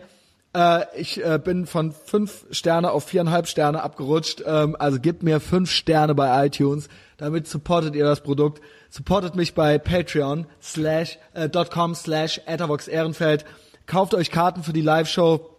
Äh, 0.56 0.86
ich 0.96 1.24
äh, 1.24 1.40
bin 1.44 1.66
von 1.66 1.92
fünf 1.92 2.46
Sterne 2.52 2.92
auf 2.92 3.06
viereinhalb 3.06 3.48
Sterne 3.48 3.82
abgerutscht. 3.82 4.44
Ähm, 4.46 4.76
also 4.80 5.00
gebt 5.00 5.24
mir 5.24 5.40
fünf 5.40 5.72
Sterne 5.72 6.14
bei 6.16 6.46
iTunes. 6.46 6.88
Damit 7.18 7.48
supportet 7.48 7.96
ihr 7.96 8.06
das 8.06 8.22
Produkt. 8.22 8.62
Supportet 8.90 9.36
mich 9.36 9.56
bei 9.56 9.80
Patreon 9.80 10.46
slash, 10.62 11.18
äh, 11.34 11.50
.com 11.50 11.96
slash 11.96 12.40
Ehrenfeld. 12.46 13.46
Kauft 13.88 14.14
euch 14.14 14.32
Karten 14.32 14.64
für 14.64 14.74
die 14.74 14.82
Live-Show. 14.82 15.50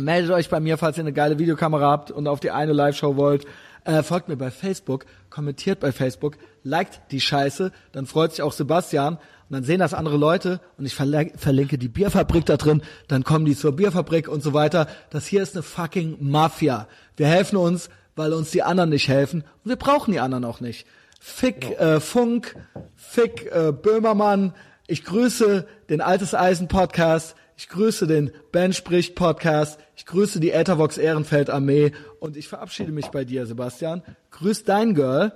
Meldet 0.00 0.32
euch 0.32 0.48
bei 0.48 0.58
mir, 0.58 0.78
falls 0.78 0.96
ihr 0.96 1.02
eine 1.02 1.12
geile 1.12 1.38
Videokamera 1.38 1.88
habt 1.88 2.10
und 2.10 2.26
auf 2.26 2.40
die 2.40 2.50
eine 2.50 2.72
Live-Show 2.72 3.16
wollt. 3.16 3.46
Äh, 3.84 4.02
folgt 4.02 4.28
mir 4.28 4.36
bei 4.36 4.50
Facebook, 4.50 5.04
kommentiert 5.28 5.78
bei 5.80 5.92
Facebook, 5.92 6.38
liked 6.62 7.02
die 7.10 7.20
Scheiße, 7.20 7.70
dann 7.92 8.06
freut 8.06 8.30
sich 8.30 8.40
auch 8.40 8.52
Sebastian 8.52 9.14
und 9.14 9.20
dann 9.50 9.64
sehen 9.64 9.80
das 9.80 9.92
andere 9.92 10.16
Leute 10.16 10.60
und 10.78 10.86
ich 10.86 10.94
verlinke 10.94 11.76
die 11.76 11.88
Bierfabrik 11.88 12.46
da 12.46 12.56
drin, 12.56 12.82
dann 13.08 13.24
kommen 13.24 13.44
die 13.44 13.54
zur 13.54 13.76
Bierfabrik 13.76 14.26
und 14.28 14.42
so 14.42 14.54
weiter. 14.54 14.88
Das 15.10 15.26
hier 15.26 15.42
ist 15.42 15.54
eine 15.54 15.62
fucking 15.62 16.16
Mafia. 16.20 16.88
Wir 17.18 17.26
helfen 17.26 17.56
uns, 17.56 17.90
weil 18.16 18.32
uns 18.32 18.50
die 18.50 18.62
anderen 18.62 18.88
nicht 18.88 19.08
helfen 19.08 19.42
und 19.42 19.68
wir 19.68 19.76
brauchen 19.76 20.12
die 20.12 20.20
anderen 20.20 20.46
auch 20.46 20.60
nicht. 20.60 20.86
Fick 21.20 21.78
äh, 21.78 22.00
Funk, 22.00 22.56
Fick 22.96 23.50
äh, 23.52 23.72
Böhmermann, 23.72 24.54
ich 24.86 25.04
grüße 25.04 25.66
den 25.90 26.00
Altes 26.00 26.34
Eisen 26.34 26.68
Podcast, 26.68 27.36
ich 27.56 27.68
grüße 27.68 28.06
den 28.06 28.30
Ben 28.52 28.72
spricht 28.72 29.14
Podcast, 29.14 29.78
ich 29.96 30.06
grüße 30.06 30.40
die 30.40 30.50
Ethervox 30.50 30.98
Ehrenfeld 30.98 31.50
Armee 31.50 31.92
und 32.20 32.36
ich 32.36 32.48
verabschiede 32.48 32.92
mich 32.92 33.08
bei 33.08 33.24
dir, 33.24 33.46
Sebastian. 33.46 34.02
Grüß 34.32 34.64
dein 34.64 34.94
Girl. 34.94 35.32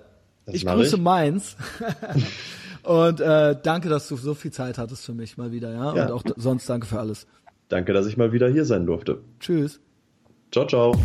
Das 0.47 0.55
ich 0.55 0.67
grüße 0.67 0.97
ich. 0.97 1.03
meins. 1.03 1.57
und 2.83 3.21
äh, 3.21 3.57
danke, 3.63 3.89
dass 3.89 4.09
du 4.09 4.17
so 4.17 4.35
viel 4.35 4.51
Zeit 4.51 4.79
hattest 4.79 5.05
für 5.05 5.15
mich 5.15 5.37
mal 5.37 5.53
wieder, 5.53 5.73
ja? 5.73 5.95
ja. 5.95 6.07
Und 6.07 6.13
auch 6.13 6.23
sonst 6.37 6.69
danke 6.69 6.87
für 6.87 6.99
alles. 6.99 7.27
Danke, 7.69 7.93
dass 7.93 8.07
ich 8.07 8.17
mal 8.17 8.33
wieder 8.33 8.49
hier 8.49 8.65
sein 8.65 8.87
durfte. 8.87 9.21
Tschüss. 9.41 9.81
Ciao, 10.51 10.67
ciao. 10.67 10.99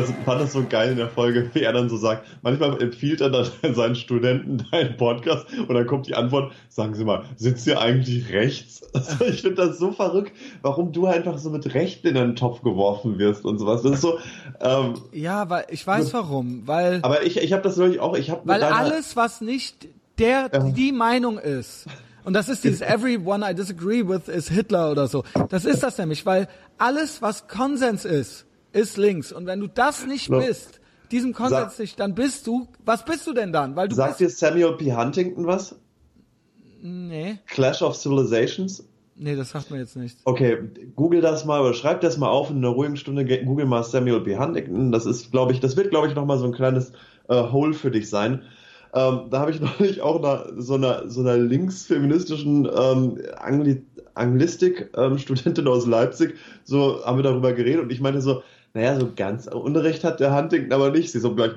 Das, 0.00 0.12
fand 0.24 0.40
das 0.40 0.52
so 0.52 0.64
geil 0.68 0.92
in 0.92 0.96
der 0.96 1.08
Folge, 1.08 1.50
wie 1.52 1.60
er 1.60 1.72
dann 1.72 1.88
so 1.88 1.96
sagt, 1.96 2.26
manchmal 2.42 2.80
empfiehlt 2.82 3.20
er 3.20 3.30
dann 3.30 3.46
seinen 3.74 3.94
Studenten 3.94 4.66
deinen 4.70 4.96
Podcast 4.96 5.46
und 5.56 5.74
dann 5.74 5.86
kommt 5.86 6.06
die 6.06 6.14
Antwort, 6.14 6.52
sagen 6.68 6.94
Sie 6.94 7.04
mal, 7.04 7.24
sitzt 7.36 7.66
ihr 7.66 7.80
eigentlich 7.80 8.32
rechts? 8.32 8.80
Also 8.92 9.24
ich 9.24 9.42
finde 9.42 9.66
das 9.66 9.78
so 9.78 9.92
verrückt, 9.92 10.32
warum 10.62 10.92
du 10.92 11.06
einfach 11.06 11.38
so 11.38 11.50
mit 11.50 11.74
Rechten 11.74 12.08
in 12.08 12.14
den 12.14 12.36
Topf 12.36 12.62
geworfen 12.62 13.18
wirst 13.18 13.44
und 13.44 13.58
sowas. 13.58 13.82
Das 13.82 13.92
ist 13.92 14.00
so, 14.00 14.18
ähm, 14.60 14.94
Ja, 15.12 15.48
weil 15.48 15.66
ich 15.70 15.86
weiß 15.86 16.12
warum, 16.12 16.66
weil 16.66 16.98
aber 17.02 17.22
ich, 17.22 17.38
ich 17.38 17.52
habe 17.52 17.62
das 17.62 17.78
wirklich 17.78 18.00
auch, 18.00 18.16
ich 18.16 18.30
habe 18.30 18.42
weil 18.44 18.62
alles 18.62 19.16
was 19.16 19.40
nicht 19.40 19.88
der 20.18 20.48
die 20.48 20.92
Meinung 20.92 21.38
ist 21.38 21.86
und 22.24 22.34
das 22.34 22.48
ist 22.48 22.64
dieses 22.64 22.80
everyone 22.80 23.48
I 23.48 23.54
disagree 23.54 24.06
with 24.06 24.28
is 24.28 24.48
Hitler 24.48 24.90
oder 24.90 25.06
so. 25.06 25.24
Das 25.48 25.64
ist 25.64 25.82
das 25.82 25.98
nämlich, 25.98 26.26
weil 26.26 26.48
alles 26.78 27.22
was 27.22 27.48
Konsens 27.48 28.04
ist, 28.04 28.46
ist 28.72 28.96
links 28.96 29.32
und 29.32 29.46
wenn 29.46 29.60
du 29.60 29.66
das 29.66 30.06
nicht 30.06 30.30
No. 30.30 30.38
bist, 30.40 30.80
diesem 31.10 31.32
Konsens 31.32 31.78
nicht, 31.78 31.98
dann 31.98 32.14
bist 32.14 32.46
du, 32.46 32.68
was 32.84 33.04
bist 33.04 33.26
du 33.26 33.32
denn 33.32 33.52
dann? 33.52 33.74
Weil 33.76 33.88
du 33.88 33.96
Sagt 33.96 34.20
dir 34.20 34.30
Samuel 34.30 34.76
P. 34.76 34.94
Huntington 34.94 35.46
was? 35.46 35.74
Nee, 36.82 37.38
Clash 37.46 37.82
of 37.82 37.96
Civilizations? 37.96 38.84
nee, 39.16 39.36
das 39.36 39.50
sagt 39.50 39.70
mir 39.70 39.78
jetzt 39.78 39.96
nichts. 39.96 40.22
Okay, 40.24 40.56
google 40.96 41.20
das 41.20 41.44
mal 41.44 41.60
oder 41.60 41.74
schreib 41.74 42.00
das 42.00 42.16
mal 42.16 42.28
auf 42.28 42.48
in 42.50 42.56
einer 42.58 42.68
ruhigen 42.68 42.96
Stunde. 42.96 43.24
Google 43.44 43.66
mal 43.66 43.82
Samuel 43.82 44.20
B. 44.20 44.38
Huntington. 44.38 44.92
Das 44.92 45.04
ist, 45.04 45.30
glaube 45.30 45.52
ich, 45.52 45.60
das 45.60 45.76
wird, 45.76 45.90
glaube 45.90 46.08
ich, 46.08 46.14
noch 46.14 46.24
mal 46.24 46.38
so 46.38 46.46
ein 46.46 46.52
kleines 46.52 46.92
äh, 47.28 47.34
Hole 47.50 47.74
für 47.74 47.90
dich 47.90 48.08
sein. 48.08 48.42
Ähm, 48.94 49.26
da 49.30 49.40
habe 49.40 49.50
ich 49.50 49.60
neulich 49.78 50.00
auch 50.00 50.18
einer, 50.22 50.46
so 50.56 50.74
einer 50.74 51.08
so 51.10 51.20
einer 51.20 51.36
linksfeministischen 51.36 52.66
ähm, 52.74 53.18
Angli 53.36 53.82
Anglistik-Studentin 54.14 55.68
aus 55.68 55.86
Leipzig, 55.86 56.34
so 56.64 57.04
haben 57.04 57.18
wir 57.18 57.22
darüber 57.22 57.52
geredet 57.52 57.82
und 57.82 57.92
ich 57.92 58.00
meinte 58.00 58.20
so, 58.20 58.42
naja, 58.74 58.98
so 59.00 59.10
ganz 59.14 59.46
Unrecht 59.46 60.04
hat 60.04 60.20
der 60.20 60.34
Huntington 60.36 60.72
aber 60.72 60.90
nicht. 60.90 61.10
Sie 61.12 61.20
so 61.20 61.34
gleich, 61.34 61.52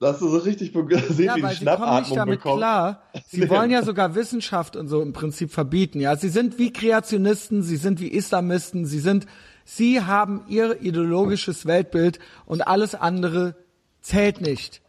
da 0.00 0.08
hast 0.12 0.20
du 0.20 0.28
so 0.28 0.38
richtig 0.38 0.72
gesehen, 0.72 1.26
Ja, 1.26 1.34
wie 1.34 1.36
die 1.40 1.42
weil 1.44 1.50
sie 1.52 1.56
Schnappatmung 1.58 2.16
damit 2.18 2.38
bekommen. 2.40 2.58
klar. 2.58 3.02
Sie 3.28 3.48
wollen 3.50 3.70
ja 3.70 3.82
sogar 3.84 4.14
Wissenschaft 4.16 4.74
und 4.76 4.88
so 4.88 5.00
im 5.00 5.12
Prinzip 5.12 5.52
verbieten. 5.52 6.00
Ja, 6.00 6.16
sie 6.16 6.28
sind 6.28 6.58
wie 6.58 6.72
Kreationisten, 6.72 7.62
sie 7.62 7.76
sind 7.76 8.00
wie 8.00 8.08
Islamisten, 8.08 8.84
sie 8.84 8.98
sind, 8.98 9.26
sie 9.64 10.02
haben 10.02 10.44
ihr 10.48 10.82
ideologisches 10.82 11.66
Weltbild 11.66 12.18
und 12.46 12.66
alles 12.66 12.96
andere 12.96 13.54
zählt 14.00 14.40
nicht. 14.40 14.80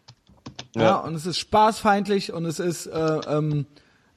Ja, 0.76 0.82
Ja. 0.82 0.96
und 0.98 1.14
es 1.14 1.28
ist 1.28 1.38
spaßfeindlich 1.38 2.34
und 2.34 2.46
es 2.46 2.60
ist, 2.60 2.88
äh, 2.88 3.20
ähm, 3.28 3.68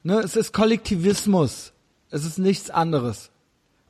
ne, 0.01 0.19
es 0.19 0.35
ist 0.35 0.51
Kollektivismus. 0.51 1.73
Es 2.09 2.25
ist 2.25 2.39
nichts 2.39 2.69
anderes. 2.71 3.29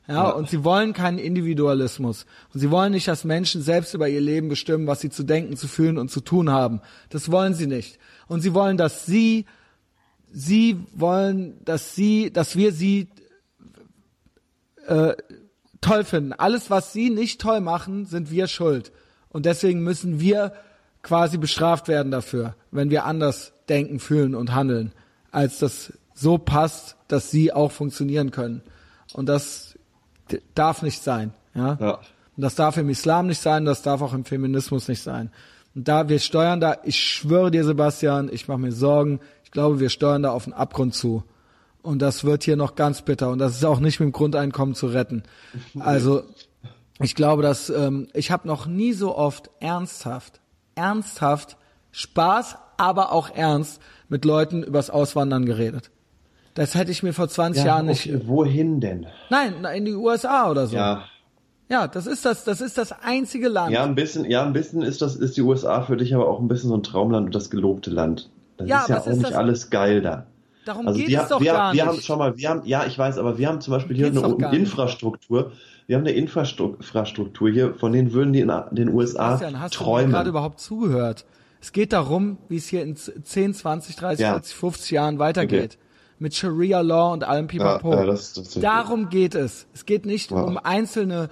Ja, 0.08 0.14
Ja. 0.14 0.30
und 0.30 0.48
sie 0.48 0.64
wollen 0.64 0.94
keinen 0.94 1.18
Individualismus. 1.18 2.24
Und 2.54 2.60
sie 2.60 2.70
wollen 2.70 2.92
nicht, 2.92 3.06
dass 3.08 3.24
Menschen 3.24 3.60
selbst 3.62 3.92
über 3.94 4.08
ihr 4.08 4.20
Leben 4.22 4.48
bestimmen, 4.48 4.86
was 4.86 5.00
sie 5.00 5.10
zu 5.10 5.22
denken, 5.22 5.56
zu 5.56 5.68
fühlen 5.68 5.98
und 5.98 6.10
zu 6.10 6.20
tun 6.20 6.50
haben. 6.50 6.80
Das 7.10 7.30
wollen 7.30 7.54
sie 7.54 7.66
nicht. 7.66 7.98
Und 8.26 8.40
sie 8.40 8.54
wollen, 8.54 8.76
dass 8.78 9.04
sie, 9.06 9.44
sie 10.32 10.78
wollen, 10.94 11.62
dass 11.64 11.94
sie, 11.94 12.32
dass 12.32 12.56
wir 12.56 12.72
sie 12.72 13.08
äh, 14.86 15.14
toll 15.80 16.04
finden. 16.04 16.32
Alles, 16.32 16.70
was 16.70 16.92
sie 16.92 17.10
nicht 17.10 17.40
toll 17.40 17.60
machen, 17.60 18.06
sind 18.06 18.30
wir 18.30 18.46
schuld. 18.46 18.92
Und 19.28 19.46
deswegen 19.46 19.82
müssen 19.82 20.20
wir 20.20 20.52
quasi 21.02 21.36
bestraft 21.38 21.86
werden 21.88 22.10
dafür, 22.10 22.54
wenn 22.70 22.90
wir 22.90 23.04
anders 23.04 23.52
denken, 23.68 24.00
fühlen 24.00 24.34
und 24.34 24.54
handeln, 24.54 24.92
als 25.30 25.58
das 25.58 25.92
so 26.14 26.38
passt, 26.38 26.96
dass 27.08 27.30
sie 27.30 27.52
auch 27.52 27.70
funktionieren 27.70 28.30
können. 28.30 28.62
Und 29.12 29.26
das 29.28 29.67
darf 30.54 30.82
nicht 30.82 31.02
sein. 31.02 31.32
Ja? 31.54 31.78
Ja. 31.80 31.94
Und 32.36 32.42
das 32.42 32.54
darf 32.54 32.76
im 32.76 32.88
Islam 32.88 33.26
nicht 33.26 33.40
sein, 33.40 33.64
das 33.64 33.82
darf 33.82 34.00
auch 34.00 34.14
im 34.14 34.24
Feminismus 34.24 34.88
nicht 34.88 35.02
sein. 35.02 35.30
Und 35.74 35.88
da 35.88 36.08
wir 36.08 36.18
steuern 36.18 36.60
da, 36.60 36.78
ich 36.84 37.00
schwöre 37.00 37.50
dir, 37.50 37.64
Sebastian, 37.64 38.30
ich 38.32 38.48
mache 38.48 38.58
mir 38.58 38.72
Sorgen, 38.72 39.20
ich 39.44 39.50
glaube, 39.50 39.80
wir 39.80 39.90
steuern 39.90 40.22
da 40.22 40.30
auf 40.30 40.44
den 40.44 40.52
Abgrund 40.52 40.94
zu. 40.94 41.24
Und 41.82 42.00
das 42.00 42.24
wird 42.24 42.44
hier 42.44 42.56
noch 42.56 42.74
ganz 42.74 43.02
bitter. 43.02 43.30
Und 43.30 43.38
das 43.38 43.56
ist 43.56 43.64
auch 43.64 43.80
nicht 43.80 44.00
mit 44.00 44.08
dem 44.08 44.12
Grundeinkommen 44.12 44.74
zu 44.74 44.88
retten. 44.88 45.22
Also 45.78 46.22
ich 47.00 47.14
glaube, 47.14 47.42
dass 47.42 47.70
ähm, 47.70 48.08
ich 48.12 48.30
habe 48.30 48.46
noch 48.46 48.66
nie 48.66 48.92
so 48.92 49.16
oft 49.16 49.50
ernsthaft, 49.60 50.40
ernsthaft 50.74 51.56
Spaß, 51.92 52.56
aber 52.76 53.12
auch 53.12 53.30
ernst 53.30 53.80
mit 54.08 54.24
Leuten 54.24 54.62
übers 54.62 54.90
Auswandern 54.90 55.46
geredet. 55.46 55.90
Das 56.58 56.74
hätte 56.74 56.90
ich 56.90 57.02
mir 57.02 57.12
vor 57.12 57.28
20 57.28 57.64
Jahren 57.64 57.86
nicht. 57.86 58.06
okay, 58.06 58.20
wohin 58.26 58.80
denn? 58.80 59.06
Nein, 59.30 59.64
in 59.76 59.84
die 59.84 59.94
USA 59.94 60.50
oder 60.50 60.66
so. 60.66 60.76
Ja, 60.76 61.04
Ja, 61.70 61.86
das 61.86 62.06
ist 62.06 62.24
das, 62.24 62.44
das 62.44 62.60
ist 62.60 62.78
das 62.78 62.92
einzige 63.02 63.48
Land. 63.48 63.72
Ja, 63.72 63.84
ein 63.84 63.94
bisschen, 63.94 64.24
ja, 64.24 64.42
ein 64.44 64.52
bisschen 64.52 64.82
ist 64.82 65.02
das, 65.02 65.16
ist 65.16 65.36
die 65.36 65.42
USA 65.42 65.82
für 65.82 65.96
dich 65.96 66.14
aber 66.14 66.26
auch 66.28 66.40
ein 66.40 66.48
bisschen 66.48 66.70
so 66.70 66.76
ein 66.76 66.82
Traumland 66.82 67.26
und 67.26 67.34
das 67.34 67.50
gelobte 67.50 67.90
Land. 67.90 68.30
Das 68.56 68.68
Ja, 68.68 68.80
ist 68.82 68.88
ja 68.88 69.00
auch 69.00 69.06
nicht 69.06 69.22
das- 69.24 69.32
alles 69.34 69.70
geil 69.70 70.00
da. 70.02 70.26
Darum 70.64 70.86
also 70.88 70.98
geht 70.98 71.08
die, 71.08 71.14
es 71.14 71.28
doch 71.28 71.40
wir, 71.40 71.52
gar 71.52 71.72
wir 71.72 71.82
nicht. 71.84 71.92
Haben, 71.92 72.00
schau 72.02 72.16
mal, 72.16 72.36
wir 72.36 72.48
haben, 72.50 72.62
ja, 72.66 72.84
ich 72.86 72.98
weiß, 72.98 73.16
aber 73.18 73.38
wir 73.38 73.48
haben 73.48 73.60
zum 73.62 73.72
Beispiel 73.72 73.96
hier 73.96 74.06
eine. 74.08 74.54
Infrastruktur. 74.56 75.52
Wir 75.86 75.96
haben 75.96 76.02
eine 76.04 76.12
Infrastruktur 76.12 77.50
hier, 77.50 77.74
von 77.74 77.92
denen 77.92 78.12
würden 78.12 78.32
die 78.34 78.40
in 78.40 78.50
den 78.72 78.88
USA 78.92 79.30
Christian, 79.30 79.60
hast 79.60 79.74
du 79.80 79.84
mir 79.84 79.90
gerade 79.90 80.10
träumen. 80.10 80.26
überhaupt 80.26 80.60
zugehört? 80.60 81.24
Es 81.60 81.72
geht 81.72 81.92
darum, 81.92 82.36
wie 82.48 82.56
es 82.56 82.66
hier 82.68 82.82
in 82.82 82.96
10, 82.96 83.54
20, 83.54 83.96
30, 83.96 84.20
Ja. 84.22 84.32
40, 84.32 84.54
50 84.54 84.90
Jahren 84.90 85.18
weitergeht. 85.18 85.78
Mit 86.18 86.34
Sharia 86.34 86.80
Law 86.80 87.12
und 87.12 87.24
allem 87.24 87.46
Pipapo. 87.46 87.92
Ja, 87.92 88.00
ja, 88.00 88.06
das- 88.06 88.32
das- 88.32 88.54
Darum 88.54 89.08
geht 89.08 89.34
es. 89.34 89.66
Es 89.74 89.86
geht 89.86 90.04
nicht 90.06 90.30
Ja. 90.30 90.42
um 90.42 90.56
einzelne 90.58 91.28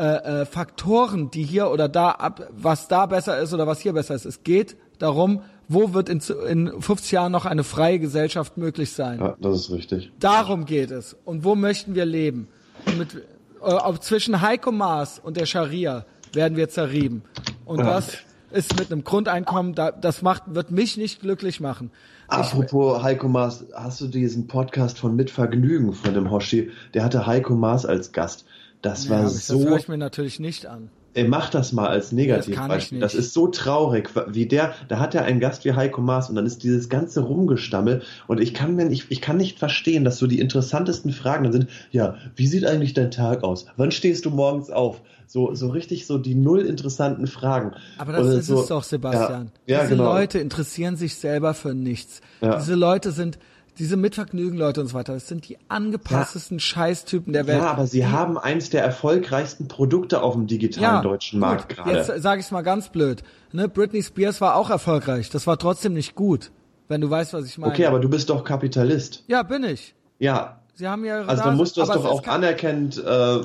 äh, 0.00 0.42
äh, 0.42 0.46
Faktoren, 0.46 1.28
die 1.32 1.42
hier 1.42 1.70
oder 1.72 1.88
da 1.88 2.10
ab, 2.12 2.48
was 2.52 2.86
da 2.86 3.06
besser 3.06 3.36
ist 3.40 3.52
oder 3.52 3.66
was 3.66 3.80
hier 3.80 3.92
besser 3.94 4.14
ist. 4.14 4.26
Es 4.26 4.44
geht 4.44 4.76
darum, 5.00 5.42
wo 5.66 5.92
wird 5.92 6.08
in, 6.08 6.20
in 6.48 6.80
50 6.80 7.10
Jahren 7.10 7.32
noch 7.32 7.46
eine 7.46 7.64
freie 7.64 7.98
Gesellschaft 7.98 8.56
möglich 8.56 8.92
sein. 8.92 9.18
Ja, 9.18 9.34
das 9.40 9.56
ist 9.62 9.70
richtig. 9.72 10.12
Darum 10.20 10.66
geht 10.66 10.92
es. 10.92 11.16
Und 11.24 11.42
wo 11.42 11.56
möchten 11.56 11.96
wir 11.96 12.04
leben? 12.04 12.46
Und 12.86 12.98
mit, 12.98 13.14
äh, 13.16 13.20
ob 13.60 14.00
zwischen 14.04 14.40
Heiko 14.40 14.70
Maas 14.70 15.18
und 15.18 15.36
der 15.36 15.46
Scharia 15.46 16.04
werden 16.32 16.56
wir 16.56 16.68
zerrieben. 16.68 17.22
Und 17.64 17.78
das 17.80 18.18
ist 18.52 18.78
mit 18.78 18.92
einem 18.92 19.02
Grundeinkommen, 19.02 19.74
da, 19.74 19.90
das 19.90 20.22
macht, 20.22 20.44
wird 20.54 20.70
mich 20.70 20.96
nicht 20.96 21.20
glücklich 21.22 21.58
machen. 21.60 21.90
Apropos 22.28 23.02
Heiko 23.02 23.26
Maas, 23.28 23.64
hast 23.74 24.00
du 24.00 24.06
diesen 24.06 24.46
Podcast 24.46 24.98
von 24.98 25.16
Mit 25.16 25.30
Vergnügen 25.30 25.92
von 25.92 26.12
dem 26.14 26.30
Hoshi? 26.30 26.70
Der 26.94 27.02
hatte 27.02 27.26
Heiko 27.26 27.54
Maas 27.54 27.86
als 27.86 28.12
Gast. 28.12 28.44
Das 28.82 29.04
Ja, 29.04 29.10
war 29.10 29.18
aber 29.20 29.24
das 29.28 29.46
so 29.46 29.60
höre 29.60 29.76
ich 29.78 29.88
mir 29.88 29.98
natürlich 29.98 30.38
nicht 30.38 30.66
an. 30.66 30.90
Ey, 31.18 31.26
mach 31.26 31.50
das 31.50 31.72
mal 31.72 31.88
als 31.88 32.06
Das 32.06 32.12
Negativbeispiel. 32.12 32.98
nicht. 32.98 33.04
Das, 33.04 33.14
ist 33.14 33.32
so 33.34 33.48
traurig, 33.48 34.08
wie 34.28 34.46
der, 34.46 34.72
da 34.86 35.00
hat 35.00 35.16
er 35.16 35.24
einen 35.24 35.40
Gast 35.40 35.64
wie 35.64 35.72
Heiko 35.72 36.00
Maas 36.00 36.28
und 36.28 36.36
dann 36.36 36.46
ist 36.46 36.62
dieses 36.62 36.88
ganze 36.88 37.22
Rumgestammel 37.22 38.02
und 38.28 38.40
ich 38.40 38.54
kann 38.54 38.76
mir 38.76 38.84
nicht, 38.84 39.06
ich 39.08 39.20
kann 39.20 39.36
nicht 39.36 39.58
verstehen, 39.58 40.04
dass 40.04 40.18
so 40.18 40.28
die 40.28 40.38
interessantesten 40.38 41.10
Fragen 41.10 41.42
dann 41.42 41.52
sind, 41.52 41.66
ja, 41.90 42.14
wie 42.36 42.46
sieht 42.46 42.64
eigentlich 42.64 42.94
dein 42.94 43.10
Tag 43.10 43.42
aus? 43.42 43.66
Wann 43.76 43.90
stehst 43.90 44.26
du 44.26 44.30
morgens 44.30 44.70
auf? 44.70 45.00
So, 45.26 45.54
so 45.54 45.68
richtig 45.70 46.06
so 46.06 46.18
die 46.18 46.36
null 46.36 46.60
interessanten 46.60 47.26
Fragen. 47.26 47.72
Aber 47.98 48.12
das 48.12 48.22
Oder 48.22 48.38
ist 48.38 48.46
so, 48.46 48.62
es 48.62 48.68
doch, 48.68 48.84
Sebastian. 48.84 49.50
Ja, 49.66 49.78
ja 49.78 49.82
Diese 49.82 49.96
genau. 49.96 50.12
Leute 50.12 50.38
interessieren 50.38 50.96
sich 50.96 51.16
selber 51.16 51.52
für 51.52 51.74
nichts. 51.74 52.20
Ja. 52.40 52.58
Diese 52.58 52.76
Leute 52.76 53.10
sind, 53.10 53.40
diese 53.78 53.96
Mitvergnügen-Leute 53.96 54.80
und 54.80 54.88
so 54.88 54.94
weiter, 54.94 55.14
das 55.14 55.28
sind 55.28 55.48
die 55.48 55.58
angepasstesten 55.68 56.60
Scheißtypen 56.60 57.32
der 57.32 57.46
Welt. 57.46 57.58
Ja, 57.58 57.70
aber 57.70 57.86
sie 57.86 58.06
haben 58.06 58.36
eins 58.38 58.70
der 58.70 58.82
erfolgreichsten 58.82 59.68
Produkte 59.68 60.22
auf 60.22 60.34
dem 60.34 60.46
digitalen 60.46 61.02
deutschen 61.02 61.40
gut. 61.40 61.48
Markt 61.48 61.68
gerade. 61.68 61.92
Jetzt 61.92 62.22
sage 62.22 62.40
ich 62.40 62.46
es 62.46 62.52
mal 62.52 62.62
ganz 62.62 62.88
blöd. 62.88 63.22
Ne? 63.52 63.68
Britney 63.68 64.02
Spears 64.02 64.40
war 64.40 64.56
auch 64.56 64.70
erfolgreich. 64.70 65.30
Das 65.30 65.46
war 65.46 65.58
trotzdem 65.58 65.94
nicht 65.94 66.14
gut, 66.14 66.50
wenn 66.88 67.00
du 67.00 67.08
weißt, 67.08 67.32
was 67.32 67.46
ich 67.46 67.58
meine. 67.58 67.72
Okay, 67.72 67.86
aber 67.86 68.00
du 68.00 68.08
bist 68.08 68.30
doch 68.30 68.44
Kapitalist. 68.44 69.24
ja, 69.28 69.42
bin 69.42 69.64
ich. 69.64 69.94
Ja, 70.18 70.58
Sie 70.78 70.86
haben 70.86 71.04
ja 71.04 71.22
Also 71.24 71.42
dann 71.42 71.56
musst 71.56 71.76
du 71.76 71.80
das 71.80 71.90
doch 71.90 72.04
auch 72.04 72.24
anerkennend 72.28 73.02
äh, 73.04 73.40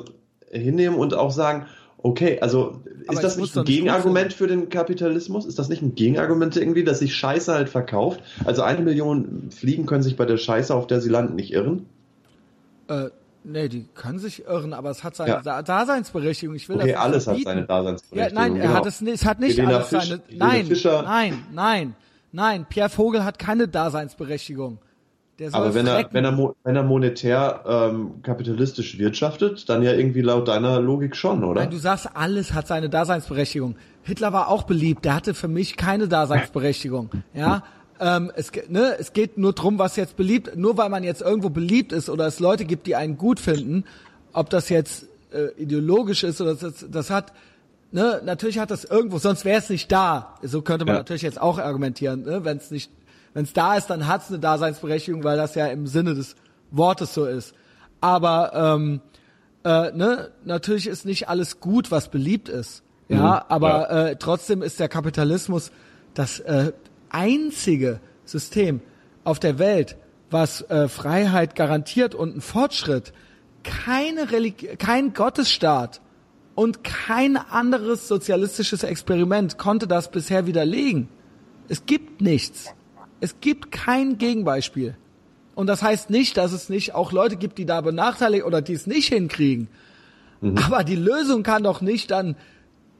hinnehmen 0.51 0.95
und 0.95 1.15
auch 1.15 1.31
sagen, 1.31 1.65
okay, 2.04 2.40
also 2.40 2.82
Aber 3.08 3.14
ist 3.14 3.24
das 3.24 3.34
es 3.34 3.38
muss 3.40 3.50
nicht 3.56 3.58
ein 3.58 3.66
Gegenargument 3.66 4.34
für 4.34 4.46
den 4.48 4.70
Kapitalismus? 4.70 5.46
Ist 5.46 5.58
das 5.58 5.70
nicht 5.70 5.82
ein 5.82 5.96
Gegenargument 5.96 6.56
irgendwie, 6.56 6.84
dass 6.84 7.00
sich 7.00 7.16
Scheiße 7.16 7.52
halt 7.54 7.70
verkauft? 7.70 8.22
Also 8.46 8.62
eine 8.62 8.82
Million 8.82 9.50
Fliegen 9.50 9.86
können 9.88 10.04
sich 10.04 10.16
bei 10.16 10.26
der 10.26 10.38
Scheiße, 10.38 10.74
auf 10.76 10.86
der 10.86 11.02
sie 11.02 11.10
landen, 11.10 11.36
nicht 11.36 11.52
irren? 11.52 11.86
Äh, 12.90 13.06
nee, 13.44 13.68
die 13.70 13.86
können 13.96 14.20
sich 14.20 14.46
irren, 14.46 14.74
aber 14.74 14.90
es 14.92 15.04
hat 15.04 15.16
seine 15.16 15.32
Ja. 15.32 15.42
Da- 15.42 15.62
Daseinsberechtigung. 15.64 16.56
Ich 16.56 16.70
will 16.70 16.76
Okay, 16.78 16.92
das 16.92 17.00
alles 17.02 17.16
hat 17.18 17.24
verbieten. 17.24 17.50
seine 17.50 17.62
Ja, 17.62 17.68
Daseinsberechtigung. 17.68 18.36
nein, 18.44 18.56
er 18.58 18.62
genau. 18.68 18.74
hat 18.80 18.86
es, 18.86 19.02
nicht- 19.02 19.14
es 19.16 19.26
hat 19.26 19.40
nicht 19.40 19.58
Helena 19.58 19.76
alles 19.78 19.88
Fisch- 19.88 20.10
seine. 20.10 20.22
Nein, 20.32 20.66
Fischer. 20.68 21.02
nein, 21.04 21.44
nein, 21.54 21.96
nein. 22.32 22.66
Pierre 22.70 22.90
Vogel 22.90 23.24
hat 23.24 23.40
keine 23.40 23.68
Daseinsberechtigung. 23.68 24.80
Aber 25.51 25.73
wenn 25.73 25.88
er, 25.88 26.07
wenn 26.11 26.26
er, 26.26 26.53
wenn 26.64 26.76
er 26.76 26.84
monetär 26.84 27.64
ähm, 27.65 28.22
kapitalistisch 28.22 28.99
wirtschaftet, 28.99 29.68
dann 29.68 29.81
ja 29.81 29.91
irgendwie 29.93 30.22
laut 30.22 30.47
deiner 30.47 30.80
Logik 30.80 31.15
schon, 31.15 31.43
oder? 31.43 31.61
Nein, 31.61 31.72
du 31.72 31.77
sagst, 31.77 32.10
alles 32.14 32.53
hat 32.53 32.68
seine 32.68 32.88
Daseinsberechtigung. 32.89 33.76
Hitler 34.03 34.31
war 34.31 34.47
auch 34.49 34.64
beliebt, 34.64 35.05
der 35.05 35.15
hatte 35.15 35.34
für 35.34 35.47
mich 35.47 35.76
keine 35.77 36.07
Daseinsberechtigung. 36.07 37.10
Ja, 37.34 37.64
ähm, 37.99 38.31
es, 38.35 38.51
ne, 38.69 38.95
es 38.99 39.14
geht 39.14 39.38
nur 39.38 39.53
drum, 39.53 39.80
was 39.80 39.95
jetzt 39.95 40.18
beliebt, 40.18 40.55
nur 40.55 40.77
weil 40.77 40.89
man 40.89 41.03
jetzt 41.03 41.22
irgendwo 41.22 41.49
beliebt 41.49 41.93
ist 41.93 42.10
oder 42.10 42.27
es 42.27 42.39
Leute 42.39 42.65
gibt, 42.65 42.85
die 42.85 42.95
einen 42.95 43.18
gut 43.18 43.39
finden, 43.39 43.85
ob 44.34 44.49
das 44.49 44.69
jetzt 44.69 45.05
äh, 45.31 45.47
ideologisch 45.61 46.23
ist 46.23 46.41
oder 46.41 46.53
das, 46.55 46.85
das 46.89 47.10
hat, 47.10 47.34
ne, 47.91 48.22
natürlich 48.23 48.60
hat 48.60 48.69
das 48.72 48.84
irgendwo, 48.84 49.18
sonst 49.19 49.45
wäre 49.45 49.60
es 49.60 49.69
nicht 49.69 49.91
da. 49.91 50.35
So 50.43 50.61
könnte 50.61 50.85
man 50.85 50.95
Ja. 50.95 50.99
natürlich 50.99 51.22
jetzt 51.23 51.41
auch 51.41 51.57
argumentieren, 51.60 52.23
ne, 52.23 52.43
wenn 52.45 52.57
es 52.57 52.69
nicht, 52.72 52.91
wenn 53.34 53.45
es 53.45 53.53
da 53.53 53.76
ist, 53.77 53.88
dann 53.88 54.07
hat 54.07 54.23
es 54.23 54.30
eine 54.30 54.39
Daseinsberechtigung, 54.39 55.23
weil 55.23 55.38
das 55.38 55.55
ja 55.55 55.68
im 55.68 55.88
Sinne 55.88 56.14
des 56.14 56.35
Wortes 56.72 57.14
so 57.14 57.26
ist. 57.26 57.53
Aber 58.01 58.51
ähm, 58.53 59.01
äh, 59.64 59.91
ne, 59.91 60.31
natürlich 60.43 60.88
ist 60.88 61.05
nicht 61.05 61.30
alles 61.30 61.60
gut, 61.60 61.91
was 61.91 62.10
beliebt 62.10 62.49
ist. 62.49 62.84
Ja, 63.10 63.18
Mhm, 63.18 63.51
aber 63.51 63.89
Äh, 63.89 64.15
trotzdem 64.18 64.61
ist 64.61 64.80
der 64.80 64.89
Kapitalismus 64.89 65.72
das 66.14 66.39
äh, 66.39 66.73
einzige 67.10 67.99
System 68.26 68.81
auf 69.23 69.39
der 69.39 69.60
Welt, 69.60 69.97
was 70.31 70.61
äh, 70.69 70.88
Freiheit 70.88 71.55
garantiert 71.55 72.15
und 72.15 72.31
einen 72.31 72.41
Fortschritt. 72.41 73.14
Keine 73.64 74.31
Religi 74.31 74.68
kein 74.77 75.14
Gottesstaat 75.14 76.01
und 76.55 76.84
kein 76.84 77.38
anderes 77.38 78.07
sozialistisches 78.07 78.84
Experiment 78.84 79.57
konnte 79.57 79.88
das 79.88 80.11
bisher 80.11 80.45
widerlegen. 80.45 81.07
Es 81.69 81.85
gibt 81.85 82.22
nichts. 82.22 82.73
Es 83.24 83.40
gibt 83.40 83.72
kein 83.72 84.18
Gegenbeispiel. 84.18 84.95
Und 85.56 85.68
das 85.68 85.82
heißt 85.82 86.10
nicht, 86.10 86.36
dass 86.36 86.52
es 86.52 86.68
nicht 86.68 86.94
auch 86.94 87.12
Leute 87.14 87.38
gibt, 87.38 87.58
die 87.58 87.66
da 87.66 87.80
benachteiligt 87.80 88.44
oder 88.44 88.62
die 88.62 88.74
es 88.74 88.86
nicht 88.86 89.08
hinkriegen. 89.14 89.70
Aber 90.66 90.84
die 90.84 90.98
Lösung 90.98 91.41
kann 91.44 91.64
doch 91.64 91.80
nicht 91.80 92.12
dann 92.12 92.36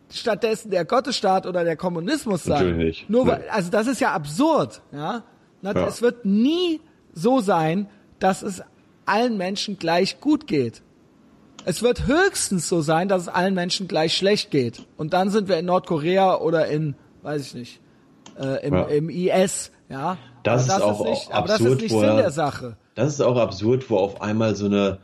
stattdessen 0.10 0.72
der 0.72 0.86
Gottesstaat 0.86 1.46
oder 1.46 1.66
der 1.66 1.76
Kommunismus 1.76 2.44
sein. 2.46 2.68
Natürlich 2.68 2.78
nicht. 3.00 3.10
Nur 3.10 3.26
Nee. 3.26 3.32
weil, 3.32 3.50
also 3.50 3.70
das 3.70 3.88
ist 3.88 4.00
ja 4.00 4.14
absurd, 4.14 4.82
ja. 4.94 5.24
Na, 5.62 5.74
Ja. 5.76 5.88
Es 5.88 6.02
wird 6.02 6.24
nie 6.24 6.80
so 7.14 7.42
sein, 7.42 7.88
dass 8.20 8.44
es 8.44 8.62
allen 9.06 9.36
Menschen 9.38 9.78
gleich 9.78 10.22
gut 10.22 10.48
geht. 10.48 10.82
Es 11.66 11.84
wird 11.84 12.08
höchstens 12.08 12.70
so 12.70 12.80
sein, 12.82 13.10
dass 13.10 13.24
es 13.24 13.28
allen 13.28 13.56
Menschen 13.56 13.90
gleich 13.90 14.16
schlecht 14.16 14.52
geht. 14.52 14.86
Und 14.96 15.12
dann 15.14 15.30
sind 15.32 15.50
wir 15.50 15.58
in 15.58 15.66
Nordkorea 15.66 16.38
oder 16.38 16.68
in, 16.68 16.96
weiß 17.24 17.42
ich 17.48 17.54
nicht, 17.56 17.80
äh, 18.40 18.66
im, 18.66 18.74
Ja. 18.74 18.84
im 18.86 19.10
IS, 19.10 19.72
ja. 19.94 20.18
Das 20.44 20.64
ist 20.68 20.82
auch 20.82 21.06
nicht, 21.06 21.30
auch 21.30 21.34
aber 21.34 21.48
das 21.48 21.60
ist 21.62 21.66
absurd, 21.66 21.82
nicht 21.82 21.94
wo 21.94 22.00
Sinn 22.02 22.10
er- 22.10 22.18
der 22.18 22.32
Sache. 22.32 22.76
Das 22.96 23.14
ist 23.14 23.22
auch 23.22 23.38
absurd, 23.38 23.90
wo 23.90 23.98
auf 23.98 24.22
einmal 24.22 24.56
so 24.56 24.66
eine, 24.66 25.00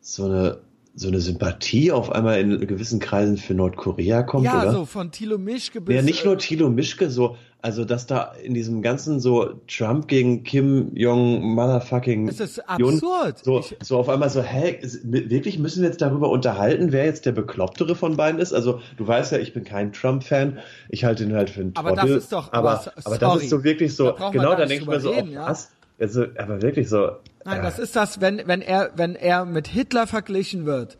so 0.00 0.24
eine, 0.26 0.58
so 0.94 1.08
eine 1.08 1.20
Sympathie 1.20 1.90
auf 1.90 2.12
einmal 2.12 2.38
in 2.38 2.64
gewissen 2.66 3.00
Kreisen 3.00 3.36
für 3.36 3.54
Nordkorea 3.54 4.22
kommt, 4.22 4.44
Ja, 4.44 4.62
oder? 4.62 4.70
so 4.72 4.84
von 4.84 5.10
Thilo 5.10 5.36
Mischke 5.38 5.80
bis 5.80 5.96
Ja, 5.96 6.02
nicht 6.02 6.22
äh, 6.22 6.26
nur 6.28 6.38
Thilo 6.38 6.70
Mischke, 6.70 7.10
so, 7.10 7.36
also 7.64 7.86
dass 7.86 8.06
da 8.06 8.32
in 8.42 8.52
diesem 8.52 8.82
ganzen 8.82 9.20
so 9.20 9.54
Trump 9.68 10.06
gegen 10.06 10.44
Kim 10.44 10.90
Jong 10.94 11.40
Motherfucking 11.54 12.28
Es 12.28 12.38
ist 12.38 12.58
absurd. 12.68 13.38
So, 13.42 13.60
Ich- 13.60 13.76
so 13.82 13.96
auf 13.96 14.10
einmal 14.10 14.28
so, 14.28 14.42
hä, 14.42 14.80
wirklich 15.02 15.58
müssen 15.58 15.80
wir 15.82 15.88
jetzt 15.88 16.02
darüber 16.02 16.28
unterhalten, 16.28 16.92
wer 16.92 17.06
jetzt 17.06 17.24
der 17.24 17.32
Beklopptere 17.32 17.96
von 17.96 18.18
beiden 18.18 18.38
ist? 18.38 18.52
Also 18.52 18.80
du 18.98 19.08
weißt 19.08 19.32
ja, 19.32 19.38
ich 19.38 19.54
bin 19.54 19.64
kein 19.64 19.94
Trump-Fan, 19.94 20.58
ich 20.90 21.06
halte 21.06 21.24
ihn 21.24 21.32
halt 21.34 21.48
für 21.48 21.62
einen 21.62 21.72
Aber 21.74 21.94
Trottel. 21.94 22.14
das 22.16 22.24
ist 22.24 22.32
doch- 22.32 22.52
aber, 22.52 22.70
aber 22.80 22.92
aber 23.04 23.18
das 23.18 23.42
ist 23.44 23.48
so 23.50 23.64
wirklich 23.64 23.96
so, 23.96 24.12
Da 24.12 24.28
genau, 24.28 24.50
gar 24.50 24.56
da 24.56 24.66
nicht 24.66 24.70
denke 24.72 24.82
ich 24.84 24.88
mir 24.90 25.00
so, 25.00 25.10
reden, 25.10 25.28
oh, 25.30 25.32
ja. 25.32 25.46
was? 25.48 25.70
Also, 25.98 26.26
aber 26.36 26.60
wirklich 26.60 26.88
so. 26.90 27.12
Nein, 27.46 27.60
äh, 27.60 27.62
das 27.62 27.78
ist 27.78 27.96
das, 27.96 28.20
wenn, 28.20 28.42
wenn 28.46 28.60
er, 28.60 28.90
wenn 28.96 29.14
er 29.16 29.46
mit 29.46 29.68
Hitler 29.68 30.06
verglichen 30.06 30.66
wird. 30.66 30.98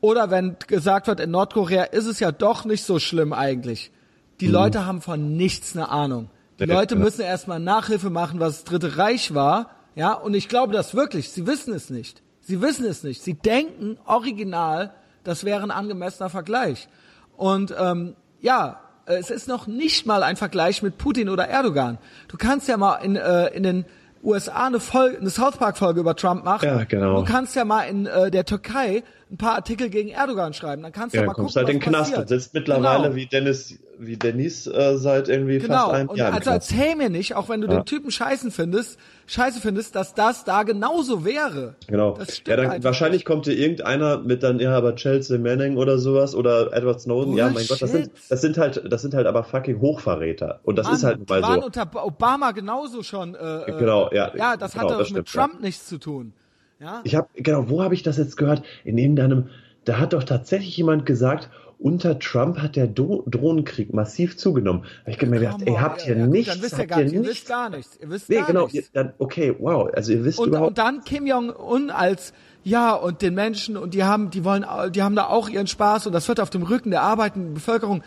Oder 0.00 0.30
wenn 0.32 0.56
gesagt 0.66 1.06
wird, 1.06 1.20
in 1.20 1.30
Nordkorea 1.30 1.84
ist 1.84 2.06
es 2.06 2.18
ja 2.18 2.32
doch 2.32 2.64
nicht 2.64 2.82
so 2.82 2.98
schlimm 2.98 3.32
eigentlich. 3.32 3.92
Die 4.40 4.46
Leute 4.48 4.86
haben 4.86 5.00
von 5.00 5.36
nichts 5.36 5.76
eine 5.76 5.88
Ahnung. 5.88 6.30
Die 6.58 6.64
Ja, 6.64 6.74
Leute 6.74 6.94
ja. 6.94 7.00
müssen 7.00 7.22
erstmal 7.22 7.60
Nachhilfe 7.60 8.10
machen, 8.10 8.40
was 8.40 8.56
das 8.56 8.64
Dritte 8.64 8.96
Reich 8.96 9.34
war. 9.34 9.70
Ja, 9.94 10.12
und 10.12 10.34
ich 10.34 10.48
glaube 10.48 10.72
das 10.72 10.94
wirklich. 10.94 11.30
Sie 11.30 11.46
wissen 11.46 11.74
es 11.74 11.90
nicht. 11.90 12.22
Sie 12.40 12.60
wissen 12.62 12.84
es 12.86 13.02
nicht. 13.02 13.22
Sie 13.22 13.34
denken 13.34 13.98
original, 14.06 14.92
das 15.24 15.44
wäre 15.44 15.62
ein 15.62 15.70
angemessener 15.70 16.30
Vergleich. 16.30 16.88
Und 17.36 17.74
ähm, 17.78 18.14
ja, 18.40 18.80
es 19.06 19.30
ist 19.30 19.48
noch 19.48 19.66
nicht 19.66 20.06
mal 20.06 20.22
ein 20.22 20.36
Vergleich 20.36 20.82
mit 20.82 20.98
Putin 20.98 21.28
oder 21.28 21.48
Erdogan. 21.48 21.98
Du 22.28 22.36
kannst 22.36 22.68
ja 22.68 22.76
mal 22.76 22.96
in, 22.96 23.16
äh, 23.16 23.48
in 23.48 23.62
den 23.62 23.84
USA 24.22 24.66
eine, 24.66 24.80
Folge, 24.80 25.18
eine 25.18 25.30
South 25.30 25.56
Park 25.56 25.78
Folge 25.78 26.00
über 26.00 26.14
Trump 26.14 26.44
machen. 26.44 26.66
Ja, 26.66 26.84
genau. 26.84 27.20
Du 27.20 27.24
kannst 27.24 27.56
ja 27.56 27.64
mal 27.64 27.82
in 27.82 28.06
äh, 28.06 28.30
der 28.30 28.44
Türkei 28.44 29.02
ein 29.30 29.36
paar 29.36 29.54
Artikel 29.54 29.90
gegen 29.90 30.08
Erdogan 30.08 30.52
schreiben. 30.54 30.82
Dann 30.82 30.92
kannst 30.92 31.14
du 31.14 31.18
ja, 31.18 31.22
ja 31.22 31.26
mal 31.28 31.34
kommst 31.34 31.54
gucken, 31.54 31.66
halt 31.68 31.74
in 31.74 31.80
den 31.80 31.86
was 31.86 31.88
Knast 31.98 32.10
passiert. 32.14 32.30
und 32.32 32.40
sitzt 32.40 32.54
mittlerweile 32.54 33.02
Genau. 33.04 33.14
wie 33.14 33.26
Dennis, 33.26 33.78
wie 33.98 34.16
Denise 34.16 34.66
äh, 34.66 34.96
seit 34.96 35.28
irgendwie 35.28 35.58
Genau. 35.58 35.74
fast 35.74 35.90
einem 35.92 36.08
Und 36.08 36.16
Jahr. 36.16 36.32
also 36.32 36.50
erzähl 36.50 36.96
mir 36.96 37.10
nicht, 37.10 37.36
auch 37.36 37.48
wenn 37.48 37.60
du 37.60 37.68
Ja. 37.68 37.74
den 37.74 37.84
Typen 37.84 38.10
scheißen 38.10 38.50
findest, 38.50 38.98
scheiße 39.26 39.60
findest, 39.60 39.94
dass 39.94 40.14
das 40.14 40.42
da 40.44 40.64
genauso 40.64 41.24
wäre. 41.24 41.76
Genau. 41.86 42.16
Das 42.18 42.26
ja, 42.28 42.34
stimmt 42.34 42.48
dann, 42.58 42.70
einfach 42.70 42.84
wahrscheinlich 42.84 43.24
kommt 43.24 43.46
dir 43.46 43.52
irgendeiner 43.52 44.18
mit 44.18 44.42
dann, 44.42 44.58
ja, 44.58 44.76
aber 44.76 44.96
Chelsea 44.96 45.38
Manning 45.38 45.76
oder 45.76 45.98
sowas 45.98 46.34
oder 46.34 46.72
Edward 46.72 47.00
Snowden. 47.00 47.34
Ja, 47.34 47.50
mein 47.50 47.66
Gott, 47.68 47.80
das 47.82 47.90
sind, 47.92 48.06
Bullshit. 48.12 48.30
das 48.30 48.40
sind 48.40 48.58
halt, 48.58 48.82
das 48.92 49.02
sind 49.02 49.14
halt 49.14 49.26
aber 49.28 49.44
fucking 49.44 49.80
Hochverräter. 49.80 50.58
Und 50.64 50.76
das 50.76 50.86
Mann, 50.86 50.94
ist 50.96 51.04
halt 51.04 51.28
mal 51.28 51.40
waren 51.42 51.60
so. 51.60 51.66
unter 51.66 52.04
Obama 52.04 52.50
genauso 52.50 53.04
schon. 53.04 53.36
Äh, 53.36 53.38
äh, 53.62 53.78
Genau, 53.78 54.10
ja. 54.12 54.32
Ja, 54.34 54.56
das 54.56 54.72
genau, 54.72 54.84
hat 54.84 54.90
doch 54.90 54.98
das 54.98 55.10
mit 55.12 55.28
stimmt, 55.28 55.34
ja. 55.34 55.46
Trump 55.48 55.62
nichts 55.62 55.86
zu 55.86 55.98
tun. 55.98 56.32
Ja. 56.80 57.02
Ich 57.04 57.14
habe 57.14 57.28
genau, 57.34 57.68
wo 57.68 57.82
habe 57.82 57.94
ich 57.94 58.02
das 58.02 58.16
jetzt 58.16 58.36
gehört? 58.36 58.62
In 58.84 58.96
irgendeinem, 58.98 59.48
da 59.84 59.98
hat 59.98 60.14
doch 60.14 60.24
tatsächlich 60.24 60.76
jemand 60.76 61.04
gesagt, 61.06 61.50
unter 61.78 62.18
Trump 62.18 62.58
hat 62.58 62.76
der 62.76 62.86
Do 62.86 63.24
Drohnenkrieg 63.26 63.92
massiv 63.94 64.36
zugenommen. 64.36 64.82
Da 65.04 65.12
hab 65.12 65.22
ich 65.22 65.28
mir 65.28 65.40
gedacht, 65.40 65.62
ey, 65.64 65.74
habt 65.74 66.02
ja, 66.02 66.08
ihr 66.08 66.18
ja, 66.18 66.24
gut, 66.24 66.32
nichts? 66.32 66.52
Dann 66.52 66.62
wisst 66.62 66.78
ihr 66.78 66.86
gar 66.86 67.00
nicht. 67.00 67.12
Ihr 67.14 67.24
wisst 67.24 67.48
gar 67.48 67.70
nichts. 67.70 67.98
Ihr 68.00 68.10
wisst 68.10 68.28
Nee, 68.28 68.36
gar 68.36 68.46
genau, 68.46 68.66
nichts. 68.66 68.92
dann, 68.92 69.12
okay, 69.18 69.54
wow, 69.58 69.90
also 69.94 70.12
ihr 70.12 70.24
wisst 70.24 70.38
Und, 70.38 70.48
überhaupt 70.48 70.68
und 70.68 70.78
dann 70.78 71.04
Kim 71.04 71.26
Jong-un 71.26 71.90
als 71.90 72.32
ja 72.64 72.94
und 72.94 73.22
den 73.22 73.34
Menschen 73.34 73.78
und 73.78 73.94
die 73.94 74.04
haben, 74.04 74.30
die 74.30 74.44
wollen, 74.44 74.64
die 74.92 75.02
haben 75.02 75.16
da 75.16 75.26
auch 75.26 75.48
ihren 75.48 75.66
Spaß 75.66 76.06
und 76.06 76.12
das 76.12 76.28
wird 76.28 76.40
auf 76.40 76.50
dem 76.50 76.62
Rücken 76.62 76.90
der 76.90 77.02
arbeitenden 77.02 77.54
Bevölkerung. 77.54 78.02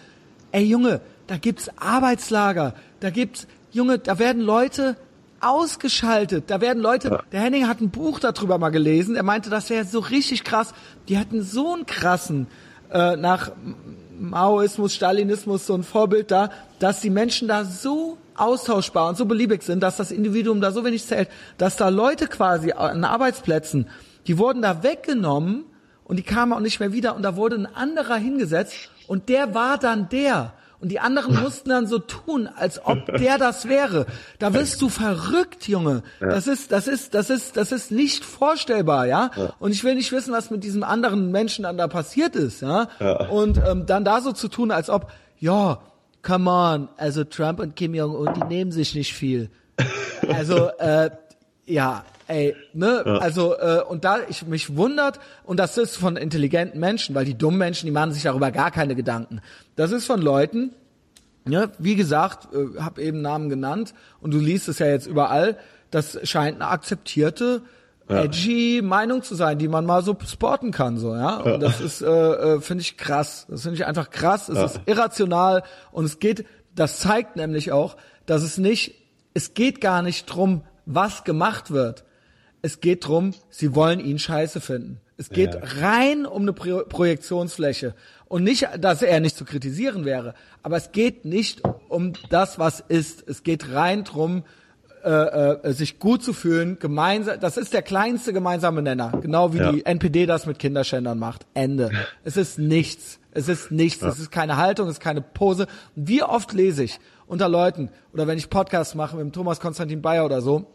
Ey 0.52 0.64
Junge, 0.64 1.02
da 1.26 1.38
gibt's 1.38 1.70
Arbeitslager, 1.78 2.76
da 3.00 3.10
gibt's 3.10 3.48
Junge, 3.72 3.98
da 3.98 4.20
werden 4.20 4.44
Leute 4.44 4.96
ausgeschaltet, 5.44 6.46
da 6.48 6.62
werden 6.62 6.82
Leute. 6.82 7.24
Der 7.32 7.42
Henning 7.42 7.68
hat 7.68 7.82
ein 7.82 7.90
Buch 7.90 8.20
darüber 8.20 8.58
mal 8.58 8.70
gelesen. 8.70 9.16
Er 9.16 9.24
meinte, 9.24 9.50
das 9.50 9.70
wäre 9.70 9.86
so 9.86 10.00
richtig 10.00 10.44
krass. 10.44 10.74
Die 11.10 11.18
hatten 11.18 11.42
so 11.42 11.74
einen 11.74 11.86
krassen 11.86 12.48
äh, 12.92 13.16
nach 13.16 13.52
Maoismus, 14.20 14.94
Stalinismus 14.94 15.66
so 15.66 15.74
ein 15.76 15.84
Vorbild 15.84 16.32
da, 16.32 16.50
dass 16.80 17.02
die 17.02 17.10
Menschen 17.10 17.48
da 17.48 17.66
so 17.66 18.18
austauschbar 18.36 19.10
und 19.10 19.18
so 19.18 19.26
beliebig 19.26 19.64
sind, 19.64 19.82
dass 19.82 19.98
das 19.98 20.12
Individuum 20.12 20.62
da 20.62 20.72
so 20.72 20.86
wenig 20.86 21.06
zählt, 21.06 21.30
dass 21.58 21.76
da 21.76 21.90
Leute 21.90 22.28
quasi 22.28 22.72
an 22.72 23.04
Arbeitsplätzen, 23.04 23.90
die 24.28 24.38
wurden 24.38 24.62
da 24.62 24.84
weggenommen 24.84 25.66
und 26.04 26.18
die 26.18 26.24
kamen 26.24 26.54
auch 26.54 26.60
nicht 26.60 26.80
mehr 26.80 26.94
wieder 26.94 27.16
und 27.16 27.24
da 27.24 27.36
wurde 27.36 27.56
ein 27.56 27.66
anderer 27.66 28.16
hingesetzt 28.16 28.76
und 29.08 29.30
der 29.30 29.54
war 29.54 29.78
dann 29.78 30.10
der. 30.10 30.54
Und 30.84 30.90
die 30.90 31.00
anderen 31.00 31.42
mussten 31.42 31.70
dann 31.70 31.88
so 31.88 31.98
tun, 31.98 32.50
als 32.54 32.86
ob 32.86 33.06
der 33.06 33.38
das 33.38 33.70
wäre. 33.70 34.06
Da 34.38 34.54
wirst 34.54 34.82
du 34.82 34.90
verrückt, 34.90 35.70
Junge. 35.70 36.04
Das 36.20 36.46
ist, 36.46 36.74
das 36.74 36.90
ist, 36.90 37.14
das 37.14 37.30
ist, 37.30 37.56
das 37.56 37.72
ist 37.72 37.90
nicht 37.90 38.26
vorstellbar, 38.26 39.08
ja. 39.08 39.32
Und 39.60 39.72
ich 39.72 39.86
will 39.86 39.96
nicht 39.96 40.12
wissen, 40.12 40.34
was 40.34 40.52
mit 40.52 40.62
diesem 40.62 40.84
anderen 40.84 41.32
Menschen 41.32 41.64
dann 41.64 41.78
da 41.78 41.88
passiert 41.88 42.36
ist, 42.36 42.62
ja. 42.62 42.90
Und 43.30 43.62
ähm, 43.66 43.86
dann 43.86 44.04
da 44.04 44.20
so 44.20 44.34
zu 44.34 44.50
tun, 44.50 44.72
als 44.72 44.90
ob, 44.90 45.10
ja, 45.40 45.80
come 46.22 46.52
on, 46.52 46.90
also 46.98 47.24
Trump 47.24 47.62
und 47.62 47.78
Kim 47.78 47.96
Jong 47.96 48.14
Un, 48.14 48.34
die 48.34 48.44
nehmen 48.44 48.74
sich 48.74 48.94
nicht 48.94 49.14
viel. 49.14 49.50
Also, 50.28 50.68
äh, 50.80 51.12
ja, 51.66 52.04
ey, 52.28 52.56
ne, 52.74 53.04
also, 53.22 53.58
äh, 53.58 53.82
und 53.88 54.04
da 54.04 54.18
ich 54.28 54.46
mich 54.46 54.76
wundert, 54.76 55.20
und 55.44 55.60
das 55.60 55.78
ist 55.78 55.96
von 55.98 56.18
intelligenten 56.18 56.80
Menschen, 56.80 57.16
weil 57.16 57.26
die 57.26 57.38
dummen 57.38 57.60
Menschen, 57.60 57.86
die 57.86 57.92
machen 57.92 58.12
sich 58.12 58.24
darüber 58.24 58.52
gar 58.52 58.72
keine 58.72 58.96
Gedanken. 58.96 59.42
Das 59.76 59.92
ist 59.92 60.06
von 60.06 60.22
Leuten, 60.22 60.74
ja, 61.48 61.70
wie 61.80 61.96
gesagt, 61.96 62.54
äh, 62.54 62.80
hab 62.80 63.00
eben 63.00 63.22
Namen 63.22 63.50
genannt, 63.50 63.94
und 64.22 64.34
du 64.34 64.40
liest 64.40 64.68
es 64.68 64.80
ja 64.80 64.88
jetzt 64.88 65.08
überall, 65.08 65.58
das 65.92 66.20
scheint 66.24 66.62
eine 66.62 66.70
akzeptierte, 66.70 67.62
edgy 68.08 68.82
Meinung 68.84 69.24
zu 69.24 69.36
sein, 69.36 69.58
die 69.58 69.68
man 69.68 69.86
mal 69.86 70.04
so 70.04 70.16
sporten 70.26 70.72
kann, 70.72 70.98
so, 70.98 71.16
ja. 71.16 71.38
Und 71.38 71.62
das 71.62 71.82
ist, 71.82 72.02
äh, 72.02 72.08
äh, 72.08 72.62
finde 72.62 72.82
ich 72.82 72.98
krass. 72.98 73.46
Das 73.50 73.62
finde 73.62 73.76
ich 73.76 73.86
einfach 73.86 74.10
krass. 74.10 74.50
Es 74.50 74.74
ist 74.74 74.82
irrational 74.86 75.64
und 75.92 76.06
es 76.06 76.20
geht, 76.20 76.46
das 76.76 77.00
zeigt 77.00 77.36
nämlich 77.36 77.72
auch, 77.72 77.96
dass 78.26 78.44
es 78.44 78.58
nicht, 78.58 78.96
es 79.34 79.54
geht 79.54 79.82
gar 79.82 80.02
nicht 80.02 80.26
drum, 80.26 80.64
was 80.86 81.24
gemacht 81.24 81.72
wird. 81.72 82.04
Es 82.66 82.80
geht 82.82 83.06
drum, 83.08 83.34
sie 83.50 83.76
wollen 83.76 84.00
ihn 84.00 84.18
scheiße 84.18 84.60
finden. 84.62 85.00
Es 85.18 85.30
geht 85.30 85.54
Ja. 85.54 85.62
rein 85.82 86.26
um 86.26 86.42
eine 86.44 86.54
Pro 86.54 86.84
Projektionsfläche. 86.90 87.94
Und 88.26 88.44
nicht, 88.44 88.68
dass 88.80 89.02
er 89.04 89.20
nicht 89.20 89.38
zu 89.38 89.46
kritisieren 89.46 90.06
wäre. 90.06 90.34
Aber 90.64 90.78
es 90.78 90.92
geht 90.92 91.24
nicht 91.26 91.62
um 91.90 92.14
das, 92.30 92.58
was 92.58 92.80
ist. 92.80 93.28
Es 93.28 93.44
geht 93.44 93.72
rein 93.74 94.06
drum, 94.06 94.44
äh, 95.04 95.10
äh, 95.10 95.74
sich 95.74 96.00
gut 96.00 96.24
zu 96.24 96.32
fühlen, 96.32 96.80
gemeinsam, 96.80 97.38
das 97.40 97.58
ist 97.58 97.74
der 97.74 97.82
kleinste 97.82 98.32
gemeinsame 98.32 98.82
Nenner, 98.82 99.12
genau 99.22 99.54
wie 99.54 99.58
Ja. 99.58 99.72
die 99.74 99.86
NPD 99.86 100.26
das 100.26 100.46
mit 100.46 100.58
Kinderschändern 100.60 101.20
macht. 101.20 101.46
Ende. 101.54 101.92
Es 102.24 102.38
ist 102.38 102.58
nichts. 102.58 103.20
Es 103.32 103.50
ist 103.50 103.70
nichts. 103.72 104.02
Es 104.02 104.18
ist 104.20 104.32
keine 104.32 104.56
Haltung, 104.56 104.88
es 104.88 104.94
ist 104.94 105.00
keine 105.02 105.22
Pose. 105.22 105.68
Wie 105.96 106.24
oft 106.24 106.54
lese 106.54 106.86
ich 106.86 107.00
unter 107.28 107.50
Leuten 107.50 107.90
oder 108.14 108.26
wenn 108.28 108.38
ich 108.38 108.50
Podcasts 108.50 108.96
mache 108.96 109.18
mit 109.18 109.26
dem 109.26 109.32
Thomas 109.34 109.60
Konstantin 109.60 110.02
Bayer 110.02 110.24
oder 110.24 110.42
so, 110.42 110.68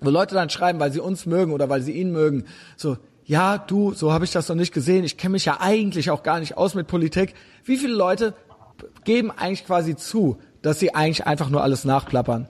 wo 0.00 0.10
Leute 0.10 0.34
dann 0.34 0.50
schreiben, 0.50 0.80
weil 0.80 0.92
sie 0.92 1.00
uns 1.00 1.26
mögen 1.26 1.52
oder 1.52 1.68
weil 1.68 1.82
sie 1.82 1.92
ihn 1.92 2.12
mögen, 2.12 2.44
so, 2.76 2.96
ja, 3.24 3.58
du, 3.58 3.92
so 3.92 4.12
habe 4.12 4.24
ich 4.24 4.32
das 4.32 4.48
noch 4.48 4.56
nicht 4.56 4.74
gesehen. 4.74 5.04
Ich 5.04 5.16
kenne 5.16 5.32
mich 5.32 5.44
ja 5.44 5.58
eigentlich 5.60 6.10
auch 6.10 6.22
gar 6.22 6.40
nicht 6.40 6.56
aus 6.56 6.74
mit 6.74 6.86
Politik. 6.86 7.34
Wie 7.64 7.76
viele 7.76 7.94
Leute 7.94 8.34
geben 9.04 9.30
eigentlich 9.30 9.66
quasi 9.66 9.94
zu, 9.94 10.38
dass 10.62 10.80
sie 10.80 10.94
eigentlich 10.94 11.26
einfach 11.26 11.48
nur 11.48 11.62
alles 11.62 11.84
nachplappern? 11.84 12.48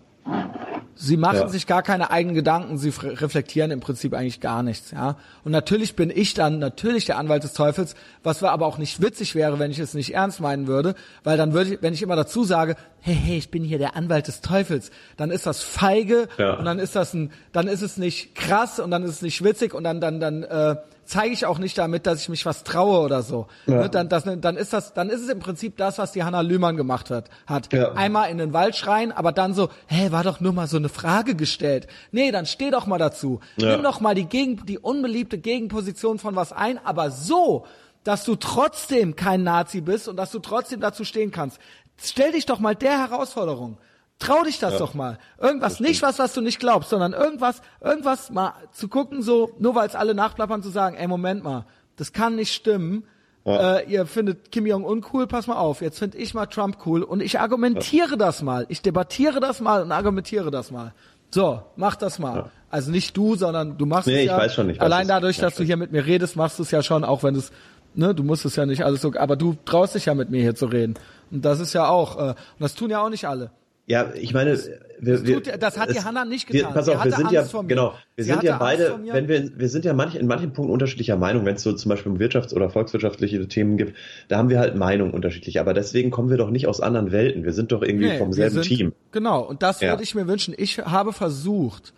Sie 1.03 1.17
machen 1.17 1.39
Ja. 1.39 1.49
sich 1.49 1.67
gar 1.67 1.83
keine 1.83 2.11
eigenen 2.11 2.35
Gedanken, 2.35 2.77
sie 2.77 2.93
reflektieren 3.03 3.71
im 3.71 3.81
Prinzip 3.81 4.13
eigentlich 4.13 4.41
gar 4.41 4.63
nichts, 4.63 4.91
ja. 4.91 5.17
Und 5.45 5.53
natürlich 5.53 5.97
bin 5.97 6.11
ich 6.11 6.35
dann 6.35 6.59
natürlich 6.59 7.07
der 7.07 7.17
Anwalt 7.17 7.43
des 7.43 7.55
Teufels, 7.55 7.95
was 8.23 8.43
aber 8.43 8.67
auch 8.67 8.77
nicht 8.77 9.01
witzig 9.01 9.35
wäre, 9.35 9.59
wenn 9.59 9.71
ich 9.71 9.79
es 9.79 9.95
nicht 9.95 10.13
ernst 10.15 10.41
meinen 10.41 10.67
würde, 10.67 10.95
weil 11.25 11.39
dann 11.39 11.55
würde 11.55 11.75
ich, 11.75 11.83
wenn 11.83 11.95
ich 11.95 12.03
immer 12.03 12.17
dazu 12.17 12.45
sage, 12.45 12.77
hey, 13.01 13.15
hey, 13.15 13.39
ich 13.39 13.51
bin 13.51 13.65
hier 13.65 13.79
der 13.79 13.97
Anwalt 13.97 14.29
des 14.29 14.43
Teufels, 14.43 14.91
dann 15.17 15.31
ist 15.31 15.47
das 15.47 15.63
feige 15.63 16.29
Ja. 16.37 16.55
und 16.59 16.67
dann 16.67 16.79
ist 16.79 16.95
das 16.95 17.15
ein, 17.15 17.31
dann 17.53 17.67
ist 17.67 17.81
es 17.81 17.97
nicht 17.97 18.35
krass 18.35 18.79
und 18.79 18.91
dann 18.91 19.03
ist 19.03 19.11
es 19.13 19.23
nicht 19.23 19.43
witzig 19.43 19.73
und 19.73 19.85
dann, 19.85 20.03
dann, 20.03 20.21
dann, 20.21 20.43
äh, 20.43 20.77
zeige 21.11 21.35
ich 21.35 21.45
auch 21.45 21.59
nicht 21.59 21.77
damit, 21.77 22.07
dass 22.07 22.23
ich 22.23 22.29
mich 22.29 22.47
was 22.47 22.63
traue 22.63 23.01
oder 23.01 23.23
so. 23.23 23.49
Ne, 23.67 23.91
Dann, 23.91 24.09
das, 24.09 24.25
dann 24.25 24.57
ist 24.57 24.73
das, 24.73 24.95
dann 24.95 25.11
ist 25.11 25.21
es 25.21 25.29
im 25.29 25.41
Prinzip 25.41 25.77
das, 25.77 25.99
was 25.99 26.13
die 26.13 26.23
Hanna 26.23 26.41
Lühmann 26.41 26.77
gemacht 26.77 27.11
hat. 27.11 27.29
hat. 27.47 27.73
Ja. 27.73 27.93
Einmal 27.93 28.31
in 28.31 28.39
den 28.39 28.53
Wald 28.53 28.77
schreien, 28.77 29.11
aber 29.11 29.33
dann 29.33 29.53
so, 29.53 29.71
hä, 29.89 30.13
war 30.13 30.23
doch 30.23 30.41
nur 30.41 30.53
mal 30.53 30.69
so 30.69 30.77
eine 30.77 30.89
Frage 30.89 31.35
gestellt. 31.35 31.89
Nee, 32.13 32.31
dann 32.31 32.47
steh 32.47 32.71
doch 32.71 32.87
mal 32.87 32.99
dazu. 32.99 33.41
Ja. 33.57 33.73
Nimm 33.73 33.83
doch 33.83 34.01
mal 34.01 34.15
die, 34.15 34.25
Gegen, 34.25 34.65
die 34.65 34.79
unbeliebte 34.79 35.39
Gegenposition 35.39 36.19
von 36.21 36.37
was 36.37 36.53
ein, 36.53 36.79
aber 36.85 37.11
so, 37.11 37.67
dass 38.05 38.25
du 38.25 38.37
trotzdem 38.37 39.17
kein 39.17 39.43
Nazi 39.43 39.81
bist 39.81 40.07
und 40.09 40.17
dass 40.17 40.31
du 40.31 40.39
trotzdem 40.39 40.81
dazu 40.81 41.05
stehen 41.05 41.33
kannst. 41.33 41.59
Stell 42.01 42.33
dich 42.33 42.47
doch 42.47 42.61
mal 42.61 42.77
der 42.77 42.99
Herausforderung. 42.99 43.79
Trau 44.21 44.45
dich 44.45 44.59
das 44.61 44.79
doch 44.79 44.95
mal. 44.95 45.19
Irgendwas, 45.41 45.81
nicht 45.81 46.03
was, 46.03 46.19
was 46.21 46.35
du 46.35 46.41
nicht 46.43 46.61
glaubst, 46.61 46.91
sondern 46.91 47.15
irgendwas, 47.15 47.63
irgendwas 47.81 48.31
mal 48.31 48.53
zu 48.71 48.87
gucken, 48.89 49.23
so, 49.23 49.51
nur 49.59 49.75
weil 49.75 49.89
es 49.89 49.95
alle 49.97 50.15
nachplappern, 50.15 50.63
zu 50.63 50.69
sagen, 50.69 50.95
ey, 50.97 51.09
Moment 51.09 51.43
mal, 51.43 51.65
das 51.97 52.13
kann 52.13 52.37
nicht 52.37 52.53
stimmen. 52.55 53.05
Äh, 53.47 53.91
ihr 53.91 54.05
findet 54.07 54.53
Kim 54.53 54.67
Jong-un 54.67 55.05
cool, 55.13 55.27
pass 55.27 55.47
mal 55.47 55.57
auf, 55.57 55.81
jetzt 55.81 55.99
finde 55.99 56.19
ich 56.19 56.35
mal 56.35 56.45
Trump 56.47 56.77
cool 56.85 57.03
und 57.03 57.23
ich 57.23 57.41
argumentiere 57.41 58.17
das 58.19 58.43
mal. 58.43 58.67
Ich 58.69 58.83
debattiere 58.83 59.41
das 59.41 59.61
mal 59.61 59.83
und 59.83 59.91
argumentiere 59.91 60.51
das 60.51 60.71
mal. 60.71 60.93
So, 61.31 61.63
mach 61.77 61.97
das 61.97 62.19
mal. 62.19 62.51
Also 62.69 62.91
nicht 62.91 63.17
du, 63.17 63.37
sondern 63.37 63.79
du 63.79 63.87
machst 63.87 64.07
Nee, 64.07 64.17
es 64.17 64.21
ich 64.25 64.27
ja. 64.27 64.37
weiß 64.37 64.55
schon, 64.55 64.69
ich 64.69 64.77
weiß 64.77 64.85
Allein 64.85 65.03
es. 65.03 65.09
dadurch, 65.09 65.39
Ja, 65.39 65.45
dass 65.45 65.55
du 65.55 65.65
hier 65.65 65.79
mit 65.79 65.91
mir 65.93 66.05
redest, 66.05 66.37
machst 66.37 66.59
du 66.59 66.63
es 66.63 66.71
ja 66.71 66.83
schon, 66.83 67.03
auch 67.05 67.23
wenn 67.23 67.35
es, 67.35 67.51
ne, 67.95 68.15
du 68.15 68.23
musst 68.23 68.45
es 68.45 68.57
ja 68.57 68.67
nicht 68.67 68.85
alles 68.85 69.01
so, 69.01 69.13
aber 69.17 69.37
du 69.37 69.57
traust 69.65 69.95
dich 69.95 70.05
ja 70.07 70.15
mit 70.15 70.29
mir 70.31 70.43
hier 70.43 70.55
zu 70.55 70.67
reden. 70.67 70.95
Und 71.31 71.43
das 71.45 71.61
ist 71.61 71.73
ja 71.73 71.89
auch, 71.89 72.19
äh, 72.19 72.21
und 72.31 72.37
das 72.59 72.75
tun 72.75 72.91
ja 72.91 73.01
auch 73.03 73.09
nicht 73.09 73.27
alle. 73.27 73.51
Ja, 73.87 74.13
ich 74.15 74.33
meine, 74.35 74.57
wir, 75.01 75.27
wir, 75.27 75.43
tut- 75.43 75.61
das 75.63 75.77
hat 75.79 75.91
die 75.91 75.97
es- 75.97 76.05
Hannah 76.05 76.25
nicht 76.25 76.49
Wir, 76.53 76.61
getan. 76.61 76.75
pass 76.75 76.85
Sie 76.85 76.93
auf, 76.95 77.05
wir 77.05 77.11
sind 77.13 77.33
ja 77.33 77.43
genau, 77.67 77.95
wir 78.15 78.25
Sie 78.25 78.31
sind 78.31 78.43
ja 78.45 78.57
beide, 78.57 79.01
wenn 79.11 79.27
wir, 79.27 79.51
wir 79.59 79.69
sind 79.69 79.85
ja 79.85 79.95
manch, 79.95 80.15
in 80.15 80.29
manchen 80.29 80.53
Punkten 80.53 80.73
unterschiedlicher 80.73 81.17
Meinung, 81.17 81.45
wenn 81.45 81.57
es 81.57 81.63
so 81.65 81.73
zum 81.73 81.89
Beispiel 81.89 82.13
um 82.13 82.19
wirtschafts- 82.19 82.55
oder 82.55 82.71
volkswirtschaftliche 82.71 83.49
Themen 83.49 83.77
gibt, 83.79 83.97
da 84.29 84.37
haben 84.39 84.49
wir 84.49 84.61
halt 84.61 84.77
Meinung 84.77 85.13
unterschiedlich. 85.13 85.59
Aber 85.59 85.75
deswegen 85.75 86.11
kommen 86.11 86.31
wir 86.31 86.37
doch 86.37 86.51
nicht 86.51 86.69
aus 86.69 86.81
anderen 86.81 87.11
Welten. 87.11 87.43
Wir 87.45 87.53
sind 87.53 87.73
doch 87.73 87.83
irgendwie 87.83 88.11
Nee, 88.11 88.19
vom 88.19 88.29
wir 88.29 88.35
selben 88.35 88.55
sind- 88.63 88.65
Team. 88.65 88.93
Genau, 89.11 89.41
und 89.41 89.63
das 89.63 89.81
Ja. 89.81 89.91
würde 89.91 90.05
ich 90.05 90.15
mir 90.15 90.29
wünschen. 90.29 90.55
Ich 90.57 90.79
habe 90.79 91.13
versucht, 91.13 91.93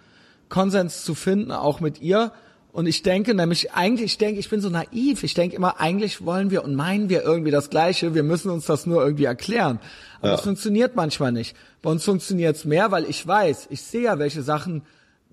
Konsens 0.49 1.05
zu 1.05 1.15
finden, 1.15 1.51
auch 1.53 1.81
mit 1.81 2.01
ihr. 2.01 2.33
Und 2.73 2.87
ich 2.87 3.03
denke 3.03 3.35
nämlich, 3.35 3.73
eigentlich, 3.73 4.13
ich 4.13 4.19
denke, 4.19 4.41
ich 4.41 4.49
bin 4.49 4.63
so 4.63 4.71
naiv. 4.71 5.23
Ich 5.25 5.35
denke 5.35 5.55
immer, 5.57 5.79
eigentlich 5.79 6.25
wollen 6.25 6.51
wir 6.51 6.65
und 6.65 6.75
meinen 6.75 7.11
wir 7.11 7.23
irgendwie 7.23 7.51
das 7.51 7.69
Gleiche. 7.69 8.15
Wir 8.15 8.23
müssen 8.23 8.51
uns 8.51 8.65
das 8.65 8.87
nur 8.87 9.05
irgendwie 9.05 9.25
erklären. 9.27 9.79
Aber 10.21 10.29
Ja. 10.31 10.35
es 10.37 10.41
funktioniert 10.41 10.97
manchmal 10.97 11.33
nicht. 11.33 11.55
Bei 11.83 11.91
uns 11.91 12.03
funktioniert 12.05 12.57
es 12.57 12.65
mehr, 12.65 12.91
weil 12.91 13.05
ich 13.05 13.27
weiß, 13.27 13.67
ich 13.71 13.83
sehe 13.83 14.03
ja, 14.05 14.19
welche 14.19 14.43
Sachen, 14.43 14.83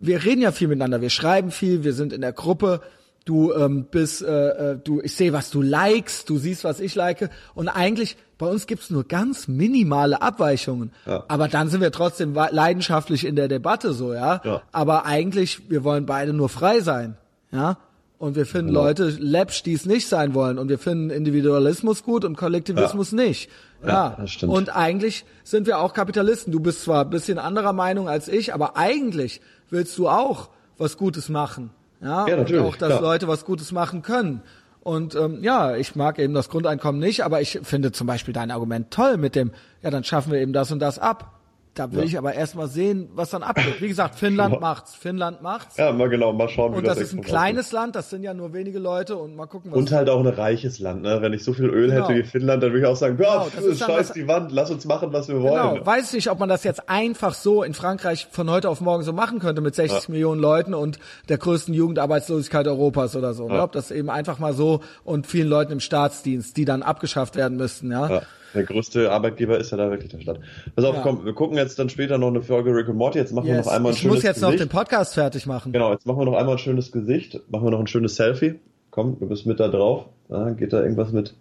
wir 0.02 0.26
reden 0.26 0.42
ja 0.42 0.52
viel 0.52 0.68
miteinander, 0.68 1.00
wir 1.02 1.10
schreiben 1.10 1.52
viel, 1.52 1.84
wir 1.86 1.94
sind 1.94 2.12
in 2.12 2.20
der 2.22 2.34
Gruppe. 2.34 2.82
Du 3.24 3.54
ähm, 3.54 3.86
bist, 3.90 4.22
äh, 4.22 4.72
äh, 4.74 4.78
du, 4.84 5.00
ich 5.02 5.16
sehe, 5.16 5.32
was 5.34 5.50
du 5.50 5.62
likest, 5.62 6.30
du 6.30 6.38
siehst, 6.40 6.64
was 6.66 6.80
ich 6.82 6.96
like. 6.96 7.30
Und 7.54 7.70
eigentlich, 7.70 8.18
bei 8.38 8.48
uns 8.48 8.66
gibt's 8.68 8.90
nur 8.90 9.06
ganz 9.06 9.48
minimale 9.48 10.22
Abweichungen. 10.22 10.92
Ja. 11.06 11.24
Aber 11.30 11.48
dann 11.48 11.70
sind 11.70 11.80
wir 11.80 11.92
trotzdem 11.92 12.34
leidenschaftlich 12.34 13.26
in 13.26 13.36
der 13.38 13.48
Debatte 13.48 13.94
so, 13.94 14.14
ja. 14.14 14.42
Ja. 14.44 14.62
Aber 14.74 15.06
eigentlich, 15.06 15.70
wir 15.70 15.84
wollen 15.86 16.06
beide 16.06 16.34
nur 16.34 16.50
frei 16.50 16.80
sein, 16.82 17.18
ja. 17.52 17.78
Und 18.20 18.36
wir 18.36 18.46
finden 18.46 18.74
Leute 18.74 19.08
läppsch, 19.18 19.64
die 19.64 19.72
es 19.72 19.86
nicht 19.86 20.10
sein 20.10 20.34
wollen. 20.34 20.60
Und 20.60 20.68
wir 20.68 20.78
finden 20.78 21.10
Individualismus 21.10 22.04
gut 22.04 22.26
und 22.26 22.36
Kollektivismus 22.36 23.14
nicht. 23.14 23.50
Ja, 23.82 23.88
Ja, 23.88 24.16
das 24.20 24.32
stimmt. 24.32 24.52
Und 24.52 24.76
eigentlich 24.76 25.24
sind 25.46 25.68
wir 25.68 25.80
auch 25.80 25.94
Kapitalisten. 25.94 26.52
Du 26.52 26.60
bist 26.60 26.84
zwar 26.84 27.06
ein 27.06 27.10
bisschen 27.10 27.40
anderer 27.40 27.72
Meinung 27.72 28.10
als 28.10 28.28
ich, 28.28 28.54
aber 28.54 28.76
eigentlich 28.76 29.40
willst 29.70 29.98
du 29.98 30.10
auch 30.10 30.50
was 30.78 30.98
Gutes 30.98 31.30
machen. 31.30 31.72
Ja, 32.02 32.28
Ja, 32.28 32.36
natürlich, 32.36 32.62
Und 32.62 32.68
auch, 32.68 32.76
dass 32.76 32.90
klar. 32.90 33.02
Leute 33.02 33.30
was 33.30 33.46
Gutes 33.46 33.72
machen 33.72 34.02
können. 34.02 34.42
Und 34.82 35.16
ähm, 35.16 35.42
ja, 35.42 35.78
ich 35.78 35.96
mag 35.96 36.20
eben 36.20 36.34
das 36.34 36.50
Grundeinkommen 36.50 37.00
nicht, 37.00 37.24
aber 37.24 37.40
ich 37.40 37.60
finde 37.64 37.94
zum 37.94 38.06
Beispiel 38.06 38.34
dein 38.34 38.52
Argument 38.52 38.92
toll 38.92 39.16
mit 39.16 39.36
dem, 39.36 39.52
ja, 39.82 39.92
dann 39.92 40.04
schaffen 40.04 40.34
wir 40.34 40.40
eben 40.40 40.52
das 40.52 40.74
und 40.74 40.80
das 40.80 41.00
ab. 41.00 41.39
Da 41.80 41.90
will 41.94 42.00
Ja. 42.00 42.06
ich 42.06 42.18
aber 42.18 42.34
erst 42.34 42.56
mal 42.56 42.68
sehen, 42.68 43.10
was 43.14 43.30
dann 43.30 43.42
abgeht. 43.42 43.80
Wie 43.80 43.88
gesagt, 43.88 44.16
Finnland 44.16 44.50
Genau. 44.56 44.62
macht's. 44.68 44.96
Finnland 44.96 45.42
macht's. 45.42 45.78
Ja, 45.78 45.94
mal 45.94 46.10
genau, 46.10 46.34
mal 46.34 46.50
schauen, 46.50 46.74
wie 46.74 46.80
und 46.80 46.86
das 46.88 46.98
ist 47.00 47.14
ein 47.14 47.22
kleines 47.22 47.72
Land, 47.72 47.96
das 47.96 48.10
sind 48.10 48.22
ja 48.24 48.34
nur 48.34 48.52
wenige 48.54 48.80
Leute 48.80 49.16
und 49.16 49.36
mal 49.38 49.46
gucken, 49.46 49.72
was 49.72 49.78
Und 49.80 49.92
halt 49.94 50.10
auch 50.10 50.20
ein 50.20 50.28
reiches 50.28 50.80
Land, 50.80 51.04
ne? 51.04 51.20
Wenn 51.22 51.32
ich 51.32 51.44
so 51.44 51.54
viel 51.54 51.66
Öl 51.70 51.90
Genau. 51.90 52.04
hätte 52.10 52.20
wie 52.20 52.24
Finnland, 52.24 52.62
dann 52.62 52.72
würde 52.72 52.82
ich 52.82 52.86
auch 52.86 52.98
sagen, 52.98 53.18
ja, 53.22 53.32
Genau, 53.46 53.48
das 53.56 53.64
ist 53.64 53.80
scheiß 53.80 54.12
die 54.12 54.28
Wand, 54.28 54.52
lass 54.52 54.70
uns 54.72 54.84
machen, 54.84 55.14
was 55.14 55.30
wir 55.30 55.36
Genau, 55.36 55.72
wollen. 55.72 55.86
weiß 55.86 56.12
nicht, 56.12 56.30
ob 56.30 56.38
man 56.40 56.50
das 56.50 56.66
jetzt 56.66 56.90
einfach 56.90 57.34
so 57.34 57.64
in 57.64 57.74
Frankreich 57.74 58.28
von 58.30 58.50
heute 58.50 58.70
auf 58.70 58.82
morgen 58.82 59.04
so 59.04 59.14
machen 59.14 59.40
könnte 59.40 59.62
mit 59.62 59.74
60 59.74 60.10
Millionen 60.10 60.42
Leuten 60.42 60.74
und 60.74 61.00
der 61.30 61.38
größten 61.38 61.74
Jugendarbeitslosigkeit 61.74 62.68
Europas 62.68 63.16
oder 63.16 63.34
so. 63.34 63.48
Ne? 63.48 63.56
Ja. 63.56 63.64
Ob 63.64 63.72
das 63.72 63.92
eben 63.92 64.10
einfach 64.10 64.38
mal 64.40 64.54
so 64.54 64.82
und 65.06 65.28
vielen 65.28 65.48
Leuten 65.48 65.72
im 65.72 65.80
Staatsdienst, 65.80 66.58
die 66.58 66.66
dann 66.66 66.84
abgeschafft 66.84 67.38
werden 67.38 67.58
müssten, 67.58 67.90
ja. 67.92 68.22
Der 68.54 68.64
größte 68.64 69.12
Arbeitgeber 69.12 69.58
ist 69.58 69.72
ja 69.72 69.78
da 69.78 69.90
wirklich 69.92 70.10
der 70.12 70.20
Stadt. 70.20 70.40
Pass 70.76 70.86
auf, 70.86 70.96
Ja. 70.96 71.02
komm, 71.02 71.24
wir 71.26 71.34
gucken 71.34 71.58
jetzt 71.58 71.78
dann 71.80 71.90
später 71.90 72.18
noch 72.18 72.30
eine 72.30 72.42
Folge 72.42 72.74
Rick 72.74 72.88
and 72.90 72.98
Morty. 72.98 73.20
Jetzt 73.20 73.32
machen 73.34 73.48
wir 73.48 73.56
Yes. 73.56 73.66
noch 73.66 73.72
einmal 73.74 73.92
ein 73.92 73.96
Ich 73.96 74.02
schönes 74.02 74.16
muss 74.16 74.24
jetzt 74.24 74.42
noch 74.42 74.52
Gesicht. 74.52 74.64
den 74.72 74.76
Podcast 74.76 75.14
fertig 75.14 75.46
machen. 75.46 75.72
Genau, 75.72 75.92
jetzt 75.92 76.06
machen 76.06 76.20
wir 76.20 76.26
noch 76.26 76.36
einmal 76.36 76.56
ein 76.56 76.60
schönes 76.60 76.92
Gesicht. 76.92 77.40
Machen 77.50 77.66
wir 77.66 77.72
noch 77.72 77.80
ein 77.80 77.88
schönes 77.88 78.16
Selfie. 78.16 78.60
Komm, 78.92 79.18
du 79.20 79.28
bist 79.28 79.46
mit 79.46 79.60
da 79.60 79.68
drauf. 79.68 80.06
Ja, 80.30 80.50
geht 80.52 80.74
da 80.74 80.82
irgendwas 80.82 81.12
mit 81.12 81.34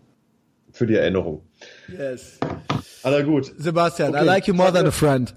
für 0.72 0.86
die 0.86 0.96
Erinnerung. 0.96 1.40
Yes. 1.88 2.38
Aller 3.02 3.22
gut. 3.22 3.52
Sebastian, 3.56 4.12
I 4.12 4.16
Okay. 4.16 4.24
like 4.26 4.46
you 4.46 4.54
more 4.54 4.72
than 4.72 4.86
a 4.86 4.90
friend. 4.90 5.34